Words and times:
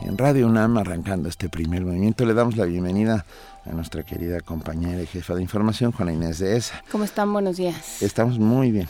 en 0.00 0.16
Radio 0.16 0.46
UNAM 0.46 0.78
arrancando 0.78 1.28
este 1.28 1.50
primer 1.50 1.84
movimiento. 1.84 2.24
Le 2.24 2.32
damos 2.32 2.56
la 2.56 2.64
bienvenida 2.64 3.26
a 3.66 3.70
nuestra 3.72 4.02
querida 4.02 4.40
compañera 4.40 5.02
y 5.02 5.06
jefa 5.06 5.34
de 5.34 5.42
información, 5.42 5.92
Juana 5.92 6.14
Inés 6.14 6.38
de 6.38 6.56
ESA. 6.56 6.82
¿Cómo 6.90 7.04
están? 7.04 7.30
Buenos 7.34 7.58
días. 7.58 8.00
Estamos 8.00 8.38
muy 8.38 8.72
bien. 8.72 8.88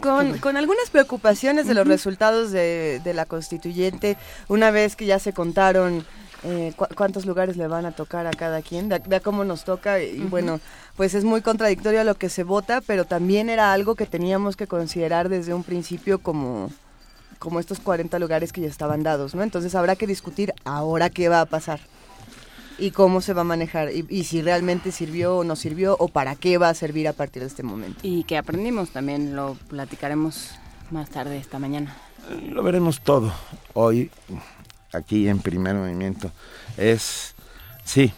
Con, 0.00 0.38
con, 0.38 0.56
algunas 0.56 0.90
preocupaciones 0.90 1.66
de 1.66 1.74
los 1.74 1.86
resultados 1.86 2.52
de, 2.52 3.00
de, 3.02 3.14
la 3.14 3.24
constituyente, 3.24 4.16
una 4.48 4.70
vez 4.70 4.96
que 4.96 5.06
ya 5.06 5.18
se 5.18 5.32
contaron 5.32 6.04
eh, 6.44 6.72
cu 6.76 6.86
cuántos 6.94 7.26
lugares 7.26 7.56
le 7.56 7.66
van 7.66 7.86
a 7.86 7.92
tocar 7.92 8.26
a 8.26 8.30
cada 8.30 8.62
quien, 8.62 8.88
de, 8.88 8.98
de 9.00 9.20
cómo 9.20 9.44
nos 9.44 9.64
toca, 9.64 10.00
y 10.00 10.20
uh 10.20 10.24
-huh. 10.24 10.30
bueno, 10.30 10.60
pues 10.96 11.14
es 11.14 11.24
muy 11.24 11.40
contradictorio 11.40 12.00
a 12.00 12.04
lo 12.04 12.14
que 12.14 12.28
se 12.28 12.44
vota, 12.44 12.80
pero 12.80 13.04
también 13.04 13.48
era 13.48 13.72
algo 13.72 13.94
que 13.94 14.06
teníamos 14.06 14.56
que 14.56 14.66
considerar 14.66 15.28
desde 15.28 15.54
un 15.54 15.62
principio 15.62 16.18
como 16.18 16.70
como 17.38 17.60
estos 17.60 17.80
40 17.80 18.18
lugares 18.18 18.50
que 18.50 18.62
ya 18.62 18.68
estaban 18.68 19.02
dados, 19.02 19.34
¿no? 19.34 19.42
Entonces 19.42 19.74
habrá 19.74 19.94
que 19.94 20.06
discutir 20.06 20.54
ahora 20.64 21.10
qué 21.10 21.28
va 21.28 21.42
a 21.42 21.46
pasar 21.46 21.80
y 22.78 22.90
cómo 22.90 23.20
se 23.20 23.32
va 23.32 23.42
a 23.42 23.44
manejar 23.44 23.90
y, 23.92 24.06
y, 24.08 24.24
si 24.24 24.42
realmente 24.42 24.92
sirvió 24.92 25.38
o 25.38 25.44
no 25.44 25.56
sirvió 25.56 25.96
o 25.98 26.08
para 26.08 26.36
qué 26.36 26.58
va 26.58 26.68
a 26.68 26.74
servir 26.74 27.08
a 27.08 27.12
partir 27.12 27.42
de 27.42 27.48
este 27.48 27.62
momento. 27.62 28.00
Y 28.02 28.24
que 28.24 28.36
aprendimos 28.36 28.90
también, 28.90 29.34
lo 29.34 29.54
platicaremos 29.68 30.50
más 30.90 31.10
tarde 31.10 31.38
esta 31.38 31.58
mañana. 31.58 31.96
Lo 32.50 32.62
veremos 32.62 33.00
todo 33.00 33.32
hoy 33.74 34.10
aquí 34.92 35.28
en 35.28 35.38
primer 35.38 35.74
movimiento. 35.74 36.30
Es, 36.76 37.34
sí, 37.84 38.12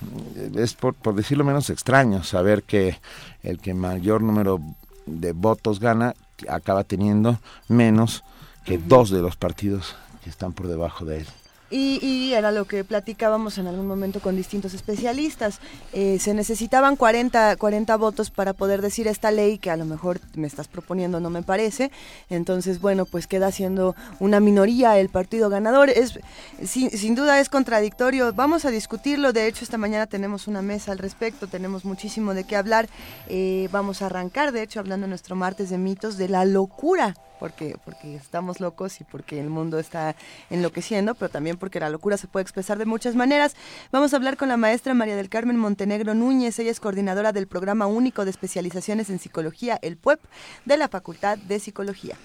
es 0.54 0.74
por, 0.74 0.94
por 0.94 1.14
decirlo 1.14 1.44
menos 1.44 1.70
extraño 1.70 2.22
saber 2.24 2.62
que 2.62 2.98
el 3.42 3.60
que 3.60 3.74
mayor 3.74 4.22
número 4.22 4.60
de 5.06 5.32
votos 5.32 5.80
gana 5.80 6.14
acaba 6.48 6.84
teniendo 6.84 7.40
menos 7.68 8.24
que 8.64 8.76
uh 8.76 8.80
-huh. 8.80 8.86
dos 8.86 9.10
de 9.10 9.22
los 9.22 9.36
partidos 9.36 9.96
que 10.22 10.30
están 10.30 10.52
por 10.52 10.68
debajo 10.68 11.04
de 11.04 11.18
él. 11.18 11.26
Y, 11.70 11.98
y, 12.02 12.32
era 12.32 12.50
lo 12.50 12.64
que 12.64 12.82
platicábamos 12.82 13.58
en 13.58 13.66
algún 13.66 13.86
momento 13.86 14.20
con 14.20 14.36
distintos 14.36 14.72
especialistas. 14.72 15.60
Eh, 15.92 16.18
se 16.18 16.32
necesitaban 16.32 16.96
40, 16.96 17.56
40 17.56 17.96
votos 17.96 18.30
para 18.30 18.54
poder 18.54 18.80
decir 18.80 19.06
esta 19.06 19.30
ley 19.30 19.58
que 19.58 19.70
a 19.70 19.76
lo 19.76 19.84
mejor 19.84 20.20
me 20.34 20.46
estás 20.46 20.66
proponiendo 20.66 21.20
no 21.20 21.28
me 21.28 21.42
parece. 21.42 21.90
Entonces, 22.30 22.80
bueno, 22.80 23.04
pues 23.04 23.26
queda 23.26 23.52
siendo 23.52 23.94
una 24.18 24.40
minoría 24.40 24.98
el 24.98 25.10
partido 25.10 25.50
ganador. 25.50 25.90
Es, 25.90 26.18
sin, 26.64 26.90
sin 26.90 27.14
duda 27.14 27.38
es 27.38 27.50
contradictorio. 27.50 28.32
Vamos 28.32 28.64
a 28.64 28.70
discutirlo. 28.70 29.34
De 29.34 29.46
hecho, 29.46 29.64
esta 29.64 29.76
mañana 29.76 30.06
tenemos 30.06 30.48
una 30.48 30.62
mesa 30.62 30.92
al 30.92 30.98
respecto. 30.98 31.48
Tenemos 31.48 31.84
muchísimo 31.84 32.32
de 32.32 32.44
qué 32.44 32.56
hablar. 32.56 32.88
Eh, 33.28 33.68
vamos 33.72 34.00
a 34.00 34.06
arrancar, 34.06 34.52
de 34.52 34.62
hecho, 34.62 34.80
hablando 34.80 35.06
nuestro 35.06 35.36
martes 35.36 35.68
de 35.68 35.76
mitos, 35.76 36.16
de 36.16 36.28
la 36.28 36.46
locura 36.46 37.14
porque, 37.38 37.76
porque 37.84 38.16
estamos 38.16 38.60
locos 38.60 39.00
y 39.00 39.04
porque 39.04 39.40
el 39.40 39.48
mundo 39.48 39.78
está 39.78 40.14
enloqueciendo, 40.50 41.14
pero 41.14 41.28
también 41.28 41.56
porque 41.56 41.80
la 41.80 41.90
locura 41.90 42.16
se 42.16 42.26
puede 42.26 42.42
expresar 42.42 42.78
de 42.78 42.86
muchas 42.86 43.14
maneras. 43.14 43.56
Vamos 43.92 44.12
a 44.12 44.16
hablar 44.16 44.36
con 44.36 44.48
la 44.48 44.56
maestra 44.56 44.94
María 44.94 45.16
del 45.16 45.28
Carmen 45.28 45.56
Montenegro 45.56 46.14
Núñez, 46.14 46.58
ella 46.58 46.70
es 46.70 46.80
coordinadora 46.80 47.32
del 47.32 47.46
Programa 47.46 47.86
Único 47.86 48.24
de 48.24 48.30
Especializaciones 48.30 49.10
en 49.10 49.18
Psicología, 49.18 49.78
el 49.82 49.96
PUEP, 49.96 50.20
de 50.64 50.76
la 50.76 50.88
Facultad 50.88 51.38
de 51.38 51.60
Psicología. 51.60 52.16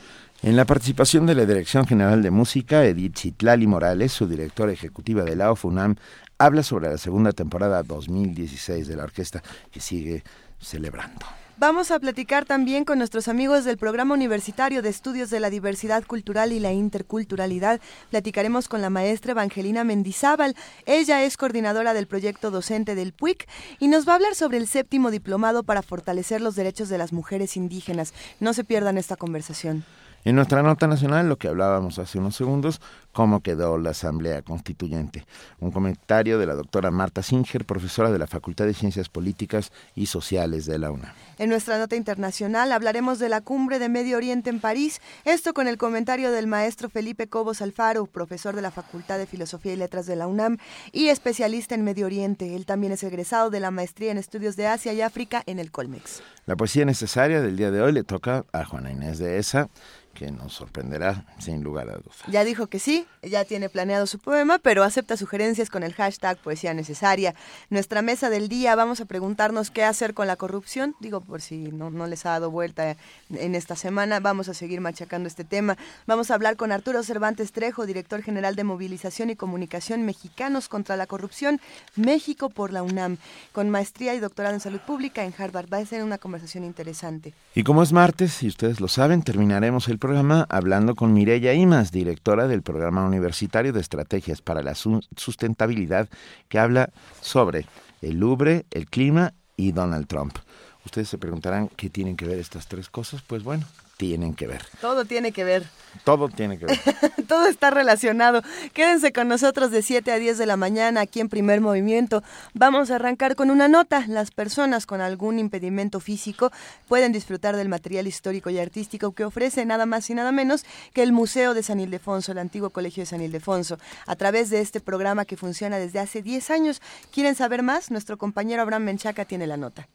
En 0.41 0.57
la 0.57 0.65
participación 0.65 1.25
de 1.25 1.35
la 1.35 1.45
Dirección 1.45 1.87
General 1.87 2.21
de 2.21 2.29
Música, 2.29 2.83
Edith 2.83 3.13
Chitlali 3.13 3.65
Morales, 3.65 4.11
su 4.11 4.27
directora 4.27 4.73
ejecutiva 4.73 5.23
de 5.23 5.37
la 5.37 5.51
OFUNAM, 5.51 5.95
habla 6.37 6.63
sobre 6.63 6.89
la 6.89 6.97
segunda 6.97 7.31
temporada 7.31 7.81
2016 7.83 8.87
de 8.87 8.95
la 8.97 9.03
orquesta 9.03 9.41
que 9.71 9.79
sigue 9.79 10.23
celebrando. 10.59 11.25
Vamos 11.57 11.91
a 11.91 11.99
platicar 11.99 12.45
también 12.45 12.83
con 12.83 12.97
nuestros 12.97 13.27
amigos 13.27 13.63
del 13.63 13.77
Programa 13.77 14.15
Universitario 14.15 14.81
de 14.81 14.89
Estudios 14.89 15.29
de 15.29 15.39
la 15.39 15.51
Diversidad 15.51 16.03
Cultural 16.03 16.51
y 16.51 16.59
la 16.59 16.71
Interculturalidad. 16.71 17.79
Platicaremos 18.09 18.67
con 18.67 18.81
la 18.81 18.89
maestra 18.89 19.33
Evangelina 19.33 19.83
Mendizábal. 19.83 20.55
Ella 20.87 21.23
es 21.23 21.37
coordinadora 21.37 21.93
del 21.93 22.07
proyecto 22.07 22.49
docente 22.49 22.95
del 22.95 23.13
PUIC 23.13 23.47
y 23.79 23.87
nos 23.87 24.07
va 24.07 24.13
a 24.13 24.15
hablar 24.15 24.33
sobre 24.33 24.57
el 24.57 24.67
séptimo 24.67 25.11
diplomado 25.11 25.61
para 25.61 25.83
fortalecer 25.83 26.41
los 26.41 26.55
derechos 26.55 26.89
de 26.89 26.97
las 26.97 27.13
mujeres 27.13 27.55
indígenas. 27.55 28.15
No 28.39 28.53
se 28.53 28.63
pierdan 28.63 28.97
esta 28.97 29.15
conversación. 29.15 29.85
En 30.25 30.35
nuestra 30.37 30.63
nota 30.63 30.87
nacional, 30.87 31.27
lo 31.27 31.37
que 31.37 31.49
hablábamos 31.49 31.99
hace 31.99 32.17
unos 32.17 32.35
segundos, 32.35 32.79
cómo 33.13 33.41
quedó 33.41 33.77
la 33.77 33.91
Asamblea 33.91 34.41
Constituyente. 34.41 35.25
Un 35.59 35.71
comentario 35.71 36.39
de 36.39 36.45
la 36.45 36.55
doctora 36.55 36.91
Marta 36.91 37.23
Singer, 37.23 37.63
profesora 37.63 38.11
de 38.11 38.19
la 38.19 38.27
Facultad 38.27 38.65
de 38.65 38.73
Ciencias 38.73 39.07
Políticas 39.07 39.71
y 39.95 40.07
Sociales 40.07 40.65
de 40.65 40.79
la 40.79 40.91
UNAM. 40.91 41.13
En 41.37 41.49
nuestra 41.49 41.77
nota 41.77 41.95
internacional 41.95 42.71
hablaremos 42.71 43.19
de 43.19 43.29
la 43.29 43.41
cumbre 43.41 43.79
de 43.79 43.87
Medio 43.87 44.17
Oriente 44.17 44.49
en 44.49 44.59
París, 44.59 44.99
esto 45.25 45.53
con 45.53 45.67
el 45.67 45.77
comentario 45.77 46.31
del 46.31 46.47
maestro 46.47 46.89
Felipe 46.89 47.27
Cobos 47.27 47.61
Alfaro, 47.61 48.07
profesor 48.07 48.55
de 48.55 48.61
la 48.61 48.71
Facultad 48.71 49.17
de 49.17 49.27
Filosofía 49.27 49.73
y 49.73 49.77
Letras 49.77 50.05
de 50.05 50.15
la 50.15 50.27
UNAM 50.27 50.57
y 50.91 51.07
especialista 51.07 51.75
en 51.75 51.83
Medio 51.83 52.07
Oriente. 52.07 52.55
Él 52.55 52.65
también 52.65 52.93
es 52.93 53.03
egresado 53.03 53.49
de 53.49 53.59
la 53.59 53.71
maestría 53.71 54.11
en 54.11 54.17
Estudios 54.17 54.55
de 54.55 54.67
Asia 54.67 54.93
y 54.93 55.01
África 55.01 55.43
en 55.45 55.59
el 55.59 55.71
Colmex. 55.71 56.21
La 56.45 56.55
poesía 56.55 56.83
necesaria 56.83 57.41
del 57.41 57.55
día 57.55 57.71
de 57.71 57.81
hoy 57.81 57.93
le 57.93 58.03
toca 58.03 58.45
a 58.51 58.65
Juana 58.65 58.91
Inés 58.91 59.19
de 59.19 59.37
Esa, 59.37 59.69
que 60.13 60.31
nos 60.31 60.53
sorprenderá 60.53 61.25
sin 61.39 61.63
lugar 61.63 61.89
a 61.89 61.93
dudas. 61.93 62.17
Ya 62.27 62.43
dijo 62.43 62.67
que 62.67 62.79
sí, 62.79 63.02
ya 63.21 63.45
tiene 63.45 63.69
planeado 63.69 64.07
su 64.07 64.19
poema, 64.19 64.59
pero 64.59 64.83
acepta 64.83 65.17
sugerencias 65.17 65.69
con 65.69 65.83
el 65.83 65.93
hashtag 65.93 66.37
Poesía 66.37 66.73
Necesaria. 66.73 67.35
Nuestra 67.69 68.01
mesa 68.01 68.29
del 68.29 68.49
día 68.49 68.75
vamos 68.75 69.01
a 69.01 69.05
preguntarnos 69.05 69.71
qué 69.71 69.83
hacer 69.83 70.13
con 70.13 70.27
la 70.27 70.35
corrupción, 70.35 70.95
digo 70.99 71.21
por 71.21 71.41
si 71.41 71.71
no, 71.71 71.89
no 71.89 72.07
les 72.07 72.25
ha 72.25 72.31
dado 72.31 72.51
vuelta 72.51 72.95
en 73.29 73.55
esta 73.55 73.75
semana, 73.75 74.19
vamos 74.19 74.49
a 74.49 74.53
seguir 74.53 74.81
machacando 74.81 75.27
este 75.27 75.43
tema. 75.43 75.77
Vamos 76.05 76.31
a 76.31 76.35
hablar 76.35 76.55
con 76.55 76.71
Arturo 76.71 77.03
Cervantes 77.03 77.51
Trejo, 77.51 77.85
director 77.85 78.21
general 78.21 78.55
de 78.55 78.63
Movilización 78.63 79.29
y 79.29 79.35
Comunicación 79.35 80.03
Mexicanos 80.03 80.69
contra 80.69 80.97
la 80.97 81.07
Corrupción, 81.07 81.59
México 81.95 82.49
por 82.49 82.71
la 82.71 82.83
UNAM, 82.83 83.17
con 83.51 83.69
maestría 83.69 84.13
y 84.15 84.19
doctorado 84.19 84.55
en 84.55 84.61
Salud 84.61 84.79
Pública 84.79 85.23
en 85.23 85.33
Harvard. 85.37 85.71
Va 85.71 85.77
a 85.77 85.85
ser 85.85 86.03
una 86.03 86.17
conversación 86.17 86.63
interesante. 86.63 87.33
Y 87.55 87.63
como 87.63 87.83
es 87.83 87.91
martes, 87.93 88.43
y 88.43 88.47
ustedes 88.47 88.79
lo 88.79 88.87
saben, 88.87 89.23
terminaremos 89.23 89.87
el 89.87 89.97
programa 89.97 90.45
hablando 90.49 90.95
con 90.95 91.13
Mireya 91.13 91.53
Imas, 91.53 91.91
directora 91.91 92.47
del 92.47 92.61
Programa 92.61 92.92
Universitario 93.01 93.73
de 93.73 93.81
Estrategias 93.81 94.41
para 94.41 94.61
la 94.61 94.75
Sustentabilidad, 94.75 96.09
que 96.47 96.59
habla 96.59 96.91
sobre 97.21 97.65
el 98.01 98.19
Louvre, 98.19 98.65
el 98.71 98.89
clima 98.89 99.33
y 99.57 99.71
Donald 99.71 100.07
Trump. 100.07 100.37
Ustedes 100.85 101.09
se 101.09 101.17
preguntarán 101.17 101.69
qué 101.69 101.89
tienen 101.89 102.15
que 102.15 102.25
ver 102.25 102.39
estas 102.39 102.67
tres 102.67 102.89
cosas. 102.89 103.21
Pues 103.21 103.43
bueno, 103.43 103.65
tienen 103.97 104.33
que 104.33 104.47
ver. 104.47 104.65
Todo 104.81 105.05
tiene 105.05 105.31
que 105.31 105.43
ver. 105.43 105.63
Todo 106.03 106.27
tiene 106.27 106.57
que 106.57 106.65
ver. 106.65 106.79
Todo 107.27 107.45
está 107.47 107.69
relacionado. 107.69 108.41
Quédense 108.73 109.13
con 109.13 109.27
nosotros 109.27 109.71
de 109.71 109.81
7 109.81 110.11
a 110.11 110.17
10 110.17 110.37
de 110.37 110.45
la 110.45 110.57
mañana 110.57 111.01
aquí 111.01 111.19
en 111.19 111.29
Primer 111.29 111.61
Movimiento. 111.61 112.23
Vamos 112.53 112.89
a 112.89 112.95
arrancar 112.95 113.35
con 113.35 113.51
una 113.51 113.67
nota. 113.67 114.05
Las 114.07 114.31
personas 114.31 114.85
con 114.85 115.01
algún 115.01 115.39
impedimento 115.39 115.99
físico 115.99 116.51
pueden 116.87 117.11
disfrutar 117.11 117.55
del 117.55 117.69
material 117.69 118.07
histórico 118.07 118.49
y 118.49 118.59
artístico 118.59 119.13
que 119.13 119.25
ofrece 119.25 119.65
nada 119.65 119.85
más 119.85 120.09
y 120.09 120.15
nada 120.15 120.31
menos 120.31 120.65
que 120.93 121.03
el 121.03 121.11
Museo 121.11 121.53
de 121.53 121.63
San 121.63 121.79
Ildefonso, 121.79 122.31
el 122.31 122.39
antiguo 122.39 122.71
Colegio 122.71 123.01
de 123.01 123.07
San 123.07 123.21
Ildefonso. 123.21 123.77
A 124.07 124.15
través 124.15 124.49
de 124.49 124.61
este 124.61 124.79
programa 124.79 125.25
que 125.25 125.37
funciona 125.37 125.77
desde 125.77 125.99
hace 125.99 126.21
10 126.21 126.49
años. 126.49 126.81
¿Quieren 127.11 127.35
saber 127.35 127.61
más? 127.61 127.91
Nuestro 127.91 128.17
compañero 128.17 128.63
Abraham 128.63 128.83
Menchaca 128.83 129.25
tiene 129.25 129.47
la 129.47 129.57
nota. 129.57 129.87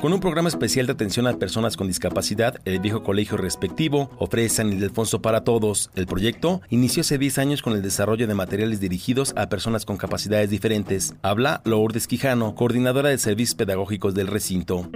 Con 0.00 0.14
un 0.14 0.20
programa 0.20 0.48
especial 0.48 0.86
de 0.86 0.92
atención 0.92 1.26
a 1.26 1.36
personas 1.36 1.76
con 1.76 1.86
discapacidad, 1.86 2.56
el 2.64 2.80
viejo 2.80 3.02
colegio 3.02 3.36
respectivo 3.36 4.10
ofrece 4.16 4.56
San 4.56 4.72
Ildefonso 4.72 5.20
para 5.20 5.44
todos. 5.44 5.90
El 5.94 6.06
proyecto 6.06 6.62
inició 6.70 7.02
hace 7.02 7.18
10 7.18 7.36
años 7.36 7.60
con 7.60 7.74
el 7.74 7.82
desarrollo 7.82 8.26
de 8.26 8.32
materiales 8.32 8.80
dirigidos 8.80 9.34
a 9.36 9.50
personas 9.50 9.84
con 9.84 9.98
capacidades 9.98 10.48
diferentes. 10.48 11.14
Habla 11.20 11.60
Lourdes 11.66 12.06
Quijano, 12.06 12.54
coordinadora 12.54 13.10
de 13.10 13.18
servicios 13.18 13.54
pedagógicos 13.56 14.14
del 14.14 14.28
recinto. 14.28 14.88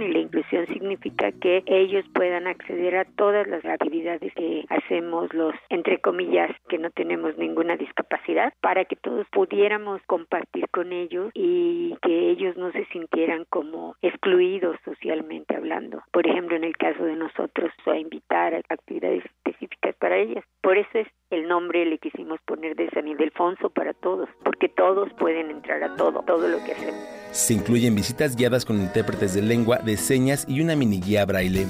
Significa 0.95 1.31
que 1.33 1.61
ellos 1.65 2.05
puedan 2.13 2.47
acceder 2.47 2.95
a 2.95 3.05
todas 3.05 3.45
las 3.47 3.65
actividades 3.65 4.33
que 4.33 4.63
hacemos 4.69 5.33
los, 5.33 5.53
entre 5.69 5.99
comillas, 5.99 6.51
que 6.69 6.77
no 6.77 6.89
tenemos 6.89 7.37
ninguna 7.37 7.75
discapacidad, 7.75 8.53
para 8.61 8.85
que 8.85 8.95
todos 8.95 9.27
pudiéramos 9.31 10.01
compartir 10.07 10.69
con 10.69 10.93
ellos 10.93 11.31
y 11.33 11.97
que 12.01 12.29
ellos 12.29 12.55
no 12.55 12.71
se 12.71 12.85
sintieran 12.85 13.45
como 13.49 13.95
excluidos 14.01 14.77
socialmente 14.85 15.55
hablando. 15.55 16.01
Por 16.13 16.27
ejemplo, 16.27 16.55
en 16.55 16.63
el 16.63 16.77
caso 16.77 17.03
de 17.03 17.17
nosotros, 17.17 17.71
a 17.85 17.97
invitar 17.97 18.53
a 18.53 18.61
actividades 18.69 19.25
específicas 19.25 19.95
para 19.97 20.17
ellas. 20.17 20.45
Por 20.61 20.77
eso 20.77 20.89
es 20.93 21.07
el 21.29 21.47
nombre 21.47 21.85
le 21.85 21.97
quisimos 21.97 22.39
poner 22.45 22.75
de 22.75 22.89
San 22.91 23.07
Ildefonso 23.07 23.69
para 23.69 23.93
todos, 23.93 24.29
porque 24.43 24.69
todos 24.69 25.11
pueden 25.13 25.49
entrar 25.49 25.83
a 25.83 25.95
todo, 25.95 26.21
todo 26.23 26.47
lo 26.47 26.57
que 26.63 26.73
hacemos. 26.73 26.99
Se 27.31 27.53
incluyen 27.53 27.95
visitas 27.95 28.35
guiadas 28.35 28.65
con 28.65 28.77
intérpretes 28.77 29.33
de 29.33 29.41
lengua, 29.41 29.77
de 29.79 29.97
señas 29.97 30.45
y 30.47 30.61
una 30.61 30.75
mini 30.75 31.01
guía 31.01 31.25
braille. 31.25 31.65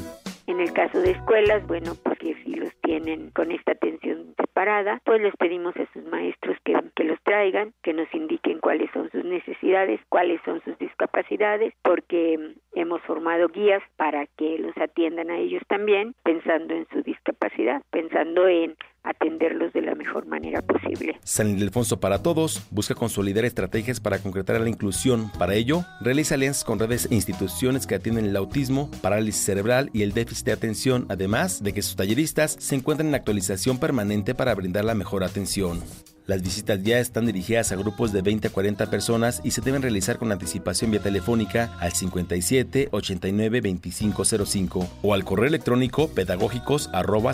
En 0.47 0.59
el 0.59 0.71
caso 0.73 0.99
de 0.99 1.11
escuelas, 1.11 1.65
bueno, 1.65 1.93
porque 2.03 2.35
si 2.43 2.53
los 2.53 2.71
tienen 2.83 3.31
con 3.31 3.51
esta 3.51 3.71
atención 3.71 4.35
separada, 4.37 5.01
pues 5.03 5.19
les 5.19 5.35
pedimos 5.37 5.75
a 5.75 5.91
sus 5.91 6.05
maestros 6.05 6.55
que, 6.63 6.79
que 6.95 7.03
los 7.03 7.19
traigan, 7.23 7.73
que 7.81 7.93
nos 7.93 8.13
indiquen 8.13 8.59
cuáles 8.59 8.91
son 8.93 9.09
sus 9.11 9.25
necesidades, 9.25 9.99
cuáles 10.09 10.39
son 10.45 10.61
sus 10.63 10.77
discapacidades, 10.77 11.73
porque 11.81 12.53
hemos 12.73 13.01
formado 13.01 13.47
guías 13.47 13.81
para 13.97 14.27
que 14.37 14.59
los 14.59 14.77
atiendan 14.77 15.31
a 15.31 15.37
ellos 15.37 15.63
también, 15.67 16.13
pensando 16.23 16.75
en 16.75 16.87
su 16.93 17.01
discapacidad, 17.01 17.81
pensando 17.89 18.47
en 18.47 18.75
atenderlos 19.05 19.71
de 19.73 19.81
la 19.81 19.95
mejor 19.95 20.25
manera 20.25 20.61
posible. 20.61 21.19
San 21.23 21.49
Ildefonso 21.49 21.99
para 21.99 22.21
Todos 22.21 22.67
busca 22.71 22.95
consolidar 22.95 23.45
estrategias 23.45 23.99
para 23.99 24.19
concretar 24.19 24.59
la 24.59 24.69
inclusión. 24.69 25.31
Para 25.37 25.55
ello, 25.55 25.85
realiza 26.01 26.35
alianzas 26.35 26.63
con 26.63 26.79
redes 26.79 27.07
e 27.09 27.15
instituciones 27.15 27.87
que 27.87 27.95
atienden 27.95 28.25
el 28.25 28.35
autismo, 28.35 28.89
parálisis 29.01 29.43
cerebral 29.43 29.89
y 29.93 30.01
el 30.03 30.13
déficit 30.13 30.47
de 30.47 30.51
atención, 30.53 31.05
además 31.09 31.63
de 31.63 31.73
que 31.73 31.81
sus 31.81 31.95
talleristas 31.95 32.55
se 32.59 32.75
encuentran 32.75 33.09
en 33.09 33.15
actualización 33.15 33.79
permanente 33.79 34.35
para 34.35 34.55
brindar 34.55 34.85
la 34.85 34.95
mejor 34.95 35.23
atención. 35.23 35.81
Las 36.27 36.41
visitas 36.41 36.81
ya 36.81 36.97
están 36.99 37.27
dirigidas 37.27 37.71
a 37.71 37.75
grupos 37.75 38.11
de 38.11 38.23
20 38.23 38.47
a 38.47 38.51
40 38.51 38.89
personas 38.89 39.41
y 39.43 39.51
se 39.51 39.61
deben 39.61 39.83
realizar 39.83 40.17
con 40.17 40.31
anticipación 40.31 40.89
vía 40.89 40.99
telefónica 40.99 41.71
al 41.79 41.91
57 41.91 42.89
89 42.91 43.61
2505 43.61 44.87
o 45.03 45.13
al 45.13 45.23
correo 45.23 45.47
electrónico 45.47 46.07
pedagógicos 46.07 46.89
arroba 46.93 47.33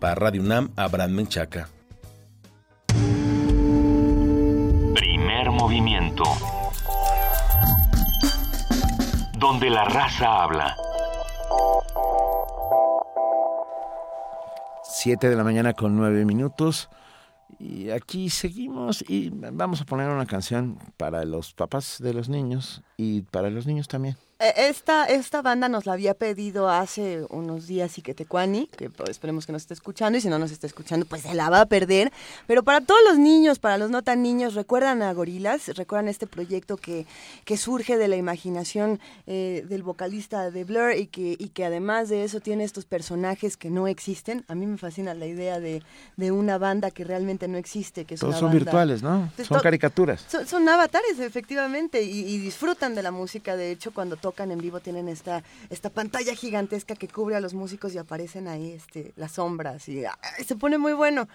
para 0.00 0.14
Radio 0.16 0.42
UNAM 0.42 0.70
Abraham 0.76 1.12
Menchaca. 1.12 1.68
Primer 4.94 5.50
movimiento. 5.50 6.24
Donde 9.38 9.70
la 9.70 9.84
raza 9.84 10.42
habla. 10.42 10.76
7 14.94 15.28
de 15.28 15.34
la 15.34 15.42
mañana 15.42 15.74
con 15.74 15.96
9 15.96 16.24
minutos. 16.24 16.88
Y 17.58 17.90
aquí 17.90 18.30
seguimos 18.30 19.04
y 19.08 19.30
vamos 19.30 19.80
a 19.80 19.84
poner 19.84 20.08
una 20.08 20.24
canción 20.24 20.78
para 20.96 21.24
los 21.24 21.52
papás 21.52 21.98
de 22.00 22.14
los 22.14 22.28
niños 22.28 22.82
y 22.96 23.22
para 23.22 23.50
los 23.50 23.66
niños 23.66 23.88
también. 23.88 24.16
Eh, 24.44 24.68
esta, 24.68 25.06
esta 25.06 25.40
banda 25.40 25.70
nos 25.70 25.86
la 25.86 25.94
había 25.94 26.12
pedido 26.12 26.68
hace 26.68 27.24
unos 27.30 27.66
días 27.66 27.96
Iquetecuani, 27.96 28.66
que 28.66 28.90
pues, 28.90 29.08
esperemos 29.08 29.46
que 29.46 29.52
nos 29.52 29.62
esté 29.62 29.72
escuchando 29.72 30.18
y 30.18 30.20
si 30.20 30.28
no 30.28 30.38
nos 30.38 30.50
está 30.50 30.66
escuchando 30.66 31.06
pues 31.06 31.22
se 31.22 31.32
la 31.34 31.48
va 31.48 31.62
a 31.62 31.66
perder. 31.66 32.12
Pero 32.46 32.62
para 32.62 32.82
todos 32.82 33.00
los 33.08 33.16
niños, 33.18 33.58
para 33.58 33.78
los 33.78 33.88
no 33.90 34.02
tan 34.02 34.22
niños, 34.22 34.52
recuerdan 34.54 35.00
a 35.00 35.10
Gorilas, 35.14 35.68
recuerdan 35.76 36.08
este 36.08 36.26
proyecto 36.26 36.76
que, 36.76 37.06
que 37.46 37.56
surge 37.56 37.96
de 37.96 38.06
la 38.08 38.16
imaginación 38.16 39.00
eh, 39.26 39.64
del 39.66 39.82
vocalista 39.82 40.50
de 40.50 40.64
Blur 40.64 40.92
y 40.92 41.06
que, 41.06 41.36
y 41.38 41.48
que 41.48 41.64
además 41.64 42.10
de 42.10 42.24
eso 42.24 42.40
tiene 42.40 42.64
estos 42.64 42.84
personajes 42.84 43.56
que 43.56 43.70
no 43.70 43.88
existen. 43.88 44.44
A 44.48 44.54
mí 44.54 44.66
me 44.66 44.76
fascina 44.76 45.14
la 45.14 45.26
idea 45.26 45.58
de, 45.58 45.82
de 46.18 46.32
una 46.32 46.58
banda 46.58 46.90
que 46.90 47.04
realmente 47.04 47.48
no 47.48 47.56
existe. 47.56 48.04
Que 48.04 48.14
es 48.14 48.20
Todos 48.20 48.32
una 48.34 48.40
son 48.40 48.48
banda- 48.50 48.58
virtuales, 48.64 49.02
¿no? 49.02 49.30
Son 49.48 49.60
caricaturas. 49.60 50.22
son, 50.28 50.46
son 50.46 50.68
avatares, 50.68 51.18
efectivamente, 51.18 52.02
y, 52.02 52.26
y 52.26 52.38
disfrutan 52.38 52.94
de 52.94 53.02
la 53.02 53.10
música. 53.10 53.56
De 53.56 53.70
hecho, 53.70 53.92
cuando 53.94 54.16
tocan 54.16 54.33
en 54.42 54.58
vivo 54.58 54.80
tienen 54.80 55.08
esta, 55.08 55.42
esta 55.70 55.90
pantalla 55.90 56.34
gigantesca 56.34 56.96
que 56.96 57.08
cubre 57.08 57.36
a 57.36 57.40
los 57.40 57.54
músicos 57.54 57.94
y 57.94 57.98
aparecen 57.98 58.48
ahí 58.48 58.72
este, 58.72 59.12
las 59.16 59.32
sombras 59.32 59.88
y 59.88 60.04
¡ay! 60.04 60.44
se 60.44 60.56
pone 60.56 60.78
muy 60.78 60.92
bueno. 60.92 61.28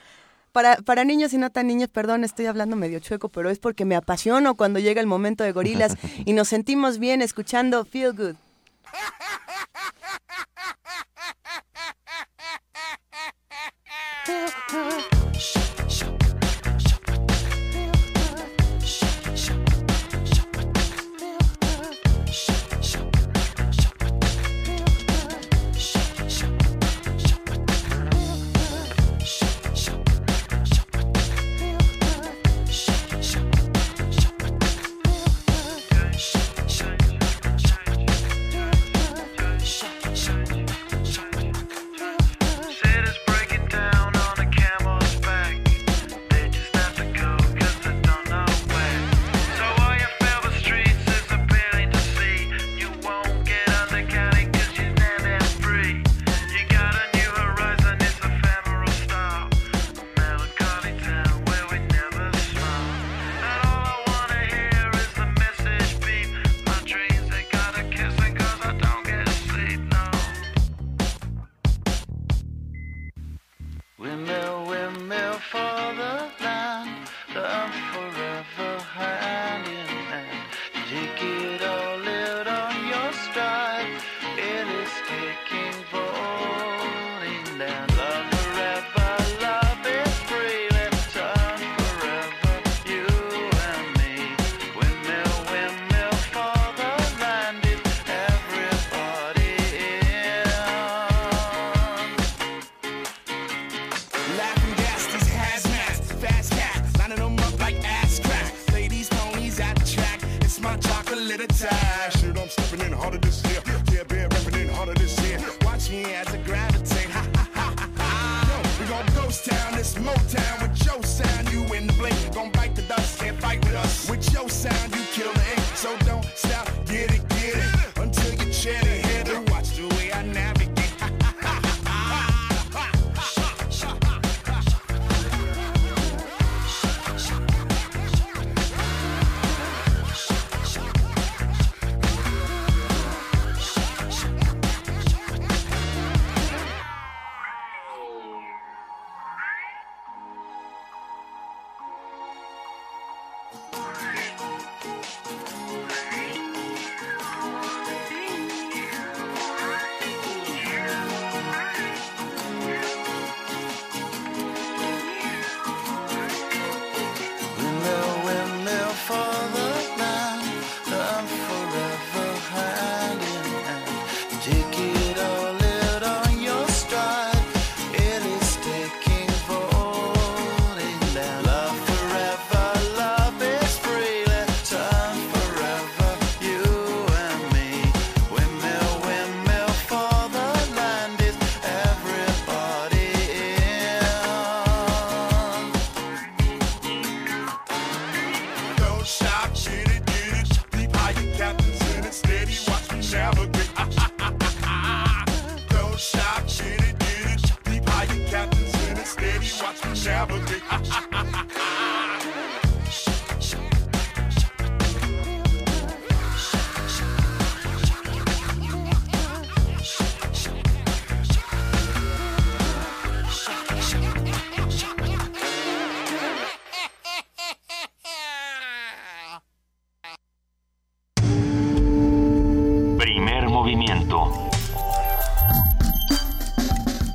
Para, 0.51 0.78
para 0.78 1.04
niños 1.04 1.31
y 1.34 1.38
no 1.38 1.51
tan 1.51 1.68
niños, 1.68 1.90
perdón, 1.90 2.24
estoy 2.24 2.48
hablando 2.48 2.75
medio 2.75 3.00
chueco, 3.00 3.30
pero 3.30 3.51
es 3.51 3.60
porque 3.60 3.86
me 3.86 3.96
apasiono 3.96 4.56
cuando 4.56 4.80
llega 4.80 5.00
el 5.00 5.06
momento 5.06 5.44
de 5.44 5.51
gorilas 5.51 5.96
y 6.25 6.34
nos 6.34 6.48
sentimos 6.48 6.98
bien 6.98 7.22
escuchando 7.22 7.86
Feel 7.86 8.13
Good. 8.13 8.36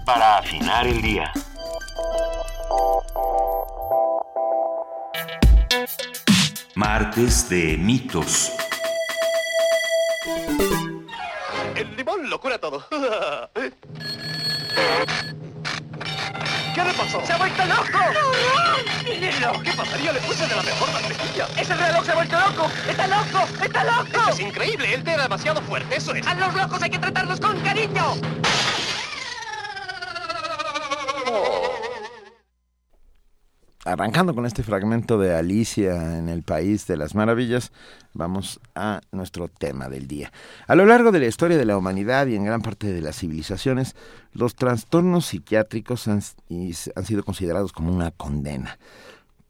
Para 0.04 0.38
afinar 0.38 0.86
el 0.86 1.00
día. 1.00 1.32
Martes 6.74 7.48
de 7.48 7.78
mitos. 7.78 8.52
El 11.74 11.96
limón 11.96 12.28
lo 12.28 12.38
cura 12.38 12.58
todo. 12.58 12.86
¿Qué 16.74 16.84
le 16.84 16.92
pasó? 16.92 17.24
¡Se 17.24 17.32
ha 17.32 17.38
vuelto 17.38 17.64
loco! 17.64 17.98
¡Mírenlo! 19.04 19.62
¿Qué 19.62 19.72
pasaría? 19.72 20.12
Le 20.12 20.20
puse 20.20 20.46
de 20.46 20.54
la 20.54 20.62
mejor 20.62 20.92
mantequilla. 20.92 21.46
¡Ese 21.56 21.74
reloj 21.74 22.04
se 22.04 22.12
ha 22.12 22.14
vuelto 22.14 22.38
loco! 22.40 22.70
¡Está 22.88 23.06
loco! 23.06 23.48
¡Está 23.62 23.84
loco! 23.84 24.30
es 24.30 24.40
increíble. 24.40 24.94
Él 24.94 25.02
era 25.06 25.22
demasiado 25.22 25.62
fuerte. 25.62 25.96
Eso 25.96 26.14
es. 26.14 26.26
¡A 26.26 26.34
los 26.34 26.52
locos 26.54 26.82
hay 26.82 26.90
que 26.90 26.98
tratarlos 26.98 27.40
con 27.40 27.58
cariño! 27.60 28.16
Arrancando 33.86 34.34
con 34.34 34.46
este 34.46 34.62
fragmento 34.62 35.18
de 35.18 35.34
Alicia 35.34 36.16
en 36.16 36.30
el 36.30 36.42
País 36.42 36.86
de 36.86 36.96
las 36.96 37.14
Maravillas, 37.14 37.70
vamos 38.14 38.58
a 38.74 39.02
nuestro 39.12 39.48
tema 39.48 39.90
del 39.90 40.08
día. 40.08 40.32
A 40.66 40.74
lo 40.74 40.86
largo 40.86 41.12
de 41.12 41.18
la 41.18 41.26
historia 41.26 41.58
de 41.58 41.66
la 41.66 41.76
humanidad 41.76 42.26
y 42.26 42.34
en 42.34 42.46
gran 42.46 42.62
parte 42.62 42.90
de 42.90 43.02
las 43.02 43.18
civilizaciones, 43.18 43.94
los 44.32 44.54
trastornos 44.54 45.26
psiquiátricos 45.26 46.08
han, 46.08 46.22
sido 46.22 47.24
considerados 47.24 47.72
como 47.72 47.94
una 47.94 48.10
condena. 48.10 48.78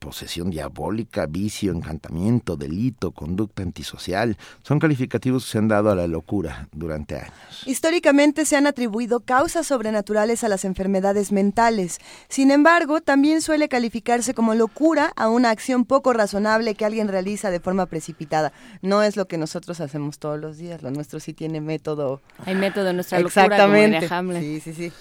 Posesión 0.04 0.50
diabólica, 0.50 1.24
vicio, 1.24 1.72
encantamiento, 1.72 2.58
delito, 2.58 3.12
conducta 3.12 3.62
antisocial, 3.62 4.36
son 4.62 4.78
calificativos 4.78 5.46
que 5.46 5.52
se 5.52 5.58
han 5.58 5.68
dado 5.68 5.90
a 5.90 5.94
la 5.94 6.06
locura 6.06 6.68
durante 6.72 7.16
años. 7.16 7.32
Históricamente 7.64 8.44
se 8.44 8.56
han 8.56 8.66
atribuido 8.66 9.20
causas 9.20 9.66
sobrenaturales 9.66 10.44
a 10.44 10.48
las 10.48 10.66
enfermedades 10.66 11.32
mentales. 11.32 12.00
Sin 12.28 12.50
embargo, 12.50 13.00
también 13.00 13.40
suele 13.40 13.70
calificarse 13.70 14.34
como 14.34 14.54
locura 14.54 15.10
a 15.16 15.30
una 15.30 15.48
acción 15.48 15.86
poco 15.86 16.12
razonable 16.12 16.74
que 16.74 16.84
alguien 16.84 17.08
realiza 17.08 17.50
de 17.50 17.60
forma 17.60 17.86
precipitada. 17.86 18.52
No 18.82 19.02
es 19.02 19.16
lo 19.16 19.26
que 19.26 19.38
nosotros 19.38 19.80
hacemos 19.80 20.18
todos 20.18 20.38
los 20.38 20.58
días, 20.58 20.82
lo 20.82 20.90
nuestro 20.90 21.18
sí 21.18 21.32
tiene 21.32 21.62
método. 21.62 22.20
Hay 22.44 22.56
método 22.56 22.90
en 22.90 22.96
nuestra 22.96 23.20
locura, 23.20 23.44
como 23.46 23.54
Exactamente. 23.54 24.00
diría 24.00 24.18
Hamlet. 24.18 24.42
Sí, 24.42 24.60
sí, 24.60 24.74
sí. 24.74 24.92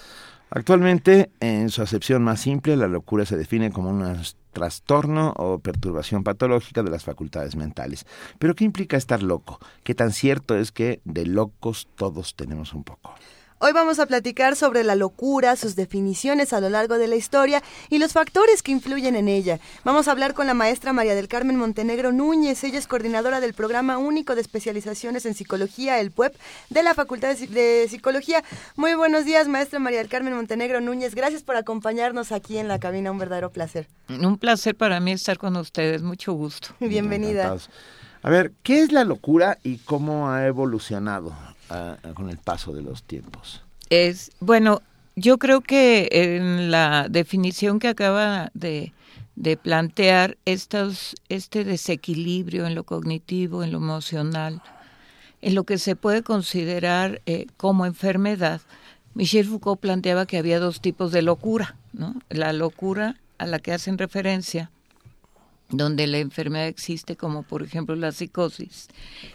Actualmente, 0.56 1.32
en 1.40 1.68
su 1.68 1.82
acepción 1.82 2.22
más 2.22 2.40
simple, 2.40 2.76
la 2.76 2.86
locura 2.86 3.26
se 3.26 3.36
define 3.36 3.72
como 3.72 3.90
un 3.90 4.16
trastorno 4.52 5.34
o 5.36 5.58
perturbación 5.58 6.22
patológica 6.22 6.84
de 6.84 6.92
las 6.92 7.02
facultades 7.02 7.56
mentales. 7.56 8.06
Pero 8.38 8.54
¿qué 8.54 8.62
implica 8.62 8.96
estar 8.96 9.20
loco? 9.24 9.58
¿Qué 9.82 9.96
tan 9.96 10.12
cierto 10.12 10.56
es 10.56 10.70
que 10.70 11.00
de 11.04 11.26
locos 11.26 11.88
todos 11.96 12.36
tenemos 12.36 12.72
un 12.72 12.84
poco? 12.84 13.16
Hoy 13.60 13.72
vamos 13.72 13.98
a 13.98 14.04
platicar 14.06 14.56
sobre 14.56 14.84
la 14.84 14.94
locura, 14.94 15.56
sus 15.56 15.74
definiciones 15.74 16.52
a 16.52 16.60
lo 16.60 16.68
largo 16.68 16.98
de 16.98 17.08
la 17.08 17.16
historia 17.16 17.62
y 17.88 17.98
los 17.98 18.12
factores 18.12 18.62
que 18.62 18.72
influyen 18.72 19.16
en 19.16 19.26
ella. 19.28 19.58
Vamos 19.84 20.06
a 20.06 20.10
hablar 20.10 20.34
con 20.34 20.46
la 20.46 20.52
maestra 20.54 20.92
María 20.92 21.14
del 21.14 21.28
Carmen 21.28 21.56
Montenegro 21.56 22.12
Núñez. 22.12 22.62
Ella 22.64 22.78
es 22.78 22.86
coordinadora 22.86 23.40
del 23.40 23.54
Programa 23.54 23.96
Único 23.96 24.34
de 24.34 24.42
Especializaciones 24.42 25.24
en 25.24 25.34
Psicología, 25.34 25.98
el 26.00 26.10
PUEP, 26.10 26.34
de 26.68 26.82
la 26.82 26.92
Facultad 26.94 27.28
de, 27.28 27.36
Psi- 27.36 27.48
de 27.48 27.86
Psicología. 27.88 28.44
Muy 28.76 28.94
buenos 28.94 29.24
días, 29.24 29.48
maestra 29.48 29.78
María 29.78 30.00
del 30.00 30.08
Carmen 30.08 30.34
Montenegro 30.34 30.82
Núñez. 30.82 31.14
Gracias 31.14 31.42
por 31.42 31.56
acompañarnos 31.56 32.32
aquí 32.32 32.58
en 32.58 32.68
la 32.68 32.78
cabina. 32.78 33.12
Un 33.12 33.18
verdadero 33.18 33.50
placer. 33.50 33.88
Un 34.10 34.36
placer 34.36 34.74
para 34.74 35.00
mí 35.00 35.12
estar 35.12 35.38
con 35.38 35.56
ustedes, 35.56 36.02
mucho 36.02 36.34
gusto. 36.34 36.68
Bienvenida. 36.80 37.56
A 38.22 38.30
ver, 38.30 38.52
¿qué 38.62 38.80
es 38.82 38.92
la 38.92 39.04
locura 39.04 39.58
y 39.62 39.78
cómo 39.78 40.30
ha 40.30 40.46
evolucionado 40.46 41.32
con 42.14 42.30
el 42.30 42.38
paso 42.38 42.72
de 42.72 42.82
los 42.82 43.02
tiempos? 43.02 43.62
Es 43.90 44.32
bueno, 44.40 44.82
yo 45.16 45.38
creo 45.38 45.60
que 45.60 46.08
en 46.10 46.70
la 46.70 47.06
definición 47.08 47.78
que 47.78 47.88
acaba 47.88 48.50
de, 48.54 48.92
de 49.36 49.56
plantear 49.56 50.36
estos, 50.44 51.14
este 51.28 51.64
desequilibrio 51.64 52.66
en 52.66 52.74
lo 52.74 52.84
cognitivo, 52.84 53.62
en 53.62 53.72
lo 53.72 53.78
emocional, 53.78 54.62
en 55.40 55.54
lo 55.54 55.64
que 55.64 55.78
se 55.78 55.94
puede 55.94 56.22
considerar 56.22 57.20
eh, 57.26 57.46
como 57.56 57.86
enfermedad, 57.86 58.60
Michel 59.14 59.46
Foucault 59.46 59.80
planteaba 59.80 60.26
que 60.26 60.38
había 60.38 60.58
dos 60.58 60.80
tipos 60.80 61.12
de 61.12 61.22
locura, 61.22 61.76
¿no? 61.92 62.16
La 62.30 62.52
locura 62.52 63.20
a 63.38 63.46
la 63.46 63.60
que 63.60 63.72
hacen 63.72 63.98
referencia, 63.98 64.70
donde 65.70 66.06
la 66.06 66.18
enfermedad 66.18 66.68
existe, 66.68 67.16
como 67.16 67.42
por 67.42 67.62
ejemplo 67.62 67.96
la 67.96 68.12
psicosis, 68.12 68.88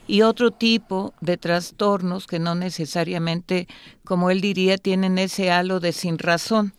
y 0.07 0.21
otro 0.21 0.51
tipo 0.51 1.13
de 1.21 1.37
trastornos 1.37 2.27
que 2.27 2.39
no 2.39 2.55
necesariamente, 2.55 3.67
como 4.03 4.29
él 4.29 4.41
diría, 4.41 4.77
tienen 4.77 5.17
ese 5.17 5.51
halo 5.51 5.79
de 5.79 5.91
sin 5.91 6.17
razón, 6.17 6.73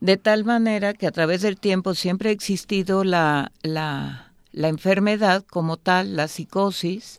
de 0.00 0.16
tal 0.16 0.44
manera 0.44 0.92
que 0.94 1.06
a 1.06 1.12
través 1.12 1.42
del 1.42 1.58
tiempo 1.58 1.94
siempre 1.94 2.30
ha 2.30 2.32
existido 2.32 3.02
la, 3.04 3.52
la, 3.62 4.32
la 4.52 4.68
enfermedad 4.68 5.44
como 5.44 5.76
tal, 5.76 6.16
la 6.16 6.28
psicosis, 6.28 7.18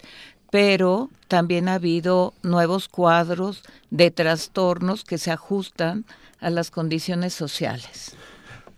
pero 0.52 1.10
también 1.28 1.68
ha 1.68 1.76
habido 1.76 2.34
nuevos 2.44 2.88
cuadros 2.88 3.64
de 3.90 4.12
trastornos 4.12 5.04
que 5.04 5.18
se 5.18 5.32
ajustan 5.32 6.06
a 6.40 6.50
las 6.50 6.72
condiciones 6.72 7.34
sociales. 7.34 8.16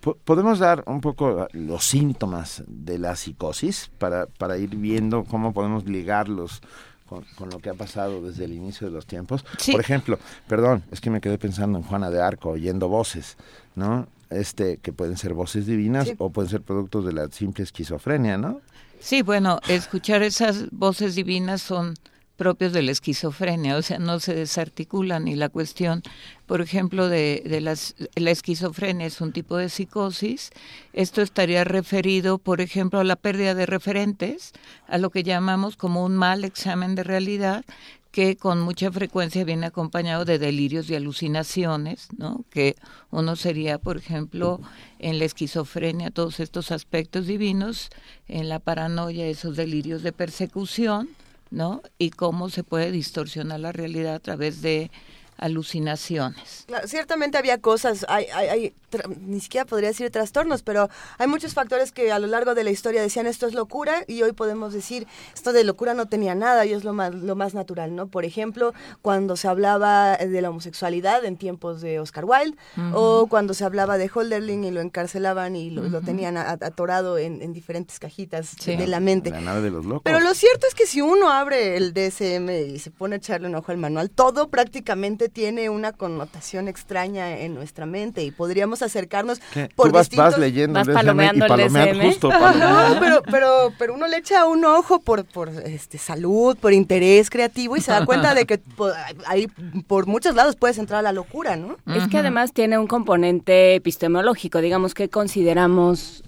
Po- 0.02 0.16
¿Podemos 0.24 0.60
dar 0.60 0.84
un 0.88 1.02
poco 1.02 1.48
los 1.52 1.84
síntomas 1.84 2.64
de 2.68 2.98
la 3.00 3.16
psicosis 3.16 3.92
para, 3.98 4.28
para 4.28 4.58
ir 4.58 4.70
viendo 4.76 5.24
cómo 5.26 5.54
podemos 5.54 5.86
ligarlos 5.86 6.62
con, 7.08 7.26
con 7.36 7.50
lo 7.50 7.60
que 7.60 7.70
ha 7.70 7.74
pasado 7.74 8.22
desde 8.22 8.46
el 8.46 8.54
inicio 8.54 8.88
de 8.88 8.94
los 8.94 9.06
tiempos? 9.06 9.44
Sí. 9.58 9.72
Por 9.74 9.82
ejemplo, 9.82 10.18
perdón, 10.48 10.84
es 10.92 11.02
que 11.02 11.10
me 11.10 11.20
quedé 11.22 11.38
pensando 11.38 11.78
en 11.78 11.84
Juana 11.84 12.10
de 12.10 12.22
Arco, 12.22 12.50
oyendo 12.52 12.88
voces, 12.88 13.36
¿no? 13.76 14.08
Este, 14.30 14.78
que 14.78 14.94
pueden 14.94 15.18
ser 15.18 15.34
voces 15.34 15.66
divinas 15.66 16.08
Sí. 16.10 16.16
o 16.20 16.30
pueden 16.30 16.50
ser 16.50 16.62
productos 16.62 17.04
de 17.06 17.14
la 17.14 17.28
simple 17.30 17.64
esquizofrenia, 17.64 18.38
¿no? 18.38 18.62
Sí, 19.02 19.22
bueno, 19.22 19.60
escuchar 19.68 20.22
esas 20.24 20.70
voces 20.72 21.16
divinas 21.16 21.62
son 21.62 21.96
propios 22.40 22.72
de 22.72 22.84
la 22.84 22.92
esquizofrenia, 22.92 23.76
o 23.76 23.82
sea, 23.82 24.00
no 24.00 24.22
se 24.22 24.34
desarticulan 24.34 25.28
y 25.28 25.36
la 25.36 25.50
cuestión, 25.50 26.04
por 26.46 26.62
ejemplo, 26.62 27.10
de, 27.10 27.60
las, 27.62 27.96
la 28.16 28.32
esquizofrenia 28.32 29.08
es 29.08 29.20
un 29.20 29.34
tipo 29.34 29.58
de 29.58 29.68
psicosis, 29.68 30.52
esto 30.94 31.22
estaría 31.22 31.66
referido, 31.66 32.38
por 32.38 32.62
ejemplo, 32.62 33.02
a 33.02 33.04
la 33.04 33.18
pérdida 33.18 33.56
de 33.56 33.66
referentes, 33.66 34.54
a 34.88 34.98
lo 34.98 35.10
que 35.10 35.24
llamamos 35.24 35.76
como 35.76 36.06
un 36.06 36.16
mal 36.16 36.46
examen 36.46 36.96
de 36.96 37.04
realidad, 37.04 37.66
que 38.12 38.38
con 38.38 38.62
mucha 38.62 38.90
frecuencia 38.90 39.44
viene 39.44 39.66
acompañado 39.66 40.24
de 40.24 40.40
delirios 40.40 40.90
y 40.90 40.96
alucinaciones, 40.96 42.08
¿no? 42.18 42.46
Que 42.50 42.78
uno 43.12 43.36
sería, 43.36 43.80
por 43.80 43.98
ejemplo, 43.98 44.62
en 44.98 45.20
la 45.20 45.26
esquizofrenia 45.26 46.10
todos 46.10 46.40
estos 46.40 46.72
aspectos 46.72 47.28
divinos, 47.28 47.90
en 48.30 48.48
la 48.48 48.60
paranoia 48.60 49.28
esos 49.28 49.58
delirios 49.58 50.04
de 50.04 50.14
persecución, 50.14 51.10
¿no? 51.52 51.82
Y 51.98 52.12
cómo 52.12 52.50
se 52.50 52.64
puede 52.64 52.92
distorsionar 52.92 53.60
la 53.60 53.72
realidad 53.72 54.16
a 54.16 54.20
través 54.20 54.62
de 54.62 54.92
alucinaciones. 55.40 56.64
Claro, 56.68 56.88
ciertamente 56.88 57.38
había 57.38 57.60
cosas, 57.60 58.06
hay, 58.10 58.26
hay, 58.34 58.48
hay 58.50 58.74
ni 59.22 59.40
siquiera 59.40 59.66
podría 59.66 59.90
decir 59.90 60.10
trastornos, 60.10 60.64
pero 60.64 60.90
hay 61.18 61.28
muchos 61.28 61.54
factores 61.54 61.92
que 61.92 62.12
a 62.12 62.20
lo 62.20 62.28
largo 62.28 62.56
de 62.56 62.64
la 62.64 62.72
historia 62.72 63.02
decían 63.02 63.28
esto 63.28 63.48
es 63.48 63.54
locura 63.54 64.04
y 64.08 64.22
hoy 64.24 64.32
podemos 64.34 64.74
decir 64.74 65.08
esto 65.34 65.54
de 65.54 65.64
locura 65.64 65.94
no 65.94 66.08
tenía 66.08 66.36
nada 66.36 66.66
y 66.66 66.74
es 66.74 66.84
lo 66.84 66.94
más, 66.94 67.14
lo 67.14 67.36
más 67.36 67.54
natural, 67.54 67.96
¿no? 67.96 68.08
Por 68.08 68.26
ejemplo, 68.26 68.74
cuando 69.02 69.36
se 69.36 69.48
hablaba 69.48 70.18
de 70.18 70.42
la 70.42 70.50
homosexualidad 70.50 71.24
en 71.26 71.38
tiempos 71.38 71.82
de 71.82 72.00
Oscar 72.00 72.26
Wilde 72.26 72.58
o 72.94 73.28
cuando 73.30 73.54
se 73.54 73.64
hablaba 73.64 73.98
de 73.98 74.10
Holderlin 74.14 74.64
y 74.64 74.72
lo 74.72 74.82
encarcelaban 74.82 75.56
y 75.56 75.70
lo, 75.70 75.84
lo 75.84 76.02
tenían 76.02 76.38
atorado 76.38 77.18
en, 77.18 77.42
en 77.42 77.54
diferentes 77.54 78.00
cajitas 78.00 78.50
Sí. 78.60 78.76
de 78.76 78.88
la 78.88 79.00
mente. 79.00 79.30
La 79.30 79.42
nave 79.42 79.62
de 79.62 79.70
los 79.70 79.86
locos. 79.86 80.02
Pero 80.04 80.20
lo 80.20 80.34
cierto 80.34 80.68
es 80.68 80.74
que 80.76 80.86
si 80.86 81.02
uno 81.02 81.30
abre 81.32 81.78
el 81.78 81.94
DSM 81.94 82.50
y 82.76 82.80
se 82.80 82.92
pone 82.92 83.16
a 83.16 83.18
echarle 83.18 83.48
un 83.48 83.56
ojo 83.56 83.72
al 83.72 83.78
manual, 83.78 84.10
todo 84.10 84.50
prácticamente 84.50 85.29
tiene 85.30 85.70
una 85.70 85.92
connotación 85.94 86.68
extraña 86.68 87.38
en 87.40 87.54
nuestra 87.56 87.86
mente 87.86 88.24
y 88.24 88.32
podríamos 88.32 88.82
acercarnos 88.82 89.40
¿Qué? 89.54 89.70
por 89.76 89.88
Tú 89.90 89.94
vas, 89.94 90.10
distintos... 90.10 90.32
vas 90.34 90.40
leyendo 90.40 90.74
Vas 90.80 90.88
el 90.88 90.94
DSM 90.94 91.00
palomeando 91.00 91.46
el 91.56 91.68
DSM. 91.74 92.02
justo. 92.08 92.30
No, 92.30 93.00
pero, 93.00 93.22
pero, 93.30 93.74
pero 93.78 93.94
uno 93.94 94.08
le 94.08 94.18
echa 94.18 94.46
un 94.46 94.66
ojo 94.66 95.00
por, 95.00 95.26
por 95.26 95.50
este, 95.50 95.98
salud, 95.98 96.58
por 96.58 96.74
interés 96.74 97.30
creativo 97.30 97.78
y 97.78 97.82
se 97.82 97.92
da 97.92 98.06
cuenta 98.06 98.34
de 98.36 98.46
que 98.46 98.58
po- 98.58 98.92
ahí 99.28 99.48
por 99.88 100.08
muchos 100.08 100.36
lados 100.36 100.56
puedes 100.56 100.78
entrar 100.78 101.00
a 101.00 101.04
la 101.04 101.12
locura, 101.14 101.56
¿no? 101.56 101.78
Es 101.96 102.08
que 102.08 102.18
además 102.18 102.52
tiene 102.54 102.78
un 102.78 102.88
componente 102.88 103.76
epistemológico, 103.76 104.60
digamos 104.62 104.94
que 104.94 105.10
consideramos 105.10 106.24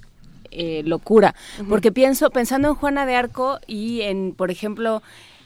eh, 0.52 0.82
locura, 0.86 1.34
porque 1.70 1.92
pienso 1.92 2.30
pensando 2.30 2.68
en 2.70 2.76
Juana 2.76 3.06
de 3.06 3.16
Arco 3.16 3.60
y 3.68 4.02
en, 4.02 4.34
por 4.34 4.52
ejemplo, 4.52 5.02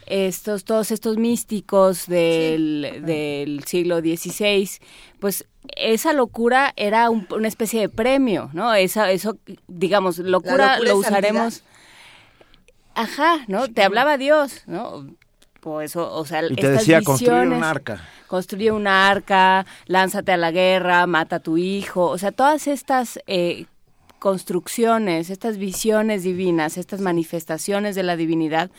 estos 0.06 0.64
todos 0.64 0.90
estos 0.90 1.16
místicos 1.18 2.06
del, 2.06 3.02
del 3.04 3.64
siglo 3.64 3.98
XVI, 4.00 4.68
pues 5.20 5.46
esa 5.76 6.12
locura 6.12 6.72
era 6.76 7.10
un- 7.10 7.26
una 7.30 7.48
especie 7.48 7.80
de 7.80 7.88
premio, 7.88 8.50
¿no? 8.52 8.72
Esa, 8.74 9.10
eso, 9.10 9.36
digamos, 9.66 10.18
locura, 10.18 10.74
locura 10.74 10.90
lo 10.92 10.96
usaremos. 10.98 11.54
santidad. 11.54 11.76
Ajá, 12.94 13.44
¿no? 13.48 13.68
Te 13.68 13.82
hablaba 13.82 14.16
Dios, 14.16 14.62
¿no? 14.66 15.06
Pues, 15.60 15.96
o, 15.96 16.14
o 16.14 16.24
sea, 16.24 16.44
Y 16.46 16.54
te 16.54 16.62
estas 16.62 16.78
decía 16.78 17.02
construir 17.02 17.32
un 17.42 17.48
visiones- 17.50 17.64
arca. 17.64 18.08
construye 18.28 18.70
un 18.70 18.86
arca, 18.86 19.66
lánzate 19.86 20.32
a 20.32 20.36
la 20.36 20.50
guerra, 20.52 21.06
mata 21.06 21.36
a 21.36 21.40
tu 21.40 21.58
hijo, 21.58 22.06
o 22.06 22.18
sea, 22.18 22.32
todas 22.32 22.66
estas 22.68 23.18
eh, 23.26 23.66
construcciones, 24.18 25.30
estas 25.30 25.58
visiones 25.58 26.22
divinas, 26.22 26.78
estas 26.78 27.00
manifestaciones 27.00 27.94
de 27.94 28.02
la 28.02 28.16
divinidad, 28.16 28.70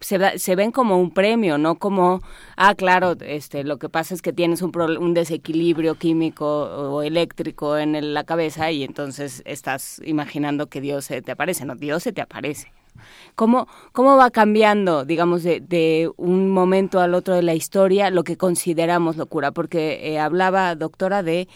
se, 0.00 0.38
se 0.38 0.56
ven 0.56 0.72
como 0.72 0.98
un 0.98 1.10
premio, 1.10 1.58
no 1.58 1.76
como, 1.76 2.20
ah, 2.56 2.74
claro, 2.74 3.16
este, 3.20 3.64
lo 3.64 3.78
que 3.78 3.88
pasa 3.88 4.14
es 4.14 4.22
que 4.22 4.32
tienes 4.32 4.62
un, 4.62 4.72
proble- 4.72 4.98
un 4.98 5.14
desequilibrio 5.14 5.96
químico 5.96 6.46
o 6.46 7.02
eléctrico 7.02 7.76
en 7.78 8.14
la 8.14 8.24
cabeza 8.24 8.70
y 8.70 8.84
entonces 8.84 9.42
estás 9.44 10.00
imaginando 10.04 10.68
que 10.68 10.80
Dios 10.80 11.04
se 11.06 11.22
te 11.22 11.32
aparece, 11.32 11.64
no, 11.64 11.74
Dios 11.76 12.02
se 12.02 12.12
te 12.12 12.22
aparece. 12.22 12.72
¿Cómo, 13.34 13.68
¿Cómo 13.92 14.16
va 14.16 14.30
cambiando, 14.30 15.04
digamos, 15.04 15.42
de, 15.42 15.60
de 15.60 16.10
un 16.16 16.48
momento 16.48 17.00
al 17.00 17.12
otro 17.12 17.34
de 17.34 17.42
la 17.42 17.54
historia 17.54 18.08
lo 18.10 18.24
que 18.24 18.38
consideramos 18.38 19.18
locura? 19.18 19.52
Porque 19.52 20.14
eh, 20.14 20.18
hablaba, 20.18 20.74
doctora, 20.74 21.22
de, 21.22 21.46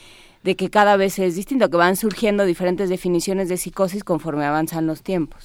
de 0.42 0.56
que 0.56 0.70
cada 0.70 0.96
vez 0.96 1.18
es 1.18 1.36
distinto, 1.36 1.68
que 1.70 1.76
van 1.76 1.96
surgiendo 1.96 2.44
diferentes 2.44 2.88
definiciones 2.88 3.48
de 3.48 3.56
psicosis 3.56 4.04
conforme 4.04 4.44
avanzan 4.44 4.86
los 4.86 5.02
tiempos. 5.02 5.44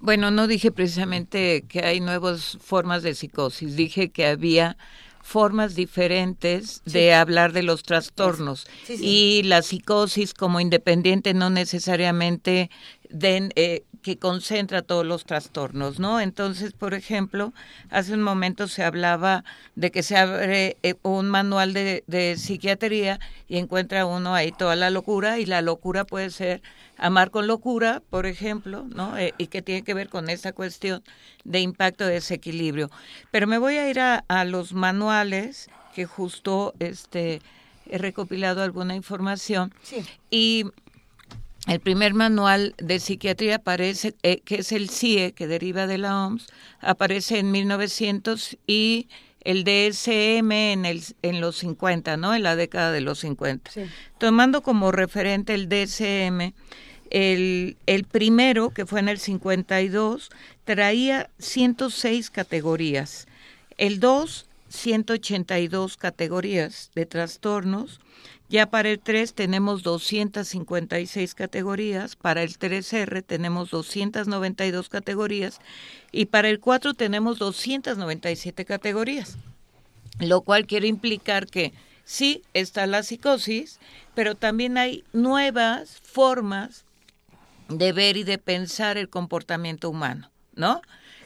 Bueno, 0.00 0.30
no 0.32 0.48
dije 0.48 0.72
precisamente 0.72 1.62
que 1.68 1.80
hay 1.84 2.00
nuevas 2.00 2.58
formas 2.60 3.02
de 3.04 3.14
psicosis, 3.14 3.76
dije 3.76 4.10
que 4.10 4.26
había 4.26 4.76
formas 5.22 5.76
diferentes 5.76 6.82
de 6.84 7.14
hablar 7.14 7.52
de 7.52 7.62
los 7.62 7.84
trastornos 7.84 8.66
Sí, 8.84 8.96
sí. 8.96 9.04
y 9.06 9.42
la 9.44 9.62
psicosis 9.62 10.34
como 10.34 10.58
independiente 10.58 11.32
no 11.34 11.48
necesariamente 11.48 12.70
den, 13.08 13.52
eh, 13.54 13.84
que 14.02 14.18
concentra 14.18 14.82
todos 14.82 15.06
los 15.06 15.24
trastornos, 15.24 15.98
¿no? 16.00 16.20
Entonces, 16.20 16.72
por 16.72 16.92
ejemplo, 16.92 17.52
hace 17.88 18.14
un 18.14 18.22
momento 18.22 18.66
se 18.68 18.82
hablaba 18.82 19.44
de 19.76 19.90
que 19.92 20.02
se 20.02 20.16
abre 20.16 20.76
eh, 20.82 20.94
un 21.02 21.30
manual 21.30 21.72
de, 21.72 22.02
de 22.08 22.36
psiquiatría 22.36 23.20
y 23.48 23.58
encuentra 23.58 24.04
uno 24.04 24.34
ahí 24.34 24.50
toda 24.52 24.74
la 24.76 24.90
locura 24.90 25.38
y 25.38 25.46
la 25.46 25.62
locura 25.62 26.04
puede 26.04 26.30
ser 26.30 26.62
amar 26.98 27.30
con 27.30 27.46
locura, 27.46 28.02
por 28.10 28.26
ejemplo, 28.26 28.84
¿no? 28.94 29.16
Eh, 29.16 29.34
y 29.38 29.46
que 29.46 29.62
tiene 29.62 29.82
que 29.82 29.94
ver 29.94 30.08
con 30.08 30.28
esta 30.28 30.52
cuestión 30.52 31.02
de 31.44 31.60
impacto 31.60 32.04
de 32.04 32.14
desequilibrio. 32.14 32.90
Pero 33.30 33.46
me 33.46 33.58
voy 33.58 33.76
a 33.76 33.88
ir 33.88 34.00
a, 34.00 34.24
a 34.28 34.44
los 34.44 34.72
manuales 34.74 35.70
que 35.94 36.06
justo 36.06 36.74
este 36.80 37.40
he 37.90 37.98
recopilado 37.98 38.62
alguna 38.62 38.94
información 38.94 39.74
Sí. 39.82 40.04
y 40.30 40.64
el 41.66 41.80
primer 41.80 42.14
manual 42.14 42.74
de 42.78 42.98
psiquiatría 42.98 43.56
aparece, 43.56 44.14
eh, 44.22 44.40
que 44.44 44.56
es 44.56 44.72
el 44.72 44.90
CIE, 44.90 45.32
que 45.32 45.46
deriva 45.46 45.86
de 45.86 45.98
la 45.98 46.26
OMS, 46.26 46.46
aparece 46.80 47.38
en 47.38 47.52
1900 47.52 48.58
y 48.66 49.08
el 49.44 49.64
DSM 49.64 50.52
en, 50.52 50.84
el, 50.84 51.02
en 51.22 51.40
los 51.40 51.56
50, 51.58 52.16
¿no? 52.16 52.34
En 52.34 52.42
la 52.42 52.56
década 52.56 52.92
de 52.92 53.00
los 53.00 53.20
50. 53.20 53.70
Sí. 53.70 53.82
Tomando 54.18 54.62
como 54.62 54.92
referente 54.92 55.54
el 55.54 55.68
DSM, 55.68 56.52
el, 57.10 57.76
el 57.86 58.04
primero, 58.04 58.70
que 58.70 58.86
fue 58.86 59.00
en 59.00 59.08
el 59.08 59.18
52, 59.18 60.30
traía 60.64 61.30
106 61.38 62.30
categorías. 62.30 63.26
El 63.78 64.00
2, 64.00 64.46
182 64.68 65.96
categorías 65.96 66.90
de 66.94 67.06
trastornos. 67.06 68.00
Ya 68.52 68.66
para 68.66 68.90
el 68.90 69.00
3 69.00 69.32
tenemos 69.32 69.82
256 69.82 71.34
categorías, 71.34 72.16
para 72.16 72.42
el 72.42 72.58
3R 72.58 73.24
tenemos 73.24 73.70
292 73.70 74.90
categorías 74.90 75.58
y 76.12 76.26
para 76.26 76.50
el 76.50 76.60
4 76.60 76.92
tenemos 76.92 77.38
297 77.38 78.66
categorías, 78.66 79.38
lo 80.20 80.42
cual 80.42 80.66
quiere 80.66 80.86
implicar 80.86 81.46
que 81.46 81.72
sí 82.04 82.42
está 82.52 82.86
la 82.86 83.02
psicosis, 83.02 83.80
pero 84.14 84.34
también 84.34 84.76
hay 84.76 85.02
nuevas 85.14 86.02
formas 86.02 86.84
de 87.70 87.92
ver 87.92 88.18
y 88.18 88.24
de 88.24 88.36
pensar 88.36 88.98
el 88.98 89.08
comportamiento 89.08 89.88
humano, 89.88 90.30
¿no? 90.54 90.82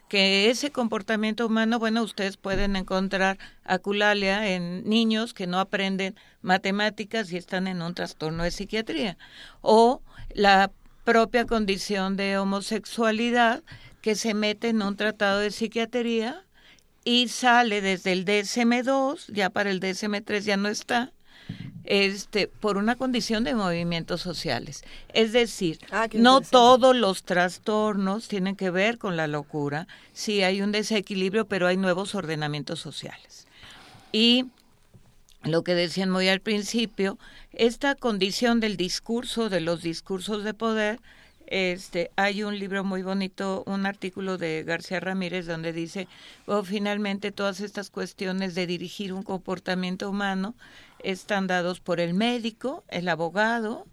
Que 0.09 0.51
ese 0.51 0.71
comportamiento 0.71 1.47
humano, 1.47 1.79
bueno, 1.81 2.03
ustedes 2.03 2.37
pueden 2.37 2.77
encontrar 2.77 3.38
aculalia 3.64 4.49
en 4.55 4.88
niños 4.88 5.35
que 5.35 5.49
no 5.49 5.59
aprenden 5.59 6.14
matemáticas 6.42 7.33
y 7.33 7.37
están 7.37 7.66
en 7.66 7.83
un 7.83 7.95
trastorno 7.95 8.45
de 8.45 8.53
psiquiatría. 8.53 9.19
O 9.62 10.03
la 10.33 10.71
propia 11.05 11.45
condición 11.45 12.16
de 12.16 12.38
homosexualidad 12.38 13.62
que 14.01 14.14
se 14.14 14.35
mete 14.35 14.69
en 14.69 14.83
un 14.83 14.97
tratado 14.97 15.40
de 15.40 15.51
psiquiatría 15.51 16.45
y 17.05 17.29
sale 17.29 17.81
desde 17.81 18.12
el 18.12 18.25
DSM-2, 18.25 19.33
ya 19.33 19.51
para 19.51 19.71
el 19.71 19.81
DSM-3 19.81 20.40
ya 20.40 20.57
no 20.57 20.69
está, 20.69 21.12
este, 21.85 22.49
por 22.49 22.77
una 22.77 22.97
condición 22.97 23.45
de 23.45 23.55
movimientos 23.55 24.21
sociales. 24.21 24.83
Es 25.13 25.33
decir, 25.33 25.79
Ah, 25.91 26.09
no 26.13 26.41
todos 26.41 26.95
los 26.95 27.23
trastornos 27.23 28.29
tienen 28.29 28.57
que 28.57 28.71
ver 28.71 28.99
con 28.99 29.17
la 29.17 29.27
locura. 29.29 29.87
Sí 30.13 30.43
hay 30.43 30.63
un 30.63 30.73
desequilibrio, 30.73 31.47
pero 31.47 31.67
hay 31.67 31.77
nuevos 31.77 32.15
ordenamientos 32.15 32.81
sociales. 32.81 33.47
Y 34.13 34.47
lo 35.45 35.63
que 35.63 35.75
decían 35.75 36.11
muy 36.11 36.29
al 36.29 36.41
principio, 36.41 37.19
esta 37.53 37.95
condición 37.95 38.61
del 38.61 38.77
discurso, 38.77 39.49
de 39.49 39.61
los 39.61 39.83
discursos 39.83 40.43
de 40.43 40.55
poder, 40.55 40.99
este, 41.47 42.11
hay 42.17 42.43
un 42.43 42.59
libro 42.59 42.83
muy 42.83 43.03
bonito, 43.03 43.63
un 43.67 43.87
artículo 43.87 44.37
de 44.37 44.65
García 44.65 44.99
Ramírez 44.99 45.47
donde 45.47 45.73
dice, 45.73 46.09
oh, 46.47 46.65
finalmente 46.65 47.31
todas 47.31 47.61
estas 47.61 47.91
cuestiones 47.91 48.57
de 48.57 48.67
dirigir 48.67 49.13
un 49.13 49.23
comportamiento 49.23 50.11
humano 50.11 50.55
están 51.07 51.47
dados 51.47 51.81
por 51.81 52.01
el 52.01 52.14
médico, 52.14 52.85
el 52.88 53.09
abogado 53.09 53.87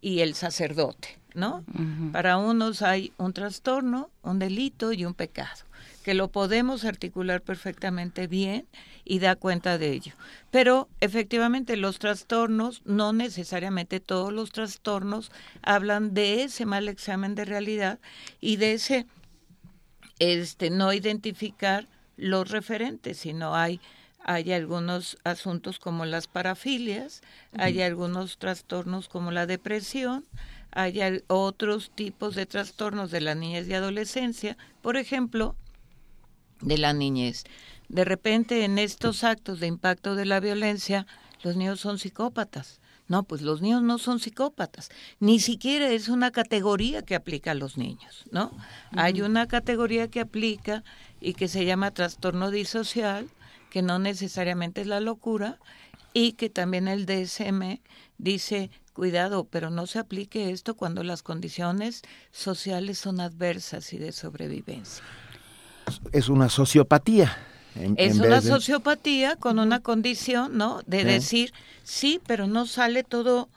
y 0.00 0.20
el 0.20 0.34
sacerdote, 0.34 1.18
¿no? 1.34 1.62
Para 2.12 2.38
unos 2.38 2.80
hay 2.80 3.12
un 3.18 3.34
trastorno, 3.34 4.10
un 4.22 4.38
delito 4.38 4.92
y 4.92 5.04
un 5.04 5.12
pecado, 5.12 5.64
que 6.04 6.14
lo 6.14 6.28
podemos 6.28 6.86
articular 6.86 7.42
perfectamente 7.42 8.26
bien 8.26 8.66
y 9.04 9.18
da 9.18 9.36
cuenta 9.36 9.76
de 9.76 9.92
ello. 9.92 10.12
Pero 10.50 10.88
efectivamente 11.00 11.76
los 11.76 11.98
trastornos, 11.98 12.80
no 12.86 13.12
necesariamente 13.12 14.00
todos 14.00 14.32
los 14.32 14.50
trastornos, 14.50 15.30
hablan 15.62 16.14
de 16.14 16.44
ese 16.44 16.64
mal 16.64 16.88
examen 16.88 17.34
de 17.34 17.44
realidad 17.44 17.98
y 18.40 18.56
de 18.56 18.72
ese 18.72 19.06
este 20.18 20.70
no 20.70 20.92
identificar 20.94 21.86
los 22.16 22.50
referentes, 22.50 23.18
sino 23.18 23.54
hay 23.54 23.80
hay 24.28 24.52
algunos 24.52 25.16
asuntos 25.24 25.78
como 25.78 26.04
las 26.04 26.26
parafilias, 26.26 27.22
hay 27.56 27.80
algunos 27.80 28.36
trastornos 28.36 29.08
como 29.08 29.30
la 29.30 29.46
depresión, 29.46 30.26
hay 30.70 31.00
otros 31.28 31.90
tipos 31.94 32.34
de 32.34 32.44
trastornos 32.44 33.10
de 33.10 33.22
la 33.22 33.34
niñez 33.34 33.66
y 33.68 33.72
adolescencia, 33.72 34.58
por 34.82 34.98
ejemplo, 34.98 35.56
de 36.60 36.76
la 36.76 36.92
niñez. 36.92 37.44
De 37.88 38.04
repente 38.04 38.66
en 38.66 38.78
estos 38.78 39.24
actos 39.24 39.60
de 39.60 39.66
impacto 39.66 40.14
de 40.14 40.26
la 40.26 40.40
violencia, 40.40 41.06
los 41.42 41.56
niños 41.56 41.80
son 41.80 41.98
psicópatas. 41.98 42.82
No, 43.06 43.22
pues 43.22 43.40
los 43.40 43.62
niños 43.62 43.82
no 43.82 43.96
son 43.96 44.20
psicópatas. 44.20 44.90
Ni 45.20 45.40
siquiera 45.40 45.88
es 45.88 46.10
una 46.10 46.32
categoría 46.32 47.00
que 47.00 47.14
aplica 47.14 47.52
a 47.52 47.54
los 47.54 47.78
niños, 47.78 48.26
¿no? 48.30 48.52
Hay 48.92 49.22
una 49.22 49.48
categoría 49.48 50.08
que 50.08 50.20
aplica 50.20 50.84
y 51.18 51.32
que 51.32 51.48
se 51.48 51.64
llama 51.64 51.92
trastorno 51.92 52.50
disocial, 52.50 53.30
que 53.70 53.82
no 53.82 53.98
necesariamente 53.98 54.80
es 54.82 54.86
la 54.86 55.00
locura, 55.00 55.58
y 56.14 56.32
que 56.32 56.48
también 56.50 56.88
el 56.88 57.06
DSM 57.06 57.80
dice, 58.16 58.70
cuidado, 58.92 59.44
pero 59.44 59.70
no 59.70 59.86
se 59.86 59.98
aplique 59.98 60.50
esto 60.50 60.74
cuando 60.74 61.02
las 61.04 61.22
condiciones 61.22 62.02
sociales 62.32 62.98
son 62.98 63.20
adversas 63.20 63.92
y 63.92 63.98
de 63.98 64.12
sobrevivencia. 64.12 65.04
Es 66.12 66.28
una 66.28 66.48
sociopatía. 66.48 67.36
En- 67.74 67.94
es 67.96 68.16
en 68.18 68.26
una 68.26 68.40
de- 68.40 68.48
sociopatía 68.48 69.36
con 69.36 69.58
una 69.58 69.80
condición, 69.80 70.56
¿no? 70.56 70.80
De 70.86 71.04
decir, 71.04 71.52
sí, 71.84 72.20
pero 72.26 72.46
no 72.46 72.66
sale 72.66 73.04
todo 73.04 73.48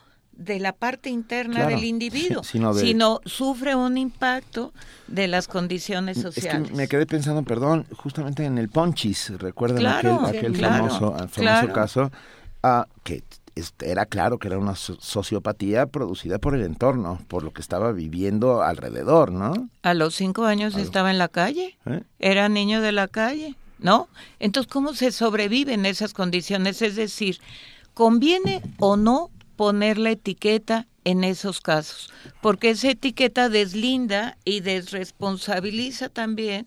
de 0.44 0.60
la 0.60 0.74
parte 0.74 1.10
interna 1.10 1.56
Claro, 1.56 1.76
del 1.76 1.84
individuo, 1.86 2.44
sino 2.44 3.22
sufre 3.26 3.76
un 3.76 3.98
impacto 3.98 4.74
de 5.08 5.28
las 5.28 5.48
condiciones 5.48 6.18
Es 6.18 6.24
que 6.24 6.32
sociales. 6.32 6.72
me 6.72 6.88
quedé 6.88 7.06
pensando, 7.06 7.44
perdón, 7.44 7.86
justamente 7.96 8.46
en 8.46 8.58
el 8.58 8.70
Ponchis, 8.70 9.30
recuerdan 9.40 9.80
Claro, 9.80 10.26
aquel, 10.26 10.38
aquel 10.38 10.54
claro, 10.54 10.90
famoso, 10.90 11.74
caso, 11.74 12.12
ah, 12.64 12.88
que 13.04 13.24
era 13.82 14.06
claro 14.06 14.40
que 14.40 14.48
era 14.48 14.58
una 14.58 14.76
so- 14.76 14.98
sociopatía 15.00 15.86
producida 15.86 16.40
por 16.40 16.56
el 16.56 16.64
entorno, 16.64 17.20
por 17.28 17.44
lo 17.44 17.52
que 17.52 17.62
estaba 17.62 17.92
viviendo 17.92 18.62
alrededor, 18.64 19.32
¿no? 19.32 19.70
A 19.84 19.94
los 19.94 20.16
cinco 20.16 20.46
años 20.46 20.76
estaba 20.78 21.12
en 21.12 21.18
la 21.18 21.28
calle, 21.28 21.78
¿Eh? 21.86 22.02
era 22.20 22.48
niño 22.50 22.82
de 22.82 22.94
la 22.94 23.08
calle, 23.10 23.56
¿no? 23.78 24.08
Entonces, 24.40 24.72
¿cómo 24.72 24.94
se 24.94 25.12
sobrevive 25.12 25.74
en 25.74 25.86
esas 25.86 26.14
condiciones? 26.14 26.82
Es 26.82 26.96
decir, 26.96 27.40
¿conviene 27.94 28.62
o 28.80 28.96
no 28.96 29.30
poner 29.62 30.00
la 30.00 30.10
etiqueta 30.10 30.88
en 31.04 31.24
esos 31.24 31.62
casos? 31.62 32.12
Porque 32.42 32.72
esa 32.72 32.90
etiqueta 32.90 33.48
deslinda 33.48 34.40
y 34.44 34.62
desresponsabiliza 34.62 36.10
también 36.10 36.66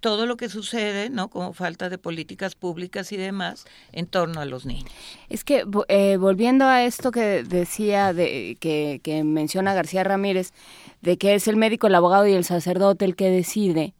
todo 0.00 0.26
lo 0.26 0.36
que 0.36 0.50
sucede, 0.50 1.08
¿no? 1.08 1.28
Como 1.28 1.54
falta 1.54 1.88
de 1.88 1.96
políticas 1.96 2.54
públicas 2.54 3.12
y 3.12 3.16
demás 3.16 3.64
en 3.92 4.04
torno 4.04 4.42
a 4.42 4.44
los 4.44 4.66
niños. 4.66 4.92
Es 5.30 5.42
que 5.42 5.64
eh, 5.88 6.18
volviendo 6.18 6.66
a 6.66 6.84
esto 6.84 7.12
que 7.12 7.44
decía, 7.44 8.12
de, 8.12 8.58
que, 8.60 9.00
que 9.02 9.24
menciona 9.24 9.72
García 9.72 10.04
Ramírez, 10.04 10.52
de 11.00 11.16
que 11.16 11.34
es 11.34 11.48
el 11.48 11.56
médico, 11.56 11.86
el 11.86 11.94
abogado 11.94 12.26
y 12.26 12.34
el 12.34 12.44
sacerdote 12.44 13.06
el 13.06 13.16
que 13.16 13.30
decide, 13.30 13.94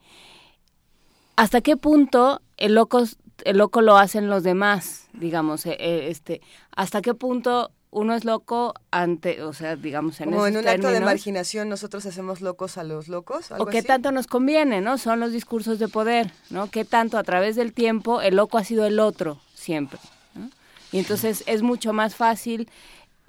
¿hasta 1.36 1.62
qué 1.62 1.78
punto 1.78 2.42
el 2.58 2.74
loco, 2.74 3.04
el 3.46 3.56
loco 3.56 3.80
lo 3.80 3.96
hacen 3.96 4.28
los 4.28 4.42
demás? 4.42 5.08
Digamos, 5.14 5.64
eh, 5.64 5.78
eh, 5.80 6.08
este, 6.10 6.42
¿hasta 6.76 7.00
qué 7.00 7.14
punto 7.14 7.70
uno 7.94 8.14
es 8.14 8.24
loco 8.24 8.74
ante, 8.90 9.42
o 9.42 9.52
sea, 9.52 9.76
digamos, 9.76 10.20
en 10.20 10.30
Como 10.30 10.46
en 10.46 10.56
un 10.56 10.66
acto 10.68 10.88
de 10.88 11.00
marginación 11.00 11.68
nosotros 11.68 12.04
hacemos 12.06 12.40
locos 12.40 12.76
a 12.76 12.82
los 12.84 13.08
locos. 13.08 13.50
o 13.56 13.66
qué 13.66 13.78
así? 13.78 13.86
tanto 13.86 14.10
nos 14.12 14.26
conviene, 14.26 14.80
¿no? 14.80 14.98
Son 14.98 15.20
los 15.20 15.30
discursos 15.32 15.78
de 15.78 15.88
poder, 15.88 16.30
¿no? 16.50 16.68
Qué 16.70 16.84
tanto 16.84 17.18
a 17.18 17.22
través 17.22 17.54
del 17.56 17.72
tiempo 17.72 18.20
el 18.20 18.36
loco 18.36 18.58
ha 18.58 18.64
sido 18.64 18.84
el 18.86 18.98
otro 19.00 19.40
siempre. 19.54 19.98
¿no? 20.34 20.50
Y 20.92 20.98
entonces 20.98 21.44
es 21.46 21.62
mucho 21.62 21.92
más 21.92 22.14
fácil 22.16 22.68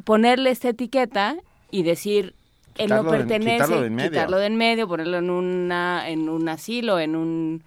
ponerle 0.04 0.50
esta 0.52 0.70
etiqueta 0.70 1.36
y 1.72 1.84
decir 1.84 2.34
él 2.78 2.90
no 2.90 3.04
de- 3.04 3.10
pertenece, 3.10 3.52
quitarlo 3.54 3.82
de 3.82 3.88
en 3.88 3.96
medio. 3.96 4.10
quitarlo 4.12 4.38
de 4.38 4.46
en 4.48 4.56
medio, 4.58 4.88
ponerlo 4.88 5.18
en 5.20 5.30
una 5.30 6.10
en 6.10 6.28
un 6.28 6.50
asilo, 6.50 7.00
en 7.00 7.16
un 7.16 7.64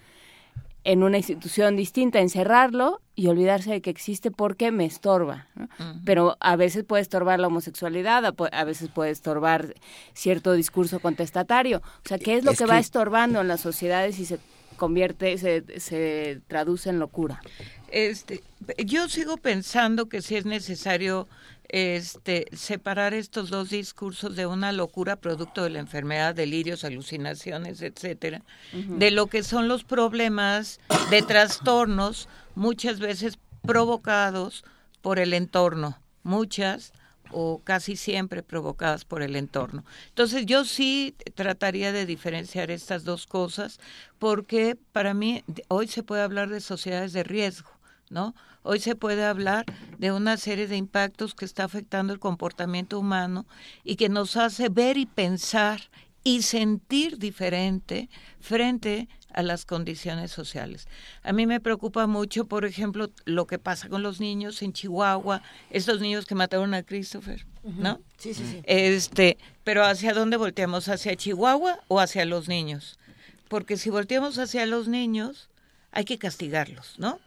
en 0.88 1.02
una 1.02 1.18
institución 1.18 1.76
distinta, 1.76 2.18
encerrarlo 2.18 3.02
y 3.14 3.26
olvidarse 3.26 3.70
de 3.70 3.82
que 3.82 3.90
existe 3.90 4.30
porque 4.30 4.72
me 4.72 4.86
estorba. 4.86 5.46
¿no? 5.54 5.68
Pero 6.06 6.38
a 6.40 6.56
veces 6.56 6.82
puede 6.82 7.02
estorbar 7.02 7.40
la 7.40 7.48
homosexualidad, 7.48 8.24
a, 8.24 8.64
veces 8.64 8.88
puede 8.88 9.10
estorbar 9.10 9.74
cierto 10.14 10.54
discurso 10.54 10.98
contestatario. 10.98 11.82
O 12.06 12.08
sea, 12.08 12.18
¿qué 12.18 12.36
es 12.36 12.44
lo 12.44 12.52
Es 12.52 12.58
que, 12.58 12.64
va 12.64 12.78
estorbando 12.78 13.42
en 13.42 13.48
las 13.48 13.60
sociedades 13.60 14.18
y 14.18 14.24
se 14.24 14.38
convierte, 14.78 15.36
se, 15.36 15.78
se 15.78 16.40
traduce 16.46 16.88
en 16.88 17.00
locura? 17.00 17.42
Este, 17.90 18.42
yo 18.82 19.10
sigo 19.10 19.36
pensando 19.36 20.08
que 20.08 20.22
sí 20.22 20.36
es 20.36 20.46
necesario 20.46 21.28
este, 21.68 22.46
separar 22.54 23.12
estos 23.14 23.50
dos 23.50 23.70
discursos 23.70 24.34
de 24.36 24.46
una 24.46 24.72
locura 24.72 25.16
producto 25.16 25.64
de 25.64 25.70
la 25.70 25.78
enfermedad, 25.80 26.34
delirios, 26.34 26.84
alucinaciones, 26.84 27.82
etcétera, 27.82 28.42
de 28.72 29.10
lo 29.10 29.26
que 29.26 29.42
son 29.42 29.68
los 29.68 29.84
problemas 29.84 30.80
de 31.10 31.22
trastornos 31.22 32.28
muchas 32.54 33.00
veces 33.00 33.38
provocados 33.62 34.64
por 35.02 35.18
el 35.18 35.34
entorno, 35.34 35.98
muchas 36.22 36.92
o 37.30 37.60
casi 37.62 37.96
siempre 37.96 38.42
provocadas 38.42 39.04
por 39.04 39.22
el 39.22 39.36
entorno. 39.36 39.84
Entonces 40.08 40.46
yo 40.46 40.64
sí 40.64 41.14
trataría 41.34 41.92
de 41.92 42.06
diferenciar 42.06 42.70
estas 42.70 43.04
dos 43.04 43.26
cosas 43.26 43.78
porque 44.18 44.78
para 44.92 45.12
mí 45.12 45.44
hoy 45.68 45.88
se 45.88 46.02
puede 46.02 46.22
hablar 46.22 46.48
de 46.48 46.60
sociedades 46.60 47.12
de 47.12 47.24
riesgo, 47.24 47.70
¿no? 48.10 48.34
Hoy 48.70 48.80
se 48.80 48.94
puede 48.94 49.24
hablar 49.24 49.64
de 49.96 50.12
una 50.12 50.36
serie 50.36 50.66
de 50.66 50.76
impactos 50.76 51.34
que 51.34 51.46
está 51.46 51.64
afectando 51.64 52.12
el 52.12 52.18
comportamiento 52.18 52.98
humano 52.98 53.46
y 53.82 53.96
que 53.96 54.10
nos 54.10 54.36
hace 54.36 54.68
ver 54.68 54.98
y 54.98 55.06
pensar 55.06 55.80
y 56.22 56.42
sentir 56.42 57.16
diferente 57.16 58.10
frente 58.40 59.08
a 59.32 59.40
las 59.40 59.64
condiciones 59.64 60.32
sociales. 60.32 60.86
A 61.22 61.32
mí 61.32 61.46
me 61.46 61.60
preocupa 61.60 62.06
mucho, 62.06 62.44
por 62.44 62.66
ejemplo, 62.66 63.08
lo 63.24 63.46
que 63.46 63.58
pasa 63.58 63.88
con 63.88 64.02
los 64.02 64.20
niños 64.20 64.60
en 64.60 64.74
Chihuahua, 64.74 65.40
estos 65.70 66.02
niños 66.02 66.26
que 66.26 66.34
mataron 66.34 66.74
a 66.74 66.82
Christopher, 66.82 67.46
¿no? 67.64 68.02
Sí, 68.18 68.34
sí, 68.34 68.44
sí. 68.44 68.60
Este, 68.64 69.38
pero 69.64 69.82
¿hacia 69.82 70.12
dónde 70.12 70.36
volteamos? 70.36 70.90
¿Hacia 70.90 71.16
Chihuahua 71.16 71.80
o 71.88 72.00
hacia 72.00 72.26
los 72.26 72.48
niños? 72.48 72.98
Porque 73.48 73.78
si 73.78 73.88
volteamos 73.88 74.36
hacia 74.36 74.66
los 74.66 74.88
niños, 74.88 75.48
hay 75.90 76.04
que 76.04 76.18
castigarlos, 76.18 76.96
¿no? 76.98 77.18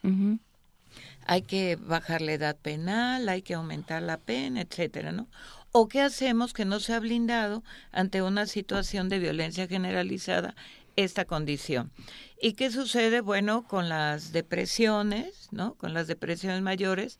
Hay 1.31 1.43
que 1.43 1.77
bajar 1.77 2.21
la 2.21 2.33
edad 2.33 2.57
penal, 2.57 3.29
hay 3.29 3.41
que 3.41 3.53
aumentar 3.53 4.03
la 4.03 4.17
pena, 4.17 4.59
etcétera, 4.59 5.13
¿no? 5.13 5.29
¿O 5.71 5.87
qué 5.87 6.01
hacemos 6.01 6.51
que 6.51 6.65
no 6.65 6.81
se 6.81 6.93
ha 6.93 6.99
blindado 6.99 7.63
ante 7.93 8.21
una 8.21 8.47
situación 8.47 9.07
de 9.07 9.19
violencia 9.19 9.65
generalizada 9.65 10.55
esta 10.97 11.23
condición? 11.23 11.89
¿Y 12.41 12.51
qué 12.55 12.69
sucede? 12.69 13.21
Bueno, 13.21 13.65
con 13.65 13.87
las 13.87 14.33
depresiones, 14.33 15.47
¿no? 15.51 15.75
Con 15.75 15.93
las 15.93 16.07
depresiones 16.07 16.61
mayores, 16.63 17.17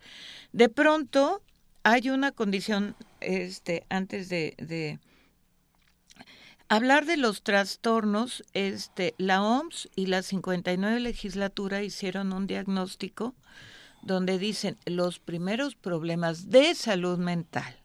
de 0.52 0.67
pronto 0.67 1.41
hay 1.84 2.10
una 2.10 2.34
condición, 2.34 2.97
este, 3.21 3.86
antes 3.88 4.28
de, 4.28 4.56
de 4.58 5.00
hablar 6.67 7.06
de 7.06 7.15
los 7.15 7.43
trastornos, 7.43 8.43
este, 8.52 9.15
la 9.17 9.41
OMS 9.41 9.88
y 9.95 10.08
la 10.08 10.21
59 10.21 11.00
legislatura 11.00 11.82
hicieron 11.82 12.34
un 12.34 12.45
diagnóstico 12.45 13.36
donde 14.02 14.40
dicen 14.40 14.78
los 14.86 15.20
primeros 15.20 15.76
problemas 15.76 16.50
de 16.50 16.76
salud 16.76 17.18
mental, 17.18 17.76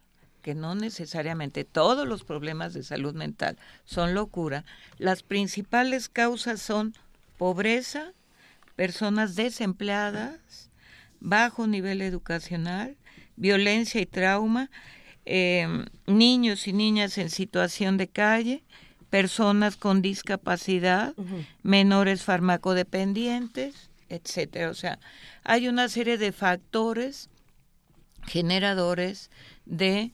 que 0.42 0.54
no 0.54 0.74
necesariamente 0.74 1.64
todos 1.64 2.06
los 2.06 2.24
problemas 2.24 2.72
de 2.72 2.82
salud 2.82 3.14
mental 3.14 3.58
son 3.84 4.14
locura, 4.14 4.64
las 4.98 5.22
principales 5.22 6.08
causas 6.08 6.62
son 6.62 6.94
pobreza, 7.36 8.12
personas 8.76 9.36
desempleadas, 9.36 10.70
bajo 11.20 11.66
nivel 11.66 12.02
educacional, 12.02 12.96
violencia 13.36 14.00
y 14.00 14.06
trauma, 14.06 14.70
eh, 15.24 15.84
niños 16.06 16.68
y 16.68 16.72
niñas 16.72 17.18
en 17.18 17.30
situación 17.30 17.96
de 17.96 18.06
calle, 18.08 18.62
personas 19.10 19.76
con 19.76 20.02
discapacidad, 20.02 21.14
menores 21.62 22.22
farmacodependientes, 22.22 23.90
etcétera. 24.08 24.70
O 24.70 24.74
sea, 24.74 24.98
hay 25.46 25.68
una 25.68 25.88
serie 25.88 26.18
de 26.18 26.32
factores 26.32 27.30
generadores 28.26 29.30
de 29.64 30.12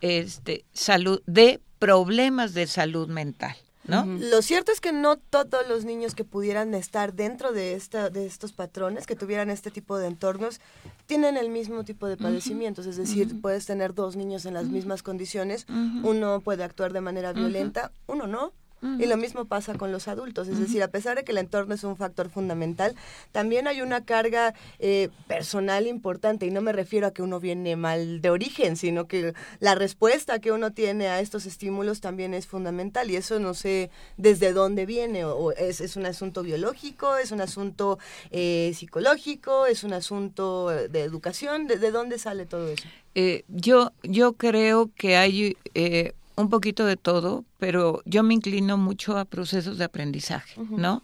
este 0.00 0.64
salud 0.72 1.22
de 1.26 1.60
problemas 1.78 2.54
de 2.54 2.66
salud 2.66 3.08
mental, 3.08 3.54
¿no? 3.84 4.06
Lo 4.06 4.40
cierto 4.40 4.72
es 4.72 4.80
que 4.80 4.92
no 4.92 5.18
todos 5.18 5.68
los 5.68 5.84
niños 5.84 6.14
que 6.14 6.24
pudieran 6.24 6.72
estar 6.74 7.12
dentro 7.12 7.52
de 7.52 7.74
esta 7.74 8.08
de 8.08 8.24
estos 8.24 8.52
patrones, 8.52 9.06
que 9.06 9.16
tuvieran 9.16 9.50
este 9.50 9.70
tipo 9.70 9.98
de 9.98 10.06
entornos, 10.06 10.60
tienen 11.06 11.36
el 11.36 11.50
mismo 11.50 11.84
tipo 11.84 12.06
de 12.06 12.16
padecimientos. 12.16 12.86
Es 12.86 12.96
decir, 12.96 13.40
puedes 13.42 13.66
tener 13.66 13.94
dos 13.94 14.16
niños 14.16 14.46
en 14.46 14.54
las 14.54 14.66
mismas 14.66 15.02
condiciones, 15.02 15.66
uno 16.02 16.40
puede 16.40 16.64
actuar 16.64 16.94
de 16.94 17.02
manera 17.02 17.32
violenta, 17.32 17.92
uno 18.06 18.26
no. 18.26 18.52
Y 18.82 19.04
lo 19.04 19.18
mismo 19.18 19.44
pasa 19.44 19.74
con 19.74 19.92
los 19.92 20.08
adultos, 20.08 20.48
es 20.48 20.58
decir, 20.58 20.82
a 20.82 20.88
pesar 20.88 21.16
de 21.16 21.22
que 21.24 21.32
el 21.32 21.38
entorno 21.38 21.74
es 21.74 21.84
un 21.84 21.96
factor 21.98 22.30
fundamental, 22.30 22.94
también 23.30 23.68
hay 23.68 23.82
una 23.82 24.06
carga 24.06 24.54
eh, 24.78 25.10
personal 25.26 25.86
importante 25.86 26.46
y 26.46 26.50
no 26.50 26.62
me 26.62 26.72
refiero 26.72 27.06
a 27.06 27.10
que 27.12 27.20
uno 27.20 27.40
viene 27.40 27.76
mal 27.76 28.22
de 28.22 28.30
origen, 28.30 28.76
sino 28.76 29.06
que 29.06 29.34
la 29.58 29.74
respuesta 29.74 30.38
que 30.38 30.50
uno 30.50 30.72
tiene 30.72 31.08
a 31.08 31.20
estos 31.20 31.44
estímulos 31.44 32.00
también 32.00 32.32
es 32.32 32.46
fundamental 32.46 33.10
y 33.10 33.16
eso 33.16 33.38
no 33.38 33.52
sé 33.52 33.90
desde 34.16 34.52
dónde 34.54 34.86
viene, 34.86 35.26
o, 35.26 35.36
o 35.36 35.52
es, 35.52 35.82
es 35.82 35.96
un 35.96 36.06
asunto 36.06 36.42
biológico, 36.42 37.18
es 37.18 37.32
un 37.32 37.42
asunto 37.42 37.98
eh, 38.30 38.72
psicológico, 38.74 39.66
es 39.66 39.84
un 39.84 39.92
asunto 39.92 40.68
de 40.68 41.00
educación, 41.02 41.66
¿de, 41.66 41.76
de 41.76 41.90
dónde 41.90 42.18
sale 42.18 42.46
todo 42.46 42.68
eso? 42.68 42.84
Eh, 43.14 43.44
yo, 43.48 43.92
yo 44.02 44.34
creo 44.34 44.90
que 44.94 45.16
hay 45.16 45.56
eh, 45.74 46.12
un 46.40 46.48
poquito 46.48 46.84
de 46.86 46.96
todo, 46.96 47.44
pero 47.58 48.02
yo 48.04 48.22
me 48.22 48.34
inclino 48.34 48.76
mucho 48.76 49.18
a 49.18 49.24
procesos 49.24 49.78
de 49.78 49.84
aprendizaje, 49.84 50.60
¿no? 50.70 51.02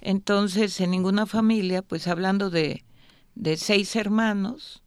Entonces, 0.00 0.80
en 0.80 0.90
ninguna 0.90 1.26
familia, 1.26 1.82
pues 1.82 2.08
hablando 2.08 2.50
de, 2.50 2.84
de 3.34 3.56
seis 3.56 3.94
hermanos, 3.96 4.81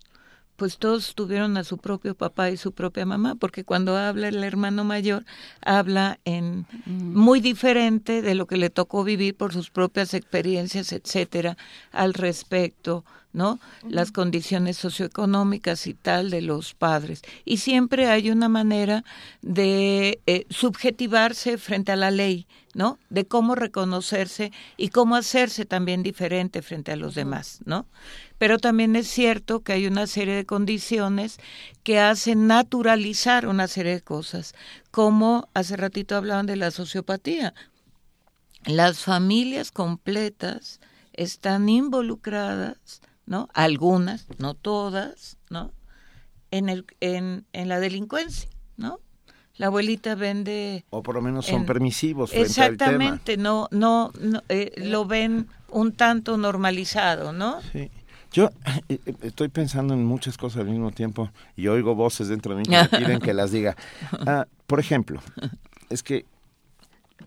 pues 0.56 0.78
todos 0.78 1.16
tuvieron 1.16 1.58
a 1.58 1.64
su 1.64 1.78
propio 1.78 2.16
papá 2.16 2.50
y 2.50 2.58
su 2.58 2.72
propia 2.72 3.06
mamá, 3.06 3.36
porque 3.36 3.64
cuando 3.64 3.98
habla 3.98 4.30
el 4.30 4.44
hermano 4.44 4.84
mayor, 4.84 5.26
habla 5.62 6.20
en 6.26 6.66
muy 6.86 7.42
diferente 7.42 8.22
de 8.22 8.36
lo 8.36 8.48
que 8.48 8.58
le 8.58 8.70
tocó 8.70 9.04
vivir 9.04 9.36
por 9.36 9.54
sus 9.54 9.70
propias 9.70 10.14
experiencias, 10.14 10.92
etcétera, 10.94 11.58
al 11.92 12.14
respecto, 12.14 13.04
¿no? 13.36 13.60
Las 13.88 14.14
condiciones 14.14 14.78
socioeconómicas 14.78 15.88
y 15.88 15.94
tal 15.94 16.30
de 16.30 16.42
los 16.42 16.74
padres. 16.74 17.22
Y 17.44 17.58
siempre 17.58 18.08
hay 18.08 18.32
una 18.32 18.48
manera 18.48 19.04
de 19.42 20.22
eh, 20.26 20.46
subjetivarse 20.50 21.58
frente 21.58 21.92
a 21.92 21.98
la 21.98 22.12
ley, 22.12 22.48
¿no? 22.74 22.98
De 23.10 23.26
cómo 23.26 23.56
reconocerse 23.56 24.54
y 24.78 24.88
cómo 24.90 25.18
hacerse 25.18 25.66
también 25.66 26.02
diferente 26.02 26.62
frente 26.62 26.94
a 26.94 26.96
los 26.96 27.14
demás, 27.14 27.60
¿no? 27.66 27.86
Pero 28.38 28.58
también 28.58 28.96
es 28.96 29.08
cierto 29.08 29.62
que 29.62 29.74
hay 29.74 29.88
una 29.88 30.08
serie 30.08 30.36
de 30.36 30.46
condiciones 30.46 31.38
que 31.84 32.00
hacen 32.00 32.48
naturalizar 32.48 33.48
una 33.48 33.68
serie 33.68 33.94
de 33.94 34.02
cosas, 34.02 34.54
como 34.92 35.48
hace 35.54 35.78
ratito 35.78 36.16
hablaban 36.16 36.46
de 36.46 36.58
la 36.58 36.72
sociopatía. 36.72 37.54
Las 38.66 39.00
familias 39.04 39.72
completas 39.72 40.80
están 41.14 41.70
involucradas, 41.70 43.02
¿no? 43.26 43.48
Algunas, 43.54 44.28
no 44.38 44.54
todas, 44.54 45.38
¿no? 45.50 45.72
En, 46.52 46.70
el, 46.70 46.86
en, 47.00 47.46
en 47.54 47.70
la 47.70 47.80
delincuencia, 47.80 48.50
¿no? 48.76 49.00
La 49.56 49.68
abuelita 49.68 50.16
vende... 50.16 50.84
O 50.90 51.02
por 51.02 51.16
lo 51.16 51.22
menos 51.22 51.46
son 51.46 51.62
en- 51.62 51.66
permisivos 51.66 52.32
frente 52.32 52.62
al 52.62 52.76
tema. 52.78 52.96
Exactamente, 52.96 53.38
no, 53.38 53.70
no, 53.72 54.12
no, 54.20 54.44
eh, 54.50 54.74
lo 54.78 55.06
ven 55.06 55.48
un 55.70 55.94
tanto 55.94 56.36
normalizado, 56.38 57.32
¿no? 57.32 57.62
Sí. 57.72 57.90
Yo 58.36 58.50
eh, 58.90 59.00
eh, 59.06 59.14
estoy 59.22 59.48
pensando 59.48 59.94
en 59.94 60.04
muchas 60.04 60.38
cosas 60.38 60.64
al 60.64 60.68
mismo 60.68 60.92
tiempo 60.92 61.32
y 61.56 61.70
oigo 61.70 61.96
voces 61.96 62.28
dentro 62.28 62.54
de 62.54 62.60
mí 62.60 62.66
que 62.66 62.76
me 62.76 62.90
piden 62.90 63.20
que 63.20 63.34
las 63.34 63.52
diga. 63.52 63.78
Ah, 64.28 64.46
por 64.68 64.82
ejemplo, 64.82 65.22
es 65.90 66.04
que 66.04 66.26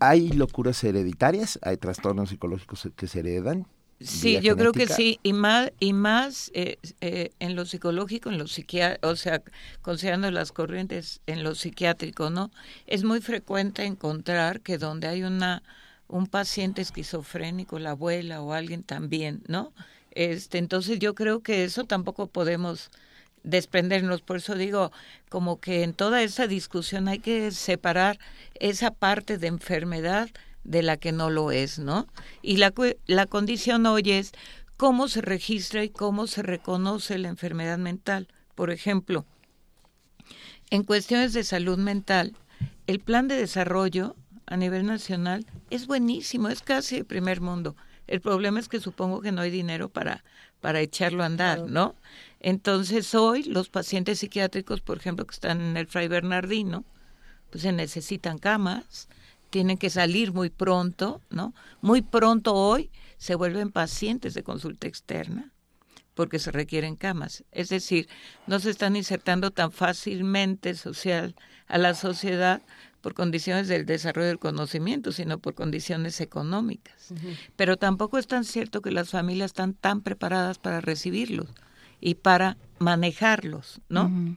hay 0.01 0.29
locuras 0.33 0.85
hereditarias, 0.85 1.59
hay 1.62 1.79
trastornos 1.79 2.29
psicológicos 2.29 2.88
que 2.94 3.07
se 3.07 3.21
heredan. 3.21 3.66
Sí, 4.01 4.38
yo 4.42 4.55
creo 4.57 4.73
que 4.73 4.87
sí, 4.87 5.18
y 5.23 5.33
más, 5.33 5.73
y 5.81 5.94
más 5.94 6.51
eh, 6.55 6.77
eh, 7.01 7.31
en 7.40 7.57
lo 7.57 7.64
psicológico, 7.64 8.29
en 8.29 8.37
lo 8.37 8.47
psiquiátrico, 8.47 9.09
o 9.09 9.16
sea, 9.16 9.42
considerando 9.81 10.31
las 10.31 10.53
corrientes 10.53 11.23
en 11.27 11.42
lo 11.42 11.55
psiquiátrico, 11.55 12.29
¿no? 12.29 12.51
Es 12.87 13.03
muy 13.03 13.23
frecuente 13.23 13.85
encontrar 13.85 14.61
que 14.61 14.77
donde 14.77 15.09
hay 15.09 15.23
una 15.23 15.62
un 16.07 16.27
paciente 16.27 16.81
esquizofrénico, 16.81 17.79
la 17.79 17.90
abuela 17.90 18.40
o 18.40 18.53
alguien 18.53 18.83
también, 18.83 19.42
¿no? 19.47 19.73
Este, 20.12 20.59
entonces 20.59 20.99
yo 20.99 21.14
creo 21.14 21.40
que 21.40 21.64
eso 21.64 21.85
tampoco 21.85 22.27
podemos 22.27 22.90
desprendernos, 23.42 24.21
por 24.21 24.38
eso 24.38 24.55
digo, 24.55 24.92
como 25.29 25.61
que 25.61 25.83
en 25.83 25.94
toda 25.94 26.23
esa 26.23 26.47
discusión 26.47 27.09
hay 27.09 27.18
que 27.18 27.51
separar 27.51 28.18
esa 28.55 28.90
parte 28.90 29.38
de 29.38 29.47
enfermedad 29.47 30.29
de 30.64 30.83
la 30.83 30.97
que 30.97 31.12
no 31.12 31.31
lo 31.31 31.51
es, 31.51 31.79
¿no? 31.79 32.07
Y 32.42 32.57
la, 32.59 32.75
la 33.07 33.27
condición 33.27 33.87
hoy 33.87 34.11
es 34.11 34.33
cómo 34.77 35.09
se 35.09 35.23
registra 35.23 35.83
y 35.83 35.88
cómo 35.88 36.27
se 36.27 36.42
reconoce 36.42 37.18
la 37.18 37.29
enfermedad 37.29 37.79
mental. 37.79 38.29
Por 38.55 38.71
ejemplo, 38.71 39.25
en 40.71 40.83
cuestiones 40.83 41.33
de 41.33 41.44
salud 41.44 41.79
mental, 41.79 42.35
el 42.87 43.01
plan 43.01 43.29
de 43.29 43.37
desarrollo 43.37 44.14
a 44.47 44.57
nivel 44.57 44.87
nacional 44.87 45.47
es 45.71 45.87
buenísimo, 45.87 46.49
es 46.49 46.62
casi 46.62 46.97
de 46.97 47.05
primer 47.05 47.40
mundo. 47.40 47.77
El 48.09 48.21
problema 48.21 48.59
es 48.59 48.68
que 48.68 48.81
supongo 48.81 49.21
que 49.21 49.33
no 49.33 49.42
hay 49.42 49.51
dinero 49.51 49.90
para, 49.90 50.25
para 50.61 50.81
echarlo 50.81 51.23
a 51.23 51.27
andar, 51.27 51.61
¿no? 51.61 51.94
Entonces 52.40 53.14
hoy 53.14 53.44
los 53.44 53.68
pacientes 53.68 54.18
psiquiátricos, 54.18 54.81
por 54.81 54.97
ejemplo, 54.97 55.27
que 55.27 55.35
están 55.35 55.61
en 55.61 55.77
el 55.77 55.87
Fray 55.87 56.09
Bernardino, 56.09 56.85
pues 57.51 57.62
se 57.62 57.73
necesitan 57.73 58.38
camas, 58.38 59.09
tienen 59.51 59.79
que 59.79 59.90
salir 59.90 60.33
muy 60.33 60.51
pronto, 60.51 61.21
¿no? 61.31 61.55
Muy 61.81 62.03
pronto 62.03 62.55
hoy 62.55 62.90
se 63.18 63.35
vuelven 63.35 63.71
pacientes 63.71 64.35
de 64.35 64.42
consulta 64.42 64.88
externa 64.88 65.53
porque 66.14 66.38
se 66.40 66.51
requieren 66.51 66.97
camas. 66.97 67.44
Es 67.53 67.68
decir, 67.68 68.09
no 68.47 68.59
se 68.59 68.71
están 68.71 68.97
insertando 68.97 69.53
tan 69.53 69.71
fácilmente 69.71 70.75
social 70.75 71.37
a 71.68 71.79
la 71.79 71.94
sociedad 71.94 72.61
por 73.01 73.15
condiciones 73.15 73.69
del 73.69 73.87
desarrollo 73.87 74.29
del 74.29 74.39
conocimiento, 74.39 75.13
sino 75.13 75.39
por 75.39 75.55
condiciones 75.55 76.21
económicas. 76.21 77.13
Pero 77.57 77.77
tampoco 77.77 78.19
es 78.19 78.27
tan 78.27 78.45
cierto 78.45 78.83
que 78.83 78.91
las 78.91 79.11
familias 79.11 79.51
están 79.51 79.75
tan 79.75 80.01
preparadas 80.01 80.59
para 80.59 80.81
recibirlos 80.81 81.47
y 82.01 82.15
para 82.17 82.57
manejarlos, 82.79 83.81
¿no? 83.89 84.37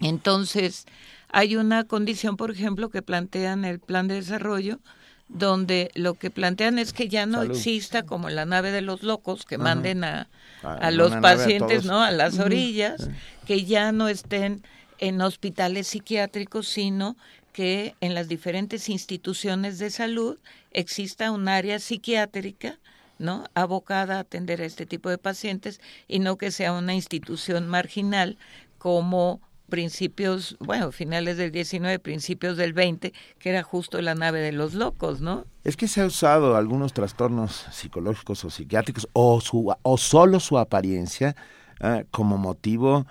Entonces, 0.00 0.86
hay 1.28 1.56
una 1.56 1.84
condición, 1.84 2.36
por 2.36 2.50
ejemplo, 2.50 2.88
que 2.88 3.02
plantean 3.02 3.64
el 3.64 3.80
plan 3.80 4.08
de 4.08 4.14
desarrollo, 4.14 4.80
donde 5.28 5.90
lo 5.94 6.14
que 6.14 6.30
plantean 6.30 6.78
es 6.78 6.92
que 6.92 7.08
ya 7.08 7.26
no 7.26 7.38
Salud. 7.42 7.54
exista 7.56 8.02
como 8.04 8.30
la 8.30 8.46
nave 8.46 8.72
de 8.72 8.80
los 8.80 9.02
locos, 9.02 9.44
que 9.44 9.58
manden 9.58 10.02
a, 10.04 10.28
A- 10.62 10.74
a 10.74 10.90
los 10.90 11.12
a 11.12 11.20
pacientes, 11.20 11.82
todos. 11.82 11.84
¿no? 11.86 12.02
A 12.02 12.10
las 12.10 12.38
orillas, 12.38 13.08
que 13.46 13.64
ya 13.64 13.92
no 13.92 14.08
estén 14.08 14.62
en 14.98 15.20
hospitales 15.20 15.86
psiquiátricos, 15.86 16.66
sino 16.68 17.16
que 17.52 17.94
en 18.00 18.14
las 18.14 18.28
diferentes 18.28 18.88
instituciones 18.88 19.78
de 19.78 19.90
salud 19.90 20.38
exista 20.72 21.30
un 21.30 21.48
área 21.48 21.78
psiquiátrica, 21.78 22.78
¿no? 23.18 23.44
abocada 23.54 24.16
a 24.16 24.20
atender 24.20 24.62
a 24.62 24.66
este 24.66 24.86
tipo 24.86 25.10
de 25.10 25.18
pacientes 25.18 25.80
y 26.08 26.20
no 26.20 26.36
que 26.36 26.50
sea 26.50 26.72
una 26.72 26.94
institución 26.94 27.68
marginal 27.68 28.38
como 28.78 29.40
principios, 29.70 30.56
bueno, 30.60 30.92
finales 30.92 31.38
del 31.38 31.52
19, 31.52 31.98
principios 32.00 32.58
del 32.58 32.74
20, 32.74 33.14
que 33.38 33.48
era 33.48 33.62
justo 33.62 34.02
la 34.02 34.14
nave 34.14 34.40
de 34.40 34.52
los 34.52 34.74
locos, 34.74 35.20
¿no? 35.20 35.46
Es 35.64 35.76
que 35.76 35.88
se 35.88 36.02
ha 36.02 36.06
usado 36.06 36.56
algunos 36.56 36.92
trastornos 36.92 37.66
psicológicos 37.70 38.44
o 38.44 38.50
psiquiátricos 38.50 39.08
o, 39.12 39.40
su, 39.40 39.72
o 39.82 39.96
solo 39.96 40.40
su 40.40 40.58
apariencia 40.58 41.36
ah, 41.80 42.02
como 42.10 42.36
motivo 42.36 43.06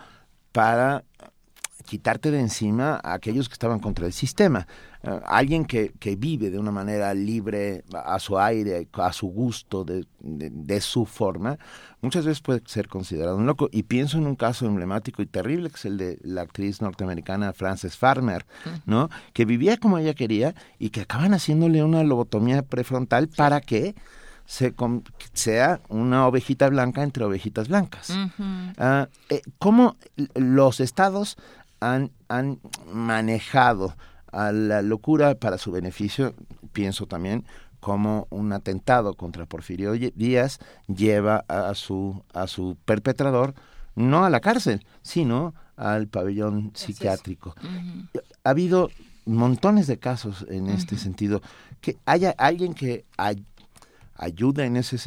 para 0.51 1.03
quitarte 1.89 2.29
de 2.29 2.39
encima 2.39 2.99
a 3.03 3.13
aquellos 3.13 3.49
que 3.49 3.53
estaban 3.53 3.79
contra 3.79 4.05
el 4.05 4.13
sistema. 4.13 4.67
Ah, 5.03 5.21
alguien 5.25 5.65
que, 5.65 5.91
que 5.99 6.15
vive 6.15 6.49
de 6.51 6.59
una 6.59 6.71
manera 6.71 7.13
libre, 7.13 7.83
a 7.93 8.19
su 8.19 8.37
aire, 8.37 8.87
a 8.93 9.11
su 9.13 9.27
gusto, 9.27 9.83
de, 9.83 10.05
de- 10.19 10.49
de 10.51 10.81
su 10.81 11.05
forma, 11.05 11.57
muchas 12.01 12.25
veces 12.25 12.41
puede 12.41 12.61
ser 12.65 12.87
considerado 12.87 13.37
un 13.37 13.45
loco. 13.47 13.69
Y 13.71 13.83
pienso 13.83 14.17
en 14.17 14.27
un 14.27 14.35
caso 14.35 14.65
emblemático 14.67 15.21
y 15.21 15.25
terrible, 15.25 15.69
que 15.69 15.77
es 15.77 15.85
el 15.85 15.97
de 15.97 16.19
la 16.21 16.41
actriz 16.41 16.81
norteamericana 16.81 17.53
Frances 17.53 17.97
Farmer, 17.97 18.45
¿no? 18.85 19.09
Que 19.33 19.45
vivía 19.45 19.77
como 19.77 19.97
ella 19.97 20.13
quería 20.13 20.53
y 20.77 20.91
que 20.91 21.01
acaban 21.01 21.33
haciéndole 21.33 21.83
una 21.83 22.03
lobotomía 22.03 22.61
prefrontal 22.61 23.29
para 23.29 23.61
que 23.61 23.95
se 24.45 24.73
sea 25.33 25.79
una 25.89 26.25
ovejita 26.27 26.67
blanca 26.69 27.03
entre 27.03 27.23
ovejitas 27.23 27.67
blancas. 27.67 28.09
Eh, 29.29 29.41
¿Cómo 29.59 29.95
los 30.33 30.79
estados 30.79 31.37
han, 31.79 32.11
han 32.27 32.59
manejado 32.91 33.95
a 34.31 34.51
la 34.51 34.81
locura 34.81 35.35
para 35.35 35.57
su 35.57 35.71
beneficio? 35.71 36.33
Pienso 36.73 37.05
también 37.05 37.45
como 37.79 38.27
un 38.29 38.51
atentado 38.51 39.13
contra 39.13 39.45
Porfirio 39.45 39.93
Díaz 39.93 40.59
lleva 40.87 41.45
a 41.47 41.73
su, 41.75 42.23
a 42.33 42.47
su 42.47 42.77
perpetrador 42.85 43.53
no 43.95 44.23
a 44.23 44.29
la 44.29 44.39
cárcel, 44.39 44.85
sino 45.01 45.53
al 45.75 46.07
pabellón 46.07 46.71
psiquiátrico. 46.73 47.55
Ha 48.43 48.49
habido 48.49 48.89
montones 49.25 49.87
de 49.87 49.97
casos 49.99 50.45
en 50.49 50.69
este 50.69 50.97
sentido. 50.97 51.41
Que 51.81 51.97
haya 52.05 52.33
alguien 52.37 52.73
que 52.73 53.05
ayuda 54.19 54.65
en 54.65 54.75
ese, 54.77 54.97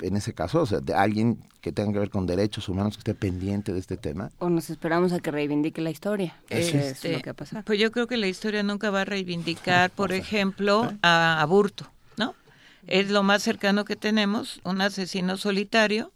en 0.00 0.16
ese 0.16 0.34
caso, 0.34 0.60
o 0.62 0.66
sea, 0.66 0.80
de 0.80 0.92
alguien 0.92 1.38
que 1.60 1.72
tenga 1.72 1.92
que 1.92 1.98
ver 2.00 2.10
con 2.10 2.26
derechos 2.26 2.68
humanos 2.68 2.96
que 2.96 3.00
esté 3.00 3.14
pendiente 3.14 3.72
de 3.72 3.78
este 3.78 3.96
tema. 3.96 4.30
O 4.38 4.50
nos 4.50 4.70
esperamos 4.70 5.12
a 5.12 5.20
que 5.20 5.30
reivindique 5.30 5.80
la 5.80 5.90
historia. 5.90 6.36
Eso 6.50 6.76
Es 6.76 6.92
Este, 6.92 7.12
lo 7.14 7.20
que 7.22 7.30
ha 7.30 7.34
pasado. 7.34 7.62
Pues 7.64 7.78
yo 7.78 7.90
creo 7.92 8.06
que 8.06 8.16
la 8.16 8.26
historia 8.26 8.62
nunca 8.62 8.90
va 8.90 9.02
a 9.02 9.04
reivindicar, 9.04 9.90
por 9.94 10.12
ejemplo, 10.12 10.92
a 11.02 11.40
Aburto, 11.40 11.90
¿no? 12.18 12.34
Es 12.86 13.10
lo 13.10 13.22
más 13.22 13.42
cercano 13.42 13.84
que 13.84 13.96
tenemos, 13.96 14.60
un 14.64 14.80
asesino 14.80 15.36
solitario, 15.36 16.12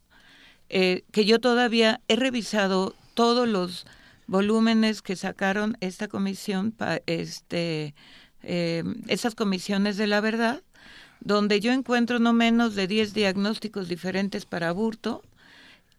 eh, 0.69 1.03
que 1.13 1.25
yo 1.25 1.41
todavía 1.41 2.01
he 2.09 2.17
revisado 2.17 2.95
todos 3.15 3.49
los 3.49 3.87
volúmenes 4.27 5.03
que 5.03 5.17
sacaron 5.17 5.77
esta 5.81 6.07
comisión, 6.07 6.71
pa- 6.71 7.01
este, 7.07 7.95
eh, 8.43 8.85
esas 9.09 9.35
comisiones 9.35 9.97
de 9.97 10.07
la 10.07 10.21
verdad, 10.21 10.63
donde 11.21 11.61
yo 11.61 11.73
encuentro 11.73 12.19
no 12.19 12.33
menos 12.33 12.75
de 12.75 12.87
10 12.87 13.15
diagnósticos 13.15 13.89
diferentes 13.89 14.47
para 14.47 14.69
Aburto, 14.69 15.23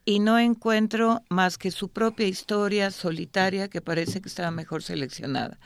y 0.04 0.20
no 0.20 0.40
encuentro 0.40 1.22
más 1.30 1.58
que 1.58 1.72
su 1.72 1.90
propia 1.90 2.28
historia 2.28 2.92
solitaria 2.92 3.68
que 3.68 3.82
parece 3.82 4.22
que 4.22 4.30
estaba 4.30 4.52
mejor 4.52 4.84
seleccionada. 4.84 5.60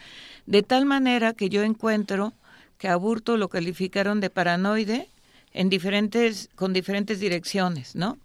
De 0.46 0.62
tal 0.62 0.86
manera 0.86 1.34
que 1.34 1.50
yo 1.50 1.64
encuentro 1.64 2.34
que 2.78 2.90
a 2.90 2.96
Burto 2.98 3.38
lo 3.38 3.50
calificaron 3.50 4.20
de 4.20 4.30
paranoide 4.30 5.10
en 5.54 5.70
diferentes, 5.70 6.50
con 6.56 6.74
diferentes 6.74 7.20
direcciones, 7.20 7.96
¿no? 7.96 8.18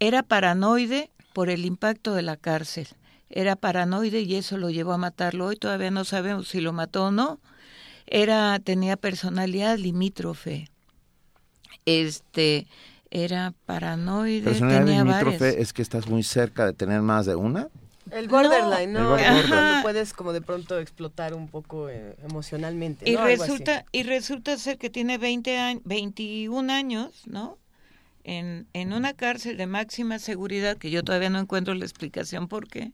Era 0.00 0.22
paranoide 0.22 1.10
por 1.32 1.50
el 1.50 1.64
impacto 1.64 2.14
de 2.14 2.22
la 2.22 2.36
cárcel. 2.36 2.88
Era 3.30 3.54
paranoide 3.54 4.20
y 4.22 4.34
eso 4.34 4.56
lo 4.56 4.70
llevó 4.70 4.92
a 4.92 4.98
matarlo. 4.98 5.46
Hoy 5.46 5.56
todavía 5.56 5.90
no 5.90 6.04
sabemos 6.04 6.48
si 6.48 6.60
lo 6.60 6.72
mató 6.72 7.06
o 7.06 7.10
no. 7.12 7.38
Era 8.10 8.58
tenía 8.58 8.96
personalidad 8.96 9.76
limítrofe. 9.78 10.68
Este 11.84 12.66
era 13.10 13.54
paranoide, 13.66 14.42
Personalidad 14.42 14.80
tenía 14.84 15.04
limítrofe 15.04 15.38
varias. 15.38 15.62
es 15.62 15.72
que 15.72 15.82
estás 15.82 16.08
muy 16.08 16.22
cerca 16.22 16.66
de 16.66 16.72
tener 16.74 17.00
más 17.02 17.26
de 17.26 17.34
una. 17.36 17.68
El 18.10 18.28
borderline, 18.28 18.88
El 18.96 19.02
¿no? 19.02 19.10
borderline. 19.10 19.48
Cuando 19.48 19.82
puedes 19.82 20.12
como 20.14 20.32
de 20.32 20.40
pronto 20.40 20.78
explotar 20.78 21.34
un 21.34 21.48
poco 21.48 21.88
eh, 21.90 22.16
emocionalmente. 22.22 23.08
Y 23.08 23.14
¿no? 23.14 23.20
Algo 23.20 23.42
así. 23.42 23.52
resulta 23.52 23.84
y 23.92 24.02
resulta 24.02 24.56
ser 24.56 24.78
que 24.78 24.90
tiene 24.90 25.18
20 25.18 25.58
años, 25.58 25.82
21 25.84 26.72
años, 26.72 27.22
¿no? 27.26 27.58
En, 28.24 28.66
en 28.74 28.92
una 28.92 29.14
cárcel 29.14 29.56
de 29.56 29.66
máxima 29.66 30.18
seguridad 30.18 30.76
que 30.76 30.90
yo 30.90 31.02
todavía 31.02 31.30
no 31.30 31.38
encuentro 31.38 31.74
la 31.74 31.84
explicación 31.84 32.48
por 32.48 32.68
qué. 32.68 32.92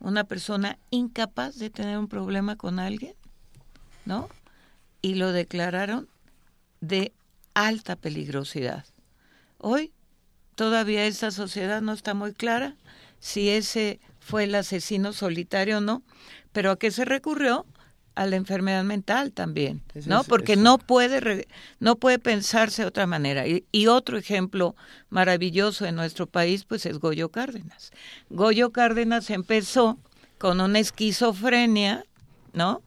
Una 0.00 0.24
persona 0.24 0.78
incapaz 0.90 1.58
de 1.58 1.70
tener 1.70 1.98
un 1.98 2.08
problema 2.08 2.56
con 2.56 2.78
alguien, 2.78 3.14
¿no? 4.04 4.28
Y 5.02 5.14
lo 5.14 5.32
declararon 5.32 6.08
de 6.80 7.12
alta 7.54 7.96
peligrosidad. 7.96 8.84
Hoy 9.58 9.92
todavía 10.54 11.06
esta 11.06 11.30
sociedad 11.30 11.82
no 11.82 11.92
está 11.92 12.14
muy 12.14 12.32
clara 12.32 12.76
si 13.20 13.48
ese 13.50 14.00
fue 14.20 14.44
el 14.44 14.54
asesino 14.54 15.12
solitario 15.12 15.78
o 15.78 15.80
no, 15.80 16.02
pero 16.52 16.70
¿a 16.70 16.78
qué 16.78 16.90
se 16.90 17.04
recurrió? 17.04 17.66
A 18.14 18.26
la 18.26 18.34
enfermedad 18.34 18.82
mental 18.82 19.32
también, 19.32 19.80
¿no? 20.06 20.24
Porque 20.24 20.56
no 20.56 20.78
puede 20.78 21.20
re- 21.20 21.48
no 21.78 21.94
puede 21.96 22.18
pensarse 22.18 22.82
de 22.82 22.88
otra 22.88 23.06
manera. 23.06 23.46
Y, 23.46 23.64
y 23.70 23.86
otro 23.86 24.18
ejemplo 24.18 24.74
maravilloso 25.08 25.86
en 25.86 25.94
nuestro 25.94 26.26
país, 26.26 26.64
pues 26.64 26.84
es 26.86 26.98
Goyo 26.98 27.28
Cárdenas. 27.28 27.92
Goyo 28.28 28.72
Cárdenas 28.72 29.30
empezó 29.30 29.98
con 30.38 30.60
una 30.60 30.80
esquizofrenia, 30.80 32.04
¿no? 32.52 32.82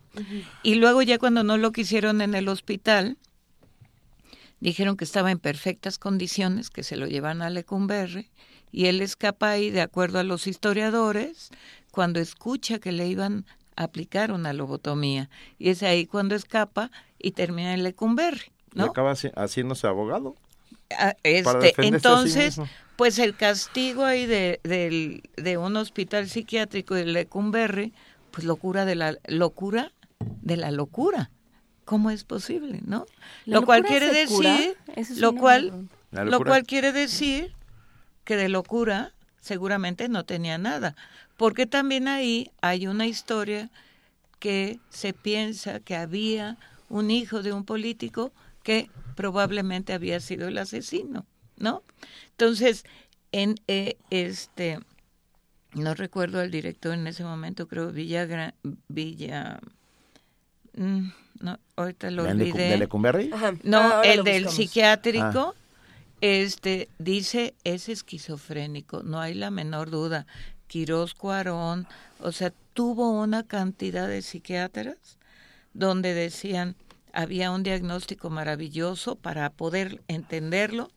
Y 0.64 0.76
luego 0.76 1.02
ya 1.02 1.18
cuando 1.18 1.44
no 1.44 1.58
lo 1.58 1.72
quisieron 1.72 2.22
en 2.22 2.36
el 2.36 2.48
hospital, 2.48 3.18
dijeron 4.60 4.98
que 4.98 5.04
estaba 5.06 5.32
en 5.32 5.40
perfectas 5.40 5.98
condiciones, 5.98 6.70
que 6.70 6.84
se 6.84 6.98
lo 6.98 7.08
llevan 7.08 7.42
a 7.42 7.50
Lecumberri, 7.50 8.30
y 8.72 8.86
él 8.86 9.02
escapa 9.02 9.50
ahí, 9.50 9.70
de 9.70 9.82
acuerdo 9.82 10.20
a 10.20 10.24
los 10.24 10.48
historiadores, 10.48 11.50
cuando 11.92 12.20
escucha 12.20 12.80
que 12.80 12.92
le 12.92 13.08
iban 13.08 13.46
a 13.76 13.84
aplicar 13.84 14.32
una 14.32 14.54
lobotomía. 14.54 15.30
Y 15.60 15.70
es 15.70 15.84
ahí 15.84 16.06
cuando 16.06 16.36
escapa 16.36 16.92
y 17.20 17.32
termina 17.32 17.74
en 17.74 17.84
Lecumberri, 17.84 18.52
Y 18.74 18.80
¿no? 18.80 18.86
acaba 18.86 19.12
haci- 19.14 19.34
haciéndose 19.36 19.88
abogado. 19.88 20.36
Ah, 20.98 21.16
Este, 21.24 21.70
sí 21.70 21.74
entonces, 21.80 22.60
pues 22.96 23.18
el 23.20 23.36
castigo 23.36 24.06
ahí 24.06 24.26
de, 24.26 24.60
del- 24.64 25.24
de 25.36 25.58
un 25.58 25.76
hospital 25.78 26.30
psiquiátrico 26.30 26.96
de 26.96 27.06
Lecumberri, 27.06 27.94
pues 28.32 28.46
locura 28.46 28.86
de 28.86 28.96
la 28.96 29.18
locura 29.28 29.92
de 30.42 30.58
la 30.58 30.72
locura. 30.72 31.32
¿Cómo 31.86 32.12
es 32.12 32.24
posible, 32.24 32.82
no? 32.86 33.06
¿La 33.46 33.60
Lo 33.60 33.66
cual 33.66 33.84
quiere 33.84 34.12
decir, 34.12 34.78
es 34.96 35.18
lo 35.18 35.36
cual, 35.36 35.90
lo 36.12 36.40
cual 36.40 36.64
quiere 36.64 36.92
decir 36.92 37.54
que 38.24 38.38
de 38.38 38.50
locura 38.50 39.14
seguramente 39.40 40.08
no 40.08 40.24
tenía 40.24 40.58
nada, 40.58 40.96
porque 41.38 41.66
también 41.66 42.08
ahí 42.08 42.52
hay 42.62 42.88
una 42.88 43.08
historia 43.08 43.72
que 44.40 44.80
se 44.90 45.14
piensa 45.14 45.80
que 45.80 45.96
había 45.96 46.58
un 46.88 47.12
hijo 47.12 47.42
de 47.42 47.54
un 47.54 47.66
político 47.66 48.32
que 48.64 48.90
probablemente 49.16 49.94
había 49.94 50.20
sido 50.20 50.48
el 50.48 50.58
asesino, 50.58 51.26
¿no? 51.58 51.84
Entonces, 52.32 52.86
en 53.32 53.56
eh, 53.68 53.98
este, 54.10 54.80
no 55.74 55.94
recuerdo 55.94 56.40
al 56.40 56.52
director 56.52 56.94
en 56.94 57.08
ese 57.08 57.24
momento, 57.24 57.68
creo 57.68 57.92
Villagra, 57.92 58.56
Villa, 58.88 59.60
mm, 60.76 61.08
no, 61.42 61.60
ahorita 61.76 62.12
lo 62.12 62.26
¿El 62.26 62.38
de, 62.38 62.44
olvidé. 62.52 62.70
de 62.70 62.78
Lecumberri? 62.78 63.32
Ajá. 63.34 63.54
No, 63.64 63.80
Ah, 63.80 64.02
el 64.04 64.24
del 64.24 64.44
buscamos. 64.44 64.56
psiquiátrico, 64.56 65.56
este, 66.22 66.88
dice, 67.00 67.56
es 67.64 67.90
esquizofrénico, 67.90 69.04
no 69.04 69.20
hay 69.20 69.34
la 69.34 69.50
menor 69.52 69.90
duda. 69.90 70.28
Quirós 70.68 71.14
Cuarón, 71.14 71.88
o 72.20 72.32
sea, 72.32 72.54
tuvo 72.74 73.10
una 73.12 73.44
cantidad 73.44 74.08
de 74.08 74.22
psiquiatras 74.22 75.18
donde 75.74 76.14
decían, 76.14 76.76
había 77.14 77.52
un 77.52 77.64
diagnóstico 77.64 78.30
maravilloso 78.30 79.16
para 79.16 79.50
poder 79.50 80.02
entenderlo. 80.08 80.90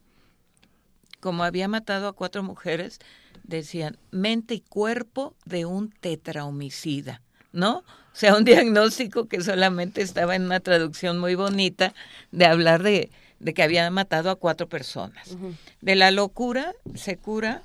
Como 1.20 1.42
había 1.42 1.68
matado 1.68 2.06
a 2.08 2.12
cuatro 2.12 2.42
mujeres, 2.42 2.98
decían, 3.44 3.96
mente 4.10 4.54
y 4.54 4.60
cuerpo 4.60 5.34
de 5.46 5.64
un 5.64 5.90
tetrahomicida, 5.90 7.22
¿no? 7.52 7.82
O 8.14 8.16
sea, 8.18 8.37
un 8.37 8.44
diagnóstico 8.44 9.27
que 9.27 9.40
solamente 9.40 10.00
estaba 10.00 10.37
en 10.37 10.44
una 10.44 10.61
traducción 10.61 11.18
muy 11.18 11.35
bonita 11.35 11.92
de 12.31 12.46
hablar 12.46 12.85
de, 12.85 13.11
de 13.40 13.55
que 13.55 13.62
había 13.62 13.90
matado 13.90 14.31
a 14.31 14.37
cuatro 14.37 14.68
personas. 14.68 15.37
De 15.81 15.96
la 15.96 16.12
locura 16.12 16.74
se 16.94 17.16
cura, 17.16 17.62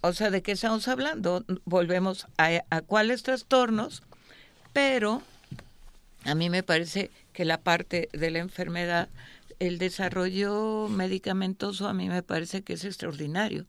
o 0.00 0.12
sea, 0.12 0.30
¿de 0.30 0.42
qué 0.42 0.52
estamos 0.52 0.88
hablando? 0.88 1.44
Volvemos 1.64 2.26
a, 2.36 2.64
a 2.68 2.80
cuáles 2.80 3.22
trastornos, 3.22 4.02
pero 4.72 5.22
a 6.24 6.34
mí 6.34 6.50
me 6.50 6.64
parece 6.64 7.12
que 7.32 7.44
la 7.44 7.58
parte 7.58 8.08
de 8.12 8.30
la 8.32 8.40
enfermedad, 8.40 9.08
el 9.60 9.78
desarrollo 9.78 10.88
medicamentoso 10.88 11.86
a 11.86 11.94
mí 11.94 12.08
me 12.08 12.24
parece 12.24 12.62
que 12.62 12.72
es 12.72 12.84
extraordinario 12.84 13.66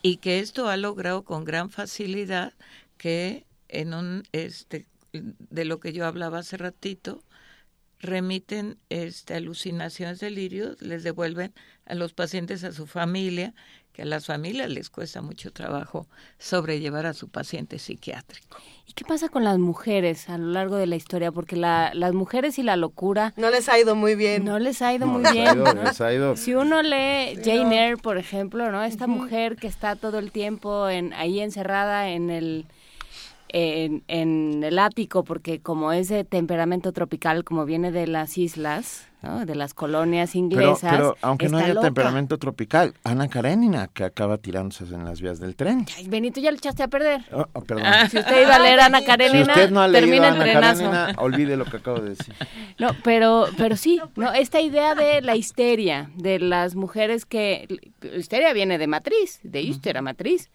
y 0.00 0.18
que 0.18 0.38
esto 0.38 0.68
ha 0.68 0.76
logrado 0.76 1.24
con 1.24 1.44
gran 1.44 1.70
facilidad 1.70 2.52
que 2.98 3.44
en 3.68 3.94
un 3.94 4.22
este 4.30 4.86
de 5.24 5.64
lo 5.64 5.80
que 5.80 5.92
yo 5.92 6.06
hablaba 6.06 6.38
hace 6.38 6.56
ratito 6.56 7.22
remiten 7.98 8.76
este 8.90 9.34
alucinaciones 9.34 10.20
delirios 10.20 10.80
les 10.82 11.02
devuelven 11.02 11.54
a 11.86 11.94
los 11.94 12.12
pacientes 12.12 12.62
a 12.64 12.72
su 12.72 12.86
familia 12.86 13.54
que 13.94 14.02
a 14.02 14.04
las 14.04 14.26
familias 14.26 14.68
les 14.68 14.90
cuesta 14.90 15.22
mucho 15.22 15.50
trabajo 15.50 16.06
sobrellevar 16.38 17.06
a 17.06 17.14
su 17.14 17.28
paciente 17.30 17.78
psiquiátrico 17.78 18.58
¿Y 18.88 18.92
qué 18.92 19.04
pasa 19.04 19.28
con 19.30 19.42
las 19.44 19.58
mujeres 19.58 20.28
a 20.28 20.36
lo 20.38 20.46
largo 20.52 20.76
de 20.76 20.86
la 20.86 20.94
historia? 20.94 21.32
Porque 21.32 21.56
la, 21.56 21.90
las 21.94 22.12
mujeres 22.12 22.56
y 22.58 22.62
la 22.62 22.76
locura 22.76 23.32
No 23.36 23.50
les 23.50 23.68
ha 23.70 23.78
ido 23.80 23.96
muy 23.96 24.14
bien. 24.14 24.44
no 24.44 24.58
les 24.60 24.80
ha 24.82 24.92
ido 24.94 25.06
No, 25.06 25.14
muy 25.14 25.22
les 25.22 25.30
ha 25.30 25.32
bien. 25.32 25.56
ido- 25.56 25.74
¿no? 25.74 25.82
les 25.82 26.00
ha 26.00 26.12
ido- 26.12 26.36
Si 26.36 26.54
uno 26.54 26.82
lee 26.82 27.36
Jane 27.42 27.84
Eyre, 27.86 27.96
por 27.96 28.16
ejemplo, 28.16 28.70
¿no? 28.70 28.84
Esta 28.84 29.06
mujer 29.08 29.56
que 29.56 29.66
está 29.66 29.96
todo 29.96 30.18
el 30.20 30.30
tiempo 30.30 30.88
en, 30.88 31.12
ahí 31.14 31.40
encerrada 31.40 32.10
en 32.10 32.30
el 32.30 32.66
en, 33.48 34.02
en 34.08 34.62
el 34.64 34.78
ático, 34.78 35.24
porque 35.24 35.60
como 35.60 35.92
es 35.92 36.08
de 36.08 36.24
temperamento 36.24 36.92
tropical, 36.92 37.44
como 37.44 37.64
viene 37.64 37.92
de 37.92 38.06
las 38.06 38.38
islas, 38.38 39.08
¿no? 39.22 39.44
de 39.46 39.54
las 39.54 39.74
colonias 39.74 40.34
inglesas, 40.34 40.90
pero 40.90 41.16
aunque 41.22 41.48
no 41.48 41.58
haya 41.58 41.74
loca. 41.74 41.86
temperamento 41.86 42.38
tropical, 42.38 42.94
Ana 43.04 43.28
Karenina, 43.28 43.88
que 43.88 44.04
acaba 44.04 44.38
tirándose 44.38 44.84
en 44.84 45.04
las 45.04 45.20
vías 45.20 45.40
del 45.40 45.56
tren. 45.56 45.86
Ay, 45.96 46.08
Benito, 46.08 46.40
ya 46.40 46.50
le 46.50 46.58
echaste 46.58 46.82
a 46.82 46.88
perder. 46.88 47.22
Oh, 47.32 47.46
oh, 47.52 47.62
perdón. 47.62 47.84
Si 48.10 48.18
usted 48.18 48.42
iba 48.42 48.56
a 48.56 48.58
leer 48.58 48.80
a 48.80 48.86
Ana 48.86 49.00
si 49.00 49.06
Karenina, 49.06 49.52
usted 49.52 49.70
no 49.70 49.80
ha 49.80 49.88
leído 49.88 50.06
termina 50.06 50.28
el 50.28 50.38
trenazo. 50.38 50.90
Karenina, 50.90 51.14
olvide 51.18 51.56
lo 51.56 51.64
que 51.64 51.76
acabo 51.78 52.00
de 52.00 52.10
decir. 52.10 52.34
No, 52.78 52.90
pero, 53.02 53.46
pero 53.56 53.76
sí, 53.76 54.00
no, 54.16 54.32
esta 54.32 54.60
idea 54.60 54.94
de 54.94 55.22
la 55.22 55.36
histeria, 55.36 56.10
de 56.16 56.38
las 56.38 56.74
mujeres 56.74 57.24
que, 57.24 57.80
histeria 58.16 58.52
viene 58.52 58.78
de 58.78 58.86
matriz, 58.86 59.40
de 59.42 59.62
histera 59.62 60.02
matriz, 60.02 60.50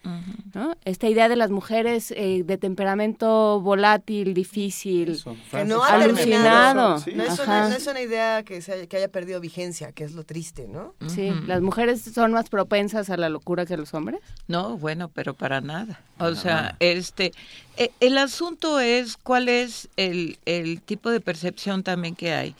¿no? 0.54 0.74
Esta 0.84 1.08
idea 1.08 1.28
de 1.28 1.36
las 1.36 1.50
mujeres 1.50 2.12
eh, 2.16 2.42
de 2.44 2.58
temperamento 2.58 3.60
volátil, 3.60 4.34
difícil, 4.34 5.20
Que 5.50 5.64
no 5.64 5.82
ha 5.82 5.94
alucinado. 5.94 6.96
terminado. 6.96 7.04
No 7.14 7.22
es, 7.24 7.40
Ajá. 7.40 7.42
una, 7.44 7.68
no 7.68 7.74
es 7.76 7.86
una 7.86 8.00
idea 8.00 8.42
que, 8.42 8.51
se 8.60 8.72
haya, 8.72 8.86
que 8.86 8.96
haya 8.98 9.08
perdido 9.08 9.40
vigencia, 9.40 9.92
que 9.92 10.04
es 10.04 10.12
lo 10.12 10.24
triste, 10.24 10.68
¿no? 10.68 10.94
Sí, 11.06 11.30
las 11.46 11.62
mujeres 11.62 12.02
son 12.02 12.32
más 12.32 12.48
propensas 12.50 13.08
a 13.08 13.16
la 13.16 13.28
locura 13.28 13.64
que 13.64 13.76
los 13.76 13.94
hombres. 13.94 14.20
No, 14.48 14.76
bueno, 14.76 15.08
pero 15.08 15.32
para 15.34 15.60
nada. 15.60 16.00
O 16.18 16.34
sea, 16.34 16.76
este, 16.80 17.32
e- 17.76 17.92
el 18.00 18.18
asunto 18.18 18.80
es 18.80 19.16
cuál 19.16 19.48
es 19.48 19.88
el, 19.96 20.38
el 20.44 20.82
tipo 20.82 21.10
de 21.10 21.20
percepción 21.20 21.82
también 21.82 22.14
que 22.16 22.32
hay. 22.32 22.54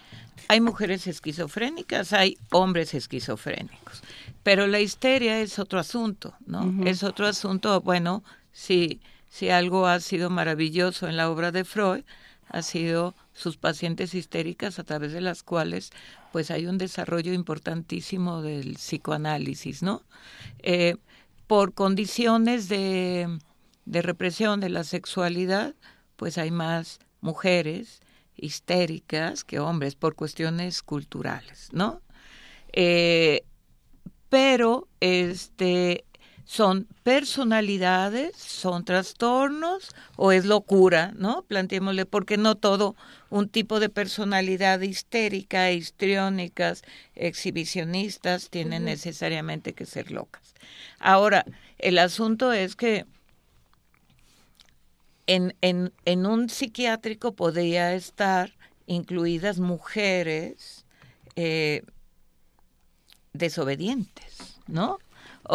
Hay 0.49 0.61
mujeres 0.61 1.07
esquizofrénicas, 1.07 2.13
hay 2.13 2.37
hombres 2.51 2.95
esquizofrénicos, 2.95 4.03
pero 4.43 4.67
la 4.67 4.81
histeria 4.81 5.41
es 5.41 5.59
otro 5.59 5.79
asunto, 5.79 6.35
¿no? 6.47 6.87
Es 6.87 7.03
otro 7.03 7.27
asunto, 7.27 7.81
bueno, 7.81 8.23
si, 8.53 9.01
si 9.29 9.51
algo 9.51 9.87
ha 9.87 10.01
sido 10.01 10.31
maravilloso 10.31 11.09
en 11.09 11.17
la 11.17 11.31
obra 11.31 11.53
de 11.53 11.65
Freud, 11.65 12.03
ha 12.53 12.63
sido 12.63 13.15
sus 13.33 13.57
pacientes 13.57 14.15
histéricas 14.15 14.79
a 14.79 14.85
través 14.85 15.13
de 15.13 15.23
las 15.23 15.43
cuales 15.43 15.91
pues 16.33 16.51
hay 16.51 16.67
un 16.67 16.79
desarrollo 16.79 17.33
importantísimo 17.33 18.43
del 18.43 18.75
psicoanálisis, 18.75 19.83
¿no? 19.83 20.03
Eh, 20.59 20.97
por 21.47 21.73
condiciones 21.73 22.69
de, 22.69 23.39
de 23.87 24.03
represión 24.03 24.61
de 24.61 24.69
la 24.69 24.85
sexualidad, 24.85 25.75
pues 26.17 26.39
hay 26.39 26.51
más 26.51 27.01
mujeres 27.21 28.01
histéricas 28.37 29.45
que 29.45 29.59
hombres 29.59 29.95
por 29.95 30.15
cuestiones 30.15 30.83
culturales, 30.83 31.71
¿no? 31.73 32.03
Eh, 32.73 33.45
pero 34.29 34.89
este 35.01 36.05
son 36.53 36.87
personalidades, 37.03 38.37
son 38.37 38.85
trastornos 38.85 39.89
o 40.17 40.33
es 40.33 40.45
locura, 40.45 41.15
¿no? 41.17 41.45
Planteémosle, 41.45 42.05
porque 42.05 42.37
no 42.37 42.57
todo 42.57 42.95
un 43.31 43.49
tipo 43.49 43.81
de 43.81 43.89
personalidad 43.89 44.83
histérica, 44.83 45.71
histriónicas, 45.71 46.83
exhibicionistas 47.15 48.51
tienen 48.51 48.85
necesariamente 48.85 49.73
que 49.73 49.87
ser 49.87 50.11
locas. 50.11 50.55
Ahora, 50.99 51.47
el 51.79 51.97
asunto 51.97 52.53
es 52.53 52.77
que 52.77 53.07
en, 55.27 55.57
en, 55.63 55.95
en 56.05 56.27
un 56.27 56.51
psiquiátrico 56.51 57.33
podría 57.33 57.95
estar 57.95 58.53
incluidas 58.85 59.59
mujeres 59.59 60.85
eh, 61.35 61.83
desobedientes, 63.33 64.59
¿no? 64.67 64.99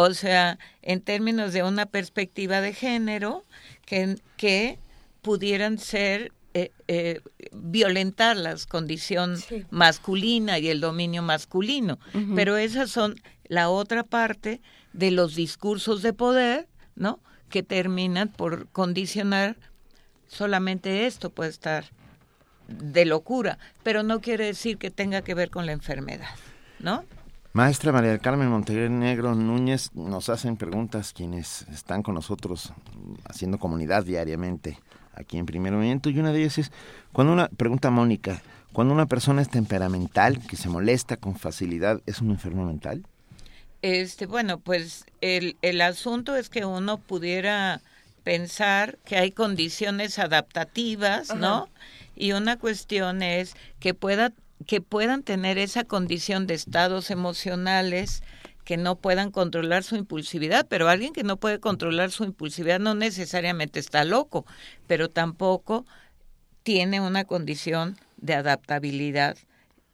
O 0.00 0.14
sea, 0.14 0.60
en 0.82 1.00
términos 1.00 1.52
de 1.52 1.64
una 1.64 1.84
perspectiva 1.84 2.60
de 2.60 2.72
género, 2.72 3.44
que, 3.84 4.14
que 4.36 4.78
pudieran 5.22 5.78
ser 5.78 6.30
eh, 6.54 6.70
eh, 6.86 7.20
violentar 7.52 8.36
la 8.36 8.54
condición 8.68 9.34
masculina 9.70 10.60
y 10.60 10.68
el 10.68 10.80
dominio 10.80 11.22
masculino. 11.22 11.98
Pero 12.36 12.56
esas 12.56 12.92
son 12.92 13.20
la 13.48 13.70
otra 13.70 14.04
parte 14.04 14.60
de 14.92 15.10
los 15.10 15.34
discursos 15.34 16.00
de 16.00 16.12
poder, 16.12 16.68
¿no? 16.94 17.18
Que 17.48 17.64
terminan 17.64 18.28
por 18.28 18.68
condicionar 18.68 19.56
solamente 20.28 21.06
esto 21.06 21.30
puede 21.30 21.50
estar 21.50 21.86
de 22.68 23.04
locura, 23.04 23.58
pero 23.82 24.04
no 24.04 24.20
quiere 24.20 24.46
decir 24.46 24.78
que 24.78 24.92
tenga 24.92 25.22
que 25.22 25.34
ver 25.34 25.50
con 25.50 25.66
la 25.66 25.72
enfermedad, 25.72 26.36
¿no? 26.78 27.04
Maestra 27.52 27.92
María 27.92 28.10
del 28.10 28.20
Carmen 28.20 28.48
Montenegro 28.48 29.34
Núñez, 29.34 29.90
nos 29.94 30.28
hacen 30.28 30.56
preguntas 30.56 31.12
quienes 31.12 31.62
están 31.72 32.02
con 32.02 32.14
nosotros 32.14 32.72
haciendo 33.24 33.58
comunidad 33.58 34.04
diariamente 34.04 34.78
aquí 35.14 35.38
en 35.38 35.46
Primer 35.46 35.72
Movimiento 35.72 36.10
y 36.10 36.18
una 36.18 36.32
de 36.32 36.40
ellas 36.40 36.58
es, 36.58 36.72
cuando 37.12 37.32
una, 37.32 37.48
pregunta 37.48 37.90
Mónica, 37.90 38.42
cuando 38.72 38.92
una 38.94 39.06
persona 39.06 39.42
es 39.42 39.48
temperamental, 39.48 40.46
que 40.46 40.56
se 40.56 40.68
molesta 40.68 41.16
con 41.16 41.36
facilidad, 41.36 42.00
¿es 42.06 42.20
un 42.20 42.30
enfermo 42.30 42.66
mental? 42.66 43.04
Este, 43.80 44.26
bueno, 44.26 44.58
pues 44.58 45.06
el, 45.20 45.56
el 45.62 45.80
asunto 45.80 46.36
es 46.36 46.48
que 46.50 46.64
uno 46.64 46.98
pudiera 46.98 47.80
pensar 48.24 48.98
que 49.04 49.16
hay 49.16 49.30
condiciones 49.30 50.18
adaptativas, 50.18 51.34
¿no? 51.34 51.68
Y 52.14 52.32
una 52.32 52.58
cuestión 52.58 53.22
es 53.22 53.54
que 53.80 53.94
pueda 53.94 54.32
que 54.66 54.80
puedan 54.80 55.22
tener 55.22 55.58
esa 55.58 55.84
condición 55.84 56.46
de 56.46 56.54
estados 56.54 57.10
emocionales 57.10 58.22
que 58.64 58.76
no 58.76 58.96
puedan 58.96 59.30
controlar 59.30 59.82
su 59.82 59.96
impulsividad, 59.96 60.66
pero 60.68 60.88
alguien 60.88 61.12
que 61.12 61.22
no 61.22 61.38
puede 61.38 61.58
controlar 61.58 62.10
su 62.10 62.24
impulsividad 62.24 62.78
no 62.78 62.94
necesariamente 62.94 63.80
está 63.80 64.04
loco, 64.04 64.44
pero 64.86 65.08
tampoco 65.08 65.86
tiene 66.62 67.00
una 67.00 67.24
condición 67.24 67.96
de 68.18 68.34
adaptabilidad 68.34 69.38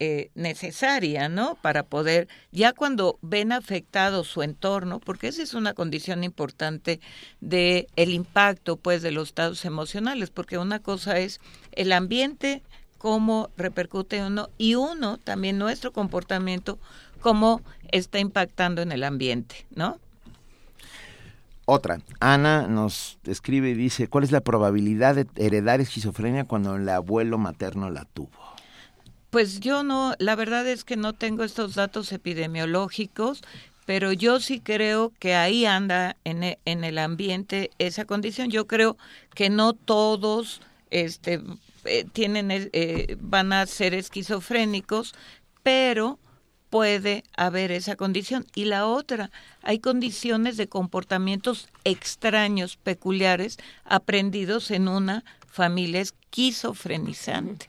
eh, 0.00 0.32
necesaria, 0.34 1.28
¿no? 1.28 1.54
Para 1.62 1.84
poder, 1.84 2.26
ya 2.50 2.72
cuando 2.72 3.16
ven 3.22 3.52
afectado 3.52 4.24
su 4.24 4.42
entorno, 4.42 4.98
porque 4.98 5.28
esa 5.28 5.44
es 5.44 5.54
una 5.54 5.72
condición 5.72 6.24
importante 6.24 6.98
de 7.40 7.86
el 7.94 8.12
impacto, 8.12 8.76
pues, 8.76 9.02
de 9.02 9.12
los 9.12 9.28
estados 9.28 9.64
emocionales, 9.64 10.30
porque 10.30 10.58
una 10.58 10.80
cosa 10.80 11.20
es 11.20 11.40
el 11.70 11.92
ambiente, 11.92 12.64
cómo 13.04 13.50
repercute 13.58 14.24
uno, 14.24 14.48
y 14.56 14.76
uno, 14.76 15.18
también 15.18 15.58
nuestro 15.58 15.92
comportamiento, 15.92 16.78
cómo 17.20 17.60
está 17.92 18.18
impactando 18.18 18.80
en 18.80 18.92
el 18.92 19.04
ambiente, 19.04 19.66
¿no? 19.74 19.98
Otra, 21.66 22.00
Ana 22.20 22.66
nos 22.66 23.18
escribe 23.26 23.68
y 23.68 23.74
dice, 23.74 24.08
¿cuál 24.08 24.24
es 24.24 24.32
la 24.32 24.40
probabilidad 24.40 25.16
de 25.16 25.26
heredar 25.36 25.82
esquizofrenia 25.82 26.46
cuando 26.46 26.76
el 26.76 26.88
abuelo 26.88 27.36
materno 27.36 27.90
la 27.90 28.06
tuvo? 28.06 28.30
Pues 29.28 29.60
yo 29.60 29.82
no, 29.82 30.14
la 30.18 30.34
verdad 30.34 30.66
es 30.66 30.82
que 30.84 30.96
no 30.96 31.12
tengo 31.12 31.44
estos 31.44 31.74
datos 31.74 32.10
epidemiológicos, 32.10 33.42
pero 33.84 34.14
yo 34.14 34.40
sí 34.40 34.60
creo 34.60 35.12
que 35.18 35.34
ahí 35.34 35.66
anda 35.66 36.16
en 36.24 36.42
e- 36.42 36.58
en 36.64 36.84
el 36.84 36.96
ambiente 36.96 37.70
esa 37.78 38.06
condición. 38.06 38.48
Yo 38.50 38.66
creo 38.66 38.96
que 39.34 39.50
no 39.50 39.74
todos 39.74 40.62
este, 40.94 41.42
eh, 41.84 42.04
tienen, 42.12 42.50
eh, 42.50 42.70
eh, 42.72 43.16
van 43.20 43.52
a 43.52 43.66
ser 43.66 43.94
esquizofrénicos, 43.94 45.12
pero 45.62 46.18
puede 46.70 47.24
haber 47.36 47.72
esa 47.72 47.96
condición. 47.96 48.46
Y 48.54 48.64
la 48.66 48.86
otra, 48.86 49.30
hay 49.62 49.80
condiciones 49.80 50.56
de 50.56 50.68
comportamientos 50.68 51.68
extraños, 51.84 52.76
peculiares, 52.76 53.58
aprendidos 53.84 54.70
en 54.70 54.88
una 54.88 55.24
familia 55.48 56.00
esquizofrenizante. 56.00 57.68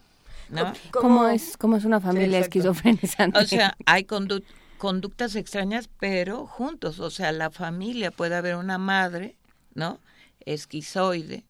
¿no? 0.49 0.73
¿Cómo 0.91 1.27
es, 1.27 1.57
cómo 1.57 1.75
es 1.75 1.85
una 1.85 1.99
familia 1.99 2.39
esquizofrenizante? 2.39 3.39
O 3.39 3.45
sea, 3.45 3.75
hay 3.85 4.03
condu- 4.03 4.43
conductas 4.77 5.35
extrañas, 5.35 5.89
pero 5.99 6.45
juntos. 6.45 6.99
O 6.99 7.09
sea, 7.09 7.31
la 7.31 7.49
familia 7.49 8.11
puede 8.11 8.35
haber 8.35 8.55
una 8.55 8.77
madre, 8.77 9.35
¿no? 9.73 9.99
Esquizoide, 10.45 11.43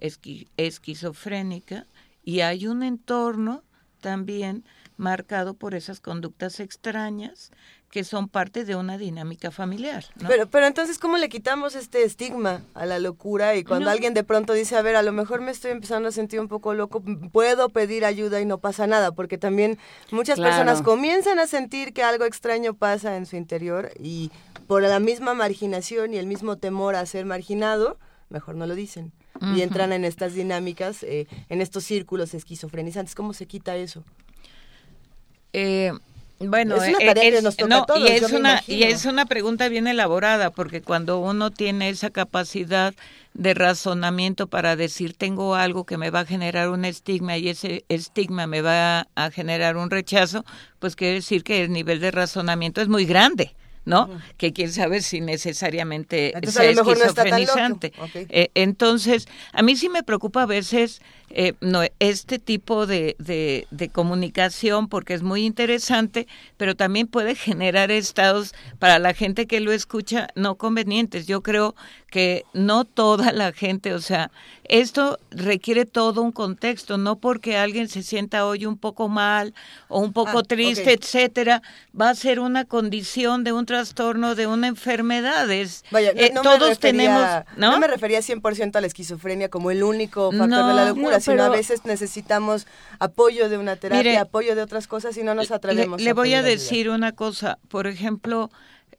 esqui- 0.00 0.48
esquizofrénica, 0.56 1.86
y 2.24 2.40
hay 2.40 2.66
un 2.66 2.82
entorno 2.82 3.62
también 4.00 4.64
marcado 4.96 5.54
por 5.54 5.74
esas 5.74 6.00
conductas 6.00 6.60
extrañas 6.60 7.50
que 7.90 8.04
son 8.04 8.28
parte 8.28 8.64
de 8.66 8.76
una 8.76 8.98
dinámica 8.98 9.50
familiar. 9.50 10.04
¿no? 10.20 10.28
Pero, 10.28 10.46
pero 10.48 10.66
entonces, 10.66 10.98
¿cómo 10.98 11.16
le 11.16 11.30
quitamos 11.30 11.74
este 11.74 12.02
estigma 12.02 12.62
a 12.74 12.84
la 12.84 12.98
locura? 12.98 13.56
Y 13.56 13.64
cuando 13.64 13.86
No. 13.86 13.92
alguien 13.92 14.12
de 14.12 14.24
pronto 14.24 14.52
dice, 14.52 14.76
a 14.76 14.82
ver, 14.82 14.94
a 14.96 15.02
lo 15.02 15.12
mejor 15.12 15.40
me 15.40 15.50
estoy 15.52 15.70
empezando 15.70 16.08
a 16.10 16.12
sentir 16.12 16.38
un 16.38 16.48
poco 16.48 16.74
loco, 16.74 17.02
puedo 17.32 17.70
pedir 17.70 18.04
ayuda 18.04 18.40
y 18.40 18.44
no 18.44 18.58
pasa 18.58 18.86
nada, 18.86 19.12
porque 19.12 19.38
también 19.38 19.78
muchas 20.10 20.36
Claro. 20.36 20.50
personas 20.50 20.82
comienzan 20.82 21.38
a 21.38 21.46
sentir 21.46 21.94
que 21.94 22.02
algo 22.02 22.24
extraño 22.26 22.74
pasa 22.74 23.16
en 23.16 23.24
su 23.24 23.36
interior 23.36 23.90
y 23.98 24.30
por 24.66 24.82
la 24.82 25.00
misma 25.00 25.32
marginación 25.32 26.12
y 26.12 26.18
el 26.18 26.26
mismo 26.26 26.58
temor 26.58 26.94
a 26.94 27.06
ser 27.06 27.24
marginado, 27.24 27.98
mejor 28.28 28.54
no 28.56 28.66
lo 28.66 28.74
dicen. 28.74 29.12
Y 29.54 29.62
entran 29.62 29.92
en 29.92 30.04
estas 30.04 30.34
dinámicas, 30.34 31.02
eh, 31.02 31.26
en 31.48 31.60
estos 31.60 31.84
círculos 31.84 32.34
esquizofrenizantes. 32.34 33.14
¿Cómo 33.14 33.32
se 33.32 33.46
quita 33.46 33.76
eso? 33.76 34.02
Eh, 35.52 35.92
bueno, 36.40 36.76
Es 36.76 36.88
una 36.88 36.98
eh, 37.00 37.06
tarea 37.06 37.30
que 37.32 37.42
nos 37.42 37.56
toca 37.56 37.68
no, 37.68 37.82
a 37.82 37.86
todos, 37.86 38.08
y 38.08 38.12
es 38.12 38.32
una 38.32 38.62
y 38.66 38.82
es 38.84 39.04
una 39.06 39.26
pregunta 39.26 39.68
bien 39.68 39.88
elaborada 39.88 40.50
porque 40.50 40.82
cuando 40.82 41.18
uno 41.18 41.50
tiene 41.50 41.88
esa 41.88 42.10
capacidad 42.10 42.94
de 43.34 43.54
razonamiento 43.54 44.46
para 44.46 44.76
decir 44.76 45.14
tengo 45.14 45.56
algo 45.56 45.84
que 45.84 45.98
me 45.98 46.10
va 46.10 46.20
a 46.20 46.26
generar 46.26 46.68
un 46.68 46.84
estigma 46.84 47.36
y 47.38 47.48
ese 47.48 47.84
estigma 47.88 48.46
me 48.46 48.62
va 48.62 49.08
a 49.16 49.30
generar 49.30 49.76
un 49.76 49.90
rechazo, 49.90 50.44
pues 50.78 50.94
quiere 50.94 51.14
decir 51.14 51.42
que 51.42 51.64
el 51.64 51.72
nivel 51.72 51.98
de 51.98 52.12
razonamiento 52.12 52.80
es 52.80 52.88
muy 52.88 53.04
grande. 53.04 53.54
¿No? 53.84 54.08
Que 54.36 54.52
quién 54.52 54.70
sabe 54.70 55.00
si 55.00 55.20
necesariamente 55.20 56.32
Entonces, 56.34 56.54
sea 56.54 56.72
no 56.72 56.90
esquizofrenizante. 56.90 57.92
Eh, 58.14 58.50
entonces, 58.54 59.26
a 59.52 59.62
mí 59.62 59.76
sí 59.76 59.88
me 59.88 60.02
preocupa 60.02 60.42
a 60.42 60.46
veces 60.46 61.00
eh, 61.30 61.54
no, 61.60 61.82
este 61.98 62.38
tipo 62.38 62.86
de, 62.86 63.14
de, 63.18 63.66
de 63.70 63.88
comunicación 63.90 64.88
porque 64.88 65.14
es 65.14 65.22
muy 65.22 65.44
interesante, 65.44 66.26
pero 66.56 66.74
también 66.74 67.06
puede 67.06 67.34
generar 67.34 67.90
estados 67.90 68.54
para 68.78 68.98
la 68.98 69.14
gente 69.14 69.46
que 69.46 69.60
lo 69.60 69.72
escucha 69.72 70.28
no 70.34 70.56
convenientes. 70.56 71.26
Yo 71.26 71.42
creo 71.42 71.74
que 72.10 72.44
no 72.54 72.84
toda 72.84 73.32
la 73.32 73.52
gente, 73.52 73.92
o 73.92 74.00
sea, 74.00 74.30
esto 74.64 75.18
requiere 75.30 75.84
todo 75.84 76.22
un 76.22 76.32
contexto, 76.32 76.96
no 76.96 77.16
porque 77.16 77.56
alguien 77.56 77.88
se 77.88 78.02
sienta 78.02 78.46
hoy 78.46 78.66
un 78.66 78.78
poco 78.78 79.08
mal 79.08 79.54
o 79.88 80.00
un 80.00 80.12
poco 80.12 80.38
Ah, 80.38 80.42
triste, 80.42 80.92
etcétera, 80.92 81.62
va 81.98 82.10
a 82.10 82.14
ser 82.14 82.40
una 82.40 82.64
condición 82.64 83.44
de 83.44 83.52
un 83.52 83.66
trastorno, 83.66 84.34
de 84.34 84.46
una 84.46 84.68
enfermedad. 84.68 85.50
Es, 85.50 85.84
Vaya, 85.90 86.12
no, 86.14 86.20
eh, 86.20 86.30
no 86.34 86.42
todos 86.42 86.60
me 86.60 86.68
refería, 86.68 86.80
tenemos, 86.80 87.26
¿no? 87.56 87.72
¿no? 87.72 87.78
me 87.78 87.88
refería 87.88 88.20
100% 88.20 88.76
a 88.76 88.80
la 88.80 88.86
esquizofrenia 88.86 89.48
como 89.50 89.70
el 89.70 89.82
único 89.82 90.30
factor 90.32 90.48
No, 90.48 90.68
de 90.68 90.74
la 90.74 90.88
locura, 90.88 91.16
no, 91.16 91.20
sino 91.20 91.42
a 91.44 91.48
veces 91.50 91.84
necesitamos 91.84 92.66
apoyo 92.98 93.48
de 93.48 93.58
una 93.58 93.76
terapia, 93.76 94.02
Mire, 94.02 94.18
apoyo 94.18 94.54
de 94.54 94.62
otras 94.62 94.86
cosas 94.86 95.16
y 95.18 95.22
no 95.22 95.34
nos 95.34 95.50
atrevemos. 95.50 96.00
le 96.00 96.12
voy 96.14 96.34
a 96.34 96.42
decir 96.42 96.88
una 96.88 97.12
cosa, 97.12 97.58
por 97.68 97.86
ejemplo, 97.86 98.50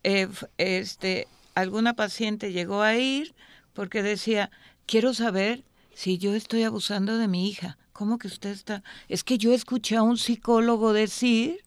eh, 0.03 0.27
este, 0.57 1.27
alguna 1.59 1.93
paciente 1.93 2.51
llegó 2.51 2.81
a 2.81 2.95
ir 2.97 3.33
porque 3.73 4.03
decía, 4.03 4.51
quiero 4.85 5.13
saber 5.13 5.63
si 5.93 6.17
yo 6.17 6.33
estoy 6.33 6.63
abusando 6.63 7.17
de 7.17 7.27
mi 7.27 7.49
hija. 7.49 7.77
¿Cómo 7.93 8.17
que 8.17 8.27
usted 8.27 8.51
está? 8.51 8.83
Es 9.09 9.23
que 9.23 9.37
yo 9.37 9.53
escuché 9.53 9.97
a 9.97 10.03
un 10.03 10.17
psicólogo 10.17 10.93
decir 10.93 11.59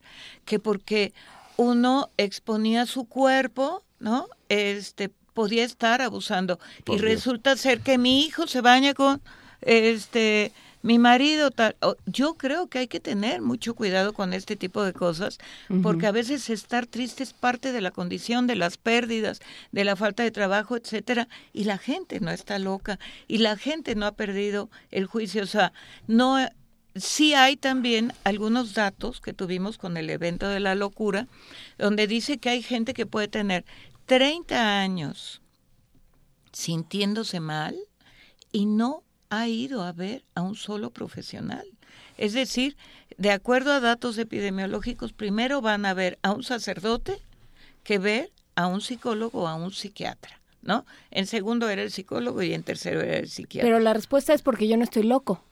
que 0.45 0.59
porque 0.59 1.13
uno 1.57 2.11
exponía 2.17 2.87
su 2.87 3.05
cuerpo, 3.05 3.83
¿no? 3.99 4.27
Este 4.49 5.11
podía 5.35 5.65
estar 5.65 6.03
abusando 6.03 6.59
Por 6.85 6.97
y 6.97 7.01
Dios. 7.01 7.11
resulta 7.11 7.57
ser 7.57 7.81
que 7.81 7.99
mi 7.99 8.25
hijo 8.25 8.47
se 8.47 8.61
baña 8.61 8.95
con 8.95 9.21
este 9.61 10.53
mi 10.83 10.99
marido 10.99 11.51
tal. 11.51 11.77
Yo 12.07 12.35
creo 12.35 12.67
que 12.67 12.81
hay 12.81 12.89
que 12.89 13.01
tener 13.01 13.41
mucho 13.41 13.75
cuidado 13.75 14.13
con 14.13 14.33
este 14.33 14.57
tipo 14.57 14.83
de 14.83 14.93
cosas, 14.93 15.39
porque 15.83 16.07
a 16.07 16.13
veces 16.13 16.51
estar 16.51 16.87
triste 16.87 17.23
es 17.23 17.33
parte 17.33 17.73
de 17.73 17.81
la 17.81 17.91
condición, 17.91 18.47
de 18.47 18.57
las 18.57 18.77
pérdidas, 18.77 19.41
de 19.71 19.85
la 19.85 19.97
falta 19.97 20.23
de 20.23 20.31
trabajo, 20.31 20.77
etcétera, 20.77 21.29
y 21.53 21.65
la 21.65 21.79
gente 21.79 22.21
no 22.21 22.31
está 22.31 22.59
loca, 22.59 22.99
y 23.29 23.39
la 23.39 23.57
gente 23.57 23.95
no 23.95 24.07
ha 24.07 24.13
perdido 24.13 24.71
el 24.91 25.07
juicio. 25.07 25.43
O 25.43 25.47
sea, 25.47 25.73
no 26.07 26.39
sí 26.95 27.35
hay 27.35 27.57
también 27.57 28.13
algunos 28.25 28.75
datos 28.75 29.21
que 29.21 29.33
tuvimos 29.33 29.79
con 29.79 29.97
el 29.97 30.11
evento 30.11 30.49
de 30.49 30.61
la 30.61 30.75
locura, 30.75 31.29
donde 31.79 32.07
dice 32.07 32.39
que 32.39 32.51
hay 32.51 32.63
gente 32.63 32.95
que 32.95 33.07
puede 33.07 33.29
tener 33.29 33.65
30 34.07 34.81
años 34.81 35.41
sintiéndose 36.53 37.41
mal 37.41 37.77
y 38.51 38.67
no 38.67 39.05
ha 39.33 39.49
ido 39.49 39.83
a 39.83 39.93
ver 39.93 40.23
a 40.35 40.43
un 40.43 40.55
solo 40.57 40.91
profesional. 40.91 41.67
Es 42.19 42.35
decir, 42.35 42.77
de 43.17 43.31
acuerdo 43.31 43.73
a 43.73 43.81
datos 43.81 44.19
epidemiológicos, 44.19 45.15
primero 45.15 45.63
van 45.63 45.87
a 45.87 45.95
ver 45.95 46.19
a 46.23 46.33
un 46.33 46.43
sacerdote 46.43 47.19
que 47.83 47.99
ver 47.99 48.31
a 48.57 48.67
un 48.67 48.83
psicólogo 48.83 49.45
o 49.45 49.49
a 49.49 49.55
un 49.55 49.73
psiquiatra, 49.73 50.39
¿no? 50.61 50.85
En 51.11 51.27
segundo 51.27 51.71
era 51.71 51.81
el 51.81 51.91
psicólogo 51.91 52.43
y 52.43 52.53
en 52.53 52.63
tercero 52.63 53.01
era 53.01 53.17
el 53.17 53.29
psiquiatra. 53.31 53.67
Pero 53.67 53.81
la 53.81 53.95
respuesta 53.95 54.35
es 54.35 54.43
porque 54.43 54.69
yo 54.69 54.77
no 54.77 54.85
estoy 54.85 55.05
loco. 55.05 55.43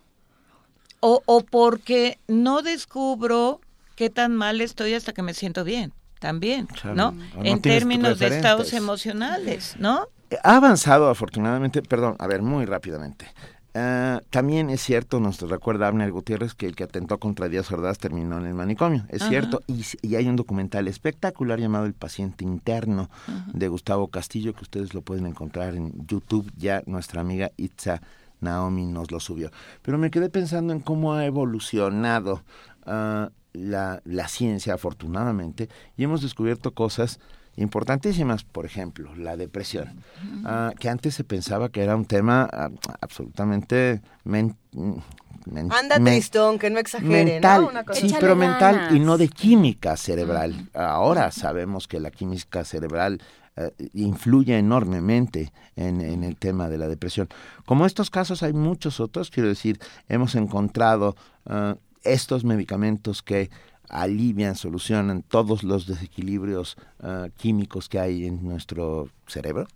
O, 1.00 1.22
o 1.24 1.40
porque 1.40 2.18
no 2.28 2.60
descubro 2.60 3.62
qué 3.96 4.10
tan 4.10 4.36
mal 4.36 4.60
estoy 4.60 4.92
hasta 4.92 5.14
que 5.14 5.22
me 5.22 5.32
siento 5.32 5.64
bien, 5.64 5.94
también, 6.18 6.66
Claro. 6.66 6.94
¿no? 6.94 7.08
O 7.34 7.42
no 7.42 7.44
en 7.46 7.62
términos 7.62 8.18
de 8.18 8.26
estados 8.26 8.74
emocionales, 8.74 9.76
¿no? 9.78 10.06
Ha 10.44 10.56
avanzado 10.56 11.08
afortunadamente, 11.08 11.80
perdón, 11.80 12.16
a 12.18 12.26
ver, 12.26 12.42
muy 12.42 12.66
rápidamente. 12.66 13.26
Ah, 13.74 14.20
también 14.30 14.68
es 14.68 14.82
cierto, 14.82 15.20
nos 15.20 15.40
recuerda 15.40 15.86
Abner 15.86 16.10
Gutiérrez 16.10 16.54
que 16.54 16.66
el 16.66 16.74
que 16.74 16.84
atentó 16.84 17.18
contra 17.18 17.48
Díaz 17.48 17.70
Ordaz 17.70 17.98
terminó 17.98 18.38
en 18.38 18.46
el 18.46 18.54
manicomio. 18.54 19.04
Es 19.08 19.22
Ajá. 19.22 19.30
cierto, 19.30 19.62
y 19.68 20.14
hay 20.16 20.26
un 20.28 20.36
documental 20.36 20.88
espectacular 20.88 21.60
llamado 21.60 21.86
El 21.86 21.94
paciente 21.94 22.44
interno 22.44 23.08
de 23.52 23.68
Gustavo 23.68 24.08
Castillo 24.08 24.54
que 24.54 24.62
ustedes 24.62 24.92
lo 24.92 25.02
pueden 25.02 25.26
encontrar 25.26 25.74
en 25.76 26.06
YouTube. 26.06 26.50
Ya 26.56 26.82
nuestra 26.86 27.20
amiga 27.20 27.52
Itza 27.56 28.02
Naomi 28.40 28.86
nos 28.86 29.12
lo 29.12 29.20
subió. 29.20 29.50
Pero 29.82 29.98
me 29.98 30.10
quedé 30.10 30.30
pensando 30.30 30.72
en 30.72 30.80
cómo 30.80 31.14
ha 31.14 31.24
evolucionado 31.24 32.42
ah, 32.86 33.30
la, 33.52 34.00
la 34.04 34.28
ciencia, 34.28 34.74
afortunadamente, 34.74 35.68
y 35.96 36.04
hemos 36.04 36.22
descubierto 36.22 36.72
cosas 36.72 37.20
importantísimas, 37.56 38.44
por 38.44 38.64
ejemplo, 38.66 39.14
la 39.16 39.36
depresión, 39.36 40.02
ah, 40.44 40.72
que 40.78 40.88
antes 40.88 41.14
se 41.14 41.24
pensaba 41.24 41.68
que 41.68 41.82
era 41.82 41.96
un 41.96 42.04
tema 42.04 42.48
ah, 42.52 42.70
absolutamente 43.00 44.00
men- 44.24 44.56
men- 44.72 45.70
Anda 45.72 45.98
men- 45.98 46.14
tristón, 46.14 46.58
que 46.58 46.70
no 46.70 46.78
exagere, 46.78 47.24
mental, 47.24 47.62
¿no? 47.62 47.68
Una 47.68 47.84
cosa 47.84 48.00
sí, 48.00 48.14
pero 48.20 48.36
mental 48.36 48.88
y 48.94 49.00
no 49.00 49.18
de 49.18 49.28
química 49.28 49.96
cerebral. 49.96 50.68
Ahora 50.74 51.30
sabemos 51.30 51.88
que 51.88 51.98
la 52.00 52.10
química 52.10 52.64
cerebral 52.64 53.20
eh, 53.56 53.72
influye 53.94 54.56
enormemente 54.58 55.52
en, 55.76 56.00
en 56.00 56.24
el 56.24 56.36
tema 56.36 56.68
de 56.68 56.78
la 56.78 56.88
depresión. 56.88 57.28
Como 57.66 57.84
estos 57.86 58.10
casos 58.10 58.42
hay 58.42 58.52
muchos 58.52 59.00
otros, 59.00 59.30
quiero 59.30 59.48
decir, 59.48 59.78
hemos 60.08 60.34
encontrado 60.34 61.16
ah, 61.46 61.76
estos 62.04 62.44
medicamentos 62.44 63.22
que 63.22 63.50
alivian, 63.90 64.56
solucionan 64.56 65.22
todos 65.22 65.62
los 65.62 65.86
desequilibrios 65.86 66.76
ah, 67.02 67.28
químicos 67.36 67.88
que 67.88 67.98
hay 67.98 68.26
en 68.26 68.42
nuestro 68.42 69.08
cerebro. 69.26 69.66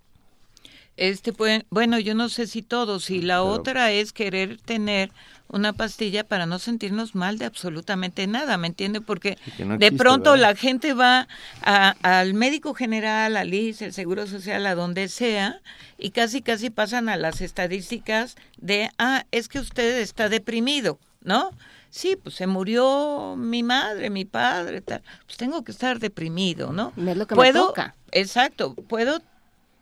Este 0.97 1.33
pueden, 1.33 1.65
bueno, 1.69 1.99
yo 1.99 2.15
no 2.15 2.29
sé 2.29 2.47
si 2.47 2.61
todos, 2.61 3.09
y 3.09 3.21
la 3.21 3.35
Pero- 3.41 3.47
otra 3.47 3.91
es 3.91 4.13
querer 4.13 4.57
tener 4.61 5.11
una 5.49 5.73
pastilla 5.73 6.23
para 6.23 6.45
no 6.45 6.57
sentirnos 6.57 7.15
mal 7.15 7.37
de 7.37 7.43
absolutamente 7.45 8.25
nada, 8.27 8.57
¿me 8.57 8.67
entiende? 8.67 9.01
Porque 9.01 9.37
de 9.77 9.91
pronto 9.91 10.31
¿verdad? 10.31 10.49
la 10.51 10.55
gente 10.55 10.93
va 10.93 11.27
a- 11.61 11.95
al 12.01 12.33
médico 12.33 12.73
general, 12.73 13.35
al 13.35 13.53
IS, 13.53 13.81
el 13.81 13.91
Seguro 13.93 14.25
Social, 14.25 14.65
a 14.65 14.73
donde 14.73 15.09
sea, 15.09 15.59
y 15.97 16.11
casi 16.11 16.41
casi 16.41 16.69
pasan 16.69 17.09
a 17.09 17.17
las 17.17 17.41
estadísticas 17.41 18.37
de, 18.57 18.89
ah, 18.97 19.25
es 19.31 19.49
que 19.49 19.59
usted 19.59 19.99
está 19.99 20.29
deprimido, 20.29 20.97
¿no? 21.21 21.51
Sí, 21.95 22.17
pues 22.21 22.35
se 22.35 22.45
murió 22.45 23.35
mi 23.37 23.63
madre, 23.63 24.09
mi 24.09 24.25
padre, 24.25 24.81
tal. 24.81 25.01
Pues 25.25 25.37
tengo 25.37 25.63
que 25.63 25.71
estar 25.71 25.97
deprimido, 25.97 26.73
¿no? 26.73 26.91
Es 26.97 27.15
lo 27.15 27.25
que 27.25 27.35
me 27.35 27.39
puedo, 27.39 27.67
toca. 27.67 27.95
Exacto, 28.11 28.75
puedo 28.75 29.21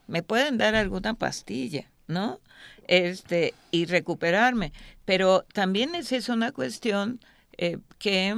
me 0.06 0.22
pueden 0.22 0.60
dar 0.60 0.76
alguna 0.76 1.16
pastilla, 1.16 1.90
¿no? 2.06 2.40
Este, 2.88 3.56
y 3.72 3.86
recuperarme. 3.86 4.74
Pero 5.06 5.44
también 5.54 5.96
es 5.96 6.12
eso 6.12 6.34
una 6.34 6.52
cuestión 6.52 7.20
eh, 7.58 7.80
que 7.98 8.36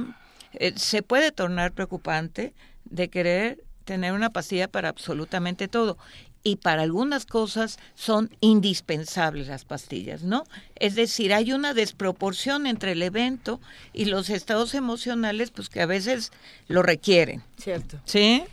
eh, 0.54 0.72
se 0.76 1.02
puede 1.02 1.30
tornar 1.30 1.72
preocupante 1.72 2.54
de 2.86 3.10
querer 3.10 3.62
tener 3.84 4.14
una 4.14 4.30
pastilla 4.30 4.68
para 4.68 4.88
absolutamente 4.88 5.68
todo. 5.68 5.98
Y 6.46 6.56
para 6.56 6.82
algunas 6.82 7.26
cosas 7.26 7.78
son 7.96 8.30
indispensables 8.40 9.48
las 9.48 9.64
pastillas, 9.64 10.22
¿no? 10.22 10.44
Es 10.76 10.94
decir, 10.94 11.32
hay 11.34 11.52
una 11.52 11.74
desproporción 11.74 12.66
entre 12.66 12.92
el 12.92 13.02
evento 13.02 13.60
y 13.92 14.04
los 14.04 14.30
estados 14.30 14.74
emocionales, 14.74 15.50
pues 15.50 15.68
que 15.68 15.80
a 15.80 15.86
veces 15.86 16.30
lo 16.68 16.82
requieren. 16.82 17.42
Cierto. 17.58 17.98
¿Sí? 18.04 18.44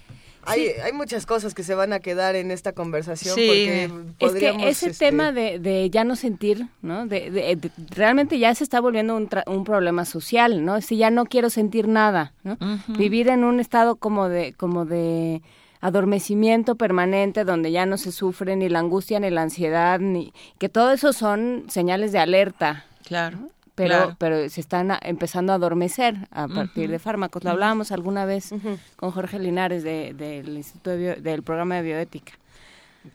Hay, 0.45 0.67
hay 0.83 0.91
muchas 0.91 1.25
cosas 1.25 1.53
que 1.53 1.63
se 1.63 1.73
van 1.75 1.93
a 1.93 1.99
quedar 1.99 2.35
en 2.35 2.51
esta 2.51 2.73
conversación 2.73 3.35
Sí. 3.35 3.45
porque 3.47 3.83
Es 3.83 4.31
podríamos, 4.31 4.63
que 4.63 4.69
ese 4.69 4.89
este, 4.89 5.05
tema 5.05 5.31
de, 5.31 5.59
de 5.59 5.89
ya 5.89 6.03
no 6.03 6.15
sentir, 6.15 6.67
¿no? 6.81 7.05
De, 7.07 7.31
de- 7.31 7.55
de- 7.55 7.71
realmente 7.91 8.37
ya 8.39 8.53
se 8.55 8.63
está 8.65 8.81
volviendo 8.81 9.15
un, 9.15 9.29
tra- 9.29 9.43
un 9.47 9.63
problema 9.63 10.03
social, 10.03 10.65
¿no? 10.65 10.81
Si 10.81 10.97
ya 10.97 11.11
no 11.11 11.25
quiero 11.25 11.49
sentir 11.49 11.87
nada, 11.87 12.33
¿no? 12.43 12.57
Vivir 12.89 13.29
en 13.29 13.43
un 13.45 13.59
estado 13.61 13.95
como 13.95 14.27
de, 14.27 14.51
como 14.53 14.83
de 14.85 15.41
adormecimiento 15.83 16.75
permanente 16.75 17.43
donde 17.43 17.71
ya 17.71 17.85
no 17.85 17.97
se 17.97 18.11
sufre 18.11 18.55
ni 18.55 18.69
la 18.69 18.79
angustia 18.79 19.19
ni 19.19 19.29
la 19.29 19.41
ansiedad, 19.43 19.99
ni 19.99 20.33
que 20.57 20.69
todo 20.69 20.91
eso 20.91 21.13
son 21.13 21.65
señales 21.69 22.11
de 22.11 22.19
alerta, 22.19 22.85
Claro. 23.05 23.37
pero 23.75 23.89
claro. 23.95 24.15
pero 24.17 24.49
se 24.49 24.61
están 24.61 24.91
a- 24.91 24.99
empezando 25.03 25.51
a 25.51 25.55
adormecer 25.55 26.15
a 26.31 26.47
partir 26.47 26.89
de 26.89 26.99
fármacos. 26.99 27.43
Lo 27.43 27.51
hablábamos 27.51 27.91
alguna 27.91 28.25
vez 28.25 28.53
con 28.95 29.11
Jorge 29.11 29.39
Linares 29.39 29.83
de- 29.83 30.13
del 30.13 30.57
Instituto 30.57 30.89
de 30.91 30.97
Bio- 30.97 31.21
del 31.21 31.43
programa 31.43 31.75
de 31.75 31.81
bioética. 31.83 32.33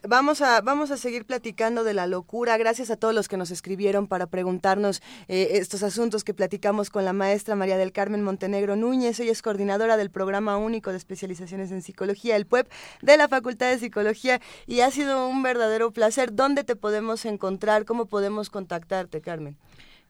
Vamos 0.06 0.42
a, 0.42 0.60
vamos 0.60 0.90
a 0.90 0.96
seguir 0.96 1.24
platicando 1.24 1.84
de 1.84 1.94
la 1.94 2.06
locura. 2.06 2.56
Gracias 2.56 2.90
a 2.90 2.96
todos 2.96 3.14
los 3.14 3.28
que 3.28 3.36
nos 3.36 3.50
escribieron 3.50 4.06
para 4.06 4.26
preguntarnos 4.26 5.02
eh, 5.28 5.50
estos 5.52 5.82
asuntos 5.82 6.24
que 6.24 6.34
platicamos 6.34 6.90
con 6.90 7.04
la 7.04 7.12
maestra 7.12 7.54
María 7.54 7.76
del 7.78 7.92
Carmen 7.92 8.22
Montenegro 8.22 8.76
Núñez. 8.76 9.18
Ella 9.20 9.32
es 9.32 9.42
coordinadora 9.42 9.96
del 9.96 10.10
Programa 10.10 10.56
Único 10.56 10.90
de 10.90 10.96
Especializaciones 10.96 11.70
en 11.72 11.82
Psicología, 11.82 12.36
el 12.36 12.46
PUEP, 12.46 12.68
de 13.02 13.16
la 13.16 13.28
Facultad 13.28 13.70
de 13.70 13.78
Psicología. 13.78 14.40
Y 14.66 14.80
ha 14.80 14.90
sido 14.90 15.28
un 15.28 15.42
verdadero 15.42 15.90
placer. 15.90 16.34
¿Dónde 16.34 16.64
te 16.64 16.76
podemos 16.76 17.24
encontrar? 17.24 17.84
¿Cómo 17.84 18.06
podemos 18.06 18.50
contactarte, 18.50 19.20
Carmen? 19.20 19.56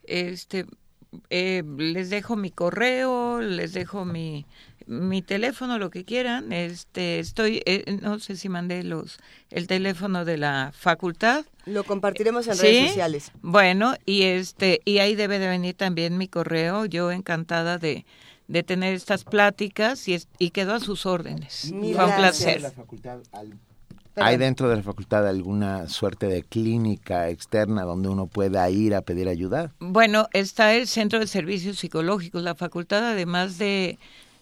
este 0.08 0.66
eh, 1.30 1.62
les 1.78 2.10
dejo 2.10 2.36
mi 2.36 2.50
correo, 2.50 3.40
les 3.40 3.72
dejo 3.72 4.04
mi 4.04 4.44
mi 4.88 5.22
teléfono, 5.22 5.78
lo 5.78 5.90
que 5.90 6.04
quieran. 6.04 6.52
Este 6.52 7.18
estoy 7.20 7.62
eh, 7.66 7.98
no 8.02 8.18
sé 8.18 8.36
si 8.36 8.48
mandé 8.48 8.82
los 8.82 9.18
el 9.50 9.66
teléfono 9.66 10.24
de 10.24 10.38
la 10.38 10.72
facultad. 10.74 11.44
Lo 11.66 11.84
compartiremos 11.84 12.48
en 12.48 12.54
¿Sí? 12.56 12.62
redes 12.62 12.88
sociales. 12.88 13.32
Bueno, 13.42 13.94
y 14.06 14.22
este 14.22 14.80
y 14.84 14.98
ahí 14.98 15.14
debe 15.14 15.38
de 15.38 15.48
venir 15.48 15.74
también 15.74 16.16
mi 16.18 16.26
correo. 16.26 16.86
Yo 16.86 17.12
encantada 17.12 17.78
de 17.78 18.04
de 18.48 18.62
tener 18.62 18.94
estas 18.94 19.24
pláticas 19.24 20.08
y, 20.08 20.14
es- 20.14 20.26
y 20.38 20.50
quedo 20.50 20.72
a 20.72 20.80
sus 20.80 21.04
órdenes. 21.04 21.70
Mil 21.70 21.94
Fue 21.94 22.04
un 22.06 22.10
gracias. 22.12 22.56
placer. 22.56 22.72
¿Hay 24.16 24.36
dentro 24.36 24.68
de 24.68 24.76
la 24.76 24.82
facultad 24.82 25.28
alguna 25.28 25.86
suerte 25.88 26.26
de 26.26 26.42
clínica 26.42 27.28
externa 27.28 27.82
donde 27.82 28.08
uno 28.08 28.26
pueda 28.26 28.68
ir 28.68 28.94
a 28.96 29.02
pedir 29.02 29.28
ayuda? 29.28 29.72
Bueno, 29.78 30.28
está 30.32 30.74
el 30.74 30.88
Centro 30.88 31.20
de 31.20 31.26
Servicios 31.28 31.78
Psicológicos. 31.78 32.42
La 32.42 32.56
facultad, 32.56 33.04
además 33.12 33.58
de 33.58 33.98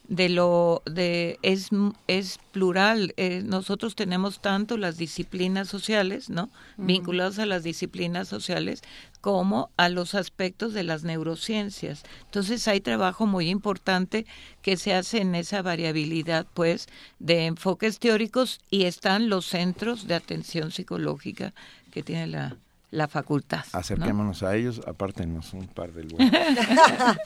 de 0.08 0.28
lo 0.28 0.82
de 0.86 1.38
es 1.42 1.70
es 2.06 2.38
plural. 2.52 3.12
Eh, 3.16 3.42
nosotros 3.44 3.96
tenemos 3.96 4.40
tanto 4.40 4.76
las 4.76 4.96
disciplinas 4.96 5.68
sociales, 5.68 6.30
¿no? 6.30 6.50
Vinculadas 6.76 7.38
a 7.38 7.46
las 7.46 7.62
disciplinas 7.62 8.28
sociales 8.28 8.82
como 9.20 9.70
a 9.76 9.88
los 9.88 10.14
aspectos 10.14 10.72
de 10.72 10.84
las 10.84 11.02
neurociencias. 11.02 12.04
Entonces 12.26 12.68
hay 12.68 12.80
trabajo 12.80 13.26
muy 13.26 13.48
importante 13.48 14.26
que 14.62 14.76
se 14.76 14.94
hace 14.94 15.20
en 15.20 15.34
esa 15.34 15.62
variabilidad, 15.62 16.46
pues, 16.54 16.86
de 17.18 17.46
enfoques 17.46 17.98
teóricos 17.98 18.60
y 18.70 18.84
están 18.84 19.28
los 19.28 19.46
centros 19.46 20.06
de 20.06 20.14
atención 20.14 20.70
psicológica 20.70 21.54
que 21.90 22.02
tiene 22.02 22.28
la 22.28 22.56
la 22.96 23.08
facultad. 23.08 23.64
¿no? 23.72 23.78
Acerquémonos 23.78 24.42
a 24.42 24.56
ellos, 24.56 24.80
apártenos 24.86 25.52
un 25.52 25.66
par 25.66 25.92
de 25.92 26.04
lugares. 26.04 26.58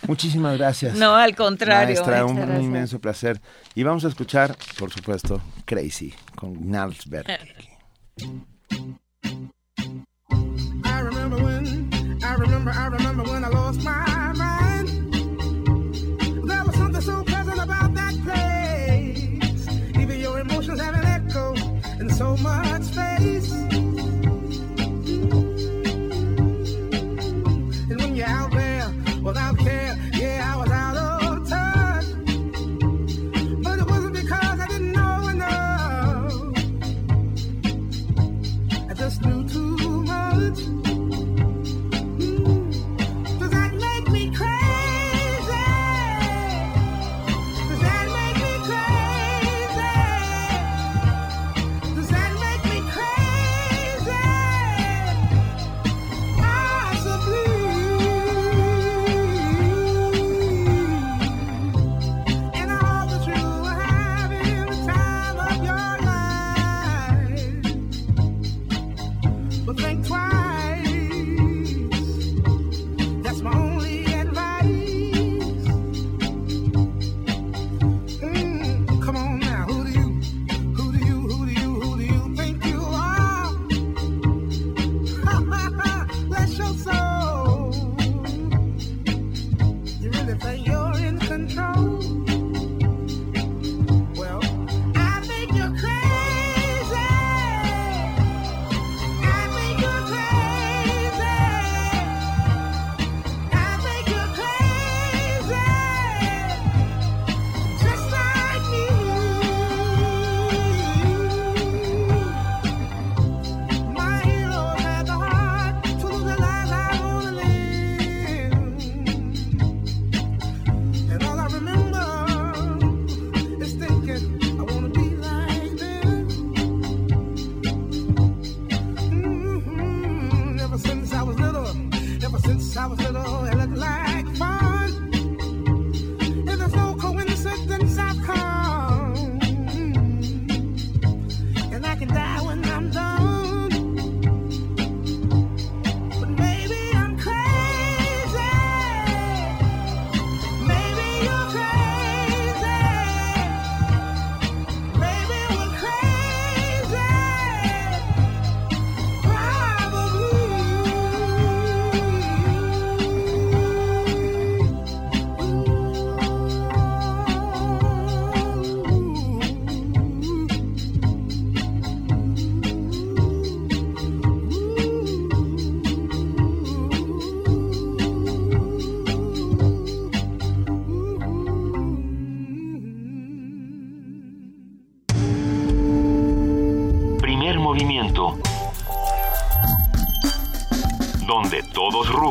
Muchísimas 0.07 0.59
gracias. 0.59 0.97
No, 0.97 1.15
al 1.15 1.37
contrario. 1.37 1.95
Maestra, 1.95 2.27
un, 2.27 2.39
un 2.39 2.63
inmenso 2.63 2.99
placer. 2.99 3.41
Y 3.75 3.85
vamos 3.85 4.05
a 4.05 4.09
escuchar, 4.09 4.57
por 4.79 4.91
supuesto, 4.91 5.41
Crazy 5.65 6.13
con 6.35 6.71
Berkeley. 7.07 7.71
I 10.85 11.01
remember 11.03 11.43
when, 11.43 11.91
I 12.23 12.35
remember, 12.35 12.71
I 12.73 12.87
remember 12.87 13.23
when 13.25 13.45
I 13.45 13.49
lost 13.49 13.83
my 13.83 14.10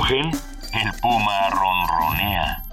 rugen, 0.09 0.31
el 0.73 0.91
puma 1.01 1.49
ronronea. 1.51 2.63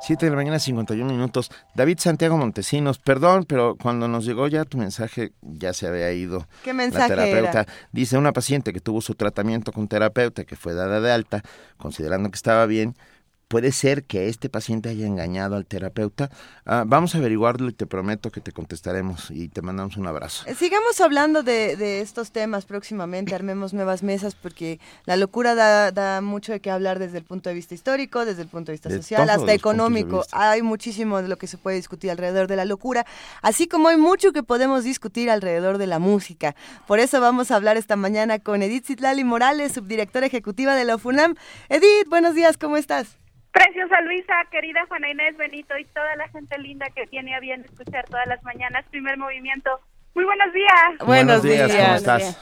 7 0.00 0.26
de 0.26 0.30
la 0.30 0.36
mañana, 0.36 0.58
51 0.58 1.10
minutos. 1.10 1.50
David 1.74 1.98
Santiago 1.98 2.36
Montesinos, 2.36 2.98
perdón, 2.98 3.44
pero 3.48 3.76
cuando 3.80 4.06
nos 4.06 4.26
llegó 4.26 4.48
ya 4.48 4.64
tu 4.64 4.76
mensaje, 4.76 5.32
ya 5.40 5.72
se 5.72 5.86
había 5.86 6.12
ido. 6.12 6.46
¿Qué 6.62 6.70
La 6.70 6.74
mensaje 6.74 7.08
terapeuta 7.08 7.62
era? 7.62 7.66
dice 7.92 8.18
una 8.18 8.32
paciente 8.32 8.72
que 8.72 8.80
tuvo 8.80 9.00
su 9.00 9.14
tratamiento 9.14 9.72
con 9.72 9.88
terapeuta, 9.88 10.44
que 10.44 10.56
fue 10.56 10.74
dada 10.74 11.00
de 11.00 11.10
alta, 11.10 11.42
considerando 11.78 12.30
que 12.30 12.36
estaba 12.36 12.66
bien. 12.66 12.96
Puede 13.48 13.72
ser 13.72 14.04
que 14.04 14.28
este 14.28 14.48
paciente 14.48 14.88
haya 14.88 15.06
engañado 15.06 15.56
al 15.56 15.66
terapeuta. 15.66 16.30
Ah, 16.66 16.84
vamos 16.86 17.14
a 17.14 17.18
averiguarlo 17.18 17.68
y 17.68 17.72
te 17.72 17.86
prometo 17.86 18.30
que 18.30 18.40
te 18.40 18.52
contestaremos 18.52 19.30
y 19.30 19.48
te 19.48 19.62
mandamos 19.62 19.96
un 19.96 20.06
abrazo. 20.06 20.44
Eh, 20.46 20.54
Sigamos 20.54 21.00
hablando 21.00 21.42
de, 21.42 21.76
de 21.76 22.00
estos 22.00 22.32
temas 22.32 22.64
próximamente, 22.64 23.34
armemos 23.34 23.74
nuevas 23.74 24.02
mesas 24.02 24.34
porque 24.34 24.80
la 25.04 25.16
locura 25.16 25.54
da, 25.54 25.92
da 25.92 26.20
mucho 26.20 26.52
de 26.52 26.60
qué 26.60 26.70
hablar 26.70 26.98
desde 26.98 27.18
el 27.18 27.24
punto 27.24 27.48
de 27.48 27.54
vista 27.54 27.74
histórico, 27.74 28.24
desde 28.24 28.42
el 28.42 28.48
punto 28.48 28.72
de 28.72 28.74
vista 28.74 28.88
De 28.88 28.96
social, 28.96 29.28
hasta 29.28 29.52
económico. 29.52 30.24
Hay 30.32 30.62
muchísimo 30.62 31.20
de 31.22 31.28
lo 31.28 31.36
que 31.36 31.46
se 31.46 31.58
puede 31.58 31.76
discutir 31.76 32.10
alrededor 32.10 32.48
de 32.48 32.56
la 32.56 32.64
locura, 32.64 33.06
así 33.42 33.68
como 33.68 33.88
hay 33.88 33.96
mucho 33.96 34.32
que 34.32 34.42
podemos 34.42 34.84
discutir 34.84 35.30
alrededor 35.30 35.78
de 35.78 35.86
la 35.86 35.98
música. 35.98 36.56
Por 36.86 36.98
eso 36.98 37.20
vamos 37.20 37.50
a 37.50 37.56
hablar 37.56 37.76
esta 37.76 37.96
mañana 37.96 38.38
con 38.38 38.62
Edith 38.62 38.86
Citlali 38.86 39.24
Morales, 39.24 39.72
subdirectora 39.72 40.26
ejecutiva 40.26 40.74
de 40.74 40.84
la 40.84 40.98
FUNAM. 40.98 41.34
Edith, 41.68 42.08
buenos 42.08 42.34
días, 42.34 42.56
¿cómo 42.56 42.76
estás? 42.76 43.18
Preciosa 43.54 44.00
Luisa, 44.00 44.34
querida 44.50 44.84
Juana 44.88 45.10
Inés 45.10 45.36
Benito 45.36 45.78
y 45.78 45.84
toda 45.84 46.16
la 46.16 46.26
gente 46.30 46.58
linda 46.58 46.86
que 46.92 47.06
tiene 47.06 47.36
a 47.36 47.40
bien 47.40 47.64
escuchar 47.64 48.04
todas 48.06 48.26
las 48.26 48.42
mañanas 48.42 48.84
primer 48.90 49.16
movimiento. 49.16 49.70
Muy 50.12 50.24
buenos 50.24 50.52
días. 50.52 50.98
Buenos 51.06 51.42
días, 51.44 51.72
¿cómo 51.72 51.94
estás? 51.94 52.36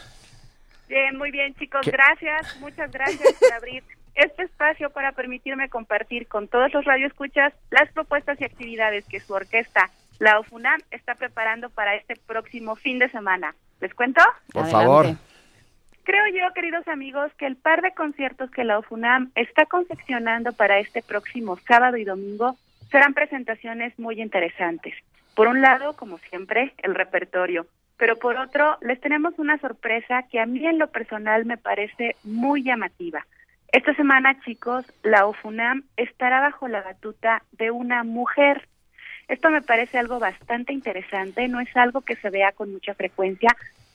Bien, 0.89 1.19
muy 1.19 1.31
bien 1.31 1.55
chicos, 1.57 1.83
¿Qué? 1.85 1.91
gracias, 1.91 2.57
muchas 2.61 2.91
gracias 2.91 3.31
por 3.35 3.53
abrir 3.53 3.85
este 4.15 4.45
espacio 4.45 4.89
para 4.89 5.13
permitirme 5.13 5.69
compartir 5.69 6.29
con 6.29 6.49
todos 6.49 6.73
los 6.73 6.83
radioescuchas 6.87 7.53
las 7.71 7.93
propuestas 7.93 8.41
y 8.41 8.45
actividades 8.45 9.05
que 9.05 9.21
su 9.21 9.35
orquesta, 9.35 9.91
la 10.19 10.39
OFUNAM, 10.39 10.81
está 10.91 11.15
preparando 11.15 11.69
para 11.69 11.95
este 11.95 12.17
próximo 12.17 12.75
fin 12.75 12.99
de 12.99 13.11
semana. 13.11 13.55
¿Les 13.83 13.93
cuento? 13.93 14.23
Por 14.51 14.67
favor. 14.71 15.09
Creo 16.05 16.27
yo, 16.29 16.53
queridos 16.53 16.89
amigos, 16.89 17.33
que 17.39 17.47
el 17.47 17.55
par 17.55 17.81
de 17.81 17.93
conciertos 17.93 18.51
que 18.51 18.65
la 18.65 18.79
OFUNAM 18.79 19.31
está 19.37 19.67
confeccionando 19.67 20.53
para 20.53 20.81
este 20.81 21.01
próximo 21.01 21.57
sábado 21.69 21.97
y 21.97 22.05
domingo 22.05 22.57
serán 22.91 23.15
presentaciones 23.15 23.97
muy 24.01 24.21
interesantes. 24.21 24.95
Por 25.37 25.47
un 25.47 25.63
lado, 25.63 25.95
como 25.95 26.19
siempre, 26.19 26.75
el 26.79 26.97
repertorio, 26.97 27.67
pero 27.99 28.17
por 28.17 28.37
otro, 28.37 28.79
les 28.81 29.01
tenemos 29.01 29.39
una 29.39 29.59
sorpresa 29.59 30.25
que 30.25 30.41
a 30.41 30.47
mí 30.47 30.67
en 30.67 30.79
lo 30.79 30.89
personal 30.89 31.45
me 31.45 31.57
parece 31.57 32.17
muy 32.25 32.65
llamativa. 32.65 33.25
Esta 33.71 33.95
semana, 33.95 34.41
chicos, 34.45 34.85
la 35.05 35.27
OFUNAM 35.27 35.85
estará 35.97 36.41
bajo 36.41 36.67
la 36.67 36.83
batuta 36.83 37.45
de 37.53 37.71
una 37.71 38.03
mujer. 38.03 38.67
Esto 39.29 39.51
me 39.51 39.63
parece 39.63 39.99
algo 39.99 40.19
bastante 40.19 40.73
interesante, 40.73 41.47
no 41.47 41.61
es 41.61 41.75
algo 41.77 42.01
que 42.01 42.17
se 42.17 42.29
vea 42.29 42.51
con 42.51 42.73
mucha 42.73 42.93
frecuencia, 42.95 43.51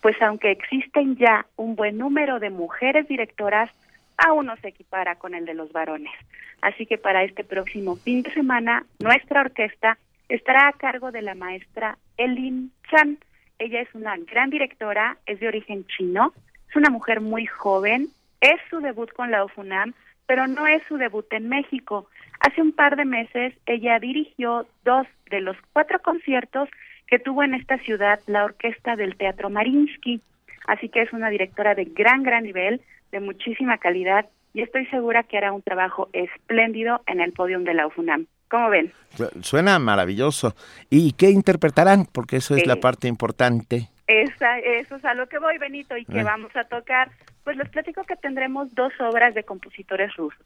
pues 0.08 0.22
aunque 0.22 0.52
existen 0.52 1.18
ya 1.18 1.46
un 1.58 1.76
buen 1.76 1.98
número 1.98 2.40
de 2.40 2.50
mujeres 2.50 3.10
directoras, 3.10 3.70
aún 4.16 4.46
no 4.46 4.56
se 4.56 4.70
equipara 4.70 5.16
con 5.16 5.36
el 5.36 5.46
de 5.46 5.54
los 5.54 5.74
varones. 5.74 6.14
Así 6.62 6.86
que 6.86 6.98
para 6.98 7.26
este 7.26 7.44
próximo 7.44 7.98
fin 7.98 8.24
de 8.24 8.32
semana, 8.32 8.86
nuestra 9.00 9.42
orquesta 9.42 9.98
estará 10.30 10.70
a 10.70 10.72
cargo 10.72 11.12
de 11.12 11.22
la 11.22 11.36
maestra 11.36 11.98
Elin 12.16 12.72
Chan. 12.90 13.18
Ella 13.60 13.82
es 13.82 13.94
una 13.96 14.16
gran 14.16 14.50
directora, 14.50 15.18
es 15.26 15.42
de 15.42 15.50
origen 15.50 15.86
chino. 15.88 16.32
Su 16.72 16.80
una 16.80 16.90
mujer 16.90 17.20
muy 17.20 17.46
joven, 17.46 18.08
es 18.40 18.62
su 18.70 18.80
debut 18.80 19.12
con 19.12 19.30
la 19.30 19.44
OFUNAM, 19.44 19.94
pero 20.26 20.48
no 20.48 20.68
es 20.68 20.82
su 20.88 20.96
debut 20.96 21.26
en 21.34 21.50
México. 21.50 22.08
Hace 22.40 22.62
un 22.62 22.72
par 22.72 22.96
de 22.96 23.04
meses 23.04 23.54
ella 23.66 24.00
dirigió 24.00 24.68
dos 24.86 25.06
de 25.30 25.42
los 25.42 25.58
cuatro 25.74 26.00
conciertos 26.00 26.70
que 27.08 27.20
tuvo 27.20 27.44
en 27.44 27.54
esta 27.54 27.78
ciudad 27.80 28.20
la 28.28 28.44
orquesta 28.46 28.96
del 28.96 29.16
Teatro 29.16 29.50
Marinsky. 29.50 30.22
Así 30.68 30.90
que 30.90 31.02
es 31.02 31.14
una 31.14 31.30
directora 31.30 31.76
de 31.76 31.86
gran, 31.86 32.24
gran 32.24 32.44
nivel, 32.44 32.82
de 33.12 33.20
muchísima 33.22 33.78
calidad 33.78 34.26
y 34.54 34.62
estoy 34.62 34.86
segura 34.88 35.24
que 35.24 35.38
hará 35.38 35.52
un 35.54 35.62
trabajo 35.62 36.10
espléndido 36.14 37.02
en 37.08 37.22
el 37.22 37.32
podium 37.32 37.64
de 37.64 37.74
la 37.74 37.88
UFUNAM. 37.88 38.26
¿Cómo 38.50 38.70
ven? 38.70 38.92
Suena 39.42 39.78
maravilloso. 39.80 40.56
¿Y 40.90 41.14
qué 41.14 41.30
interpretarán? 41.30 42.06
Porque 42.12 42.38
eso 42.38 42.56
es 42.56 42.66
la 42.66 42.78
parte 42.78 43.08
importante. 43.08 43.90
Esa, 44.08 44.60
eso 44.60 44.96
es 44.96 45.06
a 45.06 45.14
lo 45.14 45.28
que 45.28 45.38
voy, 45.38 45.58
Benito, 45.58 45.98
y 45.98 46.06
que 46.06 46.20
Eh. 46.20 46.24
vamos 46.24 46.56
a 46.56 46.64
tocar. 46.64 47.12
Pues 47.44 47.58
les 47.58 47.68
platico 47.70 48.04
que 48.06 48.16
tendremos 48.16 48.74
dos 48.74 48.94
obras 49.00 49.34
de 49.36 49.44
compositores 49.44 50.16
rusos. 50.16 50.40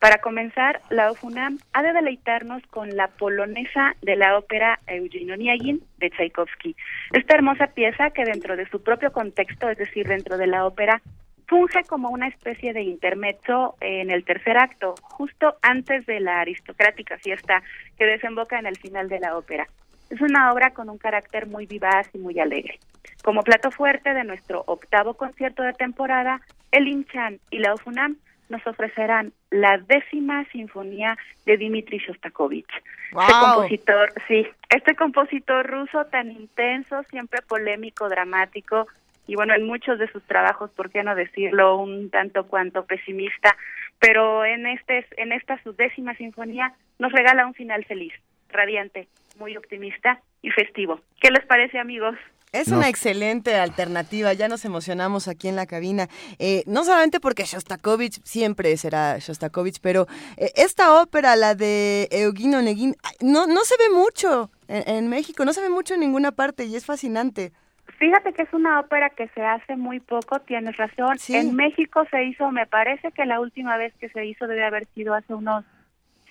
Para 0.00 0.16
comenzar, 0.22 0.80
la 0.88 1.10
OFUNAM 1.10 1.58
ha 1.74 1.82
de 1.82 1.92
deleitarnos 1.92 2.62
con 2.68 2.96
la 2.96 3.08
polonesa 3.08 3.94
de 4.00 4.16
la 4.16 4.38
ópera 4.38 4.80
Eugene 4.86 5.34
Onegin 5.34 5.82
de 5.98 6.08
Tchaikovsky. 6.08 6.74
Esta 7.12 7.34
hermosa 7.34 7.66
pieza 7.66 8.08
que 8.08 8.24
dentro 8.24 8.56
de 8.56 8.66
su 8.70 8.82
propio 8.82 9.12
contexto, 9.12 9.68
es 9.68 9.76
decir, 9.76 10.08
dentro 10.08 10.38
de 10.38 10.46
la 10.46 10.64
ópera, 10.64 11.02
funge 11.46 11.84
como 11.84 12.08
una 12.08 12.28
especie 12.28 12.72
de 12.72 12.80
intermezzo 12.80 13.76
en 13.82 14.10
el 14.10 14.24
tercer 14.24 14.56
acto, 14.56 14.94
justo 15.02 15.58
antes 15.60 16.06
de 16.06 16.20
la 16.20 16.40
aristocrática 16.40 17.18
fiesta 17.18 17.62
que 17.98 18.06
desemboca 18.06 18.58
en 18.58 18.64
el 18.64 18.78
final 18.78 19.10
de 19.10 19.20
la 19.20 19.36
ópera. 19.36 19.68
Es 20.08 20.22
una 20.22 20.50
obra 20.50 20.70
con 20.70 20.88
un 20.88 20.96
carácter 20.96 21.46
muy 21.46 21.66
vivaz 21.66 22.08
y 22.14 22.18
muy 22.18 22.40
alegre. 22.40 22.78
Como 23.22 23.42
plato 23.42 23.70
fuerte 23.70 24.14
de 24.14 24.24
nuestro 24.24 24.64
octavo 24.66 25.12
concierto 25.12 25.62
de 25.62 25.74
temporada, 25.74 26.40
el 26.72 26.88
Inchan 26.88 27.38
y 27.50 27.58
la 27.58 27.74
OFUNAM 27.74 28.16
nos 28.50 28.66
ofrecerán 28.66 29.32
la 29.50 29.78
décima 29.78 30.44
sinfonía 30.50 31.16
de 31.46 31.56
Dmitri 31.56 31.98
Shostakovich. 31.98 32.68
Este 32.74 33.14
¡Guau! 33.14 33.54
compositor, 33.54 34.12
sí, 34.28 34.46
este 34.68 34.94
compositor 34.94 35.66
ruso 35.66 36.04
tan 36.06 36.30
intenso, 36.30 37.02
siempre 37.04 37.40
polémico, 37.42 38.08
dramático, 38.08 38.86
y 39.26 39.36
bueno, 39.36 39.54
en 39.54 39.64
muchos 39.64 39.98
de 39.98 40.10
sus 40.10 40.24
trabajos, 40.24 40.70
por 40.72 40.90
qué 40.90 41.04
no 41.04 41.14
decirlo, 41.14 41.76
un 41.76 42.10
tanto 42.10 42.46
cuanto 42.46 42.84
pesimista, 42.84 43.56
pero 44.00 44.44
en 44.44 44.66
este 44.66 45.06
en 45.16 45.30
esta 45.32 45.62
su 45.62 45.72
décima 45.72 46.14
sinfonía 46.16 46.72
nos 46.98 47.12
regala 47.12 47.46
un 47.46 47.54
final 47.54 47.84
feliz, 47.84 48.12
radiante, 48.48 49.06
muy 49.38 49.56
optimista 49.56 50.20
y 50.42 50.50
festivo. 50.50 51.00
¿Qué 51.20 51.30
les 51.30 51.46
parece, 51.46 51.78
amigos? 51.78 52.16
Es 52.52 52.66
No. 52.68 52.78
una 52.78 52.88
excelente 52.88 53.54
alternativa, 53.54 54.32
ya 54.32 54.48
nos 54.48 54.64
emocionamos 54.64 55.28
aquí 55.28 55.46
en 55.46 55.54
la 55.54 55.66
cabina. 55.66 56.08
Eh, 56.40 56.64
no 56.66 56.82
solamente 56.82 57.20
porque 57.20 57.44
Shostakovich 57.44 58.20
siempre 58.24 58.76
será 58.76 59.18
Shostakovich, 59.18 59.78
pero 59.80 60.08
eh, 60.36 60.50
esta 60.56 61.00
ópera, 61.00 61.36
la 61.36 61.54
de 61.54 62.08
Eugene 62.10 62.56
Onegin, 62.56 62.96
ay, 63.04 63.14
no, 63.20 63.46
no 63.46 63.60
se 63.62 63.76
ve 63.78 63.94
mucho 63.94 64.50
en, 64.66 64.88
en 64.96 65.08
México, 65.08 65.44
no 65.44 65.52
se 65.52 65.60
ve 65.60 65.68
mucho 65.70 65.94
en 65.94 66.00
ninguna 66.00 66.32
parte 66.32 66.64
y 66.64 66.74
es 66.74 66.84
fascinante. 66.84 67.52
Fíjate 68.00 68.32
que 68.32 68.42
es 68.42 68.52
una 68.52 68.80
ópera 68.80 69.10
que 69.10 69.28
se 69.28 69.42
hace 69.44 69.76
muy 69.76 70.00
poco, 70.00 70.40
tienes 70.40 70.76
razón. 70.76 71.18
En 71.28 71.54
México 71.54 72.02
se 72.10 72.24
hizo, 72.24 72.50
me 72.50 72.66
parece 72.66 73.12
que 73.12 73.26
la 73.26 73.38
última 73.40 73.76
vez 73.76 73.92
que 74.00 74.08
se 74.08 74.24
hizo 74.26 74.46
debe 74.48 74.64
haber 74.64 74.86
sido 74.94 75.14
hace 75.14 75.34
unos 75.34 75.64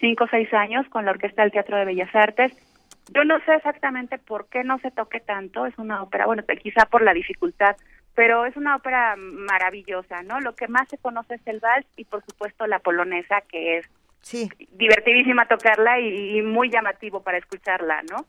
cinco 0.02 0.26
o 0.26 0.28
seis 0.30 0.52
años 0.54 0.86
con 0.90 1.06
la 1.06 1.12
Orquesta 1.12 1.44
del 1.44 1.52
Teatro 1.52 1.78
de 1.78 1.86
Bellas 1.86 2.14
Artes. 2.14 2.52
Yo 3.14 3.24
no 3.24 3.40
sé 3.46 3.56
exactamente 3.56 4.18
por 4.18 4.48
qué 4.50 4.64
no 4.64 4.80
se 4.80 4.92
toque 4.92 5.20
tanto, 5.20 5.66
es 5.66 5.78
una 5.78 6.04
ópera, 6.04 6.26
bueno, 6.26 6.44
quizá 6.62 6.86
por 6.86 7.02
la 7.02 7.14
dificultad, 7.14 7.76
pero 8.16 8.46
es 8.46 8.56
una 8.58 8.76
ópera 8.76 9.16
maravillosa, 9.18 10.22
¿no? 10.24 10.40
Lo 10.42 10.56
que 10.56 10.68
más 10.68 10.88
se 10.90 10.98
conoce 10.98 11.36
es 11.36 11.42
el 11.48 11.60
vals 11.60 11.88
y 11.96 12.06
por 12.06 12.24
supuesto 12.26 12.68
la 12.68 12.80
polonesa, 12.80 13.42
que 13.42 13.78
es 13.78 13.90
Sí. 14.22 14.50
divertidísima 14.72 15.48
tocarla 15.48 16.00
y, 16.00 16.38
y 16.38 16.42
muy 16.42 16.70
llamativo 16.70 17.24
para 17.24 17.38
escucharla, 17.38 18.02
¿no? 18.10 18.26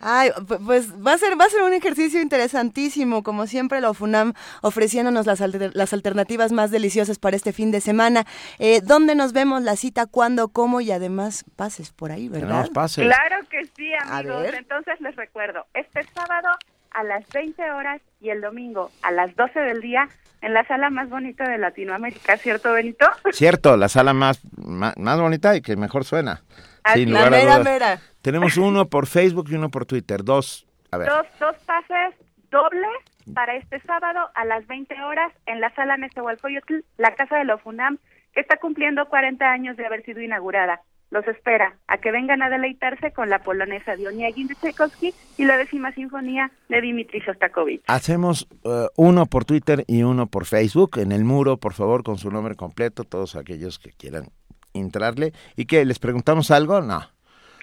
Ay, 0.00 0.30
pu- 0.30 0.58
pues 0.64 0.92
va 0.94 1.12
a 1.12 1.18
ser 1.18 1.38
va 1.38 1.44
a 1.44 1.50
ser 1.50 1.62
un 1.62 1.72
ejercicio 1.74 2.20
interesantísimo, 2.22 3.22
como 3.22 3.46
siempre 3.46 3.80
la 3.80 3.90
UFUNAM 3.90 4.32
ofreciéndonos 4.62 5.26
las, 5.26 5.40
alter- 5.40 5.72
las 5.74 5.92
alternativas 5.92 6.52
más 6.52 6.70
deliciosas 6.70 7.18
para 7.18 7.36
este 7.36 7.52
fin 7.52 7.70
de 7.70 7.80
semana. 7.80 8.24
Eh, 8.58 8.80
¿Dónde 8.82 9.14
nos 9.14 9.32
vemos? 9.32 9.62
La 9.62 9.76
cita, 9.76 10.06
cuándo, 10.06 10.48
cómo 10.48 10.80
y 10.80 10.90
además 10.90 11.44
pases 11.56 11.92
por 11.92 12.12
ahí, 12.12 12.28
¿verdad? 12.28 12.48
Tenemos 12.48 12.70
pases. 12.70 13.04
Claro 13.06 13.36
que 13.50 13.64
sí, 13.76 13.90
amigos. 14.08 14.46
Entonces 14.56 15.00
les 15.00 15.14
recuerdo, 15.16 15.66
este 15.74 16.02
sábado 16.14 16.48
a 16.92 17.04
las 17.04 17.28
20 17.28 17.62
horas 17.70 18.00
y 18.20 18.30
el 18.30 18.40
domingo 18.40 18.90
a 19.02 19.12
las 19.12 19.36
12 19.36 19.60
del 19.60 19.80
día 19.80 20.08
en 20.42 20.54
la 20.54 20.66
sala 20.66 20.88
más 20.90 21.08
bonita 21.10 21.48
de 21.48 21.58
Latinoamérica, 21.58 22.36
¿cierto, 22.38 22.72
Benito? 22.72 23.06
Cierto, 23.32 23.76
la 23.76 23.88
sala 23.90 24.14
más, 24.14 24.40
más, 24.56 24.96
más 24.96 25.20
bonita 25.20 25.54
y 25.54 25.60
que 25.60 25.76
mejor 25.76 26.04
suena. 26.04 26.42
Así 26.90 27.00
Sin 27.00 27.08
es. 27.08 27.14
lugar 27.14 27.26
a 27.26 27.30
La 27.30 27.36
mera, 27.38 27.58
dudas. 27.58 27.64
mera. 27.64 28.00
Tenemos 28.22 28.56
uno 28.56 28.86
por 28.88 29.06
Facebook 29.06 29.46
y 29.50 29.54
uno 29.54 29.70
por 29.70 29.86
Twitter. 29.86 30.24
Dos. 30.24 30.66
A 30.90 30.98
ver. 30.98 31.08
Dos, 31.08 31.26
dos 31.38 31.56
pases 31.66 32.14
dobles 32.50 32.90
para 33.34 33.54
este 33.56 33.80
sábado 33.82 34.28
a 34.34 34.44
las 34.44 34.66
20 34.66 34.94
horas 35.02 35.32
en 35.46 35.60
la 35.60 35.72
sala 35.74 35.96
Nezahualcóyotl, 35.96 36.74
la 36.98 37.14
casa 37.14 37.36
de 37.36 37.44
la 37.44 37.54
UFUNAM, 37.56 37.98
que 38.34 38.40
está 38.40 38.56
cumpliendo 38.56 39.06
40 39.08 39.44
años 39.50 39.76
de 39.76 39.86
haber 39.86 40.04
sido 40.04 40.20
inaugurada. 40.20 40.80
Los 41.12 41.26
espera 41.26 41.74
a 41.88 41.98
que 41.98 42.12
vengan 42.12 42.40
a 42.40 42.50
deleitarse 42.50 43.12
con 43.12 43.30
la 43.30 43.40
polonesa 43.40 43.96
de 43.96 44.06
Onegin 44.06 44.46
de 44.46 44.54
Tchaikovsky 44.54 45.12
y 45.38 45.44
la 45.44 45.56
décima 45.56 45.92
sinfonía 45.92 46.52
de 46.68 46.80
Dmitri 46.80 47.18
Shostakovich. 47.20 47.82
Hacemos 47.88 48.46
eh, 48.64 48.86
uno 48.96 49.26
por 49.26 49.44
Twitter 49.44 49.82
y 49.88 50.04
uno 50.04 50.26
por 50.28 50.44
Facebook. 50.46 50.98
En 50.98 51.10
el 51.10 51.24
muro, 51.24 51.56
por 51.56 51.72
favor, 51.74 52.04
con 52.04 52.18
su 52.18 52.30
nombre 52.30 52.54
completo, 52.54 53.02
todos 53.02 53.34
aquellos 53.34 53.80
que 53.80 53.90
quieran 53.90 54.26
entrarle. 54.74 55.32
¿Y 55.56 55.66
que 55.66 55.84
¿Les 55.84 55.98
preguntamos 55.98 56.50
algo? 56.50 56.80
No. 56.80 57.08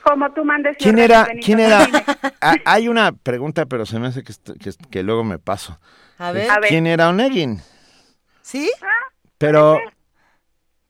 Como 0.04 0.32
tú 0.34 0.46
mandes. 0.46 0.78
¿Quién 0.78 1.00
era? 1.00 1.26
Benito, 1.26 1.46
¿Quién 1.46 1.60
era? 1.60 1.88
Ah, 2.42 2.56
Hay 2.66 2.88
una 2.88 3.12
pregunta, 3.12 3.66
pero 3.66 3.86
se 3.86 4.00
me 4.00 4.08
hace 4.08 4.24
que, 4.24 4.34
que, 4.60 4.72
que 4.90 5.04
luego 5.04 5.24
me 5.24 5.38
paso. 5.40 5.80
A 6.18 6.32
ver. 6.32 6.50
A 6.50 6.60
ver. 6.60 6.70
¿Quién 6.70 6.88
era 6.88 7.10
Onegin? 7.10 7.62
¿Sí? 8.42 8.72
Pero, 9.38 9.78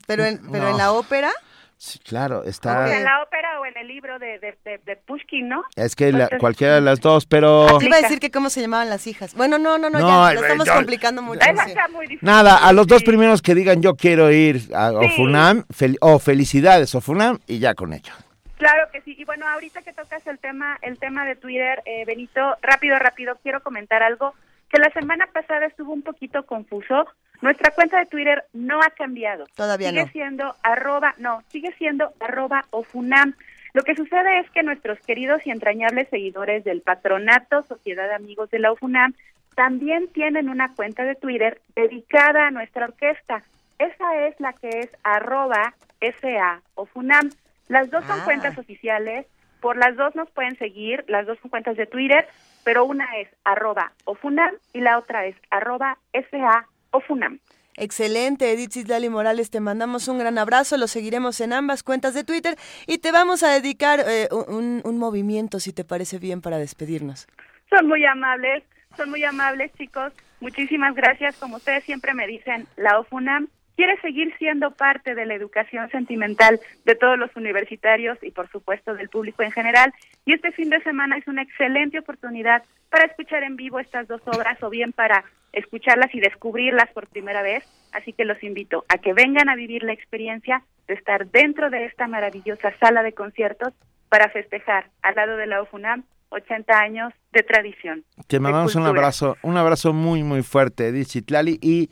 Pero 0.06 0.24
en, 0.26 0.40
pero 0.52 0.66
No. 0.66 0.70
en 0.72 0.78
la 0.78 0.92
ópera. 0.92 1.32
Sí, 1.78 2.00
claro, 2.00 2.40
O 2.40 2.42
sea, 2.44 2.50
está... 2.50 2.98
en 2.98 3.04
la 3.04 3.22
ópera 3.24 3.60
o 3.60 3.66
en 3.66 3.78
el 3.78 3.88
libro 3.88 4.20
de, 4.20 4.40
de, 4.40 4.58
de, 4.66 4.78
de 4.86 4.96
Pushkin, 4.98 5.48
¿no? 5.48 5.64
Es 5.76 5.96
que 5.96 6.12
la- 6.12 6.24
Entonces, 6.24 6.40
cualquiera 6.40 6.76
de 6.76 6.82
las 6.82 7.00
dos, 7.00 7.26
pero... 7.26 7.78
Te 7.80 7.86
iba 7.86 7.98
a 7.98 8.02
decir 8.02 8.20
que 8.20 8.32
cómo 8.32 8.50
se 8.50 8.62
llamaban 8.62 8.90
las 8.90 9.08
hijas. 9.08 9.34
Bueno, 9.36 9.58
no, 9.58 9.78
no, 9.78 9.90
no, 9.90 10.00
No, 10.00 10.08
ya, 10.08 10.32
eh, 10.32 10.36
lo 10.36 10.42
estamos 10.42 10.68
yo- 10.68 10.74
complicando 10.76 11.22
mucho. 11.22 11.42
Esa 11.42 11.64
sí. 11.64 11.70
está 11.72 11.88
muy 11.90 12.08
difícil. 12.08 12.26
Nada, 12.28 12.58
a 12.58 12.74
los 12.74 12.88
dos 12.88 13.04
primeros 13.04 13.42
que 13.42 13.56
digan 13.56 13.82
yo 13.82 13.96
quiero 13.96 14.32
ir 14.32 14.62
a 14.76 14.92
Ofunam, 14.92 15.64
fel- 15.74 15.98
o 16.02 16.20
felicidades 16.20 16.94
Ofunam, 16.96 17.40
y 17.48 17.60
ya 17.60 17.74
con 17.76 17.94
ello. 17.94 18.14
Claro 18.58 18.88
que 18.92 19.02
sí. 19.02 19.16
Y 19.18 19.24
bueno, 19.26 19.48
ahorita 19.48 19.84
que 19.84 19.94
tocas 19.94 20.26
el 20.26 20.40
tema, 20.40 20.80
el 20.82 20.98
tema 20.98 21.26
de 21.26 21.36
Twitter, 21.36 21.84
eh, 21.86 22.06
Benito, 22.06 22.42
rápido, 22.64 22.98
rápido, 22.98 23.38
quiero 23.44 23.62
comentar 23.62 24.02
algo 24.02 24.34
que 24.70 24.80
la 24.80 24.90
semana 24.92 25.28
pasada 25.28 25.66
estuvo 25.66 25.94
un 25.94 26.02
poquito 26.02 26.46
confuso. 26.46 27.08
Nuestra 27.42 27.72
cuenta 27.72 28.00
de 28.00 28.06
Twitter 28.08 28.44
no 28.54 28.82
ha 28.82 28.90
cambiado. 28.90 29.46
Todavía 29.56 29.90
sigue 29.90 30.06
no. 30.06 30.12
siendo 30.12 30.56
arroba, 30.64 31.14
no, 31.20 31.44
sigue 31.50 31.72
siendo 31.78 32.12
arroba 32.20 32.66
ofunam. 32.72 33.34
Lo 33.74 33.84
que 33.84 33.96
sucede 33.96 34.40
es 34.40 34.50
que 34.52 34.64
nuestros 34.64 35.00
queridos 35.02 35.46
y 35.46 35.52
entrañables 35.52 36.10
seguidores 36.10 36.64
del 36.64 36.82
patronato 36.82 37.64
Sociedad 37.64 38.08
de 38.08 38.16
Amigos 38.16 38.50
de 38.50 38.60
la 38.60 38.72
UFUNAM 38.72 39.14
también 39.56 40.08
tienen 40.10 40.50
una 40.50 40.74
cuenta 40.74 41.04
de 41.04 41.16
Twitter 41.16 41.62
dedicada 41.76 42.48
a 42.48 42.52
nuestra 42.52 42.86
orquesta. 42.86 43.44
Esa 43.78 44.28
es 44.28 44.40
la 44.40 44.54
que 44.54 44.70
es 44.70 44.90
arroba 45.04 45.76
SA 46.00 46.62
OFUNAM. 46.76 47.30
Las 47.68 47.92
dos 47.92 48.04
son 48.06 48.20
Ah. 48.22 48.26
cuentas 48.26 48.58
oficiales, 48.58 49.28
por 49.62 49.78
las 49.78 49.96
dos 49.96 50.16
nos 50.16 50.30
pueden 50.32 50.58
seguir, 50.58 51.04
las 51.08 51.26
dos 51.28 51.38
son 51.42 51.50
cuentas 51.50 51.76
de 51.78 51.86
Twitter, 51.86 52.28
pero 52.68 52.84
una 52.84 53.06
es 53.22 53.30
arroba 53.46 53.94
OFUNAM 54.04 54.54
y 54.74 54.82
la 54.82 54.98
otra 54.98 55.26
es 55.26 55.38
arroba 55.52 55.98
SA 56.12 56.68
OFUNAM. 56.92 57.40
Excelente, 57.78 58.52
Edith 58.52 58.74
Cislali 58.74 59.08
Morales, 59.08 59.50
te 59.50 59.62
mandamos 59.62 60.10
un 60.10 60.20
gran 60.20 60.38
abrazo, 60.38 60.76
lo 60.76 60.88
seguiremos 60.88 61.40
en 61.40 61.54
ambas 61.54 61.82
cuentas 61.82 62.14
de 62.14 62.26
Twitter 62.26 62.58
y 62.86 62.98
te 62.98 63.14
vamos 63.14 63.42
a 63.42 63.52
dedicar 63.52 64.02
eh, 64.06 64.28
un, 64.50 64.82
un 64.84 64.98
movimiento, 64.98 65.62
si 65.62 65.72
te 65.72 65.86
parece 65.86 66.20
bien, 66.20 66.42
para 66.42 66.58
despedirnos. 66.58 67.30
Son 67.70 67.88
muy 67.88 68.04
amables, 68.04 68.66
son 68.98 69.12
muy 69.12 69.24
amables 69.24 69.72
chicos. 69.78 70.12
Muchísimas 70.42 70.94
gracias. 70.94 71.38
Como 71.38 71.56
ustedes 71.56 71.86
siempre 71.86 72.14
me 72.14 72.28
dicen, 72.28 72.68
la 72.76 73.00
OFUNAM 73.00 73.48
quiere 73.78 73.96
seguir 74.02 74.36
siendo 74.40 74.72
parte 74.72 75.14
de 75.14 75.26
la 75.28 75.36
educación 75.36 75.90
sentimental 75.92 76.60
de 76.84 76.96
todos 76.96 77.18
los 77.18 77.34
universitarios 77.36 78.18
y 78.24 78.32
por 78.32 78.50
supuesto 78.50 78.96
del 78.96 79.08
público 79.08 79.44
en 79.44 79.52
general. 79.52 79.94
Y 80.26 80.34
este 80.34 80.52
fin 80.52 80.70
de 80.70 80.82
semana 80.82 81.16
es 81.16 81.28
una 81.28 81.44
excelente 81.44 82.00
oportunidad 82.00 82.64
para 82.90 83.06
escuchar 83.06 83.44
en 83.44 83.56
vivo 83.56 83.80
estas 83.80 84.08
dos 84.08 84.22
obras 84.26 84.62
o 84.64 84.72
bien 84.72 84.92
para 84.94 85.24
escucharlas 85.54 86.14
y 86.16 86.20
descubrirlas 86.20 86.92
por 86.92 87.08
primera 87.08 87.44
vez. 87.44 87.64
Así 87.94 88.14
que 88.14 88.26
los 88.26 88.42
invito 88.44 88.84
a 88.90 88.98
que 88.98 89.14
vengan 89.14 89.48
a 89.48 89.56
vivir 89.56 89.84
la 89.84 89.94
experiencia 89.94 90.64
de 90.88 90.96
estar 90.96 91.28
dentro 91.28 91.70
de 91.70 91.86
esta 91.86 92.08
maravillosa 92.08 92.74
sala 92.80 93.04
de 93.04 93.14
conciertos 93.14 93.74
para 94.10 94.30
festejar 94.30 94.90
al 95.04 95.16
lado 95.16 95.38
de 95.38 95.46
la 95.46 95.62
OFUNAM 95.62 96.04
80 96.30 96.80
años 96.80 97.14
de 97.32 97.44
tradición. 97.44 98.04
Te 98.28 98.40
mandamos 98.40 98.76
un 98.76 98.88
abrazo, 98.88 99.38
un 99.44 99.56
abrazo 99.56 99.94
muy 99.94 100.24
muy 100.24 100.42
fuerte, 100.42 100.88
Edith 100.88 101.10
Citlali 101.10 101.60
y 101.62 101.90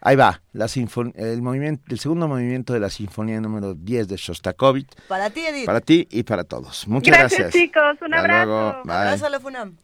ahí 0.00 0.16
va, 0.16 0.42
la 0.52 0.66
sinfon- 0.66 1.12
el 1.16 1.42
movimiento 1.42 1.82
el 1.88 1.98
segundo 1.98 2.28
movimiento 2.28 2.72
de 2.72 2.80
la 2.80 2.90
sinfonía 2.90 3.40
número 3.40 3.74
10 3.74 4.08
de 4.08 4.16
Shostakovich 4.16 4.88
Para 5.08 5.30
ti, 5.30 5.40
Edith. 5.46 5.66
para 5.66 5.80
ti 5.80 6.06
y 6.10 6.22
para 6.22 6.44
todos. 6.44 6.86
Muchas 6.88 7.16
Gracias, 7.16 7.40
gracias. 7.40 7.62
chicos. 7.62 7.98
Un 8.02 8.14
Hasta 8.14 8.18
abrazo. 8.20 8.46
luego. 8.46 8.82
Bye. 8.84 8.94
Abrazo 8.94 9.26
a 9.26 9.30
la 9.30 9.40
FUNAM. 9.40 9.76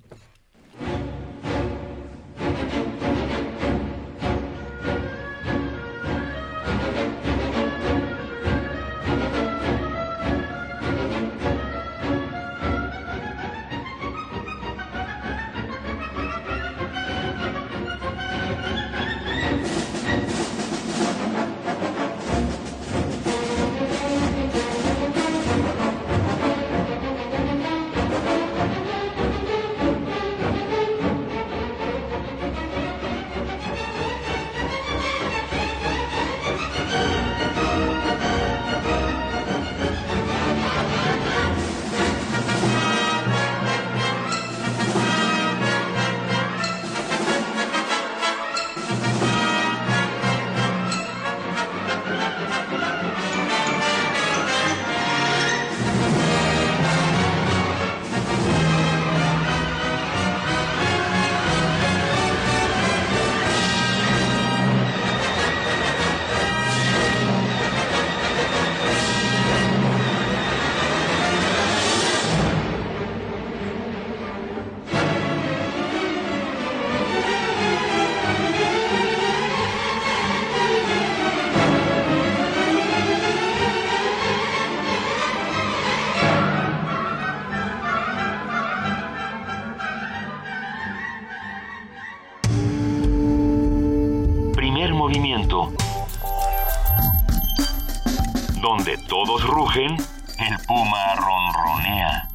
Rugen, 99.64 99.96
el 99.96 100.66
puma 100.66 101.14
ronronea. 101.16 102.28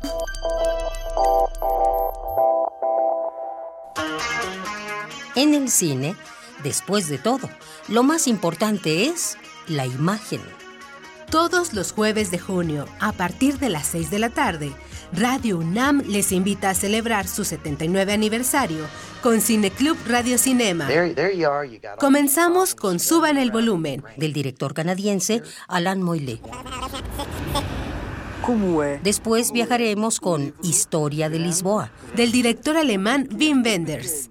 En 5.36 5.54
el 5.54 5.70
cine, 5.70 6.16
después 6.64 7.08
de 7.08 7.20
todo, 7.20 7.48
lo 7.88 8.02
más 8.02 8.28
importante 8.28 9.06
es 9.06 9.38
la 9.68 9.86
imagen. 9.86 10.42
Todos 11.30 11.74
los 11.74 11.92
jueves 11.92 12.32
de 12.32 12.40
junio, 12.40 12.88
a 13.00 13.12
partir 13.12 13.60
de 13.60 13.70
las 13.70 13.86
6 13.86 14.10
de 14.10 14.18
la 14.18 14.32
tarde, 14.32 14.74
Radio 15.14 15.60
UNAM 15.60 16.02
les 16.08 16.32
invita 16.32 16.72
a 16.72 16.74
celebrar 16.74 17.28
su 17.28 17.46
79 17.46 18.12
aniversario 18.12 18.86
con 19.22 19.42
Cineclub 19.42 19.98
Radio 20.08 20.38
Cinema. 20.38 20.88
Comenzamos 22.00 22.76
con 22.76 23.00
Suban 23.00 23.38
el 23.38 23.52
volumen, 23.52 24.04
del 24.18 24.34
director 24.34 24.74
canadiense 24.74 25.42
Alan 25.68 26.02
Moyle. 26.02 26.42
Después 29.04 29.52
viajaremos 29.52 30.20
con 30.20 30.56
Historia 30.64 31.30
de 31.30 31.40
Lisboa, 31.40 31.92
del 32.16 32.32
director 32.32 32.78
alemán 32.78 33.28
Wim 33.38 33.64
Wenders. 33.64 34.30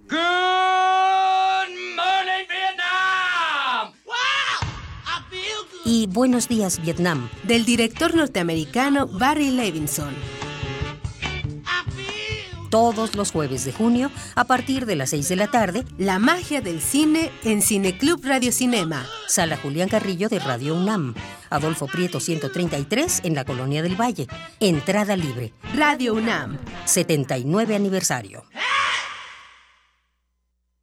y 5.85 6.07
Buenos 6.07 6.49
días 6.49 6.83
Vietnam, 6.83 7.31
del 7.45 7.65
director 7.65 8.15
norteamericano 8.15 9.07
Barry 9.07 9.51
Levinson. 9.51 10.38
Todos 12.71 13.15
los 13.15 13.33
jueves 13.33 13.65
de 13.65 13.73
junio, 13.73 14.11
a 14.35 14.45
partir 14.45 14.85
de 14.85 14.97
las 14.97 15.11
6 15.11 15.29
de 15.29 15.37
la 15.37 15.51
tarde, 15.51 15.85
La 15.97 16.19
magia 16.19 16.61
del 16.61 16.81
cine 16.81 17.31
en 17.45 17.63
Cineclub 17.63 18.25
Radio 18.25 18.53
Cinema. 18.53 19.07
Sala 19.27 19.57
Julián 19.57 19.89
Carrillo 19.89 20.29
de 20.29 20.39
Radio 20.39 20.75
UNAM. 20.75 21.15
Adolfo 21.51 21.87
Prieto 21.87 22.21
133 22.21 23.23
en 23.25 23.35
la 23.35 23.45
Colonia 23.45 23.83
del 23.83 23.99
Valle. 23.99 24.27
Entrada 24.61 25.17
libre. 25.17 25.53
Radio 25.75 26.15
UNAM. 26.15 26.59
79 26.85 27.75
aniversario. 27.75 28.45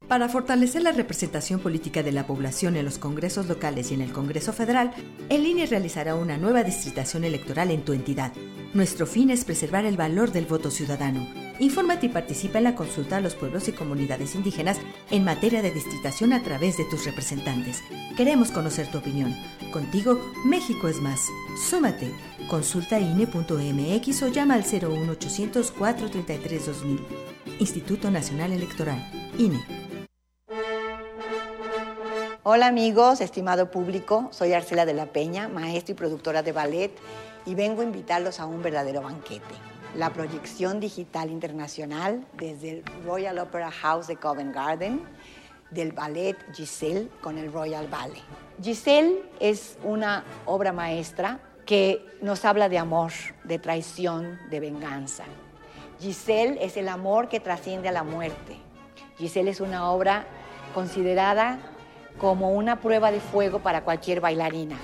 Para 0.07 0.29
fortalecer 0.29 0.83
la 0.83 0.91
representación 0.91 1.59
política 1.59 2.03
de 2.03 2.11
la 2.11 2.27
población 2.27 2.75
en 2.75 2.85
los 2.85 2.99
congresos 2.99 3.47
locales 3.47 3.89
y 3.89 3.95
en 3.95 4.01
el 4.01 4.13
Congreso 4.13 4.53
Federal, 4.53 4.91
el 5.29 5.47
INE 5.47 5.65
realizará 5.65 6.13
una 6.13 6.37
nueva 6.37 6.63
distritación 6.63 7.23
electoral 7.23 7.71
en 7.71 7.83
tu 7.83 7.91
entidad. 7.91 8.31
Nuestro 8.75 9.07
fin 9.07 9.31
es 9.31 9.45
preservar 9.45 9.83
el 9.83 9.97
valor 9.97 10.31
del 10.31 10.45
voto 10.45 10.69
ciudadano. 10.69 11.27
Infórmate 11.59 12.05
y 12.05 12.09
participa 12.09 12.59
en 12.59 12.65
la 12.65 12.75
consulta 12.75 13.17
a 13.17 13.21
los 13.21 13.33
pueblos 13.33 13.67
y 13.67 13.71
comunidades 13.71 14.35
indígenas 14.35 14.77
en 15.09 15.23
materia 15.23 15.63
de 15.63 15.71
distritación 15.71 16.33
a 16.33 16.43
través 16.43 16.77
de 16.77 16.85
tus 16.85 17.03
representantes. 17.05 17.81
Queremos 18.15 18.51
conocer 18.51 18.91
tu 18.91 18.99
opinión. 18.99 19.35
Contigo, 19.73 20.21
México 20.45 20.87
es 20.87 21.01
más. 21.01 21.21
Súmate. 21.67 22.11
Consulta 22.47 22.99
INE.mx 22.99 24.21
o 24.21 24.27
llama 24.27 24.53
al 24.53 24.65
01800 24.65 25.71
433 25.71 26.65
2000. 26.67 26.99
Instituto 27.59 28.11
Nacional 28.11 28.51
Electoral. 28.51 28.99
INE. 29.39 29.94
Hola 32.47 32.67
amigos, 32.67 33.21
estimado 33.21 33.71
público, 33.71 34.27
soy 34.29 34.53
Arcela 34.53 34.85
de 34.85 34.93
la 34.93 35.07
Peña, 35.07 35.47
maestra 35.47 35.93
y 35.93 35.95
productora 35.95 36.43
de 36.43 36.51
ballet, 36.51 36.91
y 37.43 37.55
vengo 37.55 37.81
a 37.81 37.85
invitarlos 37.85 38.39
a 38.39 38.45
un 38.45 38.61
verdadero 38.61 39.01
banquete. 39.01 39.55
La 39.95 40.13
proyección 40.13 40.79
digital 40.79 41.31
internacional 41.31 42.23
desde 42.33 42.69
el 42.69 42.83
Royal 43.03 43.39
Opera 43.39 43.71
House 43.71 44.05
de 44.05 44.17
Covent 44.17 44.53
Garden 44.53 45.01
del 45.71 45.91
ballet 45.91 46.37
Giselle 46.53 47.09
con 47.19 47.39
el 47.39 47.51
Royal 47.51 47.87
Ballet. 47.87 48.21
Giselle 48.61 49.23
es 49.39 49.79
una 49.83 50.23
obra 50.45 50.71
maestra 50.71 51.39
que 51.65 52.05
nos 52.21 52.45
habla 52.45 52.69
de 52.69 52.77
amor, 52.77 53.11
de 53.43 53.57
traición, 53.57 54.39
de 54.51 54.59
venganza. 54.59 55.23
Giselle 55.99 56.63
es 56.63 56.77
el 56.77 56.89
amor 56.89 57.27
que 57.27 57.39
trasciende 57.39 57.89
a 57.89 57.91
la 57.91 58.03
muerte. 58.03 58.55
Giselle 59.17 59.49
es 59.49 59.61
una 59.61 59.89
obra 59.89 60.27
considerada 60.75 61.71
como 62.19 62.51
una 62.51 62.79
prueba 62.79 63.11
de 63.11 63.19
fuego 63.19 63.59
para 63.59 63.83
cualquier 63.83 64.21
bailarina. 64.21 64.77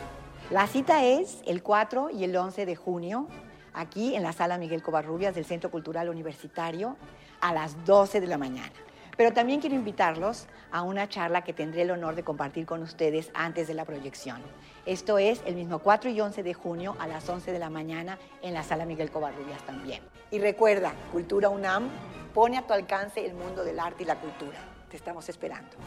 La 0.49 0.67
cita 0.67 1.05
es 1.05 1.41
el 1.45 1.63
4 1.63 2.09
y 2.11 2.25
el 2.25 2.36
11 2.36 2.65
de 2.65 2.75
junio, 2.75 3.27
aquí 3.73 4.15
en 4.15 4.23
la 4.23 4.34
sala 4.34 4.57
Miguel 4.57 4.84
Covarrubias 4.84 5.34
del 5.34 5.45
Centro 5.45 5.71
Cultural 5.71 6.09
Universitario, 6.09 6.97
a 7.39 7.53
las 7.53 7.86
12 7.86 8.19
de 8.19 8.27
la 8.27 8.38
mañana. 8.38 8.73
Pero 9.15 9.34
también 9.34 9.61
quiero 9.61 9.75
invitarlos 9.75 10.47
a 10.71 10.82
una 10.82 11.07
charla 11.07 11.43
que 11.43 11.53
tendré 11.53 11.84
el 11.84 11.91
honor 11.91 12.15
de 12.15 12.23
compartir 12.23 12.65
con 12.65 12.82
ustedes 12.82 13.29
antes 13.34 13.67
de 13.67 13.75
la 13.75 13.86
proyección. 13.86 14.41
Esto 14.86 15.17
es 15.17 15.41
el 15.45 15.55
mismo 15.55 15.79
4 15.79 16.09
y 16.09 16.19
11 16.19 16.43
de 16.43 16.53
junio 16.53 16.95
a 16.99 17.07
las 17.07 17.29
11 17.29 17.51
de 17.51 17.59
la 17.59 17.69
mañana 17.69 18.17
en 18.41 18.53
la 18.53 18.63
sala 18.63 18.86
Miguel 18.86 19.11
Covarrubias 19.11 19.63
también. 19.65 20.01
Y 20.32 20.39
recuerda, 20.39 20.93
Cultura 21.11 21.49
UNAM 21.49 21.89
pone 22.34 22.57
a 22.57 22.65
tu 22.65 22.73
alcance 22.73 23.25
el 23.25 23.36
mundo 23.36 23.63
del 23.63 23.79
arte 23.79 24.03
y 24.03 24.05
la 24.05 24.15
cultura. 24.15 24.57
Te 24.89 24.97
estamos 24.97 25.29
esperando. 25.29 25.77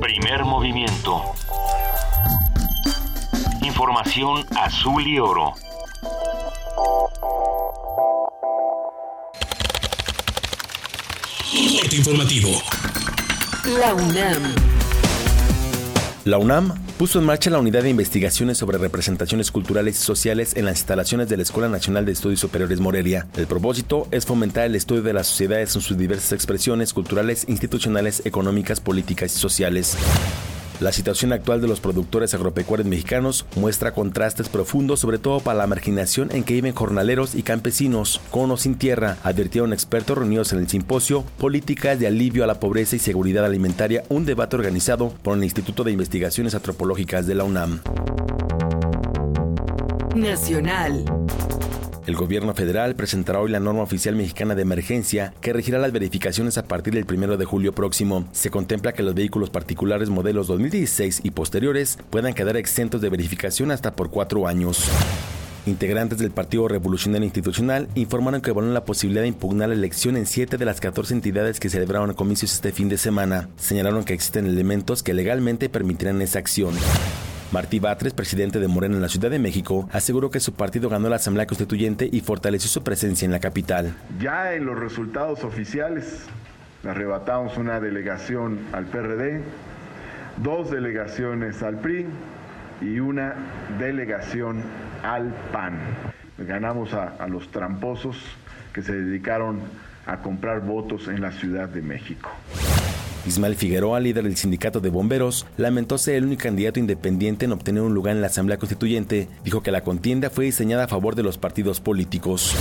Primer 0.00 0.44
movimiento. 0.44 1.22
Información 3.62 4.44
azul 4.56 5.06
y 5.06 5.18
oro. 5.18 5.54
Corte 11.80 11.96
informativo. 11.96 12.50
La 13.78 13.94
UNAM. 13.94 14.54
La 16.24 16.38
UNAM 16.38 16.87
puso 16.98 17.20
en 17.20 17.26
marcha 17.26 17.48
la 17.48 17.60
unidad 17.60 17.84
de 17.84 17.90
investigaciones 17.90 18.58
sobre 18.58 18.76
representaciones 18.76 19.52
culturales 19.52 20.00
y 20.00 20.02
sociales 20.02 20.56
en 20.56 20.64
las 20.64 20.80
instalaciones 20.80 21.28
de 21.28 21.36
la 21.36 21.44
Escuela 21.44 21.68
Nacional 21.68 22.04
de 22.04 22.10
Estudios 22.10 22.40
Superiores 22.40 22.80
Morelia. 22.80 23.28
El 23.36 23.46
propósito 23.46 24.08
es 24.10 24.26
fomentar 24.26 24.66
el 24.66 24.74
estudio 24.74 25.02
de 25.02 25.12
las 25.12 25.28
sociedades 25.28 25.76
en 25.76 25.80
sus 25.80 25.96
diversas 25.96 26.32
expresiones 26.32 26.92
culturales, 26.92 27.44
institucionales, 27.48 28.22
económicas, 28.26 28.80
políticas 28.80 29.36
y 29.36 29.38
sociales. 29.38 29.96
La 30.80 30.92
situación 30.92 31.32
actual 31.32 31.60
de 31.60 31.66
los 31.66 31.80
productores 31.80 32.34
agropecuarios 32.34 32.88
mexicanos 32.88 33.46
muestra 33.56 33.92
contrastes 33.92 34.48
profundos, 34.48 35.00
sobre 35.00 35.18
todo 35.18 35.40
para 35.40 35.58
la 35.58 35.66
marginación 35.66 36.30
en 36.30 36.44
que 36.44 36.54
viven 36.54 36.72
jornaleros 36.74 37.34
y 37.34 37.42
campesinos, 37.42 38.20
con 38.30 38.52
o 38.52 38.56
sin 38.56 38.76
tierra, 38.76 39.16
advirtieron 39.24 39.72
expertos 39.72 40.16
reunidos 40.16 40.52
en 40.52 40.60
el 40.60 40.68
simposio 40.68 41.24
Políticas 41.38 41.98
de 41.98 42.06
alivio 42.06 42.44
a 42.44 42.46
la 42.46 42.60
pobreza 42.60 42.94
y 42.94 43.00
seguridad 43.00 43.44
alimentaria, 43.44 44.04
un 44.08 44.24
debate 44.24 44.54
organizado 44.54 45.12
por 45.22 45.36
el 45.36 45.42
Instituto 45.42 45.82
de 45.82 45.90
Investigaciones 45.90 46.54
Antropológicas 46.54 47.26
de 47.26 47.34
la 47.34 47.42
UNAM. 47.42 47.80
Nacional. 50.14 51.04
El 52.08 52.16
gobierno 52.16 52.54
federal 52.54 52.94
presentará 52.94 53.38
hoy 53.38 53.50
la 53.50 53.60
norma 53.60 53.82
oficial 53.82 54.16
mexicana 54.16 54.54
de 54.54 54.62
emergencia 54.62 55.34
que 55.42 55.52
regirá 55.52 55.78
las 55.78 55.92
verificaciones 55.92 56.56
a 56.56 56.64
partir 56.64 56.94
del 56.94 57.04
1 57.04 57.36
de 57.36 57.44
julio 57.44 57.74
próximo. 57.74 58.26
Se 58.32 58.48
contempla 58.48 58.94
que 58.94 59.02
los 59.02 59.14
vehículos 59.14 59.50
particulares 59.50 60.08
modelos 60.08 60.46
2016 60.46 61.20
y 61.22 61.32
posteriores 61.32 61.98
puedan 62.08 62.32
quedar 62.32 62.56
exentos 62.56 63.02
de 63.02 63.10
verificación 63.10 63.70
hasta 63.72 63.92
por 63.94 64.08
cuatro 64.08 64.48
años. 64.48 64.88
Integrantes 65.66 66.16
del 66.16 66.30
Partido 66.30 66.66
Revolucionario 66.66 67.26
Institucional 67.26 67.88
informaron 67.94 68.40
que 68.40 68.52
evalúan 68.52 68.72
la 68.72 68.86
posibilidad 68.86 69.20
de 69.20 69.28
impugnar 69.28 69.68
la 69.68 69.74
elección 69.74 70.16
en 70.16 70.24
siete 70.24 70.56
de 70.56 70.64
las 70.64 70.80
14 70.80 71.12
entidades 71.12 71.60
que 71.60 71.68
celebraron 71.68 72.14
comicios 72.14 72.54
este 72.54 72.72
fin 72.72 72.88
de 72.88 72.96
semana. 72.96 73.50
Señalaron 73.58 74.04
que 74.04 74.14
existen 74.14 74.46
elementos 74.46 75.02
que 75.02 75.12
legalmente 75.12 75.68
permitirán 75.68 76.22
esa 76.22 76.38
acción. 76.38 76.72
Martí 77.50 77.78
Batres, 77.78 78.12
presidente 78.12 78.60
de 78.60 78.68
Morena 78.68 78.96
en 78.96 79.00
la 79.00 79.08
Ciudad 79.08 79.30
de 79.30 79.38
México, 79.38 79.88
aseguró 79.90 80.30
que 80.30 80.38
su 80.38 80.52
partido 80.52 80.90
ganó 80.90 81.08
la 81.08 81.16
Asamblea 81.16 81.46
Constituyente 81.46 82.06
y 82.10 82.20
fortaleció 82.20 82.68
su 82.68 82.82
presencia 82.82 83.24
en 83.24 83.32
la 83.32 83.40
capital. 83.40 83.94
Ya 84.20 84.52
en 84.52 84.66
los 84.66 84.78
resultados 84.78 85.44
oficiales 85.44 86.26
le 86.82 86.90
arrebatamos 86.90 87.56
una 87.56 87.80
delegación 87.80 88.60
al 88.72 88.84
PRD, 88.84 89.40
dos 90.42 90.70
delegaciones 90.70 91.62
al 91.62 91.78
PRI 91.78 92.06
y 92.82 93.00
una 93.00 93.34
delegación 93.78 94.62
al 95.02 95.34
PAN. 95.50 95.78
Ganamos 96.36 96.92
a 96.92 97.26
los 97.28 97.50
tramposos 97.50 98.18
que 98.74 98.82
se 98.82 98.92
dedicaron 98.92 99.60
a 100.06 100.18
comprar 100.18 100.60
votos 100.60 101.08
en 101.08 101.22
la 101.22 101.32
Ciudad 101.32 101.68
de 101.68 101.80
México. 101.80 102.30
Ismael 103.28 103.56
Figueroa, 103.56 104.00
líder 104.00 104.24
del 104.24 104.36
sindicato 104.36 104.80
de 104.80 104.90
bomberos, 104.90 105.46
lamentó 105.56 105.98
ser 105.98 106.16
el 106.16 106.24
único 106.24 106.44
candidato 106.44 106.80
independiente 106.80 107.44
en 107.44 107.52
obtener 107.52 107.82
un 107.82 107.94
lugar 107.94 108.16
en 108.16 108.22
la 108.22 108.28
Asamblea 108.28 108.58
Constituyente. 108.58 109.28
Dijo 109.44 109.62
que 109.62 109.70
la 109.70 109.82
contienda 109.82 110.30
fue 110.30 110.46
diseñada 110.46 110.84
a 110.84 110.88
favor 110.88 111.14
de 111.14 111.22
los 111.22 111.38
partidos 111.38 111.80
políticos. 111.80 112.54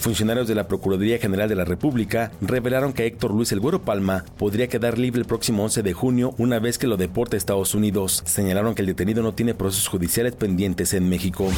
Funcionarios 0.00 0.48
de 0.48 0.56
la 0.56 0.66
Procuraduría 0.66 1.18
General 1.18 1.48
de 1.48 1.54
la 1.54 1.64
República 1.64 2.32
revelaron 2.40 2.92
que 2.92 3.06
Héctor 3.06 3.30
Luis 3.30 3.52
El 3.52 3.60
Güero 3.60 3.82
Palma 3.82 4.24
podría 4.36 4.66
quedar 4.66 4.98
libre 4.98 5.20
el 5.20 5.26
próximo 5.26 5.62
11 5.62 5.84
de 5.84 5.92
junio 5.92 6.34
una 6.38 6.58
vez 6.58 6.76
que 6.76 6.88
lo 6.88 6.96
deporte 6.96 7.36
a 7.36 7.38
Estados 7.38 7.76
Unidos. 7.76 8.24
Señalaron 8.26 8.74
que 8.74 8.82
el 8.82 8.88
detenido 8.88 9.22
no 9.22 9.34
tiene 9.34 9.54
procesos 9.54 9.86
judiciales 9.86 10.34
pendientes 10.34 10.92
en 10.94 11.08
México. 11.08 11.48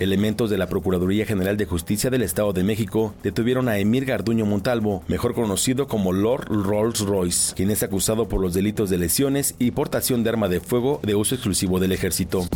Elementos 0.00 0.48
de 0.48 0.58
la 0.58 0.68
Procuraduría 0.68 1.26
General 1.26 1.56
de 1.56 1.66
Justicia 1.66 2.08
del 2.08 2.22
Estado 2.22 2.52
de 2.52 2.62
México 2.62 3.14
detuvieron 3.22 3.68
a 3.68 3.78
Emir 3.78 4.04
Garduño 4.04 4.46
Montalvo, 4.46 5.02
mejor 5.08 5.34
conocido 5.34 5.88
como 5.88 6.12
Lord 6.12 6.46
Rolls 6.48 7.00
Royce, 7.00 7.54
quien 7.54 7.70
es 7.72 7.82
acusado 7.82 8.28
por 8.28 8.40
los 8.40 8.54
delitos 8.54 8.90
de 8.90 8.98
lesiones 8.98 9.56
y 9.58 9.72
portación 9.72 10.22
de 10.22 10.30
arma 10.30 10.48
de 10.48 10.60
fuego 10.60 11.00
de 11.02 11.16
uso 11.16 11.34
exclusivo 11.34 11.80
del 11.80 11.92
ejército. 11.92 12.46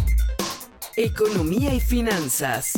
Economía 0.97 1.75
y 1.75 1.81
finanzas. 1.81 2.75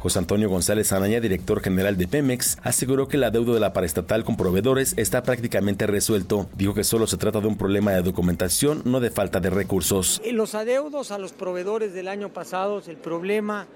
José 0.00 0.18
Antonio 0.18 0.48
González 0.48 0.92
Anaya, 0.92 1.20
director 1.20 1.60
general 1.60 1.98
de 1.98 2.08
Pemex, 2.08 2.56
aseguró 2.62 3.06
que 3.06 3.18
la 3.18 3.30
deuda 3.30 3.52
de 3.52 3.60
la 3.60 3.74
paraestatal 3.74 4.24
con 4.24 4.34
proveedores 4.34 4.94
está 4.96 5.22
prácticamente 5.22 5.86
resuelto. 5.86 6.48
Dijo 6.56 6.72
que 6.72 6.84
solo 6.84 7.06
se 7.06 7.18
trata 7.18 7.42
de 7.42 7.46
un 7.46 7.58
problema 7.58 7.92
de 7.92 8.00
documentación, 8.00 8.80
no 8.86 9.00
de 9.00 9.10
falta 9.10 9.40
de 9.40 9.50
recursos. 9.50 10.22
En 10.24 10.38
los 10.38 10.54
adeudos 10.54 11.10
a 11.10 11.18
los 11.18 11.32
proveedores 11.32 11.92
del 11.92 12.08
año 12.08 12.30
pasado, 12.30 12.82
el 12.86 12.96
problema 12.96 13.66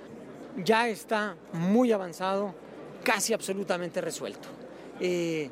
ya 0.65 0.89
está 0.89 1.37
muy 1.53 1.93
avanzado, 1.93 2.55
casi 3.03 3.35
absolutamente 3.35 4.01
resuelto. 4.01 4.49
Eh, 5.01 5.51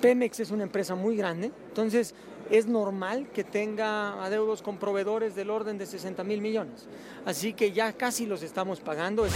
Pemex 0.00 0.38
es 0.38 0.52
una 0.52 0.62
empresa 0.62 0.94
muy 0.94 1.16
grande, 1.16 1.50
entonces 1.70 2.14
es 2.52 2.66
normal 2.66 3.26
que 3.34 3.42
tenga 3.42 4.24
adeudos 4.24 4.62
con 4.62 4.78
proveedores 4.78 5.34
del 5.34 5.50
orden 5.50 5.76
de 5.76 5.86
60 5.86 6.22
mil 6.22 6.40
millones. 6.40 6.86
Así 7.26 7.52
que 7.52 7.72
ya 7.72 7.92
casi 7.94 8.26
los 8.26 8.44
estamos 8.44 8.78
pagando. 8.78 9.26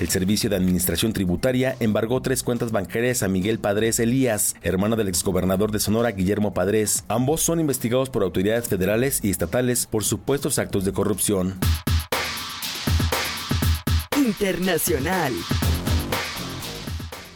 El 0.00 0.08
Servicio 0.08 0.48
de 0.48 0.54
Administración 0.54 1.12
Tributaria 1.12 1.74
embargó 1.80 2.22
tres 2.22 2.44
cuentas 2.44 2.70
bancarias 2.70 3.24
a 3.24 3.28
Miguel 3.28 3.58
Padres 3.58 3.98
Elías, 3.98 4.54
hermano 4.62 4.94
del 4.94 5.08
exgobernador 5.08 5.72
de 5.72 5.80
Sonora 5.80 6.12
Guillermo 6.12 6.54
Padres. 6.54 7.04
Ambos 7.08 7.42
son 7.42 7.58
investigados 7.58 8.08
por 8.08 8.22
autoridades 8.22 8.68
federales 8.68 9.18
y 9.24 9.30
estatales 9.30 9.86
por 9.86 10.04
supuestos 10.04 10.60
actos 10.60 10.84
de 10.84 10.92
corrupción. 10.92 11.58
Internacional. 14.16 15.32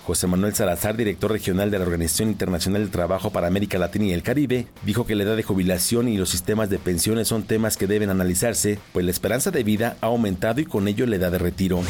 José 0.06 0.28
Manuel 0.28 0.54
Salazar, 0.54 0.96
director 0.96 1.32
regional 1.32 1.70
de 1.70 1.78
la 1.78 1.84
Organización 1.84 2.28
Internacional 2.28 2.82
del 2.82 2.90
Trabajo 2.90 3.30
para 3.30 3.48
América 3.48 3.78
Latina 3.78 4.06
y 4.06 4.12
el 4.12 4.22
Caribe, 4.22 4.66
dijo 4.84 5.04
que 5.04 5.16
la 5.16 5.24
edad 5.24 5.36
de 5.36 5.42
jubilación 5.42 6.06
y 6.08 6.16
los 6.16 6.30
sistemas 6.30 6.70
de 6.70 6.78
pensiones 6.78 7.26
son 7.26 7.42
temas 7.42 7.76
que 7.76 7.88
deben 7.88 8.10
analizarse, 8.10 8.78
pues 8.92 9.04
la 9.04 9.10
esperanza 9.10 9.50
de 9.50 9.64
vida 9.64 9.96
ha 10.00 10.06
aumentado 10.06 10.60
y 10.60 10.64
con 10.64 10.86
ello 10.86 11.06
la 11.06 11.16
edad 11.16 11.32
de 11.32 11.38
retiro. 11.38 11.82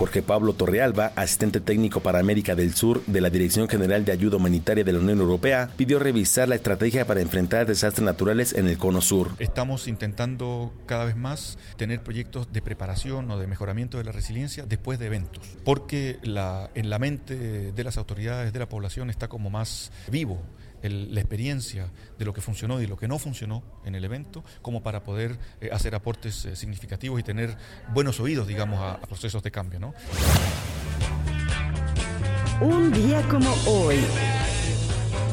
Jorge 0.00 0.22
Pablo 0.22 0.54
Torrealba, 0.54 1.12
asistente 1.14 1.60
técnico 1.60 2.00
para 2.00 2.20
América 2.20 2.54
del 2.54 2.72
Sur 2.72 3.04
de 3.04 3.20
la 3.20 3.28
Dirección 3.28 3.68
General 3.68 4.02
de 4.02 4.12
Ayuda 4.12 4.38
Humanitaria 4.38 4.82
de 4.82 4.94
la 4.94 4.98
Unión 4.98 5.18
Europea, 5.18 5.68
pidió 5.76 5.98
revisar 5.98 6.48
la 6.48 6.54
estrategia 6.54 7.06
para 7.06 7.20
enfrentar 7.20 7.66
desastres 7.66 8.02
naturales 8.02 8.54
en 8.54 8.66
el 8.66 8.78
Cono 8.78 9.02
Sur. 9.02 9.32
Estamos 9.38 9.88
intentando 9.88 10.72
cada 10.86 11.04
vez 11.04 11.16
más 11.16 11.58
tener 11.76 12.02
proyectos 12.02 12.50
de 12.50 12.62
preparación 12.62 13.30
o 13.30 13.38
de 13.38 13.46
mejoramiento 13.46 13.98
de 13.98 14.04
la 14.04 14.12
resiliencia 14.12 14.64
después 14.66 14.98
de 14.98 15.04
eventos, 15.04 15.44
porque 15.66 16.18
en 16.22 16.88
la 16.88 16.98
mente 16.98 17.70
de 17.70 17.84
las 17.84 17.98
autoridades, 17.98 18.54
de 18.54 18.58
la 18.58 18.70
población, 18.70 19.10
está 19.10 19.28
como 19.28 19.50
más 19.50 19.92
vivo 20.10 20.40
el, 20.82 21.14
la 21.14 21.20
experiencia 21.20 21.90
de 22.18 22.24
lo 22.24 22.32
que 22.32 22.40
funcionó 22.40 22.80
y 22.80 22.86
lo 22.86 22.96
que 22.96 23.08
no 23.08 23.18
funcionó 23.18 23.62
en 23.84 23.94
el 23.94 24.04
evento, 24.04 24.44
como 24.62 24.82
para 24.82 25.02
poder 25.02 25.38
eh, 25.60 25.70
hacer 25.72 25.94
aportes 25.94 26.44
eh, 26.44 26.56
significativos 26.56 27.20
y 27.20 27.22
tener 27.22 27.56
buenos 27.92 28.20
oídos, 28.20 28.46
digamos, 28.46 28.80
a, 28.80 28.92
a 28.92 29.00
procesos 29.00 29.42
de 29.42 29.50
cambio. 29.50 29.80
¿no? 29.80 29.94
Un 32.60 32.92
día 32.92 33.26
como 33.28 33.50
hoy. 33.66 33.98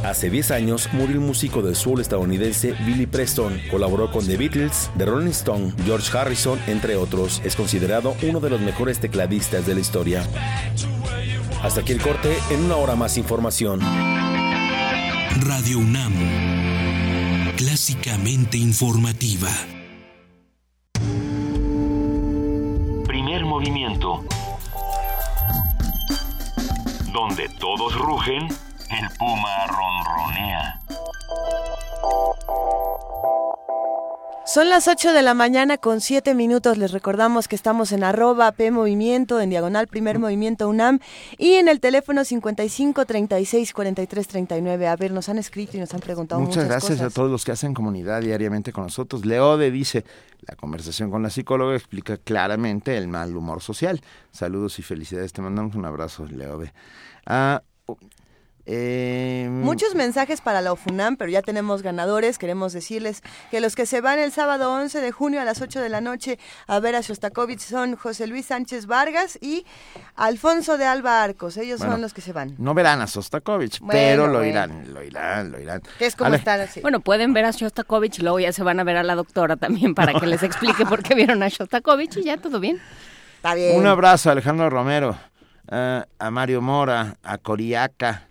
Hace 0.04 0.30
10 0.30 0.52
años 0.52 0.89
murió 0.93 1.16
el 1.16 1.22
músico 1.22 1.62
de 1.62 1.76
soul 1.76 2.00
estadounidense 2.00 2.74
Billy 2.86 3.08
Preston. 3.08 3.60
Colaboró 3.70 4.12
con 4.12 4.26
The 4.26 4.38
Beatles, 4.38 4.89
The 4.98 5.06
Rolling 5.06 5.32
Stone, 5.32 5.74
George 5.84 6.16
Harrison, 6.18 6.60
entre 6.68 6.95
otros. 6.95 7.41
Es 7.43 7.56
considerado 7.56 8.16
uno 8.24 8.39
de 8.39 8.50
los 8.50 8.62
mejores 8.62 9.00
tecladistas 9.00 9.66
de 9.66 9.74
la 9.74 9.82
historia. 9.82 10.24
Hasta 11.62 11.82
aquí 11.82 11.91
el 11.91 12.02
corte, 12.02 12.38
en 12.50 12.64
una 12.64 12.78
hora 12.78 12.95
más 12.95 13.18
información. 13.18 13.82
Radio 15.42 15.78
UNAM, 15.80 16.14
clásicamente 17.58 18.58
informativa. 18.58 19.50
Primer 23.06 23.46
movimiento. 23.46 24.24
Donde 27.14 27.50
todos 27.60 27.94
rugen, 27.96 28.48
el 28.90 29.10
puma 29.18 29.68
ronronea. 29.68 30.80
Son 34.48 34.70
las 34.70 34.88
8 34.88 35.12
de 35.12 35.24
la 35.24 35.34
mañana 35.34 35.78
con 35.78 36.00
7 36.00 36.34
minutos. 36.34 36.78
Les 36.78 36.93
recordamos 36.93 37.50
que 37.50 37.56
estamos 37.58 37.91
en 37.91 38.06
arroba 38.06 38.50
P 38.54 38.72
Movimiento, 38.72 39.41
en 39.41 39.50
diagonal 39.50 39.88
Primer 39.88 40.20
Movimiento 40.20 40.70
UNAM 40.70 41.00
y 41.38 41.56
en 41.56 41.68
el 41.68 41.82
teléfono 41.82 42.24
55 42.24 43.06
36 43.06 43.74
43 43.74 44.28
39. 44.28 44.88
A 44.88 44.95
ver, 44.95 45.12
nos 45.12 45.28
han 45.28 45.38
escrito 45.38 45.76
y 45.76 45.82
nos 45.82 45.93
han 45.93 46.00
preguntado 46.00 46.39
Muchas, 46.39 46.64
muchas, 46.64 46.70
gracias 46.70 46.91
cosas. 47.00 47.12
a 47.12 47.14
todos 47.14 47.30
los 47.30 47.43
que 47.43 47.52
hacen 47.52 47.74
comunidad 47.74 48.22
diariamente 48.22 48.72
con 48.72 48.86
nosotros. 48.86 49.26
Leode 49.26 49.70
dice, 49.70 50.06
la 50.39 50.56
conversación 50.56 51.12
con 51.12 51.22
la 51.24 51.30
psicóloga 51.30 51.76
explica 51.76 52.16
claramente 52.16 52.98
el 52.98 53.10
mal 53.10 53.36
humor 53.36 53.62
social. 53.62 54.00
Saludos 54.32 54.80
y 54.80 54.82
felicidades. 54.82 55.34
Te 55.34 55.41
mandamos 55.41 55.76
un 55.76 55.84
abrazo, 55.84 56.26
Leode. 56.26 56.72
Ah, 57.26 57.64
Eh, 58.70 59.47
Muchos 59.49 59.95
mensajes 59.95 60.41
para 60.41 60.61
la 60.61 60.74
OFUNAM, 60.74 61.15
pero 61.15 61.32
ya 61.32 61.41
tenemos 61.41 61.82
ganadores. 61.84 62.38
Queremos 62.38 62.74
decirles 62.74 63.22
que 63.49 63.61
los 63.61 63.76
que 63.78 63.86
se 63.86 64.01
van 64.01 64.20
el 64.20 64.34
sábado 64.34 64.74
11 64.74 64.99
de 64.99 65.11
junio 65.13 65.39
a 65.39 65.45
las 65.45 65.61
8 65.61 65.80
de 65.80 65.88
la 65.88 66.01
noche 66.01 66.38
a 66.68 66.80
ver 66.82 66.95
a 66.95 67.01
Shostakovich 67.01 67.61
son 67.61 67.95
José 67.95 68.28
Luis 68.28 68.47
Sánchez 68.47 68.86
Vargas 68.86 69.39
y 69.41 69.65
Alfonso 70.18 70.78
de 70.78 70.84
Alba 70.86 71.24
Arcos. 71.24 71.55
Ellos 71.55 71.80
Bueno, 71.80 71.93
son 71.93 72.01
los 72.01 72.13
que 72.13 72.20
se 72.20 72.34
van. 72.34 72.55
No 72.57 72.74
verán 72.74 72.99
a 72.99 73.07
Sostakovich, 73.07 73.80
Bueno, 73.80 73.91
pero 73.93 74.28
lo 74.28 74.39
bueno. 74.39 74.45
irán, 74.51 74.93
lo 74.93 75.01
irán, 75.01 75.51
lo 75.51 75.61
irán. 75.61 75.82
Es 75.99 76.18
como 76.18 76.34
estar 76.36 76.59
así. 76.59 76.82
Bueno, 76.82 76.99
pueden 76.99 77.32
ver 77.32 77.45
a 77.45 77.51
Shostakovich 77.51 78.20
y 78.20 78.24
luego 78.24 78.41
ya 78.41 78.51
se 78.51 78.63
van 78.63 78.82
a 78.82 78.84
ver 78.84 78.97
a 78.97 79.03
la 79.03 79.15
doctora 79.15 79.55
también 79.55 79.95
para 79.95 80.20
que 80.20 80.28
les 80.28 80.43
explique 80.43 80.86
por 80.86 81.03
qué 81.03 81.15
vieron 81.15 81.41
a 81.41 81.47
Shostakovich 81.47 82.18
y 82.18 82.24
ya 82.26 82.36
todo 82.36 82.59
bien. 82.59 82.82
Está 83.38 83.53
bien. 83.55 83.78
Un 83.80 83.88
abrazo 83.88 84.28
a 84.28 84.34
Alejandro 84.34 84.70
Romero, 84.70 85.18
eh, 85.72 86.03
a 86.20 86.32
Mario 86.32 86.61
Mora, 86.61 87.15
a 87.24 87.38
Coriaca, 87.38 88.27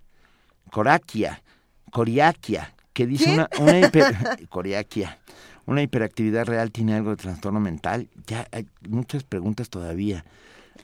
Coraquia, 0.70 1.42
Coriaquia, 1.90 2.74
que 2.92 3.06
dice 3.06 3.26
¿Qué? 3.26 3.32
una, 3.34 3.48
una 3.58 3.80
hiper- 3.80 4.46
Coriaquia, 4.48 5.18
una 5.66 5.82
hiperactividad 5.82 6.46
real 6.46 6.70
tiene 6.70 6.94
algo 6.94 7.10
de 7.10 7.16
trastorno 7.16 7.60
mental. 7.60 8.08
Ya 8.26 8.46
hay 8.52 8.66
muchas 8.88 9.24
preguntas 9.24 9.68
todavía. 9.70 10.24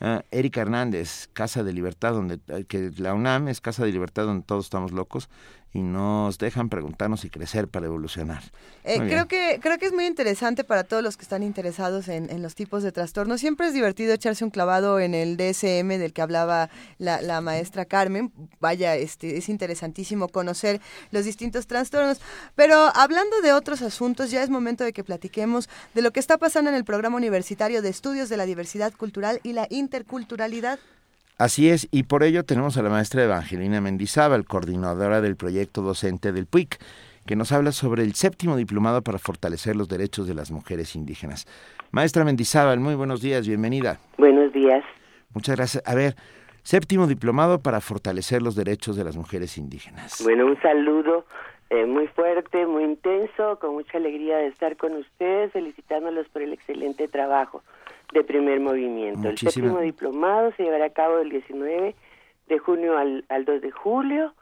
Ah, 0.00 0.24
Erika 0.30 0.62
Hernández, 0.62 1.28
Casa 1.32 1.62
de 1.62 1.72
Libertad, 1.72 2.12
donde 2.12 2.40
eh, 2.48 2.64
que 2.66 2.90
la 2.96 3.14
UNAM 3.14 3.48
es 3.48 3.60
Casa 3.60 3.84
de 3.84 3.92
Libertad 3.92 4.24
donde 4.24 4.44
todos 4.44 4.64
estamos 4.66 4.90
locos 4.90 5.28
y 5.74 5.80
nos 5.80 6.38
dejan 6.38 6.68
preguntarnos 6.68 7.24
y 7.24 7.30
crecer 7.30 7.66
para 7.66 7.86
evolucionar. 7.86 8.42
Eh, 8.84 8.98
creo 8.98 9.26
que 9.26 9.58
creo 9.62 9.78
que 9.78 9.86
es 9.86 9.92
muy 9.92 10.06
interesante 10.06 10.64
para 10.64 10.84
todos 10.84 11.02
los 11.02 11.16
que 11.16 11.22
están 11.22 11.42
interesados 11.42 12.08
en, 12.08 12.30
en 12.30 12.42
los 12.42 12.54
tipos 12.54 12.82
de 12.82 12.92
trastornos. 12.92 13.40
Siempre 13.40 13.68
es 13.68 13.72
divertido 13.72 14.12
echarse 14.12 14.44
un 14.44 14.50
clavado 14.50 15.00
en 15.00 15.14
el 15.14 15.36
DSM 15.36 15.98
del 15.98 16.12
que 16.12 16.20
hablaba 16.20 16.68
la, 16.98 17.22
la 17.22 17.40
maestra 17.40 17.84
Carmen. 17.86 18.32
Vaya, 18.60 18.96
este 18.96 19.38
es 19.38 19.48
interesantísimo 19.48 20.28
conocer 20.28 20.80
los 21.10 21.24
distintos 21.24 21.66
trastornos. 21.66 22.20
Pero 22.54 22.90
hablando 22.94 23.40
de 23.40 23.52
otros 23.52 23.80
asuntos, 23.82 24.30
ya 24.30 24.42
es 24.42 24.50
momento 24.50 24.84
de 24.84 24.92
que 24.92 25.04
platiquemos 25.04 25.70
de 25.94 26.02
lo 26.02 26.10
que 26.12 26.20
está 26.20 26.36
pasando 26.36 26.70
en 26.70 26.76
el 26.76 26.84
programa 26.84 27.16
universitario 27.16 27.80
de 27.80 27.88
estudios 27.88 28.28
de 28.28 28.36
la 28.36 28.46
diversidad 28.46 28.92
cultural 28.92 29.40
y 29.42 29.54
la 29.54 29.66
interculturalidad. 29.70 30.78
Así 31.38 31.70
es, 31.70 31.88
y 31.90 32.04
por 32.04 32.22
ello 32.22 32.44
tenemos 32.44 32.76
a 32.76 32.82
la 32.82 32.90
maestra 32.90 33.24
Evangelina 33.24 33.80
Mendizábal, 33.80 34.44
coordinadora 34.44 35.20
del 35.20 35.36
proyecto 35.36 35.82
docente 35.82 36.30
del 36.30 36.46
PUIC, 36.46 36.78
que 37.26 37.36
nos 37.36 37.52
habla 37.52 37.72
sobre 37.72 38.02
el 38.02 38.14
séptimo 38.14 38.56
diplomado 38.56 39.02
para 39.02 39.18
fortalecer 39.18 39.74
los 39.74 39.88
derechos 39.88 40.26
de 40.28 40.34
las 40.34 40.50
mujeres 40.50 40.94
indígenas. 40.94 41.46
Maestra 41.90 42.24
Mendizábal, 42.24 42.80
muy 42.80 42.94
buenos 42.94 43.22
días, 43.22 43.46
bienvenida. 43.46 43.98
Buenos 44.18 44.52
días. 44.52 44.84
Muchas 45.34 45.56
gracias. 45.56 45.82
A 45.86 45.94
ver, 45.94 46.14
séptimo 46.62 47.06
diplomado 47.06 47.60
para 47.60 47.80
fortalecer 47.80 48.42
los 48.42 48.54
derechos 48.54 48.96
de 48.96 49.04
las 49.04 49.16
mujeres 49.16 49.56
indígenas. 49.56 50.20
Bueno, 50.22 50.46
un 50.46 50.60
saludo 50.60 51.24
eh, 51.70 51.86
muy 51.86 52.06
fuerte, 52.08 52.66
muy 52.66 52.84
intenso, 52.84 53.58
con 53.58 53.74
mucha 53.74 53.98
alegría 53.98 54.36
de 54.36 54.48
estar 54.48 54.76
con 54.76 54.92
ustedes, 54.94 55.52
felicitándolos 55.52 56.28
por 56.28 56.42
el 56.42 56.52
excelente 56.52 57.08
trabajo 57.08 57.62
de 58.12 58.24
primer 58.24 58.60
movimiento. 58.60 59.28
El 59.28 59.38
séptimo 59.38 59.80
diplomado 59.80 60.52
se 60.56 60.62
llevará 60.64 60.86
a 60.86 60.90
cabo 60.90 61.16
del 61.16 61.30
19 61.30 61.94
de 62.48 62.58
junio 62.58 62.96
al, 62.98 63.24
al 63.28 63.44
2 63.44 63.60
de 63.62 63.70
julio 63.70 64.32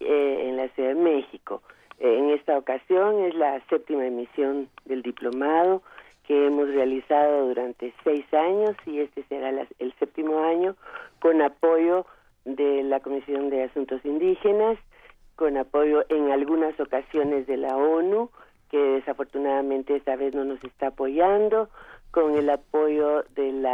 eh, 0.00 0.46
en 0.48 0.56
la 0.56 0.68
Ciudad 0.68 0.90
de 0.90 0.94
México. 1.00 1.62
Eh, 2.00 2.18
en 2.18 2.30
esta 2.30 2.58
ocasión 2.58 3.20
es 3.24 3.34
la 3.34 3.60
séptima 3.68 4.04
emisión 4.06 4.68
del 4.84 5.02
diplomado 5.02 5.82
que 6.26 6.46
hemos 6.46 6.68
realizado 6.68 7.48
durante 7.48 7.92
seis 8.02 8.24
años 8.32 8.74
y 8.86 9.00
este 9.00 9.22
será 9.28 9.52
la- 9.52 9.66
el 9.78 9.92
séptimo 9.98 10.40
año 10.42 10.74
con 11.20 11.40
apoyo 11.42 12.06
de 12.44 12.82
la 12.82 13.00
Comisión 13.00 13.48
de 13.50 13.62
Asuntos 13.64 14.04
Indígenas, 14.04 14.78
con 15.36 15.56
apoyo 15.56 16.04
en 16.08 16.30
algunas 16.30 16.78
ocasiones 16.80 17.46
de 17.46 17.56
la 17.58 17.76
ONU, 17.76 18.30
que 18.74 18.80
desafortunadamente 18.80 19.94
esta 19.94 20.16
vez 20.16 20.34
no 20.34 20.44
nos 20.44 20.58
está 20.64 20.88
apoyando, 20.88 21.68
con 22.10 22.34
el 22.34 22.50
apoyo 22.50 23.22
del 23.36 23.64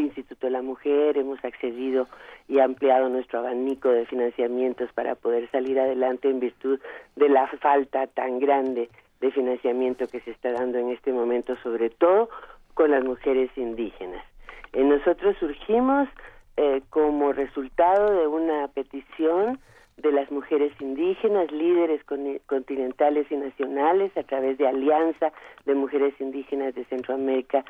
Instituto 0.00 0.48
de 0.48 0.50
la 0.50 0.62
Mujer, 0.62 1.16
hemos 1.16 1.44
accedido 1.44 2.08
y 2.48 2.58
ampliado 2.58 3.08
nuestro 3.08 3.38
abanico 3.38 3.88
de 3.88 4.04
financiamientos 4.06 4.92
para 4.94 5.14
poder 5.14 5.48
salir 5.52 5.78
adelante 5.78 6.28
en 6.28 6.40
virtud 6.40 6.80
de 7.14 7.28
la 7.28 7.46
falta 7.60 8.08
tan 8.08 8.40
grande 8.40 8.90
de 9.20 9.30
financiamiento 9.30 10.08
que 10.08 10.18
se 10.22 10.32
está 10.32 10.50
dando 10.50 10.78
en 10.78 10.90
este 10.90 11.12
momento, 11.12 11.54
sobre 11.62 11.90
todo 11.90 12.28
con 12.74 12.90
las 12.90 13.04
mujeres 13.04 13.48
indígenas. 13.54 14.24
Eh, 14.72 14.82
nosotros 14.82 15.36
surgimos 15.38 16.08
eh, 16.56 16.82
como 16.90 17.32
resultado 17.32 18.10
de 18.10 18.26
una 18.26 18.66
petición 18.74 19.60
de 19.96 20.12
las 20.12 20.30
mujeres 20.30 20.72
indígenas, 20.80 21.50
líderes 21.50 22.04
con- 22.04 22.38
continentales 22.46 23.26
y 23.30 23.36
nacionales, 23.36 24.14
a 24.16 24.22
través 24.24 24.58
de 24.58 24.66
Alianza 24.66 25.32
de 25.64 25.74
Mujeres 25.74 26.14
Indígenas 26.20 26.74
de 26.74 26.84
Centroamérica 26.84 27.64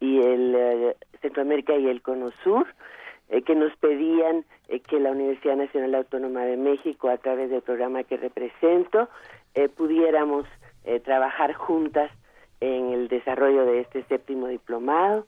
y 0.00 0.18
el 0.20 0.54
eh, 0.56 0.96
Centroamérica 1.22 1.76
y 1.76 1.86
el 1.88 2.02
Cono 2.02 2.30
Sur, 2.42 2.66
eh, 3.28 3.42
que 3.42 3.54
nos 3.54 3.74
pedían 3.76 4.44
eh, 4.68 4.80
que 4.80 4.98
la 4.98 5.12
Universidad 5.12 5.56
Nacional 5.56 5.94
Autónoma 5.94 6.44
de 6.44 6.56
México, 6.56 7.08
a 7.10 7.18
través 7.18 7.50
del 7.50 7.62
programa 7.62 8.02
que 8.04 8.16
represento, 8.16 9.08
pudiéramos 9.76 10.46
trabajar 11.04 11.52
juntas 11.52 12.12
en 12.60 12.92
el 12.92 13.08
desarrollo 13.08 13.64
de 13.64 13.80
este 13.80 14.04
séptimo 14.04 14.46
diplomado, 14.46 15.26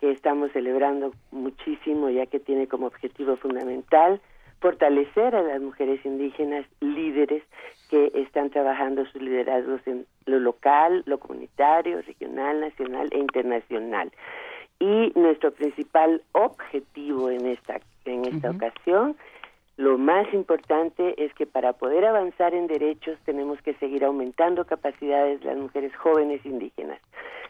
que 0.00 0.12
estamos 0.12 0.52
celebrando 0.52 1.12
muchísimo, 1.32 2.08
ya 2.08 2.26
que 2.26 2.38
tiene 2.38 2.68
como 2.68 2.86
objetivo 2.86 3.36
fundamental 3.36 4.20
fortalecer 4.62 5.34
a 5.34 5.42
las 5.42 5.60
mujeres 5.60 6.02
indígenas 6.06 6.64
líderes 6.80 7.42
que 7.90 8.12
están 8.14 8.48
trabajando 8.48 9.04
sus 9.06 9.20
liderazgos 9.20 9.80
en 9.86 10.06
lo 10.24 10.38
local, 10.38 11.02
lo 11.04 11.18
comunitario, 11.18 12.00
regional, 12.00 12.60
nacional 12.60 13.08
e 13.10 13.18
internacional. 13.18 14.10
Y 14.78 15.12
nuestro 15.14 15.50
principal 15.50 16.22
objetivo 16.32 17.28
en 17.28 17.46
esta, 17.46 17.80
en 18.04 18.24
esta 18.24 18.50
ocasión, 18.50 19.16
lo 19.76 19.98
más 19.98 20.32
importante 20.32 21.22
es 21.24 21.34
que 21.34 21.46
para 21.46 21.72
poder 21.72 22.04
avanzar 22.04 22.54
en 22.54 22.68
derechos 22.68 23.18
tenemos 23.24 23.60
que 23.62 23.74
seguir 23.74 24.04
aumentando 24.04 24.64
capacidades 24.64 25.40
de 25.40 25.46
las 25.46 25.56
mujeres 25.56 25.94
jóvenes 25.96 26.44
indígenas. 26.46 27.00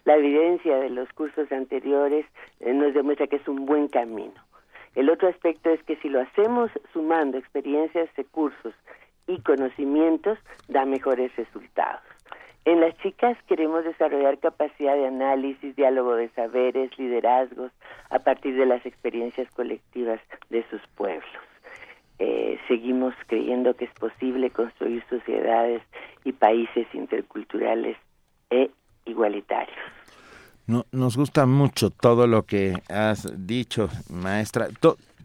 La 0.05 0.17
evidencia 0.17 0.77
de 0.79 0.91
los 0.91 1.09
cursos 1.13 1.53
anteriores 1.53 2.25
eh, 2.61 2.73
nos 2.73 2.95
demuestra 2.95 3.27
que 3.27 3.37
es 3.37 3.47
un 3.47 3.67
buen 3.67 3.89
camino. 3.89 4.35
El 4.95 5.09
otro 5.09 5.29
aspecto 5.29 5.71
es 5.71 5.83
que 5.85 5.97
si 5.97 6.09
lo 6.09 6.21
hacemos 6.21 6.71
sumando 6.93 7.39
experiencias, 7.39 8.09
recursos 8.17 8.75
y 9.27 9.41
conocimientos, 9.41 10.39
da 10.69 10.85
mejores 10.85 11.35
resultados. 11.37 12.03
En 12.65 12.81
las 12.81 12.97
chicas 12.99 13.37
queremos 13.49 13.85
desarrollar 13.85 14.39
capacidad 14.39 14.95
de 14.95 15.07
análisis, 15.07 15.75
diálogo 15.75 16.15
de 16.15 16.29
saberes, 16.31 16.97
liderazgos, 16.97 17.73
a 18.11 18.21
partir 18.21 18.55
de 18.55 18.67
las 18.67 18.85
experiencias 18.87 19.51
colectivas 19.51 20.21
de 20.49 20.65
sus 20.71 20.81
pueblos. 20.95 21.27
Eh, 22.21 22.61
seguimos 22.69 23.15
creyendo 23.27 23.75
que 23.75 23.87
es 23.87 23.93
posible 23.95 24.51
construir 24.51 25.03
sociedades 25.09 25.83
y 26.23 26.33
países 26.33 26.87
interculturales 26.95 27.97
e 28.51 28.71
igualitarios. 29.07 30.02
No, 30.67 30.85
nos 30.93 31.17
gusta 31.17 31.47
mucho 31.47 31.91
todo 31.91 32.27
lo 32.27 32.45
que 32.45 32.75
has 32.89 33.47
dicho, 33.47 33.89
maestra. 34.09 34.69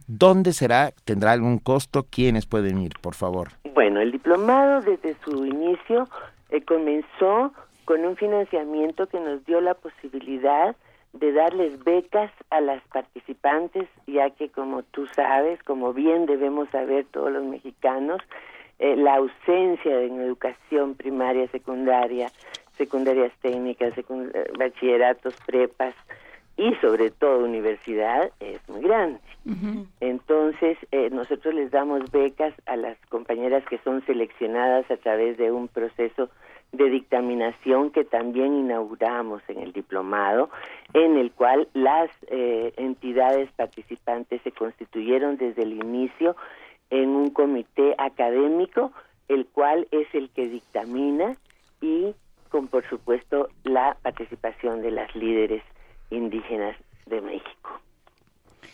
¿Dónde 0.07 0.53
será? 0.53 0.91
¿Tendrá 1.03 1.33
algún 1.33 1.59
costo? 1.59 2.05
¿Quiénes 2.09 2.45
pueden 2.45 2.79
ir, 2.79 2.93
por 3.01 3.13
favor? 3.13 3.49
Bueno, 3.73 3.99
el 3.99 4.11
diplomado 4.11 4.81
desde 4.81 5.15
su 5.23 5.45
inicio 5.45 6.07
eh, 6.49 6.61
comenzó 6.61 7.51
con 7.85 8.05
un 8.05 8.15
financiamiento 8.15 9.07
que 9.07 9.19
nos 9.19 9.45
dio 9.45 9.61
la 9.61 9.73
posibilidad 9.73 10.75
de 11.13 11.31
darles 11.31 11.83
becas 11.83 12.31
a 12.49 12.61
las 12.61 12.81
participantes, 12.87 13.87
ya 14.07 14.29
que 14.29 14.49
como 14.49 14.83
tú 14.83 15.07
sabes, 15.07 15.61
como 15.63 15.93
bien 15.93 16.25
debemos 16.25 16.69
saber 16.69 17.05
todos 17.11 17.31
los 17.31 17.43
mexicanos, 17.43 18.21
eh, 18.79 18.95
la 18.95 19.15
ausencia 19.15 20.01
en 20.01 20.21
educación 20.21 20.95
primaria, 20.95 21.47
secundaria, 21.47 22.31
secundarias 22.77 23.31
técnicas, 23.41 23.93
secund- 23.95 24.31
eh, 24.33 24.51
bachilleratos, 24.57 25.35
prepas 25.45 25.95
y 26.55 26.73
sobre 26.75 27.11
todo 27.11 27.45
universidad 27.45 28.31
es 28.39 28.59
muy 28.67 28.81
grande. 28.81 29.19
Entonces, 29.99 30.77
eh, 30.91 31.09
nosotros 31.11 31.53
les 31.53 31.71
damos 31.71 32.11
becas 32.11 32.53
a 32.65 32.75
las 32.75 32.97
compañeras 33.09 33.63
que 33.69 33.77
son 33.79 34.05
seleccionadas 34.05 34.89
a 34.91 34.97
través 34.97 35.37
de 35.37 35.51
un 35.51 35.67
proceso 35.67 36.29
de 36.73 36.89
dictaminación 36.89 37.91
que 37.91 38.03
también 38.03 38.53
inauguramos 38.55 39.41
en 39.47 39.59
el 39.59 39.71
diplomado, 39.71 40.49
en 40.93 41.17
el 41.17 41.31
cual 41.31 41.69
las 41.73 42.09
eh, 42.27 42.73
entidades 42.75 43.49
participantes 43.55 44.41
se 44.41 44.51
constituyeron 44.51 45.37
desde 45.37 45.63
el 45.63 45.73
inicio 45.73 46.35
en 46.89 47.09
un 47.09 47.29
comité 47.29 47.95
académico, 47.97 48.91
el 49.29 49.45
cual 49.45 49.87
es 49.91 50.07
el 50.13 50.29
que 50.29 50.47
dictamina 50.49 51.35
y 51.81 52.13
con, 52.47 52.67
por 52.67 52.87
supuesto, 52.89 53.49
la 53.63 53.95
participación 54.01 54.81
de 54.81 54.91
las 54.91 55.15
líderes 55.15 55.63
indígenas 56.09 56.75
de 57.05 57.21
México. 57.21 57.79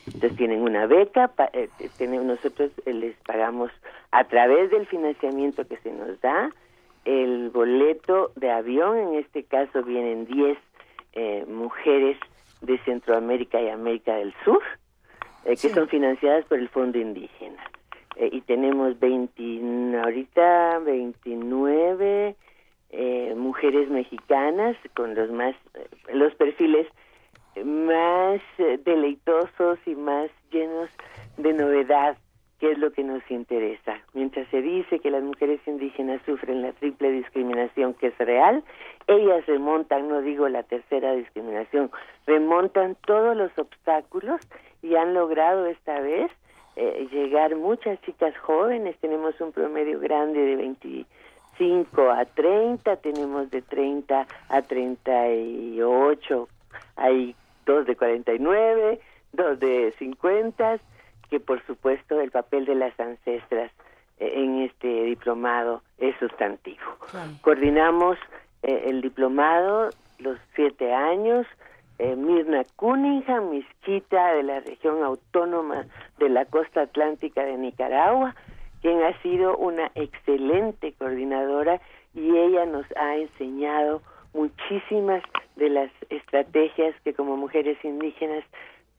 Entonces 0.08 0.36
tienen 0.38 0.62
una 0.62 0.86
beca, 0.86 1.30
pa- 1.30 1.50
eh, 1.54 1.70
eh, 1.80 2.08
nosotros 2.08 2.72
eh, 2.86 2.94
les 2.94 3.16
pagamos 3.26 3.72
a 4.12 4.24
través 4.26 4.70
del 4.72 4.86
financiamiento 4.88 5.66
que 5.68 5.78
se 5.78 5.92
nos 5.92 6.20
da 6.22 6.50
el 7.06 7.50
boleto 7.50 8.32
de 8.36 8.50
avión, 8.52 8.98
en 8.98 9.16
este 9.16 9.44
caso 9.44 9.84
vienen 9.84 10.26
10 10.26 10.58
eh, 11.14 11.46
mujeres 11.48 12.18
de 12.62 12.78
Centroamérica 12.80 13.62
y 13.62 13.70
América 13.70 14.16
del 14.16 14.34
Sur, 14.44 14.62
eh, 15.46 15.56
que 15.62 15.70
son 15.70 15.88
financiadas 15.88 16.46
por 16.46 16.60
el 16.60 16.70
Fondo 16.70 16.98
Indígena. 16.98 17.62
Y 18.32 18.42
tenemos 18.42 19.00
20, 19.00 19.98
ahorita 20.04 20.80
29 20.86 22.36
eh, 22.94 23.34
mujeres 23.36 23.90
mexicanas 23.90 24.78
con 24.96 25.16
los 25.16 25.32
más 25.32 25.56
eh, 25.74 25.88
los 26.14 26.34
perfiles 26.36 26.88
más 27.64 28.42
eh, 28.58 28.80
deleitosos 28.84 29.80
y 29.86 29.96
más 29.96 30.30
llenos 30.52 30.90
de 31.38 31.54
novedad, 31.54 32.18
que 32.60 32.72
es 32.72 32.78
lo 32.78 32.92
que 32.92 33.04
nos 33.04 33.22
interesa. 33.30 34.00
Mientras 34.14 34.48
se 34.50 34.62
dice 34.62 35.00
que 35.00 35.12
las 35.12 35.24
mujeres 35.24 35.60
indígenas 35.66 36.22
sufren 36.26 36.62
la 36.62 36.72
triple 36.74 37.12
discriminación 37.12 37.94
que 37.96 38.08
es 38.08 38.18
real, 38.18 38.64
ellas 39.08 39.46
remontan, 39.48 40.08
no 40.08 40.22
digo 40.22 40.48
la 40.48 40.64
tercera 40.64 41.14
discriminación, 41.14 41.92
remontan 42.26 42.96
todos 43.06 43.36
los 43.36 43.52
obstáculos 43.58 44.40
y 44.82 44.96
han 44.96 45.14
logrado 45.14 45.66
esta 45.66 46.00
vez 46.00 46.32
eh, 46.76 47.08
llegar 47.12 47.56
muchas 47.56 48.02
chicas 48.02 48.36
jóvenes, 48.38 48.98
tenemos 49.00 49.40
un 49.42 49.52
promedio 49.52 50.00
grande 50.00 50.40
de 50.40 50.56
25 51.60 52.12
a 52.12 52.26
30, 52.26 52.96
tenemos 52.98 53.50
de 53.52 53.62
30 53.62 54.28
a 54.50 54.62
38, 54.62 56.50
hay 56.96 57.36
dos 57.66 57.86
de 57.86 57.96
49, 57.96 59.00
dos 59.34 59.60
de 59.60 59.94
50, 60.00 60.80
que 61.30 61.40
por 61.40 61.64
supuesto 61.66 62.20
el 62.20 62.32
papel 62.32 62.66
de 62.66 62.76
las 62.76 63.00
ancestras 63.00 63.72
eh, 64.20 64.34
en 64.36 64.62
este 64.64 64.88
diplomado 65.04 65.82
es 65.98 66.16
sustantivo. 66.18 66.98
Coordinamos 67.42 68.18
eh, 68.64 68.84
el 68.88 69.02
diplomado 69.02 69.90
los 70.20 70.38
siete 70.56 70.94
años. 70.94 71.46
eh, 72.00 72.16
Mirna 72.16 72.64
Cunningham, 72.76 73.52
misquita 73.52 74.34
de 74.34 74.44
la 74.44 74.60
región 74.62 75.04
autónoma 75.04 75.86
de 76.18 76.30
la 76.30 76.46
costa 76.46 76.82
atlántica 76.82 77.44
de 77.44 77.58
Nicaragua, 77.58 78.36
quien 78.84 79.02
ha 79.02 79.20
sido 79.22 79.56
una 79.58 79.92
excelente 79.96 80.92
coordinadora 81.00 81.80
y 82.14 82.36
ella 82.38 82.66
nos 82.66 82.86
ha 82.98 83.16
enseñado 83.16 84.02
muchísimas 84.34 85.24
de 85.56 85.70
las 85.70 85.90
estrategias 86.10 86.94
que 87.04 87.14
como 87.14 87.38
mujeres 87.38 87.78
indígenas 87.84 88.44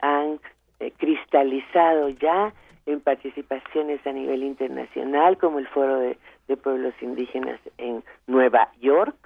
han 0.00 0.40
eh, 0.80 0.90
cristalizado 0.96 2.08
ya 2.08 2.54
en 2.86 3.00
participaciones 3.00 4.04
a 4.06 4.12
nivel 4.12 4.42
internacional, 4.42 5.36
como 5.36 5.58
el 5.58 5.68
Foro 5.68 5.98
de, 5.98 6.16
de 6.48 6.56
Pueblos 6.56 6.94
Indígenas 7.02 7.60
en 7.76 8.02
Nueva 8.26 8.70
York. 8.80 9.16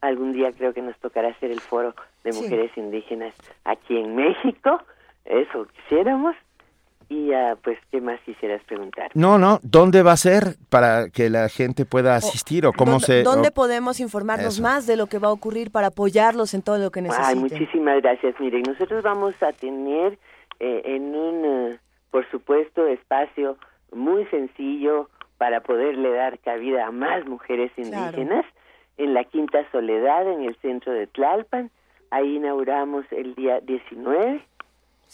Algún 0.00 0.32
día 0.32 0.52
creo 0.52 0.72
que 0.72 0.82
nos 0.82 0.96
tocará 1.00 1.28
hacer 1.28 1.50
el 1.50 1.60
Foro 1.60 1.94
de 2.24 2.32
Sí. 2.32 2.42
Mujeres 2.42 2.70
Indígenas 2.76 3.34
aquí 3.64 3.98
en 3.98 4.16
México. 4.16 4.80
Eso 5.26 5.66
quisiéramos. 5.66 6.34
Y 7.08 7.32
ah, 7.32 7.56
pues, 7.62 7.78
¿qué 7.92 8.00
más 8.00 8.20
quisieras 8.22 8.62
preguntar? 8.64 9.10
No, 9.14 9.38
no, 9.38 9.60
¿dónde 9.62 10.02
va 10.02 10.12
a 10.12 10.16
ser 10.16 10.56
para 10.70 11.08
que 11.08 11.30
la 11.30 11.48
gente 11.48 11.84
pueda 11.84 12.16
asistir 12.16 12.66
o 12.66 12.72
cómo 12.72 12.92
¿Dónde, 12.92 13.06
se... 13.06 13.22
dónde 13.22 13.48
o- 13.48 13.54
podemos 13.54 14.00
informarnos 14.00 14.54
Eso. 14.54 14.62
más 14.62 14.86
de 14.86 14.96
lo 14.96 15.06
que 15.06 15.18
va 15.20 15.28
a 15.28 15.32
ocurrir 15.32 15.70
para 15.70 15.88
apoyarlos 15.88 16.52
en 16.54 16.62
todo 16.62 16.78
lo 16.78 16.90
que 16.90 17.02
necesiten? 17.02 17.28
Ay, 17.28 17.36
muchísimas 17.36 18.02
gracias. 18.02 18.34
Miren, 18.40 18.62
nosotros 18.66 19.04
vamos 19.04 19.40
a 19.40 19.52
tener 19.52 20.18
eh, 20.58 20.82
en 20.84 21.14
un, 21.14 21.44
eh, 21.44 21.78
por 22.10 22.28
supuesto, 22.30 22.86
espacio 22.88 23.56
muy 23.92 24.24
sencillo 24.26 25.08
para 25.38 25.60
poderle 25.60 26.10
dar 26.10 26.38
cabida 26.40 26.86
a 26.86 26.90
más 26.90 27.24
mujeres 27.26 27.70
indígenas 27.76 28.44
en 28.96 29.14
la 29.14 29.22
Quinta 29.24 29.58
Soledad, 29.70 30.26
en 30.26 30.42
el 30.42 30.56
centro 30.56 30.92
de 30.92 31.06
Tlalpan. 31.06 31.70
Ahí 32.10 32.36
inauguramos 32.36 33.04
el 33.12 33.34
día 33.34 33.60
19 33.60 34.42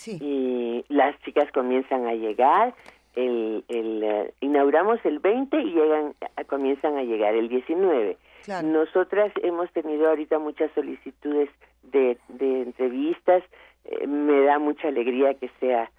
y 0.07 0.85
las 0.89 1.19
chicas 1.23 1.51
comienzan 1.53 2.07
a 2.07 2.15
llegar. 2.15 2.75
El, 3.15 3.63
el, 3.69 4.03
eh, 4.03 4.35
inauguramos 4.41 4.99
el 5.05 5.19
20 5.19 5.61
y 5.61 5.73
llegan, 5.73 6.15
comienzan 6.47 6.97
a 6.97 7.03
llegar 7.03 7.35
el 7.35 7.49
19. 7.49 8.17
Nosotras 8.65 9.33
hemos 9.43 9.71
tenido 9.73 10.09
ahorita 10.09 10.39
muchas 10.39 10.71
solicitudes 10.73 11.51
de, 11.83 12.19
de 12.29 12.63
entrevistas. 12.63 13.45
Eh, 13.85 14.07
me 14.07 14.43
da 14.43 14.59
mucha 14.59 14.89
alegría 14.89 15.35
que 15.35 15.51
sea 15.61 15.91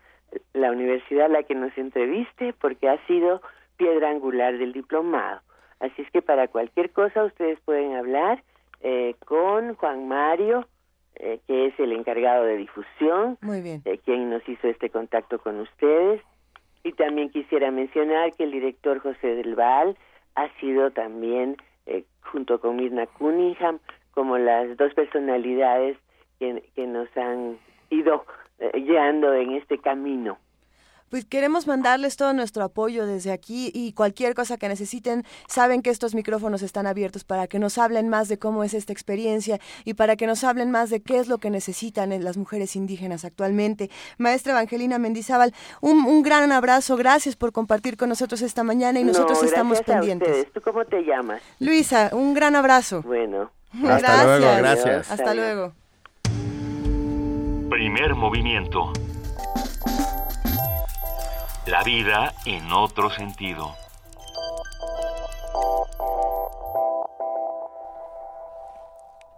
la 0.53 0.72
universidad 0.72 1.30
la 1.30 1.44
que 1.44 1.56
nos 1.56 1.78
entreviste 1.78 2.53
porque 2.53 2.90
ha 2.90 3.06
sido 3.06 3.41
piedra 3.78 4.10
angular 4.10 4.57
del 4.57 4.74
diplomado. 4.74 5.41
Así 5.80 6.02
es 6.02 6.11
que 6.11 6.22
para 6.22 6.48
cualquier 6.48 6.91
cosa 6.91 7.24
ustedes 7.24 7.60
pueden 7.61 7.95
hablar 7.95 8.44
eh, 8.82 9.15
con 9.26 9.76
Juan 9.76 10.07
Mario, 10.07 10.68
eh, 11.15 11.40
que 11.48 11.68
es 11.68 11.80
el 11.80 11.91
encargado 11.91 12.44
de 12.45 12.57
difusión, 12.57 13.38
Muy 13.41 13.61
bien. 13.61 13.81
eh, 13.85 13.99
quien 14.03 14.30
nos 14.30 14.48
hizo 14.48 14.68
este 14.68 14.90
contacto 14.90 15.40
con 15.40 15.60
ustedes. 15.60 16.22
Y 16.84 16.91
también 16.94 17.30
quisiera 17.30 17.72
mencionar 17.72 18.34
que 18.34 18.44
el 18.44 18.52
director 18.52 18.99
José 18.99 19.35
del 19.35 19.56
Val 19.56 19.98
ha 20.35 20.49
sido 20.60 20.91
también, 20.91 21.56
eh, 21.85 22.03
junto 22.22 22.60
con 22.60 22.76
Mirna 22.76 23.06
Cunningham, 23.07 23.80
como 24.14 24.38
las 24.38 24.76
dos 24.77 24.94
personalidades 24.94 25.98
que, 26.40 26.64
que 26.76 26.85
nos 26.88 27.07
han 27.15 27.57
ido 27.90 28.26
eh, 28.60 28.72
guiando 28.81 29.34
en 29.34 29.52
este 29.53 29.77
camino. 29.77 30.38
Pues 31.14 31.26
queremos 31.26 31.68
mandarles 31.68 32.15
todo 32.18 32.34
nuestro 32.34 32.64
apoyo 32.64 33.06
desde 33.06 33.31
aquí 33.31 33.69
y 33.72 33.94
cualquier 33.94 34.34
cosa 34.34 34.57
que 34.57 34.68
necesiten, 34.68 35.23
saben 35.48 35.84
que 35.84 35.91
estos 35.91 36.15
micrófonos 36.15 36.64
están 36.64 36.88
abiertos 36.88 37.23
para 37.23 37.45
que 37.45 37.60
nos 37.60 37.77
hablen 37.77 38.10
más 38.10 38.30
de 38.30 38.40
cómo 38.40 38.64
es 38.64 38.73
esta 38.73 38.94
experiencia 38.94 39.60
y 39.85 39.94
para 39.94 40.15
que 40.15 40.26
nos 40.26 40.44
hablen 40.44 40.72
más 40.72 40.90
de 40.90 41.03
qué 41.03 41.19
es 41.19 41.27
lo 41.27 41.38
que 41.38 41.52
necesitan 41.52 42.14
en 42.14 42.23
las 42.23 42.35
mujeres 42.35 42.76
indígenas 42.76 43.26
actualmente. 43.26 43.91
Maestra 44.18 44.53
Evangelina 44.53 44.98
Mendizábal, 44.98 45.53
un, 45.81 46.03
un 46.03 46.23
gran 46.23 46.52
abrazo, 46.52 46.98
gracias 46.98 47.35
por 47.35 47.52
compartir 47.52 47.95
con 47.95 48.10
nosotros 48.10 48.41
esta 48.41 48.64
mañana 48.64 48.99
y 48.99 49.03
nosotros 49.03 49.38
No, 49.40 49.45
estamos 49.48 49.77
gracias 49.77 49.95
a 49.95 49.99
pendientes. 49.99 50.30
ustedes. 50.30 50.52
¿Tú 50.52 50.61
cómo 50.61 50.84
te 50.84 50.99
llamas? 51.03 51.44
Luisa, 51.60 52.10
un 52.14 52.34
gran 52.34 52.56
abrazo. 52.56 53.03
Bueno. 53.03 53.52
Hasta 53.88 54.23
luego, 54.23 54.57
gracias. 54.57 55.11
Hasta 55.11 55.35
luego. 55.35 55.73
Primer 57.69 58.15
movimiento. 58.15 58.91
La 61.65 61.81
vida 61.81 62.34
en 62.45 62.73
otro 62.73 63.10
sentido. 63.10 63.73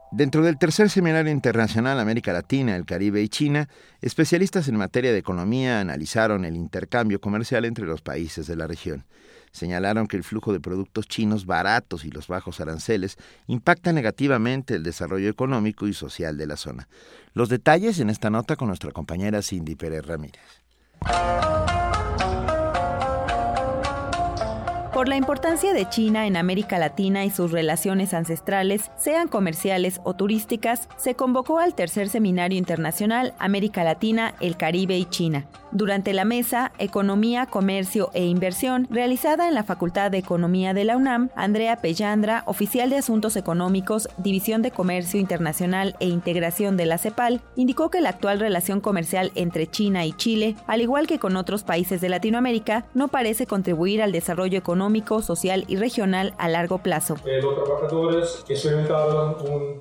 Dentro 0.10 0.41
del 0.41 0.57
tercer 0.57 0.89
seminario 0.89 1.31
internacional 1.31 1.99
América 1.99 2.34
Latina, 2.34 2.76
el 2.76 2.85
Caribe 2.85 3.22
y 3.22 3.30
China, 3.30 3.69
especialistas 4.02 4.68
en 4.68 4.77
materia 4.77 5.11
de 5.11 5.19
economía 5.19 5.80
analizaron 5.80 6.45
el 6.45 6.56
intercambio 6.56 7.22
comercial 7.22 7.64
entre 7.64 7.85
los 7.85 8.02
países 8.02 8.47
de 8.47 8.56
la 8.56 8.65
región. 8.65 9.06
Señalaron 9.52 10.07
que 10.07 10.18
el 10.18 10.23
flujo 10.23 10.52
de 10.52 10.60
productos 10.60 11.07
chinos 11.07 11.45
baratos 11.45 12.06
y 12.06 12.10
los 12.10 12.27
bajos 12.27 12.60
aranceles 12.60 13.18
impacta 13.45 13.93
negativamente 13.93 14.73
el 14.73 14.81
desarrollo 14.81 15.30
económico 15.30 15.88
y 15.88 15.93
social 15.93 16.38
de 16.38 16.47
la 16.47 16.57
zona. 16.57 16.88
Los 17.34 17.49
detalles 17.49 17.99
en 17.99 18.10
esta 18.10 18.31
nota 18.31 18.56
con 18.56 18.69
nuestra 18.69 18.91
compañera 18.91 19.43
Cindy 19.43 19.76
Pérez 19.76 20.07
Ramírez. 20.07 20.41
Por 24.96 25.10
la 25.10 25.18
importancia 25.18 25.74
de 25.74 25.90
China 25.90 26.26
en 26.26 26.38
América 26.38 26.80
Latina 26.80 27.26
y 27.26 27.30
sus 27.30 27.52
relaciones 27.52 28.14
ancestrales, 28.14 28.92
sean 28.96 29.28
comerciales 29.28 30.00
o 30.06 30.14
turísticas, 30.14 30.88
se 30.96 31.16
convocó 31.16 31.60
al 31.60 31.76
tercer 31.76 32.08
seminario 32.08 32.58
internacional 32.58 33.34
América 33.38 33.84
Latina, 33.84 34.36
el 34.40 34.56
Caribe 34.56 34.98
y 34.98 35.04
China. 35.04 35.48
Durante 35.74 36.14
la 36.14 36.24
mesa 36.24 36.72
Economía, 36.80 37.46
Comercio 37.46 38.10
e 38.14 38.24
Inversión, 38.24 38.88
realizada 38.90 39.50
en 39.50 39.56
la 39.56 39.66
Facultad 39.66 40.12
de 40.12 40.20
Economía 40.20 40.74
de 40.74 40.86
la 40.86 40.96
UNAM, 40.96 41.30
Andrea 41.36 41.76
Pellandra, 41.76 42.44
oficial 42.46 42.90
de 42.90 42.96
Asuntos 42.96 43.36
Económicos, 43.36 44.08
División 44.18 44.62
de 44.62 44.72
Comercio 44.72 45.20
Internacional 45.20 45.98
e 46.00 46.08
Integración 46.08 46.78
de 46.78 46.86
la 46.86 46.98
CEPAL, 46.98 47.42
indicó 47.58 47.90
que 47.90 48.00
la 48.00 48.12
actual 48.12 48.40
relación 48.40 48.80
comercial 48.80 49.34
entre 49.36 49.68
China 49.68 50.06
y 50.06 50.14
Chile, 50.14 50.56
al 50.68 50.80
igual 50.80 51.06
que 51.06 51.20
con 51.20 51.36
otros 51.36 51.64
países 51.64 52.00
de 52.00 52.08
Latinoamérica, 52.08 52.86
no 52.94 53.10
parece 53.10 53.46
contribuir 53.46 54.02
al 54.02 54.14
desarrollo 54.14 54.58
económico, 54.58 54.85
social 55.22 55.66
y 55.68 55.78
regional 55.78 56.34
a 56.38 56.49
largo 56.49 56.80
plazo. 56.80 57.16
Eh, 57.26 57.41
los 57.41 57.56
trabajadores 57.56 58.45
experimentaron 58.48 59.38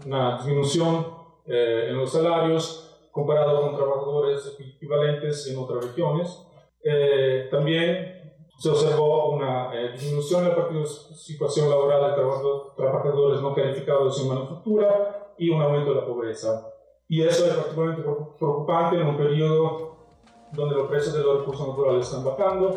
una 0.06 0.36
disminución 0.36 1.06
eh, 1.46 1.88
en 1.90 1.98
los 1.98 2.12
salarios 2.12 3.08
comparado 3.14 3.60
con 3.60 3.76
trabajadores 3.76 4.56
equivalentes 4.58 5.46
en 5.46 5.58
otras 5.58 5.84
regiones. 5.84 6.44
Eh, 6.82 7.48
también 7.50 8.24
se 8.58 8.70
observó 8.70 9.30
una 9.30 9.74
eh, 9.74 9.92
disminución 9.92 10.42
en 10.42 10.50
la 10.50 10.56
participación 10.56 11.70
laboral 11.70 12.10
de 12.10 12.22
trabajadores 12.76 13.40
no 13.40 13.54
calificados 13.54 14.20
en 14.20 14.28
manufactura 14.28 15.32
y 15.38 15.50
un 15.50 15.62
aumento 15.62 15.90
de 15.94 16.00
la 16.00 16.06
pobreza. 16.06 16.70
Y 17.08 17.22
eso 17.22 17.46
es 17.46 17.54
particularmente 17.54 18.02
preocupante 18.38 18.96
en 18.96 19.06
un 19.06 19.16
periodo 19.16 19.96
donde 20.52 20.76
los 20.76 20.88
precios 20.88 21.14
de 21.14 21.22
los 21.22 21.40
recursos 21.40 21.68
naturales 21.68 22.06
están 22.06 22.24
bajando. 22.24 22.74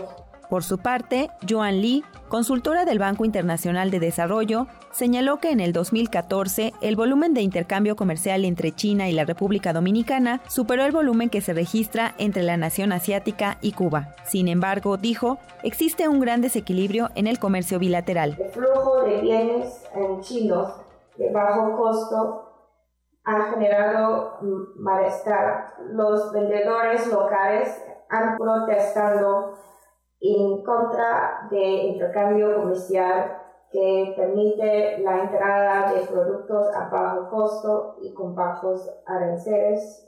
Por 0.50 0.64
su 0.64 0.78
parte, 0.78 1.30
Joan 1.48 1.82
Lee, 1.82 2.06
consultora 2.30 2.86
del 2.86 3.00
Banco 3.00 3.26
Internacional 3.26 3.92
de 3.92 4.00
Desarrollo, 4.00 4.68
señaló 4.92 5.38
que 5.38 5.52
en 5.52 5.60
el 5.60 5.74
2014 5.74 6.74
el 6.82 6.96
volumen 6.96 7.34
de 7.34 7.42
intercambio 7.42 7.98
comercial 7.98 8.46
entre 8.46 8.72
China 8.72 9.10
y 9.10 9.12
la 9.12 9.26
República 9.26 9.74
Dominicana 9.74 10.42
superó 10.48 10.86
el 10.86 10.94
volumen 10.94 11.30
que 11.30 11.42
se 11.42 11.54
registra 11.54 12.16
entre 12.18 12.44
la 12.44 12.56
nación 12.56 12.94
asiática 12.94 13.58
y 13.62 13.74
Cuba. 13.74 14.16
Sin 14.24 14.48
embargo, 14.48 14.96
dijo, 14.96 15.38
existe 15.64 16.08
un 16.08 16.22
gran 16.22 16.42
desequilibrio 16.42 17.10
en 17.16 17.28
el 17.28 17.40
comercio 17.40 17.78
bilateral. 17.78 18.38
El 18.40 18.50
flujo 18.50 19.04
de 19.04 19.22
bienes 19.22 19.86
en 19.96 20.22
chinos 20.22 20.74
de 21.18 21.30
bajo 21.32 21.76
costo 21.76 22.44
ha 23.26 23.52
generado 23.52 24.40
malestar. 24.78 25.74
Los 25.92 26.32
vendedores 26.32 27.06
locales 27.12 27.84
han 28.10 28.38
protestado 28.38 29.67
en 30.20 30.64
contra 30.64 31.48
de 31.52 31.64
intercambio 31.64 32.56
comercial 32.56 33.38
que 33.72 34.14
permite 34.16 35.00
la 35.00 35.24
entrada 35.24 35.94
de 35.94 36.02
productos 36.02 36.68
a 36.76 36.90
bajo 36.90 37.30
costo 37.30 37.96
y 38.02 38.14
con 38.14 38.34
bajos 38.34 38.90
aranceles 39.06 40.04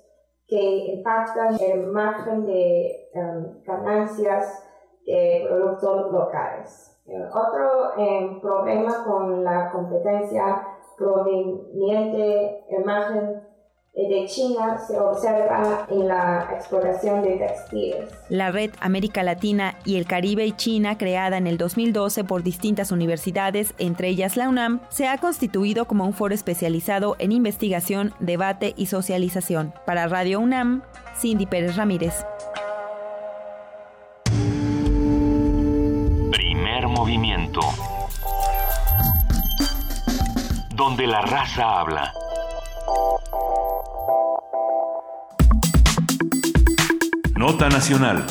que 0.47 0.93
impactan 0.93 1.57
el 1.59 1.87
margen 1.87 2.45
de 2.45 3.09
em, 3.13 3.63
ganancias 3.63 4.65
de 5.05 5.45
productos 5.47 6.11
locales. 6.11 7.01
Eh, 7.05 7.29
otro 7.33 7.97
em, 7.97 8.39
problema 8.39 9.03
con 9.03 9.43
la 9.43 9.71
competencia 9.71 10.65
proveniente 10.97 12.65
el 12.69 12.85
margen 12.85 13.48
de 14.07 14.25
China 14.27 14.77
se 14.87 14.97
observa 14.99 15.85
en 15.89 16.07
la 16.07 16.49
exploración 16.53 17.21
de 17.21 17.37
textiles. 17.37 18.09
La 18.29 18.51
red 18.51 18.71
América 18.79 19.23
Latina 19.23 19.75
y 19.85 19.97
el 19.97 20.05
Caribe 20.05 20.45
y 20.45 20.51
China, 20.53 20.97
creada 20.97 21.37
en 21.37 21.47
el 21.47 21.57
2012 21.57 22.23
por 22.23 22.43
distintas 22.43 22.91
universidades, 22.91 23.73
entre 23.77 24.09
ellas 24.09 24.37
la 24.37 24.47
UNAM, 24.47 24.81
se 24.89 25.07
ha 25.07 25.17
constituido 25.17 25.85
como 25.85 26.05
un 26.05 26.13
foro 26.13 26.33
especializado 26.33 27.15
en 27.19 27.31
investigación, 27.31 28.13
debate 28.19 28.73
y 28.77 28.85
socialización. 28.85 29.73
Para 29.85 30.07
Radio 30.07 30.39
UNAM, 30.39 30.83
Cindy 31.19 31.45
Pérez 31.45 31.75
Ramírez. 31.75 32.25
Primer 36.31 36.87
movimiento. 36.87 37.61
Donde 40.75 41.07
la 41.07 41.21
raza 41.21 41.81
habla. 41.81 42.13
Nota 47.49 47.67
Nacional. 47.67 48.23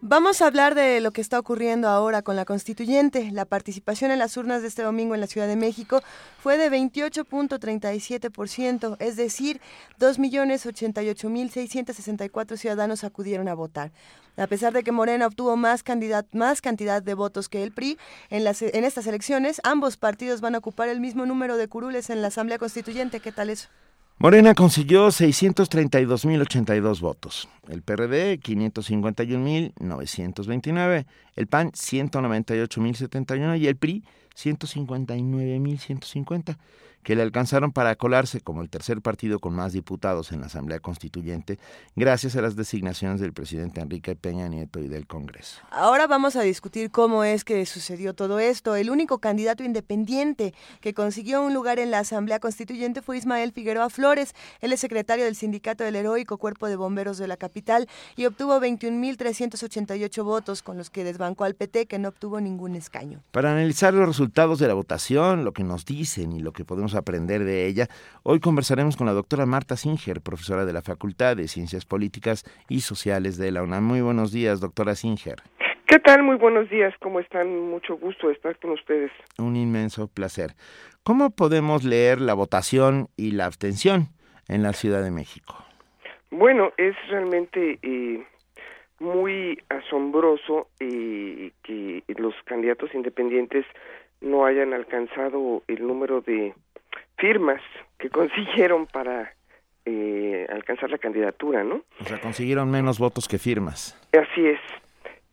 Vamos 0.00 0.40
a 0.40 0.46
hablar 0.46 0.74
de 0.74 1.02
lo 1.02 1.10
que 1.10 1.20
está 1.20 1.38
ocurriendo 1.38 1.88
ahora 1.88 2.22
con 2.22 2.34
la 2.34 2.46
constituyente. 2.46 3.30
La 3.30 3.44
participación 3.44 4.10
en 4.10 4.18
las 4.18 4.38
urnas 4.38 4.62
de 4.62 4.68
este 4.68 4.82
domingo 4.82 5.14
en 5.14 5.20
la 5.20 5.26
Ciudad 5.26 5.46
de 5.46 5.56
México 5.56 6.00
fue 6.42 6.56
de 6.56 6.70
28.37%, 6.70 8.96
es 9.00 9.16
decir, 9.16 9.60
2.088.664 10.00 12.56
ciudadanos 12.56 13.04
acudieron 13.04 13.46
a 13.46 13.54
votar. 13.54 13.92
A 14.38 14.46
pesar 14.46 14.72
de 14.72 14.82
que 14.82 14.92
Morena 14.92 15.26
obtuvo 15.26 15.58
más, 15.58 15.82
candidat 15.82 16.24
más 16.32 16.62
cantidad 16.62 17.02
de 17.02 17.12
votos 17.12 17.50
que 17.50 17.62
el 17.62 17.72
PRI, 17.72 17.98
en, 18.30 18.44
las, 18.44 18.62
en 18.62 18.84
estas 18.84 19.06
elecciones 19.06 19.60
ambos 19.62 19.98
partidos 19.98 20.40
van 20.40 20.54
a 20.54 20.58
ocupar 20.58 20.88
el 20.88 21.00
mismo 21.00 21.26
número 21.26 21.58
de 21.58 21.68
curules 21.68 22.08
en 22.08 22.22
la 22.22 22.28
Asamblea 22.28 22.56
Constituyente. 22.56 23.20
¿Qué 23.20 23.30
tal 23.30 23.50
eso? 23.50 23.68
Morena 24.18 24.54
consiguió 24.54 25.08
632.082 25.08 27.00
votos, 27.00 27.50
el 27.68 27.82
PRD 27.82 28.40
551.929, 28.40 31.04
el 31.34 31.46
PAN 31.48 31.72
198.071 31.72 33.58
y 33.58 33.66
el 33.66 33.76
PRI 33.76 34.04
159.150 34.34 36.56
que 37.06 37.14
le 37.14 37.22
alcanzaron 37.22 37.70
para 37.70 37.94
colarse 37.94 38.40
como 38.40 38.62
el 38.62 38.68
tercer 38.68 39.00
partido 39.00 39.38
con 39.38 39.54
más 39.54 39.72
diputados 39.72 40.32
en 40.32 40.40
la 40.40 40.46
Asamblea 40.46 40.80
Constituyente, 40.80 41.60
gracias 41.94 42.34
a 42.34 42.42
las 42.42 42.56
designaciones 42.56 43.20
del 43.20 43.32
presidente 43.32 43.80
Enrique 43.80 44.16
Peña 44.16 44.48
Nieto 44.48 44.80
y 44.80 44.88
del 44.88 45.06
Congreso. 45.06 45.60
Ahora 45.70 46.08
vamos 46.08 46.34
a 46.34 46.42
discutir 46.42 46.90
cómo 46.90 47.22
es 47.22 47.44
que 47.44 47.64
sucedió 47.64 48.12
todo 48.12 48.40
esto. 48.40 48.74
El 48.74 48.90
único 48.90 49.20
candidato 49.20 49.62
independiente 49.62 50.52
que 50.80 50.94
consiguió 50.94 51.44
un 51.44 51.54
lugar 51.54 51.78
en 51.78 51.92
la 51.92 52.00
Asamblea 52.00 52.40
Constituyente 52.40 53.02
fue 53.02 53.18
Ismael 53.18 53.52
Figueroa 53.52 53.88
Flores. 53.88 54.34
Él 54.60 54.72
es 54.72 54.80
secretario 54.80 55.26
del 55.26 55.36
Sindicato 55.36 55.84
del 55.84 55.94
Heroico 55.94 56.38
Cuerpo 56.38 56.66
de 56.66 56.74
Bomberos 56.74 57.18
de 57.18 57.28
la 57.28 57.36
capital 57.36 57.86
y 58.16 58.26
obtuvo 58.26 58.58
21.388 58.58 60.24
votos, 60.24 60.60
con 60.60 60.76
los 60.76 60.90
que 60.90 61.04
desbancó 61.04 61.44
al 61.44 61.54
PT, 61.54 61.86
que 61.86 62.00
no 62.00 62.08
obtuvo 62.08 62.40
ningún 62.40 62.74
escaño. 62.74 63.22
Para 63.30 63.52
analizar 63.52 63.94
los 63.94 64.08
resultados 64.08 64.58
de 64.58 64.66
la 64.66 64.74
votación, 64.74 65.44
lo 65.44 65.52
que 65.52 65.62
nos 65.62 65.84
dicen 65.84 66.32
y 66.32 66.40
lo 66.40 66.52
que 66.52 66.64
podemos 66.64 66.95
aprender 66.96 67.44
de 67.44 67.66
ella, 67.66 67.88
hoy 68.22 68.40
conversaremos 68.40 68.96
con 68.96 69.06
la 69.06 69.12
doctora 69.12 69.46
Marta 69.46 69.76
Singer, 69.76 70.20
profesora 70.20 70.64
de 70.64 70.72
la 70.72 70.82
Facultad 70.82 71.36
de 71.36 71.48
Ciencias 71.48 71.84
Políticas 71.84 72.44
y 72.68 72.80
Sociales 72.80 73.36
de 73.36 73.52
la 73.52 73.62
UNAM. 73.62 73.84
Muy 73.84 74.00
buenos 74.00 74.32
días, 74.32 74.60
doctora 74.60 74.94
Singer. 74.94 75.42
¿Qué 75.86 76.00
tal? 76.00 76.24
Muy 76.24 76.36
buenos 76.36 76.68
días. 76.68 76.92
¿Cómo 77.00 77.20
están? 77.20 77.70
Mucho 77.70 77.96
gusto 77.96 78.30
estar 78.30 78.58
con 78.58 78.72
ustedes. 78.72 79.12
Un 79.38 79.54
inmenso 79.54 80.08
placer. 80.08 80.54
¿Cómo 81.04 81.30
podemos 81.30 81.84
leer 81.84 82.20
la 82.20 82.34
votación 82.34 83.08
y 83.16 83.30
la 83.30 83.46
abstención 83.46 84.08
en 84.48 84.64
la 84.64 84.72
Ciudad 84.72 85.02
de 85.04 85.12
México? 85.12 85.54
Bueno, 86.30 86.72
es 86.76 86.96
realmente 87.08 87.78
eh, 87.82 88.26
muy 88.98 89.58
asombroso 89.68 90.68
eh, 90.80 91.52
que 91.62 92.02
los 92.18 92.34
candidatos 92.44 92.92
independientes 92.94 93.64
no 94.20 94.44
hayan 94.44 94.72
alcanzado 94.72 95.62
el 95.68 95.86
número 95.86 96.20
de 96.20 96.54
firmas 97.16 97.60
que 97.98 98.10
consiguieron 98.10 98.86
para 98.86 99.32
eh, 99.84 100.46
alcanzar 100.50 100.90
la 100.90 100.98
candidatura, 100.98 101.62
¿no? 101.64 101.82
O 102.00 102.04
sea, 102.04 102.20
consiguieron 102.20 102.70
menos 102.70 102.98
votos 102.98 103.28
que 103.28 103.38
firmas. 103.38 103.98
Así 104.12 104.46
es. 104.46 104.60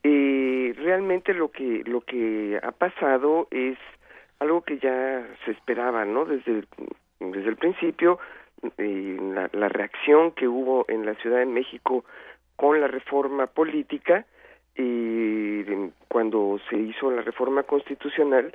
Eh, 0.03 0.73
realmente 0.77 1.33
lo 1.33 1.49
que 1.49 1.83
lo 1.85 2.01
que 2.01 2.59
ha 2.61 2.71
pasado 2.71 3.47
es 3.51 3.77
algo 4.39 4.61
que 4.61 4.77
ya 4.77 5.25
se 5.45 5.51
esperaba, 5.51 6.03
¿no? 6.05 6.25
Desde 6.25 6.51
el, 6.51 6.67
desde 7.19 7.49
el 7.49 7.55
principio, 7.55 8.19
eh, 8.77 9.17
la, 9.33 9.49
la 9.53 9.69
reacción 9.69 10.31
que 10.31 10.47
hubo 10.47 10.85
en 10.89 11.05
la 11.05 11.15
Ciudad 11.15 11.39
de 11.39 11.45
México 11.45 12.03
con 12.55 12.79
la 12.81 12.87
reforma 12.87 13.47
política 13.47 14.25
y 14.75 15.63
cuando 16.07 16.59
se 16.69 16.77
hizo 16.77 17.11
la 17.11 17.21
reforma 17.21 17.63
constitucional, 17.63 18.53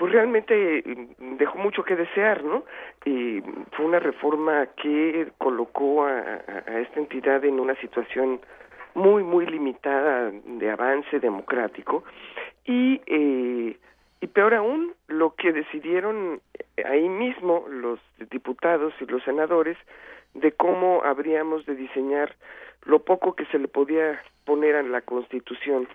pues 0.00 0.14
realmente 0.14 0.82
mm, 1.18 1.36
dejó 1.36 1.58
mucho 1.58 1.84
que 1.84 1.94
desear, 1.94 2.42
¿no? 2.42 2.64
Y 3.04 3.42
fue 3.72 3.84
una 3.84 3.98
reforma 3.98 4.66
que 4.82 5.28
colocó 5.36 6.06
a, 6.06 6.40
a, 6.66 6.80
esta 6.80 7.00
entidad 7.00 7.44
en 7.44 7.60
una 7.60 7.74
situación 7.82 8.40
muy, 8.94 9.22
muy 9.22 9.44
limitada 9.44 10.30
de 10.30 10.70
avance 10.70 11.20
democrático 11.20 12.02
y, 12.64 13.02
eh, 13.06 13.76
y 14.22 14.26
peor 14.28 14.54
aún, 14.54 14.94
lo 15.08 15.34
que 15.34 15.52
decidieron 15.52 16.40
ahí 16.86 17.06
mismo 17.06 17.66
los 17.68 18.00
diputados 18.30 18.94
y 19.02 19.04
los 19.04 19.22
senadores 19.24 19.76
de 20.32 20.52
cómo 20.52 21.02
habríamos 21.04 21.66
de 21.66 21.74
diseñar 21.74 22.34
lo 22.86 23.00
poco 23.00 23.34
que 23.34 23.44
se 23.46 23.58
le 23.58 23.68
podía 23.68 24.18
poner 24.46 24.76
a 24.76 24.82
la 24.82 25.02
Constitución 25.02 25.86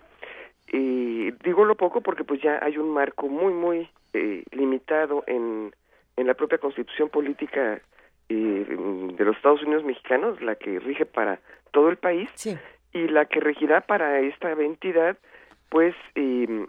y 0.75 1.31
digo 1.43 1.63
lo 1.63 1.75
poco 1.75 2.01
porque 2.01 2.25
pues 2.25 2.41
ya 2.41 2.59
hay 2.61 2.77
un 2.77 2.89
marco 2.89 3.27
muy 3.29 3.53
muy 3.53 3.89
eh, 4.13 4.43
limitado 4.51 5.23
en 5.25 5.73
en 6.17 6.27
la 6.27 6.33
propia 6.33 6.57
constitución 6.57 7.09
política 7.09 7.81
eh, 8.27 8.65
de 9.17 9.25
los 9.25 9.37
Estados 9.37 9.63
Unidos 9.63 9.85
mexicanos 9.85 10.41
la 10.41 10.55
que 10.55 10.79
rige 10.79 11.05
para 11.05 11.39
todo 11.71 11.89
el 11.89 11.97
país 11.97 12.29
y 12.91 13.07
la 13.07 13.25
que 13.25 13.39
regirá 13.39 13.81
para 13.81 14.19
esta 14.19 14.51
entidad 14.51 15.17
pues 15.69 15.95
eh, 16.15 16.67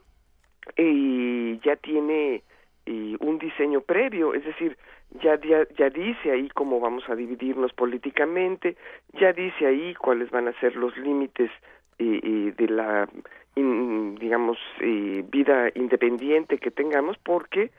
ya 1.65 1.77
tiene 1.77 2.43
eh, 2.87 3.17
un 3.19 3.39
diseño 3.39 3.81
previo 3.81 4.35
es 4.35 4.45
decir 4.45 4.77
ya, 5.23 5.41
ya 5.41 5.67
ya 5.77 5.91
dice 5.91 6.31
ahí 6.31 6.49
cómo 6.51 6.79
vamos 6.79 7.09
a 7.09 7.17
dividirnos 7.17 7.73
políticamente 7.73 8.77
ya 9.15 9.33
dice 9.33 9.67
ahí 9.67 9.95
cuáles 9.95 10.31
van 10.31 10.47
a 10.47 10.61
ser 10.61 10.77
los 10.77 10.97
límites 10.97 11.51
eh, 11.99 12.53
de 12.57 12.69
la 12.69 13.09
in, 13.55 14.17
digamos 14.17 14.59
vida 14.79 15.71
independiente 15.75 16.59
que 16.59 16.71
tengamos 16.71 17.17
porque 17.19 17.71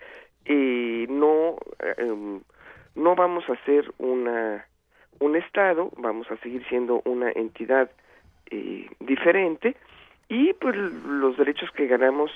eh, 0.45 1.05
no 1.09 1.57
eh, 1.79 2.39
no 2.95 3.15
vamos 3.15 3.43
a 3.49 3.55
ser 3.65 3.91
una 3.97 4.65
un 5.19 5.35
estado 5.35 5.91
vamos 5.97 6.29
a 6.31 6.37
seguir 6.37 6.65
siendo 6.67 7.01
una 7.05 7.31
entidad 7.31 7.89
eh, 8.49 8.89
diferente. 8.99 9.75
Y 10.29 10.51
pues 10.53 10.75
los 10.75 11.37
derechos 11.37 11.71
que 11.71 11.87
ganamos 11.87 12.31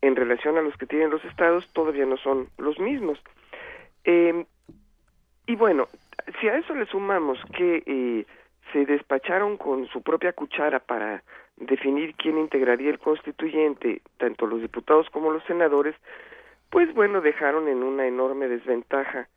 en 0.00 0.16
relación 0.16 0.56
a 0.56 0.62
los 0.62 0.74
que 0.78 0.86
tienen 0.86 1.10
los 1.10 1.22
estados 1.26 1.68
todavía 1.74 2.06
no 2.06 2.16
son 2.16 2.48
los 2.56 2.78
mismos. 2.78 3.18
Eh, 4.04 4.46
Y 5.46 5.56
bueno, 5.56 5.88
si 6.40 6.48
a 6.48 6.56
eso 6.56 6.74
le 6.74 6.86
sumamos 6.86 7.38
que 7.56 7.82
eh, 7.84 8.24
se 8.72 8.86
despacharon 8.86 9.56
con 9.56 9.86
su 9.88 10.02
propia 10.02 10.32
cuchara 10.32 10.80
para 10.80 11.22
definir 11.56 12.14
quién 12.16 12.38
integraría 12.38 12.90
el 12.90 12.98
constituyente, 12.98 14.02
tanto 14.18 14.46
los 14.46 14.60
diputados 14.60 15.08
como 15.10 15.30
los 15.30 15.44
senadores, 15.44 15.94
pues 16.70 16.92
bueno, 16.94 17.20
dejaron 17.20 17.68
en 17.68 17.82
una 17.82 18.06
enorme 18.06 18.48
desventaja 18.48 19.28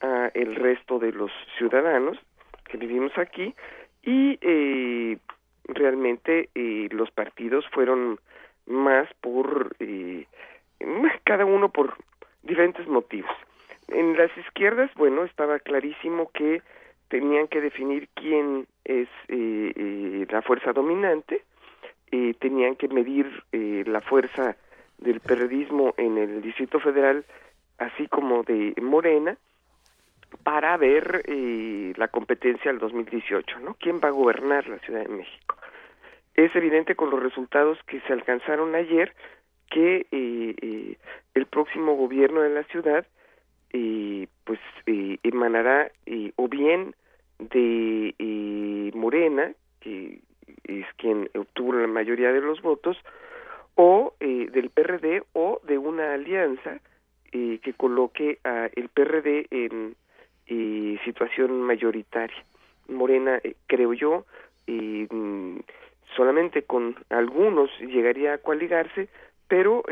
a 0.00 0.30
el 0.34 0.56
resto 0.56 0.98
de 0.98 1.12
los 1.12 1.30
ciudadanos 1.58 2.18
que 2.64 2.78
vivimos 2.78 3.16
aquí 3.18 3.54
y 4.02 4.38
eh, 4.40 5.18
realmente 5.64 6.48
eh, 6.54 6.88
los 6.90 7.10
partidos 7.10 7.66
fueron 7.72 8.18
más 8.66 9.08
por 9.20 9.76
eh, 9.78 10.26
cada 11.24 11.44
uno 11.44 11.68
por 11.68 11.94
diferentes 12.42 12.86
motivos. 12.86 13.30
En 13.88 14.16
las 14.16 14.36
izquierdas, 14.36 14.90
bueno, 14.94 15.24
estaba 15.24 15.58
clarísimo 15.58 16.30
que 16.32 16.62
tenían 17.08 17.48
que 17.48 17.60
definir 17.60 18.08
quién 18.14 18.66
es 18.84 19.08
eh, 19.28 19.72
eh, 19.76 20.26
la 20.30 20.42
fuerza 20.42 20.72
dominante, 20.72 21.42
tenían 22.38 22.76
que 22.76 22.88
medir 22.88 23.44
eh, 23.52 23.84
la 23.86 24.00
fuerza 24.00 24.56
del 24.98 25.20
periodismo 25.20 25.94
en 25.96 26.18
el 26.18 26.42
Distrito 26.42 26.80
Federal, 26.80 27.24
así 27.78 28.06
como 28.08 28.42
de 28.42 28.74
Morena, 28.80 29.36
para 30.42 30.76
ver 30.76 31.22
eh, 31.26 31.92
la 31.96 32.08
competencia 32.08 32.70
del 32.70 32.80
2018, 32.80 33.60
¿no? 33.60 33.76
¿Quién 33.78 34.00
va 34.02 34.08
a 34.08 34.12
gobernar 34.12 34.66
la 34.68 34.78
Ciudad 34.78 35.02
de 35.02 35.08
México? 35.08 35.56
Es 36.34 36.54
evidente 36.54 36.94
con 36.94 37.10
los 37.10 37.22
resultados 37.22 37.78
que 37.86 38.00
se 38.02 38.12
alcanzaron 38.12 38.74
ayer 38.74 39.14
que 39.70 40.06
eh, 40.10 40.96
el 41.34 41.46
próximo 41.46 41.94
gobierno 41.94 42.40
de 42.40 42.50
la 42.50 42.64
ciudad 42.64 43.06
eh, 43.72 44.26
pues 44.44 44.60
eh, 44.86 45.18
emanará 45.22 45.90
eh, 46.06 46.32
o 46.36 46.48
bien 46.48 46.94
de 47.38 48.14
Morena, 48.94 49.52
que 49.80 50.20
es 50.64 50.86
quien 50.96 51.28
obtuvo 51.34 51.74
la 51.74 51.86
mayoría 51.86 52.32
de 52.32 52.40
los 52.40 52.62
votos, 52.62 52.96
o 53.76 54.14
eh, 54.20 54.48
del 54.50 54.70
PRD 54.70 55.22
o 55.34 55.60
de 55.64 55.78
una 55.78 56.14
alianza 56.14 56.80
eh, 57.32 57.60
que 57.62 57.74
coloque 57.74 58.38
a 58.42 58.68
el 58.74 58.88
PRD 58.88 59.46
en 59.50 59.94
eh, 60.46 60.98
situación 61.04 61.60
mayoritaria. 61.62 62.42
Morena, 62.88 63.40
creo 63.66 63.92
yo, 63.92 64.24
mm, 64.66 65.58
solamente 66.16 66.62
con 66.62 66.96
algunos 67.10 67.68
llegaría 67.80 68.34
a 68.34 68.38
coaligarse, 68.38 69.08
pero 69.48 69.82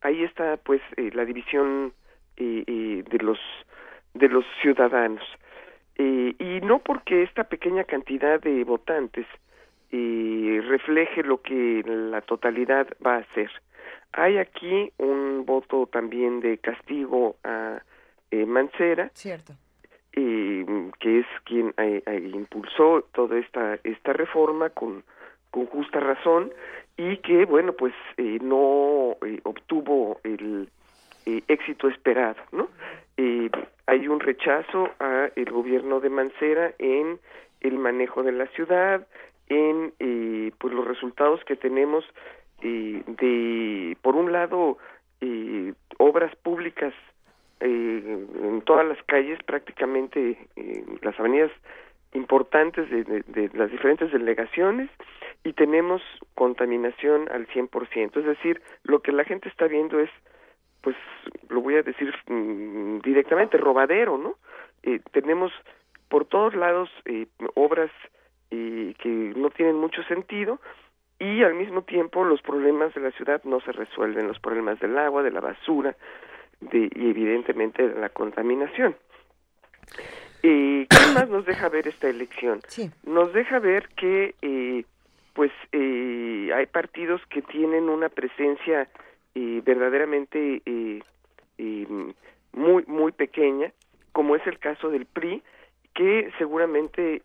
ahí 0.00 0.24
está 0.24 0.56
pues 0.56 0.82
la 0.96 1.24
división 1.24 1.92
de 2.36 3.18
los 3.20 3.38
de 4.14 4.28
los 4.28 4.44
ciudadanos 4.62 5.24
y 5.96 6.60
no 6.62 6.78
porque 6.80 7.22
esta 7.22 7.44
pequeña 7.44 7.84
cantidad 7.84 8.40
de 8.40 8.64
votantes 8.64 9.26
eh, 9.92 10.60
refleje 10.66 11.22
lo 11.22 11.40
que 11.40 11.82
la 11.86 12.20
totalidad 12.20 12.88
va 13.04 13.14
a 13.14 13.18
hacer. 13.18 13.50
Hay 14.12 14.38
aquí 14.38 14.90
un 14.98 15.44
voto 15.46 15.86
también 15.86 16.40
de 16.40 16.58
castigo 16.58 17.36
a 17.44 17.80
eh, 18.32 18.44
Mancera, 18.46 19.10
Cierto. 19.14 19.52
eh, 20.14 20.64
que 20.98 21.20
es 21.20 21.26
quien 21.44 21.74
eh, 21.76 22.02
eh, 22.06 22.30
impulsó 22.34 23.04
toda 23.12 23.38
esta 23.38 23.78
esta 23.84 24.12
reforma 24.12 24.70
con 24.70 25.04
con 25.52 25.66
justa 25.66 26.00
razón 26.00 26.52
y 26.96 27.18
que 27.18 27.44
bueno 27.44 27.72
pues 27.74 27.94
eh, 28.16 28.38
no 28.42 29.16
obtuvo 29.44 30.20
el 30.24 30.68
eh, 31.26 31.42
éxito 31.48 31.88
esperado 31.88 32.40
no 32.52 32.68
Eh, 33.16 33.48
hay 33.86 34.08
un 34.08 34.18
rechazo 34.18 34.90
a 34.98 35.30
el 35.36 35.48
gobierno 35.58 36.00
de 36.00 36.10
Mancera 36.10 36.72
en 36.80 37.20
el 37.60 37.78
manejo 37.78 38.24
de 38.24 38.32
la 38.32 38.46
ciudad 38.56 39.06
en 39.48 39.92
eh, 40.00 40.50
pues 40.58 40.74
los 40.74 40.84
resultados 40.86 41.44
que 41.44 41.54
tenemos 41.54 42.04
eh, 42.62 43.02
de 43.06 43.96
por 44.02 44.16
un 44.16 44.32
lado 44.32 44.78
eh, 45.20 45.72
obras 45.98 46.34
públicas 46.42 46.92
eh, 47.60 48.26
en 48.42 48.62
todas 48.62 48.84
las 48.84 49.00
calles 49.04 49.38
prácticamente 49.46 50.36
eh, 50.56 50.84
las 51.02 51.14
avenidas 51.20 51.52
importantes 52.14 52.90
de, 52.90 53.04
de- 53.04 53.50
las 53.54 53.70
diferentes 53.70 54.10
delegaciones 54.12 54.88
y 55.44 55.52
tenemos 55.52 56.02
contaminación 56.34 57.28
al 57.30 57.46
100%, 57.48 58.16
es 58.18 58.24
decir, 58.24 58.60
lo 58.82 59.00
que 59.02 59.12
la 59.12 59.24
gente 59.24 59.48
está 59.48 59.66
viendo 59.68 60.00
es 60.00 60.10
pues 60.84 60.96
lo 61.48 61.62
voy 61.62 61.76
a 61.76 61.82
decir 61.82 62.14
mm, 62.26 62.98
directamente 62.98 63.56
robadero, 63.56 64.18
¿no? 64.18 64.36
Eh, 64.82 65.00
tenemos 65.12 65.50
por 66.08 66.26
todos 66.26 66.54
lados 66.54 66.90
eh, 67.06 67.26
obras 67.54 67.90
eh, 68.50 68.94
que 68.98 69.08
no 69.08 69.48
tienen 69.50 69.76
mucho 69.76 70.02
sentido 70.04 70.60
y 71.18 71.42
al 71.42 71.54
mismo 71.54 71.82
tiempo 71.82 72.22
los 72.22 72.42
problemas 72.42 72.94
de 72.94 73.00
la 73.00 73.10
ciudad 73.12 73.42
no 73.44 73.60
se 73.60 73.72
resuelven, 73.72 74.28
los 74.28 74.38
problemas 74.38 74.78
del 74.78 74.98
agua, 74.98 75.22
de 75.22 75.30
la 75.30 75.40
basura 75.40 75.96
de, 76.60 76.90
y 76.94 77.08
evidentemente 77.08 77.88
de 77.88 77.98
la 77.98 78.10
contaminación. 78.10 78.94
Eh, 80.42 80.86
¿Qué 80.90 80.96
más 81.14 81.28
nos 81.30 81.46
deja 81.46 81.70
ver 81.70 81.88
esta 81.88 82.08
elección? 82.08 82.60
Nos 83.04 83.32
deja 83.32 83.58
ver 83.58 83.88
que 83.96 84.34
eh, 84.42 84.84
pues 85.32 85.50
eh, 85.72 86.50
hay 86.54 86.66
partidos 86.66 87.20
que 87.30 87.42
tienen 87.42 87.88
una 87.88 88.08
presencia 88.08 88.88
eh, 89.34 89.62
verdaderamente 89.64 90.62
eh, 90.66 91.00
muy 92.52 92.84
muy 92.86 93.12
pequeña, 93.12 93.72
como 94.12 94.36
es 94.36 94.46
el 94.46 94.58
caso 94.58 94.90
del 94.90 95.06
PRI, 95.06 95.42
que 95.94 96.30
seguramente 96.38 97.20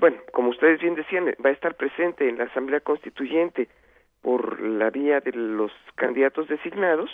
bueno, 0.00 0.18
como 0.32 0.50
ustedes 0.50 0.80
bien 0.80 0.94
decían, 0.94 1.26
va 1.44 1.50
a 1.50 1.52
estar 1.52 1.74
presente 1.74 2.28
en 2.28 2.38
la 2.38 2.44
Asamblea 2.44 2.80
Constituyente 2.80 3.68
por 4.22 4.60
la 4.60 4.90
vía 4.90 5.20
de 5.20 5.32
los 5.32 5.72
candidatos 5.94 6.48
designados 6.48 7.10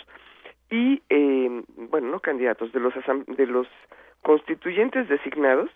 y, 0.69 1.01
eh, 1.09 1.63
bueno, 1.89 2.09
no 2.09 2.19
candidatos, 2.19 2.71
de 2.71 2.79
los, 2.79 2.93
de 3.27 3.45
los 3.45 3.67
constituyentes 4.21 5.07
designados 5.07 5.69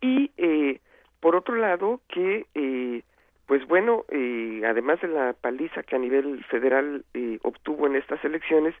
y, 0.00 0.30
eh, 0.36 0.80
por 1.20 1.36
otro 1.36 1.54
lado, 1.56 2.00
que, 2.08 2.46
eh, 2.54 3.02
pues 3.48 3.66
bueno, 3.66 4.04
eh, 4.10 4.62
además 4.66 5.00
de 5.00 5.08
la 5.08 5.32
paliza 5.32 5.82
que 5.82 5.96
a 5.96 5.98
nivel 5.98 6.44
federal 6.44 7.04
eh, 7.14 7.38
obtuvo 7.42 7.86
en 7.86 7.96
estas 7.96 8.22
elecciones, 8.22 8.74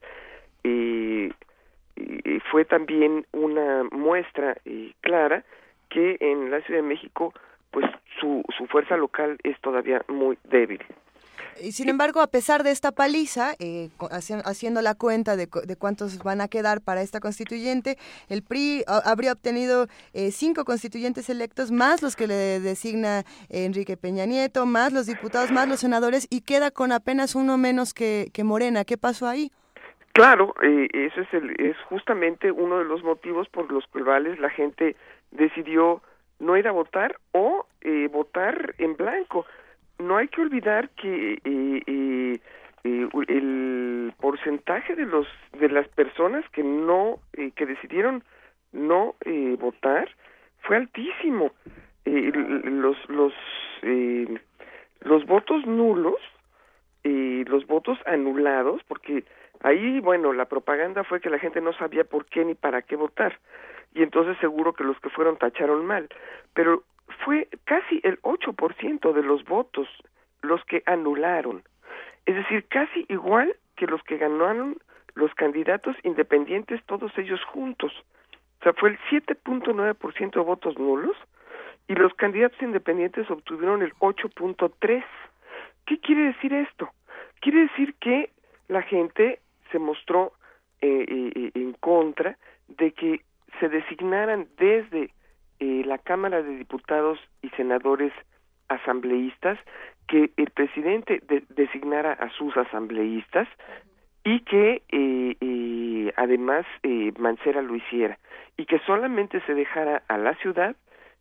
eh, 0.62 1.32
eh, 1.96 2.40
fue 2.50 2.66
también 2.66 3.26
una 3.32 3.84
muestra 3.90 4.58
eh, 4.66 4.92
clara 5.00 5.42
que 5.88 6.18
en 6.20 6.50
la 6.50 6.60
Ciudad 6.60 6.82
de 6.82 6.86
México 6.86 7.32
pues 7.70 7.86
su, 8.20 8.44
su 8.56 8.66
fuerza 8.66 8.98
local 8.98 9.38
es 9.42 9.58
todavía 9.62 10.04
muy 10.06 10.36
débil. 10.44 10.80
Y 11.62 11.72
sin 11.72 11.88
embargo, 11.88 12.20
a 12.20 12.26
pesar 12.26 12.62
de 12.62 12.70
esta 12.70 12.92
paliza, 12.92 13.54
eh, 13.58 13.90
haciendo 14.44 14.82
la 14.82 14.94
cuenta 14.94 15.36
de, 15.36 15.48
de 15.64 15.76
cuántos 15.76 16.18
van 16.18 16.40
a 16.40 16.48
quedar 16.48 16.80
para 16.80 17.02
esta 17.02 17.20
constituyente, 17.20 17.98
el 18.28 18.42
PRI 18.42 18.84
habría 18.86 19.32
obtenido 19.32 19.86
eh, 20.12 20.30
cinco 20.30 20.64
constituyentes 20.64 21.28
electos, 21.28 21.70
más 21.70 22.02
los 22.02 22.16
que 22.16 22.26
le 22.26 22.60
designa 22.60 23.24
Enrique 23.48 23.96
Peña 23.96 24.26
Nieto, 24.26 24.66
más 24.66 24.92
los 24.92 25.06
diputados, 25.06 25.50
más 25.50 25.68
los 25.68 25.80
senadores, 25.80 26.26
y 26.30 26.42
queda 26.42 26.70
con 26.70 26.92
apenas 26.92 27.34
uno 27.34 27.58
menos 27.58 27.94
que, 27.94 28.30
que 28.32 28.44
Morena. 28.44 28.84
¿Qué 28.84 28.96
pasó 28.96 29.26
ahí? 29.26 29.50
Claro, 30.12 30.54
eh, 30.62 30.88
ese 30.92 31.20
es, 31.20 31.32
el, 31.32 31.50
es 31.60 31.76
justamente 31.88 32.50
uno 32.50 32.78
de 32.78 32.84
los 32.84 33.02
motivos 33.04 33.48
por 33.48 33.70
los 33.70 33.86
cuales 33.86 34.38
la 34.40 34.50
gente 34.50 34.96
decidió 35.30 36.02
no 36.40 36.56
ir 36.56 36.66
a 36.68 36.72
votar 36.72 37.18
o 37.32 37.66
eh, 37.82 38.08
votar 38.10 38.74
en 38.78 38.96
blanco. 38.96 39.46
No 39.98 40.16
hay 40.16 40.28
que 40.28 40.42
olvidar 40.42 40.90
que 40.90 41.34
eh, 41.34 41.82
eh, 41.86 42.40
eh, 42.84 43.08
el 43.28 44.12
porcentaje 44.20 44.94
de 44.94 45.06
los 45.06 45.26
de 45.58 45.68
las 45.68 45.88
personas 45.88 46.48
que 46.50 46.62
no 46.62 47.18
eh, 47.32 47.50
que 47.56 47.66
decidieron 47.66 48.22
no 48.72 49.14
votar 49.58 50.08
fue 50.60 50.76
altísimo. 50.76 51.52
Los 52.04 52.96
los 53.08 53.32
los 55.00 55.26
votos 55.26 55.66
nulos 55.66 56.20
los 57.48 57.66
votos 57.66 57.98
anulados, 58.06 58.82
porque 58.86 59.24
ahí, 59.60 60.00
bueno, 60.00 60.32
la 60.32 60.44
propaganda 60.44 61.04
fue 61.04 61.20
que 61.20 61.30
la 61.30 61.38
gente 61.38 61.60
no 61.60 61.72
sabía 61.72 62.04
por 62.04 62.26
qué 62.26 62.44
ni 62.44 62.54
para 62.54 62.82
qué 62.82 62.96
votar, 62.96 63.38
y 63.94 64.02
entonces 64.02 64.36
seguro 64.38 64.74
que 64.74 64.84
los 64.84 64.98
que 65.00 65.08
fueron 65.08 65.38
tacharon 65.38 65.86
mal, 65.86 66.08
pero 66.54 66.82
fue 67.24 67.48
casi 67.64 68.00
el 68.04 68.20
8% 68.22 69.12
de 69.12 69.22
los 69.22 69.44
votos 69.44 69.88
los 70.42 70.64
que 70.64 70.82
anularon, 70.86 71.62
es 72.26 72.36
decir, 72.36 72.66
casi 72.68 73.06
igual 73.08 73.56
que 73.76 73.86
los 73.86 74.02
que 74.02 74.18
ganaron 74.18 74.76
los 75.14 75.34
candidatos 75.34 75.96
independientes, 76.04 76.84
todos 76.84 77.10
ellos 77.16 77.42
juntos. 77.44 77.92
O 78.60 78.64
sea, 78.64 78.72
fue 78.74 78.90
el 78.90 78.98
7.9% 79.10 80.30
de 80.30 80.40
votos 80.40 80.78
nulos 80.78 81.16
y 81.88 81.94
los 81.94 82.12
candidatos 82.14 82.60
independientes 82.60 83.30
obtuvieron 83.30 83.82
el 83.82 83.92
8.3%. 83.94 85.04
¿Qué 85.86 85.98
quiere 86.00 86.24
decir 86.24 86.52
esto? 86.52 86.90
Quiere 87.40 87.62
decir 87.62 87.94
que 87.94 88.30
la 88.68 88.82
gente 88.82 89.40
se 89.72 89.78
mostró 89.78 90.32
en 90.80 91.72
contra 91.80 92.36
de 92.68 92.92
que 92.92 93.22
se 93.58 93.68
designaran 93.68 94.48
desde 94.58 95.10
la 95.60 95.98
Cámara 95.98 96.42
de 96.42 96.56
Diputados 96.56 97.18
y 97.42 97.48
Senadores 97.50 98.12
asambleístas, 98.68 99.58
que 100.06 100.30
el 100.36 100.50
presidente 100.50 101.22
designara 101.50 102.12
a 102.12 102.30
sus 102.30 102.56
asambleístas 102.56 103.48
y 104.24 104.40
que 104.40 104.82
además 106.16 106.66
Mancera 107.18 107.62
lo 107.62 107.76
hiciera 107.76 108.18
y 108.58 108.66
que 108.66 108.78
solamente 108.80 109.40
se 109.46 109.54
dejara 109.54 110.02
a 110.08 110.18
la 110.18 110.34
ciudad 110.36 110.76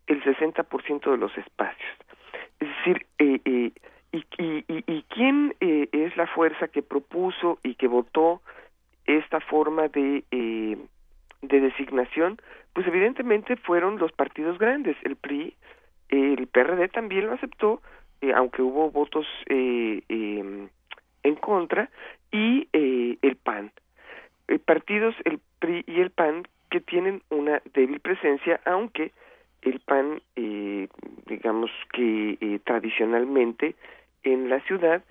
el 0.08 0.24
60% 0.24 1.12
de 1.12 1.18
los 1.18 1.38
espacios. 1.38 1.92
Es 2.60 2.68
decir, 2.68 3.06
eh, 3.20 3.40
eh, 3.46 3.72
y, 4.12 4.26
y, 4.40 4.66
y, 4.68 5.04
quién 5.10 5.54
eh, 5.60 5.88
es 5.92 6.18
la 6.18 6.28
fuerza 6.28 6.68
que 6.68 6.82
propuso 6.82 7.60
y 7.62 7.76
que 7.76 7.88
votó 7.88 8.42
esta 9.06 9.40
forma 9.40 9.90
de, 9.90 10.24
de 11.42 11.60
designación? 11.60 12.38
Pues 12.74 12.88
evidentemente 12.88 13.56
fueron 13.56 13.98
los 13.98 14.12
partidos 14.12 14.58
grandes, 14.58 14.96
el 15.04 15.16
PRI, 15.16 15.56
el 16.10 16.48
PRD 16.48 16.88
también 16.90 17.28
lo 17.28 17.34
aceptó, 17.34 17.82
aunque 18.36 18.62
hubo 18.62 18.92
votos 18.92 19.28
em, 19.48 20.70
en 21.24 21.36
contra, 21.36 21.90
y 22.32 22.68
el 22.74 23.36
PAN. 23.44 23.72
partidos, 24.66 25.16
el 25.26 25.40
PRI 25.60 25.84
y 25.88 26.02
el 26.02 26.12
PAN, 26.12 26.48
que 26.70 26.82
tienen 26.82 27.22
una 27.30 27.62
débil 27.74 28.00
presencia, 28.00 28.60
aunque 28.66 29.12
el 29.62 29.80
PAN, 29.80 30.22
eh, 30.36 30.88
digamos 31.26 31.72
que 31.94 32.38
eh, 32.40 32.60
tradicionalmente 32.64 33.76
en 34.24 34.50
la 34.50 34.60
ciudad, 34.62 35.04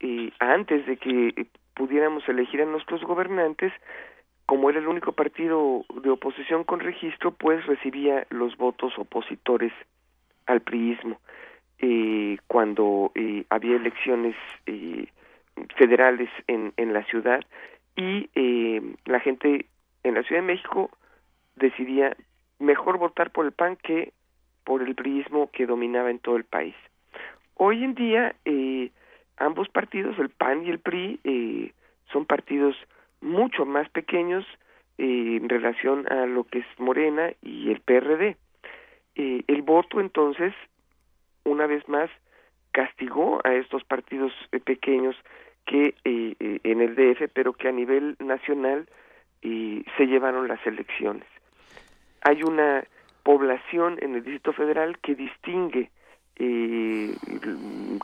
eh, 0.00 0.30
antes 0.38 0.86
de 0.86 0.96
que 0.96 1.46
pudiéramos 1.74 2.28
elegir 2.28 2.62
a 2.62 2.66
nuestros 2.66 3.02
gobernantes, 3.02 3.72
como 4.52 4.68
era 4.68 4.80
el 4.80 4.86
único 4.86 5.12
partido 5.12 5.86
de 6.02 6.10
oposición 6.10 6.62
con 6.64 6.80
registro, 6.80 7.30
pues 7.30 7.64
recibía 7.64 8.26
los 8.28 8.54
votos 8.58 8.92
opositores 8.98 9.72
al 10.44 10.60
priismo. 10.60 11.18
Eh, 11.78 12.36
cuando 12.48 13.12
eh, 13.14 13.46
había 13.48 13.76
elecciones 13.76 14.36
eh, 14.66 15.06
federales 15.78 16.28
en, 16.48 16.74
en 16.76 16.92
la 16.92 17.02
ciudad 17.04 17.40
y 17.96 18.28
la 19.06 19.20
gente 19.20 19.64
en 20.02 20.14
la 20.16 20.22
Ciudad 20.22 20.42
de 20.42 20.48
México 20.48 20.90
decidía 21.56 22.14
mejor 22.58 22.98
votar 22.98 23.30
por 23.30 23.46
el 23.46 23.52
PAN 23.52 23.76
que 23.76 24.12
por 24.64 24.82
el 24.82 24.94
priismo 24.94 25.50
que 25.50 25.64
dominaba 25.64 26.10
en 26.10 26.18
todo 26.18 26.36
el 26.36 26.44
país. 26.44 26.74
Hoy 27.54 27.82
en 27.82 27.94
día, 27.94 28.36
eh, 28.44 28.90
ambos 29.38 29.70
partidos, 29.70 30.18
el 30.18 30.28
PAN 30.28 30.66
y 30.66 30.68
el 30.68 30.78
PRI, 30.78 31.20
eh, 31.24 31.72
son 32.12 32.26
partidos 32.26 32.76
mucho 33.22 33.64
más 33.64 33.88
pequeños 33.88 34.44
eh, 34.98 35.38
en 35.40 35.48
relación 35.48 36.06
a 36.12 36.26
lo 36.26 36.44
que 36.44 36.58
es 36.60 36.66
Morena 36.78 37.32
y 37.40 37.70
el 37.70 37.80
PRD. 37.80 38.36
Eh, 39.14 39.44
el 39.46 39.62
voto, 39.62 40.00
entonces, 40.00 40.54
una 41.44 41.66
vez 41.66 41.88
más, 41.88 42.10
castigó 42.72 43.40
a 43.44 43.54
estos 43.54 43.84
partidos 43.84 44.32
eh, 44.52 44.60
pequeños 44.60 45.16
que 45.66 45.94
eh, 46.04 46.60
en 46.64 46.80
el 46.80 46.94
DF, 46.94 47.30
pero 47.32 47.52
que 47.52 47.68
a 47.68 47.72
nivel 47.72 48.16
nacional 48.18 48.88
se 49.42 50.06
llevaron 50.06 50.46
las 50.46 50.64
elecciones 50.66 51.26
hay 52.22 52.42
una 52.44 52.84
población 53.24 53.98
en 54.00 54.14
el 54.14 54.22
Distrito 54.22 54.52
Federal 54.52 54.98
que 54.98 55.14
distingue 55.14 55.90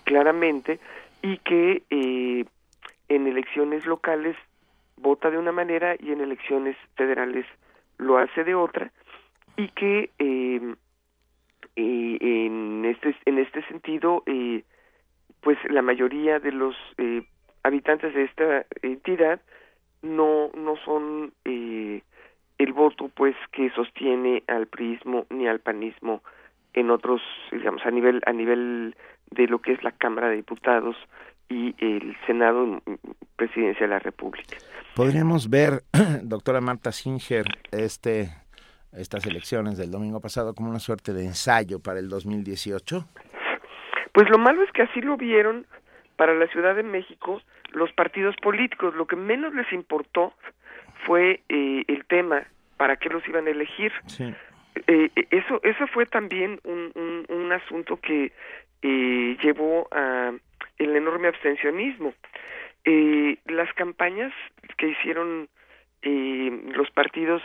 claramente 0.04 0.78
y 1.22 1.38
que 1.38 1.82
en 3.08 3.26
elecciones 3.26 3.86
locales 3.86 4.36
vota 5.00 5.30
de 5.30 5.38
una 5.38 5.52
manera 5.52 5.96
y 5.98 6.12
en 6.12 6.20
elecciones 6.20 6.76
federales 6.96 7.46
lo 7.98 8.18
hace 8.18 8.44
de 8.44 8.54
otra 8.54 8.92
y 9.56 9.68
que 9.68 10.10
eh, 10.18 10.74
en 11.76 12.84
este 12.84 13.14
en 13.24 13.38
este 13.38 13.62
sentido 13.64 14.22
eh, 14.26 14.64
pues 15.40 15.58
la 15.70 15.82
mayoría 15.82 16.38
de 16.40 16.52
los 16.52 16.74
eh, 16.98 17.22
habitantes 17.62 18.14
de 18.14 18.24
esta 18.24 18.66
entidad 18.82 19.40
no 20.02 20.50
no 20.54 20.76
son 20.84 21.32
eh, 21.44 22.02
el 22.58 22.72
voto 22.72 23.10
pues 23.14 23.36
que 23.52 23.70
sostiene 23.70 24.42
al 24.46 24.66
priismo 24.66 25.26
ni 25.30 25.46
al 25.46 25.60
panismo 25.60 26.22
en 26.72 26.90
otros 26.90 27.22
digamos 27.52 27.84
a 27.86 27.90
nivel 27.90 28.20
a 28.26 28.32
nivel 28.32 28.96
de 29.30 29.46
lo 29.46 29.60
que 29.60 29.72
es 29.72 29.82
la 29.82 29.92
Cámara 29.92 30.28
de 30.28 30.36
Diputados 30.36 30.96
y 31.48 31.74
el 31.78 32.16
Senado 32.26 32.82
Presidencia 33.36 33.86
de 33.86 33.92
la 33.92 33.98
República. 33.98 34.56
Podríamos 34.94 35.48
ver, 35.48 35.82
doctora 36.22 36.60
Marta 36.60 36.92
Singer, 36.92 37.46
este 37.70 38.30
estas 38.92 39.26
elecciones 39.26 39.76
del 39.76 39.90
domingo 39.90 40.20
pasado 40.20 40.54
como 40.54 40.70
una 40.70 40.78
suerte 40.78 41.12
de 41.12 41.24
ensayo 41.24 41.80
para 41.80 42.00
el 42.00 42.08
2018. 42.08 43.06
Pues 44.12 44.28
lo 44.30 44.38
malo 44.38 44.62
es 44.64 44.72
que 44.72 44.82
así 44.82 45.00
lo 45.00 45.16
vieron 45.16 45.66
para 46.16 46.34
la 46.34 46.46
Ciudad 46.48 46.74
de 46.74 46.82
México 46.82 47.40
los 47.70 47.92
partidos 47.92 48.34
políticos. 48.42 48.94
Lo 48.94 49.06
que 49.06 49.16
menos 49.16 49.54
les 49.54 49.70
importó 49.72 50.32
fue 51.06 51.42
eh, 51.48 51.84
el 51.86 52.04
tema 52.06 52.44
para 52.76 52.96
qué 52.96 53.08
los 53.08 53.26
iban 53.28 53.46
a 53.46 53.50
elegir. 53.50 53.92
Sí. 54.06 54.34
Eh, 54.86 55.10
eso 55.30 55.60
eso 55.62 55.86
fue 55.88 56.06
también 56.06 56.60
un, 56.64 56.92
un, 56.94 57.26
un 57.28 57.52
asunto 57.52 57.98
que 58.00 58.32
eh, 58.82 59.36
llevó 59.42 59.88
a 59.92 60.32
el 60.78 60.96
enorme 60.96 61.28
abstencionismo. 61.28 62.14
Eh, 62.84 63.36
las 63.46 63.72
campañas 63.74 64.32
que 64.76 64.88
hicieron 64.88 65.48
eh, 66.02 66.72
los 66.74 66.90
partidos 66.90 67.42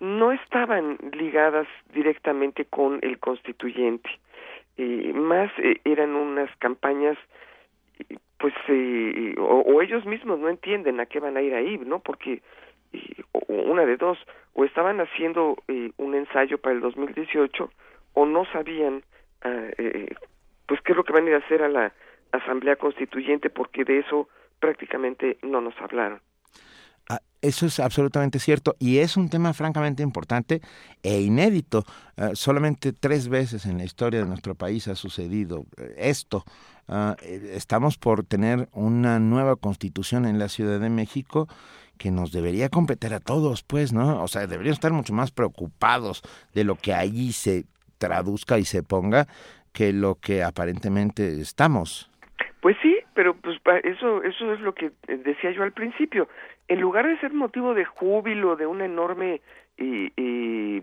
no 0.00 0.32
estaban 0.32 0.98
ligadas 1.12 1.66
directamente 1.92 2.64
con 2.64 2.98
el 3.02 3.18
constituyente, 3.18 4.10
eh, 4.76 5.12
más 5.14 5.50
eh, 5.58 5.80
eran 5.84 6.14
unas 6.14 6.54
campañas 6.56 7.16
pues 8.38 8.54
eh, 8.68 9.34
o, 9.38 9.60
o, 9.60 9.80
ellos 9.80 10.04
mismos 10.04 10.38
no 10.38 10.48
entienden 10.48 11.00
a 11.00 11.06
qué 11.06 11.20
van 11.20 11.36
a 11.36 11.42
ir 11.42 11.54
ahí, 11.54 11.78
¿no? 11.78 12.00
Porque 12.00 12.42
eh, 12.92 13.22
una 13.48 13.86
de 13.86 13.96
dos, 13.96 14.18
o 14.52 14.64
estaban 14.64 15.00
haciendo 15.00 15.56
un 15.96 16.14
ensayo 16.14 16.58
para 16.58 16.74
el 16.74 16.80
2018 16.80 17.70
o 18.14 18.26
no 18.26 18.44
sabían 18.46 19.02
eh, 19.44 20.14
pues 20.66 20.80
qué 20.82 20.92
es 20.92 20.96
lo 20.96 21.04
que 21.04 21.12
van 21.12 21.26
a 21.26 21.28
ir 21.30 21.34
a 21.34 21.38
hacer 21.38 21.62
a 21.62 21.68
la 21.68 21.92
Asamblea 22.36 22.76
Constituyente 22.76 23.50
porque 23.50 23.84
de 23.84 24.00
eso 24.00 24.28
prácticamente 24.60 25.38
no 25.42 25.60
nos 25.60 25.74
hablaron. 25.80 26.20
Ah, 27.08 27.20
eso 27.42 27.66
es 27.66 27.80
absolutamente 27.80 28.38
cierto 28.38 28.76
y 28.78 28.98
es 28.98 29.18
un 29.18 29.28
tema 29.28 29.52
francamente 29.52 30.02
importante 30.02 30.62
e 31.02 31.20
inédito. 31.20 31.84
Uh, 32.16 32.34
solamente 32.34 32.94
tres 32.94 33.28
veces 33.28 33.66
en 33.66 33.76
la 33.76 33.84
historia 33.84 34.20
de 34.20 34.26
nuestro 34.26 34.54
país 34.54 34.88
ha 34.88 34.94
sucedido 34.94 35.66
esto. 35.98 36.44
Uh, 36.88 37.14
estamos 37.52 37.98
por 37.98 38.24
tener 38.24 38.68
una 38.72 39.18
nueva 39.18 39.56
constitución 39.56 40.24
en 40.24 40.38
la 40.38 40.48
Ciudad 40.48 40.80
de 40.80 40.88
México 40.88 41.46
que 41.98 42.10
nos 42.10 42.32
debería 42.32 42.70
competir 42.70 43.12
a 43.12 43.20
todos, 43.20 43.62
pues, 43.62 43.92
¿no? 43.92 44.22
O 44.22 44.28
sea, 44.28 44.46
deberíamos 44.46 44.78
estar 44.78 44.92
mucho 44.92 45.12
más 45.12 45.30
preocupados 45.30 46.22
de 46.54 46.64
lo 46.64 46.76
que 46.76 46.94
allí 46.94 47.32
se 47.32 47.66
traduzca 47.98 48.58
y 48.58 48.64
se 48.64 48.82
ponga 48.82 49.28
que 49.72 49.92
lo 49.92 50.14
que 50.14 50.42
aparentemente 50.42 51.40
estamos. 51.40 52.10
Pues 52.64 52.78
sí, 52.80 52.96
pero 53.12 53.34
pues 53.34 53.60
eso 53.82 54.22
eso 54.22 54.54
es 54.54 54.60
lo 54.60 54.74
que 54.74 54.90
decía 55.06 55.50
yo 55.50 55.64
al 55.64 55.72
principio. 55.72 56.28
En 56.66 56.80
lugar 56.80 57.06
de 57.06 57.18
ser 57.18 57.34
motivo 57.34 57.74
de 57.74 57.84
júbilo, 57.84 58.56
de 58.56 58.66
una 58.66 58.86
enorme 58.86 59.42
eh, 59.76 60.10
eh, 60.16 60.82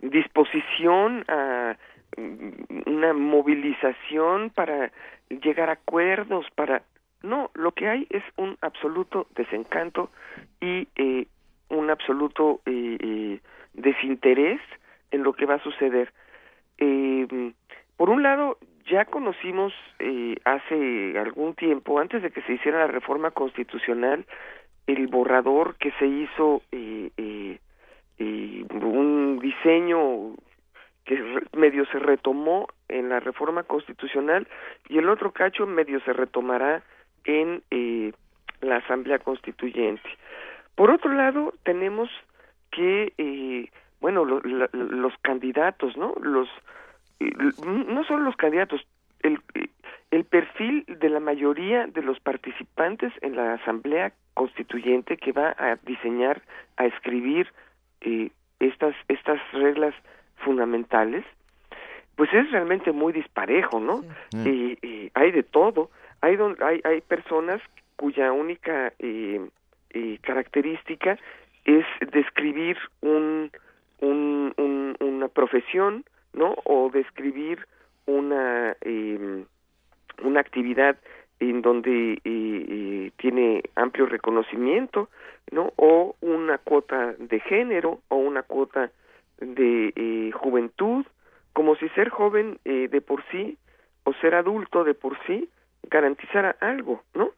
disposición 0.00 1.22
a 1.28 1.76
una 2.86 3.12
movilización 3.12 4.48
para 4.48 4.90
llegar 5.28 5.68
a 5.68 5.74
acuerdos, 5.74 6.46
para 6.54 6.82
no, 7.22 7.50
lo 7.52 7.72
que 7.72 7.88
hay 7.88 8.06
es 8.08 8.24
un 8.38 8.56
absoluto 8.62 9.26
desencanto 9.36 10.08
y 10.62 10.88
eh, 10.96 11.26
un 11.68 11.90
absoluto 11.90 12.62
eh, 12.64 12.96
eh, 12.98 13.40
desinterés 13.74 14.62
en 15.10 15.24
lo 15.24 15.34
que 15.34 15.44
va 15.44 15.56
a 15.56 15.62
suceder. 15.62 16.10
Eh, 16.78 17.52
por 17.98 18.08
un 18.08 18.22
lado, 18.22 18.56
ya 18.86 19.04
conocimos 19.04 19.72
eh, 19.98 20.36
hace 20.44 21.18
algún 21.18 21.54
tiempo, 21.54 21.98
antes 21.98 22.22
de 22.22 22.30
que 22.30 22.42
se 22.42 22.54
hiciera 22.54 22.80
la 22.80 22.86
reforma 22.86 23.30
constitucional, 23.30 24.24
el 24.86 25.06
borrador 25.06 25.76
que 25.76 25.92
se 25.92 26.06
hizo, 26.06 26.62
eh, 26.72 27.10
eh, 27.16 27.58
eh, 28.18 28.64
un 28.70 29.38
diseño 29.40 30.34
que 31.04 31.40
medio 31.56 31.84
se 31.86 31.98
retomó 31.98 32.68
en 32.88 33.08
la 33.08 33.20
reforma 33.20 33.64
constitucional 33.64 34.46
y 34.88 34.98
el 34.98 35.08
otro 35.08 35.32
cacho 35.32 35.66
medio 35.66 36.00
se 36.00 36.12
retomará 36.12 36.82
en 37.24 37.62
eh, 37.70 38.12
la 38.60 38.76
Asamblea 38.76 39.18
Constituyente. 39.18 40.08
Por 40.74 40.90
otro 40.90 41.12
lado, 41.12 41.54
tenemos 41.64 42.08
que, 42.70 43.12
eh, 43.18 43.68
bueno, 44.00 44.24
lo, 44.24 44.40
la, 44.40 44.68
los 44.72 45.12
candidatos, 45.22 45.96
¿no? 45.96 46.14
Los, 46.20 46.48
no 47.64 48.04
solo 48.04 48.24
los 48.24 48.36
candidatos, 48.36 48.80
el, 49.22 49.38
el 50.10 50.24
perfil 50.24 50.84
de 50.88 51.08
la 51.08 51.20
mayoría 51.20 51.86
de 51.86 52.02
los 52.02 52.18
participantes 52.20 53.12
en 53.22 53.36
la 53.36 53.54
asamblea 53.54 54.12
constituyente 54.34 55.16
que 55.16 55.32
va 55.32 55.54
a 55.58 55.76
diseñar, 55.86 56.42
a 56.76 56.86
escribir 56.86 57.52
eh, 58.00 58.30
estas 58.60 58.94
estas 59.08 59.40
reglas 59.52 59.94
fundamentales, 60.44 61.24
pues 62.16 62.32
es 62.34 62.50
realmente 62.50 62.92
muy 62.92 63.12
disparejo, 63.12 63.80
¿no? 63.80 64.02
Y, 64.46 64.78
y 64.82 65.10
hay 65.14 65.30
de 65.32 65.42
todo. 65.42 65.90
Hay 66.20 66.36
don- 66.36 66.56
hay 66.62 66.80
hay 66.84 67.00
personas 67.00 67.60
cuya 67.96 68.32
única 68.32 68.92
eh, 68.98 69.40
eh, 69.90 70.18
característica 70.22 71.18
es 71.64 71.84
describir 72.12 72.76
un, 73.00 73.50
un, 74.00 74.52
un- 74.56 74.96
una 75.00 75.28
profesión, 75.28 76.04
¿no? 76.32 76.54
O 76.64 76.90
describir 76.90 77.66
una 78.06 78.76
eh, 78.80 79.44
una 80.22 80.40
actividad 80.40 80.96
en 81.40 81.62
donde 81.62 82.12
eh, 82.12 82.20
eh, 82.24 83.10
tiene 83.16 83.62
amplio 83.74 84.06
reconocimiento, 84.06 85.08
¿no? 85.50 85.72
O 85.76 86.14
una 86.20 86.58
cuota 86.58 87.14
de 87.18 87.40
género 87.40 88.00
o 88.08 88.16
una 88.16 88.42
cuota 88.42 88.90
de 89.38 89.92
eh, 89.96 90.30
juventud, 90.32 91.04
como 91.52 91.74
si 91.76 91.88
ser 91.90 92.10
joven 92.10 92.58
eh, 92.64 92.88
de 92.88 93.00
por 93.00 93.24
sí 93.30 93.58
o 94.04 94.12
ser 94.14 94.34
adulto 94.34 94.84
de 94.84 94.94
por 94.94 95.18
sí 95.26 95.48
garantizara 95.90 96.56
algo, 96.60 97.02
¿no? 97.14 97.30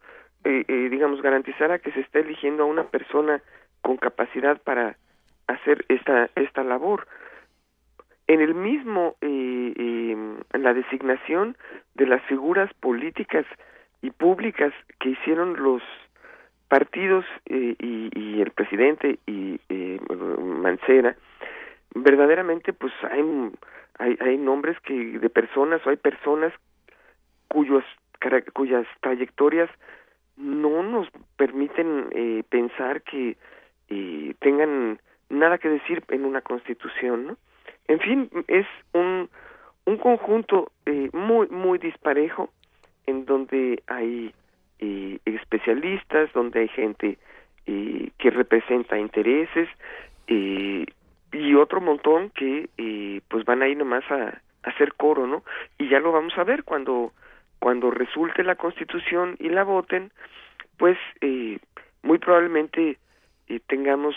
Digamos, 0.45 1.23
garantizara 1.23 1.79
que 1.79 1.91
se 1.93 2.01
está 2.01 2.19
eligiendo 2.19 2.65
a 2.65 2.66
una 2.66 2.85
persona 2.85 3.41
con 3.81 3.97
capacidad 3.97 4.61
para 4.61 4.99
hacer 5.47 5.87
esta, 5.89 6.29
esta 6.37 6.62
labor. 6.62 7.07
En 8.27 8.41
el 8.41 8.55
mismo, 8.55 9.17
eh, 9.21 9.75
eh, 9.77 10.13
en 10.53 10.63
la 10.63 10.75
designación 10.75 11.57
de 11.95 12.07
las 12.07 12.23
figuras 12.23 12.73
políticas 12.75 13.45
y 14.03 14.11
públicas 14.11 14.73
que 15.01 15.11
hicieron 15.11 15.63
los 15.63 15.83
partidos 16.69 17.25
eh, 17.47 17.77
y, 17.79 18.11
y 18.19 18.41
el 18.41 18.51
presidente 18.51 19.19
y 19.27 19.61
eh, 19.69 20.01
Mancera, 20.39 21.17
verdaderamente 21.95 22.73
pues 22.73 22.93
hay, 23.11 23.23
hay, 23.99 24.19
hay 24.21 24.37
nombres 24.39 24.79
que 24.81 25.19
de 25.19 25.31
personas 25.31 25.87
o 25.87 25.91
hay 25.91 25.97
personas 25.97 26.53
cuyos, 27.49 27.85
cuyas 28.53 28.87
trayectorias 29.03 29.71
no 30.37 30.83
nos 30.83 31.09
permiten 31.37 32.09
eh, 32.11 32.43
pensar 32.49 33.03
que 33.03 33.37
tengan 34.41 34.99
nada 35.29 35.59
que 35.59 35.69
decir 35.69 36.03
en 36.09 36.25
una 36.25 36.41
constitución, 36.41 37.27
¿no? 37.29 37.37
En 37.89 38.01
fin, 38.01 38.31
es 38.48 38.66
un, 38.93 39.28
un 39.85 39.97
conjunto 39.98 40.73
eh, 40.86 41.11
muy, 41.12 41.48
muy 41.48 41.78
disparejo 41.78 42.51
en 43.06 43.27
donde 43.27 43.82
hay 43.86 44.32
eh, 44.78 45.19
especialistas, 45.24 46.32
donde 46.32 46.61
hay 46.61 46.69
gente 46.69 47.19
eh, 47.66 48.11
que 48.19 48.28
representa 48.31 48.98
intereses 48.98 49.70
eh, 50.27 50.85
y 51.32 51.55
otro 51.55 51.81
montón 51.81 52.28
que 52.28 52.69
eh, 52.77 53.23
pues 53.28 53.47
van 53.47 53.62
a 53.62 53.69
ir 53.69 53.78
nomás 53.78 54.05
a, 54.11 54.28
a 54.28 54.40
hacer 54.69 54.93
coro, 54.93 55.27
¿no? 55.27 55.43
Y 55.78 55.89
ya 55.89 55.98
lo 55.98 56.12
vamos 56.12 56.36
a 56.36 56.44
ver 56.44 56.65
cuando 56.65 57.12
cuando 57.61 57.90
resulte 57.90 58.44
la 58.44 58.56
Constitución 58.56 59.36
y 59.39 59.48
la 59.48 59.65
voten, 59.65 60.12
pues 60.77 60.98
muy 62.02 62.19
probablemente 62.19 62.98
tengamos 63.69 64.15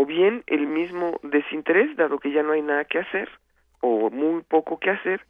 o 0.00 0.06
bien 0.06 0.42
el 0.46 0.66
mismo 0.66 1.20
desinterés, 1.22 1.94
dado 1.96 2.18
que 2.18 2.30
ya 2.32 2.42
no 2.42 2.52
hay 2.52 2.62
nada 2.62 2.86
que 2.86 2.98
hacer, 3.00 3.28
o 3.80 4.08
muy 4.10 4.42
poco 4.42 4.78
que 4.78 4.88
hacer, 4.90 5.20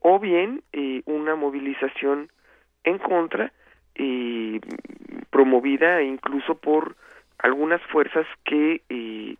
o 0.00 0.20
bien 0.20 0.62
eh, 0.72 1.02
una 1.06 1.34
movilización 1.34 2.28
en 2.84 2.98
contra, 2.98 3.52
eh, 3.96 4.60
promovida 5.30 6.02
incluso 6.02 6.54
por 6.56 6.94
algunas 7.38 7.82
fuerzas 7.92 8.26
que 8.44 8.82
eh, 8.88 9.36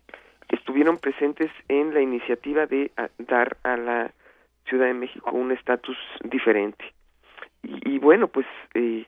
estuvieron 0.49 0.97
presentes 0.97 1.51
en 1.69 1.93
la 1.93 2.01
iniciativa 2.01 2.65
de 2.65 2.91
a- 2.97 3.09
dar 3.17 3.55
a 3.63 3.77
la 3.77 4.11
Ciudad 4.67 4.87
de 4.87 4.93
México 4.93 5.31
un 5.31 5.51
estatus 5.53 5.97
diferente. 6.23 6.83
Y, 7.63 7.95
y 7.95 7.99
bueno, 7.99 8.27
pues 8.27 8.47
eh, 8.73 9.05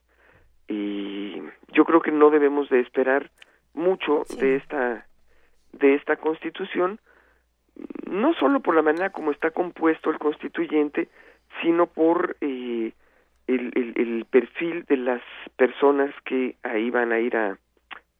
y 0.70 1.42
yo 1.74 1.84
creo 1.84 2.02
que 2.02 2.12
no 2.12 2.30
debemos 2.30 2.70
de 2.70 2.80
esperar 2.80 3.32
mucho 3.74 4.24
de 4.40 4.56
esta 4.58 5.07
de 5.74 5.96
esta 5.96 6.18
constitución 6.18 7.00
no 8.10 8.34
solo 8.36 8.62
por 8.62 8.76
la 8.76 8.82
manera 8.82 9.12
como 9.12 9.32
está 9.32 9.52
compuesto 9.52 10.10
el 10.10 10.20
constituyente 10.20 11.10
sino 11.62 11.88
por 11.88 12.38
eh, 12.42 12.94
el, 13.48 13.72
el, 13.76 13.94
el 13.96 14.26
perfil 14.26 14.84
de 14.86 14.98
las 14.98 15.22
personas 15.56 16.14
que 16.26 16.56
ahí 16.64 16.90
van 16.90 17.12
a 17.12 17.20
ir 17.20 17.36
a, 17.36 17.58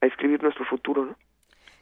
a 0.00 0.06
escribir 0.06 0.42
nuestro 0.42 0.64
futuro 0.64 1.04
no 1.04 1.16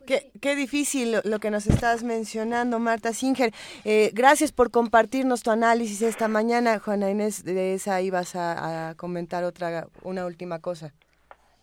Qué, 0.06 0.30
qué 0.40 0.54
difícil 0.54 1.10
lo, 1.10 1.20
lo 1.24 1.40
que 1.40 1.50
nos 1.50 1.66
estás 1.66 2.04
mencionando, 2.04 2.78
Marta 2.78 3.12
Singer. 3.12 3.52
Eh, 3.84 4.12
gracias 4.14 4.52
por 4.52 4.70
compartirnos 4.70 5.42
tu 5.42 5.50
análisis 5.50 6.00
esta 6.00 6.28
mañana. 6.28 6.78
Juana 6.78 7.10
Inés, 7.10 7.42
de 7.42 7.74
esa 7.74 8.00
ibas 8.00 8.36
a, 8.36 8.90
a 8.90 8.94
comentar 8.94 9.42
otra, 9.42 9.88
una 10.04 10.24
última 10.24 10.60
cosa 10.60 10.94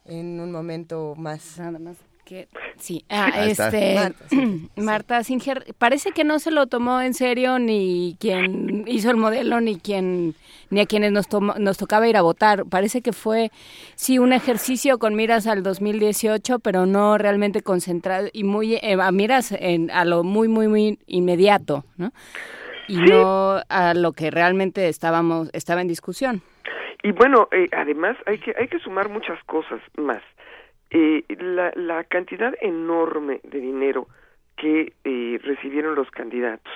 en 0.03 0.41
un 0.41 0.51
momento 0.51 1.15
más. 1.15 1.57
Nada 1.57 1.79
más 1.79 2.12
que 2.25 2.47
sí, 2.77 3.03
ah, 3.09 3.45
este 3.45 3.95
Marta 3.95 4.27
Singer, 4.29 4.59
Marta 4.77 5.23
Singer, 5.23 5.65
parece 5.77 6.11
que 6.11 6.23
no 6.23 6.39
se 6.39 6.51
lo 6.51 6.67
tomó 6.67 7.01
en 7.01 7.13
serio 7.13 7.59
ni 7.59 8.15
quien 8.19 8.83
hizo 8.87 9.09
el 9.11 9.17
modelo 9.17 9.59
ni 9.61 9.77
quien 9.77 10.35
ni 10.69 10.79
a 10.79 10.85
quienes 10.85 11.11
nos 11.11 11.27
tomo- 11.29 11.55
nos 11.59 11.77
tocaba 11.77 12.07
ir 12.07 12.17
a 12.17 12.21
votar. 12.21 12.65
Parece 12.65 13.01
que 13.01 13.13
fue 13.13 13.51
sí 13.95 14.17
un 14.19 14.33
ejercicio 14.33 14.97
con 14.97 15.15
miras 15.15 15.45
al 15.47 15.61
2018, 15.63 16.59
pero 16.59 16.85
no 16.85 17.17
realmente 17.17 17.61
concentrado 17.61 18.27
y 18.33 18.43
muy 18.43 18.75
eh, 18.75 18.97
a 18.99 19.11
miras 19.11 19.51
en, 19.51 19.91
a 19.91 20.03
lo 20.05 20.23
muy 20.23 20.47
muy 20.47 20.67
muy 20.67 20.99
inmediato, 21.07 21.83
¿no? 21.97 22.11
Y 22.87 22.97
no 22.97 23.61
a 23.69 23.93
lo 23.93 24.11
que 24.13 24.29
realmente 24.31 24.89
estábamos 24.89 25.49
estaba 25.53 25.81
en 25.81 25.87
discusión. 25.87 26.41
Y 27.03 27.11
bueno, 27.11 27.47
eh, 27.51 27.67
además 27.75 28.15
hay 28.25 28.39
que 28.39 28.53
hay 28.59 28.67
que 28.67 28.79
sumar 28.79 29.09
muchas 29.09 29.41
cosas 29.45 29.79
más. 29.97 30.21
Eh, 30.93 31.23
la, 31.39 31.71
la 31.75 32.03
cantidad 32.03 32.53
enorme 32.61 33.39
de 33.43 33.59
dinero 33.59 34.07
que 34.57 34.93
eh, 35.03 35.39
recibieron 35.43 35.95
los 35.95 36.09
candidatos. 36.11 36.71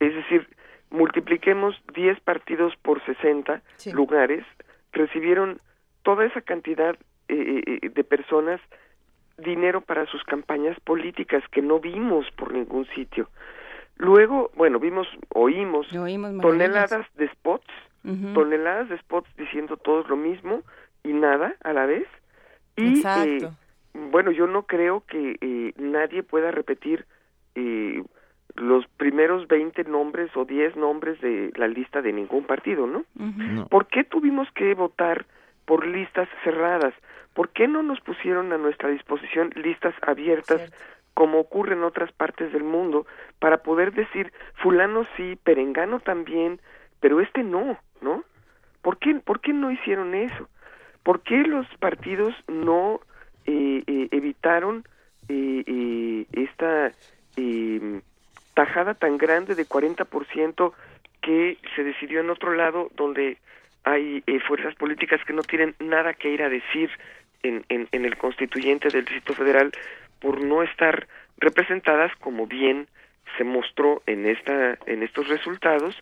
Es 0.00 0.14
decir, 0.14 0.46
multipliquemos 0.90 1.74
10 1.94 2.20
partidos 2.20 2.74
por 2.82 3.02
60 3.04 3.62
Sí. 3.76 3.92
lugares, 3.92 4.44
recibieron 4.92 5.60
toda 6.02 6.24
esa 6.26 6.40
cantidad 6.42 6.96
eh, 7.28 7.62
eh, 7.82 7.88
de 7.88 8.04
personas 8.04 8.60
dinero 9.38 9.80
para 9.80 10.06
sus 10.06 10.22
campañas 10.24 10.78
políticas 10.80 11.42
que 11.50 11.62
no 11.62 11.78
vimos 11.80 12.30
por 12.32 12.52
ningún 12.52 12.86
sitio. 12.88 13.28
Luego, 13.96 14.50
bueno, 14.54 14.78
vimos, 14.78 15.06
oímos, 15.30 15.86
toneladas 16.42 17.06
de 17.16 17.28
spots, 17.28 17.66
toneladas 18.34 18.88
de 18.88 18.98
spots 18.98 19.28
diciendo 19.36 19.76
todos 19.76 20.08
lo 20.08 20.16
mismo 20.16 20.62
y 21.04 21.12
nada 21.12 21.54
a 21.62 21.72
la 21.72 21.86
vez. 21.86 22.06
Y, 22.78 22.98
Exacto. 22.98 23.46
eh, 23.46 23.50
bueno, 24.10 24.30
yo 24.30 24.46
no 24.46 24.62
creo 24.62 25.02
que 25.06 25.36
eh, 25.40 25.72
nadie 25.76 26.22
pueda 26.22 26.50
repetir 26.52 27.06
eh, 27.56 28.02
los 28.54 28.86
primeros 28.96 29.48
20 29.48 29.84
nombres 29.84 30.30
o 30.36 30.44
10 30.44 30.76
nombres 30.76 31.20
de 31.20 31.52
la 31.56 31.66
lista 31.66 32.02
de 32.02 32.12
ningún 32.12 32.44
partido, 32.44 32.86
¿no? 32.86 33.04
¿Por 33.68 33.86
qué 33.88 34.04
tuvimos 34.04 34.48
que 34.52 34.74
votar 34.74 35.26
por 35.64 35.86
listas 35.86 36.28
cerradas? 36.44 36.94
¿Por 37.34 37.50
qué 37.50 37.68
no 37.68 37.82
nos 37.82 38.00
pusieron 38.00 38.52
a 38.52 38.58
nuestra 38.58 38.88
disposición 38.90 39.50
listas 39.56 39.94
abiertas 40.02 40.72
como 41.14 41.40
ocurre 41.40 41.74
en 41.74 41.82
otras 41.82 42.12
partes 42.12 42.52
del 42.52 42.62
mundo 42.62 43.06
para 43.40 43.58
poder 43.58 43.92
decir 43.92 44.32
fulano 44.62 45.04
sí, 45.16 45.36
perengano 45.42 45.98
también, 45.98 46.60
pero 47.00 47.20
este 47.20 47.42
no, 47.42 47.76
¿no? 48.00 48.22
¿Por 48.82 48.98
qué, 48.98 49.16
por 49.16 49.40
qué 49.40 49.52
no 49.52 49.72
hicieron 49.72 50.14
eso? 50.14 50.48
¿Por 51.02 51.22
qué 51.22 51.38
los 51.38 51.66
partidos 51.78 52.34
no 52.48 53.00
eh, 53.46 53.82
eh, 53.86 54.08
evitaron 54.10 54.84
eh, 55.28 55.64
eh, 55.66 56.26
esta 56.32 56.92
eh, 57.36 58.00
tajada 58.54 58.94
tan 58.94 59.18
grande 59.18 59.54
de 59.54 59.66
40% 59.66 60.72
que 61.22 61.58
se 61.74 61.84
decidió 61.84 62.20
en 62.20 62.30
otro 62.30 62.54
lado 62.54 62.90
donde 62.96 63.38
hay 63.84 64.22
eh, 64.26 64.40
fuerzas 64.40 64.74
políticas 64.74 65.20
que 65.24 65.32
no 65.32 65.42
tienen 65.42 65.74
nada 65.78 66.14
que 66.14 66.30
ir 66.30 66.42
a 66.42 66.48
decir 66.48 66.90
en, 67.42 67.64
en, 67.68 67.88
en 67.92 68.04
el 68.04 68.16
constituyente 68.16 68.88
del 68.88 69.04
Distrito 69.04 69.34
Federal 69.34 69.72
por 70.20 70.42
no 70.42 70.62
estar 70.62 71.06
representadas 71.38 72.10
como 72.16 72.46
bien 72.46 72.88
se 73.36 73.44
mostró 73.44 74.02
en 74.06 74.26
esta 74.26 74.78
en 74.86 75.02
estos 75.02 75.28
resultados 75.28 75.94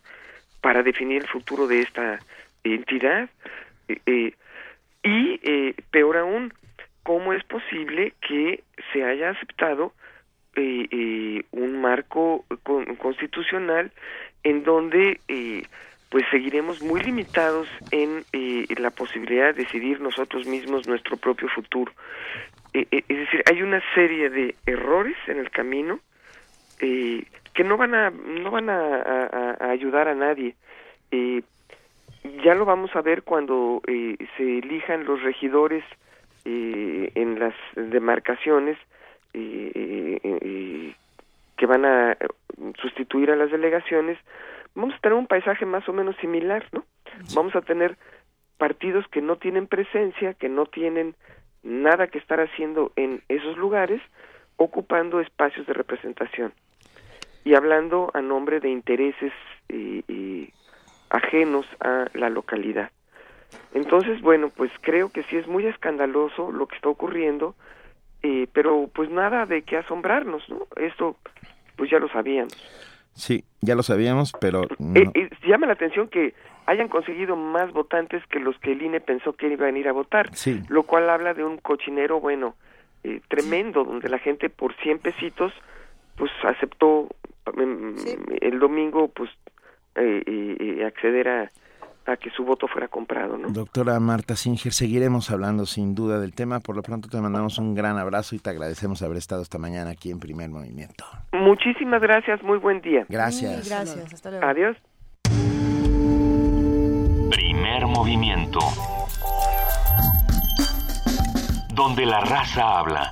para 0.61 0.81
definir 0.81 1.21
el 1.21 1.27
futuro 1.27 1.67
de 1.67 1.81
esta 1.81 2.19
entidad 2.63 3.29
eh, 3.87 4.33
y 5.07 5.39
eh, 5.43 5.73
peor 5.91 6.17
aún 6.17 6.53
cómo 7.03 7.33
es 7.33 7.43
posible 7.45 8.13
que 8.27 8.63
se 8.91 9.03
haya 9.03 9.29
aceptado 9.29 9.93
eh, 10.55 10.87
eh, 10.91 11.43
un 11.51 11.79
marco 11.81 12.43
con- 12.63 12.95
constitucional 12.97 13.91
en 14.43 14.63
donde 14.63 15.19
eh, 15.27 15.63
pues 16.09 16.25
seguiremos 16.31 16.81
muy 16.81 17.01
limitados 17.01 17.67
en 17.91 18.23
la 18.79 18.91
posibilidad 18.91 19.53
de 19.53 19.63
decidir 19.63 19.99
nosotros 19.99 20.45
mismos 20.47 20.87
nuestro 20.87 21.17
propio 21.17 21.47
futuro. 21.49 21.91
Es 22.73 23.07
decir, 23.07 23.43
hay 23.49 23.61
una 23.61 23.81
serie 23.93 24.29
de 24.29 24.55
errores 24.65 25.17
en 25.27 25.37
el 25.37 25.49
camino 25.49 25.99
que 26.79 27.63
no 27.65 27.75
van 27.75 27.93
a 27.95 28.09
no 28.09 28.51
van 28.51 28.69
a, 28.69 29.57
ayudar 29.59 30.07
a 30.07 30.15
nadie. 30.15 30.55
Ya 32.43 32.55
lo 32.55 32.65
vamos 32.65 32.95
a 32.95 33.01
ver 33.01 33.23
cuando 33.23 33.81
eh, 33.87 34.17
se 34.37 34.59
elijan 34.59 35.05
los 35.05 35.21
regidores 35.21 35.83
eh, 36.45 37.11
en 37.15 37.39
las 37.39 37.53
demarcaciones 37.75 38.77
eh, 39.33 39.71
eh, 39.75 40.19
eh, 40.23 40.95
que 41.57 41.65
van 41.65 41.85
a 41.85 42.13
eh, 42.13 42.17
sustituir 42.81 43.31
a 43.31 43.35
las 43.35 43.51
delegaciones, 43.51 44.17
vamos 44.75 44.95
a 44.95 44.99
tener 44.99 45.17
un 45.17 45.27
paisaje 45.27 45.65
más 45.65 45.87
o 45.89 45.93
menos 45.93 46.15
similar, 46.17 46.65
¿no? 46.71 46.85
Vamos 47.35 47.55
a 47.55 47.61
tener 47.61 47.97
partidos 48.57 49.07
que 49.09 49.21
no 49.21 49.37
tienen 49.37 49.67
presencia, 49.67 50.33
que 50.33 50.49
no 50.49 50.65
tienen 50.65 51.15
nada 51.63 52.07
que 52.07 52.17
estar 52.17 52.39
haciendo 52.39 52.91
en 52.95 53.21
esos 53.27 53.57
lugares, 53.57 54.01
ocupando 54.57 55.19
espacios 55.19 55.67
de 55.67 55.73
representación. 55.73 56.53
Y 57.43 57.55
hablando 57.55 58.11
a 58.13 58.21
nombre 58.21 58.59
de 58.59 58.69
intereses 58.69 59.33
eh, 59.69 60.03
eh, 60.07 60.49
ajenos 61.09 61.65
a 61.79 62.07
la 62.13 62.29
localidad. 62.29 62.91
Entonces, 63.73 64.21
bueno, 64.21 64.49
pues 64.49 64.71
creo 64.81 65.09
que 65.09 65.23
sí 65.23 65.37
es 65.37 65.47
muy 65.47 65.65
escandaloso 65.65 66.51
lo 66.51 66.67
que 66.67 66.75
está 66.75 66.89
ocurriendo, 66.89 67.55
eh, 68.23 68.47
pero 68.53 68.89
pues 68.93 69.09
nada 69.09 69.45
de 69.45 69.61
qué 69.61 69.77
asombrarnos, 69.77 70.47
¿no? 70.49 70.67
Esto 70.75 71.15
pues 71.75 71.89
ya 71.91 71.99
lo 71.99 72.09
sabíamos. 72.09 72.53
Sí, 73.13 73.43
ya 73.61 73.75
lo 73.75 73.83
sabíamos, 73.83 74.31
pero 74.39 74.61
no. 74.79 74.99
Eh, 74.99 75.09
eh, 75.13 75.29
llama 75.47 75.67
la 75.67 75.73
atención 75.73 76.07
que 76.07 76.33
hayan 76.65 76.87
conseguido 76.89 77.35
más 77.35 77.71
votantes 77.71 78.25
que 78.27 78.39
los 78.39 78.57
que 78.59 78.73
el 78.73 78.81
INE 78.81 78.99
pensó 78.99 79.33
que 79.33 79.47
iban 79.47 79.75
a 79.75 79.79
ir 79.79 79.87
a 79.87 79.93
votar, 79.93 80.35
Sí. 80.35 80.61
lo 80.69 80.83
cual 80.83 81.09
habla 81.09 81.33
de 81.33 81.43
un 81.43 81.57
cochinero, 81.57 82.19
bueno, 82.19 82.55
eh, 83.03 83.21
tremendo, 83.29 83.83
donde 83.85 84.09
la 84.09 84.19
gente 84.19 84.49
por 84.49 84.75
100 84.75 84.99
pesitos, 84.99 85.53
pues 86.17 86.31
aceptó 86.43 87.07
mm, 87.55 87.95
el 88.41 88.59
domingo, 88.59 89.07
pues, 89.07 89.29
eh, 89.97 90.23
eh, 90.25 90.57
eh, 90.59 90.85
acceder 90.85 91.27
a, 91.27 91.51
a 92.07 92.17
que 92.17 92.29
su 92.29 92.43
voto 92.43 92.67
fuera 92.67 92.87
comprado, 92.87 93.37
¿no? 93.37 93.49
Doctora 93.49 93.99
Marta 93.99 94.35
Singer, 94.35 94.71
seguiremos 94.71 95.29
hablando 95.29 95.65
sin 95.65 95.93
duda 95.93 96.19
del 96.19 96.33
tema. 96.33 96.59
Por 96.59 96.75
lo 96.75 96.81
pronto 96.81 97.09
te 97.09 97.19
mandamos 97.19 97.57
un 97.57 97.75
gran 97.75 97.97
abrazo 97.97 98.35
y 98.35 98.39
te 98.39 98.49
agradecemos 98.49 99.01
haber 99.01 99.17
estado 99.17 99.41
esta 99.41 99.57
mañana 99.57 99.91
aquí 99.91 100.09
en 100.09 100.19
Primer 100.19 100.49
Movimiento. 100.49 101.03
Muchísimas 101.33 102.01
gracias, 102.01 102.41
muy 102.43 102.57
buen 102.57 102.81
día. 102.81 103.05
Gracias. 103.09 103.67
Gracias, 103.67 104.13
hasta 104.13 104.31
luego. 104.31 104.45
Adiós. 104.45 104.77
Primer 107.29 107.87
movimiento. 107.87 108.59
Donde 111.73 112.05
la 112.05 112.21
raza 112.21 112.79
habla. 112.79 113.11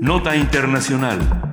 Nota 0.00 0.34
Internacional. 0.34 1.51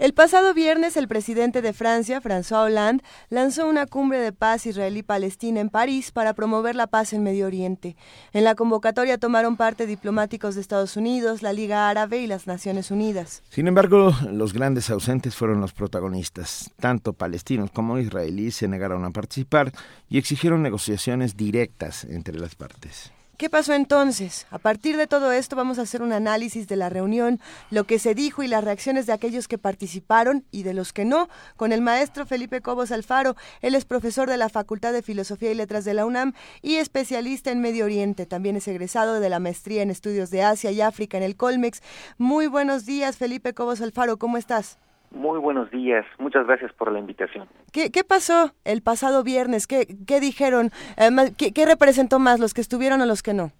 El 0.00 0.14
pasado 0.14 0.54
viernes, 0.54 0.96
el 0.96 1.08
presidente 1.08 1.60
de 1.60 1.74
Francia, 1.74 2.22
François 2.22 2.64
Hollande, 2.64 3.04
lanzó 3.28 3.68
una 3.68 3.84
cumbre 3.84 4.18
de 4.18 4.32
paz 4.32 4.64
israelí-palestina 4.64 5.60
en 5.60 5.68
París 5.68 6.10
para 6.10 6.32
promover 6.32 6.74
la 6.74 6.86
paz 6.86 7.12
en 7.12 7.22
Medio 7.22 7.44
Oriente. 7.44 7.96
En 8.32 8.44
la 8.44 8.54
convocatoria 8.54 9.18
tomaron 9.18 9.58
parte 9.58 9.86
diplomáticos 9.86 10.54
de 10.54 10.62
Estados 10.62 10.96
Unidos, 10.96 11.42
la 11.42 11.52
Liga 11.52 11.90
Árabe 11.90 12.16
y 12.16 12.26
las 12.26 12.46
Naciones 12.46 12.90
Unidas. 12.90 13.42
Sin 13.50 13.68
embargo, 13.68 14.14
los 14.32 14.54
grandes 14.54 14.88
ausentes 14.88 15.36
fueron 15.36 15.60
los 15.60 15.74
protagonistas. 15.74 16.70
Tanto 16.80 17.12
palestinos 17.12 17.70
como 17.70 17.98
israelíes 17.98 18.54
se 18.54 18.68
negaron 18.68 19.04
a 19.04 19.10
participar 19.10 19.70
y 20.08 20.16
exigieron 20.16 20.62
negociaciones 20.62 21.36
directas 21.36 22.04
entre 22.04 22.38
las 22.38 22.54
partes. 22.54 23.12
¿Qué 23.40 23.48
pasó 23.48 23.72
entonces? 23.72 24.46
A 24.50 24.58
partir 24.58 24.98
de 24.98 25.06
todo 25.06 25.32
esto 25.32 25.56
vamos 25.56 25.78
a 25.78 25.82
hacer 25.82 26.02
un 26.02 26.12
análisis 26.12 26.68
de 26.68 26.76
la 26.76 26.90
reunión, 26.90 27.40
lo 27.70 27.84
que 27.84 27.98
se 27.98 28.14
dijo 28.14 28.42
y 28.42 28.48
las 28.48 28.62
reacciones 28.62 29.06
de 29.06 29.14
aquellos 29.14 29.48
que 29.48 29.56
participaron 29.56 30.44
y 30.50 30.62
de 30.62 30.74
los 30.74 30.92
que 30.92 31.06
no, 31.06 31.30
con 31.56 31.72
el 31.72 31.80
maestro 31.80 32.26
Felipe 32.26 32.60
Cobos 32.60 32.92
Alfaro. 32.92 33.36
Él 33.62 33.74
es 33.74 33.86
profesor 33.86 34.28
de 34.28 34.36
la 34.36 34.50
Facultad 34.50 34.92
de 34.92 35.00
Filosofía 35.00 35.50
y 35.52 35.54
Letras 35.54 35.86
de 35.86 35.94
la 35.94 36.04
UNAM 36.04 36.34
y 36.60 36.74
especialista 36.74 37.50
en 37.50 37.62
Medio 37.62 37.86
Oriente. 37.86 38.26
También 38.26 38.56
es 38.56 38.68
egresado 38.68 39.20
de 39.20 39.30
la 39.30 39.38
maestría 39.38 39.80
en 39.80 39.90
estudios 39.90 40.28
de 40.28 40.42
Asia 40.42 40.70
y 40.70 40.82
África 40.82 41.16
en 41.16 41.22
el 41.22 41.36
Colmex. 41.36 41.80
Muy 42.18 42.46
buenos 42.46 42.84
días, 42.84 43.16
Felipe 43.16 43.54
Cobos 43.54 43.80
Alfaro, 43.80 44.18
¿cómo 44.18 44.36
estás? 44.36 44.76
Muy 45.12 45.38
buenos 45.40 45.70
días, 45.70 46.06
muchas 46.18 46.46
gracias 46.46 46.72
por 46.72 46.92
la 46.92 46.98
invitación. 47.00 47.48
¿Qué, 47.72 47.90
qué 47.90 48.04
pasó 48.04 48.52
el 48.64 48.80
pasado 48.82 49.24
viernes? 49.24 49.66
¿Qué, 49.66 49.86
qué 50.06 50.20
dijeron? 50.20 50.70
Eh, 50.96 51.10
ma- 51.10 51.30
¿qué, 51.36 51.52
qué 51.52 51.66
representó 51.66 52.18
más, 52.18 52.38
los 52.38 52.54
que 52.54 52.60
estuvieron 52.60 53.00
o 53.00 53.06
los 53.06 53.22
que 53.22 53.34
no? 53.34 53.50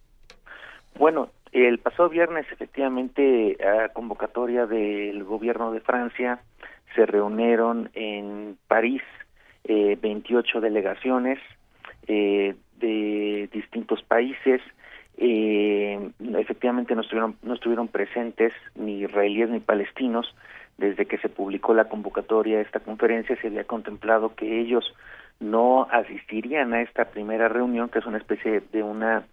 Bueno, 0.96 1.30
el 1.52 1.78
pasado 1.78 2.08
viernes 2.08 2.46
efectivamente 2.52 3.56
a 3.66 3.88
convocatoria 3.88 4.66
del 4.66 5.24
gobierno 5.24 5.72
de 5.72 5.80
Francia 5.80 6.40
se 6.94 7.04
reunieron 7.06 7.90
en 7.94 8.56
París 8.68 9.02
eh, 9.64 9.98
28 10.00 10.60
delegaciones 10.60 11.38
eh, 12.06 12.54
de 12.78 13.48
distintos 13.52 14.02
países. 14.04 14.60
Eh, 15.18 16.10
efectivamente 16.38 16.94
no 16.94 17.00
estuvieron, 17.02 17.36
no 17.42 17.54
estuvieron 17.54 17.88
presentes 17.88 18.52
ni 18.76 19.00
israelíes 19.02 19.50
ni 19.50 19.58
palestinos. 19.60 20.32
Desde 20.80 21.04
que 21.04 21.18
se 21.18 21.28
publicó 21.28 21.74
la 21.74 21.90
convocatoria 21.90 22.56
a 22.56 22.62
esta 22.62 22.80
conferencia 22.80 23.36
se 23.36 23.48
había 23.48 23.64
contemplado 23.64 24.34
que 24.34 24.60
ellos 24.60 24.94
no 25.38 25.86
asistirían 25.90 26.72
a 26.72 26.80
esta 26.80 27.04
primera 27.04 27.48
reunión, 27.48 27.90
que 27.90 27.98
es 27.98 28.06
una 28.06 28.16
especie 28.16 28.62
de 28.72 28.82
una 28.82 29.24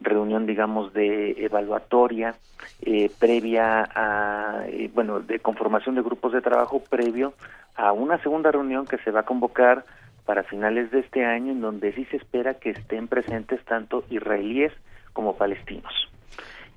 reunión, 0.00 0.46
digamos, 0.46 0.94
de 0.94 1.44
evaluatoria 1.44 2.36
eh, 2.80 3.10
previa 3.18 3.86
a, 3.94 4.64
eh, 4.66 4.90
bueno, 4.94 5.20
de 5.20 5.40
conformación 5.40 5.94
de 5.94 6.00
grupos 6.00 6.32
de 6.32 6.40
trabajo 6.40 6.82
previo 6.82 7.34
a 7.74 7.92
una 7.92 8.16
segunda 8.22 8.50
reunión 8.50 8.86
que 8.86 8.96
se 8.96 9.10
va 9.10 9.20
a 9.20 9.24
convocar 9.24 9.84
para 10.24 10.42
finales 10.44 10.90
de 10.90 11.00
este 11.00 11.22
año, 11.26 11.52
en 11.52 11.60
donde 11.60 11.92
sí 11.92 12.06
se 12.06 12.16
espera 12.16 12.54
que 12.54 12.70
estén 12.70 13.08
presentes 13.08 13.62
tanto 13.66 14.04
israelíes 14.08 14.72
como 15.12 15.36
palestinos. 15.36 15.92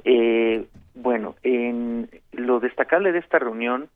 Eh, 0.04 0.66
bueno, 0.96 1.36
en 1.44 2.10
lo 2.34 2.60
destacable 2.60 3.14
de 3.14 3.20
esta 3.20 3.40
reunión 3.40 3.88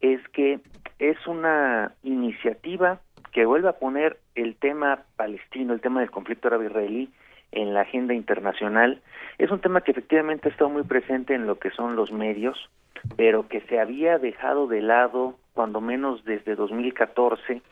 es 0.00 0.26
que 0.28 0.60
es 0.98 1.26
una 1.26 1.92
iniciativa 2.02 3.00
que 3.32 3.44
vuelve 3.44 3.68
a 3.68 3.78
poner 3.78 4.18
el 4.34 4.56
tema 4.56 5.04
palestino, 5.16 5.74
el 5.74 5.80
tema 5.80 6.00
del 6.00 6.10
conflicto 6.10 6.48
árabe-israelí 6.48 7.10
en 7.52 7.74
la 7.74 7.82
agenda 7.82 8.14
internacional. 8.14 9.00
Es 9.38 9.50
un 9.50 9.60
tema 9.60 9.80
que 9.80 9.92
efectivamente 9.92 10.48
ha 10.48 10.52
estado 10.52 10.70
muy 10.70 10.82
presente 10.82 11.34
en 11.34 11.46
lo 11.46 11.58
que 11.58 11.70
son 11.70 11.96
los 11.96 12.12
medios, 12.12 12.70
pero 13.16 13.48
que 13.48 13.60
se 13.62 13.80
había 13.80 14.18
dejado 14.18 14.66
de 14.66 14.82
lado, 14.82 15.36
cuando 15.54 15.80
menos 15.80 16.24
desde 16.24 16.54
2014, 16.56 17.62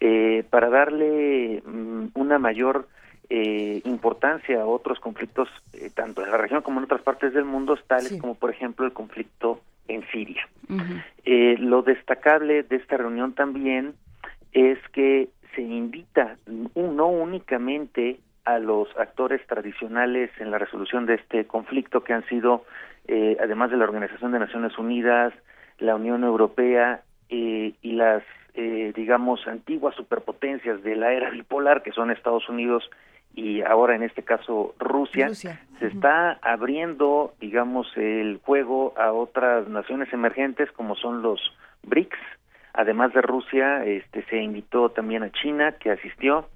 eh, 0.00 0.44
para 0.50 0.70
darle 0.70 1.62
mm, 1.64 2.08
una 2.14 2.38
mayor 2.38 2.88
eh, 3.30 3.82
importancia 3.84 4.62
a 4.62 4.66
otros 4.66 5.00
conflictos, 5.00 5.48
eh, 5.74 5.90
tanto 5.94 6.24
en 6.24 6.30
la 6.30 6.38
región 6.38 6.62
como 6.62 6.78
en 6.78 6.84
otras 6.84 7.02
partes 7.02 7.34
del 7.34 7.44
mundo, 7.44 7.76
tales 7.86 8.18
como 8.20 8.34
por 8.34 8.50
ejemplo 8.50 8.86
el 8.86 8.92
conflicto 8.92 9.60
en 9.88 10.06
Siria. 10.10 10.46
Eh, 11.24 11.56
lo 11.58 11.82
destacable 11.82 12.62
de 12.62 12.76
esta 12.76 12.96
reunión 12.96 13.32
también 13.32 13.94
es 14.52 14.78
que 14.92 15.28
se 15.54 15.62
invita 15.62 16.36
un- 16.74 16.96
no 16.96 17.08
únicamente 17.08 18.18
a 18.44 18.58
los 18.58 18.88
actores 18.96 19.44
tradicionales 19.46 20.30
en 20.38 20.50
la 20.50 20.58
resolución 20.58 21.04
de 21.06 21.14
este 21.14 21.46
conflicto 21.46 22.02
que 22.04 22.12
han 22.14 22.24
sido, 22.28 22.64
eh, 23.06 23.36
además 23.40 23.70
de 23.70 23.76
la 23.76 23.84
Organización 23.84 24.32
de 24.32 24.38
Naciones 24.38 24.78
Unidas, 24.78 25.34
la 25.78 25.96
Unión 25.96 26.24
Europea 26.24 27.02
eh, 27.30 27.74
y 27.82 27.92
las, 27.92 28.22
eh, 28.54 28.92
digamos, 28.96 29.46
antiguas 29.46 29.94
superpotencias 29.96 30.82
de 30.82 30.96
la 30.96 31.12
era 31.12 31.28
bipolar, 31.30 31.82
que 31.82 31.92
son 31.92 32.10
Estados 32.10 32.48
Unidos 32.48 32.88
y 33.38 33.62
ahora 33.62 33.94
en 33.94 34.02
este 34.02 34.24
caso 34.24 34.74
Rusia, 34.80 35.28
Rusia. 35.28 35.60
se 35.78 35.86
está 35.86 36.38
abriendo, 36.42 37.34
digamos, 37.40 37.86
el 37.96 38.40
juego 38.44 38.94
a 38.96 39.12
otras 39.12 39.68
naciones 39.68 40.12
emergentes 40.12 40.72
como 40.72 40.96
son 40.96 41.22
los 41.22 41.40
BRICS. 41.84 42.18
Además 42.72 43.12
de 43.12 43.22
Rusia, 43.22 43.84
este, 43.84 44.24
se 44.24 44.38
invitó 44.42 44.90
también 44.90 45.22
a 45.22 45.30
China, 45.30 45.76
que 45.78 45.92
asistió, 45.92 46.48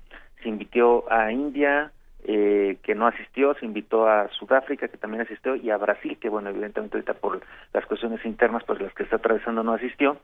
se 0.42 0.48
invitó 0.48 1.04
a 1.08 1.30
India, 1.30 1.92
eh, 2.24 2.78
que 2.82 2.96
no 2.96 3.06
asistió, 3.06 3.54
se 3.54 3.64
invitó 3.64 4.08
a 4.08 4.28
Sudáfrica, 4.30 4.88
que 4.88 4.96
también 4.96 5.22
asistió, 5.22 5.54
y 5.54 5.70
a 5.70 5.76
Brasil, 5.76 6.18
que 6.20 6.28
bueno, 6.28 6.50
evidentemente 6.50 6.96
ahorita 6.96 7.14
por 7.14 7.42
las 7.72 7.86
cuestiones 7.86 8.24
internas, 8.24 8.64
pues 8.66 8.80
las 8.80 8.92
que 8.94 9.04
está 9.04 9.16
atravesando 9.16 9.62
no 9.62 9.72
asistió. 9.72 10.16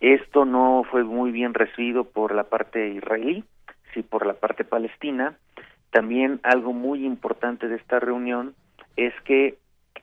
Esto 0.00 0.44
no 0.44 0.84
fue 0.90 1.02
muy 1.02 1.30
bien 1.30 1.54
recibido 1.54 2.04
por 2.04 2.34
la 2.34 2.44
parte 2.44 2.88
israelí, 2.88 3.44
sí 3.94 4.02
por 4.02 4.26
la 4.26 4.34
parte 4.34 4.64
palestina. 4.64 5.36
También 5.94 6.40
algo 6.42 6.72
muy 6.72 7.06
importante 7.06 7.68
de 7.68 7.76
esta 7.76 8.00
reunión 8.00 8.56
es 8.96 9.14
que 9.24 9.58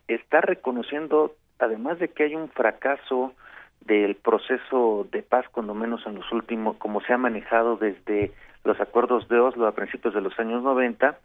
está 0.08 0.40
reconociendo 0.40 1.36
además 1.60 2.00
de 2.00 2.08
que 2.08 2.24
hay 2.24 2.34
un 2.34 2.48
fracaso 2.48 3.34
del 3.82 4.16
proceso 4.16 5.06
de 5.12 5.22
paz, 5.22 5.46
cuando 5.52 5.74
menos 5.74 6.02
en 6.06 6.16
los 6.16 6.32
últimos, 6.32 6.78
como 6.78 7.02
se 7.02 7.12
ha 7.12 7.18
manejado 7.18 7.76
desde 7.76 8.32
los 8.64 8.80
acuerdos 8.80 9.28
de 9.28 9.38
Oslo 9.38 9.68
a 9.68 9.76
principios 9.76 10.14
de 10.14 10.22
los 10.22 10.40
años 10.40 10.64
90, 10.64 11.20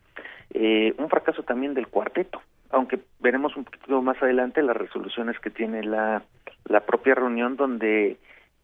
eh, 0.54 0.94
un 0.98 1.08
fracaso 1.10 1.44
también 1.44 1.72
del 1.74 1.86
cuarteto, 1.86 2.42
aunque 2.70 2.98
veremos 3.20 3.56
un 3.56 3.66
poquito 3.66 4.02
más 4.02 4.20
adelante 4.20 4.64
las 4.64 4.76
resoluciones 4.76 5.38
que 5.38 5.50
tiene 5.50 5.84
la, 5.84 6.24
la 6.64 6.80
propia 6.80 7.14
reunión 7.14 7.54
donde 7.54 8.16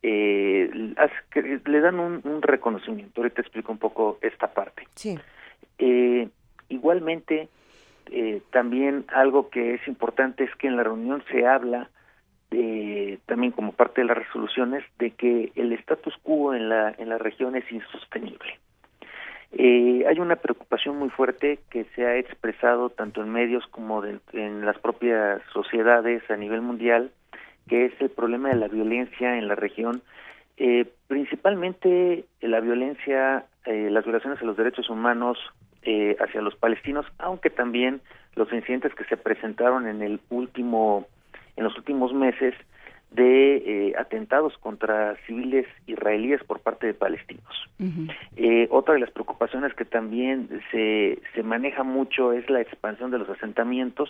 eh, 0.02 0.68
le 1.64 1.80
dan 1.80 2.00
un, 2.00 2.42
reconocimiento. 2.42 3.20
Ahorita 3.20 3.40
explico 3.40 3.70
un 3.70 3.78
poco 3.78 4.18
esta 4.20 4.52
parte. 4.52 4.88
Sí. 4.96 5.16
Eh, 5.78 6.28
igualmente, 6.68 7.48
eh, 8.10 8.40
también 8.50 9.04
algo 9.08 9.50
que 9.50 9.74
es 9.74 9.88
importante 9.88 10.44
es 10.44 10.54
que 10.56 10.68
en 10.68 10.76
la 10.76 10.84
reunión 10.84 11.22
se 11.30 11.46
habla 11.46 11.90
de, 12.50 13.18
también 13.26 13.52
como 13.52 13.72
parte 13.72 14.02
de 14.02 14.06
las 14.06 14.18
resoluciones 14.18 14.84
de 14.98 15.12
que 15.12 15.52
el 15.54 15.72
status 15.72 16.14
quo 16.22 16.54
en 16.54 16.68
la 16.68 16.94
en 16.98 17.08
la 17.08 17.18
región 17.18 17.56
es 17.56 17.70
insostenible. 17.72 18.58
Eh, 19.52 20.04
hay 20.08 20.18
una 20.18 20.36
preocupación 20.36 20.96
muy 20.96 21.10
fuerte 21.10 21.58
que 21.70 21.84
se 21.94 22.06
ha 22.06 22.16
expresado 22.16 22.88
tanto 22.88 23.22
en 23.22 23.30
medios 23.30 23.66
como 23.66 24.02
en 24.04 24.64
las 24.64 24.78
propias 24.78 25.42
sociedades 25.52 26.22
a 26.30 26.36
nivel 26.36 26.62
mundial, 26.62 27.10
que 27.68 27.86
es 27.86 27.92
el 28.00 28.08
problema 28.10 28.48
de 28.48 28.56
la 28.56 28.68
violencia 28.68 29.36
en 29.36 29.48
la 29.48 29.54
región, 29.54 30.02
eh, 30.56 30.86
principalmente 31.06 32.24
la 32.40 32.60
violencia, 32.60 33.44
eh, 33.66 33.88
las 33.90 34.04
violaciones 34.04 34.40
a 34.40 34.44
los 34.44 34.56
derechos 34.56 34.88
humanos 34.90 35.38
eh, 35.82 36.16
hacia 36.20 36.42
los 36.42 36.54
palestinos, 36.56 37.06
aunque 37.18 37.50
también 37.50 38.00
los 38.34 38.52
incidentes 38.52 38.94
que 38.94 39.04
se 39.04 39.16
presentaron 39.16 39.86
en 39.86 40.02
el 40.02 40.20
último, 40.30 41.06
en 41.56 41.64
los 41.64 41.76
últimos 41.76 42.12
meses 42.12 42.54
de 43.14 43.56
eh, 43.56 43.92
atentados 43.98 44.56
contra 44.58 45.16
civiles 45.26 45.66
israelíes 45.86 46.42
por 46.44 46.60
parte 46.60 46.86
de 46.86 46.94
palestinos. 46.94 47.68
eh, 48.36 48.68
otra 48.70 48.94
de 48.94 49.00
las 49.00 49.10
preocupaciones 49.10 49.74
que 49.74 49.84
también 49.84 50.48
se, 50.70 51.18
se 51.34 51.42
maneja 51.42 51.82
mucho 51.82 52.32
es 52.32 52.48
la 52.48 52.60
expansión 52.60 53.10
de 53.10 53.18
los 53.18 53.28
asentamientos, 53.28 54.08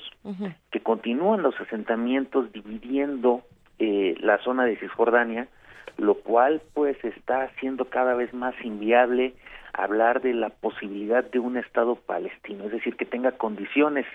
que 0.70 0.80
continúan 0.80 1.42
los 1.42 1.58
asentamientos 1.60 2.52
dividiendo 2.52 3.42
eh, 3.78 4.14
la 4.20 4.38
zona 4.38 4.64
de 4.64 4.76
Cisjordania, 4.76 5.48
lo 5.98 6.14
cual 6.14 6.62
pues 6.74 6.96
está 7.04 7.44
haciendo 7.44 7.86
cada 7.86 8.14
vez 8.14 8.32
más 8.34 8.54
inviable 8.64 9.34
hablar 9.72 10.20
de 10.20 10.34
la 10.34 10.50
posibilidad 10.50 11.24
de 11.24 11.38
un 11.38 11.56
Estado 11.56 11.96
palestino, 11.96 12.64
es 12.64 12.72
decir, 12.72 12.96
que 12.96 13.06
tenga 13.06 13.32
condiciones 13.32 14.06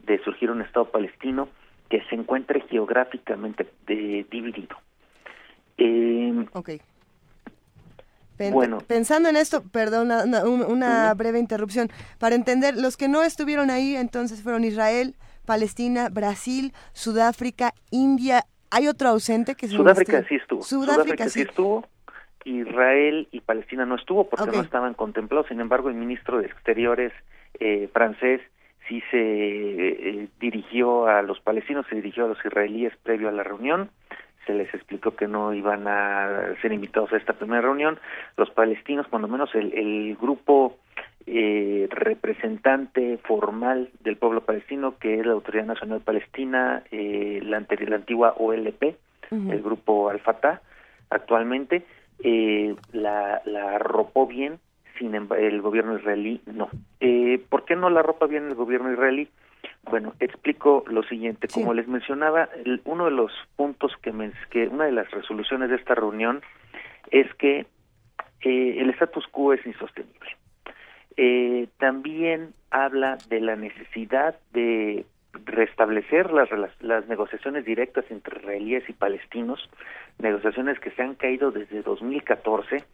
de 0.00 0.18
surgir 0.22 0.50
un 0.50 0.60
Estado 0.60 0.90
palestino 0.90 1.48
que 1.88 2.02
se 2.04 2.14
encuentre 2.14 2.60
geográficamente 2.62 3.66
de, 3.86 4.26
dividido. 4.30 4.76
Eh, 5.78 6.46
ok. 6.52 6.70
bueno. 8.52 8.78
Pensando 8.86 9.28
en 9.28 9.36
esto, 9.36 9.62
perdón, 9.62 10.10
una, 10.68 11.14
breve 11.14 11.38
interrupción. 11.38 11.88
Para 12.18 12.34
entender, 12.34 12.76
los 12.76 12.96
que 12.96 13.08
no 13.08 13.22
estuvieron 13.22 13.70
ahí 13.70 13.96
entonces 13.96 14.42
fueron 14.42 14.64
Israel, 14.64 15.14
Palestina, 15.44 16.08
Brasil, 16.08 16.72
Sudáfrica, 16.92 17.74
India. 17.90 18.46
¿Hay 18.74 18.88
otro 18.88 19.08
ausente 19.10 19.54
que 19.54 19.68
Sudáfrica 19.68 20.24
sí 20.24 20.34
estuvo. 20.34 20.62
Sudáfrica, 20.62 21.28
sí. 21.28 21.42
estuvo. 21.42 21.86
Israel 22.44 23.28
y 23.30 23.40
Palestina 23.40 23.86
no 23.86 23.94
estuvo 23.94 24.28
porque 24.28 24.50
no 24.50 24.62
estaban 24.62 24.94
contemplados. 24.94 25.46
Sin 25.46 25.60
embargo, 25.60 25.90
el 25.90 25.94
ministro 25.94 26.38
de 26.38 26.46
Exteriores 26.46 27.12
eh, 27.60 27.88
francés 27.92 28.40
sí 28.88 29.00
se 29.12 29.18
eh, 29.20 30.28
dirigió 30.40 31.06
a 31.06 31.22
los 31.22 31.40
palestinos, 31.40 31.86
se 31.88 31.94
dirigió 31.94 32.24
a 32.24 32.28
los 32.28 32.44
israelíes 32.44 32.92
previo 33.04 33.28
a 33.28 33.32
la 33.32 33.44
reunión, 33.44 33.90
se 34.44 34.52
les 34.52 34.74
explicó 34.74 35.14
que 35.14 35.28
no 35.28 35.54
iban 35.54 35.86
a 35.86 36.54
ser 36.60 36.72
invitados 36.72 37.12
a 37.12 37.16
esta 37.16 37.32
primera 37.32 37.62
reunión. 37.62 38.00
Los 38.36 38.50
palestinos, 38.50 39.06
cuando 39.08 39.28
menos 39.28 39.54
el, 39.54 39.72
el 39.72 40.16
grupo 40.16 40.76
eh, 41.26 41.88
representante 41.90 43.18
formal 43.18 43.90
del 44.00 44.16
pueblo 44.16 44.42
palestino, 44.42 44.98
que 44.98 45.20
es 45.20 45.26
la 45.26 45.32
Autoridad 45.32 45.66
Nacional 45.66 46.00
Palestina, 46.00 46.82
eh, 46.90 47.40
la, 47.42 47.64
la 47.68 47.96
antigua 47.96 48.34
OLP, 48.38 48.96
el 49.30 49.62
grupo 49.62 50.10
Al-Fatah, 50.10 50.60
actualmente, 51.10 51.84
eh, 52.22 52.76
la, 52.92 53.42
la 53.46 53.76
arropó 53.76 54.26
bien 54.26 54.60
sin 54.98 55.14
el 55.14 55.60
gobierno 55.60 55.98
israelí 55.98 56.40
no. 56.46 56.68
Eh, 57.00 57.42
¿Por 57.48 57.64
qué 57.64 57.76
no 57.76 57.90
la 57.90 58.02
ropa 58.02 58.26
bien 58.26 58.48
el 58.48 58.54
gobierno 58.54 58.92
israelí? 58.92 59.28
Bueno, 59.90 60.14
explico 60.20 60.84
lo 60.86 61.02
siguiente. 61.02 61.48
Como 61.52 61.74
les 61.74 61.88
mencionaba, 61.88 62.48
uno 62.84 63.06
de 63.06 63.10
los 63.10 63.32
puntos 63.56 63.92
que, 64.02 64.12
que 64.50 64.68
una 64.68 64.86
de 64.86 64.92
las 64.92 65.10
resoluciones 65.10 65.68
de 65.68 65.76
esta 65.76 65.94
reunión 65.94 66.42
es 67.10 67.32
que 67.34 67.66
eh, 68.40 68.76
el 68.78 68.90
status 68.90 69.26
quo 69.28 69.52
es 69.52 69.64
insostenible. 69.66 70.36
Eh, 71.16 71.68
también 71.78 72.54
habla 72.70 73.18
de 73.28 73.40
la 73.40 73.56
necesidad 73.56 74.36
de 74.52 75.06
restablecer 75.44 76.32
las, 76.32 76.48
las 76.80 77.08
negociaciones 77.08 77.64
directas 77.64 78.04
entre 78.10 78.38
israelíes 78.38 78.88
y 78.88 78.92
palestinos, 78.92 79.68
negociaciones 80.18 80.78
que 80.80 80.90
se 80.90 81.02
han 81.02 81.14
caído 81.14 81.50
desde 81.50 81.82
2014 81.82 82.84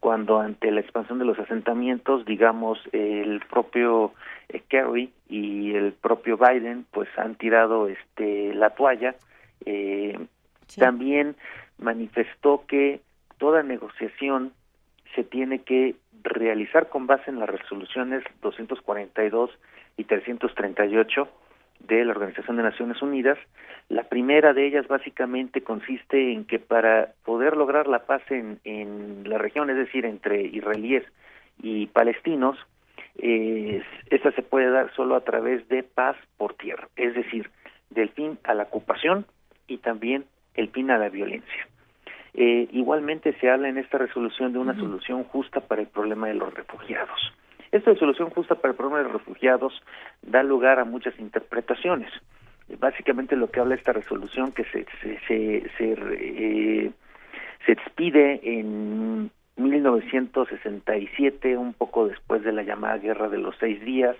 cuando 0.00 0.38
ante 0.38 0.70
la 0.70 0.80
expansión 0.80 1.18
de 1.18 1.24
los 1.24 1.38
asentamientos, 1.38 2.24
digamos, 2.24 2.78
el 2.92 3.40
propio 3.50 4.12
eh, 4.48 4.62
Kerry 4.68 5.12
y 5.28 5.74
el 5.74 5.92
propio 5.92 6.36
Biden, 6.36 6.86
pues 6.92 7.08
han 7.18 7.34
tirado 7.34 7.88
este 7.88 8.54
la 8.54 8.70
toalla. 8.70 9.16
Eh, 9.66 10.18
También 10.76 11.34
manifestó 11.78 12.64
que 12.66 13.00
toda 13.38 13.62
negociación 13.62 14.52
se 15.14 15.24
tiene 15.24 15.60
que 15.60 15.94
realizar 16.22 16.88
con 16.88 17.06
base 17.06 17.30
en 17.30 17.38
las 17.38 17.48
resoluciones 17.48 18.22
242 18.42 19.50
y 19.96 20.04
338 20.04 21.28
de 21.80 22.04
la 22.04 22.12
Organización 22.12 22.56
de 22.56 22.62
Naciones 22.62 23.00
Unidas. 23.02 23.38
La 23.88 24.04
primera 24.04 24.52
de 24.52 24.66
ellas 24.66 24.86
básicamente 24.88 25.62
consiste 25.62 26.32
en 26.32 26.44
que 26.44 26.58
para 26.58 27.12
poder 27.24 27.56
lograr 27.56 27.86
la 27.86 28.04
paz 28.06 28.22
en, 28.30 28.60
en 28.64 29.28
la 29.28 29.38
región, 29.38 29.70
es 29.70 29.76
decir, 29.76 30.04
entre 30.04 30.42
israelíes 30.42 31.04
y 31.62 31.86
palestinos, 31.86 32.58
eh, 33.18 33.82
esta 34.10 34.30
se 34.32 34.42
puede 34.42 34.70
dar 34.70 34.94
solo 34.94 35.16
a 35.16 35.24
través 35.24 35.66
de 35.68 35.82
paz 35.82 36.16
por 36.36 36.54
tierra, 36.54 36.88
es 36.96 37.14
decir, 37.14 37.50
del 37.90 38.10
fin 38.10 38.38
a 38.44 38.54
la 38.54 38.64
ocupación 38.64 39.26
y 39.66 39.78
también 39.78 40.24
el 40.54 40.68
fin 40.70 40.90
a 40.90 40.98
la 40.98 41.08
violencia. 41.08 41.68
Eh, 42.34 42.68
igualmente 42.72 43.34
se 43.40 43.50
habla 43.50 43.68
en 43.68 43.78
esta 43.78 43.98
resolución 43.98 44.52
de 44.52 44.58
una 44.58 44.76
solución 44.76 45.24
justa 45.24 45.60
para 45.60 45.82
el 45.82 45.88
problema 45.88 46.28
de 46.28 46.34
los 46.34 46.52
refugiados. 46.52 47.32
Esta 47.72 47.94
solución 47.96 48.30
justa 48.30 48.54
para 48.54 48.72
el 48.72 48.76
problema 48.76 48.98
de 48.98 49.04
los 49.04 49.12
refugiados 49.12 49.82
da 50.22 50.42
lugar 50.42 50.78
a 50.78 50.84
muchas 50.84 51.18
interpretaciones. 51.18 52.10
Básicamente 52.78 53.36
lo 53.36 53.50
que 53.50 53.60
habla 53.60 53.74
esta 53.74 53.92
resolución 53.92 54.52
que 54.52 54.64
se 54.64 54.86
se 55.02 55.18
se, 55.26 55.70
se, 55.76 55.88
eh, 55.88 56.90
se 57.64 57.72
expide 57.72 58.40
en 58.42 59.30
1967, 59.56 61.56
un 61.56 61.74
poco 61.74 62.08
después 62.08 62.42
de 62.42 62.52
la 62.52 62.62
llamada 62.62 62.98
Guerra 62.98 63.28
de 63.28 63.38
los 63.38 63.56
Seis 63.58 63.82
Días, 63.84 64.16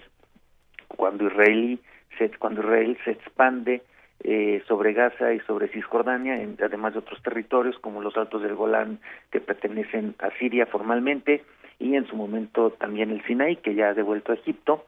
cuando 0.89 1.27
Israel 1.27 1.79
se, 2.19 2.31
cuando 2.39 2.63
Israel 2.63 2.99
se 3.05 3.13
expande 3.13 3.83
eh, 4.25 4.63
sobre 4.67 4.93
Gaza 4.93 5.33
y 5.33 5.41
sobre 5.41 5.69
Cisjordania, 5.69 6.39
además 6.63 6.93
de 6.93 7.01
otros 7.01 7.23
territorios 7.23 7.79
como 7.79 8.03
los 8.03 8.17
Altos 8.17 8.43
del 8.43 8.55
Golán 8.55 8.99
que 9.31 9.41
pertenecen 9.41 10.15
a 10.19 10.31
Siria 10.39 10.67
formalmente, 10.67 11.45
y 11.79 11.95
en 11.95 12.07
su 12.07 12.17
momento 12.17 12.71
también 12.71 13.11
el 13.11 13.25
Sinaí, 13.25 13.57
que 13.57 13.75
ya 13.75 13.91
ha 13.91 13.95
devuelto 13.95 14.33
a 14.33 14.35
Egipto, 14.35 14.85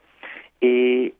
eh, 0.61 1.15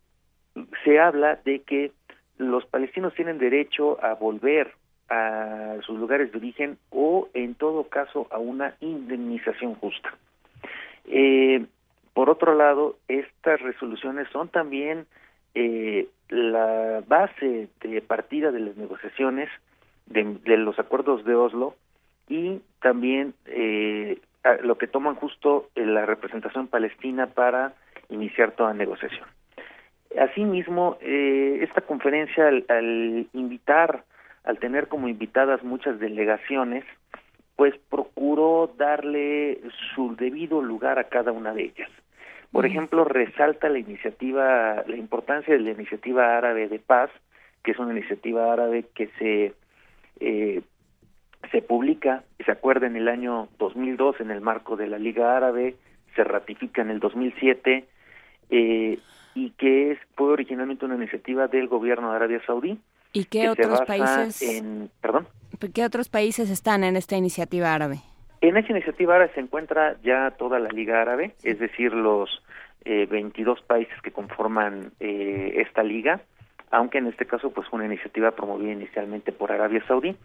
se 0.85 0.99
habla 0.99 1.39
de 1.45 1.61
que 1.61 1.93
los 2.39 2.65
palestinos 2.67 3.15
tienen 3.15 3.39
derecho 3.39 4.03
a 4.05 4.15
volver 4.15 4.73
a 5.09 5.77
sus 5.85 5.99
lugares 5.99 6.33
de 6.33 6.39
origen 6.39 6.79
o 6.91 7.29
en 7.35 7.55
todo 7.55 7.85
caso 7.85 8.27
a 8.31 8.39
una 8.39 8.75
indemnización 8.81 9.75
justa. 9.75 10.15
Eh, 11.07 11.67
por 12.15 12.31
otro 12.31 12.55
lado, 12.55 12.97
estas 13.09 13.61
resoluciones 13.61 14.29
son 14.33 14.49
también 14.49 15.07
eh, 15.55 16.09
la 16.31 17.03
base 17.07 17.69
de 17.81 18.03
partida 18.03 18.51
de 18.51 18.61
las 18.61 18.77
negociaciones 18.77 19.49
de, 20.07 20.39
de 20.45 20.57
los 20.57 20.79
acuerdos 20.79 21.25
de 21.25 21.35
Oslo 21.35 21.75
y 22.29 22.63
también 22.81 23.35
eh, 23.47 24.19
lo 24.63 24.79
que 24.79 24.87
toman 24.87 25.17
justo 25.17 25.69
la 25.75 26.07
representación 26.07 26.69
palestina 26.69 27.27
para 27.27 27.75
iniciar 28.09 28.53
toda 28.53 28.73
negociación. 28.73 29.27
Asimismo, 30.19 30.97
eh, 31.01 31.59
esta 31.63 31.83
conferencia, 31.83 32.49
al, 32.49 33.29
invitar, 33.33 34.05
al 34.45 34.59
tener 34.59 34.89
como 34.89 35.09
invitadas 35.09 35.63
muchas 35.63 36.01
delegaciones, 36.01 36.85
pues 37.57 37.75
procuró 37.91 38.73
darle 38.77 39.61
su 39.95 40.17
debido 40.17 40.63
lugar 40.63 40.99
a 40.99 41.05
cada 41.05 41.31
una 41.31 41.53
de 41.53 41.65
ellas. 41.65 41.91
Por 42.53 42.67
ejemplo, 42.67 43.05
resalta 43.05 43.69
la 43.69 43.79
iniciativa, 43.79 44.83
la 44.87 44.97
importancia 44.97 45.55
de 45.55 45.61
la 45.61 45.71
iniciativa 45.71 46.37
árabe 46.37 46.69
de 46.69 46.79
paz, 46.79 47.11
que 47.63 47.71
es 47.73 47.79
una 47.79 47.93
iniciativa 47.93 48.53
árabe 48.53 48.87
que 48.95 49.09
se 49.19 49.55
eh, 50.21 50.63
se 51.51 51.63
publica, 51.63 52.25
se 52.45 52.53
acuerda 52.53 52.87
en 52.87 52.97
el 52.97 53.09
año 53.09 53.49
2002 53.59 54.21
en 54.21 54.31
el 54.31 54.41
marco 54.41 54.77
de 54.77 54.87
la 54.87 54.99
Liga 54.99 55.37
Árabe, 55.37 55.77
se 56.15 56.25
ratifica 56.25 56.83
en 56.83 56.91
el 56.91 57.01
2007 57.01 57.89
eh, 58.51 58.99
y 59.35 59.51
que 59.51 59.93
es, 59.93 59.99
fue 60.17 60.29
originalmente 60.29 60.85
una 60.85 60.97
iniciativa 60.97 61.49
del 61.49 61.69
gobierno 61.69 62.11
de 62.11 62.17
Arabia 62.17 62.43
Saudí. 62.47 62.79
¿Y 63.13 63.25
qué 63.25 63.49
otros 63.49 63.81
países? 63.83 64.43
En, 64.43 64.91
perdón. 65.01 65.27
¿Qué 65.75 65.85
otros 65.85 66.09
países 66.09 66.51
están 66.51 66.85
en 66.85 66.97
esta 66.97 67.17
iniciativa 67.17 67.75
árabe? 67.75 68.01
En 68.41 68.57
esta 68.57 68.73
iniciativa 68.73 69.17
árabe 69.17 69.33
se 69.35 69.41
encuentra 69.41 69.97
ya 70.03 70.31
toda 70.33 70.59
la 70.59 70.71
Liga 70.71 71.03
Árabe, 71.03 71.35
es 71.43 71.59
decir, 71.59 71.93
los 71.93 72.43
eh, 72.85 73.07
22 73.11 73.61
países 73.63 74.01
que 74.03 74.13
conforman 74.13 74.93
eh, 74.99 75.53
esta 75.57 75.83
liga, 75.83 76.21
aunque 76.71 76.99
en 76.99 77.09
este 77.09 77.27
caso 77.27 77.51
pues 77.51 77.69
fue 77.69 77.79
una 77.79 77.87
iniciativa 77.87 78.31
promovida 78.31 78.73
inicialmente 78.73 79.33
por 79.33 79.53
Arabia 79.53 79.85
Saudí 79.87 80.17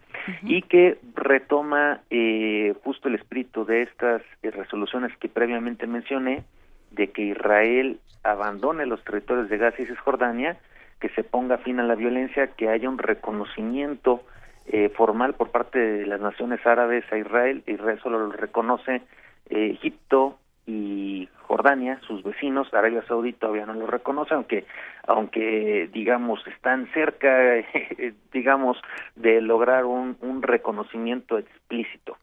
y 0.42 0.62
que 0.62 0.98
retoma 1.14 2.00
eh, 2.10 2.74
justo 2.84 3.08
el 3.08 3.16
espíritu 3.16 3.64
de 3.64 3.82
estas 3.82 4.22
eh, 4.42 4.50
resoluciones 4.50 5.16
que 5.18 5.28
previamente 5.28 5.86
mencioné 5.86 6.44
de 6.92 7.10
que 7.10 7.22
Israel 7.22 7.98
abandone 8.22 8.86
los 8.86 9.02
territorios 9.02 9.48
de 9.48 9.58
Gaza 9.58 9.82
y 9.82 9.86
Cisjordania, 9.86 10.56
que 11.00 11.08
se 11.10 11.24
ponga 11.24 11.58
fin 11.58 11.80
a 11.80 11.84
la 11.84 11.94
violencia, 11.94 12.46
que 12.48 12.68
haya 12.68 12.88
un 12.88 12.98
reconocimiento 12.98 14.22
eh, 14.68 14.88
formal 14.90 15.34
por 15.34 15.50
parte 15.50 15.78
de 15.78 16.06
las 16.06 16.20
naciones 16.20 16.64
árabes 16.66 17.04
a 17.12 17.18
Israel. 17.18 17.62
Israel 17.66 18.00
solo 18.02 18.18
lo 18.18 18.32
reconoce 18.32 19.02
eh, 19.48 19.70
Egipto 19.72 20.38
y 20.66 21.28
Jordania, 21.42 22.00
sus 22.06 22.24
vecinos, 22.24 22.72
Arabia 22.74 23.04
Saudita 23.06 23.40
todavía 23.40 23.66
no 23.66 23.74
lo 23.74 23.86
reconoce, 23.86 24.34
aunque, 24.34 24.66
aunque 25.06 25.88
digamos 25.92 26.44
están 26.48 26.88
cerca, 26.92 27.64
digamos, 28.32 28.76
de 29.14 29.40
lograr 29.40 29.84
un, 29.84 30.16
reconocimiento 30.42 31.38
explícito. 31.38 32.16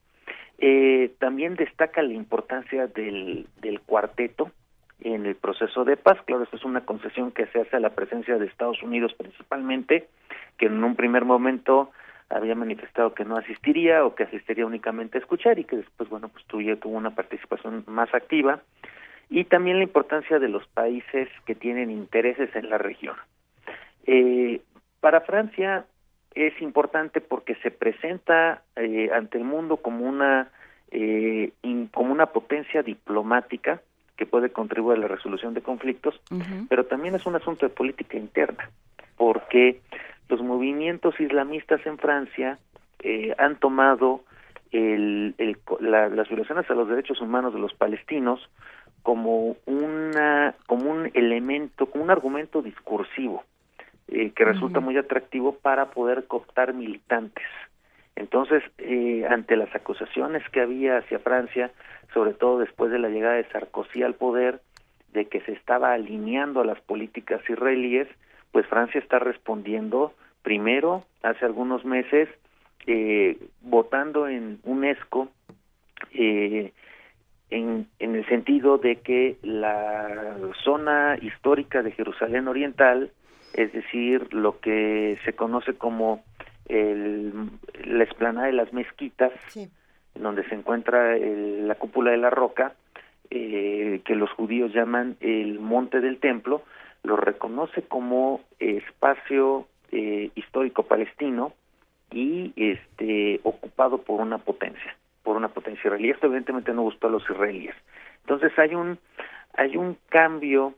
Eh, 0.58 1.14
también 1.20 1.56
destaca 1.56 2.02
la 2.02 2.14
importancia 2.14 2.88
del, 2.88 3.48
del 3.62 3.80
cuarteto 3.82 4.52
en 5.00 5.26
el 5.26 5.36
proceso 5.36 5.84
de 5.86 5.98
paz. 5.98 6.18
Claro, 6.26 6.44
esto 6.44 6.58
es 6.58 6.66
una 6.66 6.82
concesión 6.82 7.32
que 7.32 7.48
se 7.48 7.62
hace 7.62 7.78
a 7.78 7.80
la 7.80 7.92
presencia 7.92 8.38
de 8.38 8.46
Estados 8.46 8.82
Unidos 8.84 9.14
principalmente, 9.14 10.08
que 10.58 10.68
en 10.68 10.84
un 10.84 10.96
primer 10.96 11.26
momento 11.26 11.92
había 12.34 12.56
manifestado 12.56 13.14
que 13.14 13.26
no 13.26 13.38
asistiría 13.38 14.06
o 14.06 14.16
que 14.16 14.24
asistiría 14.24 14.66
únicamente 14.66 15.18
a 15.18 15.22
escuchar 15.22 15.60
y 15.60 15.66
que 15.66 15.78
después, 15.78 16.10
bueno, 16.10 16.30
pues 16.30 16.46
tuvo, 16.46 16.76
tuvo 16.78 16.98
una 16.98 17.12
participación 17.12 17.84
más 17.88 18.14
activa. 18.14 18.62
Y 19.30 19.46
también 19.46 19.78
la 19.78 19.84
importancia 19.84 20.40
de 20.40 20.50
los 20.50 20.68
países 20.68 21.30
que 21.46 21.56
tienen 21.56 21.90
intereses 21.90 22.56
en 22.56 22.70
la 22.70 22.78
región. 22.78 23.16
Eh, 24.06 24.62
para 25.00 25.22
Francia 25.22 25.86
es 26.36 26.60
importante 26.62 27.22
porque 27.22 27.56
se 27.56 27.72
presenta 27.72 28.64
eh, 28.76 29.10
ante 29.14 29.38
el 29.38 29.44
mundo 29.44 29.78
como 29.78 30.06
una 30.06 30.50
eh, 30.92 31.52
in, 31.62 31.88
como 31.88 32.12
una 32.12 32.28
potencia 32.28 32.84
diplomática 32.84 33.82
que 34.16 34.26
puede 34.26 34.52
contribuir 34.52 34.98
a 34.98 35.02
la 35.02 35.08
resolución 35.08 35.54
de 35.54 35.62
conflictos, 35.62 36.20
uh 36.30 36.36
-huh. 36.36 36.68
pero 36.70 36.86
también 36.86 37.16
es 37.16 37.26
un 37.26 37.36
asunto 37.36 37.66
de 37.66 37.74
política 37.74 38.18
interna, 38.18 38.70
porque 39.18 39.82
los 40.30 40.42
movimientos 40.42 41.20
islamistas 41.20 41.86
en 41.86 41.98
Francia 41.98 42.58
eh, 43.00 43.36
han 43.38 43.58
tomado 43.58 44.22
el, 44.72 45.36
el, 45.38 45.58
la, 45.80 46.10
las 46.10 46.28
violaciones 46.28 46.70
a 46.70 46.74
los 46.74 46.90
derechos 46.90 47.22
humanos 47.22 47.54
de 47.54 47.60
los 47.60 47.74
palestinos 47.74 48.50
como 49.04 49.58
una 49.66 50.56
como 50.66 50.90
un 50.90 51.12
elemento, 51.14 51.86
como 51.88 52.04
un 52.06 52.10
argumento 52.10 52.62
discursivo 52.62 53.44
eh, 54.08 54.32
que 54.32 54.46
resulta 54.46 54.80
uh 54.80 54.82
-huh. 54.82 54.86
muy 54.86 54.98
atractivo 54.98 55.56
para 55.62 55.92
poder 55.92 56.26
cooptar 56.26 56.74
militantes. 56.74 57.46
Entonces, 58.16 58.64
eh, 58.78 59.26
ante 59.30 59.56
las 59.56 59.74
acusaciones 59.76 60.48
que 60.50 60.62
había 60.62 60.98
hacia 60.98 61.20
Francia, 61.20 61.72
sobre 62.14 62.34
todo 62.34 62.60
después 62.60 62.92
de 62.92 63.00
la 63.00 63.10
llegada 63.10 63.36
de 63.36 63.46
Sarkozy 63.46 64.04
al 64.04 64.14
poder, 64.14 64.62
de 65.14 65.26
que 65.26 65.42
se 65.42 65.54
estaba 65.54 65.94
alineando 65.94 66.62
a 66.62 66.66
las 66.66 66.80
políticas 66.82 67.42
israelíes, 67.50 68.08
pues 68.54 68.66
Francia 68.68 69.02
está 69.02 69.20
respondiendo 69.20 70.14
primero, 70.44 71.04
hace 71.24 71.44
algunos 71.44 71.84
meses, 71.84 72.30
eh, 72.86 73.38
votando 73.62 74.28
en 74.28 74.60
UNESCO 74.64 75.28
eh, 76.14 76.72
en, 77.50 77.88
en 78.00 78.16
el 78.16 78.26
sentido 78.28 78.78
de 78.78 78.98
que 78.98 79.38
la 79.42 80.38
zona 80.64 81.18
histórica 81.22 81.82
de 81.82 81.92
Jerusalén 81.92 82.48
Oriental, 82.48 83.12
es 83.54 83.74
decir, 83.74 84.34
lo 84.34 84.60
que 84.60 85.18
se 85.26 85.34
conoce 85.34 85.74
como 85.74 86.24
el, 86.68 87.34
la 87.86 88.04
explanada 88.04 88.48
de 88.48 88.54
las 88.54 88.72
mezquitas, 88.72 89.32
sí. 89.48 89.68
donde 90.14 90.48
se 90.48 90.56
encuentra 90.56 91.16
el, 91.16 91.68
la 91.68 91.76
cúpula 91.76 92.12
de 92.12 92.18
la 92.18 92.30
roca, 92.30 92.74
eh, 93.32 94.02
que 94.06 94.16
los 94.16 94.30
judíos 94.32 94.74
llaman 94.74 95.18
el 95.22 95.60
monte 95.60 96.02
del 96.02 96.20
templo, 96.20 96.62
lo 97.04 97.18
reconoce 97.18 97.84
como 97.84 98.42
espacio 98.60 99.68
eh, 99.92 100.32
histórico 100.36 100.84
palestino 100.84 101.54
y 102.12 102.54
este 102.56 103.40
ocupado 103.44 104.00
por 104.00 104.22
una 104.22 104.38
potencia, 104.38 104.96
por 105.22 105.36
una 105.36 105.50
potencia 105.50 105.88
israelí. 105.88 106.10
Esto 106.10 106.28
evidentemente 106.28 106.74
no 106.74 106.84
gustó 106.84 107.08
a 107.08 107.12
los 107.12 107.24
israelíes. 107.30 107.76
Entonces 108.22 108.58
hay 108.58 108.76
un 108.76 108.98
hay 109.56 109.78
un 109.78 109.98
cambio 110.10 110.74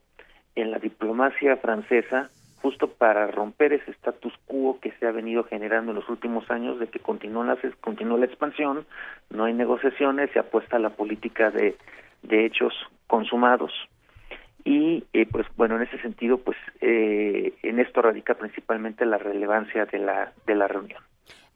en 0.55 0.71
la 0.71 0.79
diplomacia 0.79 1.57
francesa 1.57 2.29
justo 2.61 2.89
para 2.89 3.27
romper 3.27 3.73
ese 3.73 3.91
status 3.91 4.33
quo 4.47 4.79
que 4.81 4.91
se 4.93 5.05
ha 5.05 5.11
venido 5.11 5.43
generando 5.43 5.91
en 5.91 5.97
los 5.97 6.09
últimos 6.09 6.49
años 6.49 6.79
de 6.79 6.87
que 6.87 6.99
continúa 6.99 7.45
la, 7.45 7.57
continúa 7.79 8.17
la 8.17 8.25
expansión, 8.25 8.85
no 9.29 9.45
hay 9.45 9.53
negociaciones, 9.53 10.31
se 10.31 10.39
apuesta 10.39 10.77
a 10.77 10.79
la 10.79 10.89
política 10.89 11.51
de, 11.51 11.77
de 12.23 12.45
hechos 12.45 12.73
consumados 13.05 13.71
y 14.65 15.05
eh, 15.13 15.25
pues 15.31 15.47
bueno 15.55 15.77
en 15.77 15.83
ese 15.83 15.97
sentido 15.99 16.39
pues 16.39 16.57
eh, 16.81 17.53
en 17.63 17.79
esto 17.79 18.01
radica 18.01 18.33
principalmente 18.33 19.05
la 19.05 19.17
relevancia 19.17 19.85
de 19.85 19.99
la 19.99 20.33
de 20.45 20.55
la 20.55 20.67
reunión 20.67 21.01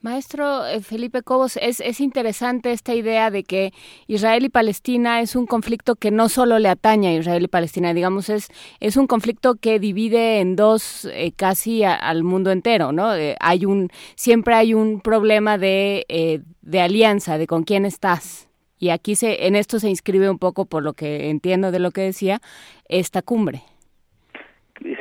Maestro 0.01 0.65
eh, 0.65 0.81
Felipe 0.81 1.23
Cobos, 1.23 1.57
es, 1.57 1.81
es 1.81 1.99
interesante 1.99 2.71
esta 2.71 2.93
idea 2.93 3.31
de 3.31 3.43
que 3.43 3.73
Israel 4.07 4.45
y 4.45 4.49
Palestina 4.49 5.19
es 5.19 5.35
un 5.35 5.45
conflicto 5.45 5.95
que 5.95 6.09
no 6.09 6.29
solo 6.29 6.57
le 6.57 6.69
atañe 6.69 7.09
a 7.09 7.13
Israel 7.15 7.43
y 7.43 7.47
Palestina, 7.49 7.93
digamos, 7.93 8.29
es, 8.29 8.47
es 8.79 8.95
un 8.95 9.07
conflicto 9.07 9.55
que 9.55 9.77
divide 9.77 10.39
en 10.39 10.55
dos 10.55 11.03
eh, 11.11 11.33
casi 11.35 11.83
al 11.83 12.23
mundo 12.23 12.51
entero, 12.51 12.93
¿no? 12.93 13.09
Hay 13.41 13.65
un, 13.65 13.89
siempre 14.15 14.55
hay 14.55 14.73
un 14.73 15.01
problema 15.01 15.57
de, 15.57 16.05
eh, 16.07 16.39
de 16.61 16.79
alianza, 16.79 17.37
de 17.37 17.47
con 17.47 17.63
quién 17.63 17.85
estás. 17.85 18.48
Y 18.79 18.89
aquí 18.89 19.15
se, 19.15 19.45
en 19.45 19.55
esto 19.55 19.79
se 19.79 19.89
inscribe 19.89 20.29
un 20.29 20.39
poco, 20.39 20.65
por 20.65 20.83
lo 20.83 20.93
que 20.93 21.29
entiendo 21.29 21.71
de 21.71 21.79
lo 21.79 21.91
que 21.91 22.01
decía, 22.01 22.39
esta 22.87 23.21
cumbre. 23.21 23.61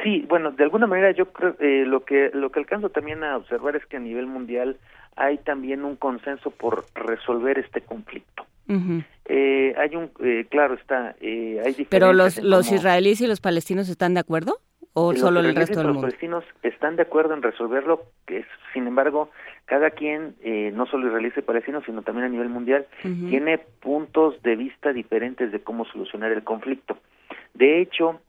Sí, 0.03 0.25
bueno, 0.29 0.51
de 0.51 0.65
alguna 0.65 0.89
manera 0.89 1.13
yo 1.13 1.33
creo 1.33 1.55
eh, 1.61 1.85
lo 1.87 2.05
que 2.05 2.31
lo 2.35 2.51
que 2.51 2.59
alcanzo 2.59 2.91
también 2.91 3.23
a 3.23 3.37
observar 3.37 3.77
es 3.77 3.87
que 3.87 3.97
a 3.97 4.01
nivel 4.01 4.27
mundial 4.27 4.77
hay 5.15 5.39
también 5.39 5.85
un 5.85 5.95
consenso 5.97 6.51
por 6.51 6.85
resolver 6.95 7.59
este 7.59 7.81
conflicto. 7.81 8.45
Uh 8.69 8.75
-huh. 8.75 9.05
eh, 9.27 9.75
hay 9.79 9.97
un, 9.97 10.11
eh, 10.21 10.47
claro 10.51 10.75
está, 10.75 11.15
eh, 11.21 11.63
hay 11.65 11.87
Pero 11.89 12.13
los 12.13 12.43
los 12.43 12.71
israelíes 12.73 13.21
y 13.21 13.27
los 13.27 13.41
palestinos 13.41 13.89
están 13.89 14.15
de 14.15 14.21
acuerdo 14.21 14.59
o 15.01 15.15
solo 15.15 15.41
el 15.41 15.55
resto 15.55 15.79
del 15.79 15.89
mundo. 15.89 16.03
Los 16.03 16.13
palestinos 16.13 16.45
están 16.63 16.97
de 16.97 17.03
acuerdo 17.03 17.35
en 17.35 17.43
resolverlo, 17.43 18.03
que 18.27 18.39
es, 18.39 18.47
sin 18.73 18.87
embargo, 18.87 19.31
cada 19.67 19.91
quien, 19.91 20.35
eh, 20.43 20.73
no 20.75 20.87
solo 20.87 21.07
israelíes 21.07 21.37
y 21.37 21.43
palestinos, 21.43 21.85
sino 21.85 22.03
también 22.03 22.27
a 22.27 22.29
nivel 22.29 22.49
mundial, 22.49 22.87
uh 23.05 23.09
-huh. 23.09 23.31
tiene 23.31 23.59
puntos 23.59 24.43
de 24.43 24.57
vista 24.57 24.93
diferentes 24.93 25.53
de 25.53 25.61
cómo 25.61 25.85
solucionar 25.85 26.33
el 26.33 26.43
conflicto. 26.43 26.99
De 27.55 27.81
hecho, 27.81 28.21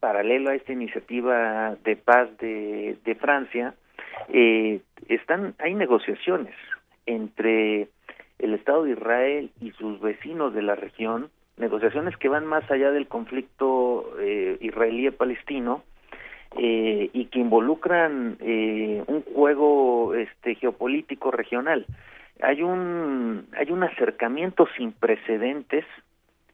paralelo 0.00 0.50
a 0.50 0.54
esta 0.54 0.72
iniciativa 0.72 1.76
de 1.84 1.96
paz 1.96 2.28
de, 2.38 2.96
de 3.04 3.14
Francia, 3.14 3.74
eh, 4.28 4.80
están 5.08 5.54
hay 5.58 5.74
negociaciones 5.74 6.54
entre 7.06 7.88
el 8.38 8.54
Estado 8.54 8.84
de 8.84 8.92
Israel 8.92 9.50
y 9.60 9.70
sus 9.72 10.00
vecinos 10.00 10.54
de 10.54 10.62
la 10.62 10.74
región, 10.74 11.30
negociaciones 11.56 12.16
que 12.16 12.28
van 12.28 12.46
más 12.46 12.68
allá 12.70 12.90
del 12.90 13.06
conflicto 13.06 14.10
eh, 14.18 14.56
israelí-palestino 14.60 15.82
eh, 16.56 17.10
y 17.12 17.26
que 17.26 17.38
involucran 17.38 18.36
eh, 18.40 19.02
un 19.06 19.22
juego 19.22 20.14
este 20.14 20.54
geopolítico 20.56 21.30
regional. 21.30 21.86
Hay 22.42 22.62
un 22.62 23.46
hay 23.56 23.70
un 23.70 23.82
acercamiento 23.82 24.66
sin 24.76 24.92
precedentes 24.92 25.84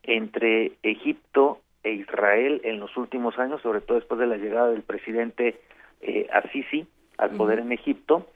entre 0.02 0.72
Egipto 0.82 1.60
e 1.82 1.92
Israel 1.92 2.60
en 2.64 2.80
los 2.80 2.96
últimos 2.96 3.38
años, 3.38 3.62
sobre 3.62 3.80
todo 3.80 3.98
después 3.98 4.18
de 4.20 4.26
la 4.26 4.36
llegada 4.36 4.70
del 4.70 4.82
presidente 4.82 5.60
eh, 6.00 6.28
Assisi 6.32 6.86
al 7.16 7.30
poder 7.30 7.58
uh 7.58 7.62
-huh. 7.62 7.66
en 7.66 7.72
Egipto. 7.72 8.26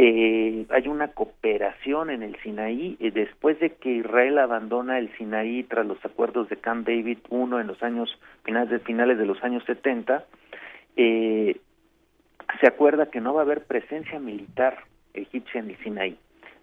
Eh, 0.00 0.64
hay 0.70 0.86
una 0.86 1.08
cooperación 1.08 2.10
en 2.10 2.22
el 2.22 2.36
Sinaí 2.42 2.96
eh, 3.00 3.10
después 3.10 3.58
de 3.58 3.70
que 3.70 3.90
Israel 3.90 4.38
abandona 4.38 4.98
el 4.98 5.08
Sinaí 5.16 5.64
tras 5.64 5.86
los 5.86 5.98
acuerdos 6.04 6.48
de 6.48 6.56
Camp 6.56 6.86
David 6.86 7.18
I 7.30 7.34
en 7.34 7.66
los 7.66 7.82
años 7.82 8.08
finales 8.44 8.70
de 8.70 8.78
finales 8.78 9.18
de 9.18 9.26
los 9.26 9.42
años 9.42 9.64
70 9.64 10.24
eh, 10.98 11.60
se 12.60 12.66
acuerda 12.66 13.06
que 13.06 13.20
no 13.20 13.32
va 13.32 13.40
a 13.40 13.44
haber 13.44 13.64
presencia 13.64 14.18
militar 14.18 14.78
egipcia 15.14 15.60
en 15.60 15.70
el 15.70 15.78
Sinaí. 15.78 16.18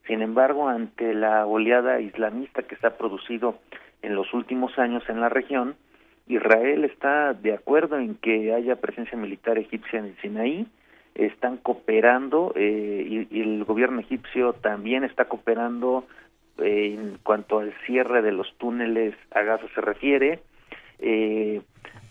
Sin 0.08 0.22
embargo, 0.22 0.68
ante 0.68 1.14
la 1.14 1.46
oleada 1.48 2.00
islamista 2.02 2.64
que 2.64 2.76
se 2.76 2.86
ha 2.86 2.98
producido 2.98 3.58
en 4.02 4.14
los 4.14 4.34
últimos 4.34 4.78
años 4.78 5.04
en 5.10 5.22
la 5.22 5.30
región, 5.30 5.76
Israel 6.28 6.84
está 6.84 7.34
de 7.34 7.54
acuerdo 7.54 7.98
en 7.98 8.16
que 8.16 8.54
haya 8.54 8.76
presencia 8.76 9.18
militar 9.18 9.58
egipcia 9.58 10.00
en 10.00 10.06
el 10.06 10.18
Sinaí, 10.18 10.68
están 11.16 11.58
cooperando 11.58 12.52
eh, 12.56 13.28
y, 13.32 13.42
el 13.42 13.64
gobierno 13.64 14.02
egipcio 14.02 14.54
también 14.54 15.06
está 15.06 15.26
cooperando 15.26 16.06
eh, 16.58 16.98
en 16.98 17.20
cuanto 17.24 17.60
al 17.60 17.74
cierre 17.86 18.22
de 18.22 18.34
los 18.34 18.54
túneles 18.58 19.16
a 19.32 19.44
Gaza 19.44 19.66
se 19.74 19.82
refiere. 19.82 20.42
Eh, 21.00 21.62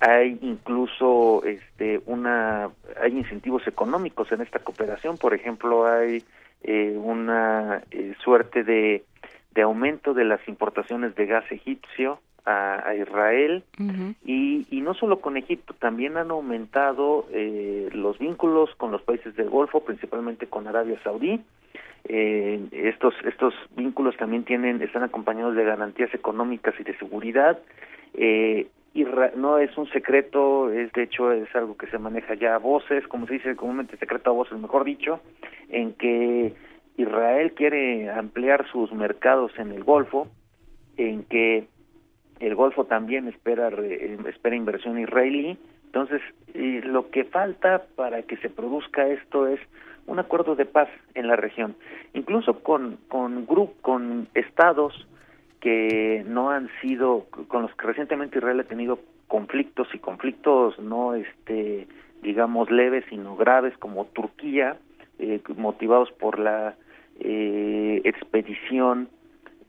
hay 0.01 0.39
incluso 0.43 1.43
este 1.45 2.01
una 2.07 2.71
hay 3.01 3.13
incentivos 3.17 3.67
económicos 3.67 4.31
en 4.33 4.43
esta 4.43 4.59
cooperación. 4.59 5.17
Por 5.17 5.35
ejemplo 5.35 5.87
hay 5.87 6.23
eh, 6.63 6.95
una 6.97 7.83
eh, 7.91 8.15
suerte 8.23 8.65
de, 8.65 9.05
de 9.55 9.63
aumento 9.63 10.15
de 10.15 10.25
las 10.25 10.47
importaciones 10.49 11.15
de 11.15 11.27
gas 11.27 11.45
egipcio 11.51 12.21
a, 12.45 12.95
Israel. 12.95 13.65
Y, 14.27 14.67
y 14.71 14.81
no 14.83 14.93
solo 14.93 15.21
con 15.21 15.39
Egipto 15.39 15.73
también 15.73 16.19
han 16.19 16.31
aumentado 16.31 17.27
eh, 17.33 17.89
los 17.93 18.19
vínculos 18.19 18.69
con 18.77 18.93
los 18.93 19.01
países 19.01 19.35
del 19.37 19.49
Golfo 19.49 19.81
principalmente 19.85 20.47
con 20.47 20.67
Arabia 20.67 21.01
Saudí. 21.03 21.41
Estos 22.07 23.15
estos 23.25 23.55
vínculos 23.75 24.15
también 24.19 24.45
tienen 24.45 24.83
están 24.83 25.05
acompañados 25.05 25.57
de 25.57 25.65
garantías 25.65 26.13
económicas 26.13 26.75
y 26.79 26.83
de 26.83 26.95
seguridad. 26.99 27.59
Eh, 28.13 28.69
y 28.95 29.05
no 29.35 29.59
es 29.59 29.77
un 29.77 29.89
secreto, 29.91 30.71
es 30.71 30.93
de 30.93 31.03
hecho 31.03 31.33
es 31.33 31.55
algo 31.57 31.77
que 31.77 31.89
se 31.89 31.99
maneja 31.99 32.35
ya 32.35 32.55
a 32.55 32.59
voces, 32.59 33.07
como 33.09 33.27
se 33.27 33.35
dice 33.35 33.57
comúnmente 33.57 33.97
secreto 33.97 34.31
a 34.31 34.35
voces, 34.35 34.57
mejor 34.57 34.85
dicho, 34.85 35.21
en 35.69 35.95
que 35.95 36.55
Israel 36.97 37.53
quiere 37.55 38.09
ampliar 38.09 38.67
sus 38.71 38.93
mercados 38.93 39.51
en 39.59 39.73
el 39.73 39.83
Golfo, 39.83 40.29
en 40.97 41.25
que 41.25 41.67
el 42.39 42.55
Golfo 42.55 42.85
también 42.85 43.27
espera 43.27 43.69
espera 44.29 44.55
inversión 44.55 45.01
israelí, 45.01 45.59
entonces 45.87 46.23
lo 46.55 47.11
que 47.11 47.25
falta 47.25 47.83
para 47.97 48.23
que 48.23 48.37
se 48.37 48.49
produzca 48.49 49.09
esto 49.09 49.49
es 49.49 49.59
un 50.07 50.21
acuerdo 50.21 50.55
de 50.55 50.67
paz 50.67 50.89
en 51.15 51.27
la 51.27 51.35
región, 51.35 51.75
incluso 52.13 52.61
con 52.63 52.99
con 53.09 53.45
con 53.83 54.29
estados 54.35 55.09
que 55.65 56.23
no 56.29 56.51
han 56.51 56.69
sido 56.83 57.25
con 57.49 57.63
los 57.63 57.75
que 57.75 57.87
recientemente 57.87 58.37
Israel 58.37 58.61
ha 58.61 58.65
tenido 58.65 58.99
conflictos 59.29 59.89
y 59.95 59.99
conflictos 59.99 60.79
no 60.79 61.15
este 61.15 61.89
digamos 62.21 62.71
leves 62.71 63.03
sino 63.09 63.35
graves 63.35 63.75
como 63.79 64.05
Turquía 64.05 64.77
eh, 65.19 65.41
motivados 65.57 66.13
por 66.13 66.39
la 66.39 66.75
eh, 67.19 68.03
expedición 68.05 69.09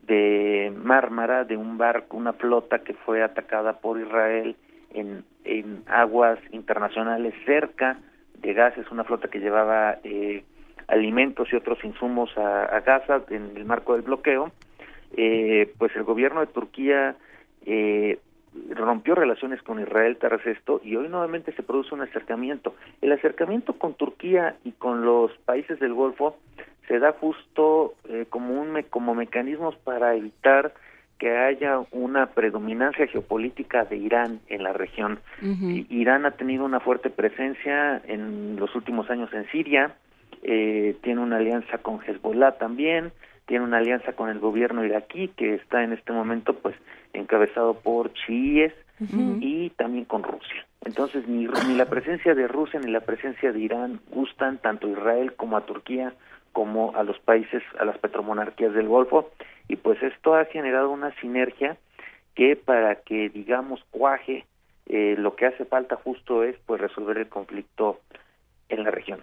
de 0.06 0.70
Mármara 0.76 1.44
de 1.44 1.56
un 1.56 1.78
barco 1.78 2.18
una 2.18 2.34
flota 2.34 2.80
que 2.80 2.92
fue 2.92 3.22
atacada 3.22 3.80
por 3.80 3.98
Israel 3.98 4.54
en, 4.92 5.24
en 5.44 5.82
aguas 5.86 6.38
internacionales 6.52 7.32
cerca 7.46 7.98
de 8.34 8.52
Gaza. 8.52 8.82
Es 8.82 8.90
una 8.90 9.04
flota 9.04 9.28
que 9.28 9.40
llevaba 9.40 9.96
eh, 10.04 10.44
alimentos 10.88 11.48
y 11.50 11.56
otros 11.56 11.82
insumos 11.84 12.36
a, 12.36 12.64
a 12.64 12.80
Gaza 12.80 13.22
en 13.30 13.56
el 13.56 13.64
marco 13.64 13.94
del 13.94 14.02
bloqueo 14.02 14.52
eh, 15.16 15.72
pues 15.78 15.94
el 15.96 16.04
gobierno 16.04 16.40
de 16.40 16.46
Turquía 16.46 17.16
eh, 17.64 18.18
rompió 18.70 19.14
relaciones 19.14 19.62
con 19.62 19.80
Israel 19.80 20.16
tras 20.18 20.44
esto 20.46 20.80
y 20.82 20.96
hoy 20.96 21.08
nuevamente 21.08 21.52
se 21.52 21.62
produce 21.62 21.94
un 21.94 22.02
acercamiento. 22.02 22.74
El 23.02 23.12
acercamiento 23.12 23.74
con 23.74 23.94
Turquía 23.94 24.56
y 24.64 24.72
con 24.72 25.04
los 25.04 25.32
países 25.44 25.78
del 25.80 25.94
Golfo 25.94 26.36
se 26.88 26.98
da 26.98 27.12
justo 27.12 27.94
eh, 28.08 28.26
como 28.28 28.60
un 28.60 28.82
como 28.90 29.14
mecanismos 29.14 29.76
para 29.76 30.14
evitar 30.14 30.72
que 31.18 31.36
haya 31.36 31.80
una 31.92 32.26
predominancia 32.26 33.06
geopolítica 33.06 33.84
de 33.84 33.96
Irán 33.96 34.40
en 34.48 34.62
la 34.62 34.74
región. 34.74 35.18
Irán 35.88 36.26
ha 36.26 36.32
tenido 36.32 36.64
una 36.64 36.80
fuerte 36.80 37.08
presencia 37.08 38.02
en 38.06 38.56
los 38.56 38.74
últimos 38.74 39.08
años 39.08 39.32
en 39.32 39.46
Siria, 39.50 39.94
eh, 40.42 40.94
tiene 41.02 41.22
una 41.22 41.38
alianza 41.38 41.78
con 41.78 42.00
Hezbollah 42.02 42.58
también, 42.58 43.12
tiene 43.46 43.64
una 43.64 43.78
alianza 43.78 44.12
con 44.12 44.28
el 44.28 44.38
gobierno 44.38 44.84
iraquí 44.84 45.28
que 45.28 45.54
está 45.54 45.82
en 45.82 45.92
este 45.92 46.12
momento 46.12 46.54
pues 46.54 46.74
encabezado 47.12 47.74
por 47.80 48.12
chiíes 48.12 48.72
y 49.40 49.70
también 49.70 50.06
con 50.06 50.22
Rusia. 50.22 50.66
Entonces 50.84 51.26
ni, 51.28 51.46
ni 51.68 51.74
la 51.74 51.86
presencia 51.86 52.34
de 52.34 52.48
Rusia 52.48 52.80
ni 52.80 52.90
la 52.90 53.00
presencia 53.00 53.52
de 53.52 53.60
Irán 53.60 54.00
gustan 54.10 54.58
tanto 54.58 54.86
a 54.86 54.90
Israel 54.90 55.34
como 55.34 55.56
a 55.56 55.66
Turquía 55.66 56.14
como 56.52 56.96
a 56.96 57.02
los 57.02 57.18
países, 57.18 57.62
a 57.78 57.84
las 57.84 57.98
petromonarquías 57.98 58.72
del 58.72 58.88
Golfo 58.88 59.30
y 59.68 59.76
pues 59.76 60.02
esto 60.02 60.34
ha 60.34 60.46
generado 60.46 60.90
una 60.90 61.14
sinergia 61.20 61.76
que 62.34 62.56
para 62.56 62.96
que 62.96 63.28
digamos 63.28 63.84
cuaje 63.90 64.46
eh, 64.86 65.16
lo 65.18 65.36
que 65.36 65.46
hace 65.46 65.64
falta 65.64 65.96
justo 65.96 66.44
es 66.44 66.56
pues 66.64 66.80
resolver 66.80 67.18
el 67.18 67.28
conflicto 67.28 68.00
en 68.68 68.84
la 68.84 68.90
región. 68.90 69.20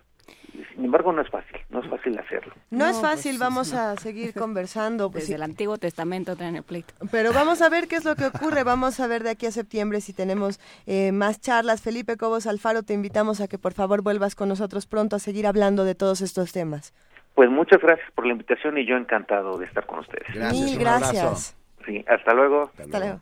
Sin 0.75 0.85
embargo, 0.85 1.11
no 1.11 1.21
es 1.21 1.29
fácil, 1.29 1.57
no 1.69 1.81
es 1.81 1.89
fácil 1.89 2.17
hacerlo. 2.17 2.53
No, 2.69 2.85
es 2.85 2.97
pues, 2.97 3.01
fácil, 3.01 3.37
vamos 3.37 3.73
a 3.73 3.95
seguir 3.97 4.33
conversando. 4.37 5.11
Pues, 5.11 5.23
Desde 5.25 5.35
el 5.35 5.43
Antiguo 5.43 5.77
Testamento 5.77 6.35
traen 6.35 6.55
el 6.55 6.63
pleito. 6.63 6.93
Pero 7.11 7.33
vamos 7.33 7.61
a 7.61 7.69
ver 7.69 7.87
qué 7.87 7.95
es 7.95 8.05
lo 8.05 8.15
que 8.15 8.25
ocurre, 8.25 8.63
vamos 8.63 8.99
a 8.99 9.07
ver 9.07 9.23
de 9.23 9.31
aquí 9.31 9.45
a 9.45 9.51
septiembre 9.51 10.01
si 10.01 10.13
tenemos 10.13 10.59
eh, 10.85 11.11
más 11.11 11.39
charlas. 11.41 11.81
Felipe 11.81 12.17
Cobos 12.17 12.47
Alfaro, 12.47 12.83
te 12.83 12.93
invitamos 12.93 13.41
a 13.41 13.47
que 13.47 13.57
por 13.57 13.73
favor 13.73 14.01
vuelvas 14.01 14.35
con 14.35 14.49
nosotros 14.49 14.85
pronto 14.85 15.15
a 15.15 15.19
seguir 15.19 15.47
hablando 15.47 15.83
de 15.85 15.95
todos 15.95 16.21
estos 16.21 16.51
temas. 16.51 16.93
Pues 17.35 17.49
muchas 17.49 17.81
gracias 17.81 18.09
por 18.11 18.25
la 18.25 18.33
invitación 18.33 18.77
y 18.77 18.85
yo 18.85 18.95
encantado 18.95 19.57
de 19.57 19.65
estar 19.65 19.85
con 19.85 19.99
ustedes. 19.99 20.27
Gracias, 20.33 20.69
Mil 20.69 20.79
gracias. 20.79 21.55
Sí, 21.85 22.05
hasta 22.07 22.33
luego. 22.33 22.71
hasta 22.77 22.99
luego. 22.99 23.19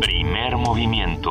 Primer 0.00 0.56
movimiento 0.56 1.30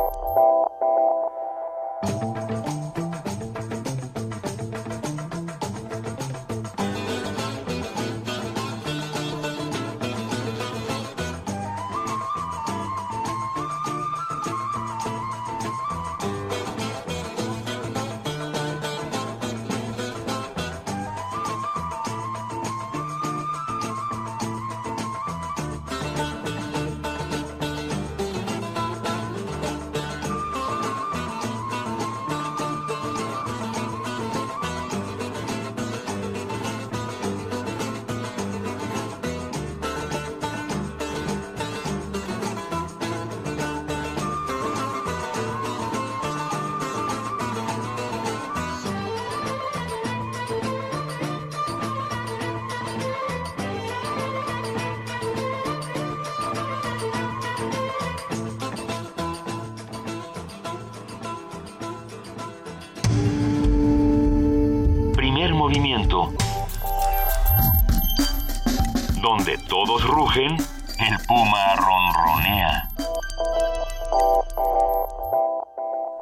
Donde 69.43 69.57
todos 69.67 70.05
rugen, 70.05 70.51
el 70.51 71.17
puma 71.27 71.75
ronronea. 71.75 72.87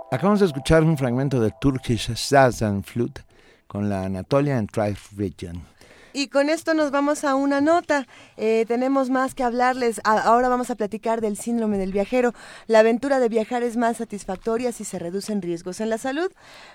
Acabamos 0.09 0.39
de 0.39 0.45
escuchar 0.45 0.85
un 0.85 0.97
fragmento 0.97 1.41
de 1.41 1.51
Turkish 1.59 2.15
Sazan 2.15 2.81
Flute 2.81 3.23
con 3.67 3.89
la 3.89 4.05
Anatolian 4.05 4.67
Tribe 4.67 4.97
Region. 5.17 5.61
Y 6.11 6.30
con 6.30 6.49
esto 6.49 6.73
nos 6.73 6.91
vamos 6.91 7.23
a 7.23 7.36
una 7.36 7.61
nota. 7.61 8.07
Eh, 8.38 8.65
tenemos 8.68 9.10
más 9.10 9.36
que 9.36 9.44
hablarles. 9.44 10.02
ahora 10.03 10.49
vamos 10.49 10.69
a 10.69 10.76
platicar 10.76 11.22
del 11.22 11.38
síndrome 11.38 11.77
del 11.77 11.91
viajero. 11.91 12.34
La 12.68 12.80
aventura 12.80 13.19
de 13.19 13.30
viajar 13.30 13.64
es 13.64 13.77
más 13.77 13.98
satisfactoria 13.98 14.72
si 14.72 14.84
se 14.84 14.98
reducen 14.98 15.41
riesgos 15.41 15.81
en 15.81 15.90
la 15.90 15.98
salud. 15.98 16.31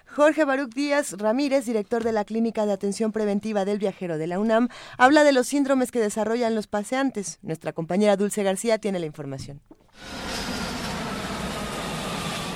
Jorge 0.07 0.45
Baruch 0.45 0.73
Díaz 0.73 1.13
Ramírez, 1.19 1.67
director 1.67 2.05
de 2.05 2.13
la 2.13 2.25
Clínica 2.25 2.65
de 2.67 2.73
Atención 2.73 3.13
Preventiva 3.13 3.65
del 3.65 3.79
Viajero 3.79 4.19
de 4.19 4.27
la 4.27 4.39
UNAM, 4.39 4.69
habla 4.99 5.25
de 5.25 5.33
los 5.33 5.49
síndromes 5.49 5.91
que 5.91 6.01
desarrollan 6.01 6.55
los 6.55 6.67
paseantes. 6.67 7.39
Nuestra 7.43 7.73
compañera 7.73 8.17
Dulce 8.17 8.43
García 8.43 8.79
tiene 8.79 9.01
la 9.01 9.07
información. 9.07 9.61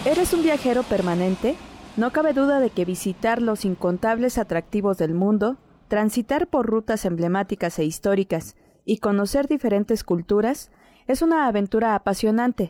¿Eres 0.04 0.32
un 0.32 0.42
viajero 0.42 0.84
permanente? 0.84 1.56
No 1.96 2.12
cabe 2.12 2.32
duda 2.32 2.60
de 2.60 2.70
que 2.70 2.84
visitar 2.84 3.42
los 3.42 3.64
incontables 3.64 4.38
atractivos 4.38 4.96
del 4.96 5.12
mundo 5.12 5.58
Transitar 5.88 6.48
por 6.48 6.66
rutas 6.66 7.06
emblemáticas 7.06 7.78
e 7.78 7.84
históricas 7.84 8.56
y 8.84 8.98
conocer 8.98 9.48
diferentes 9.48 10.04
culturas 10.04 10.70
es 11.06 11.22
una 11.22 11.46
aventura 11.46 11.94
apasionante. 11.94 12.68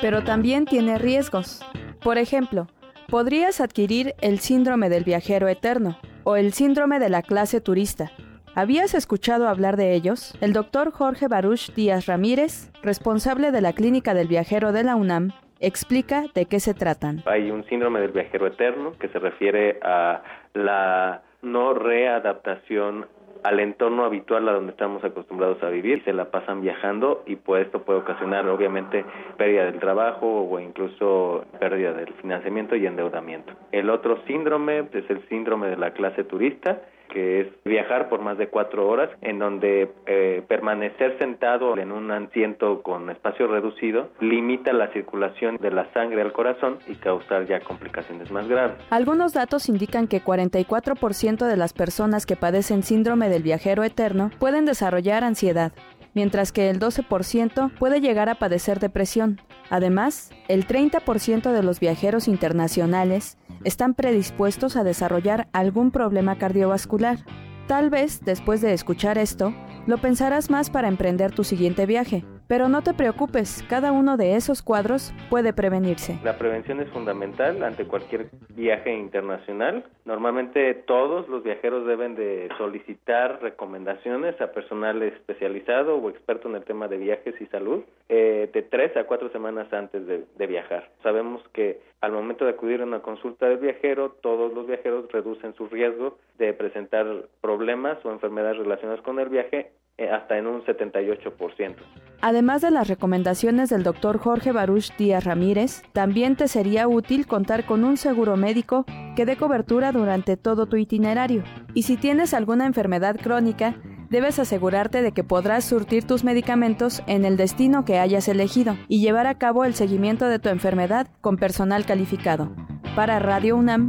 Pero 0.00 0.22
también 0.22 0.66
tiene 0.66 0.98
riesgos. 0.98 1.60
Por 2.00 2.16
ejemplo, 2.16 2.68
podrías 3.08 3.60
adquirir 3.60 4.14
el 4.20 4.38
síndrome 4.38 4.88
del 4.88 5.02
viajero 5.02 5.48
eterno 5.48 5.98
o 6.22 6.36
el 6.36 6.52
síndrome 6.52 7.00
de 7.00 7.08
la 7.08 7.22
clase 7.22 7.60
turista. 7.60 8.12
¿Habías 8.54 8.94
escuchado 8.94 9.48
hablar 9.48 9.76
de 9.76 9.94
ellos? 9.94 10.34
El 10.40 10.52
doctor 10.52 10.92
Jorge 10.92 11.26
Baruch 11.26 11.72
Díaz 11.74 12.06
Ramírez, 12.06 12.70
responsable 12.82 13.50
de 13.50 13.60
la 13.60 13.72
Clínica 13.72 14.14
del 14.14 14.28
Viajero 14.28 14.70
de 14.70 14.84
la 14.84 14.94
UNAM, 14.94 15.32
explica 15.62 16.24
de 16.34 16.46
qué 16.46 16.60
se 16.60 16.74
tratan. 16.74 17.22
Hay 17.26 17.50
un 17.50 17.64
síndrome 17.64 18.00
del 18.00 18.12
viajero 18.12 18.46
eterno 18.46 18.92
que 18.98 19.08
se 19.08 19.18
refiere 19.18 19.78
a 19.82 20.22
la 20.54 21.22
no 21.40 21.74
readaptación 21.74 23.06
al 23.42 23.58
entorno 23.58 24.04
habitual 24.04 24.48
a 24.48 24.52
donde 24.52 24.72
estamos 24.72 25.02
acostumbrados 25.02 25.62
a 25.62 25.68
vivir, 25.68 26.04
se 26.04 26.12
la 26.12 26.30
pasan 26.30 26.60
viajando 26.60 27.24
y 27.26 27.36
pues 27.36 27.66
esto 27.66 27.82
puede 27.82 27.98
ocasionar 28.00 28.46
obviamente 28.48 29.04
pérdida 29.36 29.64
del 29.64 29.80
trabajo 29.80 30.48
o 30.48 30.60
incluso 30.60 31.44
pérdida 31.58 31.92
del 31.92 32.12
financiamiento 32.14 32.76
y 32.76 32.86
endeudamiento. 32.86 33.52
El 33.72 33.90
otro 33.90 34.22
síndrome 34.26 34.86
es 34.92 35.10
el 35.10 35.26
síndrome 35.28 35.68
de 35.68 35.76
la 35.76 35.92
clase 35.92 36.24
turista, 36.24 36.82
que 37.12 37.40
es 37.42 37.46
viajar 37.64 38.08
por 38.08 38.22
más 38.22 38.38
de 38.38 38.48
cuatro 38.48 38.88
horas, 38.88 39.10
en 39.20 39.38
donde 39.38 39.90
eh, 40.06 40.42
permanecer 40.48 41.18
sentado 41.18 41.76
en 41.76 41.92
un 41.92 42.10
asiento 42.10 42.82
con 42.82 43.10
espacio 43.10 43.46
reducido 43.46 44.08
limita 44.20 44.72
la 44.72 44.88
circulación 44.92 45.58
de 45.58 45.70
la 45.70 45.92
sangre 45.92 46.22
al 46.22 46.32
corazón 46.32 46.78
y 46.88 46.94
causar 46.94 47.46
ya 47.46 47.60
complicaciones 47.60 48.30
más 48.30 48.48
graves. 48.48 48.76
Algunos 48.90 49.34
datos 49.34 49.68
indican 49.68 50.08
que 50.08 50.22
44% 50.22 51.46
de 51.46 51.56
las 51.56 51.72
personas 51.74 52.24
que 52.24 52.36
padecen 52.36 52.82
síndrome 52.82 53.28
del 53.28 53.42
viajero 53.42 53.84
eterno 53.84 54.30
pueden 54.38 54.64
desarrollar 54.64 55.22
ansiedad, 55.22 55.72
mientras 56.14 56.52
que 56.52 56.70
el 56.70 56.78
12% 56.78 57.72
puede 57.78 58.00
llegar 58.00 58.28
a 58.28 58.36
padecer 58.36 58.80
depresión. 58.80 59.40
Además, 59.70 60.30
el 60.48 60.66
30% 60.66 61.52
de 61.52 61.62
los 61.62 61.80
viajeros 61.80 62.28
internacionales 62.28 63.38
están 63.64 63.94
predispuestos 63.94 64.76
a 64.76 64.84
desarrollar 64.84 65.48
algún 65.52 65.90
problema 65.90 66.38
cardiovascular. 66.38 67.18
Tal 67.66 67.90
vez, 67.90 68.20
después 68.24 68.60
de 68.60 68.72
escuchar 68.72 69.18
esto, 69.18 69.54
lo 69.86 69.98
pensarás 69.98 70.50
más 70.50 70.70
para 70.70 70.88
emprender 70.88 71.32
tu 71.32 71.44
siguiente 71.44 71.86
viaje. 71.86 72.24
Pero 72.52 72.68
no 72.68 72.82
te 72.82 72.92
preocupes, 72.92 73.64
cada 73.66 73.92
uno 73.92 74.18
de 74.18 74.36
esos 74.36 74.60
cuadros 74.60 75.14
puede 75.30 75.54
prevenirse. 75.54 76.18
La 76.22 76.36
prevención 76.36 76.80
es 76.80 76.90
fundamental 76.90 77.62
ante 77.62 77.86
cualquier 77.86 78.28
viaje 78.50 78.92
internacional. 78.92 79.86
Normalmente 80.04 80.74
todos 80.74 81.26
los 81.30 81.42
viajeros 81.42 81.86
deben 81.86 82.14
de 82.14 82.50
solicitar 82.58 83.40
recomendaciones 83.40 84.38
a 84.38 84.52
personal 84.52 85.02
especializado 85.02 85.96
o 85.96 86.10
experto 86.10 86.50
en 86.50 86.56
el 86.56 86.64
tema 86.64 86.88
de 86.88 86.98
viajes 86.98 87.34
y 87.40 87.46
salud 87.46 87.84
eh, 88.10 88.50
de 88.52 88.60
tres 88.60 88.94
a 88.98 89.04
cuatro 89.04 89.30
semanas 89.30 89.72
antes 89.72 90.06
de, 90.06 90.26
de 90.36 90.46
viajar. 90.46 90.90
Sabemos 91.02 91.40
que 91.54 91.80
al 92.02 92.12
momento 92.12 92.44
de 92.44 92.50
acudir 92.50 92.82
a 92.82 92.84
una 92.84 93.00
consulta 93.00 93.48
del 93.48 93.60
viajero, 93.60 94.10
todos 94.20 94.52
los 94.52 94.66
viajeros 94.66 95.10
reducen 95.10 95.54
su 95.54 95.68
riesgo 95.68 96.18
de 96.36 96.52
presentar 96.52 97.06
problemas 97.40 98.04
o 98.04 98.12
enfermedades 98.12 98.58
relacionadas 98.58 99.00
con 99.00 99.20
el 99.20 99.30
viaje 99.30 99.70
hasta 99.98 100.38
en 100.38 100.46
un 100.46 100.64
78%. 100.64 101.76
Además 102.20 102.62
de 102.62 102.70
las 102.70 102.88
recomendaciones 102.88 103.68
del 103.68 103.82
doctor 103.82 104.18
Jorge 104.18 104.52
Baruch 104.52 104.96
Díaz 104.96 105.24
Ramírez, 105.24 105.82
también 105.92 106.36
te 106.36 106.48
sería 106.48 106.86
útil 106.86 107.26
contar 107.26 107.64
con 107.66 107.84
un 107.84 107.96
seguro 107.96 108.36
médico 108.36 108.84
que 109.16 109.26
dé 109.26 109.36
cobertura 109.36 109.92
durante 109.92 110.36
todo 110.36 110.66
tu 110.66 110.76
itinerario. 110.76 111.42
Y 111.74 111.82
si 111.82 111.96
tienes 111.96 112.32
alguna 112.32 112.66
enfermedad 112.66 113.16
crónica, 113.16 113.74
debes 114.08 114.38
asegurarte 114.38 115.02
de 115.02 115.12
que 115.12 115.24
podrás 115.24 115.64
surtir 115.64 116.04
tus 116.04 116.22
medicamentos 116.22 117.02
en 117.06 117.24
el 117.24 117.36
destino 117.36 117.84
que 117.84 117.98
hayas 117.98 118.28
elegido 118.28 118.76
y 118.86 119.00
llevar 119.00 119.26
a 119.26 119.38
cabo 119.38 119.64
el 119.64 119.74
seguimiento 119.74 120.28
de 120.28 120.38
tu 120.38 120.48
enfermedad 120.48 121.08
con 121.20 121.36
personal 121.36 121.86
calificado. 121.86 122.54
Para 122.94 123.18
Radio 123.18 123.56
UNAM, 123.56 123.88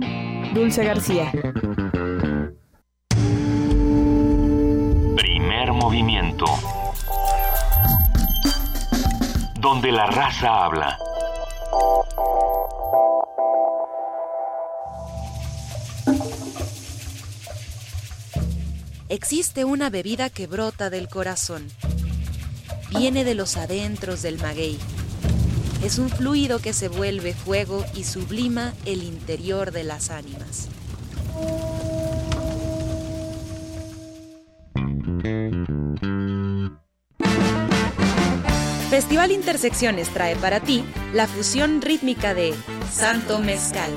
Dulce 0.55 0.85
García. 0.85 1.31
Donde 9.55 9.91
la 9.91 10.07
raza 10.07 10.65
habla. 10.65 10.97
Existe 19.09 19.63
una 19.63 19.89
bebida 19.89 20.29
que 20.29 20.47
brota 20.47 20.89
del 20.89 21.07
corazón. 21.07 21.67
Viene 22.89 23.23
de 23.23 23.35
los 23.35 23.57
adentros 23.57 24.21
del 24.21 24.39
maguey. 24.39 24.79
Es 25.83 25.99
un 25.99 26.09
fluido 26.09 26.59
que 26.59 26.73
se 26.73 26.87
vuelve 26.87 27.33
fuego 27.33 27.85
y 27.93 28.05
sublima 28.05 28.73
el 28.85 29.03
interior 29.03 29.71
de 29.71 29.83
las 29.83 30.09
ánimas. 30.09 30.67
Intersecciones 39.31 40.09
trae 40.09 40.35
para 40.35 40.59
ti 40.59 40.83
la 41.13 41.27
fusión 41.27 41.81
rítmica 41.81 42.33
de 42.33 42.53
Santo 42.91 43.39
Mezcal. 43.39 43.91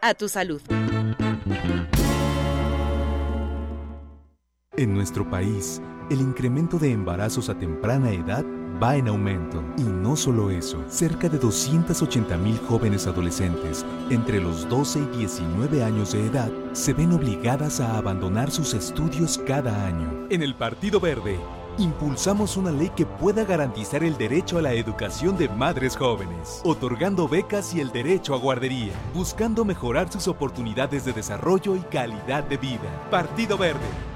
a 0.00 0.14
tu 0.14 0.28
salud. 0.28 0.60
En 4.76 4.94
nuestro 4.94 5.28
país, 5.30 5.80
el 6.10 6.20
incremento 6.20 6.78
de 6.78 6.92
embarazos 6.92 7.48
a 7.48 7.58
temprana 7.58 8.10
edad 8.10 8.44
va 8.82 8.96
en 8.96 9.08
aumento. 9.08 9.64
Y 9.78 9.82
no 9.82 10.16
solo 10.16 10.50
eso, 10.50 10.84
cerca 10.88 11.28
de 11.28 11.38
280 11.38 12.36
mil 12.36 12.58
jóvenes 12.58 13.06
adolescentes 13.06 13.84
entre 14.10 14.40
los 14.40 14.68
12 14.68 14.98
y 14.98 15.18
19 15.18 15.82
años 15.82 16.12
de 16.12 16.26
edad 16.26 16.50
se 16.72 16.92
ven 16.92 17.12
obligadas 17.12 17.80
a 17.80 17.96
abandonar 17.96 18.50
sus 18.50 18.74
estudios 18.74 19.38
cada 19.46 19.86
año. 19.86 20.26
En 20.30 20.42
el 20.42 20.54
Partido 20.54 21.00
Verde, 21.00 21.38
impulsamos 21.78 22.56
una 22.56 22.70
ley 22.72 22.90
que 22.94 23.06
pueda 23.06 23.44
garantizar 23.44 24.02
el 24.02 24.16
derecho 24.16 24.58
a 24.58 24.62
la 24.62 24.72
educación 24.72 25.36
de 25.36 25.48
madres 25.48 25.96
jóvenes, 25.96 26.60
otorgando 26.64 27.28
becas 27.28 27.74
y 27.74 27.80
el 27.80 27.92
derecho 27.92 28.34
a 28.34 28.38
guardería, 28.38 28.92
buscando 29.14 29.64
mejorar 29.64 30.10
sus 30.10 30.28
oportunidades 30.28 31.04
de 31.04 31.12
desarrollo 31.12 31.76
y 31.76 31.80
calidad 31.80 32.44
de 32.44 32.56
vida. 32.56 33.08
Partido 33.10 33.58
Verde 33.58 34.15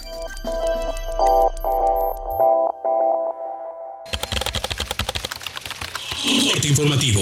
Corte 6.54 6.68
informativo. 6.68 7.20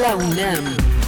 La 0.00 0.14
UNAM. 0.14 1.01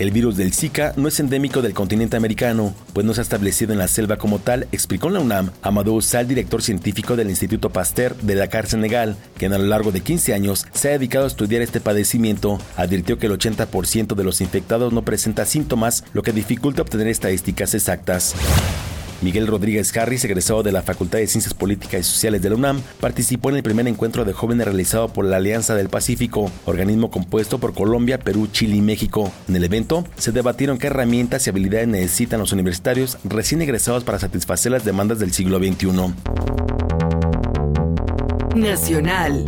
El 0.00 0.12
virus 0.12 0.38
del 0.38 0.54
Zika 0.54 0.94
no 0.96 1.08
es 1.08 1.20
endémico 1.20 1.60
del 1.60 1.74
continente 1.74 2.16
americano, 2.16 2.74
pues 2.94 3.04
no 3.04 3.12
se 3.12 3.20
ha 3.20 3.22
establecido 3.22 3.74
en 3.74 3.78
la 3.78 3.86
selva 3.86 4.16
como 4.16 4.38
tal, 4.38 4.66
explicó 4.72 5.08
en 5.08 5.12
la 5.12 5.20
UNAM 5.20 5.50
Amadou 5.60 6.00
Sal, 6.00 6.26
director 6.26 6.62
científico 6.62 7.16
del 7.16 7.28
Instituto 7.28 7.68
Pasteur 7.68 8.16
de 8.16 8.34
Dakar, 8.34 8.66
Senegal, 8.66 9.18
quien 9.36 9.52
a 9.52 9.58
lo 9.58 9.66
largo 9.66 9.92
de 9.92 10.00
15 10.00 10.32
años 10.32 10.66
se 10.72 10.88
ha 10.88 10.92
dedicado 10.92 11.26
a 11.26 11.28
estudiar 11.28 11.60
este 11.60 11.82
padecimiento. 11.82 12.58
Advirtió 12.78 13.18
que 13.18 13.26
el 13.26 13.38
80% 13.38 14.14
de 14.14 14.24
los 14.24 14.40
infectados 14.40 14.90
no 14.94 15.04
presenta 15.04 15.44
síntomas, 15.44 16.02
lo 16.14 16.22
que 16.22 16.32
dificulta 16.32 16.80
obtener 16.80 17.08
estadísticas 17.08 17.74
exactas. 17.74 18.34
Miguel 19.22 19.46
Rodríguez 19.46 19.96
Harris, 19.96 20.24
egresado 20.24 20.62
de 20.62 20.72
la 20.72 20.82
Facultad 20.82 21.18
de 21.18 21.26
Ciencias 21.26 21.54
Políticas 21.54 22.00
y 22.00 22.04
Sociales 22.04 22.42
de 22.42 22.50
la 22.50 22.56
UNAM, 22.56 22.80
participó 23.00 23.50
en 23.50 23.56
el 23.56 23.62
primer 23.62 23.86
encuentro 23.88 24.24
de 24.24 24.32
jóvenes 24.32 24.66
realizado 24.66 25.08
por 25.08 25.24
la 25.24 25.36
Alianza 25.36 25.74
del 25.74 25.88
Pacífico, 25.88 26.50
organismo 26.64 27.10
compuesto 27.10 27.58
por 27.58 27.74
Colombia, 27.74 28.18
Perú, 28.18 28.48
Chile 28.50 28.76
y 28.76 28.82
México. 28.82 29.32
En 29.48 29.56
el 29.56 29.64
evento 29.64 30.04
se 30.16 30.32
debatieron 30.32 30.78
qué 30.78 30.88
herramientas 30.88 31.46
y 31.46 31.50
habilidades 31.50 31.88
necesitan 31.88 32.40
los 32.40 32.52
universitarios 32.52 33.18
recién 33.24 33.62
egresados 33.62 34.04
para 34.04 34.18
satisfacer 34.18 34.72
las 34.72 34.84
demandas 34.84 35.18
del 35.18 35.32
siglo 35.32 35.58
XXI. 35.58 36.14
Nacional. 38.54 39.44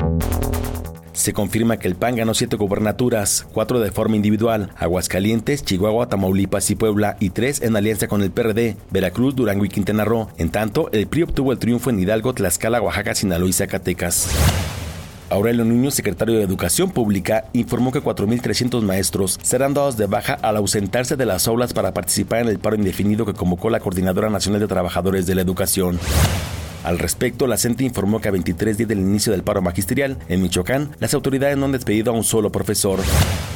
Se 1.23 1.33
confirma 1.33 1.77
que 1.77 1.87
el 1.87 1.95
PAN 1.95 2.17
ganó 2.17 2.35
siete 2.35 2.57
gubernaturas, 2.57 3.47
cuatro 3.53 3.79
de 3.79 3.93
forma 3.93 4.17
individual, 4.17 4.71
Aguascalientes, 4.77 5.65
Chihuahua, 5.65 6.09
Tamaulipas 6.09 6.69
y 6.73 6.75
Puebla, 6.75 7.17
y 7.21 7.31
tres 7.31 7.63
en 7.63 7.77
alianza 7.77 8.09
con 8.09 8.23
el 8.23 8.33
PRD, 8.33 8.77
Veracruz, 8.91 9.37
Durango 9.37 9.65
y 9.65 9.69
Quintana 9.69 10.05
Roo. 10.05 10.27
En 10.37 10.51
tanto, 10.51 10.91
el 10.91 11.07
PRI 11.07 11.23
obtuvo 11.23 11.53
el 11.53 11.61
triunfo 11.61 11.91
en 11.91 12.01
Hidalgo, 12.01 12.35
Tlaxcala, 12.35 12.83
Oaxaca, 12.83 13.15
Sinaloa 13.15 13.49
y 13.49 13.53
Zacatecas. 13.53 14.27
Aurelio 15.31 15.65
Nuño, 15.65 15.93
secretario 15.93 16.39
de 16.39 16.43
Educación 16.43 16.91
Pública, 16.91 17.45
informó 17.53 17.93
que 17.93 18.03
4.300 18.03 18.83
maestros 18.83 19.39
serán 19.45 19.75
dados 19.75 19.97
de 19.97 20.07
baja 20.07 20.35
al 20.43 20.57
ausentarse 20.57 21.15
de 21.15 21.25
las 21.25 21.47
aulas 21.47 21.73
para 21.73 21.95
participar 21.95 22.41
en 22.41 22.49
el 22.49 22.59
paro 22.59 22.75
indefinido 22.75 23.25
que 23.25 23.35
convocó 23.35 23.71
la 23.71 23.79
Coordinadora 23.79 24.29
Nacional 24.29 24.61
de 24.61 24.67
Trabajadores 24.67 25.25
de 25.27 25.37
la 25.37 25.43
Educación. 25.43 26.01
Al 26.85 26.99
respecto, 26.99 27.47
la 27.47 27.57
CENTE 27.57 27.85
informó 27.85 28.21
que 28.21 28.29
a 28.29 28.33
23 28.33 28.77
días 28.77 28.89
del 28.89 28.99
inicio 28.99 29.33
del 29.33 29.45
paro 29.45 29.63
magisterial 29.63 30.19
en 30.29 30.43
Michoacán, 30.43 30.91
las 30.99 31.15
autoridades 31.15 31.57
no 31.57 31.67
han 31.67 31.73
despedido 31.73 32.13
a 32.13 32.17
un 32.17 32.25
solo 32.25 32.51
profesor. 32.51 32.99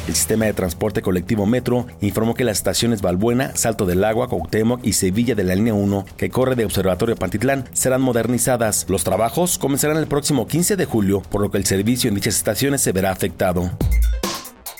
El 0.07 0.15
sistema 0.15 0.44
de 0.44 0.53
transporte 0.53 1.03
colectivo 1.03 1.47
Metro 1.47 1.86
informó 2.01 2.35
que 2.35 2.44
las 2.44 2.59
estaciones 2.59 3.03
Balbuena, 3.03 3.57
Salto 3.57 3.86
del 3.86 4.05
Agua, 4.05 4.28
Cuauhtémoc 4.28 4.85
y 4.85 4.93
Sevilla 4.93 5.35
de 5.35 5.43
la 5.43 5.57
línea 5.57 5.74
1, 5.74 6.07
que 6.16 6.31
corre 6.31 6.55
de 6.55 6.65
Observatorio 6.65 7.16
Pantitlán, 7.16 7.65
serán 7.73 8.03
modernizadas. 8.03 8.86
Los 8.89 9.03
trabajos 9.03 9.59
comenzarán 9.59 9.97
el 9.97 10.07
próximo 10.07 10.47
15 10.47 10.77
de 10.77 10.85
julio, 10.85 11.23
por 11.23 11.40
lo 11.40 11.51
que 11.51 11.59
el 11.59 11.66
servicio 11.66 12.09
en 12.09 12.15
dichas 12.15 12.36
estaciones 12.36 12.81
se 12.81 12.93
verá 12.93 13.11
afectado. 13.11 13.70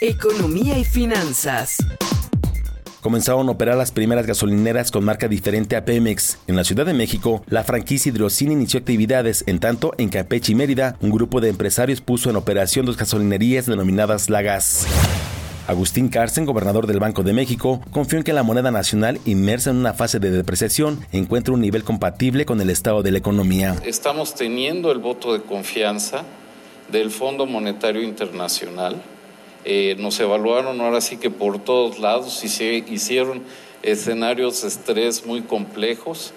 Economía 0.01 0.79
y 0.79 0.85
finanzas. 0.85 1.79
Comenzaron 3.07 3.49
a 3.49 3.53
operar 3.53 3.77
las 3.77 3.93
primeras 3.93 4.27
gasolineras 4.27 4.91
con 4.91 5.05
marca 5.05 5.29
diferente 5.29 5.77
a 5.77 5.85
Pemex. 5.85 6.39
En 6.49 6.57
la 6.57 6.65
Ciudad 6.65 6.85
de 6.85 6.93
México, 6.93 7.45
la 7.47 7.63
franquicia 7.63 8.11
Hidrocine 8.11 8.55
inició 8.55 8.81
actividades, 8.81 9.45
en 9.47 9.61
tanto 9.61 9.93
en 9.97 10.09
Campeche 10.09 10.51
y 10.51 10.55
Mérida, 10.57 10.97
un 11.01 11.11
grupo 11.11 11.41
de 11.41 11.49
empresarios 11.49 12.01
puso 12.01 12.31
en 12.31 12.35
operación 12.35 12.85
dos 12.85 12.97
gasolinerías 12.97 13.67
denominadas 13.67 14.29
La 14.29 14.43
Gas. 14.43 14.89
Agustín 15.69 16.09
Carsten, 16.09 16.47
gobernador 16.47 16.89
del 16.89 16.99
Banco 16.99 17.23
de 17.23 17.33
México, 17.33 17.81
confió 17.93 18.19
en 18.19 18.25
que 18.25 18.33
la 18.33 18.43
moneda 18.43 18.73
nacional, 18.73 19.21
inmersa 19.25 19.71
en 19.71 19.77
una 19.77 19.95
fase 19.95 20.19
de 20.19 20.33
depreciación, 20.33 20.99
encuentre 21.13 21.55
un 21.55 21.61
nivel 21.61 21.85
compatible 21.85 22.45
con 22.45 22.61
el 22.61 22.71
estado 22.71 23.05
de 23.05 23.13
la 23.13 23.19
economía. 23.19 23.77
Estamos 23.85 24.35
teniendo 24.35 24.91
el 24.91 24.99
voto 24.99 25.33
de 25.33 25.43
confianza 25.43 26.25
del 26.91 27.13
Fondo 27.13 27.47
Monetario 27.47 28.03
Internacional. 28.03 29.01
Eh, 29.69 29.97
nos 29.99 30.21
evaluaron 30.21 30.81
ahora 30.81 31.01
sí 31.01 31.17
que 31.17 31.29
por 31.29 31.59
todos 31.59 31.99
lados 31.99 32.45
y 32.45 32.49
se 32.49 32.85
hicieron 32.89 33.43
escenarios 33.83 34.63
de 34.63 34.69
estrés 34.69 35.27
muy 35.27 35.43
complejos. 35.43 36.33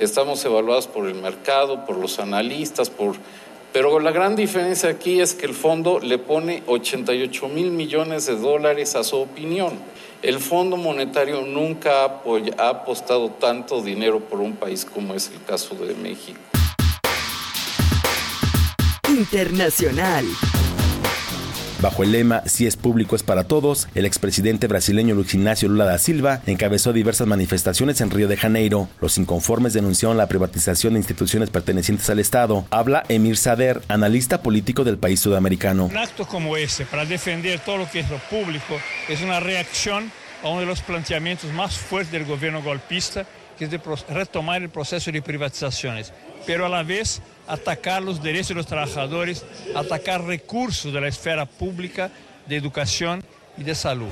Estamos 0.00 0.44
evaluados 0.44 0.88
por 0.88 1.06
el 1.06 1.14
mercado, 1.14 1.86
por 1.86 1.96
los 1.96 2.18
analistas, 2.18 2.90
por 2.90 3.14
pero 3.72 3.98
la 4.00 4.10
gran 4.10 4.34
diferencia 4.34 4.88
aquí 4.88 5.20
es 5.20 5.34
que 5.34 5.46
el 5.46 5.54
fondo 5.54 6.00
le 6.00 6.18
pone 6.18 6.64
88 6.66 7.48
mil 7.48 7.70
millones 7.70 8.26
de 8.26 8.36
dólares 8.36 8.96
a 8.96 9.04
su 9.04 9.16
opinión. 9.16 9.72
El 10.22 10.38
Fondo 10.38 10.76
Monetario 10.76 11.42
nunca 11.42 12.04
ha, 12.04 12.68
apostado 12.68 13.30
tanto 13.30 13.82
dinero 13.82 14.20
por 14.20 14.40
un 14.40 14.54
país 14.54 14.84
como 14.84 15.14
es 15.14 15.28
el 15.28 15.42
caso 15.44 15.74
de 15.74 15.94
México. 15.94 16.40
Internacional. 19.08 20.24
Bajo 21.84 22.02
el 22.02 22.12
lema 22.12 22.42
Si 22.46 22.66
es 22.66 22.78
público 22.78 23.14
es 23.14 23.22
para 23.22 23.44
todos, 23.44 23.88
el 23.94 24.06
expresidente 24.06 24.68
brasileño 24.68 25.14
Luis 25.14 25.34
Ignacio 25.34 25.68
Lula 25.68 25.84
da 25.84 25.98
Silva 25.98 26.40
encabezó 26.46 26.94
diversas 26.94 27.26
manifestaciones 27.26 28.00
en 28.00 28.10
Río 28.10 28.26
de 28.26 28.38
Janeiro. 28.38 28.88
Los 29.02 29.18
inconformes 29.18 29.74
denunciaron 29.74 30.16
la 30.16 30.26
privatización 30.26 30.94
de 30.94 31.00
instituciones 31.00 31.50
pertenecientes 31.50 32.08
al 32.08 32.20
Estado. 32.20 32.64
Habla 32.70 33.04
Emir 33.10 33.36
Sader, 33.36 33.82
analista 33.88 34.40
político 34.40 34.82
del 34.82 34.96
país 34.96 35.20
sudamericano. 35.20 35.84
Un 35.84 35.98
acto 35.98 36.26
como 36.26 36.56
ese, 36.56 36.86
para 36.86 37.04
defender 37.04 37.60
todo 37.60 37.76
lo 37.76 37.90
que 37.90 38.00
es 38.00 38.08
lo 38.08 38.16
público, 38.16 38.80
es 39.10 39.20
una 39.20 39.38
reacción 39.40 40.10
a 40.42 40.48
uno 40.48 40.60
de 40.60 40.66
los 40.66 40.80
planteamientos 40.80 41.52
más 41.52 41.76
fuertes 41.76 42.12
del 42.12 42.24
gobierno 42.24 42.62
golpista, 42.62 43.26
que 43.58 43.66
es 43.66 43.70
de 43.70 43.78
retomar 44.08 44.62
el 44.62 44.70
proceso 44.70 45.12
de 45.12 45.20
privatizaciones, 45.20 46.14
pero 46.46 46.64
a 46.64 46.70
la 46.70 46.82
vez 46.82 47.20
atacar 47.46 48.02
los 48.02 48.22
derechos 48.22 48.48
de 48.48 48.54
los 48.54 48.66
trabajadores, 48.66 49.44
atacar 49.74 50.24
recursos 50.24 50.92
de 50.92 51.00
la 51.00 51.08
esfera 51.08 51.46
pública, 51.46 52.10
de 52.46 52.56
educación 52.56 53.22
y 53.56 53.64
de 53.64 53.74
salud. 53.74 54.08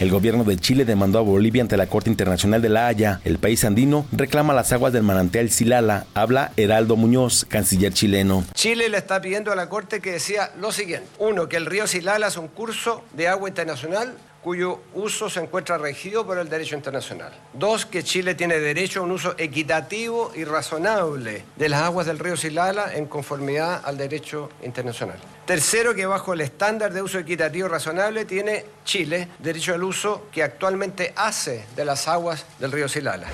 El 0.00 0.10
gobierno 0.10 0.44
de 0.44 0.56
Chile 0.56 0.86
demandó 0.86 1.18
a 1.18 1.22
Bolivia 1.22 1.60
ante 1.60 1.76
la 1.76 1.86
Corte 1.86 2.08
Internacional 2.08 2.62
de 2.62 2.70
La 2.70 2.86
Haya. 2.86 3.20
El 3.22 3.38
país 3.38 3.64
andino 3.66 4.06
reclama 4.12 4.54
las 4.54 4.72
aguas 4.72 4.94
del 4.94 5.02
manantial 5.02 5.50
Silala. 5.50 6.06
Habla 6.14 6.52
Heraldo 6.56 6.96
Muñoz, 6.96 7.44
canciller 7.44 7.92
chileno. 7.92 8.46
Chile 8.54 8.88
le 8.88 8.96
está 8.96 9.20
pidiendo 9.20 9.52
a 9.52 9.56
la 9.56 9.68
Corte 9.68 10.00
que 10.00 10.12
decía 10.12 10.52
lo 10.58 10.72
siguiente. 10.72 11.06
Uno, 11.18 11.50
que 11.50 11.58
el 11.58 11.66
río 11.66 11.86
Silala 11.86 12.28
es 12.28 12.38
un 12.38 12.48
curso 12.48 13.04
de 13.12 13.28
agua 13.28 13.50
internacional 13.50 14.14
cuyo 14.42 14.80
uso 14.94 15.28
se 15.28 15.40
encuentra 15.40 15.78
regido 15.78 16.26
por 16.26 16.38
el 16.38 16.48
derecho 16.48 16.74
internacional. 16.74 17.32
Dos, 17.52 17.86
que 17.86 18.02
Chile 18.02 18.34
tiene 18.34 18.58
derecho 18.58 19.00
a 19.00 19.02
un 19.02 19.10
uso 19.10 19.34
equitativo 19.36 20.32
y 20.34 20.44
razonable 20.44 21.44
de 21.56 21.68
las 21.68 21.82
aguas 21.82 22.06
del 22.06 22.18
río 22.18 22.36
Silala 22.36 22.94
en 22.94 23.06
conformidad 23.06 23.82
al 23.84 23.98
derecho 23.98 24.50
internacional. 24.62 25.18
Tercero, 25.46 25.94
que 25.94 26.06
bajo 26.06 26.32
el 26.32 26.40
estándar 26.40 26.92
de 26.92 27.02
uso 27.02 27.18
equitativo 27.18 27.66
y 27.66 27.70
razonable 27.70 28.24
tiene 28.24 28.64
Chile 28.84 29.28
derecho 29.38 29.74
al 29.74 29.82
uso 29.82 30.28
que 30.32 30.42
actualmente 30.42 31.12
hace 31.16 31.66
de 31.76 31.84
las 31.84 32.08
aguas 32.08 32.46
del 32.58 32.72
río 32.72 32.88
Silala. 32.88 33.28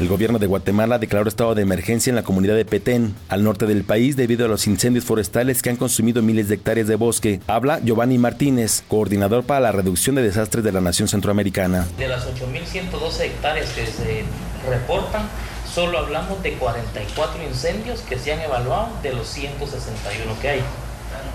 El 0.00 0.08
gobierno 0.08 0.38
de 0.38 0.46
Guatemala 0.46 0.98
declaró 0.98 1.28
estado 1.28 1.54
de 1.54 1.62
emergencia 1.62 2.10
en 2.10 2.16
la 2.16 2.24
comunidad 2.24 2.56
de 2.56 2.64
Petén, 2.64 3.14
al 3.28 3.44
norte 3.44 3.66
del 3.66 3.84
país, 3.84 4.16
debido 4.16 4.46
a 4.46 4.48
los 4.48 4.66
incendios 4.66 5.04
forestales 5.04 5.62
que 5.62 5.70
han 5.70 5.76
consumido 5.76 6.22
miles 6.22 6.48
de 6.48 6.56
hectáreas 6.56 6.88
de 6.88 6.96
bosque. 6.96 7.40
Habla 7.46 7.80
Giovanni 7.80 8.18
Martínez, 8.18 8.82
coordinador 8.88 9.44
para 9.44 9.60
la 9.60 9.72
reducción 9.72 10.16
de 10.16 10.22
desastres 10.22 10.64
de 10.64 10.72
la 10.72 10.80
nación 10.80 11.08
centroamericana. 11.08 11.86
De 11.98 12.08
las 12.08 12.26
8.112 12.26 13.20
hectáreas 13.20 13.70
que 13.70 13.86
se 13.86 14.24
reportan, 14.68 15.28
solo 15.72 15.98
hablamos 15.98 16.42
de 16.42 16.54
44 16.54 17.42
incendios 17.44 18.00
que 18.00 18.18
se 18.18 18.32
han 18.32 18.40
evaluado 18.40 18.88
de 19.02 19.12
los 19.12 19.28
161 19.28 20.40
que 20.40 20.48
hay. 20.48 20.60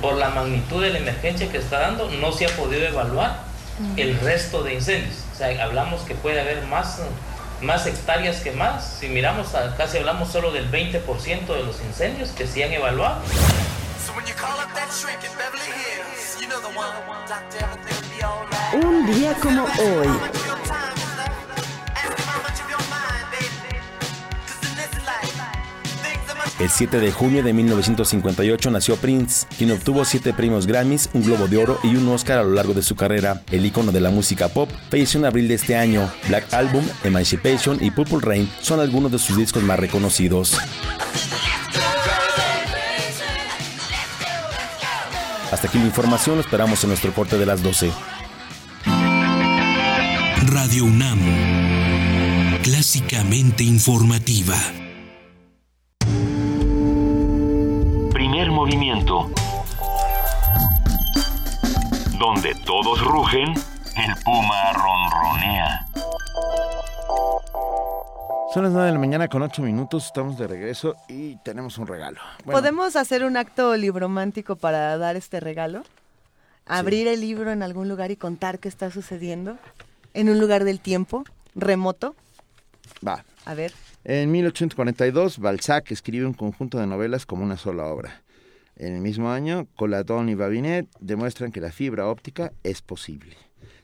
Por 0.01 0.17
la 0.17 0.29
magnitud 0.29 0.81
de 0.81 0.89
la 0.89 0.99
emergencia 0.99 1.49
que 1.49 1.57
está 1.57 1.79
dando, 1.79 2.09
no 2.21 2.31
se 2.31 2.45
ha 2.45 2.49
podido 2.49 2.85
evaluar 2.85 3.43
el 3.95 4.19
resto 4.19 4.63
de 4.63 4.73
incendios. 4.73 5.15
O 5.33 5.37
sea, 5.37 5.63
hablamos 5.63 6.01
que 6.01 6.15
puede 6.15 6.41
haber 6.41 6.65
más, 6.65 6.99
más 7.61 7.85
hectáreas 7.85 8.41
que 8.41 8.51
más. 8.51 8.97
Si 8.99 9.07
miramos, 9.09 9.49
casi 9.77 9.97
hablamos 9.97 10.31
solo 10.31 10.51
del 10.51 10.69
20% 10.71 11.47
de 11.47 11.63
los 11.63 11.81
incendios 11.81 12.29
que 12.31 12.47
se 12.47 12.63
han 12.63 12.73
evaluado. 12.73 13.21
Un 18.73 19.05
día 19.05 19.33
como 19.41 19.63
hoy. 19.63 21.06
El 26.59 26.71
7 26.71 26.99
de 26.99 27.11
junio 27.11 27.43
de 27.43 27.53
1958 27.53 28.71
nació 28.71 28.95
Prince, 28.95 29.45
quien 29.59 29.71
obtuvo 29.71 30.03
siete 30.05 30.33
premios 30.33 30.65
Grammys, 30.65 31.07
un 31.13 31.21
Globo 31.21 31.47
de 31.47 31.57
Oro 31.57 31.79
y 31.83 31.95
un 31.95 32.07
Oscar 32.07 32.39
a 32.39 32.43
lo 32.43 32.49
largo 32.49 32.73
de 32.73 32.81
su 32.81 32.95
carrera. 32.95 33.43
El 33.51 33.63
icono 33.63 33.91
de 33.91 34.01
la 34.01 34.09
música 34.09 34.49
pop 34.49 34.67
falleció 34.89 35.19
en 35.19 35.27
abril 35.27 35.47
de 35.47 35.53
este 35.53 35.75
año. 35.75 36.11
Black 36.27 36.51
Album, 36.55 36.83
Emancipation 37.03 37.77
y 37.79 37.91
Purple 37.91 38.21
Rain 38.21 38.49
son 38.59 38.79
algunos 38.79 39.11
de 39.11 39.19
sus 39.19 39.37
discos 39.37 39.61
más 39.61 39.79
reconocidos. 39.79 40.57
Hasta 45.51 45.67
aquí 45.67 45.77
la 45.77 45.85
información, 45.85 46.37
lo 46.37 46.41
esperamos 46.41 46.83
en 46.83 46.89
nuestro 46.89 47.13
corte 47.13 47.37
de 47.37 47.45
las 47.45 47.61
12. 47.61 47.91
Radio 50.47 50.85
UNAM, 50.85 51.19
clásicamente 52.63 53.63
informativa. 53.63 54.57
Movimiento. 58.67 59.31
Donde 62.19 62.53
todos 62.65 63.01
rugen, 63.01 63.53
el 63.95 64.23
puma 64.25 64.73
ronronea. 64.73 65.85
Son 68.53 68.63
las 68.63 68.73
9 68.73 68.87
de 68.87 68.91
la 68.91 68.99
mañana 68.99 69.27
con 69.29 69.41
8 69.41 69.61
minutos, 69.61 70.07
estamos 70.07 70.37
de 70.37 70.47
regreso 70.47 70.95
y 71.07 71.37
tenemos 71.37 71.77
un 71.77 71.87
regalo. 71.87 72.19
Bueno, 72.43 72.59
¿Podemos 72.59 72.97
hacer 72.97 73.23
un 73.23 73.37
acto 73.37 73.77
libromántico 73.77 74.57
para 74.57 74.97
dar 74.97 75.15
este 75.15 75.39
regalo? 75.39 75.83
Abrir 76.65 77.07
el 77.07 77.21
libro 77.21 77.51
en 77.51 77.63
algún 77.63 77.87
lugar 77.87 78.11
y 78.11 78.17
contar 78.17 78.59
qué 78.59 78.67
está 78.67 78.91
sucediendo 78.91 79.57
en 80.13 80.27
un 80.27 80.41
lugar 80.41 80.65
del 80.65 80.81
tiempo 80.81 81.23
remoto. 81.55 82.15
Va. 83.05 83.23
A 83.45 83.53
ver. 83.53 83.71
En 84.03 84.29
1842, 84.29 85.39
Balzac 85.39 85.89
escribe 85.91 86.25
un 86.25 86.33
conjunto 86.33 86.77
de 86.79 86.87
novelas 86.87 87.25
como 87.25 87.43
una 87.43 87.55
sola 87.55 87.85
obra. 87.85 88.26
En 88.77 88.93
el 88.93 89.01
mismo 89.01 89.31
año, 89.31 89.67
Coladón 89.75 90.29
y 90.29 90.35
Babinet 90.35 90.87
demuestran 90.99 91.51
que 91.51 91.61
la 91.61 91.71
fibra 91.71 92.07
óptica 92.07 92.53
es 92.63 92.81
posible. 92.81 93.35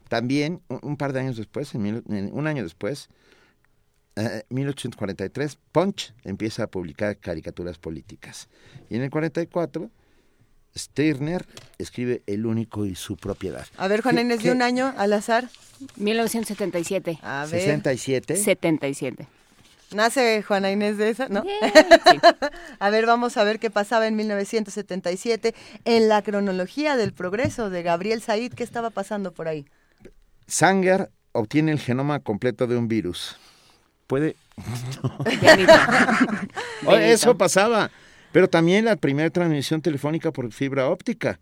También, 0.08 0.62
un, 0.68 0.80
un 0.84 0.98
par 0.98 1.14
de 1.14 1.20
años 1.22 1.36
después, 1.38 1.74
en 1.74 1.82
mil- 1.82 2.04
en 2.10 2.30
un 2.34 2.46
año 2.48 2.62
después, 2.64 3.10
eh, 4.16 4.44
1843, 4.50 5.58
Punch 5.72 6.14
empieza 6.24 6.64
a 6.64 6.68
publicar 6.68 7.18
caricaturas 7.18 7.80
políticas. 7.80 8.50
Y 8.90 8.96
en 8.98 9.02
el 9.02 9.10
44, 9.10 9.90
Stirner 10.78 11.46
escribe 11.80 12.22
El 12.28 12.46
único 12.46 12.86
y 12.86 12.96
su 12.96 13.16
propiedad. 13.18 13.66
A 13.78 13.88
ver, 13.88 14.02
Juana 14.02 14.20
¿Qué- 14.22 14.26
Inés, 14.26 14.44
de 14.44 14.52
un 14.52 14.62
año 14.62 14.94
al 14.98 15.14
azar. 15.14 15.50
1977. 15.98 17.20
A 17.22 17.46
ver. 17.50 17.60
67. 17.62 18.36
77. 18.36 19.28
Nace 19.94 20.44
Juana 20.44 20.72
Inés 20.72 20.98
de 20.98 21.10
esa, 21.10 21.30
¿no? 21.30 21.44
a 22.80 22.90
ver, 22.90 23.06
vamos 23.06 23.38
a 23.38 23.44
ver 23.44 23.60
qué 23.60 23.70
pasaba 23.70 24.08
en 24.08 24.16
1977 24.16 25.54
en 25.86 26.10
la 26.10 26.22
cronología 26.22 26.96
del 26.96 27.14
progreso 27.14 27.70
de 27.70 27.84
Gabriel 27.84 28.22
Said. 28.22 28.54
¿Qué 28.54 28.64
estaba 28.64 28.90
pasando 28.90 29.32
por 29.32 29.48
ahí? 29.48 29.66
Sanger 30.48 31.10
obtiene 31.32 31.72
el 31.72 31.80
genoma 31.80 32.20
completo 32.20 32.68
de 32.68 32.78
un 32.78 32.88
virus. 32.88 33.38
Puede... 34.08 34.36
Eso 36.92 37.38
pasaba. 37.38 37.90
Pero 38.32 38.48
también 38.48 38.86
la 38.86 38.96
primera 38.96 39.30
transmisión 39.30 39.82
telefónica 39.82 40.32
por 40.32 40.52
fibra 40.52 40.90
óptica. 40.90 41.40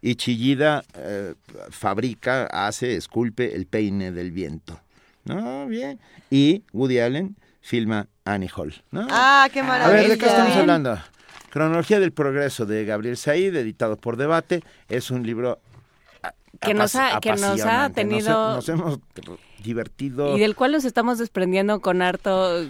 Y 0.00 0.16
Chillida 0.16 0.82
eh, 0.96 1.34
fabrica, 1.70 2.46
hace, 2.46 2.96
esculpe 2.96 3.54
el 3.54 3.66
peine 3.66 4.10
del 4.10 4.32
viento. 4.32 4.80
¿No? 5.24 5.68
Bien. 5.68 6.00
Y 6.30 6.64
Woody 6.72 6.98
Allen 6.98 7.36
filma 7.62 8.08
Annie 8.26 8.50
Hall. 8.54 8.74
¿no? 8.90 9.06
Ah, 9.10 9.48
qué 9.52 9.60
A 9.60 9.64
maravilla. 9.64 10.00
ver, 10.02 10.10
¿de 10.10 10.18
qué 10.18 10.26
estamos 10.26 10.54
hablando? 10.56 10.98
Cronología 11.50 12.00
del 12.00 12.12
Progreso 12.12 12.66
de 12.66 12.84
Gabriel 12.84 13.16
Said, 13.16 13.54
editado 13.56 13.96
por 13.96 14.16
Debate. 14.16 14.62
Es 14.88 15.10
un 15.10 15.24
libro 15.26 15.60
a- 16.22 16.32
Que 16.60 16.74
nos 16.74 16.94
ha- 16.96 17.20
que 17.20 17.30
nos 17.30 17.60
ha. 17.62 17.88
Nos 17.88 17.92
tenido- 17.94 18.54
Nos, 18.56 18.68
hemos 18.68 18.98
divertido. 19.62 20.36
Y 20.36 20.40
del 20.40 20.54
cual 20.56 20.72
nos 20.72 20.84
estamos 20.84 21.18
desprendiendo 21.18 21.80
con 21.80 22.02
harto, 22.02 22.66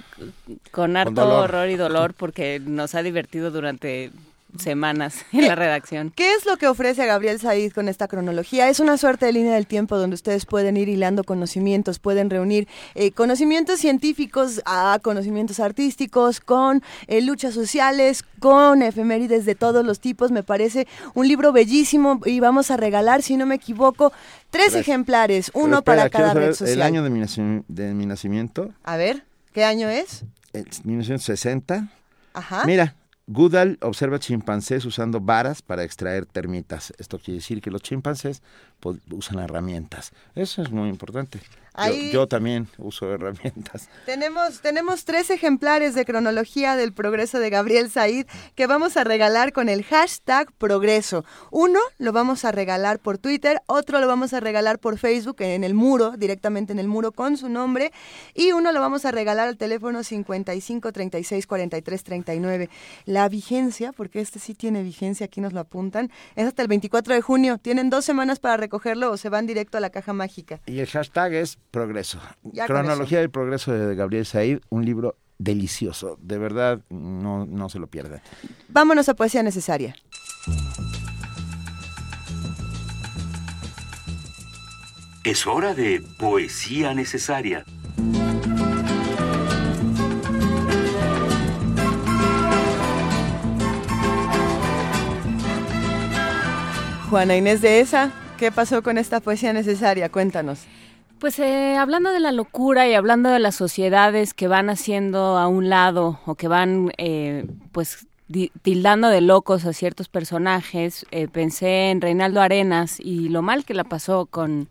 con 0.71 0.97
harto 0.97 1.29
horror 1.39 1.69
y 1.69 1.77
dolor 1.77 2.13
porque 2.17 2.61
nos 2.61 2.95
ha 2.95 3.03
divertido 3.03 3.51
durante 3.51 4.11
semanas 4.59 5.25
en 5.33 5.47
la 5.49 5.55
redacción. 5.55 6.11
¿Qué 6.15 6.35
es 6.35 6.45
lo 6.47 6.57
que 6.57 6.67
ofrece 6.69 7.07
Gabriel 7.07 7.41
Said 7.41 7.73
con 7.73 7.89
esta 7.89 8.09
cronología? 8.09 8.69
Es 8.69 8.81
una 8.81 8.97
suerte 8.99 9.27
de 9.27 9.33
línea 9.33 9.55
del 9.55 9.67
tiempo 9.67 9.97
donde 9.97 10.15
ustedes 10.15 10.47
pueden 10.47 10.77
ir 10.77 10.89
hilando 10.89 11.25
conocimientos, 11.25 11.99
pueden 11.99 12.31
reunir 12.31 12.69
eh, 12.95 13.11
conocimientos 13.13 13.81
científicos 13.81 14.63
a 14.67 14.99
conocimientos 15.03 15.61
artísticos, 15.61 16.41
con 16.41 16.83
eh, 17.07 17.21
luchas 17.23 17.55
sociales, 17.55 18.25
con 18.41 18.83
efemérides 18.83 19.45
de 19.47 19.55
todos 19.55 19.85
los 19.85 20.01
tipos. 20.01 20.31
Me 20.31 20.43
parece 20.43 20.87
un 21.15 21.27
libro 21.29 21.53
bellísimo 21.53 22.21
y 22.25 22.41
vamos 22.41 22.71
a 22.71 22.77
regalar, 22.77 23.23
si 23.23 23.37
no 23.37 23.47
me 23.47 23.55
equivoco, 23.55 24.13
tres 24.51 24.73
Tres. 24.73 24.75
ejemplares, 24.83 25.51
uno 25.55 25.79
espera, 25.79 25.97
para 25.97 26.11
cada 26.11 26.35
red 26.35 26.53
social. 26.55 26.77
El 26.77 26.83
año 26.83 27.03
de 27.03 27.11
mi, 27.11 27.21
naci- 27.21 27.65
de 27.69 27.95
mi 27.95 28.07
nacimiento, 28.07 28.71
A 28.85 28.97
ver, 28.97 29.25
¿qué 29.53 29.65
año 29.65 29.89
es? 29.89 30.25
el 30.53 30.67
1960. 30.85 31.89
Ajá. 32.35 32.63
Mira, 32.67 32.95
Goodall 33.33 33.79
observa 33.81 34.19
chimpancés 34.19 34.85
usando 34.85 35.19
varas 35.19 35.63
para 35.63 35.85
extraer 35.85 36.27
termitas. 36.27 36.93
Esto 36.99 37.19
quiere 37.19 37.39
decir 37.39 37.63
que 37.63 37.71
los 37.71 37.81
chimpancés 37.81 38.43
usan 39.11 39.39
herramientas. 39.39 40.13
Eso 40.35 40.63
es 40.63 40.71
muy 40.71 40.89
importante. 40.89 41.41
Yo- 42.13 42.29
también 42.29 42.69
uso 42.77 43.11
herramientas. 43.13 43.89
Tenemos, 44.07 44.61
tenemos 44.61 45.07
tres 45.07 45.31
ejemplares 45.31 45.95
de 45.95 46.05
cronología 46.05 46.77
del 46.77 46.93
progreso 46.93 47.39
de 47.39 47.49
Gabriel 47.49 47.91
Said 47.91 48.27
que 48.55 48.67
vamos 48.67 48.99
a 48.99 49.05
regalar 49.05 49.53
con 49.55 49.71
el 49.71 49.83
hashtag 49.83 50.53
progreso. 50.59 51.25
Uno 51.51 51.81
lo 51.99 52.13
vamos 52.13 52.45
a 52.45 52.53
regalar 52.53 52.99
por 52.99 53.17
Twitter, 53.17 53.63
otro 53.67 54.01
lo 54.01 54.07
vamos 54.07 54.35
a 54.35 54.41
regalar 54.41 54.79
por 54.81 54.99
Facebook 54.99 55.37
en 55.41 55.65
el 55.65 55.73
muro, 55.73 56.13
directamente 56.19 56.73
en 56.75 56.79
el 56.79 56.89
muro 56.89 57.11
con 57.13 57.39
su 57.39 57.49
nombre, 57.49 57.91
y 58.35 58.53
uno 58.53 58.71
lo 58.73 58.81
vamos 58.81 59.07
a 59.07 59.11
regalar 59.11 59.49
al 59.49 59.57
teléfono 59.57 60.03
55 60.05 60.93
36 60.93 61.47
43 61.47 62.05
39. 62.05 62.69
La 63.07 63.29
vigencia, 63.31 63.93
porque 63.93 64.21
este 64.21 64.39
sí 64.41 64.53
tiene 64.55 64.83
vigencia, 64.83 65.25
aquí 65.25 65.41
nos 65.41 65.55
lo 65.55 65.61
apuntan, 65.61 66.11
es 66.37 66.47
hasta 66.47 66.61
el 66.61 66.69
24 66.69 67.15
de 67.15 67.23
junio. 67.23 67.57
Tienen 67.57 67.89
dos 67.89 68.05
semanas 68.05 68.41
para 68.41 68.59
recogerlo 68.73 69.11
o 69.11 69.17
se 69.19 69.29
van 69.29 69.47
directo 69.47 69.77
a 69.77 69.81
la 69.81 69.91
caja 69.91 70.15
mágica. 70.15 70.61
Y 70.67 70.79
el 70.79 70.87
hashtag 70.87 71.35
es 71.35 71.59
progreso. 71.71 72.19
Ya 72.43 72.67
Cronología 72.67 73.19
del 73.19 73.31
progreso 73.31 73.71
de 73.73 73.95
Gabriel 73.95 74.25
Said, 74.25 74.61
un 74.71 74.87
libro 74.87 75.19
delicioso. 75.37 76.19
De 76.23 76.39
verdad, 76.39 76.81
no, 76.89 77.45
no 77.45 77.69
se 77.69 77.79
lo 77.79 77.87
pierdan. 77.89 78.23
Vámonos 78.69 79.11
a 79.11 79.15
poesía 79.15 79.43
necesaria. 79.43 79.95
Es 85.25 85.47
hora 85.47 85.75
de 85.75 86.03
poesía 86.19 86.95
necesaria. 86.95 87.67
Juana 97.11 97.37
Inés 97.37 97.61
de 97.61 97.81
esa, 97.81 98.11
¿qué 98.43 98.51
pasó 98.51 98.83
con 98.83 98.99
esta 98.99 99.21
poesía 99.21 99.53
necesaria? 99.53 100.09
Cuéntanos. 100.09 100.65
Pues 101.21 101.39
eh, 101.39 101.77
hablando 101.77 102.11
de 102.11 102.19
la 102.19 102.33
locura 102.33 102.89
y 102.89 102.95
hablando 102.95 103.29
de 103.29 103.39
las 103.39 103.55
sociedades 103.55 104.35
que 104.35 104.49
van 104.49 104.69
haciendo 104.69 105.39
a 105.39 105.47
un 105.47 105.69
lado 105.69 106.19
o 106.27 106.35
que 106.35 106.49
van 106.49 106.91
eh, 106.99 107.47
pues 107.71 108.09
tildando 108.63 109.11
de 109.11 109.21
locos 109.21 109.65
a 109.65 109.73
ciertos 109.73 110.09
personajes, 110.09 111.07
eh, 111.13 111.29
pensé 111.29 111.91
en 111.91 112.01
Reinaldo 112.01 112.41
Arenas 112.41 112.99
y 112.99 113.29
lo 113.29 113.43
mal 113.43 113.65
que 113.65 113.75
la 113.75 113.85
pasó 113.85 114.27
con, 114.27 114.69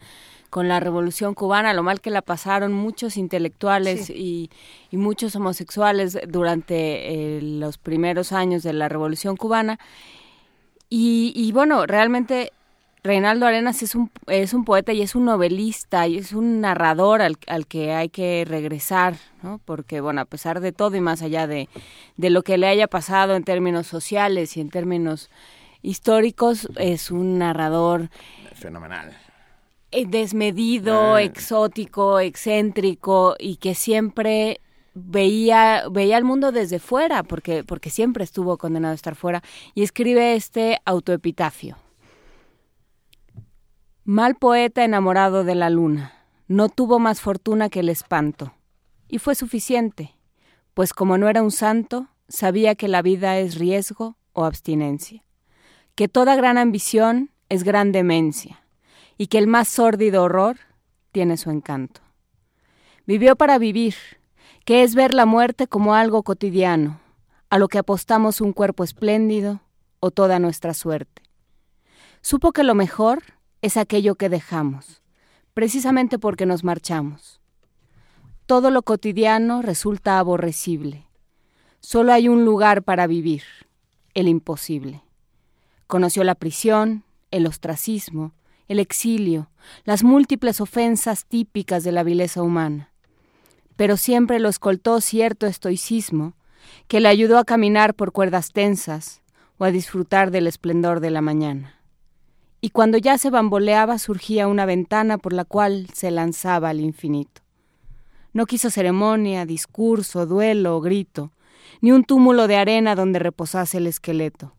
con 0.50 0.68
la 0.68 0.82
Revolución 0.82 1.34
Cubana, 1.34 1.74
lo 1.74 1.82
mal 1.82 2.02
que 2.02 2.10
la 2.10 2.22
pasaron 2.22 2.74
muchos 2.74 3.16
intelectuales 3.16 4.10
y, 4.10 4.50
y, 4.90 4.98
muchos 4.98 5.34
homosexuales 5.38 6.20
durante 6.28 7.38
eh, 7.38 7.42
los 7.42 7.78
primeros 7.78 8.34
años 8.34 8.64
de 8.64 8.74
la 8.74 8.90
Revolución 8.90 9.38
Cubana. 9.38 9.80
Y, 10.90 11.32
y, 11.38 11.54
bueno, 11.54 11.86
realmente 11.86 12.52
Reinaldo 13.04 13.48
Arenas 13.48 13.82
es 13.82 13.96
un, 13.96 14.12
es 14.28 14.54
un 14.54 14.64
poeta 14.64 14.94
y 14.94 15.02
es 15.02 15.16
un 15.16 15.26
novelista 15.26 16.08
y 16.08 16.18
es 16.18 16.34
un 16.34 16.62
narrador 16.62 17.24
al, 17.24 17.38
al 17.48 17.66
que 17.66 17.94
hay 17.94 18.10
que 18.10 18.46
regresar, 18.48 19.16
¿no? 19.42 19.60
Porque, 19.66 20.02
bueno, 20.02 20.22
a 20.22 20.26
pesar 20.26 20.60
de 20.60 20.72
todo 20.72 20.96
y 20.96 21.02
más 21.02 21.24
allá 21.24 21.48
de, 21.48 21.68
de 22.18 22.30
lo 22.30 22.44
que 22.44 22.60
le 22.60 22.68
haya 22.68 22.88
pasado 22.88 23.36
en 23.36 23.44
términos 23.44 23.88
sociales 23.88 24.56
y 24.56 24.62
en 24.62 24.70
términos 24.70 25.32
históricos, 25.82 26.68
es 26.78 27.10
un 27.10 27.40
narrador 27.40 28.10
fenomenal 28.54 29.18
eh, 29.92 30.06
desmedido, 30.08 31.16
Ah. 31.16 31.24
exótico, 31.24 32.20
excéntrico 32.20 33.36
y 33.40 33.56
que 33.56 33.74
siempre 33.74 34.62
veía 34.94 35.86
veía 35.90 36.18
el 36.18 36.24
mundo 36.24 36.52
desde 36.52 36.78
fuera 36.78 37.24
porque 37.24 37.64
porque 37.64 37.90
siempre 37.90 38.24
estuvo 38.26 38.58
condenado 38.58 38.92
a 38.92 38.96
estar 38.96 39.16
fuera 39.16 39.42
y 39.74 39.82
escribe 39.82 40.36
este 40.36 40.80
autoepitafio. 40.86 41.78
Mal 44.12 44.36
poeta 44.36 44.84
enamorado 44.84 45.46
de 45.46 45.56
la 45.56 45.70
luna, 45.70 46.12
no 46.50 46.68
tuvo 46.68 47.00
más 47.00 47.22
fortuna 47.22 47.70
que 47.70 47.80
el 47.80 47.88
espanto 47.88 48.54
y 49.08 49.20
fue 49.20 49.36
suficiente, 49.36 50.18
pues 50.74 50.92
como 50.92 51.18
no 51.18 51.30
era 51.30 51.42
un 51.42 51.50
santo, 51.50 52.10
sabía 52.28 52.76
que 52.76 52.90
la 52.90 53.02
vida 53.02 53.38
es 53.38 53.56
riesgo 53.56 54.18
o 54.34 54.44
abstinencia, 54.44 55.24
que 55.96 56.10
toda 56.10 56.36
gran 56.36 56.58
ambición 56.58 57.32
es 57.48 57.64
gran 57.64 57.94
demencia 57.94 58.62
y 59.18 59.28
que 59.28 59.38
el 59.38 59.48
más 59.48 59.70
sórdido 59.70 60.24
horror 60.24 60.58
tiene 61.14 61.38
su 61.38 61.50
encanto. 61.50 62.02
Vivió 63.08 63.38
para 63.38 63.60
vivir, 63.60 63.96
que 64.66 64.84
es 64.84 64.94
ver 64.94 65.14
la 65.14 65.26
muerte 65.26 65.68
como 65.68 65.96
algo 65.96 66.24
cotidiano, 66.24 67.00
a 67.50 67.58
lo 67.58 67.70
que 67.70 67.78
apostamos 67.78 68.42
un 68.42 68.52
cuerpo 68.52 68.84
espléndido 68.84 69.62
o 70.02 70.12
toda 70.12 70.38
nuestra 70.38 70.74
suerte. 70.74 71.22
Supo 72.20 72.52
que 72.52 72.64
lo 72.64 72.76
mejor 72.76 73.24
es 73.62 73.78
aquello 73.78 74.16
que 74.16 74.30
dejamos, 74.30 75.02
precisamente 75.54 76.18
porque 76.18 76.46
nos 76.46 76.64
marchamos. 76.64 77.40
Todo 78.46 78.72
lo 78.72 78.82
cotidiano 78.82 79.62
resulta 79.62 80.20
aborrecible. 80.20 81.08
Solo 81.80 82.14
hay 82.14 82.28
un 82.28 82.44
lugar 82.44 82.84
para 82.84 83.08
vivir, 83.08 83.44
el 84.14 84.28
imposible. 84.28 85.04
Conoció 85.88 86.24
la 86.24 86.36
prisión, 86.36 87.04
el 87.32 87.46
ostracismo, 87.48 88.34
el 88.68 88.80
exilio, 88.80 89.50
las 89.84 90.04
múltiples 90.04 90.62
ofensas 90.62 91.26
típicas 91.26 91.84
de 91.84 91.92
la 91.92 92.04
vileza 92.04 92.42
humana. 92.42 92.92
Pero 93.76 93.98
siempre 93.98 94.40
lo 94.40 94.50
escoltó 94.50 95.02
cierto 95.02 95.48
estoicismo 95.48 96.34
que 96.88 97.00
le 97.00 97.10
ayudó 97.10 97.38
a 97.38 97.46
caminar 97.46 97.96
por 97.96 98.12
cuerdas 98.12 98.52
tensas 98.52 99.22
o 99.58 99.66
a 99.66 99.72
disfrutar 99.72 100.32
del 100.32 100.48
esplendor 100.48 101.00
de 101.00 101.12
la 101.12 101.22
mañana. 101.22 101.81
Y 102.62 102.70
cuando 102.70 102.98
ya 102.98 103.18
se 103.18 103.30
bamboleaba 103.30 103.98
surgía 103.98 104.48
una 104.48 104.66
ventana 104.66 105.18
por 105.18 105.34
la 105.34 105.46
cual 105.46 105.88
se 105.94 106.12
lanzaba 106.12 106.70
al 106.70 106.80
infinito. 106.80 107.42
No 108.34 108.46
quiso 108.46 108.70
ceremonia, 108.70 109.46
discurso, 109.46 110.26
duelo 110.26 110.78
o 110.78 110.82
grito, 110.82 111.32
ni 111.82 111.92
un 111.92 112.04
túmulo 112.04 112.48
de 112.48 112.56
arena 112.56 112.96
donde 112.96 113.20
reposase 113.20 113.80
el 113.80 113.88
esqueleto. 113.88 114.54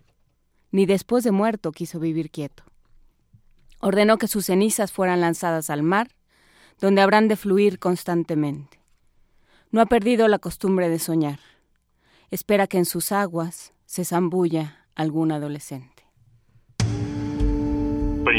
Ni 0.73 0.85
después 0.85 1.25
de 1.25 1.31
muerto 1.31 1.73
quiso 1.73 2.01
vivir 2.01 2.31
quieto 2.31 2.65
ordenó 3.83 4.17
que 4.17 4.29
sus 4.29 4.47
cenizas 4.47 4.93
fueran 4.93 5.21
lanzadas 5.21 5.69
al 5.69 5.83
mar, 5.83 6.09
donde 6.81 7.03
habrán 7.03 7.29
de 7.29 7.37
fluir 7.37 7.79
constantemente. 7.79 8.81
No 9.71 9.81
ha 9.81 9.87
perdido 9.87 10.29
la 10.29 10.39
costumbre 10.39 10.89
de 10.89 10.99
soñar. 10.99 11.41
Espera 12.31 12.67
que 12.69 12.79
en 12.79 12.85
sus 12.85 13.13
aguas 13.13 13.75
se 13.85 14.05
zambulla 14.05 14.87
algún 14.95 15.33
adolescente. 15.33 15.92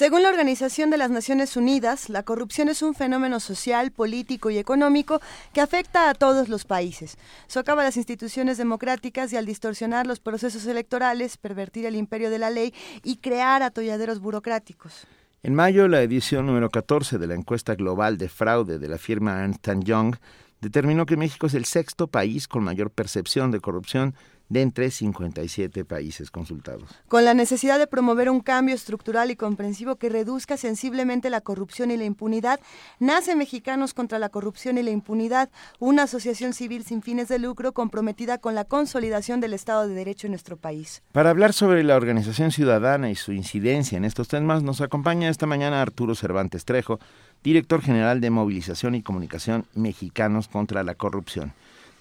Según 0.00 0.22
la 0.22 0.30
Organización 0.30 0.88
de 0.88 0.96
las 0.96 1.10
Naciones 1.10 1.58
Unidas, 1.58 2.08
la 2.08 2.22
corrupción 2.22 2.70
es 2.70 2.80
un 2.80 2.94
fenómeno 2.94 3.38
social, 3.38 3.90
político 3.92 4.48
y 4.48 4.56
económico 4.56 5.20
que 5.52 5.60
afecta 5.60 6.08
a 6.08 6.14
todos 6.14 6.48
los 6.48 6.64
países. 6.64 7.18
Socava 7.48 7.84
las 7.84 7.98
instituciones 7.98 8.56
democráticas 8.56 9.30
y 9.30 9.36
al 9.36 9.44
distorsionar 9.44 10.06
los 10.06 10.18
procesos 10.18 10.64
electorales, 10.64 11.36
pervertir 11.36 11.84
el 11.84 11.96
imperio 11.96 12.30
de 12.30 12.38
la 12.38 12.48
ley 12.48 12.72
y 13.04 13.18
crear 13.18 13.62
atolladeros 13.62 14.20
burocráticos. 14.20 15.06
En 15.42 15.54
mayo, 15.54 15.86
la 15.86 16.00
edición 16.00 16.46
número 16.46 16.70
14 16.70 17.18
de 17.18 17.26
la 17.26 17.34
encuesta 17.34 17.74
global 17.74 18.16
de 18.16 18.30
fraude 18.30 18.78
de 18.78 18.88
la 18.88 18.96
firma 18.96 19.44
Ernst 19.44 19.68
Young 19.84 20.16
determinó 20.62 21.04
que 21.04 21.18
México 21.18 21.46
es 21.46 21.52
el 21.52 21.66
sexto 21.66 22.06
país 22.06 22.48
con 22.48 22.64
mayor 22.64 22.90
percepción 22.90 23.50
de 23.50 23.60
corrupción 23.60 24.14
de 24.50 24.62
entre 24.62 24.90
57 24.90 25.84
países 25.84 26.30
consultados. 26.30 26.90
Con 27.08 27.24
la 27.24 27.34
necesidad 27.34 27.78
de 27.78 27.86
promover 27.86 28.28
un 28.28 28.40
cambio 28.40 28.74
estructural 28.74 29.30
y 29.30 29.36
comprensivo 29.36 29.96
que 29.96 30.10
reduzca 30.10 30.56
sensiblemente 30.56 31.30
la 31.30 31.40
corrupción 31.40 31.90
y 31.90 31.96
la 31.96 32.04
impunidad, 32.04 32.60
nace 32.98 33.36
Mexicanos 33.36 33.94
contra 33.94 34.18
la 34.18 34.28
Corrupción 34.28 34.76
y 34.76 34.82
la 34.82 34.90
Impunidad, 34.90 35.50
una 35.78 36.02
asociación 36.02 36.52
civil 36.52 36.84
sin 36.84 37.00
fines 37.00 37.28
de 37.28 37.38
lucro 37.38 37.72
comprometida 37.72 38.38
con 38.38 38.54
la 38.54 38.64
consolidación 38.64 39.40
del 39.40 39.54
Estado 39.54 39.86
de 39.86 39.94
Derecho 39.94 40.26
en 40.26 40.32
nuestro 40.32 40.56
país. 40.56 41.02
Para 41.12 41.30
hablar 41.30 41.52
sobre 41.52 41.84
la 41.84 41.96
organización 41.96 42.50
ciudadana 42.50 43.08
y 43.08 43.14
su 43.14 43.32
incidencia 43.32 43.96
en 43.96 44.04
estos 44.04 44.26
temas, 44.26 44.64
nos 44.64 44.80
acompaña 44.80 45.28
esta 45.28 45.46
mañana 45.46 45.80
Arturo 45.80 46.16
Cervantes 46.16 46.64
Trejo, 46.64 46.98
director 47.44 47.80
general 47.82 48.20
de 48.20 48.30
Movilización 48.30 48.96
y 48.96 49.02
Comunicación 49.02 49.64
Mexicanos 49.74 50.48
contra 50.48 50.82
la 50.82 50.96
Corrupción 50.96 51.52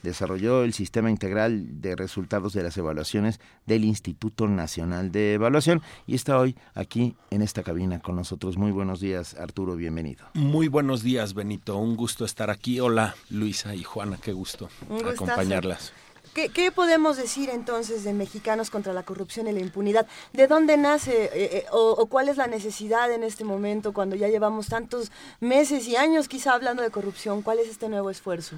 desarrolló 0.03 0.63
el 0.63 0.73
sistema 0.73 1.09
integral 1.09 1.81
de 1.81 1.95
resultados 1.95 2.53
de 2.53 2.63
las 2.63 2.77
evaluaciones 2.77 3.39
del 3.65 3.83
Instituto 3.83 4.47
Nacional 4.47 5.11
de 5.11 5.33
Evaluación 5.33 5.81
y 6.07 6.15
está 6.15 6.37
hoy 6.37 6.55
aquí 6.73 7.15
en 7.31 7.41
esta 7.41 7.63
cabina 7.63 7.99
con 7.99 8.15
nosotros. 8.15 8.57
Muy 8.57 8.71
buenos 8.71 8.99
días, 8.99 9.35
Arturo, 9.35 9.75
bienvenido. 9.75 10.25
Muy 10.33 10.67
buenos 10.67 11.03
días, 11.03 11.33
Benito. 11.33 11.77
Un 11.77 11.95
gusto 11.95 12.25
estar 12.25 12.49
aquí. 12.49 12.79
Hola, 12.79 13.15
Luisa 13.29 13.75
y 13.75 13.83
Juana, 13.83 14.17
qué 14.21 14.33
gusto 14.33 14.69
acompañarlas. 15.05 15.93
¿Qué, 16.33 16.49
¿Qué, 16.49 16.71
podemos 16.71 17.17
decir 17.17 17.49
entonces 17.49 18.03
de 18.03 18.13
Mexicanos 18.13 18.69
contra 18.69 18.93
la 18.93 19.01
corrupción 19.01 19.47
y 19.47 19.51
la 19.51 19.61
impunidad? 19.61 20.05
¿De 20.31 20.45
dónde 20.45 20.77
nace 20.77 21.25
eh, 21.25 21.29
eh, 21.33 21.65
o, 21.71 21.95
o, 21.97 22.05
cuál 22.05 22.29
es 22.29 22.37
la 22.37 22.45
necesidad 22.45 23.11
en 23.11 23.23
este 23.23 23.43
momento 23.43 23.93
cuando 23.93 24.15
ya 24.15 24.27
llevamos 24.27 24.67
tantos 24.67 25.11
meses 25.39 25.87
y 25.87 25.95
años 25.95 26.27
quizá 26.27 26.53
hablando 26.53 26.83
de 26.83 26.91
corrupción? 26.91 27.41
¿Cuál 27.41 27.57
es 27.59 27.67
este 27.67 27.89
nuevo 27.89 28.11
esfuerzo? 28.11 28.57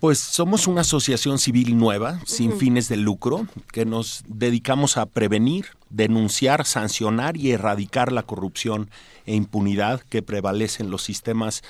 Pues 0.00 0.18
somos 0.18 0.66
una 0.66 0.80
asociación 0.80 1.38
civil 1.38 1.78
nueva, 1.78 2.20
sin 2.26 2.50
uh 2.50 2.54
-huh. 2.54 2.58
fines 2.58 2.88
de 2.88 2.96
lucro, 2.96 3.46
que 3.72 3.84
nos 3.84 4.24
dedicamos 4.26 4.96
a 4.96 5.06
prevenir, 5.06 5.66
denunciar, 5.88 6.64
sancionar 6.64 7.36
y 7.36 7.52
erradicar 7.52 8.10
la 8.10 8.24
corrupción 8.24 8.90
e 9.24 9.36
impunidad 9.36 10.00
que 10.00 10.20
prevalece 10.22 10.82
en 10.82 10.90
los 10.90 11.02
sistemas 11.02 11.62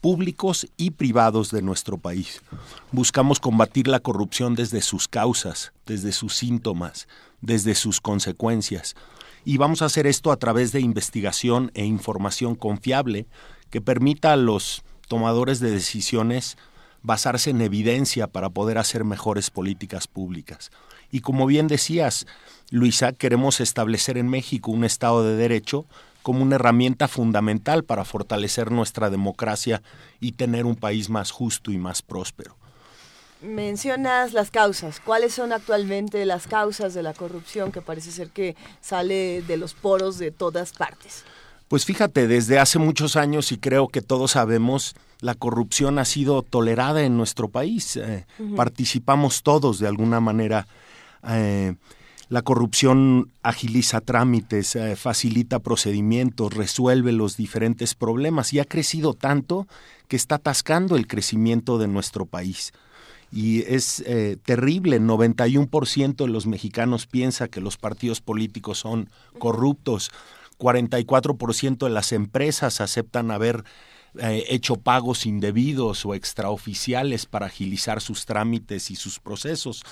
públicos 0.00 0.68
y 0.76 0.92
privados 0.92 1.50
de 1.50 1.62
nuestro 1.62 1.98
país. 1.98 2.42
Buscamos 2.92 3.40
combatir 3.40 3.88
la 3.88 3.98
corrupción 3.98 4.54
desde 4.54 4.80
sus 4.80 5.08
causas, 5.08 5.72
desde 5.84 6.12
sus 6.12 6.36
síntomas, 6.36 7.08
desde 7.40 7.74
sus 7.74 8.00
consecuencias. 8.00 8.94
Y 9.44 9.56
vamos 9.56 9.82
a 9.82 9.86
hacer 9.86 10.06
esto 10.06 10.30
a 10.30 10.36
través 10.36 10.70
de 10.70 10.80
investigación 10.80 11.72
e 11.74 11.84
información 11.84 12.54
confiable 12.54 13.26
que 13.70 13.80
permita 13.80 14.32
a 14.32 14.36
los 14.36 14.82
tomadores 15.08 15.58
de 15.58 15.70
decisiones 15.70 16.56
basarse 17.02 17.50
en 17.50 17.60
evidencia 17.60 18.26
para 18.26 18.50
poder 18.50 18.78
hacer 18.78 19.04
mejores 19.04 19.50
políticas 19.50 20.06
públicas. 20.06 20.70
Y 21.10 21.20
como 21.20 21.46
bien 21.46 21.68
decías, 21.68 22.26
Luisa, 22.70 23.12
queremos 23.12 23.60
establecer 23.60 24.18
en 24.18 24.28
México 24.28 24.70
un 24.70 24.84
Estado 24.84 25.24
de 25.24 25.36
Derecho 25.36 25.86
como 26.22 26.42
una 26.42 26.56
herramienta 26.56 27.08
fundamental 27.08 27.84
para 27.84 28.04
fortalecer 28.04 28.70
nuestra 28.70 29.08
democracia 29.08 29.82
y 30.20 30.32
tener 30.32 30.66
un 30.66 30.76
país 30.76 31.08
más 31.08 31.30
justo 31.30 31.70
y 31.70 31.78
más 31.78 32.02
próspero. 32.02 32.56
Mencionas 33.40 34.32
las 34.32 34.50
causas. 34.50 35.00
¿Cuáles 35.00 35.32
son 35.32 35.52
actualmente 35.52 36.26
las 36.26 36.48
causas 36.48 36.92
de 36.92 37.04
la 37.04 37.14
corrupción 37.14 37.70
que 37.70 37.80
parece 37.80 38.10
ser 38.10 38.30
que 38.30 38.56
sale 38.80 39.42
de 39.42 39.56
los 39.56 39.74
poros 39.74 40.18
de 40.18 40.32
todas 40.32 40.72
partes? 40.72 41.24
Pues 41.68 41.84
fíjate, 41.84 42.26
desde 42.26 42.58
hace 42.58 42.78
muchos 42.78 43.14
años 43.14 43.52
y 43.52 43.58
creo 43.58 43.88
que 43.88 44.02
todos 44.02 44.32
sabemos, 44.32 44.96
la 45.20 45.34
corrupción 45.34 45.98
ha 45.98 46.04
sido 46.04 46.42
tolerada 46.42 47.02
en 47.02 47.16
nuestro 47.16 47.48
país. 47.48 47.96
Eh, 47.96 48.26
uh 48.38 48.42
-huh. 48.44 48.56
Participamos 48.56 49.42
todos 49.42 49.78
de 49.78 49.88
alguna 49.88 50.20
manera. 50.20 50.66
Eh, 51.28 51.74
La 52.30 52.42
corrupción 52.42 53.30
agiliza 53.42 54.02
trámites, 54.02 54.76
eh, 54.76 54.96
facilita 54.96 55.60
procedimientos, 55.60 56.52
resuelve 56.52 57.10
los 57.12 57.38
diferentes 57.38 57.94
problemas 57.94 58.52
y 58.52 58.58
ha 58.58 58.66
crecido 58.66 59.14
tanto 59.14 59.66
que 60.08 60.16
está 60.16 60.34
atascando 60.34 60.96
el 60.96 61.06
crecimiento 61.06 61.78
de 61.78 61.88
nuestro 61.88 62.26
país. 62.26 62.72
Y 63.32 63.62
es 63.62 64.00
eh, 64.06 64.36
terrible, 64.44 65.00
91% 65.00 66.26
de 66.26 66.30
los 66.30 66.46
mexicanos 66.46 67.06
piensa 67.06 67.48
que 67.48 67.62
los 67.62 67.78
partidos 67.78 68.20
políticos 68.20 68.78
son 68.78 69.08
corruptos, 69.38 70.10
44% 70.58 71.86
de 71.86 71.90
las 71.90 72.12
empresas 72.12 72.82
aceptan 72.82 73.30
haber 73.30 73.64
eh, 74.18 74.44
hecho 74.48 74.76
pagos 74.76 75.26
indebidos 75.26 76.04
o 76.04 76.14
extraoficiales 76.14 77.26
para 77.26 77.46
agilizar 77.46 78.00
sus 78.00 78.26
trámites 78.26 78.90
y 78.90 78.96
sus 78.96 79.20
procesos. 79.20 79.82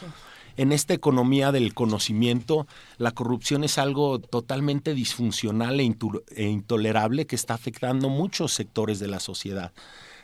En 0.57 0.73
esta 0.73 0.95
economía 0.95 1.53
del 1.53 1.75
conocimiento, 1.75 2.67
la 2.99 3.13
corrupción 3.13 3.63
es 3.63 3.79
algo 3.79 4.19
totalmente 4.19 4.95
disfuncional 4.95 5.81
e, 5.81 5.95
e 6.35 6.45
intolerable 6.45 7.27
que 7.27 7.37
está 7.37 7.55
afectando 7.55 8.09
muchos 8.09 8.53
sectores 8.53 8.99
de 8.99 9.09
la 9.09 9.21
sociedad 9.21 9.73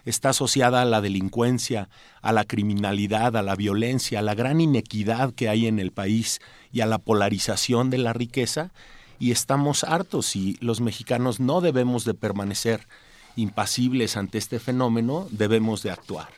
está 0.05 0.31
asociada 0.31 0.83
a 0.83 0.85
la 0.85 1.01
delincuencia, 1.01 1.89
a 2.23 2.33
la 2.33 2.45
criminalidad, 2.45 3.37
a 3.37 3.43
la 3.43 3.55
violencia, 3.55 4.19
a 4.19 4.23
la 4.23 4.35
gran 4.35 4.61
inequidad 4.61 5.33
que 5.33 5.49
hay 5.49 5.67
en 5.67 5.79
el 5.79 5.93
país 5.93 6.41
y 6.73 6.81
a 6.81 6.87
la 6.87 6.99
polarización 6.99 7.91
de 7.91 7.99
la 7.99 8.13
riqueza, 8.13 8.73
y 9.19 9.31
estamos 9.31 9.85
hartos 9.85 10.35
y 10.35 10.57
los 10.61 10.81
mexicanos 10.81 11.39
no 11.39 11.61
debemos 11.61 12.05
de 12.05 12.15
permanecer 12.15 12.89
impasibles 13.37 14.17
ante 14.17 14.39
este 14.39 14.59
fenómeno, 14.59 15.27
debemos 15.31 15.83
de 15.83 15.91
actuar. 15.91 16.29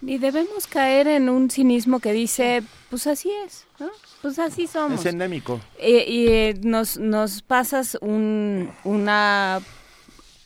Y 0.00 0.18
debemos 0.18 0.66
caer 0.68 1.08
en 1.08 1.28
un 1.28 1.50
cinismo 1.50 1.98
que 1.98 2.12
dice, 2.12 2.62
pues 2.88 3.06
así 3.08 3.30
es, 3.44 3.66
¿no? 3.80 3.88
Pues 4.22 4.38
así 4.38 4.66
somos. 4.66 5.00
Es 5.00 5.06
endémico. 5.06 5.60
y 5.80 6.28
eh, 6.28 6.54
nos, 6.62 6.98
nos 6.98 7.42
pasas 7.42 7.98
un, 8.00 8.70
una 8.84 9.60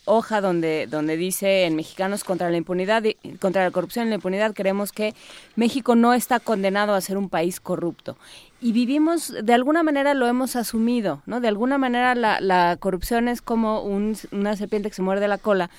hoja 0.05 0.41
donde, 0.41 0.87
donde 0.87 1.17
dice 1.17 1.65
en 1.65 1.75
Mexicanos 1.75 2.23
contra 2.23 2.49
la 2.49 2.57
impunidad, 2.57 3.03
contra 3.39 3.63
la 3.63 3.71
corrupción 3.71 4.07
y 4.07 4.09
la 4.09 4.15
impunidad, 4.15 4.53
creemos 4.53 4.91
que 4.91 5.13
México 5.55 5.95
no 5.95 6.13
está 6.13 6.39
condenado 6.39 6.93
a 6.93 7.01
ser 7.01 7.17
un 7.17 7.29
país 7.29 7.59
corrupto. 7.59 8.17
Y 8.63 8.71
vivimos, 8.71 9.33
de 9.43 9.53
alguna 9.53 9.83
manera 9.83 10.13
lo 10.13 10.25
hemos 10.25 10.55
asumido, 10.55 11.21
¿no? 11.25 11.41
De 11.41 11.49
alguna 11.49 11.77
manera 11.77 12.15
la, 12.15 12.77
corrupción 12.79 13.27
es 13.27 13.41
como 13.41 13.81
una 13.81 14.55
serpiente 14.55 14.87
que 14.89 14.95
se 14.95 15.01
muerde 15.01 15.27
la 15.27 15.37
cola. 15.37 15.69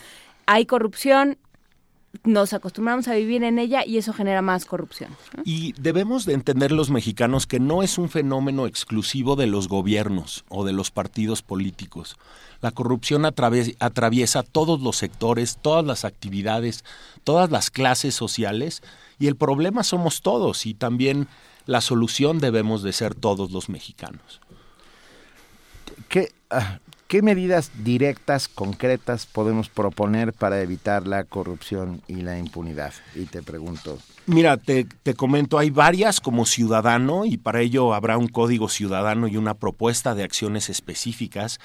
Hay 0.44 0.66
corrupción, 0.66 1.38
nos 2.24 2.52
acostumbramos 2.52 3.08
a 3.08 3.14
vivir 3.14 3.42
en 3.42 3.58
ella 3.58 3.86
y 3.86 3.96
eso 3.96 4.12
genera 4.12 4.42
más 4.42 4.66
corrupción. 4.66 5.16
Y 5.46 5.72
debemos 5.80 6.26
de 6.26 6.34
entender 6.34 6.72
los 6.72 6.90
mexicanos 6.90 7.46
que 7.46 7.58
no 7.58 7.82
es 7.82 7.96
un 7.96 8.10
fenómeno 8.10 8.66
exclusivo 8.66 9.34
de 9.34 9.46
los 9.46 9.66
gobiernos 9.66 10.44
o 10.50 10.66
de 10.66 10.74
los 10.74 10.90
partidos 10.90 11.40
políticos. 11.40 12.18
La 12.60 12.70
corrupción 12.70 13.24
atraviesa 13.24 14.42
todos 14.42 14.82
los 14.82 14.98
sectores, 14.98 15.56
todas 15.56 15.86
las 15.86 16.04
actividades, 16.04 16.84
todas 17.24 17.50
las 17.50 17.70
clases 17.70 18.14
sociales 18.14 18.82
y 19.18 19.28
el 19.28 19.36
problema 19.36 19.84
somos 19.84 20.20
todos 20.20 20.66
y 20.66 20.74
también 20.74 21.28
la 21.66 21.80
solución 21.80 22.38
debemos 22.38 22.82
de 22.82 22.92
ser 22.92 23.14
todos 23.14 23.50
los 23.50 23.68
mexicanos. 23.68 24.40
¿Qué, 26.08 26.32
ah, 26.50 26.78
¿Qué 27.06 27.22
medidas 27.22 27.70
directas, 27.84 28.48
concretas 28.48 29.26
podemos 29.26 29.68
proponer 29.68 30.32
para 30.32 30.60
evitar 30.62 31.06
la 31.06 31.24
corrupción 31.24 32.02
y 32.08 32.16
la 32.16 32.38
impunidad? 32.38 32.92
Y 33.14 33.26
te 33.26 33.42
pregunto. 33.42 33.98
Mira, 34.26 34.56
te, 34.56 34.84
te, 34.84 35.14
comento, 35.14 35.58
hay 35.58 35.70
varias 35.70 36.20
como 36.20 36.46
ciudadano 36.46 37.24
y 37.26 37.36
para 37.36 37.60
ello 37.60 37.94
habrá 37.94 38.16
un 38.16 38.28
código 38.28 38.68
ciudadano 38.68 39.28
y 39.28 39.36
una 39.36 39.54
propuesta 39.54 40.14
de 40.14 40.24
acciones 40.24 40.70
específicas, 40.70 41.60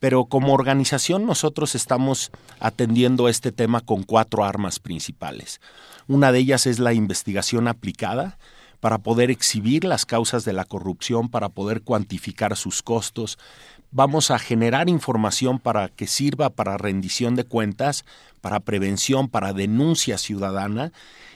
pero 0.00 0.24
como 0.24 0.52
organización 0.52 1.24
nosotros 1.24 1.74
estamos 1.74 2.30
atendiendo 2.58 3.28
este 3.28 3.52
tema 3.52 3.80
con 3.80 4.02
cuatro 4.02 4.44
armas 4.44 4.80
principales. 4.80 5.60
Una 6.08 6.32
de 6.32 6.40
ellas 6.40 6.66
es 6.66 6.78
la 6.80 6.92
investigación 6.92 7.68
aplicada, 7.68 8.38
para 8.80 8.98
poder 8.98 9.30
exhibir 9.30 9.84
las 9.84 10.06
causas 10.06 10.44
de 10.44 10.52
la 10.52 10.64
corrupción, 10.64 11.28
para 11.28 11.50
poder 11.50 11.82
cuantificar 11.82 12.56
sus 12.56 12.82
costos, 12.82 13.38
vamos 13.92 14.30
a 14.30 14.38
generar 14.38 14.88
información 14.88 15.58
para 15.58 15.88
que 15.88 16.06
sirva 16.06 16.50
para 16.50 16.78
rendición 16.78 17.34
de 17.34 17.44
cuentas, 17.44 18.04
para 18.40 18.60
prevención, 18.60 19.28
para 19.28 19.52
denuncia 19.52 20.18
ciudadana 20.18 20.92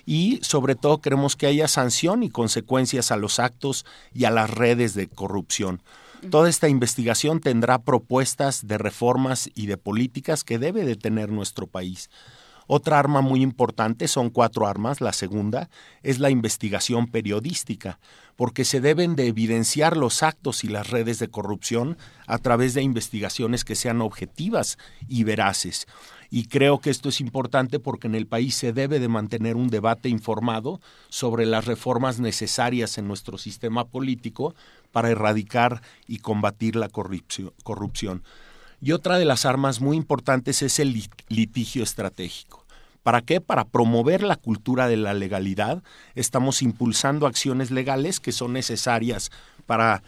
y 0.07 0.39
sobre 0.43 0.75
todo 0.75 1.01
queremos 1.01 1.37
que 1.37 1.47
haya 1.47 1.69
sanción 1.69 2.23
y 2.23 2.31
consecuencias 2.31 3.11
a 3.11 3.16
los 3.16 3.39
actos 3.39 3.85
y 4.12 4.25
a 4.25 4.31
las 4.31 4.51
redes 4.51 4.95
de 4.95 5.09
corrupción. 5.09 5.83
Toda 6.31 6.49
esta 6.49 6.69
investigación 6.69 7.41
tendrá 7.41 7.79
propuestas 7.81 8.66
de 8.66 8.79
reformas 8.79 9.51
y 9.55 9.66
de 9.66 9.77
políticas 9.77 10.43
que 10.43 10.59
debe 10.59 10.85
de 10.85 10.97
tener 10.97 11.31
nuestro 11.31 11.66
país. 11.66 12.09
Otra 12.66 12.99
arma 12.99 13.20
muy 13.20 13.43
importante, 13.43 14.09
son 14.09 14.31
cuatro 14.31 14.66
armas, 14.66 15.01
la 15.01 15.12
segunda 15.12 15.69
es 16.03 16.19
la 16.19 16.31
investigación 16.31 17.09
periodística, 17.09 17.99
porque 18.36 18.65
se 18.65 18.81
deben 18.81 19.16
de 19.16 19.27
evidenciar 19.27 19.97
los 19.97 20.23
actos 20.23 20.65
y 20.65 20.69
las 20.69 20.91
redes 20.91 21.19
de 21.19 21.28
corrupción 21.28 21.99
a 22.27 22.39
través 22.39 22.74
de 22.74 22.82
investigaciones 22.82 23.65
que 23.65 23.74
sean 23.74 24.01
objetivas 24.01 24.78
y 25.09 25.24
veraces. 25.24 25.86
Y 26.31 26.47
creo 26.47 26.81
que 26.81 26.91
esto 26.91 27.11
es 27.11 27.20
importante 27.20 27.78
porque 27.78 28.09
en 28.09 28.15
el 28.15 28.27
país 28.27 28.57
se 28.57 28.73
debe 28.73 28.99
de 28.99 29.09
mantener 29.09 29.55
un 29.57 29.69
debate 29.69 30.09
informado 30.09 30.81
sobre 31.09 31.47
las 31.47 31.66
reformas 31.66 32.19
necesarias 32.19 32.99
en 32.99 33.07
nuestro 33.07 33.39
sistema 33.39 33.85
político 33.85 34.55
para 34.91 35.10
erradicar 35.10 35.83
y 36.09 36.18
combatir 36.18 36.76
la 36.76 36.89
corrupción. 36.89 38.25
Y 38.85 38.93
otra 38.93 39.19
de 39.19 39.25
las 39.25 39.47
armas 39.47 39.81
muy 39.81 39.97
importantes 39.97 40.61
es 40.61 40.79
el 40.79 41.09
litigio 41.29 41.83
estratégico. 41.83 42.67
¿Para 43.03 43.23
qué? 43.23 43.41
Para 43.41 43.65
promover 43.65 44.23
la 44.23 44.37
cultura 44.37 44.89
de 44.89 44.99
la 44.99 45.15
legalidad. 45.15 45.83
Estamos 46.15 46.61
impulsando 46.61 47.27
acciones 47.27 47.71
legales 47.71 48.21
que 48.21 48.31
son 48.31 48.53
necesarias 48.53 49.31
para 49.65 50.03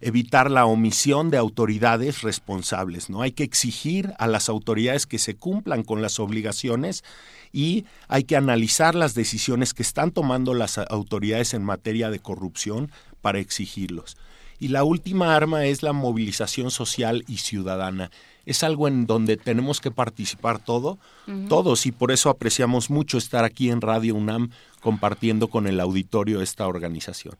evitar 0.00 0.50
la 0.50 0.64
omisión 0.64 1.28
de 1.28 1.36
autoridades 1.36 2.22
responsables. 2.22 3.10
¿no? 3.10 3.20
Hay 3.20 3.32
que 3.32 3.44
exigir 3.44 4.14
a 4.18 4.26
las 4.26 4.48
autoridades 4.48 5.06
que 5.06 5.18
se 5.18 5.34
cumplan 5.34 5.82
con 5.82 6.00
las 6.00 6.18
obligaciones 6.18 7.04
y 7.52 7.84
hay 8.08 8.24
que 8.24 8.36
analizar 8.36 8.94
las 8.94 9.14
decisiones 9.14 9.74
que 9.74 9.82
están 9.82 10.10
tomando 10.10 10.54
las 10.54 10.78
autoridades 10.78 11.52
en 11.52 11.64
materia 11.64 12.08
de 12.08 12.18
corrupción 12.18 12.90
para 13.20 13.40
exigirlos. 13.40 14.16
Y 14.62 14.68
la 14.68 14.84
última 14.84 15.34
arma 15.34 15.64
es 15.64 15.82
la 15.82 15.92
movilización 15.92 16.70
social 16.70 17.24
y 17.26 17.38
ciudadana. 17.38 18.12
Es 18.46 18.62
algo 18.62 18.86
en 18.86 19.06
donde 19.06 19.36
tenemos 19.36 19.80
que 19.80 19.90
participar 19.90 20.60
todo, 20.60 21.00
todos, 21.48 21.84
y 21.84 21.90
por 21.90 22.12
eso 22.12 22.30
apreciamos 22.30 22.88
mucho 22.88 23.18
estar 23.18 23.44
aquí 23.44 23.70
en 23.70 23.80
Radio 23.80 24.14
UNAM 24.14 24.50
compartiendo 24.80 25.48
con 25.48 25.66
el 25.66 25.80
auditorio 25.80 26.40
esta 26.42 26.68
organización. 26.68 27.34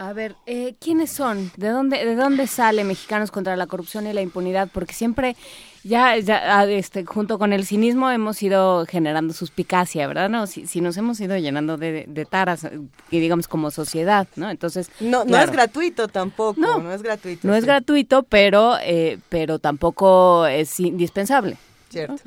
A 0.00 0.14
ver, 0.14 0.34
eh, 0.46 0.76
¿quiénes 0.80 1.10
son? 1.10 1.52
¿De 1.58 1.68
dónde, 1.68 2.02
¿De 2.02 2.16
dónde 2.16 2.46
sale 2.46 2.84
Mexicanos 2.84 3.30
contra 3.30 3.54
la 3.54 3.66
Corrupción 3.66 4.06
y 4.06 4.14
la 4.14 4.22
Impunidad? 4.22 4.70
Porque 4.72 4.94
siempre, 4.94 5.36
ya, 5.84 6.16
ya 6.16 6.58
ah, 6.58 6.64
este, 6.64 7.04
junto 7.04 7.38
con 7.38 7.52
el 7.52 7.66
cinismo, 7.66 8.10
hemos 8.10 8.42
ido 8.42 8.86
generando 8.86 9.34
suspicacia, 9.34 10.06
¿verdad? 10.06 10.30
No, 10.30 10.46
si, 10.46 10.80
nos 10.80 10.96
hemos 10.96 11.20
ido 11.20 11.36
llenando 11.36 11.76
de, 11.76 12.06
de, 12.08 12.24
taras, 12.24 12.66
y 13.10 13.20
digamos 13.20 13.46
como 13.46 13.70
sociedad, 13.70 14.26
¿no? 14.36 14.48
Entonces, 14.48 14.90
no, 15.00 15.26
no 15.26 15.36
es 15.36 15.50
gratuito 15.50 16.08
tampoco, 16.08 16.58
no, 16.58 16.78
no 16.78 16.94
es 16.94 17.02
gratuito. 17.02 17.46
No 17.46 17.54
es 17.54 17.66
gratuito, 17.66 18.22
pero, 18.22 18.78
eh, 18.82 19.18
pero 19.28 19.58
tampoco 19.58 20.46
es 20.46 20.80
indispensable. 20.80 21.58
Cierto. 21.90 22.22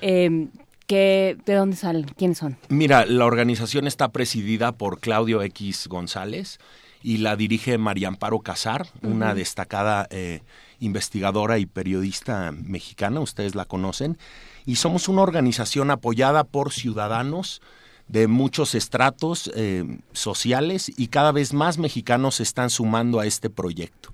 Em, 0.00 0.48
¿De 0.88 1.36
dónde 1.44 1.74
salen? 1.74 2.04
¿Quiénes 2.04 2.38
son? 2.38 2.56
Mira, 2.68 3.04
la 3.04 3.24
organización 3.24 3.88
está 3.88 4.12
presidida 4.12 4.70
por 4.70 5.00
Claudio 5.00 5.42
X 5.42 5.88
González 5.88 6.60
y 7.02 7.18
la 7.18 7.36
dirige 7.36 7.78
María 7.78 8.08
Amparo 8.08 8.40
Casar, 8.40 8.88
una 9.02 9.34
destacada 9.34 10.06
eh, 10.10 10.40
investigadora 10.80 11.58
y 11.58 11.66
periodista 11.66 12.52
mexicana, 12.52 13.20
ustedes 13.20 13.54
la 13.54 13.64
conocen, 13.64 14.18
y 14.64 14.76
somos 14.76 15.08
una 15.08 15.22
organización 15.22 15.90
apoyada 15.90 16.44
por 16.44 16.72
ciudadanos 16.72 17.62
de 18.08 18.26
muchos 18.28 18.74
estratos 18.74 19.50
eh, 19.54 19.84
sociales 20.12 20.92
y 20.96 21.08
cada 21.08 21.32
vez 21.32 21.52
más 21.52 21.78
mexicanos 21.78 22.36
se 22.36 22.42
están 22.42 22.70
sumando 22.70 23.20
a 23.20 23.26
este 23.26 23.50
proyecto. 23.50 24.12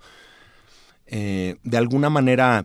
Eh, 1.07 1.57
de 1.63 1.77
alguna 1.79 2.11
manera 2.11 2.65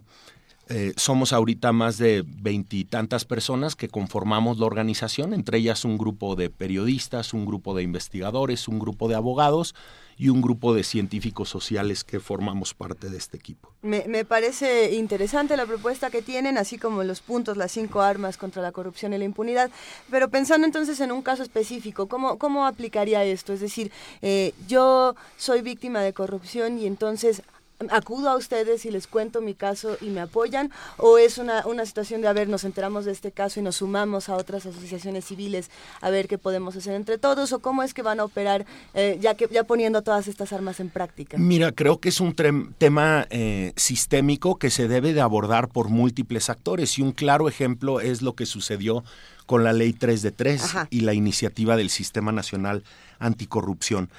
Eh, 0.69 0.91
somos 0.97 1.31
ahorita 1.31 1.71
más 1.71 1.97
de 1.97 2.25
veintitantas 2.27 3.23
personas 3.23 3.77
que 3.77 3.87
conformamos 3.87 4.59
la 4.59 4.65
organización, 4.65 5.33
entre 5.33 5.59
ellas 5.59 5.85
un 5.85 5.97
grupo 5.97 6.35
de 6.35 6.49
periodistas, 6.49 7.33
un 7.33 7.45
grupo 7.45 7.73
de 7.73 7.83
investigadores, 7.83 8.67
un 8.67 8.77
grupo 8.77 9.07
de 9.07 9.15
abogados 9.15 9.75
y 10.17 10.29
un 10.29 10.41
grupo 10.41 10.73
de 10.73 10.83
científicos 10.83 11.49
sociales 11.49 12.03
que 12.03 12.19
formamos 12.19 12.73
parte 12.73 13.09
de 13.09 13.17
este 13.17 13.37
equipo. 13.37 13.71
Me, 13.81 14.05
me, 14.07 14.25
parece 14.25 14.95
interesante 14.95 15.55
la 15.55 15.65
propuesta 15.65 16.09
que 16.09 16.21
tienen, 16.21 16.57
así 16.57 16.77
como 16.77 17.03
los 17.03 17.21
puntos, 17.21 17.55
las 17.55 17.71
cinco 17.71 18.01
armas 18.01 18.37
contra 18.37 18.61
la 18.61 18.71
corrupción 18.71 19.13
y 19.13 19.17
la 19.17 19.25
impunidad. 19.25 19.69
Pero 20.09 20.29
pensando 20.29 20.65
entonces 20.65 20.99
en 20.99 21.11
un 21.11 21.21
caso 21.21 21.43
específico, 21.43 22.07
¿cómo, 22.07 22.37
cómo 22.37 22.65
aplicaría 22.65 23.23
esto? 23.23 23.53
Es 23.53 23.59
decir, 23.59 23.91
eh, 24.21 24.53
yo 24.67 25.15
soy 25.37 25.61
víctima 25.61 26.01
de 26.01 26.13
corrupción 26.13 26.79
y 26.79 26.87
entonces 26.87 27.43
acudo 27.89 28.29
a 28.29 28.37
ustedes 28.37 28.85
y 28.85 28.91
les 28.91 29.07
cuento 29.07 29.41
mi 29.41 29.53
caso 29.53 29.97
y 30.01 30.09
me 30.09 30.21
apoyan 30.21 30.71
o 30.97 31.17
es 31.17 31.37
una, 31.37 31.65
una 31.67 31.85
situación 31.85 32.21
de 32.21 32.27
a 32.27 32.33
ver 32.33 32.49
nos 32.49 32.63
enteramos 32.63 33.05
de 33.05 33.11
este 33.11 33.31
caso 33.31 33.59
y 33.59 33.63
nos 33.63 33.77
sumamos 33.77 34.29
a 34.29 34.35
otras 34.35 34.65
asociaciones 34.65 35.25
civiles 35.25 35.69
a 36.01 36.09
ver 36.09 36.27
qué 36.27 36.37
podemos 36.37 36.75
hacer 36.75 36.95
entre 36.95 37.17
todos 37.17 37.53
o 37.53 37.59
cómo 37.59 37.83
es 37.83 37.93
que 37.93 38.01
van 38.01 38.19
a 38.19 38.23
operar 38.23 38.65
eh, 38.93 39.17
ya 39.21 39.35
que 39.35 39.47
ya 39.51 39.63
poniendo 39.63 40.01
todas 40.01 40.27
estas 40.27 40.53
armas 40.53 40.79
en 40.79 40.89
práctica 40.89 41.37
mira 41.37 41.71
creo 41.71 41.99
que 41.99 42.09
es 42.09 42.19
un 42.19 42.33
tema 42.33 43.27
eh, 43.29 43.73
sistémico 43.75 44.57
que 44.57 44.71
se 44.71 44.87
debe 44.87 45.13
de 45.13 45.21
abordar 45.21 45.69
por 45.69 45.89
múltiples 45.89 46.49
actores 46.49 46.97
y 46.97 47.03
un 47.03 47.11
claro 47.11 47.47
ejemplo 47.47 48.01
es 48.01 48.21
lo 48.21 48.33
que 48.33 48.45
sucedió 48.45 49.03
con 49.47 49.63
la 49.63 49.73
ley 49.73 49.93
3 49.93 50.21
de 50.21 50.31
3 50.31 50.63
Ajá. 50.63 50.87
y 50.91 50.99
la 50.99 51.15
iniciativa 51.15 51.75
del 51.75 51.89
sistema 51.89 52.31
nacional 52.31 52.83
anticorrupción 53.17 54.09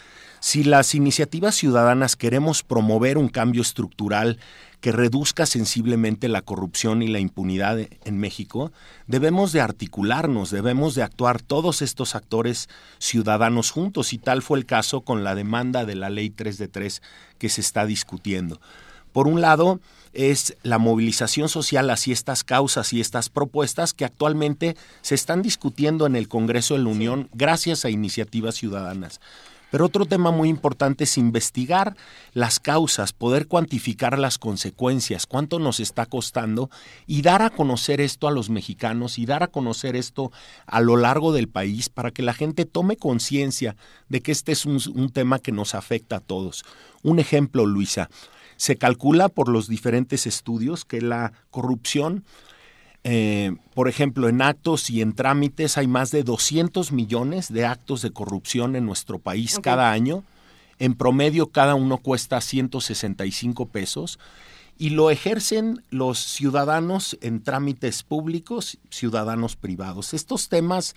si 0.40 0.62
las 0.62 0.94
iniciativas 0.94 1.56
ciudadanas 1.56 2.14
queremos 2.14 2.62
promover 2.62 3.18
un 3.18 3.28
cambio 3.28 3.62
estructural 3.62 4.38
que 4.80 4.92
reduzca 4.92 5.46
sensiblemente 5.46 6.28
la 6.28 6.42
corrupción 6.42 7.02
y 7.02 7.08
la 7.08 7.18
impunidad 7.18 7.80
en 7.80 8.18
México, 8.18 8.70
debemos 9.08 9.50
de 9.50 9.60
articularnos, 9.60 10.50
debemos 10.50 10.94
de 10.94 11.02
actuar 11.02 11.42
todos 11.42 11.82
estos 11.82 12.14
actores 12.14 12.68
ciudadanos 12.98 13.72
juntos 13.72 14.12
y 14.12 14.18
tal 14.18 14.42
fue 14.42 14.58
el 14.58 14.66
caso 14.66 15.00
con 15.00 15.24
la 15.24 15.34
demanda 15.34 15.84
de 15.84 15.96
la 15.96 16.10
ley 16.10 16.30
3 16.30 16.58
de 16.58 16.68
3 16.68 17.02
que 17.38 17.48
se 17.48 17.60
está 17.60 17.86
discutiendo. 17.86 18.60
Por 19.12 19.26
un 19.26 19.40
lado, 19.40 19.80
es 20.18 20.56
la 20.64 20.78
movilización 20.78 21.48
social 21.48 21.88
hacia 21.90 22.12
estas 22.12 22.42
causas 22.42 22.92
y 22.92 23.00
estas 23.00 23.28
propuestas 23.28 23.94
que 23.94 24.04
actualmente 24.04 24.76
se 25.00 25.14
están 25.14 25.42
discutiendo 25.42 26.06
en 26.06 26.16
el 26.16 26.26
Congreso 26.26 26.74
de 26.74 26.82
la 26.82 26.90
Unión 26.90 27.28
gracias 27.32 27.84
a 27.84 27.90
iniciativas 27.90 28.56
ciudadanas. 28.56 29.20
Pero 29.70 29.84
otro 29.84 30.06
tema 30.06 30.32
muy 30.32 30.48
importante 30.48 31.04
es 31.04 31.18
investigar 31.18 31.94
las 32.32 32.58
causas, 32.58 33.12
poder 33.12 33.46
cuantificar 33.46 34.18
las 34.18 34.38
consecuencias, 34.38 35.26
cuánto 35.26 35.60
nos 35.60 35.78
está 35.78 36.06
costando 36.06 36.68
y 37.06 37.22
dar 37.22 37.42
a 37.42 37.50
conocer 37.50 38.00
esto 38.00 38.26
a 38.26 38.32
los 38.32 38.50
mexicanos 38.50 39.20
y 39.20 39.26
dar 39.26 39.44
a 39.44 39.48
conocer 39.48 39.94
esto 39.94 40.32
a 40.66 40.80
lo 40.80 40.96
largo 40.96 41.32
del 41.32 41.48
país 41.48 41.90
para 41.90 42.10
que 42.10 42.22
la 42.22 42.34
gente 42.34 42.64
tome 42.64 42.96
conciencia 42.96 43.76
de 44.08 44.20
que 44.20 44.32
este 44.32 44.50
es 44.50 44.66
un, 44.66 44.80
un, 44.94 45.10
tema 45.10 45.38
que 45.38 45.52
nos 45.52 45.76
afecta 45.76 46.16
a 46.16 46.20
todos. 46.20 46.64
Un 47.02 47.20
ejemplo, 47.20 47.66
Luisa, 47.66 48.08
se 48.58 48.76
calcula 48.76 49.30
por 49.30 49.48
los 49.48 49.68
diferentes 49.68 50.26
estudios 50.26 50.84
que 50.84 51.00
la 51.00 51.32
corrupción 51.50 52.24
eh, 53.04 53.56
por 53.74 53.88
ejemplo, 53.88 54.28
en 54.28 54.42
actos 54.42 54.90
y 54.90 55.00
en 55.00 55.14
trámites 55.14 55.78
hay 55.78 55.86
más 55.86 56.10
de 56.10 56.24
200 56.24 56.92
millones 56.92 57.50
de 57.50 57.64
actos 57.64 58.02
de 58.02 58.10
corrupción 58.10 58.76
en 58.76 58.84
nuestro 58.84 59.18
país 59.18 59.54
okay. 59.54 59.62
cada 59.62 59.92
año. 59.92 60.24
En 60.78 60.94
promedio, 60.94 61.46
cada 61.46 61.74
uno 61.74 61.98
cuesta 61.98 62.40
165 62.40 63.68
pesos 63.68 64.18
y 64.76 64.90
lo 64.90 65.10
ejercen 65.10 65.82
los 65.90 66.18
ciudadanos 66.18 67.16
en 67.20 67.42
trámites 67.42 68.02
públicos, 68.02 68.78
ciudadanos 68.90 69.56
privados. 69.56 70.12
Estos 70.12 70.48
temas 70.48 70.94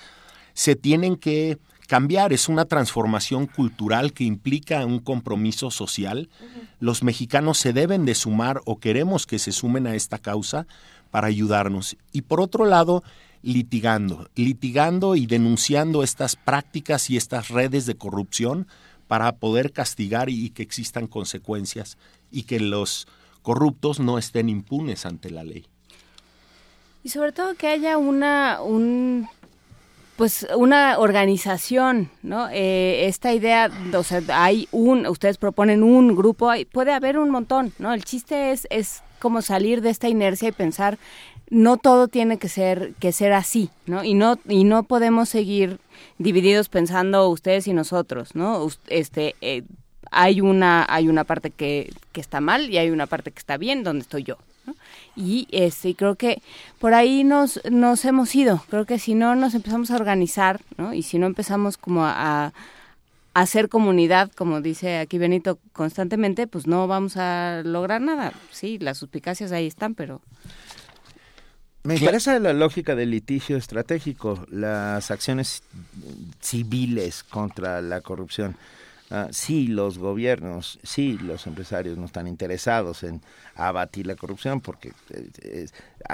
se 0.54 0.76
tienen 0.76 1.16
que 1.16 1.60
cambiar, 1.92 2.32
es 2.32 2.48
una 2.48 2.64
transformación 2.64 3.48
cultural 3.48 4.14
que 4.14 4.24
implica 4.24 4.86
un 4.86 5.00
compromiso 5.00 5.72
social. 5.72 6.30
Uh 6.40 6.46
-huh. 6.46 6.68
Los 6.80 7.04
mexicanos 7.04 7.58
se 7.58 7.74
deben 7.74 8.06
de 8.06 8.16
sumar 8.16 8.62
o 8.64 8.80
queremos 8.80 9.26
que 9.26 9.40
se 9.40 9.52
sumen 9.52 9.88
a 9.88 9.96
esta 9.96 10.18
causa 10.18 10.68
para 11.10 11.28
ayudarnos. 11.28 11.98
Y 12.14 12.22
por 12.22 12.40
otro 12.40 12.64
lado, 12.64 13.04
litigando, 13.44 14.30
litigando 14.36 15.18
y 15.18 15.26
denunciando 15.26 16.02
estas 16.02 16.38
prácticas 16.38 17.10
y 17.10 17.18
estas 17.18 17.50
redes 17.50 17.86
de 17.86 17.96
corrupción 17.96 18.68
para 19.10 19.34
poder 19.34 19.74
castigar 19.74 20.30
y, 20.30 20.52
que 20.52 20.64
existan 20.64 21.08
consecuencias 21.08 21.98
y 22.32 22.44
que 22.44 22.62
los 22.62 23.06
corruptos 23.42 24.00
no 24.00 24.18
estén 24.18 24.48
impunes 24.48 25.06
ante 25.06 25.30
la 25.30 25.44
ley. 25.44 25.66
Y 27.04 27.10
sobre 27.10 27.34
todo 27.34 27.54
que 27.56 27.68
haya 27.68 27.98
una 27.98 28.62
un 28.62 29.28
pues 30.16 30.46
una 30.56 31.00
organización, 31.00 32.10
¿no? 32.22 32.48
Eh, 32.50 33.08
esta 33.08 33.34
idea, 33.34 33.72
o 33.94 34.04
sea, 34.04 34.22
hay 34.30 34.68
un, 34.72 35.08
ustedes 35.08 35.38
proponen 35.38 35.84
un 35.84 36.16
grupo, 36.16 36.52
puede 36.72 36.94
haber 36.94 37.18
un 37.18 37.30
montón, 37.30 37.74
¿no? 37.80 37.94
El 37.94 38.04
chiste 38.04 38.52
es, 38.52 38.68
es 38.70 39.02
como 39.20 39.42
salir 39.42 39.82
de 39.82 39.90
esta 39.90 40.10
inercia 40.10 40.50
y 40.50 40.52
pensar, 40.52 40.98
no 41.50 41.78
todo 41.78 42.08
tiene 42.08 42.38
que 42.38 42.50
ser, 42.50 42.94
que 43.00 43.12
ser 43.12 43.34
así, 43.34 43.70
¿no? 43.86 44.04
Y 44.04 44.14
no, 44.14 44.40
y 44.48 44.64
no 44.64 44.84
podemos 44.84 45.30
seguir 45.30 45.80
divididos 46.18 46.70
pensando 46.70 47.28
ustedes 47.30 47.68
y 47.68 47.74
nosotros, 47.74 48.36
¿no? 48.36 48.68
Este, 48.88 49.36
eh, 49.42 49.64
hay 50.12 50.42
una, 50.42 50.86
hay 50.90 51.08
una 51.08 51.24
parte 51.24 51.52
que, 51.52 51.92
que 52.12 52.22
está 52.22 52.42
mal 52.42 52.70
y 52.70 52.78
hay 52.78 52.90
una 52.90 53.06
parte 53.06 53.32
que 53.32 53.40
está 53.40 53.58
bien, 53.58 53.84
donde 53.84 54.02
estoy 54.02 54.24
yo. 54.24 54.38
Y 55.16 55.48
este 55.52 55.96
creo 55.96 56.16
que 56.16 56.42
por 56.80 56.94
ahí 56.94 57.24
nos 57.24 57.60
nos 57.70 58.06
hemos 58.06 58.34
ido. 58.36 58.64
Creo 58.70 58.86
que 58.86 59.00
si 59.00 59.16
no 59.16 59.36
nos 59.36 59.54
empezamos 59.54 59.92
a 59.92 59.96
organizar 59.96 60.62
¿no? 60.78 60.94
y 60.94 61.04
si 61.04 61.20
no 61.20 61.26
empezamos 61.26 61.78
como 61.78 62.06
a, 62.06 62.46
a, 62.48 62.54
hacer 63.34 63.70
comunidad 63.70 64.32
como 64.32 64.62
dice 64.62 64.98
aquí 64.98 65.18
Benito 65.18 65.60
constantemente 65.74 66.48
pues 66.48 66.68
no 66.68 66.88
vamos 66.88 67.18
a 67.18 67.62
lograr 67.64 68.02
nada. 68.02 68.34
Sí 68.52 68.78
las 68.80 68.98
suspicacias 68.98 69.52
ahí 69.52 69.68
están 69.68 69.96
pero 69.96 70.22
me 71.84 71.96
interesa 71.96 72.38
la 72.40 72.54
lógica 72.54 72.96
del 72.96 73.10
litigio 73.10 73.58
estratégico 73.58 74.46
las 74.50 75.10
acciones 75.10 75.64
civiles 76.40 77.24
contra 77.24 77.82
la 77.82 78.02
corrupción 78.02 78.56
Uh, 79.12 79.28
sí, 79.32 79.68
los 79.68 79.98
gobiernos, 79.98 80.80
sí, 80.84 81.18
los 81.22 81.46
empresarios 81.46 81.98
no 81.98 82.06
están 82.06 82.28
interesados 82.28 83.04
en 83.04 83.22
abatir 83.56 84.08
la 84.08 84.16
corrupción 84.16 84.62
porque 84.62 84.94
eh, 85.10 85.28
eh, 85.42 85.66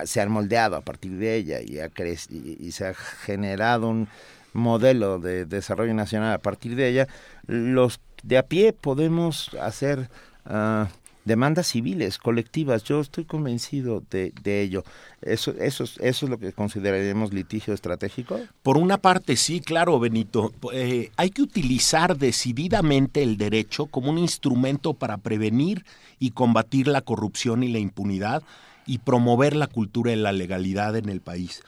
se 0.06 0.20
han 0.20 0.32
moldeado 0.32 0.76
a 0.76 0.82
partir 0.82 1.12
de 1.12 1.36
ella 1.36 1.62
y, 1.62 1.78
ha 1.78 1.92
y, 1.96 2.58
y, 2.60 2.72
se 2.72 2.88
ha 2.88 2.96
generado 2.96 3.88
un 3.88 4.08
modelo 4.54 5.20
de 5.20 5.46
desarrollo 5.46 5.94
nacional 5.94 6.34
a 6.34 6.40
partir 6.40 6.76
de 6.76 6.90
ella. 6.90 7.08
Los 7.46 8.00
de 8.24 8.40
a 8.40 8.44
pie 8.44 8.74
podemos 8.74 9.54
hacer 9.62 10.10
uh, 10.50 10.86
demandas 11.28 11.68
civiles, 11.68 12.18
colectivas. 12.18 12.84
Yo 12.84 13.02
estoy 13.02 13.26
convencido 13.26 14.04
de, 14.10 14.34
de 14.42 14.62
ello. 14.62 14.84
Eso, 15.22 15.52
eso, 15.60 15.84
¿Eso 15.84 16.00
es 16.00 16.30
lo 16.30 16.40
que 16.40 16.54
consideraríamos 16.54 17.34
litigio 17.34 17.74
estratégico? 17.74 18.40
Por 18.64 18.78
una 18.78 18.98
parte, 18.98 19.36
sí, 19.36 19.60
claro, 19.60 20.00
Benito. 20.00 20.54
Eh, 20.74 21.12
hay 21.18 21.30
que 21.30 21.42
utilizar 21.42 22.18
decididamente 22.18 23.22
el 23.22 23.38
derecho 23.38 23.86
como 23.86 24.10
un 24.10 24.18
instrumento 24.18 24.94
para 24.94 25.18
prevenir 25.18 25.86
y 26.18 26.32
combatir 26.32 26.88
la 26.88 27.02
corrupción 27.02 27.64
y 27.64 27.68
la 27.68 27.80
impunidad 27.80 28.42
y 28.86 29.00
promover 29.00 29.56
la 29.56 29.68
cultura 29.68 30.12
de 30.12 30.18
la 30.18 30.32
legalidad 30.32 30.96
en 30.96 31.10
el 31.10 31.22
país. 31.22 31.62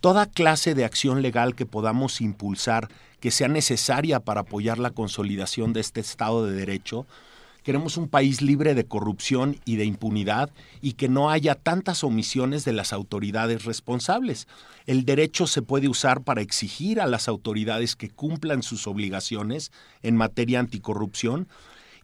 Toda 0.00 0.26
clase 0.26 0.74
de 0.74 0.84
acción 0.84 1.22
legal 1.22 1.54
que 1.54 1.64
podamos 1.64 2.20
impulsar 2.20 2.88
que 3.20 3.30
sea 3.30 3.48
necesaria 3.48 4.20
para 4.20 4.42
apoyar 4.42 4.78
la 4.78 4.90
consolidación 4.90 5.72
de 5.72 5.80
este 5.80 6.00
Estado 6.00 6.46
de 6.46 6.52
Derecho, 6.52 7.06
Queremos 7.66 7.96
un 7.96 8.06
país 8.06 8.42
libre 8.42 8.76
de 8.76 8.84
corrupción 8.84 9.56
y 9.64 9.74
de 9.74 9.84
impunidad 9.84 10.50
y 10.80 10.92
que 10.92 11.08
no 11.08 11.30
haya 11.30 11.56
tantas 11.56 12.04
omisiones 12.04 12.64
de 12.64 12.72
las 12.72 12.92
autoridades 12.92 13.64
responsables. 13.64 14.46
El 14.86 15.04
derecho 15.04 15.48
se 15.48 15.62
puede 15.62 15.88
usar 15.88 16.22
para 16.22 16.42
exigir 16.42 17.00
a 17.00 17.08
las 17.08 17.26
autoridades 17.26 17.96
que 17.96 18.08
cumplan 18.08 18.62
sus 18.62 18.86
obligaciones 18.86 19.72
en 20.04 20.14
materia 20.14 20.60
anticorrupción 20.60 21.48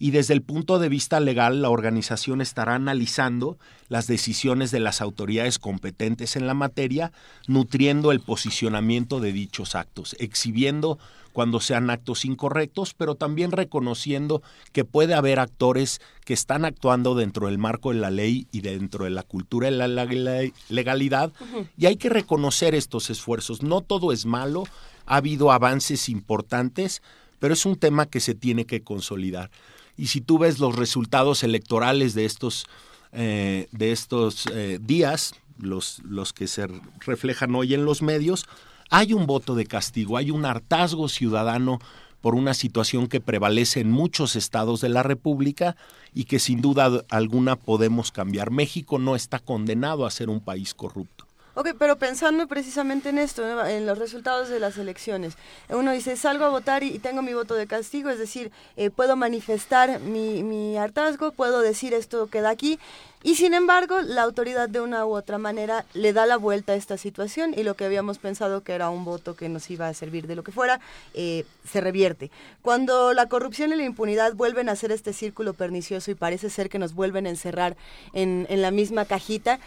y 0.00 0.10
desde 0.10 0.34
el 0.34 0.42
punto 0.42 0.80
de 0.80 0.88
vista 0.88 1.20
legal 1.20 1.62
la 1.62 1.70
organización 1.70 2.40
estará 2.40 2.74
analizando 2.74 3.56
las 3.88 4.08
decisiones 4.08 4.72
de 4.72 4.80
las 4.80 5.00
autoridades 5.00 5.60
competentes 5.60 6.34
en 6.34 6.48
la 6.48 6.54
materia, 6.54 7.12
nutriendo 7.46 8.10
el 8.10 8.18
posicionamiento 8.18 9.20
de 9.20 9.32
dichos 9.32 9.76
actos, 9.76 10.16
exhibiendo 10.18 10.98
cuando 11.32 11.60
sean 11.60 11.90
actos 11.90 12.24
incorrectos, 12.24 12.94
pero 12.94 13.14
también 13.14 13.52
reconociendo 13.52 14.42
que 14.72 14.84
puede 14.84 15.14
haber 15.14 15.38
actores 15.38 16.00
que 16.24 16.34
están 16.34 16.64
actuando 16.64 17.14
dentro 17.14 17.46
del 17.46 17.58
marco 17.58 17.92
de 17.92 17.98
la 17.98 18.10
ley 18.10 18.46
y 18.52 18.60
dentro 18.60 19.04
de 19.04 19.10
la 19.10 19.22
cultura 19.22 19.70
de 19.70 19.76
la 19.76 19.88
legalidad, 19.88 21.32
uh 21.40 21.44
-huh. 21.44 21.68
y 21.76 21.86
hay 21.86 21.96
que 21.96 22.08
reconocer 22.08 22.74
estos 22.74 23.10
esfuerzos. 23.10 23.62
No 23.62 23.80
todo 23.80 24.12
es 24.12 24.26
malo, 24.26 24.64
ha 25.06 25.16
habido 25.16 25.52
avances 25.52 26.08
importantes, 26.08 27.02
pero 27.38 27.54
es 27.54 27.66
un 27.66 27.76
tema 27.76 28.06
que 28.06 28.20
se 28.20 28.34
tiene 28.34 28.66
que 28.66 28.82
consolidar. 28.82 29.50
Y 29.96 30.06
si 30.06 30.20
tú 30.20 30.38
ves 30.38 30.58
los 30.58 30.76
resultados 30.76 31.42
electorales 31.42 32.14
de 32.14 32.24
estos 32.24 32.66
eh, 33.14 33.68
de 33.72 33.92
estos 33.92 34.46
eh, 34.54 34.78
días, 34.80 35.34
los, 35.58 35.98
los 36.02 36.32
que 36.32 36.46
se 36.46 36.66
reflejan 37.00 37.54
hoy 37.54 37.74
en 37.74 37.84
los 37.84 38.00
medios, 38.00 38.46
hay 38.92 39.14
un 39.14 39.26
voto 39.26 39.54
de 39.54 39.64
castigo, 39.64 40.18
hay 40.18 40.30
un 40.30 40.44
hartazgo 40.44 41.08
ciudadano 41.08 41.80
por 42.20 42.34
una 42.34 42.52
situación 42.52 43.08
que 43.08 43.22
prevalece 43.22 43.80
en 43.80 43.90
muchos 43.90 44.36
estados 44.36 44.82
de 44.82 44.90
la 44.90 45.02
República 45.02 45.76
y 46.12 46.24
que 46.24 46.38
sin 46.38 46.60
duda 46.60 47.02
alguna 47.08 47.56
podemos 47.56 48.12
cambiar. 48.12 48.50
México 48.50 48.98
no 48.98 49.16
está 49.16 49.38
condenado 49.38 50.04
a 50.04 50.10
ser 50.10 50.28
un 50.28 50.40
país 50.40 50.74
corrupto. 50.74 51.26
Ok, 51.54 51.74
pero 51.78 51.96
pensando 51.96 52.46
precisamente 52.46 53.10
en 53.10 53.18
esto, 53.18 53.66
en 53.66 53.84
los 53.84 53.98
resultados 53.98 54.48
de 54.48 54.58
las 54.58 54.78
elecciones, 54.78 55.34
uno 55.68 55.92
dice, 55.92 56.16
salgo 56.16 56.46
a 56.46 56.48
votar 56.48 56.82
y, 56.82 56.98
tengo 56.98 57.20
mi 57.20 57.34
voto 57.34 57.54
de 57.54 57.66
castigo, 57.66 58.08
es 58.08 58.18
decir, 58.18 58.50
eh, 58.78 58.88
puedo 58.88 59.16
manifestar 59.16 60.00
mi, 60.00 60.78
hartazgo, 60.78 61.32
puedo 61.32 61.60
decir 61.60 61.92
esto 61.92 62.28
queda 62.28 62.48
aquí, 62.48 62.78
y 63.22 63.34
sin 63.34 63.52
embargo, 63.52 64.00
la 64.00 64.22
autoridad 64.22 64.70
de 64.70 64.80
una 64.80 65.04
u 65.04 65.14
otra 65.14 65.36
manera 65.36 65.84
le 65.92 66.14
da 66.14 66.24
la 66.24 66.38
vuelta 66.38 66.72
a 66.72 66.76
esta 66.76 66.96
situación 66.96 67.52
y 67.54 67.64
lo 67.64 67.74
que 67.74 67.84
habíamos 67.84 68.18
pensado 68.18 68.62
que 68.62 68.72
era 68.72 68.88
un 68.88 69.04
voto 69.04 69.36
que 69.36 69.50
nos 69.50 69.70
iba 69.70 69.88
a 69.88 69.94
servir 69.94 70.26
de 70.26 70.34
lo 70.34 70.42
que 70.42 70.52
fuera, 70.52 70.80
eh, 71.12 71.44
se 71.70 71.82
revierte. 71.82 72.30
Cuando 72.62 73.12
la 73.12 73.28
corrupción 73.28 73.72
y 73.72 73.76
la 73.76 73.84
impunidad 73.84 74.32
vuelven 74.32 74.70
a 74.70 74.72
hacer 74.72 74.90
este 74.90 75.12
círculo 75.12 75.52
pernicioso 75.52 76.10
y 76.10 76.14
parece 76.14 76.48
ser 76.48 76.70
que 76.70 76.78
nos 76.78 76.94
vuelven 76.94 77.26
a 77.26 77.30
encerrar 77.30 77.76
en, 78.14 78.46
en 78.48 78.62
la 78.62 78.70
misma 78.70 79.04
cajita, 79.04 79.60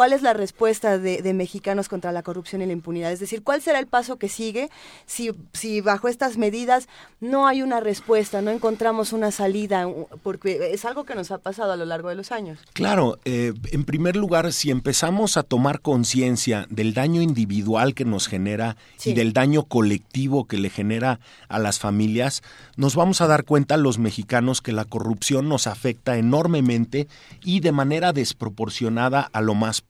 ¿Cuál 0.00 0.14
es 0.14 0.22
la 0.22 0.32
respuesta 0.32 0.96
de, 0.96 1.34
mexicanos 1.34 1.90
contra 1.90 2.10
la 2.10 2.22
corrupción 2.22 2.62
y 2.62 2.66
la 2.66 2.72
impunidad? 2.72 3.12
Es 3.12 3.20
decir, 3.20 3.42
¿cuál 3.42 3.60
será 3.60 3.78
el 3.78 3.86
paso 3.86 4.16
que 4.16 4.30
sigue 4.30 4.70
si, 5.04 5.30
si 5.52 5.82
bajo 5.82 6.08
estas 6.08 6.38
medidas 6.38 6.88
no 7.20 7.46
hay 7.46 7.60
una 7.60 7.80
respuesta, 7.80 8.40
no 8.40 8.50
encontramos 8.50 9.12
una 9.12 9.30
salida? 9.30 9.86
Porque 10.22 10.70
es 10.72 10.86
algo 10.86 11.04
que 11.04 11.14
nos 11.14 11.30
ha 11.32 11.36
pasado 11.36 11.72
a 11.72 11.76
lo 11.76 11.84
largo 11.84 12.08
de 12.08 12.14
los 12.14 12.32
años. 12.32 12.58
Claro, 12.72 13.18
eh, 13.26 13.52
en 13.72 13.84
primer 13.84 14.16
lugar, 14.16 14.54
si 14.54 14.70
empezamos 14.70 15.36
a 15.36 15.42
tomar 15.42 15.82
conciencia 15.82 16.66
del 16.70 16.94
daño 16.94 17.20
individual 17.20 17.92
que 17.94 18.06
nos 18.06 18.26
genera 18.26 18.78
y 19.04 19.12
del 19.12 19.34
daño 19.34 19.64
colectivo 19.64 20.46
que 20.46 20.56
le 20.56 20.70
genera 20.70 21.20
a 21.50 21.58
las 21.58 21.78
familias, 21.78 22.42
nos 22.76 22.96
vamos 22.96 23.20
a 23.20 23.26
dar 23.26 23.44
cuenta 23.44 23.76
los 23.76 23.98
mexicanos 23.98 24.62
que 24.62 24.72
la 24.72 24.86
corrupción 24.86 25.50
nos 25.50 25.66
afecta 25.66 26.16
enormemente 26.16 27.06
y 27.44 27.60
de 27.60 27.72
manera 27.72 28.14
desproporcionada 28.14 29.28
a 29.30 29.42
lo 29.42 29.54
más 29.54 29.82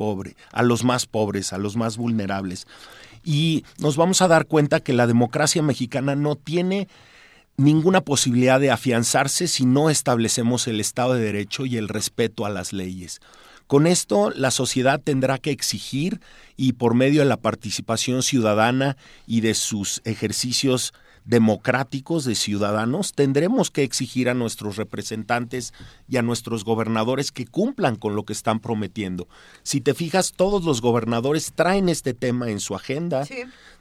a 0.52 0.62
los 0.62 0.84
más 0.84 1.06
pobres, 1.06 1.52
a 1.52 1.58
los 1.58 1.76
más 1.76 1.96
vulnerables. 1.96 2.66
Y 3.24 3.64
nos 3.78 3.96
vamos 3.96 4.22
a 4.22 4.28
dar 4.28 4.46
cuenta 4.46 4.80
que 4.80 4.92
la 4.92 5.06
democracia 5.06 5.62
mexicana 5.62 6.14
no 6.14 6.36
tiene 6.36 6.88
ninguna 7.56 8.00
posibilidad 8.00 8.58
de 8.58 8.70
afianzarse 8.70 9.46
si 9.46 9.66
no 9.66 9.90
establecemos 9.90 10.66
el 10.66 10.80
Estado 10.80 11.14
de 11.14 11.20
Derecho 11.20 11.66
y 11.66 11.76
el 11.76 11.88
respeto 11.88 12.46
a 12.46 12.50
las 12.50 12.72
leyes. 12.72 13.20
Con 13.66 13.86
esto, 13.86 14.30
la 14.34 14.50
sociedad 14.50 15.00
tendrá 15.00 15.38
que 15.38 15.52
exigir 15.52 16.20
y 16.56 16.72
por 16.72 16.94
medio 16.94 17.20
de 17.20 17.28
la 17.28 17.36
participación 17.36 18.22
ciudadana 18.22 18.96
y 19.26 19.42
de 19.42 19.54
sus 19.54 20.00
ejercicios 20.04 20.92
democráticos 21.30 22.24
de 22.24 22.34
ciudadanos, 22.34 23.12
tendremos 23.12 23.70
que 23.70 23.84
exigir 23.84 24.28
a 24.28 24.34
nuestros 24.34 24.76
representantes 24.76 25.72
y 26.08 26.16
a 26.16 26.22
nuestros 26.22 26.64
gobernadores 26.64 27.30
que 27.30 27.46
cumplan 27.46 27.94
con 27.94 28.16
lo 28.16 28.24
que 28.24 28.32
están 28.32 28.58
prometiendo. 28.58 29.28
Si 29.62 29.80
te 29.80 29.94
fijas, 29.94 30.32
todos 30.32 30.64
los 30.64 30.80
gobernadores 30.80 31.52
traen 31.54 31.88
este 31.88 32.14
tema 32.14 32.50
en 32.50 32.58
su 32.58 32.74
agenda 32.74 33.28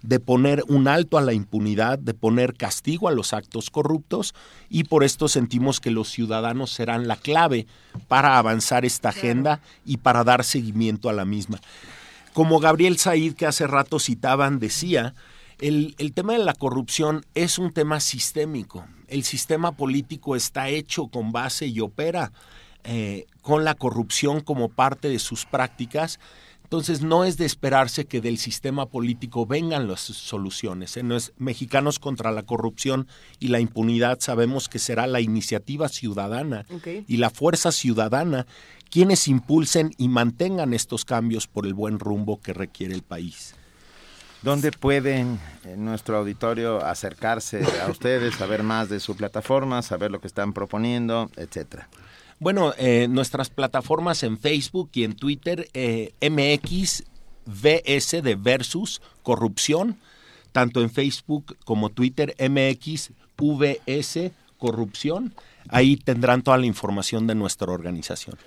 de 0.03 0.19
poner 0.19 0.63
un 0.67 0.87
alto 0.87 1.17
a 1.17 1.21
la 1.21 1.33
impunidad, 1.33 1.97
de 1.97 2.13
poner 2.13 2.53
castigo 2.53 3.07
a 3.07 3.13
los 3.13 3.33
actos 3.33 3.71
corruptos 3.71 4.35
y 4.69 4.83
por 4.83 5.03
esto 5.03 5.27
sentimos 5.27 5.79
que 5.79 5.89
los 5.89 6.07
ciudadanos 6.09 6.69
serán 6.69 7.07
la 7.07 7.15
clave 7.15 7.65
para 8.07 8.37
avanzar 8.37 8.85
esta 8.85 9.09
agenda 9.09 9.59
y 9.85 9.97
para 9.97 10.23
dar 10.23 10.43
seguimiento 10.43 11.09
a 11.09 11.13
la 11.13 11.25
misma. 11.25 11.59
Como 12.33 12.59
Gabriel 12.59 12.99
Said, 12.99 13.33
que 13.33 13.47
hace 13.47 13.65
rato 13.65 13.97
citaban, 13.97 14.59
decía, 14.59 15.15
el, 15.59 16.13
tema 16.13 16.33
de 16.33 16.39
la 16.39 16.53
corrupción 16.53 17.25
es 17.35 17.59
un 17.59 17.71
tema 17.71 17.99
sistémico. 17.99 18.85
El 19.07 19.23
sistema 19.23 19.73
político 19.73 20.35
está 20.35 20.69
hecho 20.69 21.07
con 21.07 21.31
base 21.31 21.67
y 21.67 21.79
opera 21.79 22.31
eh, 22.83 23.25
con 23.41 23.63
la 23.63 23.75
corrupción 23.75 24.41
como 24.41 24.69
parte 24.69 25.09
de 25.09 25.19
sus 25.19 25.45
prácticas. 25.45 26.19
Entonces 26.63 27.01
no 27.01 27.25
es 27.25 27.38
de 27.38 27.45
esperarse 27.45 28.05
que 28.05 28.21
del 28.21 28.38
sistema 28.38 28.85
político 28.85 29.47
vengan 29.47 29.88
las 29.88 30.01
soluciones. 30.01 30.97
En 30.97 31.09
los 31.09 31.33
mexicanos 31.38 31.97
contra 31.97 32.31
la 32.31 32.43
corrupción 32.43 33.07
y 33.39 33.47
la 33.47 33.59
impunidad 33.59 34.19
sabemos 34.19 34.69
que 34.69 34.77
será 34.77 35.07
la 35.07 35.19
iniciativa 35.19 35.89
ciudadana 35.89 36.65
y 37.07 37.17
la 37.17 37.31
fuerza 37.31 37.71
ciudadana 37.71 38.45
quienes 38.91 39.27
impulsen 39.27 39.91
y 39.97 40.09
mantengan 40.09 40.73
estos 40.73 41.05
cambios 41.05 41.47
por 41.47 41.65
el 41.65 41.73
buen 41.73 41.99
rumbo 41.99 42.39
que 42.39 42.53
requiere 42.53 42.93
el 42.93 43.03
país. 43.03 43.55
¿Dónde 44.42 44.72
pueden 44.72 45.38
en 45.66 45.84
nuestro 45.84 46.18
auditorio 46.18 46.85
acercarse 46.85 47.61
a 47.82 47.90
ustedes, 47.90 48.35
saber 48.35 48.64
más 48.64 48.88
de 48.88 49.01
su 49.01 49.18
plataforma, 49.18 49.82
saber 49.82 50.11
lo 50.11 50.22
que 50.22 50.27
están 50.27 50.53
proponiendo, 50.53 51.30
etcétera? 51.35 51.90
Bueno, 52.40 52.74
eh, 52.77 53.08
nuestras 53.09 53.50
plataformas 53.50 54.24
en 54.24 54.38
Facebook 54.38 54.92
y 54.93 55.03
en 55.03 55.18
Twitter, 55.18 55.68
eh, 55.74 56.14
MXVS 56.22 58.22
de 58.22 58.35
Versus 58.35 59.01
Corrupción, 59.24 59.98
tanto 60.53 60.82
en 60.82 60.90
Facebook 60.90 61.58
como 61.66 61.90
Twitter, 61.90 62.34
MXVS 62.40 64.32
Corrupción. 64.58 65.35
Ahí 65.68 65.98
tendrán 65.98 66.43
toda 66.43 66.58
la 66.58 66.66
información 66.66 67.27
de 67.27 67.35
nuestra 67.35 67.74
organización. 67.74 68.38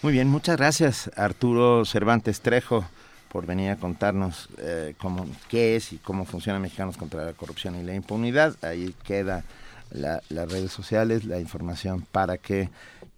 Muy 0.00 0.14
bien, 0.14 0.28
muchas 0.28 0.56
gracias 0.56 1.10
Arturo 1.16 1.84
Cervantes 1.84 2.40
Trejo 2.40 2.86
por 3.34 3.46
venir 3.46 3.70
a 3.70 3.76
contarnos 3.76 4.48
eh, 4.58 4.94
cómo, 4.96 5.26
qué 5.48 5.74
es 5.74 5.92
y 5.92 5.98
cómo 5.98 6.24
funciona 6.24 6.60
Mexicanos 6.60 6.96
contra 6.96 7.24
la 7.24 7.32
Corrupción 7.32 7.74
y 7.74 7.82
la 7.82 7.92
Impunidad. 7.92 8.54
Ahí 8.62 8.94
queda 9.02 9.42
las 9.90 10.52
redes 10.52 10.70
sociales, 10.70 11.24
la 11.24 11.40
información 11.40 12.06
para 12.12 12.38
que 12.38 12.70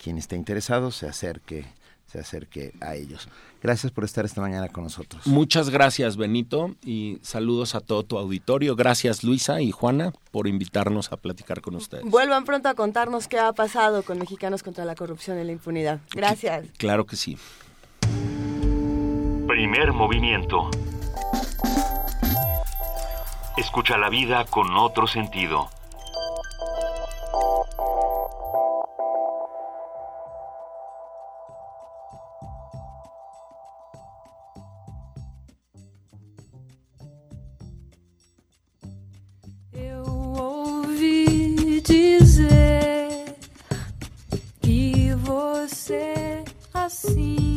quien 0.03 0.17
esté 0.17 0.35
interesado 0.35 0.91
se 0.91 1.07
acerque 1.07 1.67
se 2.11 2.20
acerque 2.20 2.73
a 2.81 2.95
ellos. 2.95 3.28
Gracias 3.62 3.93
por 3.93 4.05
estar 4.05 4.25
esta 4.25 4.41
mañana 4.41 4.69
con 4.69 4.85
nosotros. 4.85 5.27
Muchas 5.27 5.69
gracias, 5.69 6.17
Benito, 6.17 6.77
y 6.83 7.19
saludos 7.20 7.75
a 7.75 7.81
todo 7.81 8.03
tu 8.03 8.17
auditorio. 8.17 8.75
Gracias, 8.75 9.23
Luisa 9.23 9.61
y 9.61 9.70
Juana, 9.70 10.12
por 10.31 10.47
invitarnos 10.47 11.12
a 11.12 11.19
platicar 11.19 11.61
con 11.61 11.75
ustedes. 11.75 12.07
Vuelvan 12.07 12.45
pronto 12.47 12.70
a 12.70 12.75
contarnos 12.75 13.28
qué 13.28 13.39
ha 13.39 13.53
pasado 13.53 14.03
con 14.03 14.19
Mexicanos 14.19 14.62
contra 14.62 14.86
la 14.86 14.95
Corrupción 14.95 15.39
y 15.39 15.45
la 15.45 15.53
Impunidad. 15.53 16.01
Gracias. 16.15 16.65
Claro 16.78 17.05
que 17.05 17.17
sí. 17.17 17.36
Primer 19.47 19.92
movimiento. 19.92 20.70
Escucha 23.57 23.97
la 23.97 24.10
vida 24.10 24.44
con 24.44 24.76
otro 24.76 25.07
sentido. 25.07 25.68
Dizer 41.89 43.36
que 44.60 45.15
você 45.15 46.42
assim 46.75 47.56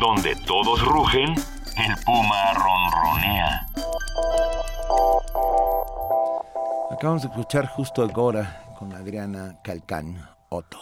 Donde 0.00 0.34
todos 0.46 0.84
rugen, 0.84 1.32
el 1.76 2.04
puma 2.04 2.52
ronronea. 2.54 3.66
Acabamos 6.90 7.22
de 7.22 7.28
escuchar 7.28 7.68
justo 7.68 8.02
ahora 8.02 8.64
con 8.76 8.92
Adriana 8.92 9.60
Calcán 9.62 10.28
Otto. 10.48 10.78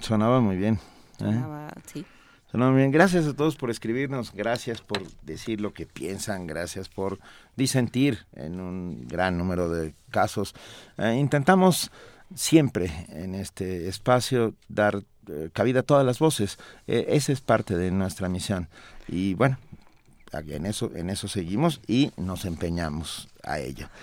Sonaba 0.00 0.40
muy 0.40 0.56
bien. 0.56 0.74
¿eh? 0.74 0.78
Sonaba, 1.18 1.68
sí. 1.84 2.04
Sonaba 2.50 2.72
muy 2.72 2.80
bien. 2.80 2.90
Gracias 2.90 3.26
a 3.26 3.36
todos 3.36 3.54
por 3.54 3.70
escribirnos, 3.70 4.32
gracias 4.32 4.80
por 4.80 5.06
decir 5.22 5.60
lo 5.60 5.72
que 5.72 5.86
piensan, 5.86 6.48
gracias 6.48 6.88
por 6.88 7.20
disentir 7.54 8.26
en 8.32 8.58
un 8.60 9.06
gran 9.06 9.38
número 9.38 9.68
de 9.68 9.94
casos. 10.10 10.52
Eh, 10.98 11.14
intentamos 11.14 11.92
siempre 12.34 13.06
en 13.08 13.34
este 13.34 13.88
espacio 13.88 14.54
dar 14.68 15.02
eh, 15.28 15.50
cabida 15.52 15.80
a 15.80 15.84
todas 15.84 16.04
las 16.04 16.18
voces. 16.18 16.58
Eh, 16.86 17.06
esa 17.08 17.32
es 17.32 17.40
parte 17.40 17.76
de 17.76 17.90
nuestra 17.90 18.28
misión. 18.28 18.68
Y 19.08 19.34
bueno, 19.34 19.58
en 20.32 20.66
eso, 20.66 20.90
en 20.94 21.10
eso 21.10 21.28
seguimos 21.28 21.80
y 21.86 22.12
nos 22.16 22.44
empeñamos 22.44 23.28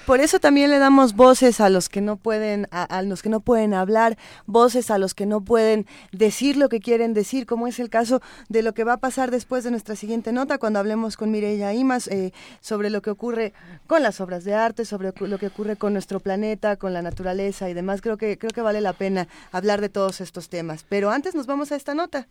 Por 0.05 0.21
eso 0.21 0.39
también 0.39 0.71
le 0.71 0.79
damos 0.79 1.15
voces 1.15 1.59
a 1.59 1.69
los 1.69 1.89
que 1.89 1.99
no 1.99 2.15
pueden, 2.15 2.67
a, 2.71 3.01
los 3.01 3.21
que 3.21 3.29
no 3.29 3.41
pueden 3.41 3.73
hablar, 3.73 4.17
voces 4.45 4.89
a 4.89 4.97
los 4.97 5.13
que 5.13 5.25
no 5.25 5.41
pueden 5.41 5.85
decir 6.13 6.55
lo 6.55 6.69
que 6.69 6.79
quieren 6.79 7.13
decir, 7.13 7.45
como 7.45 7.67
es 7.67 7.79
el 7.79 7.89
caso 7.89 8.21
de 8.47 8.61
lo 8.61 8.73
que 8.73 8.85
va 8.85 8.93
a 8.93 8.97
pasar 8.97 9.31
después 9.31 9.65
de 9.65 9.71
nuestra 9.71 9.97
siguiente 9.97 10.31
nota, 10.31 10.57
cuando 10.57 10.79
hablemos 10.79 11.17
con 11.17 11.29
Mireya 11.29 11.73
Imas 11.73 12.07
eh, 12.07 12.31
sobre 12.61 12.89
lo 12.89 13.01
que 13.01 13.09
ocurre 13.09 13.53
con 13.85 14.01
las 14.01 14.21
obras 14.21 14.45
de 14.45 14.53
arte, 14.53 14.85
sobre 14.85 15.13
lo 15.15 15.37
que 15.37 15.47
ocurre 15.47 15.75
con 15.75 15.91
nuestro 15.91 16.21
planeta, 16.21 16.77
con 16.77 16.93
la 16.93 17.01
naturaleza 17.01 17.69
y 17.69 17.73
demás. 17.73 18.01
Creo 18.01 18.17
que, 18.17 18.37
creo 18.37 18.51
que 18.51 18.61
vale 18.61 18.79
la 18.79 18.93
pena 18.93 19.27
hablar 19.51 19.81
de 19.81 19.89
todos 19.89 20.21
estos 20.21 20.47
temas. 20.47 20.85
Pero 20.87 21.11
antes 21.11 21.35
nos 21.35 21.47
vamos 21.47 21.71
a 21.71 21.75
esta 21.75 21.93
nota. 21.93 22.27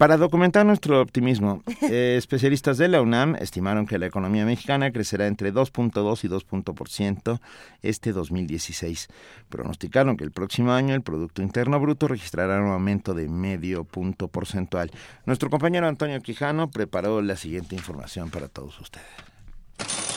Para 0.00 0.16
documentar 0.16 0.64
nuestro 0.64 1.02
optimismo, 1.02 1.62
eh, 1.82 2.14
especialistas 2.18 2.78
de 2.78 2.88
la 2.88 3.02
UNAM 3.02 3.36
estimaron 3.36 3.84
que 3.84 3.98
la 3.98 4.06
economía 4.06 4.46
mexicana 4.46 4.92
crecerá 4.92 5.26
entre 5.26 5.52
2.2 5.52 6.24
y 6.24 6.28
2% 6.28 7.40
este 7.82 8.12
2016. 8.14 9.08
Pronosticaron 9.50 10.16
que 10.16 10.24
el 10.24 10.30
próximo 10.30 10.72
año 10.72 10.94
el 10.94 11.02
Producto 11.02 11.42
Interno 11.42 11.78
Bruto 11.78 12.08
registrará 12.08 12.62
un 12.62 12.70
aumento 12.70 13.12
de 13.12 13.28
medio 13.28 13.84
punto 13.84 14.28
porcentual. 14.28 14.90
Nuestro 15.26 15.50
compañero 15.50 15.86
Antonio 15.86 16.18
Quijano 16.22 16.70
preparó 16.70 17.20
la 17.20 17.36
siguiente 17.36 17.74
información 17.74 18.30
para 18.30 18.48
todos 18.48 18.80
ustedes. 18.80 19.29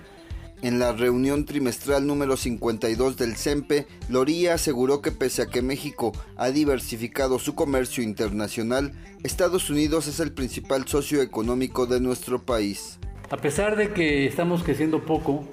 En 0.61 0.77
la 0.77 0.91
reunión 0.91 1.45
trimestral 1.45 2.05
número 2.05 2.35
52 2.35 3.15
del 3.15 3.37
CEMPE, 3.37 3.87
Loría 4.09 4.55
aseguró 4.55 5.01
que 5.01 5.13
pese 5.13 5.41
a 5.41 5.45
que 5.45 5.61
México 5.61 6.11
ha 6.35 6.49
diversificado 6.49 7.39
su 7.39 7.55
comercio 7.55 8.03
internacional, 8.03 8.91
Estados 9.23 9.69
Unidos 9.69 10.07
es 10.07 10.19
el 10.19 10.33
principal 10.33 10.85
socio 10.85 11.21
económico 11.21 11.85
de 11.85 12.01
nuestro 12.01 12.43
país. 12.43 12.99
A 13.29 13.37
pesar 13.37 13.77
de 13.77 13.93
que 13.93 14.25
estamos 14.25 14.63
creciendo 14.63 15.05
poco, 15.05 15.47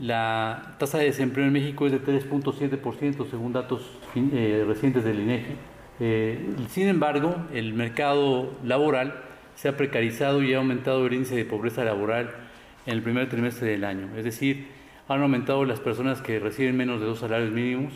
la 0.00 0.76
tasa 0.78 0.96
de 0.98 1.04
desempleo 1.04 1.44
en 1.44 1.52
México 1.52 1.84
es 1.84 1.92
de 1.92 2.02
3.7% 2.02 3.30
según 3.30 3.52
datos 3.52 3.82
eh, 4.14 4.64
recientes 4.66 5.04
del 5.04 5.20
INEGI. 5.20 5.54
Eh, 6.00 6.54
sin 6.70 6.88
embargo, 6.88 7.36
el 7.52 7.74
mercado 7.74 8.54
laboral 8.64 9.22
se 9.54 9.68
ha 9.68 9.76
precarizado 9.76 10.42
y 10.42 10.54
ha 10.54 10.58
aumentado 10.58 11.06
el 11.06 11.12
índice 11.12 11.36
de 11.36 11.44
pobreza 11.44 11.84
laboral 11.84 12.45
en 12.86 12.92
el 12.94 13.02
primer 13.02 13.28
trimestre 13.28 13.70
del 13.70 13.84
año. 13.84 14.16
Es 14.16 14.24
decir, 14.24 14.68
han 15.08 15.22
aumentado 15.22 15.64
las 15.64 15.80
personas 15.80 16.20
que 16.22 16.38
reciben 16.38 16.76
menos 16.76 17.00
de 17.00 17.06
dos 17.06 17.18
salarios 17.20 17.52
mínimos 17.52 17.92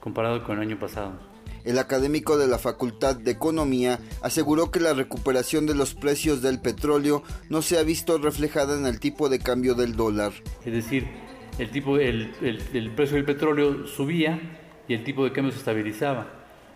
comparado 0.00 0.44
con 0.44 0.56
el 0.56 0.62
año 0.62 0.78
pasado. 0.78 1.14
El 1.64 1.78
académico 1.80 2.38
de 2.38 2.46
la 2.46 2.58
Facultad 2.58 3.16
de 3.16 3.32
Economía 3.32 3.98
aseguró 4.22 4.70
que 4.70 4.78
la 4.78 4.94
recuperación 4.94 5.66
de 5.66 5.74
los 5.74 5.94
precios 5.94 6.40
del 6.40 6.60
petróleo 6.60 7.24
no 7.50 7.60
se 7.60 7.76
ha 7.78 7.82
visto 7.82 8.18
reflejada 8.18 8.78
en 8.78 8.86
el 8.86 9.00
tipo 9.00 9.28
de 9.28 9.40
cambio 9.40 9.74
del 9.74 9.96
dólar. 9.96 10.32
Es 10.64 10.72
decir, 10.72 11.08
el, 11.58 11.70
tipo, 11.70 11.98
el, 11.98 12.32
el- 12.40 12.62
el 12.72 12.90
precio 12.92 13.16
del 13.16 13.24
petróleo 13.24 13.86
subía 13.88 14.38
y 14.86 14.94
el 14.94 15.02
tipo 15.02 15.24
de 15.24 15.32
cambio 15.32 15.50
se 15.52 15.58
estabilizaba. 15.58 16.28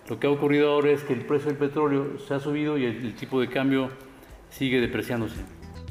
Lo 0.08 0.18
que 0.18 0.26
ha 0.26 0.30
ocurrido 0.30 0.72
ahora 0.72 0.90
es 0.90 1.05
que 1.05 1.12
el 1.12 1.24
precio 1.24 1.48
del 1.50 1.56
petróleo 1.58 2.18
se 2.26 2.34
ha 2.34 2.40
subido 2.40 2.76
y 2.76 2.84
el, 2.84 2.97
el 2.97 3.14
tipo 3.14 3.40
de 3.40 3.48
cambio 3.48 3.90
sigue 4.50 4.80
depreciándose. 4.80 5.36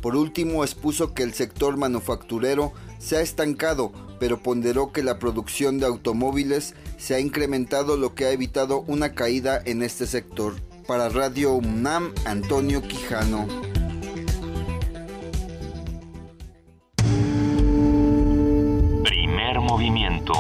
Por 0.02 0.16
último, 0.16 0.64
expuso 0.64 1.14
que 1.14 1.24
el 1.24 1.34
sector 1.34 1.76
manufacturero 1.76 2.72
se 3.00 3.18
ha 3.18 3.22
estancado, 3.22 3.92
pero 4.19 4.42
ponderó 4.42 4.92
que 4.92 5.03
la 5.03 5.19
producción 5.19 5.78
de 5.80 5.86
automóviles 5.86 6.76
se 6.98 7.16
ha 7.16 7.19
incrementado, 7.19 7.98
lo 7.98 8.16
que 8.16 8.26
ha 8.26 8.32
evitado 8.32 8.82
una 8.88 9.14
caída 9.14 9.61
en 9.66 9.84
este 9.84 10.06
sector. 10.06 10.56
Para 10.88 11.10
Radio 11.10 11.53
UNAM, 11.53 12.14
Antonio 12.26 12.82
Quijano. 12.82 13.48
Primer 19.03 19.60
movimiento. 19.60 20.34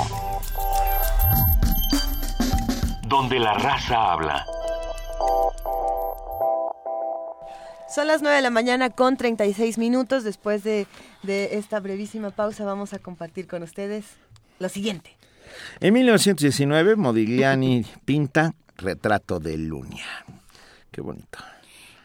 Donde 3.07 3.39
la 3.39 3.53
raza 3.55 4.13
habla. 4.13 4.45
Son 7.93 8.07
las 8.07 8.21
9 8.21 8.35
de 8.35 8.41
la 8.41 8.49
mañana 8.49 8.89
con 8.91 9.17
36 9.17 9.77
minutos. 9.77 10.23
Después 10.23 10.63
de, 10.63 10.85
de 11.23 11.57
esta 11.57 11.79
brevísima 11.79 12.29
pausa 12.31 12.63
vamos 12.65 12.93
a 12.93 12.99
compartir 12.99 13.47
con 13.47 13.63
ustedes 13.63 14.05
lo 14.59 14.69
siguiente. 14.69 15.15
En 15.79 15.93
1919, 15.95 16.95
Modigliani 16.95 17.85
pinta 18.05 18.53
Retrato 18.77 19.39
de 19.39 19.57
Lunia. 19.57 20.05
Qué 20.91 21.01
bonito. 21.01 21.39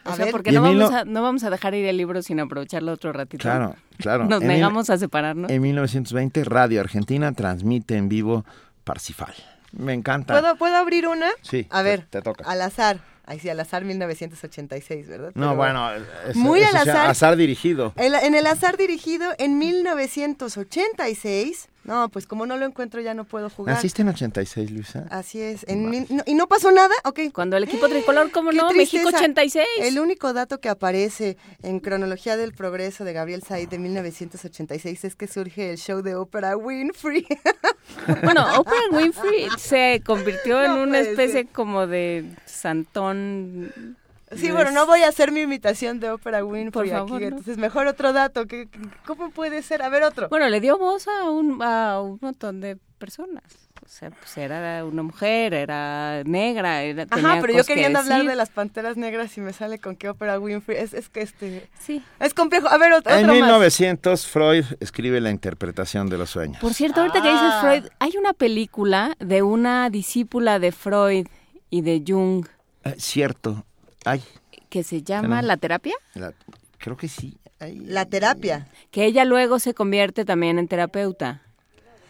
O 0.05 0.09
A 0.09 0.15
sea, 0.15 0.25
ver. 0.25 0.31
porque 0.31 0.51
no 0.51 0.61
vamos, 0.61 0.91
a, 0.91 1.05
no 1.05 1.21
vamos 1.21 1.43
a 1.43 1.49
dejar 1.49 1.73
ir 1.75 1.85
el 1.85 1.97
libro 1.97 2.21
sin 2.21 2.39
aprovecharlo 2.39 2.91
otro 2.91 3.11
ratito. 3.13 3.41
Claro, 3.43 3.75
claro. 3.97 4.25
Nos 4.25 4.41
En 4.41 4.47
mil- 4.47 4.57
negamos 4.57 4.89
a 4.89 4.97
separarnos. 4.97 5.49
En 5.51 5.61
1920, 5.61 6.43
Radio 6.43 6.81
Argentina 6.81 7.31
transmite 7.33 7.95
en 7.97 8.09
vivo 8.09 8.45
Parsifal. 8.83 9.33
Me 9.71 9.93
encanta. 9.93 10.39
¿Puedo, 10.39 10.55
¿Puedo 10.57 10.75
abrir 10.77 11.07
una? 11.07 11.27
Sí, 11.41 11.67
A 11.69 11.79
te- 11.79 11.83
ver, 11.89 12.05
te 12.09 12.21
toca. 12.21 12.43
al 12.49 12.61
azar. 12.61 12.99
Ahí 13.27 13.39
sí, 13.39 13.49
al 13.49 13.59
azar 13.59 13.83
1986, 13.85 15.07
¿verdad? 15.07 15.31
No, 15.35 15.47
Pero 15.47 15.55
bueno, 15.55 15.89
es- 16.29 16.35
Muy 16.35 16.61
al 16.63 16.75
azar. 16.75 17.09
azar 17.09 17.35
dirigido. 17.35 17.93
El- 17.95 18.13
en 18.15 18.35
el 18.35 18.45
azar 18.47 18.77
dirigido 18.77 19.33
en 19.39 19.57
1986. 19.57 21.69
No, 21.83 22.09
pues 22.09 22.25
como 22.25 22.47
no 22.47 22.57
lo 22.57 22.65
encuentro 22.65 22.99
ya 22.99 23.13
no 23.13 23.25
puedo 23.25 23.47
jugar. 23.51 23.75
¿Naciste 23.75 24.01
en 24.01 24.07
86, 24.09 24.71
Luisa? 24.71 25.05
Así 25.11 25.39
es. 25.39 25.63
en 25.67 25.87
mil- 25.87 26.07
no- 26.09 26.23
¿Y 26.25 26.33
no 26.33 26.47
pasó 26.47 26.71
nada? 26.71 26.95
Ok. 27.03 27.19
Cuando 27.31 27.57
el 27.57 27.63
equipo 27.65 27.87
tricolor, 27.87 28.31
¿cómo 28.31 28.51
no? 28.51 28.71
México 28.71 29.03
tristeza. 29.09 29.17
86. 29.19 29.67
El 29.81 29.99
único 29.99 30.33
dato 30.33 30.59
que 30.59 30.69
aparece 30.69 31.37
en 31.61 31.79
Cronología 31.79 32.37
del 32.37 32.53
Progreso 32.53 33.03
de 33.03 33.13
Gabriel 33.13 33.43
Said 33.43 33.69
de 33.69 33.77
1986 33.77 35.03
es 35.05 35.15
que 35.15 35.27
surge 35.27 35.69
el 35.71 35.77
show 35.77 36.01
de 36.01 36.15
ópera 36.15 36.57
Winfrey. 36.57 37.27
Bueno, 38.23 38.43
Oprah 38.59 38.73
Winfrey 38.91 39.47
se 39.59 40.01
convirtió 40.03 40.59
en 40.63 40.73
No 40.75 40.81
una 40.83 40.99
especie 41.01 41.45
como 41.45 41.85
de 41.85 42.25
santón. 42.55 43.97
Sí, 44.35 44.51
bueno, 44.51 44.71
no 44.71 44.85
voy 44.87 45.01
a 45.03 45.07
hacer 45.09 45.31
mi 45.31 45.41
imitación 45.41 45.99
de 45.99 46.09
ópera 46.09 46.43
Winfrey 46.43 46.71
Por 46.71 46.87
favor, 46.89 47.15
aquí, 47.17 47.21
no. 47.25 47.27
entonces 47.29 47.57
mejor 47.57 47.85
otro 47.87 48.11
dato. 48.11 48.47
¿qué- 48.47 48.67
qué- 48.67 48.79
¿Cómo 49.05 49.29
puede 49.29 49.61
ser? 49.61 49.83
A 49.83 49.89
ver, 49.89 50.03
otro. 50.03 50.29
Bueno, 50.29 50.49
le 50.49 50.59
dio 50.59 50.77
voz 50.79 51.07
a 51.07 51.29
un, 51.29 51.61
a 51.61 52.01
un 52.01 52.17
montón 52.21 52.59
de 52.59 52.77
personas. 52.97 53.43
O 53.85 53.87
sea, 53.87 54.09
pues 54.09 54.35
era 54.37 54.83
una 54.83 55.03
mujer, 55.03 55.53
era 55.53 56.23
negra, 56.25 56.81
era, 56.81 57.03
Ajá, 57.03 57.15
tenía 57.15 57.39
pero 57.39 57.53
yo 57.53 57.59
que 57.63 57.75
queriendo 57.75 57.99
hablar 57.99 58.25
de 58.25 58.35
las 58.35 58.49
panteras 58.49 58.97
negras 58.97 59.37
y 59.37 59.41
me 59.41 59.53
sale 59.53 59.77
con 59.77 59.95
que 59.95 60.09
ópera 60.09 60.39
Winfrey. 60.39 60.79
Es, 60.79 60.95
es 60.95 61.07
que 61.07 61.21
este. 61.21 61.69
Sí. 61.79 62.03
Es 62.19 62.33
complejo. 62.33 62.67
A 62.67 62.79
ver, 62.79 62.93
otro, 62.93 63.13
En 63.13 63.25
otro 63.25 63.35
más. 63.39 63.43
1900, 63.45 64.25
Freud 64.25 64.65
escribe 64.79 65.21
la 65.21 65.29
interpretación 65.29 66.09
de 66.09 66.17
los 66.17 66.31
sueños. 66.31 66.57
Por 66.59 66.73
cierto, 66.73 67.01
ahorita 67.01 67.21
que 67.21 67.27
dices 67.29 67.43
Ah. 67.47 67.59
Freud, 67.61 67.83
hay 67.99 68.17
una 68.17 68.33
película 68.33 69.15
de 69.19 69.43
una 69.43 69.91
discípula 69.91 70.57
de 70.57 70.71
Freud 70.71 71.27
y 71.69 71.81
de 71.81 72.03
Jung 72.05 72.45
Eh, 72.83 72.95
cierto. 72.97 73.65
Ay, 74.05 74.23
que 74.69 74.83
se 74.83 75.01
llama 75.01 75.41
La 75.41 75.57
Terapia. 75.57 75.95
la- 76.13 76.33
creo 76.77 76.97
que 76.97 77.07
sí. 77.07 77.37
Ay, 77.59 77.79
La 77.79 78.05
terapia. 78.05 78.67
Que 78.91 79.05
ella 79.05 79.23
luego 79.25 79.59
se 79.59 79.73
convierte 79.73 80.25
también 80.25 80.59
en 80.59 80.67
terapeuta. 80.67 81.41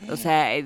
O 0.10 0.18
sea, 0.18 0.56
eh, 0.58 0.66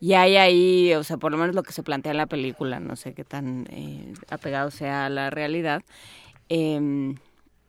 y 0.00 0.12
hay 0.14 0.36
ahí, 0.36 0.92
o 0.94 1.02
sea, 1.04 1.16
por 1.16 1.32
lo 1.32 1.38
menos 1.38 1.54
lo 1.54 1.62
que 1.62 1.72
se 1.72 1.82
plantea 1.82 2.10
en 2.12 2.18
la 2.18 2.26
película, 2.26 2.78
no 2.80 2.94
sé 2.96 3.14
qué 3.14 3.24
tan 3.24 3.66
eh, 3.70 4.12
apegado 4.28 4.70
sea 4.70 5.06
a 5.06 5.08
la 5.08 5.30
realidad. 5.30 5.82
em, 6.48 7.16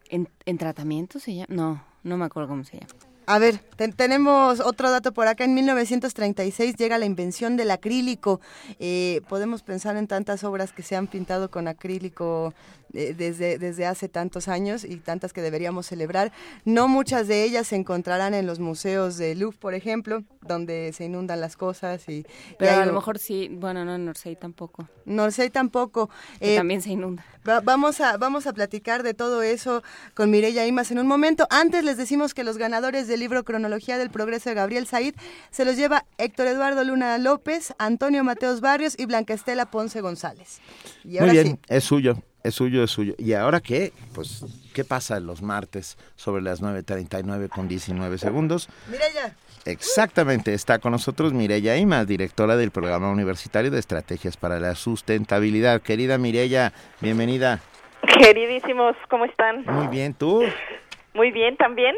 en, 0.09 0.29
¿En 0.45 0.57
tratamiento 0.57 1.19
se 1.19 1.33
llama? 1.35 1.47
No, 1.49 1.83
no 2.03 2.17
me 2.17 2.25
acuerdo 2.25 2.49
cómo 2.49 2.63
se 2.63 2.77
llama. 2.79 2.93
A 3.27 3.39
ver, 3.39 3.59
ten- 3.75 3.91
tenemos 3.93 4.61
otro 4.61 4.89
dato 4.89 5.11
por 5.13 5.27
acá. 5.27 5.43
En 5.43 5.53
1936 5.53 6.75
llega 6.77 6.97
la 6.97 7.05
invención 7.05 7.57
del 7.57 7.71
acrílico. 7.71 8.39
Eh, 8.79 9.21
podemos 9.27 9.63
pensar 9.63 9.97
en 9.97 10.07
tantas 10.07 10.43
obras 10.45 10.71
que 10.71 10.81
se 10.81 10.95
han 10.95 11.07
pintado 11.07 11.51
con 11.51 11.67
acrílico 11.67 12.53
eh, 12.93 13.13
desde, 13.17 13.57
desde 13.57 13.85
hace 13.85 14.07
tantos 14.07 14.47
años 14.47 14.85
y 14.85 14.95
tantas 14.95 15.33
que 15.33 15.41
deberíamos 15.41 15.85
celebrar. 15.87 16.31
No 16.63 16.87
muchas 16.87 17.27
de 17.27 17.43
ellas 17.43 17.67
se 17.67 17.75
encontrarán 17.75 18.33
en 18.33 18.47
los 18.47 18.59
museos 18.59 19.17
de 19.17 19.35
Louvre, 19.35 19.57
por 19.59 19.73
ejemplo, 19.73 20.23
donde 20.41 20.93
se 20.93 21.03
inundan 21.03 21.41
las 21.41 21.57
cosas 21.57 22.07
y... 22.07 22.19
y 22.19 22.25
Pero 22.57 22.71
hay 22.71 22.79
a 22.79 22.85
lo 22.85 22.93
mejor 22.93 23.19
sí, 23.19 23.49
bueno, 23.51 23.83
no, 23.83 23.93
en 23.95 24.07
Orsay 24.07 24.37
tampoco. 24.37 24.87
No 25.03 25.29
sé 25.31 25.49
tampoco. 25.49 26.09
Eh, 26.39 26.55
también 26.55 26.81
se 26.81 26.91
inunda. 26.91 27.25
Va- 27.47 27.59
vamos, 27.59 27.99
a, 27.99 28.15
vamos 28.15 28.47
a 28.47 28.53
platicar 28.53 29.03
de 29.03 29.13
todo 29.13 29.41
eso 29.41 29.83
con 30.13 30.31
Mireya 30.31 30.65
Imas 30.65 30.89
en 30.91 30.99
un 30.99 31.07
momento. 31.07 31.45
Antes 31.49 31.83
les 31.83 31.97
decimos 31.97 32.33
que 32.33 32.45
los 32.45 32.57
ganadores 32.57 33.07
del 33.17 33.21
libro 33.21 33.43
Cronología 33.43 33.97
del 33.97 34.11
Progreso 34.11 34.49
de 34.49 34.55
Gabriel 34.55 34.85
Said 34.85 35.15
se 35.49 35.65
los 35.65 35.75
lleva 35.75 36.05
Héctor 36.19 36.47
Eduardo 36.47 36.83
Luna 36.83 37.17
López, 37.17 37.73
Antonio 37.79 38.23
Mateos 38.23 38.61
Barrios 38.61 38.93
y 38.97 39.07
Blanca 39.07 39.33
Estela 39.33 39.65
Ponce 39.65 40.01
González. 40.01 40.61
Y 41.03 41.19
Muy 41.19 41.31
bien, 41.31 41.47
sí, 41.47 41.59
es 41.67 41.83
suyo, 41.83 42.17
es 42.43 42.53
suyo, 42.53 42.83
es 42.83 42.91
suyo. 42.91 43.15
¿Y 43.17 43.33
ahora 43.33 43.59
qué? 43.59 43.91
Pues, 44.13 44.45
¿qué 44.75 44.83
pasa 44.83 45.19
los 45.19 45.41
martes 45.41 45.97
sobre 46.15 46.43
las 46.43 46.61
9.39 46.61 47.49
con 47.49 47.67
19 47.67 48.19
segundos? 48.19 48.69
Mireya. 48.87 49.35
Exactamente, 49.65 50.53
está 50.53 50.77
con 50.77 50.91
nosotros 50.91 51.33
Mireya 51.33 51.75
Imas, 51.75 52.05
directora 52.05 52.55
del 52.55 52.69
Programa 52.69 53.09
Universitario 53.09 53.71
de 53.71 53.79
Estrategias 53.79 54.37
para 54.37 54.59
la 54.59 54.75
Sustentabilidad. 54.75 55.81
Querida 55.81 56.19
Mireya, 56.19 56.71
bienvenida. 57.01 57.61
Queridísimos, 58.21 58.95
¿cómo 59.09 59.25
están? 59.25 59.65
Muy 59.65 59.87
bien, 59.87 60.13
¿tú? 60.13 60.43
Muy 61.15 61.31
bien 61.31 61.57
también. 61.57 61.95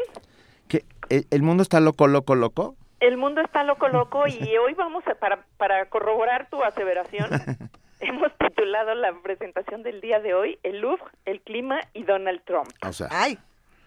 ¿El, 1.10 1.26
el 1.30 1.42
mundo 1.42 1.62
está 1.62 1.80
loco, 1.80 2.06
loco, 2.06 2.34
loco? 2.34 2.76
El 3.00 3.16
mundo 3.16 3.40
está 3.40 3.64
loco, 3.64 3.88
loco 3.88 4.26
y 4.26 4.56
hoy 4.56 4.74
vamos 4.74 5.06
a, 5.06 5.14
para, 5.16 5.44
para 5.56 5.86
corroborar 5.90 6.48
tu 6.48 6.62
aseveración, 6.62 7.28
hemos 8.00 8.30
titulado 8.38 8.94
la 8.94 9.12
presentación 9.22 9.82
del 9.82 10.00
día 10.00 10.20
de 10.20 10.34
hoy 10.34 10.58
El 10.62 10.80
Louvre, 10.80 11.04
el 11.24 11.40
clima 11.40 11.80
y 11.94 12.04
Donald 12.04 12.42
Trump. 12.44 12.68
O 12.86 12.92
sea, 12.92 13.08
Ay. 13.10 13.38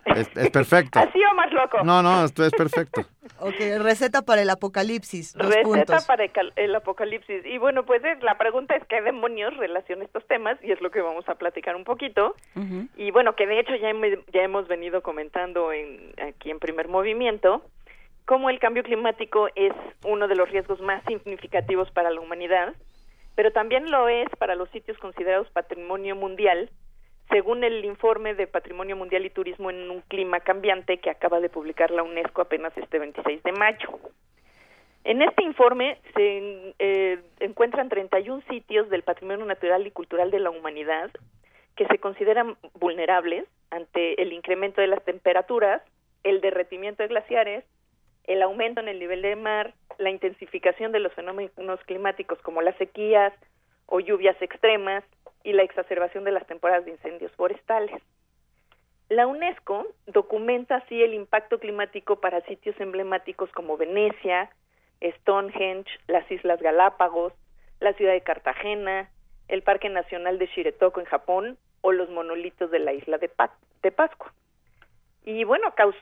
Es, 0.06 0.30
es 0.36 0.50
perfecto. 0.50 1.00
¿Así 1.00 1.20
o 1.24 1.36
más 1.36 1.52
loco? 1.54 1.84
No, 1.84 2.02
no, 2.02 2.26
esto 2.26 2.46
es 2.46 2.52
perfecto. 2.52 3.02
ok, 3.40 3.56
receta 3.80 4.22
para 4.22 4.42
el 4.42 4.50
apocalipsis, 4.50 5.34
dos 5.34 5.48
Receta 5.48 5.64
puntos. 5.64 6.06
para 6.06 6.24
el, 6.26 6.32
cal- 6.32 6.54
el 6.56 6.76
apocalipsis. 6.76 7.46
Y 7.46 7.58
bueno, 7.58 7.84
pues 7.86 8.04
eh, 8.04 8.18
la 8.22 8.38
pregunta 8.38 8.76
es 8.76 8.84
qué 8.88 9.02
demonios 9.02 9.56
relaciona 9.58 10.04
estos 10.06 10.26
temas 10.28 10.58
y 10.64 10.72
es 10.72 10.82
lo 10.82 10.92
que 10.92 11.02
vamos 11.02 11.28
a 11.30 11.36
platicar 11.36 11.76
un 11.76 11.84
poquito. 11.84 12.36
Y 12.98 13.12
bueno, 13.12 13.36
que 13.36 13.48
de 13.48 13.60
hecho 13.60 13.76
ya 13.76 13.90
hemos, 13.90 14.08
ya 14.34 14.42
hemos 14.44 14.68
venido 14.68 15.02
comentando 15.02 15.72
en, 15.72 16.14
aquí 16.22 16.52
en 16.52 16.60
primer 16.60 16.88
movimiento, 16.88 17.64
cómo 18.26 18.50
el 18.50 18.60
cambio 18.60 18.84
climático 18.84 19.48
es 19.56 19.74
uno 20.06 20.28
de 20.28 20.36
los 20.36 20.50
riesgos 20.50 20.80
más 20.82 21.04
significativos 21.06 21.92
para 21.92 22.10
la 22.12 22.20
humanidad, 22.22 22.74
pero 23.36 23.52
también 23.52 23.90
lo 23.92 24.08
es 24.10 24.28
para 24.38 24.56
los 24.56 24.70
sitios 24.70 24.98
considerados 25.00 25.50
patrimonio 25.50 26.16
mundial, 26.16 26.70
según 27.30 27.64
el 27.64 27.84
informe 27.86 28.34
de 28.36 28.48
Patrimonio 28.48 28.96
Mundial 28.96 29.26
y 29.26 29.30
Turismo 29.30 29.70
en 29.70 29.90
un 29.90 30.02
clima 30.02 30.40
cambiante 30.42 31.00
que 31.00 31.10
acaba 31.10 31.40
de 31.40 31.50
publicar 31.50 31.92
la 31.92 32.04
UNESCO 32.04 32.42
apenas 32.42 32.78
este 32.78 33.00
26 33.00 33.44
de 33.44 33.52
mayo. 33.54 34.00
En 35.04 35.22
este 35.22 35.44
informe 35.44 35.98
se 36.16 36.74
eh, 36.80 37.20
encuentran 37.40 37.90
31 37.90 38.42
sitios 38.50 38.90
del 38.90 39.04
patrimonio 39.04 39.46
natural 39.46 39.86
y 39.86 39.92
cultural 39.92 40.32
de 40.32 40.40
la 40.40 40.50
humanidad 40.50 41.12
que 41.76 41.86
se 41.88 41.98
consideran 41.98 42.56
vulnerables 42.80 43.46
ante 43.72 44.22
el 44.22 44.32
incremento 44.32 44.80
de 44.80 44.88
las 44.88 45.04
temperaturas, 45.04 45.82
el 46.24 46.40
derretimiento 46.40 47.04
de 47.04 47.10
glaciares, 47.10 47.66
el 48.26 48.42
aumento 48.42 48.80
en 48.80 48.88
el 48.88 49.00
nivel 49.00 49.22
del 49.22 49.38
mar, 49.38 49.74
la 49.98 50.10
intensificación 50.10 50.92
de 50.92 51.00
los 51.00 51.12
fenómenos 51.14 51.80
climáticos 51.86 52.40
como 52.40 52.62
las 52.62 52.78
sequías 52.78 53.34
o 53.88 54.00
lluvias 54.00 54.40
extremas 54.42 55.04
y 55.44 55.54
la 55.54 55.64
exacerbación 55.64 56.24
de 56.24 56.32
las 56.32 56.46
temporadas 56.48 56.86
de 56.86 56.92
incendios 56.92 57.32
forestales. 57.34 58.02
La 59.10 59.28
UNESCO 59.28 59.86
documenta 60.08 60.78
así 60.78 61.04
el 61.04 61.14
impacto 61.14 61.60
climático 61.60 62.20
para 62.22 62.42
sitios 62.42 62.80
emblemáticos 62.80 63.52
como 63.52 63.78
Venecia, 63.78 64.50
Stonehenge, 65.02 65.90
las 66.08 66.30
Islas 66.32 66.62
Galápagos, 66.62 67.34
la 67.80 67.94
ciudad 67.94 68.14
de 68.14 68.22
Cartagena, 68.22 69.10
el 69.50 69.62
Parque 69.62 69.90
Nacional 69.90 70.40
de 70.40 70.48
Shiretoko 70.48 71.02
en 71.02 71.06
Japón 71.06 71.58
o 71.82 71.92
los 71.92 72.10
monolitos 72.10 72.72
de 72.72 72.80
la 72.80 72.94
isla 72.94 73.18
de, 73.18 73.28
Pa- 73.28 73.54
de 73.82 73.92
Pascua. 73.92 74.32
Y 75.26 75.44
bueno, 75.44 75.74
caus- 75.76 75.96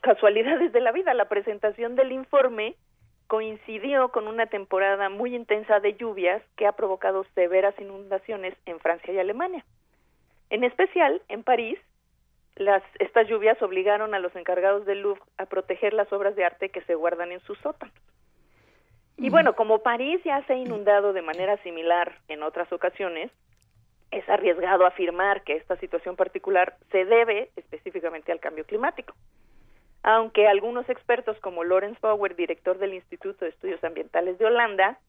casualidades 0.00 0.72
de 0.72 0.80
la 0.80 0.92
vida, 0.92 1.12
la 1.12 1.28
presentación 1.28 1.94
del 1.94 2.12
informe 2.12 2.74
coincidió 3.26 4.10
con 4.10 4.28
una 4.28 4.46
temporada 4.46 5.08
muy 5.08 5.34
intensa 5.34 5.80
de 5.80 5.94
lluvias 5.94 6.42
que 6.56 6.66
ha 6.66 6.72
provocado 6.72 7.24
severas 7.34 7.74
inundaciones 7.80 8.54
en 8.66 8.78
Francia 8.80 9.12
y 9.12 9.18
Alemania. 9.18 9.64
En 10.50 10.64
especial, 10.64 11.22
en 11.28 11.42
París, 11.42 11.78
las, 12.54 12.82
estas 12.98 13.28
lluvias 13.28 13.60
obligaron 13.62 14.14
a 14.14 14.18
los 14.18 14.34
encargados 14.36 14.86
del 14.86 15.02
Louvre 15.02 15.22
a 15.38 15.46
proteger 15.46 15.92
las 15.92 16.12
obras 16.12 16.36
de 16.36 16.44
arte 16.44 16.70
que 16.70 16.82
se 16.82 16.94
guardan 16.94 17.32
en 17.32 17.40
sus 17.40 17.58
sótanos. 17.58 17.94
Y 19.18 19.30
bueno, 19.30 19.56
como 19.56 19.82
París 19.82 20.20
ya 20.24 20.44
se 20.46 20.52
ha 20.52 20.56
inundado 20.56 21.12
de 21.12 21.22
manera 21.22 21.56
similar 21.62 22.18
en 22.28 22.42
otras 22.42 22.70
ocasiones, 22.72 23.30
es 24.10 24.28
arriesgado 24.28 24.86
afirmar 24.86 25.42
que 25.42 25.56
esta 25.56 25.76
situación 25.76 26.16
particular 26.16 26.76
se 26.90 27.04
debe 27.04 27.50
específicamente 27.56 28.30
al 28.30 28.40
cambio 28.40 28.64
climático. 28.64 29.14
Aunque 30.08 30.46
algunos 30.46 30.88
expertos 30.88 31.36
como 31.40 31.64
Lawrence 31.64 31.98
Bauer, 32.00 32.36
director 32.36 32.78
del 32.78 32.94
Instituto 32.94 33.44
de 33.44 33.50
Estudios 33.50 33.82
Ambientales 33.82 34.38
de 34.38 34.46
Holanda, 34.46 35.00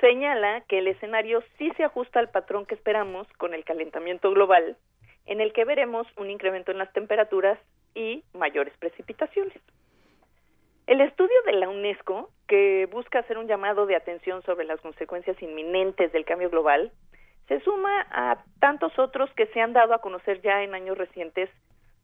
señala 0.00 0.62
que 0.62 0.78
el 0.78 0.88
escenario 0.88 1.42
sí 1.58 1.70
se 1.76 1.84
ajusta 1.84 2.18
al 2.18 2.30
patrón 2.30 2.64
que 2.64 2.76
esperamos 2.76 3.28
con 3.36 3.52
el 3.52 3.62
calentamiento 3.62 4.30
global, 4.30 4.78
en 5.26 5.42
el 5.42 5.52
que 5.52 5.66
veremos 5.66 6.06
un 6.16 6.30
incremento 6.30 6.70
en 6.70 6.78
las 6.78 6.90
temperaturas 6.94 7.58
y 7.94 8.24
mayores 8.32 8.72
precipitaciones. 8.78 9.60
El 10.86 11.02
estudio 11.02 11.36
de 11.44 11.52
la 11.52 11.68
UNESCO, 11.68 12.30
que 12.48 12.88
busca 12.90 13.18
hacer 13.18 13.36
un 13.36 13.48
llamado 13.48 13.84
de 13.84 13.96
atención 13.96 14.42
sobre 14.44 14.64
las 14.64 14.80
consecuencias 14.80 15.36
inminentes 15.42 16.10
del 16.12 16.24
cambio 16.24 16.48
global, 16.48 16.90
se 17.48 17.60
suma 17.60 18.06
a 18.10 18.42
tantos 18.60 18.98
otros 18.98 19.28
que 19.34 19.46
se 19.48 19.60
han 19.60 19.74
dado 19.74 19.92
a 19.92 20.00
conocer 20.00 20.40
ya 20.40 20.62
en 20.62 20.74
años 20.74 20.96
recientes, 20.96 21.50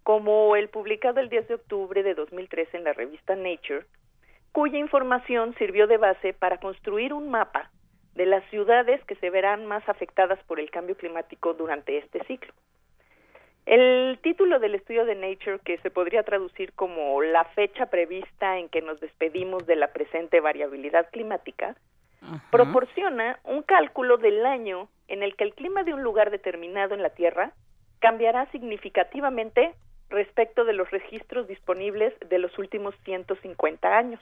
como 0.03 0.57
el 0.57 0.69
publicado 0.69 1.21
el 1.21 1.29
10 1.29 1.49
de 1.49 1.55
octubre 1.55 2.03
de 2.03 2.15
2013 2.15 2.77
en 2.77 2.85
la 2.85 2.93
revista 2.93 3.37
Nature, 3.37 3.87
cuya 4.53 4.79
información 4.79 5.55
sirvió 5.57 5.87
de 5.87 5.97
base 5.97 6.33
para 6.33 6.59
construir 6.59 7.13
un 7.13 7.31
mapa 7.31 7.71
de 8.15 8.27
las 8.27 8.45
ciudades 8.51 9.03
que 9.05 9.15
se 9.17 9.31
verán 9.31 9.67
más 9.67 9.89
afectadas 9.89 10.39
por 10.45 10.61
el 10.61 10.71
cambio 10.71 10.97
climático 10.97 11.55
durante 11.55 11.99
este 11.99 12.23
ciclo. 12.25 12.53
El 13.65 14.19
título 14.23 14.59
del 14.59 14.75
estudio 14.75 15.05
de 15.05 15.15
Nature, 15.15 15.61
que 15.65 15.79
se 15.79 15.91
podría 15.91 16.25
traducir 16.25 16.73
como 16.73 17.23
la 17.23 17.45
fecha 17.45 17.87
prevista 17.87 18.59
en 18.59 18.69
que 18.69 18.83
nos 18.83 19.01
despedimos 19.01 19.67
de 19.67 19.77
la 19.77 19.93
presente 19.93 20.41
variabilidad 20.41 21.09
climática, 21.11 21.77
proporciona 22.51 23.39
un 23.45 23.63
cálculo 23.63 24.17
del 24.17 24.45
año 24.47 24.89
en 25.09 25.23
el 25.23 25.37
que 25.37 25.45
el 25.45 25.55
clima 25.55 25.85
de 25.85 25.95
un 25.95 26.03
lugar 26.03 26.31
determinado 26.31 26.95
en 26.95 27.03
la 27.03 27.11
Tierra 27.11 27.53
cambiará 28.01 28.51
significativamente 28.51 29.75
respecto 30.13 30.65
de 30.65 30.75
los 30.75 30.91
registros 30.91 31.49
disponibles 31.49 32.15
de 32.29 32.39
los 32.39 32.57
últimos 32.59 32.95
150 33.05 33.97
años. 33.97 34.21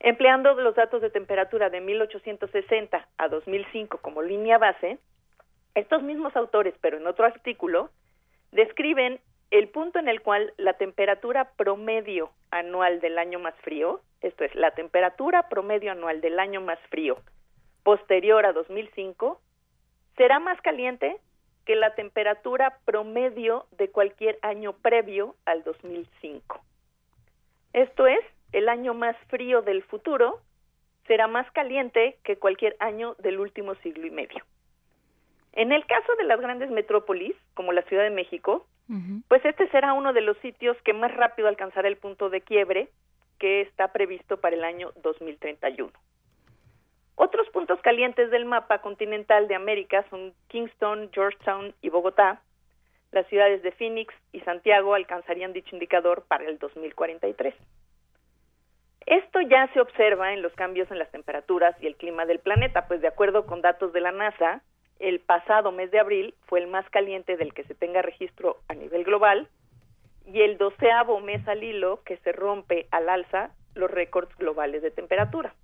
Empleando 0.00 0.54
los 0.54 0.74
datos 0.74 1.00
de 1.00 1.10
temperatura 1.10 1.70
de 1.70 1.80
1860 1.80 3.08
a 3.16 3.28
2005 3.28 3.98
como 3.98 4.20
línea 4.20 4.58
base, 4.58 4.98
estos 5.74 6.02
mismos 6.02 6.36
autores, 6.36 6.74
pero 6.80 6.98
en 6.98 7.06
otro 7.06 7.24
artículo, 7.24 7.90
describen 8.52 9.20
el 9.50 9.68
punto 9.68 9.98
en 9.98 10.08
el 10.08 10.20
cual 10.20 10.52
la 10.56 10.74
temperatura 10.74 11.52
promedio 11.56 12.30
anual 12.50 13.00
del 13.00 13.18
año 13.18 13.38
más 13.38 13.54
frío, 13.62 14.00
esto 14.20 14.44
es, 14.44 14.54
la 14.54 14.72
temperatura 14.72 15.48
promedio 15.48 15.92
anual 15.92 16.20
del 16.20 16.38
año 16.38 16.60
más 16.60 16.78
frío 16.90 17.16
posterior 17.82 18.46
a 18.46 18.52
2005, 18.52 19.40
será 20.16 20.38
más 20.38 20.60
caliente 20.62 21.16
que 21.64 21.76
la 21.76 21.94
temperatura 21.94 22.78
promedio 22.84 23.66
de 23.72 23.88
cualquier 23.90 24.38
año 24.42 24.74
previo 24.74 25.34
al 25.44 25.62
2005. 25.64 26.60
Esto 27.72 28.06
es, 28.06 28.20
el 28.52 28.68
año 28.68 28.94
más 28.94 29.16
frío 29.28 29.62
del 29.62 29.82
futuro 29.82 30.40
será 31.06 31.26
más 31.26 31.50
caliente 31.52 32.16
que 32.22 32.36
cualquier 32.36 32.76
año 32.78 33.14
del 33.18 33.40
último 33.40 33.74
siglo 33.76 34.06
y 34.06 34.10
medio. 34.10 34.44
En 35.52 35.72
el 35.72 35.86
caso 35.86 36.14
de 36.16 36.24
las 36.24 36.40
grandes 36.40 36.70
metrópolis, 36.70 37.34
como 37.54 37.72
la 37.72 37.82
Ciudad 37.82 38.04
de 38.04 38.10
México, 38.10 38.66
pues 39.28 39.44
este 39.44 39.68
será 39.68 39.94
uno 39.94 40.12
de 40.12 40.20
los 40.20 40.36
sitios 40.38 40.76
que 40.84 40.92
más 40.92 41.14
rápido 41.14 41.48
alcanzará 41.48 41.88
el 41.88 41.96
punto 41.96 42.28
de 42.28 42.42
quiebre 42.42 42.88
que 43.38 43.62
está 43.62 43.92
previsto 43.92 44.36
para 44.38 44.56
el 44.56 44.64
año 44.64 44.92
2031. 45.02 45.90
Otros 47.16 47.48
puntos 47.50 47.80
calientes 47.80 48.30
del 48.30 48.44
mapa 48.44 48.78
continental 48.78 49.46
de 49.46 49.54
América 49.54 50.04
son 50.10 50.34
Kingston, 50.48 51.10
Georgetown 51.12 51.74
y 51.80 51.88
Bogotá. 51.88 52.40
Las 53.12 53.26
ciudades 53.28 53.62
de 53.62 53.72
Phoenix 53.72 54.12
y 54.32 54.40
Santiago 54.40 54.94
alcanzarían 54.94 55.52
dicho 55.52 55.76
indicador 55.76 56.24
para 56.26 56.44
el 56.44 56.58
2043. 56.58 57.54
Esto 59.06 59.40
ya 59.42 59.70
se 59.72 59.80
observa 59.80 60.32
en 60.32 60.42
los 60.42 60.52
cambios 60.54 60.90
en 60.90 60.98
las 60.98 61.10
temperaturas 61.10 61.76
y 61.80 61.86
el 61.86 61.96
clima 61.96 62.24
del 62.26 62.38
planeta, 62.38 62.88
pues 62.88 63.00
de 63.00 63.08
acuerdo 63.08 63.46
con 63.46 63.60
datos 63.60 63.92
de 63.92 64.00
la 64.00 64.12
NASA, 64.12 64.62
el 64.98 65.20
pasado 65.20 65.72
mes 65.72 65.90
de 65.90 66.00
abril 66.00 66.34
fue 66.46 66.60
el 66.60 66.68
más 66.68 66.88
caliente 66.90 67.36
del 67.36 67.52
que 67.52 67.64
se 67.64 67.74
tenga 67.74 68.00
registro 68.00 68.58
a 68.68 68.74
nivel 68.74 69.04
global 69.04 69.48
y 70.26 70.40
el 70.40 70.56
doceavo 70.56 71.20
mes 71.20 71.46
al 71.46 71.62
hilo 71.62 72.02
que 72.04 72.16
se 72.18 72.32
rompe 72.32 72.86
al 72.90 73.08
alza 73.08 73.50
los 73.74 73.90
récords 73.90 74.34
globales 74.38 74.82
de 74.82 74.90
temperatura. 74.90 75.54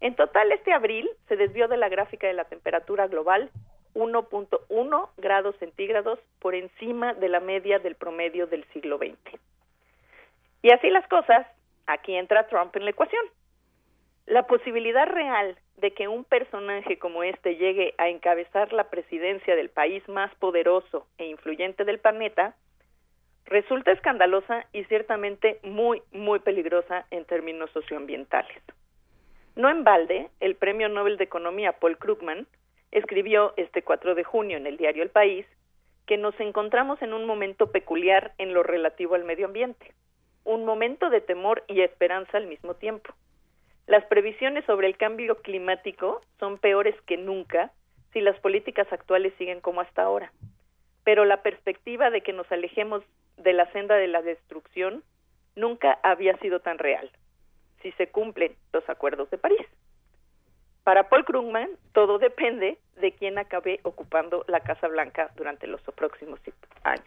En 0.00 0.14
total, 0.16 0.52
este 0.52 0.72
abril 0.72 1.08
se 1.28 1.36
desvió 1.36 1.68
de 1.68 1.76
la 1.76 1.88
gráfica 1.88 2.26
de 2.26 2.34
la 2.34 2.44
temperatura 2.44 3.06
global 3.06 3.50
1.1 3.94 5.08
grados 5.16 5.56
centígrados 5.58 6.18
por 6.40 6.54
encima 6.54 7.14
de 7.14 7.28
la 7.28 7.40
media 7.40 7.78
del 7.78 7.94
promedio 7.94 8.46
del 8.46 8.64
siglo 8.72 8.98
XX. 8.98 9.40
Y 10.62 10.70
así 10.70 10.90
las 10.90 11.06
cosas, 11.08 11.46
aquí 11.86 12.14
entra 12.14 12.48
Trump 12.48 12.74
en 12.76 12.84
la 12.84 12.90
ecuación. 12.90 13.24
La 14.26 14.46
posibilidad 14.46 15.06
real 15.06 15.58
de 15.76 15.92
que 15.92 16.08
un 16.08 16.24
personaje 16.24 16.98
como 16.98 17.22
este 17.22 17.56
llegue 17.56 17.94
a 17.98 18.08
encabezar 18.08 18.72
la 18.72 18.88
presidencia 18.88 19.54
del 19.54 19.68
país 19.68 20.06
más 20.08 20.34
poderoso 20.36 21.06
e 21.18 21.26
influyente 21.26 21.84
del 21.84 21.98
planeta 21.98 22.54
resulta 23.44 23.92
escandalosa 23.92 24.66
y 24.72 24.84
ciertamente 24.84 25.58
muy, 25.62 26.02
muy 26.12 26.38
peligrosa 26.38 27.06
en 27.10 27.24
términos 27.26 27.70
socioambientales. 27.72 28.62
No 29.56 29.70
en 29.70 29.84
balde, 29.84 30.30
el 30.40 30.56
Premio 30.56 30.88
Nobel 30.88 31.16
de 31.16 31.24
Economía 31.24 31.72
Paul 31.72 31.96
Krugman 31.96 32.48
escribió 32.90 33.54
este 33.56 33.82
4 33.82 34.16
de 34.16 34.24
junio 34.24 34.56
en 34.56 34.66
el 34.66 34.76
diario 34.76 35.02
El 35.02 35.10
País 35.10 35.46
que 36.06 36.16
nos 36.16 36.38
encontramos 36.40 37.00
en 37.02 37.14
un 37.14 37.24
momento 37.24 37.70
peculiar 37.70 38.32
en 38.38 38.52
lo 38.52 38.62
relativo 38.62 39.14
al 39.14 39.24
medio 39.24 39.46
ambiente, 39.46 39.92
un 40.44 40.64
momento 40.64 41.08
de 41.08 41.20
temor 41.20 41.62
y 41.68 41.82
esperanza 41.82 42.36
al 42.36 42.46
mismo 42.46 42.74
tiempo. 42.74 43.14
Las 43.86 44.04
previsiones 44.06 44.64
sobre 44.64 44.88
el 44.88 44.96
cambio 44.96 45.36
climático 45.40 46.20
son 46.40 46.58
peores 46.58 46.94
que 47.02 47.16
nunca 47.16 47.70
si 48.12 48.20
las 48.20 48.38
políticas 48.40 48.92
actuales 48.92 49.32
siguen 49.38 49.60
como 49.60 49.80
hasta 49.80 50.02
ahora. 50.02 50.32
Pero 51.04 51.24
la 51.24 51.42
perspectiva 51.42 52.10
de 52.10 52.22
que 52.22 52.32
nos 52.32 52.50
alejemos 52.50 53.02
de 53.36 53.52
la 53.52 53.70
senda 53.72 53.94
de 53.94 54.08
la 54.08 54.22
destrucción 54.22 55.04
nunca 55.54 55.98
había 56.02 56.36
sido 56.38 56.60
tan 56.60 56.78
real, 56.78 57.10
si 57.84 57.92
se 57.92 58.06
cumplen 58.06 58.56
los 58.72 58.88
acuerdos 58.88 59.30
de 59.30 59.36
París. 59.36 59.66
Para 60.84 61.10
Paul 61.10 61.26
Krugman, 61.26 61.68
todo 61.92 62.18
depende 62.18 62.78
de 62.96 63.12
quién 63.12 63.36
acabe 63.36 63.80
ocupando 63.82 64.42
la 64.48 64.60
Casa 64.60 64.88
Blanca 64.88 65.30
durante 65.36 65.66
los 65.66 65.82
próximos 65.82 66.40
años. 66.82 67.04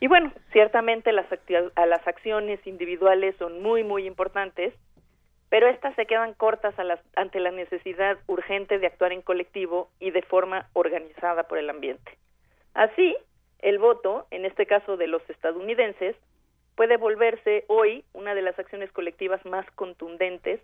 Y 0.00 0.08
bueno, 0.08 0.32
ciertamente 0.50 1.12
las, 1.12 1.26
las 1.48 2.06
acciones 2.08 2.58
individuales 2.66 3.36
son 3.38 3.62
muy, 3.62 3.84
muy 3.84 4.06
importantes, 4.06 4.74
pero 5.48 5.68
estas 5.68 5.94
se 5.94 6.06
quedan 6.06 6.34
cortas 6.34 6.76
a 6.80 6.84
las, 6.84 6.98
ante 7.14 7.38
la 7.38 7.52
necesidad 7.52 8.18
urgente 8.26 8.80
de 8.80 8.88
actuar 8.88 9.12
en 9.12 9.22
colectivo 9.22 9.88
y 10.00 10.10
de 10.10 10.22
forma 10.22 10.68
organizada 10.72 11.44
por 11.44 11.58
el 11.58 11.70
ambiente. 11.70 12.18
Así, 12.74 13.16
el 13.60 13.78
voto, 13.78 14.26
en 14.32 14.46
este 14.46 14.66
caso 14.66 14.96
de 14.96 15.06
los 15.06 15.22
estadounidenses, 15.30 16.16
puede 16.76 16.96
volverse 16.96 17.64
hoy 17.68 18.04
una 18.12 18.34
de 18.34 18.42
las 18.42 18.58
acciones 18.58 18.90
colectivas 18.92 19.44
más 19.44 19.66
contundentes 19.74 20.60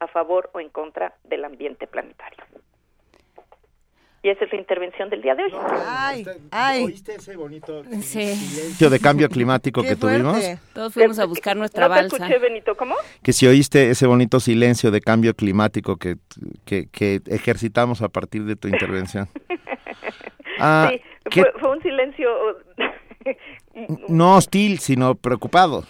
a 0.00 0.06
favor 0.06 0.50
o 0.54 0.60
en 0.60 0.68
contra 0.68 1.14
del 1.24 1.44
ambiente 1.44 1.86
planetario. 1.86 2.44
Y 4.20 4.30
esa 4.30 4.44
es 4.46 4.52
la 4.52 4.58
intervención 4.58 5.08
del 5.10 5.22
día 5.22 5.36
de 5.36 5.44
hoy. 5.44 5.52
Ay, 5.86 6.26
ay. 6.50 6.84
¿Oíste 6.84 7.14
ese 7.14 7.36
bonito 7.36 7.84
Sí. 8.00 8.34
silencio 8.34 8.90
de 8.90 8.98
cambio 8.98 9.28
climático 9.28 9.80
que 9.82 9.94
tuvimos? 9.94 10.36
Todos 10.74 10.92
fuimos 10.92 11.20
a 11.20 11.24
buscar 11.24 11.56
nuestra 11.56 11.86
¿No 11.86 11.94
te 11.94 12.00
balsa. 12.00 12.16
escuché, 12.16 12.38
Benito? 12.40 12.76
¿Cómo? 12.76 12.96
Que 13.22 13.32
si 13.32 13.46
oíste 13.46 13.90
ese 13.90 14.08
bonito 14.08 14.40
silencio 14.40 14.90
de 14.90 15.00
cambio 15.00 15.34
climático 15.34 15.96
que, 15.98 16.16
que, 16.64 16.88
que 16.90 17.20
ejercitamos 17.26 18.02
a 18.02 18.08
partir 18.08 18.42
de 18.44 18.56
tu 18.56 18.66
intervención. 18.68 19.28
Ah, 20.58 20.90
sí, 20.92 21.00
¿qué- 21.30 21.42
fue, 21.42 21.52
fue 21.60 21.70
un 21.70 21.82
silencio... 21.82 22.28
no 24.08 24.36
hostil, 24.36 24.78
sino 24.78 25.14
preocupado. 25.14 25.84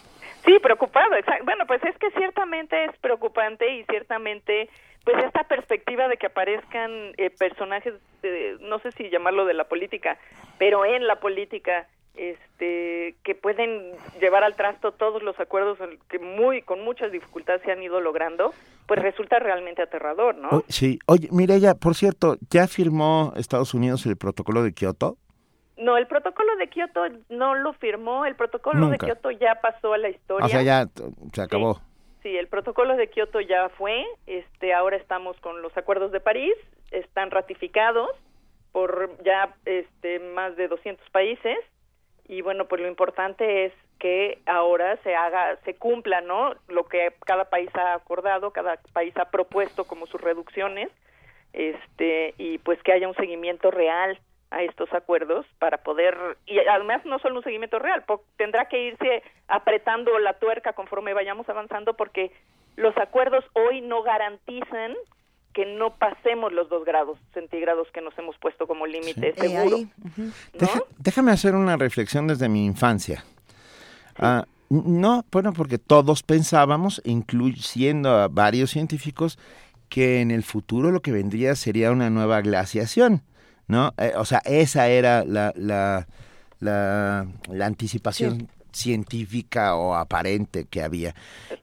Sí, 0.44 0.58
preocupado, 0.62 1.14
exacto. 1.14 1.44
Bueno, 1.44 1.66
pues 1.66 1.82
es 1.84 1.96
que 1.98 2.10
ciertamente 2.12 2.86
es 2.86 2.96
preocupante 2.98 3.70
y 3.74 3.84
ciertamente, 3.84 4.70
pues 5.04 5.22
esta 5.24 5.44
perspectiva 5.44 6.08
de 6.08 6.16
que 6.16 6.26
aparezcan 6.26 7.12
eh, 7.18 7.30
personajes, 7.30 7.94
eh, 8.22 8.56
no 8.60 8.78
sé 8.78 8.92
si 8.92 9.10
llamarlo 9.10 9.44
de 9.44 9.54
la 9.54 9.64
política, 9.64 10.16
pero 10.58 10.86
en 10.86 11.06
la 11.06 11.20
política, 11.20 11.86
este, 12.14 13.14
que 13.22 13.34
pueden 13.34 13.92
llevar 14.20 14.42
al 14.42 14.56
trasto 14.56 14.92
todos 14.92 15.22
los 15.22 15.38
acuerdos 15.38 15.78
que 16.08 16.18
muy, 16.18 16.62
con 16.62 16.82
muchas 16.82 17.12
dificultades 17.12 17.60
se 17.62 17.70
han 17.70 17.82
ido 17.82 18.00
logrando, 18.00 18.54
pues 18.86 19.02
resulta 19.02 19.38
realmente 19.38 19.82
aterrador, 19.82 20.34
¿no? 20.34 20.64
Sí, 20.68 20.98
oye, 21.06 21.28
Mireya, 21.30 21.74
por 21.74 21.94
cierto, 21.94 22.38
¿ya 22.50 22.66
firmó 22.66 23.34
Estados 23.36 23.74
Unidos 23.74 24.06
el 24.06 24.16
protocolo 24.16 24.62
de 24.62 24.72
Kioto? 24.72 25.18
No, 25.78 25.96
el 25.96 26.06
protocolo 26.06 26.56
de 26.56 26.68
Kioto 26.68 27.02
no 27.28 27.54
lo 27.54 27.72
firmó, 27.74 28.26
el 28.26 28.34
protocolo 28.34 28.80
Nunca. 28.80 28.92
de 28.92 28.98
Kioto 28.98 29.30
ya 29.30 29.60
pasó 29.60 29.94
a 29.94 29.98
la 29.98 30.08
historia. 30.08 30.46
O 30.46 30.48
sea, 30.48 30.62
ya 30.62 30.86
se 31.32 31.42
acabó. 31.42 31.80
Sí, 32.22 32.36
el 32.36 32.48
protocolo 32.48 32.96
de 32.96 33.08
Kioto 33.08 33.40
ya 33.40 33.68
fue, 33.70 34.04
este, 34.26 34.74
ahora 34.74 34.96
estamos 34.96 35.38
con 35.40 35.62
los 35.62 35.76
acuerdos 35.76 36.10
de 36.10 36.20
París, 36.20 36.54
están 36.90 37.30
ratificados 37.30 38.10
por 38.72 39.22
ya 39.22 39.54
este, 39.64 40.18
más 40.18 40.56
de 40.56 40.66
200 40.68 41.08
países 41.10 41.58
y 42.28 42.42
bueno, 42.42 42.66
pues 42.66 42.82
lo 42.82 42.88
importante 42.88 43.64
es 43.64 43.72
que 43.98 44.38
ahora 44.46 44.96
se 45.02 45.14
haga, 45.16 45.56
se 45.64 45.74
cumpla, 45.74 46.20
¿no? 46.20 46.54
Lo 46.68 46.84
que 46.84 47.14
cada 47.24 47.46
país 47.46 47.70
ha 47.74 47.94
acordado, 47.94 48.50
cada 48.50 48.78
país 48.92 49.16
ha 49.16 49.30
propuesto 49.30 49.84
como 49.84 50.06
sus 50.06 50.20
reducciones, 50.20 50.90
este, 51.52 52.34
y 52.36 52.58
pues 52.58 52.80
que 52.82 52.92
haya 52.92 53.08
un 53.08 53.14
seguimiento 53.14 53.70
real 53.70 54.20
a 54.50 54.62
estos 54.62 54.92
acuerdos 54.94 55.44
para 55.58 55.78
poder 55.78 56.16
y 56.46 56.58
además 56.58 57.04
no 57.04 57.18
solo 57.18 57.36
un 57.36 57.42
seguimiento 57.44 57.78
real 57.78 58.04
tendrá 58.36 58.66
que 58.66 58.88
irse 58.88 59.22
apretando 59.46 60.18
la 60.18 60.34
tuerca 60.38 60.72
conforme 60.72 61.12
vayamos 61.12 61.48
avanzando 61.48 61.94
porque 61.94 62.32
los 62.76 62.96
acuerdos 62.96 63.44
hoy 63.52 63.80
no 63.82 64.02
garantizan 64.02 64.94
que 65.52 65.66
no 65.66 65.96
pasemos 65.96 66.52
los 66.52 66.68
dos 66.68 66.84
grados 66.84 67.18
centígrados 67.34 67.88
que 67.92 68.00
nos 68.00 68.16
hemos 68.18 68.38
puesto 68.38 68.66
como 68.66 68.86
límite 68.86 69.34
seguro 69.34 69.76
ahí, 69.76 69.90
ujú. 70.04 70.30
Deja- 70.54 70.82
déjame 70.98 71.32
hacer 71.32 71.54
una 71.54 71.76
reflexión 71.76 72.26
desde 72.28 72.48
mi 72.48 72.64
infancia. 72.64 73.24
Ah, 74.18 74.44
no, 74.70 75.24
bueno, 75.32 75.52
porque 75.52 75.78
todos 75.78 76.22
pensábamos, 76.22 77.00
incluyendo 77.04 78.10
a 78.10 78.28
varios 78.28 78.70
científicos, 78.70 79.38
que 79.88 80.20
en 80.20 80.30
el 80.30 80.42
futuro 80.42 80.90
lo 80.90 81.00
que 81.00 81.12
vendría 81.12 81.54
sería 81.56 81.90
una 81.90 82.10
nueva 82.10 82.40
glaciación, 82.42 83.22
¿no? 83.68 83.92
Eh, 83.98 84.12
o 84.16 84.24
sea, 84.24 84.40
esa 84.44 84.88
era 84.88 85.24
la, 85.24 85.52
la, 85.56 86.06
la, 86.60 87.26
la 87.50 87.66
anticipación 87.66 88.48
científica 88.72 89.76
o 89.76 89.94
aparente 89.94 90.66
que 90.70 90.82
había. 90.82 91.14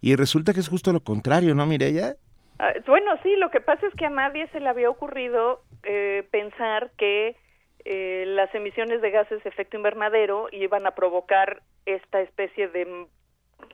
Y 0.01 0.15
resulta 0.15 0.53
que 0.53 0.59
es 0.59 0.69
justo 0.69 0.93
lo 0.93 1.01
contrario, 1.01 1.55
¿no, 1.55 1.65
Mireya? 1.65 2.15
Ah, 2.59 2.73
bueno, 2.87 3.11
sí, 3.23 3.35
lo 3.35 3.49
que 3.49 3.59
pasa 3.59 3.85
es 3.87 3.93
que 3.95 4.05
a 4.05 4.09
nadie 4.09 4.47
se 4.47 4.59
le 4.59 4.69
había 4.69 4.89
ocurrido 4.89 5.61
eh, 5.83 6.27
pensar 6.31 6.91
que 6.97 7.35
eh, 7.83 8.23
las 8.27 8.53
emisiones 8.55 9.01
de 9.01 9.11
gases 9.11 9.43
de 9.43 9.49
efecto 9.49 9.77
invernadero 9.77 10.47
iban 10.51 10.87
a 10.87 10.91
provocar 10.91 11.61
esta 11.85 12.21
especie 12.21 12.67
de 12.69 13.07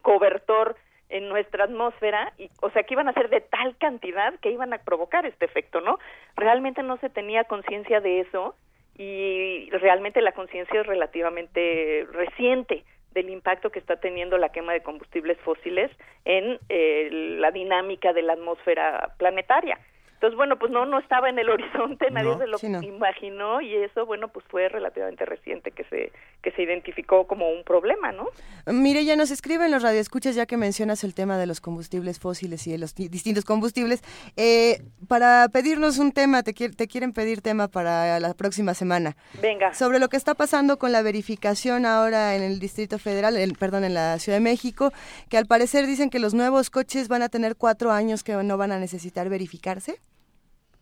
cobertor 0.01 0.75
en 1.11 1.29
nuestra 1.29 1.65
atmósfera, 1.65 2.33
y, 2.37 2.49
o 2.61 2.69
sea, 2.71 2.83
que 2.83 2.93
iban 2.93 3.07
a 3.07 3.13
ser 3.13 3.29
de 3.29 3.41
tal 3.41 3.77
cantidad 3.77 4.33
que 4.39 4.51
iban 4.51 4.73
a 4.73 4.79
provocar 4.79 5.25
este 5.25 5.45
efecto, 5.45 5.81
¿no? 5.81 5.99
Realmente 6.35 6.81
no 6.83 6.97
se 6.97 7.09
tenía 7.09 7.43
conciencia 7.43 8.01
de 8.01 8.21
eso 8.21 8.55
y 8.97 9.69
realmente 9.71 10.21
la 10.21 10.31
conciencia 10.31 10.81
es 10.81 10.87
relativamente 10.87 12.07
reciente 12.11 12.83
del 13.13 13.29
impacto 13.29 13.69
que 13.69 13.79
está 13.79 13.97
teniendo 13.97 14.37
la 14.37 14.49
quema 14.49 14.73
de 14.73 14.83
combustibles 14.83 15.37
fósiles 15.39 15.91
en 16.25 16.59
eh, 16.69 17.09
la 17.39 17.51
dinámica 17.51 18.13
de 18.13 18.21
la 18.21 18.33
atmósfera 18.33 19.13
planetaria. 19.17 19.77
Entonces, 20.21 20.37
bueno, 20.37 20.59
pues 20.59 20.71
no, 20.71 20.85
no 20.85 20.99
estaba 20.99 21.29
en 21.29 21.39
el 21.39 21.49
horizonte, 21.49 22.11
nadie 22.11 22.29
No, 22.29 22.37
se 22.37 22.45
lo 22.45 22.57
sí, 22.59 22.69
no. 22.69 22.83
imaginó 22.83 23.59
y 23.59 23.73
eso, 23.75 24.05
bueno, 24.05 24.27
pues 24.27 24.45
fue 24.49 24.69
relativamente 24.69 25.25
reciente 25.25 25.71
que 25.71 25.83
se, 25.85 26.11
que 26.43 26.51
se 26.51 26.61
identificó 26.61 27.25
como 27.25 27.49
un 27.49 27.63
problema, 27.63 28.11
¿no? 28.11 28.27
Mire, 28.67 29.03
ya 29.03 29.15
nos 29.15 29.31
escriben 29.31 29.71
los 29.71 29.81
radioescuchas 29.81 30.35
ya 30.35 30.45
que 30.45 30.57
mencionas 30.57 31.03
el 31.03 31.15
tema 31.15 31.39
de 31.39 31.47
los 31.47 31.59
combustibles 31.59 32.19
fósiles 32.19 32.67
y 32.67 32.71
de 32.71 32.77
los 32.77 32.93
di- 32.93 33.09
distintos 33.09 33.45
combustibles. 33.45 34.03
Eh, 34.37 34.83
para 35.07 35.47
pedirnos 35.51 35.97
un 35.97 36.11
tema, 36.11 36.43
te, 36.43 36.53
te 36.53 36.87
quieren 36.87 37.13
pedir 37.13 37.41
tema 37.41 37.67
para 37.67 38.19
la 38.19 38.35
próxima 38.35 38.75
semana. 38.75 39.15
Venga. 39.41 39.73
Sobre 39.73 39.97
lo 39.97 40.07
que 40.07 40.17
está 40.17 40.35
pasando 40.35 40.77
con 40.77 40.91
la 40.91 41.01
verificación 41.01 41.83
ahora 41.87 42.35
en 42.35 42.43
el 42.43 42.59
Distrito 42.59 42.99
Federal, 42.99 43.37
en- 43.37 43.55
perdón, 43.55 43.85
en 43.85 43.95
la 43.95 44.19
Ciudad 44.19 44.37
de 44.37 44.43
México, 44.43 44.91
que 45.29 45.37
al 45.39 45.47
parecer 45.47 45.87
dicen 45.87 46.11
que 46.11 46.19
los 46.19 46.35
nuevos 46.35 46.69
coches 46.69 47.07
van 47.07 47.23
a 47.23 47.29
tener 47.29 47.55
cuatro 47.55 47.89
años 47.91 48.23
que 48.23 48.33
no 48.33 48.57
van 48.57 48.71
a 48.71 48.77
necesitar 48.77 49.27
verificarse. 49.27 49.95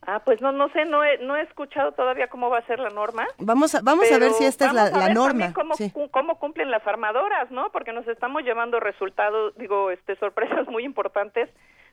Ah, 0.08 0.22
pues 0.24 0.40
no, 0.42 0.52
no 0.52 0.70
sé, 0.70 0.86
no 0.86 1.04
he, 1.04 1.18
no 1.20 1.36
he 1.36 1.42
escuchado 1.42 1.92
todavía 1.92 2.28
cómo 2.30 2.50
va 2.50 2.60
a 2.60 2.66
ser 2.66 2.80
la 2.80 2.90
norma. 2.90 3.28
Vamos 3.38 3.76
a, 3.76 3.82
vamos 3.84 4.10
a 4.12 4.18
ver 4.18 4.32
si 4.32 4.46
esta 4.46 4.68
es 4.68 4.74
la, 4.74 4.90
la 4.90 5.10
norma. 5.14 5.54
Cómo, 5.54 5.76
Sí. 5.76 5.92
cómo 6.12 6.40
cumplen 6.40 6.72
las 6.72 6.86
armadoras, 6.88 7.52
¿no? 7.52 7.70
Porque 7.72 7.92
nos 7.94 8.08
estamos 8.08 8.44
llevando 8.44 8.80
resultados, 8.80 9.54
digo, 9.58 9.92
este, 9.92 10.16
sorpresas 10.16 10.68
muy 10.68 10.84
importantes 10.86 11.50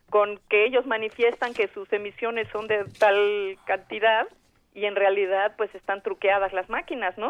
con 0.09 0.39
que 0.49 0.65
ellos 0.65 0.85
manifiestan 0.85 1.53
que 1.53 1.67
sus 1.69 1.91
emisiones 1.91 2.47
son 2.53 2.67
de 2.67 2.85
tal 2.97 3.57
cantidad 3.65 4.25
y 4.73 4.85
en 4.85 4.95
realidad 4.95 5.53
pues 5.57 5.73
están 5.75 6.01
truqueadas 6.01 6.53
las 6.53 6.69
máquinas, 6.69 7.17
¿no? 7.17 7.29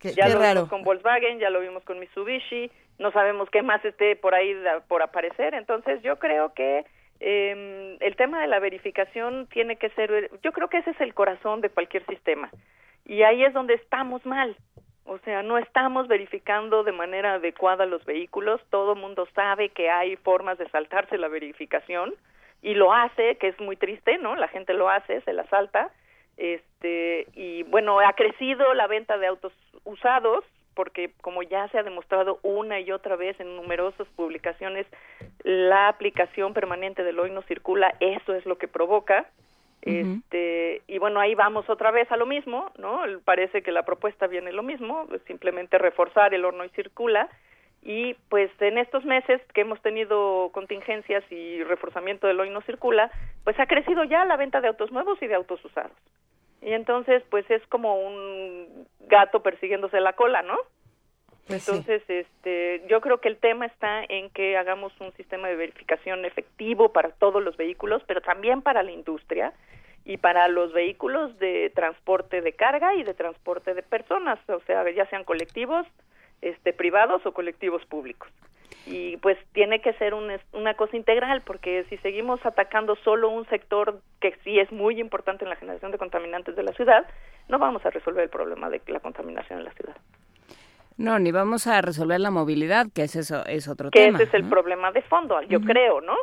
Qué- 0.00 0.12
ya 0.14 0.26
qué 0.26 0.32
lo 0.32 0.40
raro. 0.40 0.54
vimos 0.54 0.70
con 0.70 0.82
Volkswagen, 0.82 1.38
ya 1.38 1.50
lo 1.50 1.60
vimos 1.60 1.84
con 1.84 2.00
Mitsubishi, 2.00 2.70
no 2.98 3.12
sabemos 3.12 3.48
qué 3.50 3.62
más 3.62 3.84
esté 3.84 4.16
por 4.16 4.34
ahí 4.34 4.54
da- 4.54 4.80
por 4.80 5.02
aparecer, 5.02 5.54
entonces 5.54 6.02
yo 6.02 6.18
creo 6.18 6.52
que 6.52 6.84
eh, 7.20 7.96
el 8.00 8.16
tema 8.16 8.40
de 8.40 8.48
la 8.48 8.58
verificación 8.58 9.46
tiene 9.48 9.76
que 9.76 9.90
ser, 9.90 10.30
yo 10.42 10.52
creo 10.52 10.68
que 10.68 10.78
ese 10.78 10.90
es 10.90 11.00
el 11.00 11.14
corazón 11.14 11.60
de 11.60 11.70
cualquier 11.70 12.04
sistema 12.06 12.50
y 13.04 13.22
ahí 13.22 13.44
es 13.44 13.52
donde 13.52 13.74
estamos 13.74 14.24
mal. 14.24 14.56
O 15.04 15.18
sea, 15.18 15.42
no 15.42 15.58
estamos 15.58 16.06
verificando 16.06 16.84
de 16.84 16.92
manera 16.92 17.34
adecuada 17.34 17.84
los 17.84 18.04
vehículos. 18.04 18.60
Todo 18.70 18.94
mundo 18.94 19.26
sabe 19.34 19.70
que 19.70 19.90
hay 19.90 20.16
formas 20.16 20.58
de 20.58 20.68
saltarse 20.68 21.18
la 21.18 21.26
verificación 21.26 22.14
y 22.62 22.74
lo 22.74 22.92
hace, 22.92 23.36
que 23.38 23.48
es 23.48 23.58
muy 23.58 23.76
triste, 23.76 24.18
¿no? 24.18 24.36
La 24.36 24.46
gente 24.46 24.72
lo 24.72 24.88
hace, 24.88 25.20
se 25.22 25.32
la 25.32 25.44
salta. 25.46 25.90
Este, 26.36 27.26
y 27.34 27.64
bueno, 27.64 27.98
ha 27.98 28.12
crecido 28.12 28.72
la 28.74 28.86
venta 28.86 29.18
de 29.18 29.26
autos 29.26 29.52
usados 29.84 30.44
porque 30.74 31.12
como 31.20 31.42
ya 31.42 31.68
se 31.68 31.78
ha 31.78 31.82
demostrado 31.82 32.38
una 32.42 32.80
y 32.80 32.92
otra 32.92 33.16
vez 33.16 33.38
en 33.40 33.56
numerosas 33.56 34.06
publicaciones, 34.16 34.86
la 35.42 35.88
aplicación 35.88 36.54
permanente 36.54 37.02
del 37.02 37.18
hoy 37.18 37.30
no 37.30 37.42
circula, 37.42 37.94
eso 38.00 38.34
es 38.34 38.46
lo 38.46 38.58
que 38.58 38.68
provoca. 38.68 39.26
Este, 39.82 40.82
y 40.86 40.98
bueno, 40.98 41.20
ahí 41.20 41.34
vamos 41.34 41.68
otra 41.70 41.90
vez 41.90 42.10
a 42.12 42.16
lo 42.16 42.26
mismo, 42.26 42.70
¿no? 42.76 43.00
Parece 43.24 43.62
que 43.62 43.72
la 43.72 43.82
propuesta 43.82 44.26
viene 44.26 44.52
lo 44.52 44.62
mismo, 44.62 45.06
simplemente 45.26 45.78
reforzar 45.78 46.34
el 46.34 46.44
horno 46.44 46.64
y 46.64 46.68
circula. 46.70 47.28
Y 47.82 48.14
pues 48.28 48.50
en 48.60 48.76
estos 48.76 49.06
meses 49.06 49.40
que 49.54 49.62
hemos 49.62 49.80
tenido 49.80 50.50
contingencias 50.52 51.24
y 51.30 51.64
reforzamiento 51.64 52.26
del 52.26 52.38
hoy 52.38 52.50
no 52.50 52.60
circula, 52.62 53.10
pues 53.42 53.58
ha 53.58 53.66
crecido 53.66 54.04
ya 54.04 54.26
la 54.26 54.36
venta 54.36 54.60
de 54.60 54.68
autos 54.68 54.92
nuevos 54.92 55.20
y 55.22 55.26
de 55.26 55.34
autos 55.34 55.64
usados. 55.64 55.96
Y 56.62 56.72
entonces, 56.72 57.22
pues 57.30 57.50
es 57.50 57.66
como 57.68 57.96
un 57.96 58.86
gato 59.00 59.42
persiguiéndose 59.42 60.00
la 60.00 60.12
cola, 60.12 60.42
¿no? 60.42 60.56
Pues 61.46 61.62
sí. 61.62 61.70
Entonces, 61.70 62.02
este, 62.08 62.82
yo 62.88 63.00
creo 63.00 63.18
que 63.20 63.28
el 63.28 63.38
tema 63.38 63.66
está 63.66 64.04
en 64.08 64.30
que 64.30 64.56
hagamos 64.56 64.92
un 65.00 65.12
sistema 65.12 65.48
de 65.48 65.56
verificación 65.56 66.24
efectivo 66.24 66.92
para 66.92 67.10
todos 67.10 67.42
los 67.42 67.56
vehículos, 67.56 68.02
pero 68.06 68.20
también 68.20 68.62
para 68.62 68.82
la 68.82 68.92
industria 68.92 69.52
y 70.04 70.18
para 70.18 70.48
los 70.48 70.72
vehículos 70.72 71.38
de 71.38 71.70
transporte 71.74 72.40
de 72.40 72.52
carga 72.52 72.94
y 72.94 73.02
de 73.02 73.14
transporte 73.14 73.74
de 73.74 73.82
personas, 73.82 74.38
o 74.48 74.60
sea, 74.60 74.88
ya 74.90 75.06
sean 75.06 75.24
colectivos, 75.24 75.86
este, 76.40 76.72
privados 76.72 77.24
o 77.26 77.32
colectivos 77.32 77.84
públicos. 77.86 78.30
Y 78.86 79.18
pues 79.18 79.38
tiene 79.52 79.80
que 79.80 79.92
ser 79.94 80.14
un 80.14 80.30
una 80.52 80.74
cosa 80.74 80.96
integral, 80.96 81.42
porque 81.42 81.84
si 81.88 81.96
seguimos 81.98 82.44
atacando 82.44 82.96
solo 82.96 83.28
un 83.28 83.46
sector 83.48 84.00
que 84.20 84.34
sí 84.42 84.58
es 84.58 84.72
muy 84.72 84.98
importante 85.00 85.44
en 85.44 85.50
la 85.50 85.56
generación 85.56 85.92
de 85.92 85.98
contaminantes 85.98 86.56
de 86.56 86.62
la 86.62 86.72
ciudad, 86.72 87.06
no 87.48 87.58
vamos 87.58 87.84
a 87.84 87.90
resolver 87.90 88.24
el 88.24 88.30
problema 88.30 88.70
de 88.70 88.80
la 88.86 89.00
contaminación 89.00 89.58
en 89.58 89.64
la 89.64 89.72
ciudad. 89.72 89.96
No, 90.96 91.18
ni 91.18 91.32
vamos 91.32 91.66
a 91.66 91.80
resolver 91.80 92.20
la 92.20 92.30
movilidad, 92.30 92.86
que 92.94 93.02
es 93.02 93.16
eso, 93.16 93.44
es 93.46 93.68
otro 93.68 93.90
que 93.90 94.00
tema. 94.00 94.18
ese 94.18 94.28
es 94.28 94.34
el 94.34 94.42
¿no? 94.42 94.50
problema 94.50 94.92
de 94.92 95.00
fondo, 95.02 95.40
yo 95.42 95.60
creo, 95.60 96.00
¿no? 96.02 96.14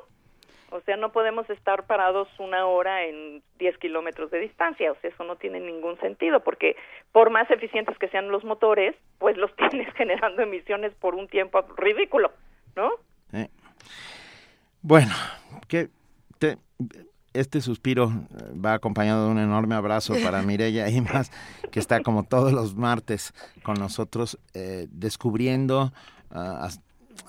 O 0.77 0.81
sea, 0.81 0.95
no 0.97 1.11
podemos 1.11 1.49
estar 1.49 1.85
parados 1.85 2.27
una 2.39 2.65
hora 2.65 3.03
en 3.05 3.41
10 3.59 3.77
kilómetros 3.79 4.31
de 4.31 4.39
distancia, 4.39 4.91
o 4.91 4.95
sea, 5.01 5.09
eso 5.09 5.23
no 5.23 5.35
tiene 5.35 5.59
ningún 5.59 5.99
sentido, 5.99 6.41
porque 6.43 6.75
por 7.11 7.29
más 7.29 7.49
eficientes 7.51 7.97
que 7.97 8.07
sean 8.09 8.29
los 8.29 8.43
motores, 8.43 8.95
pues 9.19 9.35
los 9.37 9.53
tienes 9.69 9.93
generando 9.95 10.41
emisiones 10.41 10.93
por 10.95 11.15
un 11.15 11.27
tiempo 11.27 11.61
ridículo, 11.75 12.31
¿no? 12.75 12.91
Eh. 13.33 13.49
Bueno, 14.81 15.13
que 15.67 15.89
te- 16.39 16.57
este 17.33 17.61
suspiro 17.61 18.09
va 18.65 18.73
acompañado 18.73 19.25
de 19.25 19.31
un 19.31 19.39
enorme 19.39 19.75
abrazo 19.75 20.15
para 20.23 20.41
Mireya 20.41 20.89
Imas, 20.89 21.31
que 21.71 21.79
está 21.79 22.01
como 22.01 22.23
todos 22.23 22.51
los 22.53 22.75
martes 22.75 23.33
con 23.63 23.75
nosotros 23.75 24.39
eh, 24.53 24.87
descubriendo, 24.89 25.91
ah, 26.31 26.69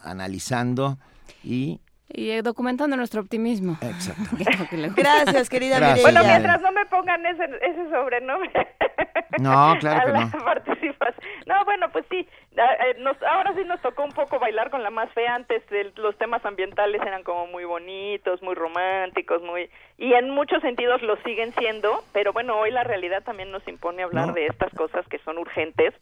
analizando 0.05 0.99
y 1.43 1.81
Y 2.11 2.31
eh, 2.31 2.43
documentando 2.43 2.97
nuestro 2.97 3.21
optimismo. 3.21 3.77
Exacto. 3.83 4.23
Gracias, 4.97 5.49
querida 5.51 5.79
Gracias. 5.79 6.03
Bueno, 6.03 6.23
mientras 6.25 6.61
no 6.63 6.73
me 6.73 6.87
pongan 6.87 7.25
ese, 7.27 7.45
ese 7.63 7.91
sobrenombre. 7.91 8.51
No, 9.41 9.77
claro 9.79 10.01
a 10.01 10.05
que 10.07 10.13
la 10.13 10.25
no. 10.25 10.45
participación. 10.45 11.25
No, 11.47 11.65
bueno, 11.65 11.91
pues 11.93 12.05
sí, 12.11 12.27
nos- 12.99 13.23
ahora 13.23 13.53
sí 13.55 13.63
nos 13.67 13.81
tocó 13.83 14.03
un 14.03 14.11
poco 14.11 14.39
bailar 14.41 14.71
con 14.71 14.83
la 14.83 14.91
más 14.91 15.13
fea. 15.13 15.35
Antes 15.35 15.63
el- 15.71 15.93
los 15.97 16.17
temas 16.19 16.45
ambientales 16.45 17.01
eran 17.03 17.23
como 17.23 17.47
muy 17.47 17.65
bonitos, 17.65 18.43
muy 18.43 18.55
románticos, 18.55 19.41
muy 19.43 19.71
y 19.97 20.15
en 20.15 20.31
muchos 20.31 20.61
sentidos 20.63 21.03
lo 21.03 21.17
siguen 21.23 21.53
siendo, 21.59 22.03
pero 22.13 22.33
bueno, 22.33 22.57
hoy 22.59 22.71
la 22.73 22.83
realidad 22.85 23.23
también 23.23 23.53
nos 23.53 23.67
impone 23.69 24.03
hablar 24.03 24.29
No. 24.29 24.33
de 24.33 24.47
estas 24.47 24.73
cosas 24.75 25.07
que 25.09 25.19
son 25.21 25.39
urgentes 25.39 25.95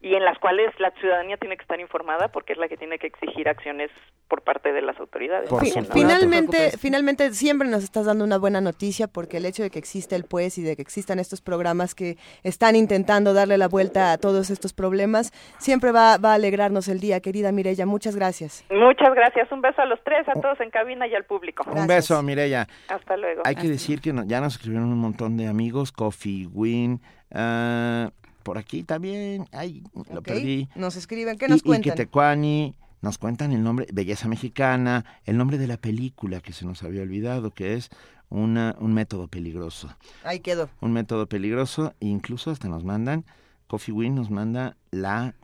y 0.00 0.14
en 0.14 0.24
las 0.24 0.38
cuales 0.38 0.72
la 0.78 0.90
ciudadanía 0.92 1.36
tiene 1.36 1.56
que 1.56 1.62
estar 1.62 1.80
informada 1.80 2.28
porque 2.28 2.52
es 2.52 2.58
la 2.58 2.68
que 2.68 2.76
tiene 2.76 2.98
que 2.98 3.06
exigir 3.08 3.48
acciones 3.48 3.90
por 4.28 4.42
parte 4.42 4.72
de 4.72 4.82
las 4.82 4.98
autoridades. 5.00 5.48
Finalmente, 5.92 6.72
finalmente 6.78 7.32
siempre 7.32 7.68
nos 7.68 7.82
estás 7.82 8.06
dando 8.06 8.24
una 8.24 8.38
buena 8.38 8.60
noticia 8.60 9.06
porque 9.08 9.38
el 9.38 9.46
hecho 9.46 9.62
de 9.62 9.70
que 9.70 9.78
existe 9.78 10.14
el 10.14 10.24
PUES 10.24 10.58
y 10.58 10.62
de 10.62 10.76
que 10.76 10.82
existan 10.82 11.18
estos 11.18 11.40
programas 11.40 11.94
que 11.94 12.18
están 12.42 12.76
intentando 12.76 13.32
darle 13.34 13.56
la 13.58 13.68
vuelta 13.68 14.12
a 14.12 14.18
todos 14.18 14.50
estos 14.50 14.72
problemas, 14.72 15.32
siempre 15.58 15.92
va, 15.92 16.18
va 16.18 16.32
a 16.32 16.34
alegrarnos 16.34 16.88
el 16.88 17.00
día, 17.00 17.20
querida 17.20 17.50
Mireya. 17.52 17.86
Muchas 17.86 18.16
gracias. 18.16 18.64
Muchas 18.70 19.14
gracias. 19.14 19.50
Un 19.50 19.60
beso 19.62 19.80
a 19.82 19.86
los 19.86 19.98
tres, 20.04 20.28
a 20.28 20.32
todos 20.40 20.60
en 20.60 20.70
cabina 20.70 21.06
y 21.06 21.14
al 21.14 21.24
público. 21.24 21.64
un 21.70 21.86
beso, 21.86 22.22
Mireya. 22.22 22.66
Hasta 22.88 23.16
luego. 23.16 23.42
Hay 23.44 23.56
que 23.56 23.68
decir 23.68 24.00
que 24.00 24.12
no- 24.12 24.24
ya 24.26 24.40
nos 24.40 24.54
escribieron 24.56 24.88
un 24.92 24.98
montón 24.98 25.36
de 25.36 25.46
amigos, 25.46 25.90
Coffee 25.92 26.46
Win, 26.52 27.00
ah, 27.32 28.10
por 28.46 28.58
aquí 28.58 28.84
también, 28.84 29.48
ay, 29.50 29.82
lo 30.12 30.20
¿ok? 30.20 30.24
perdí. 30.24 30.68
Nos 30.76 30.94
escriben, 30.94 31.36
¿qué 31.36 31.46
Y- 31.46 31.48
nos 31.48 31.58
y 31.58 31.62
cuentan? 31.64 31.92
Quetecuani, 31.94 32.76
nos 33.02 33.18
cuentan 33.18 33.50
el 33.52 33.60
nombre, 33.64 33.88
Belleza 33.92 34.28
Mexicana, 34.28 35.04
el 35.24 35.36
nombre 35.36 35.58
de 35.58 35.66
la 35.66 35.76
película 35.78 36.40
que 36.40 36.52
se 36.52 36.64
nos 36.64 36.84
había 36.84 37.02
olvidado, 37.02 37.50
que 37.50 37.74
es 37.74 37.90
una, 38.28 38.76
un 38.78 38.94
método 38.94 39.26
peligroso. 39.26 39.88
Ahí 40.22 40.38
quedó. 40.38 40.70
Un 40.80 40.92
método 40.92 41.26
peligroso, 41.28 41.92
e 41.98 42.06
incluso 42.06 42.52
hasta 42.52 42.68
nos 42.68 42.84
mandan, 42.84 43.24
Coffee 43.66 43.92
Win 43.92 44.14
nos 44.14 44.30
manda 44.30 44.76
la... 44.92 45.34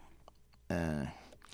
eh, 0.68 1.04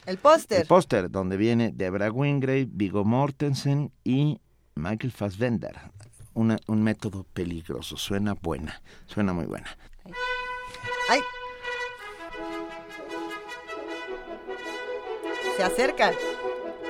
El 0.04 0.18
póster. 0.18 0.60
el 0.60 0.66
póster, 0.66 1.10
donde 1.10 1.38
viene 1.38 1.72
Debra 1.74 2.10
Wingrave, 2.12 2.68
Vigo 2.70 3.04
Mortensen 3.06 3.90
y 4.04 4.38
Michael 4.74 5.12
Fassbender. 5.12 5.76
Una- 6.34 6.58
un 6.66 6.82
método 6.82 7.24
peligroso. 7.32 7.96
Suena 7.96 8.34
buena. 8.34 8.80
Suena 9.06 9.32
muy 9.32 9.46
buena. 9.46 9.66
Ay. 11.10 11.20
Se 15.58 15.64
acerca 15.64 16.12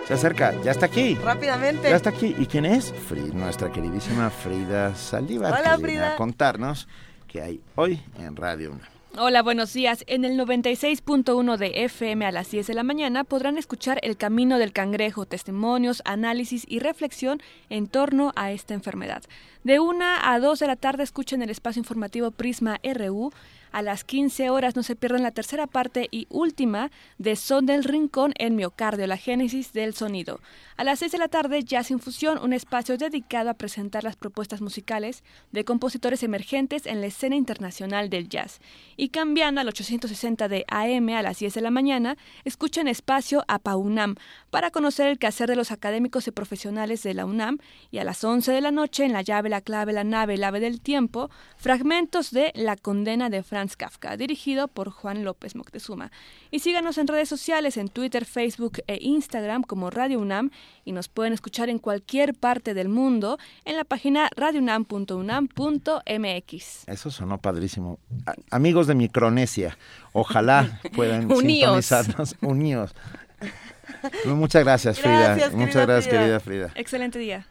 Se 0.07 0.13
acerca. 0.13 0.55
Ya 0.63 0.73
está 0.73 0.85
aquí. 0.87 1.15
rápidamente. 1.15 1.89
Ya 1.89 1.97
está 1.97 2.11
aquí. 2.11 2.35
¿Y 2.39 2.45
quién 2.45 2.67
es? 2.67 2.93
Fri- 2.95 3.33
nuestra 3.33 3.73
queridísima 3.73 4.29
Frida 4.29 4.95
Saldívar. 4.95 5.53
Hola, 5.55 5.77
que 5.77 5.83
viene 5.87 5.93
Frida. 6.01 6.13
a 6.13 6.17
contarnos 6.17 6.87
qué 7.29 7.41
hay 7.41 7.61
hoy 7.77 7.99
en 8.19 8.37
Radio 8.37 8.73
1. 8.73 8.81
Hola, 9.21 9.43
buenos 9.43 9.73
días. 9.73 10.05
En 10.07 10.27
el 10.27 10.39
96.1 10.39 11.57
de 11.57 11.85
FM 11.85 12.27
a 12.27 12.31
las 12.31 12.51
10 12.51 12.67
de 12.67 12.75
la 12.75 12.83
mañana 12.83 13.25
podrán 13.25 13.57
escuchar 13.57 13.99
El 14.03 14.19
Camino 14.19 14.59
del 14.59 14.73
Cangrejo, 14.75 15.25
testimonios, 15.25 16.03
análisis 16.05 16.65
y 16.69 16.79
reflexión 16.81 17.41
en 17.71 17.87
torno 17.87 18.33
a 18.37 18.53
esta 18.53 18.75
enfermedad. 18.75 19.23
De 19.69 19.81
1 19.81 20.03
a 20.23 20.41
2 20.41 20.61
de 20.61 20.67
la 20.67 20.77
tarde 20.77 21.03
escuchen 21.03 21.43
el 21.43 21.51
espacio 21.51 21.81
informativo 21.81 22.31
Prisma 22.31 22.81
RU. 22.83 23.31
A 23.71 23.83
las 23.83 24.03
15 24.03 24.49
horas 24.49 24.77
no 24.77 24.83
se 24.83 24.97
pierdan 24.97 25.23
la 25.23 25.31
tercera 25.31 25.67
parte 25.67 26.09
y 26.11 26.27
última 26.31 26.91
de 27.19 27.37
Son 27.37 27.67
del 27.67 27.85
Rincón 27.85 28.33
en 28.39 28.57
Miocardio, 28.57 29.07
la 29.07 29.19
génesis 29.19 29.75
del 29.75 29.93
sonido. 29.93 30.41
A 30.79 30.85
las 30.85 31.01
6 31.01 31.13
de 31.13 31.19
la 31.19 31.29
tarde, 31.29 31.63
Jazz 31.63 31.91
Infusión, 31.91 32.39
un 32.43 32.55
espacio 32.55 32.97
dedicado 32.97 33.51
a 33.51 33.55
presentar 33.55 34.05
las 34.05 34.17
propuestas 34.17 34.63
musicales 34.63 35.23
de 35.53 35.65
compositores 35.65 36.23
emergentes 36.23 36.87
en 36.87 37.01
la 37.01 37.09
escena 37.09 37.37
internacional 37.37 38.09
del 38.09 38.29
jazz. 38.29 38.61
Y 38.97 39.11
cambiando 39.11 39.61
al 39.61 39.69
860 39.69 40.49
de 40.49 40.65
AM 40.69 41.11
a 41.11 41.23
las 41.23 41.39
10 41.41 41.53
de 41.53 41.61
la 41.61 41.71
mañana, 41.71 42.17
escuchen 42.45 42.89
espacio 42.89 43.45
a 43.49 43.59
PAUNAM 43.59 44.15
para 44.51 44.71
conocer 44.71 45.09
el 45.09 45.19
quehacer 45.19 45.49
de 45.49 45.57
los 45.57 45.73
académicos 45.73 46.27
y 46.27 46.31
profesionales 46.31 47.03
de 47.03 47.13
la 47.13 47.27
UNAM. 47.27 47.59
Y 47.91 47.99
a 47.99 48.05
las 48.05 48.25
11 48.25 48.51
de 48.53 48.61
la 48.63 48.71
noche, 48.71 49.05
en 49.05 49.13
La 49.13 49.23
llave, 49.23 49.51
la 49.51 49.58
clave, 49.61 49.93
la 49.93 50.05
nave, 50.05 50.35
el 50.35 50.45
ave 50.45 50.61
del 50.61 50.81
tiempo, 50.81 51.31
fragmentos 51.57 52.31
de 52.31 52.53
La 52.55 52.77
condena 52.77 53.31
de 53.31 53.43
Franz 53.43 53.77
Kafka, 53.77 54.17
dirigido 54.17 54.69
por 54.69 54.91
Juan 54.91 55.25
López 55.25 55.55
Moctezuma. 55.57 56.11
Y 56.51 56.61
síganos 56.61 56.99
en 56.99 57.07
redes 57.09 57.28
sociales, 57.28 57.77
en 57.77 57.89
Twitter, 57.89 58.25
Facebook 58.25 58.78
e 58.87 58.99
Instagram 59.01 59.62
como 59.62 59.91
Radio 59.91 60.20
UNAM 60.20 60.51
y 60.85 60.93
nos 60.93 61.09
pueden 61.09 61.33
escuchar 61.33 61.69
en 61.69 61.78
cualquier 61.78 62.35
parte 62.35 62.75
del 62.75 62.89
mundo 62.89 63.39
en 63.65 63.77
la 63.77 63.85
página 63.85 64.28
radiounam.unam.mx. 64.37 66.89
Eso 66.89 67.11
sonó 67.11 67.39
padrísimo. 67.39 67.99
A- 68.27 68.35
amigos 68.57 68.87
de 68.87 68.95
Micronesia, 68.95 69.77
ojalá 70.12 70.81
puedan 70.95 71.31
Uníos. 71.31 71.85
sintonizarnos. 71.87 72.37
Uníos. 72.41 72.95
Muchas 74.27 74.65
gracias, 74.65 75.01
Frida. 75.01 75.51
Muchas 75.53 75.87
gracias, 75.87 76.09
Frida. 76.09 76.20
querida 76.20 76.41
Frida. 76.41 76.70
Excelente 76.75 77.19
día. 77.19 77.47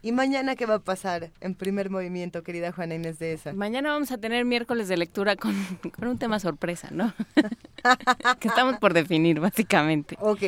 ¿Y 0.00 0.12
mañana 0.12 0.56
qué 0.56 0.66
va 0.66 0.76
a 0.76 0.78
pasar 0.78 1.30
en 1.40 1.54
primer 1.54 1.90
movimiento, 1.90 2.42
querida 2.42 2.72
Juana 2.72 2.94
Inés 2.94 3.18
de 3.18 3.34
esa? 3.34 3.52
Mañana 3.52 3.90
vamos 3.90 4.10
a 4.12 4.18
tener 4.18 4.44
miércoles 4.44 4.88
de 4.88 4.96
lectura 4.96 5.36
con, 5.36 5.54
con 5.94 6.08
un 6.08 6.18
tema 6.18 6.38
sorpresa, 6.40 6.88
¿no? 6.90 7.12
que 8.40 8.48
estamos 8.48 8.78
por 8.78 8.94
definir, 8.94 9.40
básicamente. 9.40 10.16
Ok. 10.20 10.42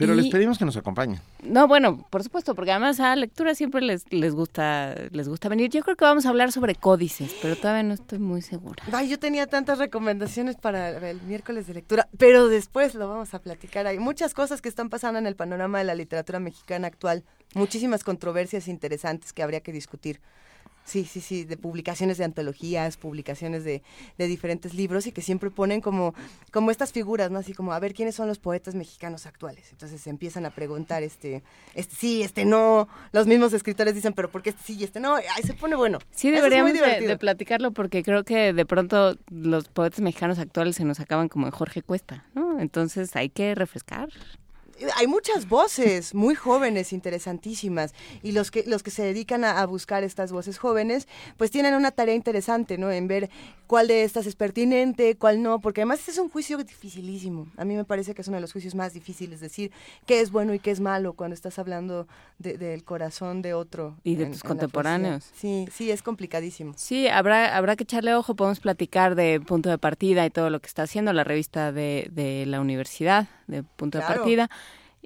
Pero 0.00 0.14
les 0.14 0.28
pedimos 0.28 0.58
que 0.58 0.64
nos 0.64 0.76
acompañen. 0.76 1.20
No, 1.42 1.68
bueno, 1.68 2.06
por 2.10 2.24
supuesto, 2.24 2.54
porque 2.54 2.72
además 2.72 2.98
a 3.00 3.14
lectura 3.14 3.54
siempre 3.54 3.82
les, 3.82 4.10
les 4.10 4.34
gusta 4.34 4.94
les 5.12 5.28
gusta 5.28 5.48
venir. 5.48 5.70
Yo 5.70 5.82
creo 5.82 5.94
que 5.94 6.04
vamos 6.04 6.26
a 6.26 6.30
hablar 6.30 6.52
sobre 6.52 6.74
códices, 6.74 7.36
pero 7.42 7.54
todavía 7.54 7.82
no 7.82 7.94
estoy 7.94 8.18
muy 8.18 8.42
segura. 8.42 8.82
Ay, 8.92 9.08
yo 9.08 9.18
tenía 9.18 9.46
tantas 9.46 9.78
recomendaciones 9.78 10.56
para 10.56 11.10
el 11.10 11.20
miércoles 11.22 11.66
de 11.66 11.74
lectura, 11.74 12.08
pero 12.18 12.48
después 12.48 12.94
lo 12.94 13.08
vamos 13.08 13.34
a 13.34 13.40
platicar. 13.40 13.86
Hay 13.86 13.98
muchas 13.98 14.34
cosas 14.34 14.62
que 14.62 14.68
están 14.68 14.88
pasando 14.88 15.18
en 15.18 15.26
el 15.26 15.36
panorama 15.36 15.78
de 15.78 15.84
la 15.84 15.94
literatura 15.94 16.40
mexicana 16.40 16.86
actual, 16.86 17.22
muchísimas 17.54 18.02
controversias 18.02 18.68
interesantes 18.68 19.32
que 19.32 19.42
habría 19.42 19.60
que 19.60 19.72
discutir. 19.72 20.20
Sí, 20.90 21.04
sí, 21.04 21.20
sí, 21.20 21.44
de 21.44 21.56
publicaciones 21.56 22.18
de 22.18 22.24
antologías, 22.24 22.96
publicaciones 22.96 23.62
de, 23.62 23.84
de 24.18 24.26
diferentes 24.26 24.74
libros 24.74 25.06
y 25.06 25.12
que 25.12 25.22
siempre 25.22 25.48
ponen 25.48 25.80
como, 25.80 26.16
como 26.50 26.72
estas 26.72 26.90
figuras, 26.90 27.30
¿no? 27.30 27.38
Así 27.38 27.52
como, 27.52 27.72
a 27.72 27.78
ver, 27.78 27.94
¿quiénes 27.94 28.16
son 28.16 28.26
los 28.26 28.40
poetas 28.40 28.74
mexicanos 28.74 29.24
actuales? 29.24 29.70
Entonces 29.70 30.00
se 30.00 30.10
empiezan 30.10 30.46
a 30.46 30.50
preguntar, 30.50 31.04
este, 31.04 31.44
este 31.74 31.94
sí, 31.94 32.22
este 32.24 32.44
no. 32.44 32.88
Los 33.12 33.28
mismos 33.28 33.52
escritores 33.52 33.94
dicen, 33.94 34.14
pero 34.14 34.32
¿por 34.32 34.42
qué 34.42 34.50
este 34.50 34.64
sí 34.64 34.78
y 34.80 34.82
este 34.82 34.98
no? 34.98 35.14
Ahí 35.14 35.44
se 35.44 35.54
pone 35.54 35.76
bueno. 35.76 36.00
Sí, 36.10 36.26
es 36.26 36.34
deberíamos 36.34 36.72
de, 36.72 36.80
divertido. 36.80 37.08
de 37.08 37.18
platicarlo 37.18 37.70
porque 37.70 38.02
creo 38.02 38.24
que 38.24 38.52
de 38.52 38.66
pronto 38.66 39.16
los 39.30 39.68
poetas 39.68 40.00
mexicanos 40.00 40.40
actuales 40.40 40.74
se 40.74 40.84
nos 40.84 40.98
acaban 40.98 41.28
como 41.28 41.46
en 41.46 41.52
Jorge 41.52 41.82
Cuesta, 41.82 42.26
¿no? 42.34 42.58
Entonces 42.58 43.14
hay 43.14 43.28
que 43.28 43.54
refrescar. 43.54 44.08
Hay 44.96 45.06
muchas 45.06 45.48
voces 45.48 46.14
muy 46.14 46.34
jóvenes, 46.34 46.92
interesantísimas, 46.92 47.94
y 48.22 48.32
los 48.32 48.50
que 48.50 48.64
los 48.66 48.82
que 48.82 48.90
se 48.90 49.02
dedican 49.02 49.44
a, 49.44 49.60
a 49.60 49.66
buscar 49.66 50.04
estas 50.04 50.32
voces 50.32 50.58
jóvenes, 50.58 51.08
pues 51.36 51.50
tienen 51.50 51.74
una 51.74 51.90
tarea 51.90 52.14
interesante, 52.14 52.78
¿no? 52.78 52.90
En 52.90 53.08
ver 53.08 53.30
cuál 53.70 53.86
de 53.86 54.02
estas 54.02 54.26
es 54.26 54.34
pertinente, 54.34 55.14
cuál 55.16 55.40
no, 55.44 55.60
porque 55.60 55.82
además 55.82 56.00
este 56.00 56.10
es 56.10 56.18
un 56.18 56.28
juicio 56.28 56.58
dificilísimo. 56.58 57.46
A 57.56 57.64
mí 57.64 57.76
me 57.76 57.84
parece 57.84 58.14
que 58.14 58.22
es 58.22 58.26
uno 58.26 58.36
de 58.38 58.40
los 58.40 58.50
juicios 58.52 58.74
más 58.74 58.92
difíciles, 58.94 59.38
decir 59.38 59.70
qué 60.06 60.20
es 60.20 60.32
bueno 60.32 60.52
y 60.54 60.58
qué 60.58 60.72
es 60.72 60.80
malo 60.80 61.12
cuando 61.12 61.34
estás 61.34 61.56
hablando 61.60 62.08
de- 62.40 62.58
del 62.58 62.82
corazón 62.82 63.42
de 63.42 63.54
otro. 63.54 63.96
Y 64.02 64.16
de 64.16 64.24
en- 64.24 64.32
tus 64.32 64.42
en 64.42 64.48
contemporáneos. 64.48 65.30
Sí, 65.34 65.68
sí, 65.72 65.88
es 65.92 66.02
complicadísimo. 66.02 66.72
Sí, 66.76 67.06
habrá, 67.06 67.56
habrá 67.56 67.76
que 67.76 67.84
echarle 67.84 68.12
ojo, 68.16 68.34
podemos 68.34 68.58
platicar 68.58 69.14
de 69.14 69.40
punto 69.40 69.70
de 69.70 69.78
partida 69.78 70.26
y 70.26 70.30
todo 70.30 70.50
lo 70.50 70.58
que 70.58 70.66
está 70.66 70.82
haciendo 70.82 71.12
la 71.12 71.22
revista 71.22 71.70
de, 71.70 72.08
de 72.10 72.46
la 72.46 72.60
universidad, 72.60 73.28
de 73.46 73.62
punto 73.62 73.98
de 73.98 74.04
Claro. 74.04 74.22
partida, 74.22 74.50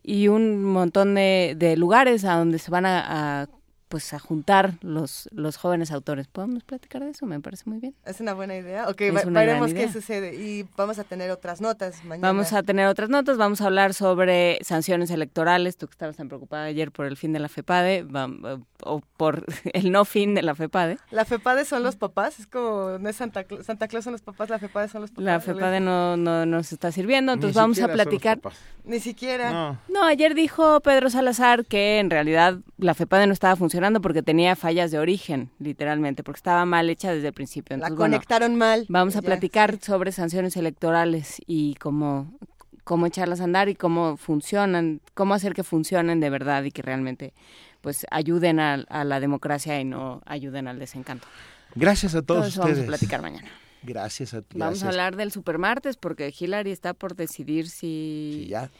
y 0.03 0.29
un 0.29 0.65
montón 0.65 1.15
de, 1.15 1.55
de 1.59 1.77
lugares 1.77 2.25
a 2.25 2.37
donde 2.39 2.59
se 2.59 2.71
van 2.71 2.87
a, 2.87 3.43
a, 3.43 3.47
pues 3.95 4.13
a 4.13 4.19
juntar 4.19 4.73
los, 4.81 5.29
los 5.31 5.57
jóvenes 5.57 5.93
autores. 5.93 6.27
¿Podemos 6.27 6.65
platicar 6.65 7.05
de 7.05 7.11
eso? 7.11 7.27
Me 7.27 7.39
parece 7.39 7.63
muy 7.71 7.79
bien. 7.79 7.95
Es 8.05 8.19
una 8.21 8.35
buena 8.35 8.57
idea. 8.57 8.89
Ok, 8.89 9.03
va- 9.15 9.23
veremos 9.25 9.73
qué 9.73 9.89
sucede. 9.89 10.35
Y 10.35 10.67
vamos 10.77 10.99
a 10.99 11.05
tener 11.05 11.31
otras 11.31 11.61
notas 11.61 12.05
mañana. 12.05 12.27
Vamos 12.27 12.53
a 12.53 12.65
tener 12.65 12.89
otras 12.89 13.09
notas, 13.09 13.37
vamos 13.37 13.61
a 13.61 13.67
hablar 13.67 13.95
sobre 13.95 14.59
sanciones 14.63 15.13
electorales, 15.13 15.77
tú 15.77 15.87
que 15.87 15.93
estabas 15.93 16.17
tan 16.17 16.27
preocupada 16.27 16.65
ayer 16.65 16.91
por 16.91 17.07
el 17.07 17.17
fin 17.17 17.33
de 17.33 17.39
la 17.39 17.49
FEPADE, 17.49 18.05
vam- 18.05 18.65
o 18.83 19.01
por 19.17 19.45
el 19.73 19.93
no 19.93 20.05
fin 20.05 20.35
de 20.35 20.43
la 20.43 20.57
FEPADE. 20.57 20.99
La 21.13 21.25
FEPADE 21.25 21.65
son 21.65 21.85
los 21.85 21.95
papás, 21.95 22.41
es 22.41 22.49
como, 22.49 22.99
no 22.99 23.09
es 23.09 23.15
Santa, 23.15 23.47
Cla- 23.47 23.63
Santa 23.63 23.87
Claus 23.87 24.03
son 24.03 24.15
los 24.15 24.23
papás, 24.23 24.51
la 24.51 24.59
FEPADE 24.59 24.89
son 24.89 25.03
los 25.03 25.13
papás. 25.13 25.25
La 25.25 25.39
FEPADE 25.39 25.79
no, 25.79 26.17
no 26.17 26.45
nos 26.47 26.73
está 26.73 26.91
sirviendo, 26.91 27.31
Ni 27.31 27.35
entonces 27.37 27.55
vamos 27.55 27.79
a 27.79 27.83
siquiera 27.83 27.93
son 27.93 27.99
los 27.99 28.07
platicar. 28.09 28.41
papás. 28.41 28.59
Ni 28.87 28.99
siquiera. 28.99 29.53
No. 29.53 29.79
No, 29.89 30.05
ayer 30.05 30.35
dijo 30.35 30.81
Pedro 30.81 31.09
Salazar 31.11 31.65
que 31.65 32.01
en 32.01 32.11
realidad 32.11 32.59
la 32.77 32.95
FEPADE 32.95 33.29
no 33.29 33.33
estaba 33.33 33.55
funcionando 33.55 33.84
porque 34.01 34.23
tenía 34.23 34.57
fallas 34.57 34.91
de 34.91 34.99
origen, 34.99 35.51
literalmente, 35.59 36.23
porque 36.23 36.39
estaba 36.39 36.65
mal 36.65 36.89
hecha 36.91 37.13
desde 37.13 37.29
el 37.29 37.33
principio. 37.35 37.77
La 37.77 37.89
Entonces, 37.89 37.97
bueno, 37.99 38.17
conectaron 38.17 38.57
mal. 38.57 38.87
vamos 38.89 39.17
a 39.17 39.21
Ya, 39.21 39.27
platicar 39.27 39.79
sobre 39.83 40.13
sanciones 40.13 40.57
electorales 40.57 41.41
y 41.47 41.75
cómo, 41.77 42.39
cómo 42.85 43.07
echarlas 43.07 43.41
a 43.41 43.45
andar 43.45 43.69
y 43.69 43.75
cómo 43.75 44.17
funcionan, 44.17 45.01
cómo 45.15 45.35
hacer 45.35 45.55
que 45.55 45.63
funcionen 45.65 46.21
de 46.21 46.31
verdad 46.31 46.65
y 46.65 46.71
que 46.71 46.83
realmente 46.83 47.35
pues 47.81 48.07
ayuden 48.11 48.61
a, 48.61 48.75
a 48.89 49.05
la 49.05 49.21
democracia 49.21 49.79
y 49.81 49.85
no 49.85 50.23
ayuden 50.27 50.69
al 50.69 50.79
desencanto. 50.79 51.27
Gracias 51.75 52.15
a 52.15 52.23
Todo 52.23 52.39
todos 52.39 52.49
eso 52.49 52.61
vamos 52.63 52.79
a 52.79 52.83
ustedes. 52.83 52.89
platicar 52.89 53.21
mañana. 53.23 53.49
Gracias 53.83 54.33
a 54.33 54.39
Vamos 54.55 54.81
gracias. 54.81 54.83
a 54.85 54.89
hablar 54.89 55.17
del 55.17 55.31
supermartes 55.33 55.97
porque 55.99 56.33
Hillary 56.39 56.71
está 56.71 56.95
por 56.95 57.15
decidir 57.17 57.69
si... 57.69 58.45
Sí, 58.45 58.47
ya. 58.49 58.71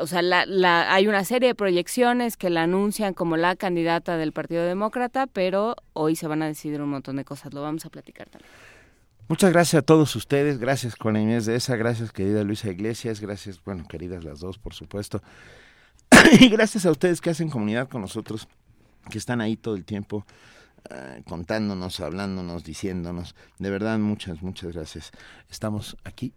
O 0.00 0.06
sea, 0.06 0.22
la, 0.22 0.44
la, 0.46 0.92
hay 0.92 1.06
una 1.06 1.24
serie 1.24 1.48
de 1.48 1.54
proyecciones 1.54 2.36
que 2.36 2.50
la 2.50 2.62
anuncian 2.64 3.14
como 3.14 3.36
la 3.36 3.56
candidata 3.56 4.16
del 4.16 4.32
Partido 4.32 4.64
Demócrata, 4.64 5.26
pero 5.26 5.76
hoy 5.92 6.16
se 6.16 6.26
van 6.26 6.42
a 6.42 6.46
decidir 6.46 6.80
un 6.82 6.90
montón 6.90 7.16
de 7.16 7.24
cosas. 7.24 7.54
Lo 7.54 7.62
vamos 7.62 7.84
a 7.86 7.90
platicar 7.90 8.28
también. 8.28 8.50
Muchas 9.26 9.52
gracias 9.52 9.82
a 9.82 9.86
todos 9.86 10.14
ustedes, 10.16 10.58
gracias 10.58 10.96
con 10.96 11.16
Inés 11.16 11.46
de 11.46 11.56
esa, 11.56 11.76
gracias 11.76 12.12
querida 12.12 12.44
Luisa 12.44 12.68
Iglesias, 12.68 13.20
gracias, 13.20 13.58
bueno, 13.64 13.86
queridas 13.88 14.22
las 14.22 14.40
dos, 14.40 14.58
por 14.58 14.74
supuesto. 14.74 15.22
y 16.40 16.50
gracias 16.50 16.84
a 16.84 16.90
ustedes 16.90 17.22
que 17.22 17.30
hacen 17.30 17.48
comunidad 17.48 17.88
con 17.88 18.02
nosotros, 18.02 18.48
que 19.10 19.16
están 19.16 19.40
ahí 19.40 19.56
todo 19.56 19.76
el 19.76 19.86
tiempo 19.86 20.26
eh, 20.90 21.22
contándonos, 21.26 22.00
hablándonos, 22.00 22.64
diciéndonos. 22.64 23.34
De 23.58 23.70
verdad, 23.70 23.98
muchas, 23.98 24.42
muchas 24.42 24.74
gracias. 24.74 25.10
Estamos 25.48 25.96
aquí 26.04 26.34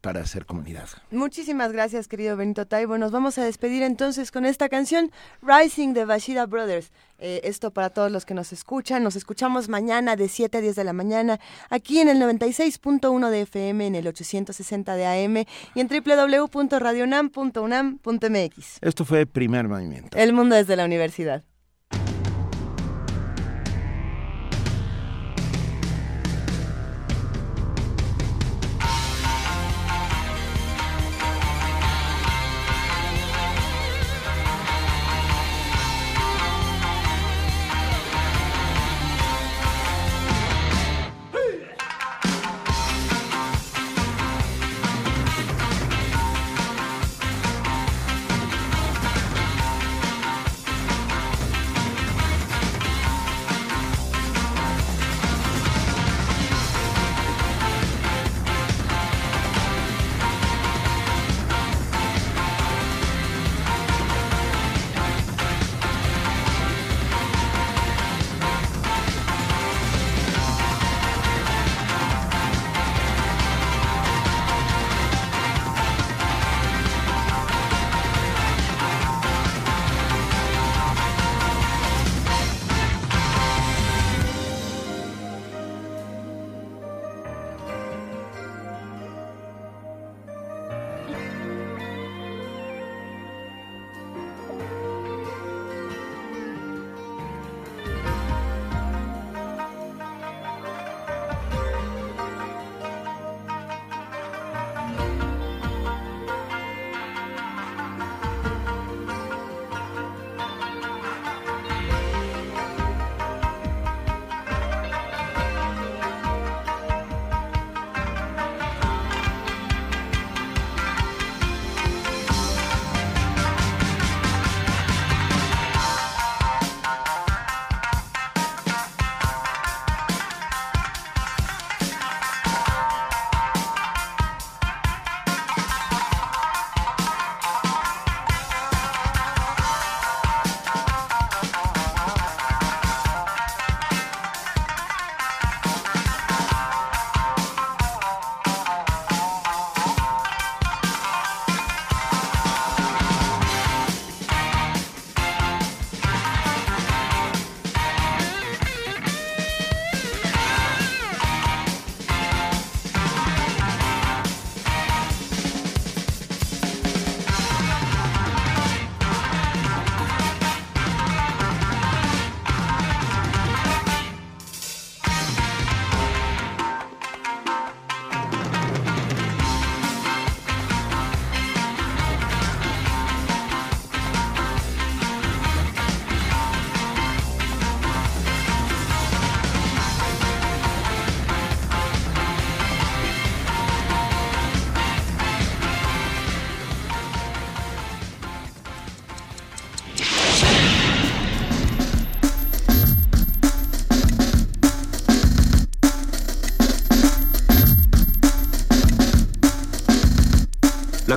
para 0.00 0.20
hacer 0.20 0.46
comunidad. 0.46 0.88
Muchísimas 1.10 1.72
gracias, 1.72 2.06
querido 2.08 2.36
Benito 2.36 2.66
Taibo. 2.66 2.96
Nos 2.98 3.12
vamos 3.12 3.38
a 3.38 3.44
despedir 3.44 3.82
entonces 3.82 4.30
con 4.30 4.46
esta 4.46 4.68
canción, 4.68 5.10
Rising 5.42 5.92
de 5.92 6.04
Bashida 6.04 6.46
Brothers. 6.46 6.92
Eh, 7.18 7.40
esto 7.44 7.70
para 7.70 7.90
todos 7.90 8.10
los 8.10 8.24
que 8.24 8.34
nos 8.34 8.52
escuchan. 8.52 9.04
Nos 9.04 9.14
escuchamos 9.14 9.68
mañana 9.68 10.16
de 10.16 10.28
7 10.28 10.58
a 10.58 10.60
10 10.62 10.74
de 10.74 10.84
la 10.84 10.94
mañana, 10.94 11.38
aquí 11.68 11.98
en 11.98 12.08
el 12.08 12.18
96.1 12.18 13.28
de 13.28 13.42
FM, 13.42 13.86
en 13.86 13.94
el 13.94 14.06
860 14.06 14.94
de 14.94 15.06
AM 15.06 15.44
y 15.74 15.80
en 15.80 15.88
www.radionam.unam.mx. 15.88 18.78
Esto 18.80 19.04
fue 19.04 19.26
Primer 19.26 19.68
Movimiento. 19.68 20.16
El 20.16 20.32
mundo 20.32 20.56
desde 20.56 20.76
la 20.76 20.86
universidad. 20.86 21.44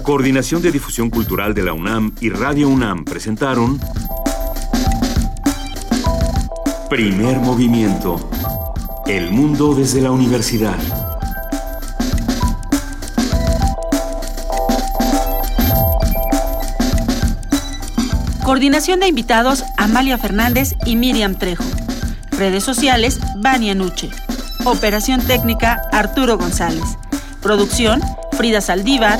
Coordinación 0.04 0.62
de 0.62 0.74
Difusión 0.74 1.10
Cultural 1.10 1.54
de 1.54 1.64
la 1.64 1.72
UNAM 1.72 2.14
y 2.20 2.30
Radio 2.30 2.68
UNAM 2.68 3.06
presentaron 3.06 3.80
Primer 6.90 7.38
Movimiento. 7.40 8.30
El 9.08 9.32
mundo 9.32 9.74
desde 9.74 10.02
la 10.02 10.12
universidad. 10.12 10.78
Coordinación 18.44 19.00
de 19.00 19.08
invitados 19.08 19.64
Amalia 19.78 20.18
Fernández 20.18 20.76
y 20.86 20.98
Miriam 20.98 21.36
Trejo. 21.36 21.64
Redes 22.32 22.66
sociales 22.66 23.22
Vania 23.38 23.74
Nuche. 23.74 24.10
Operación 24.66 25.22
técnica 25.22 25.82
Arturo 25.94 26.38
González. 26.38 26.98
Producción 27.42 28.02
Frida 28.34 28.62
Saldívar, 28.62 29.20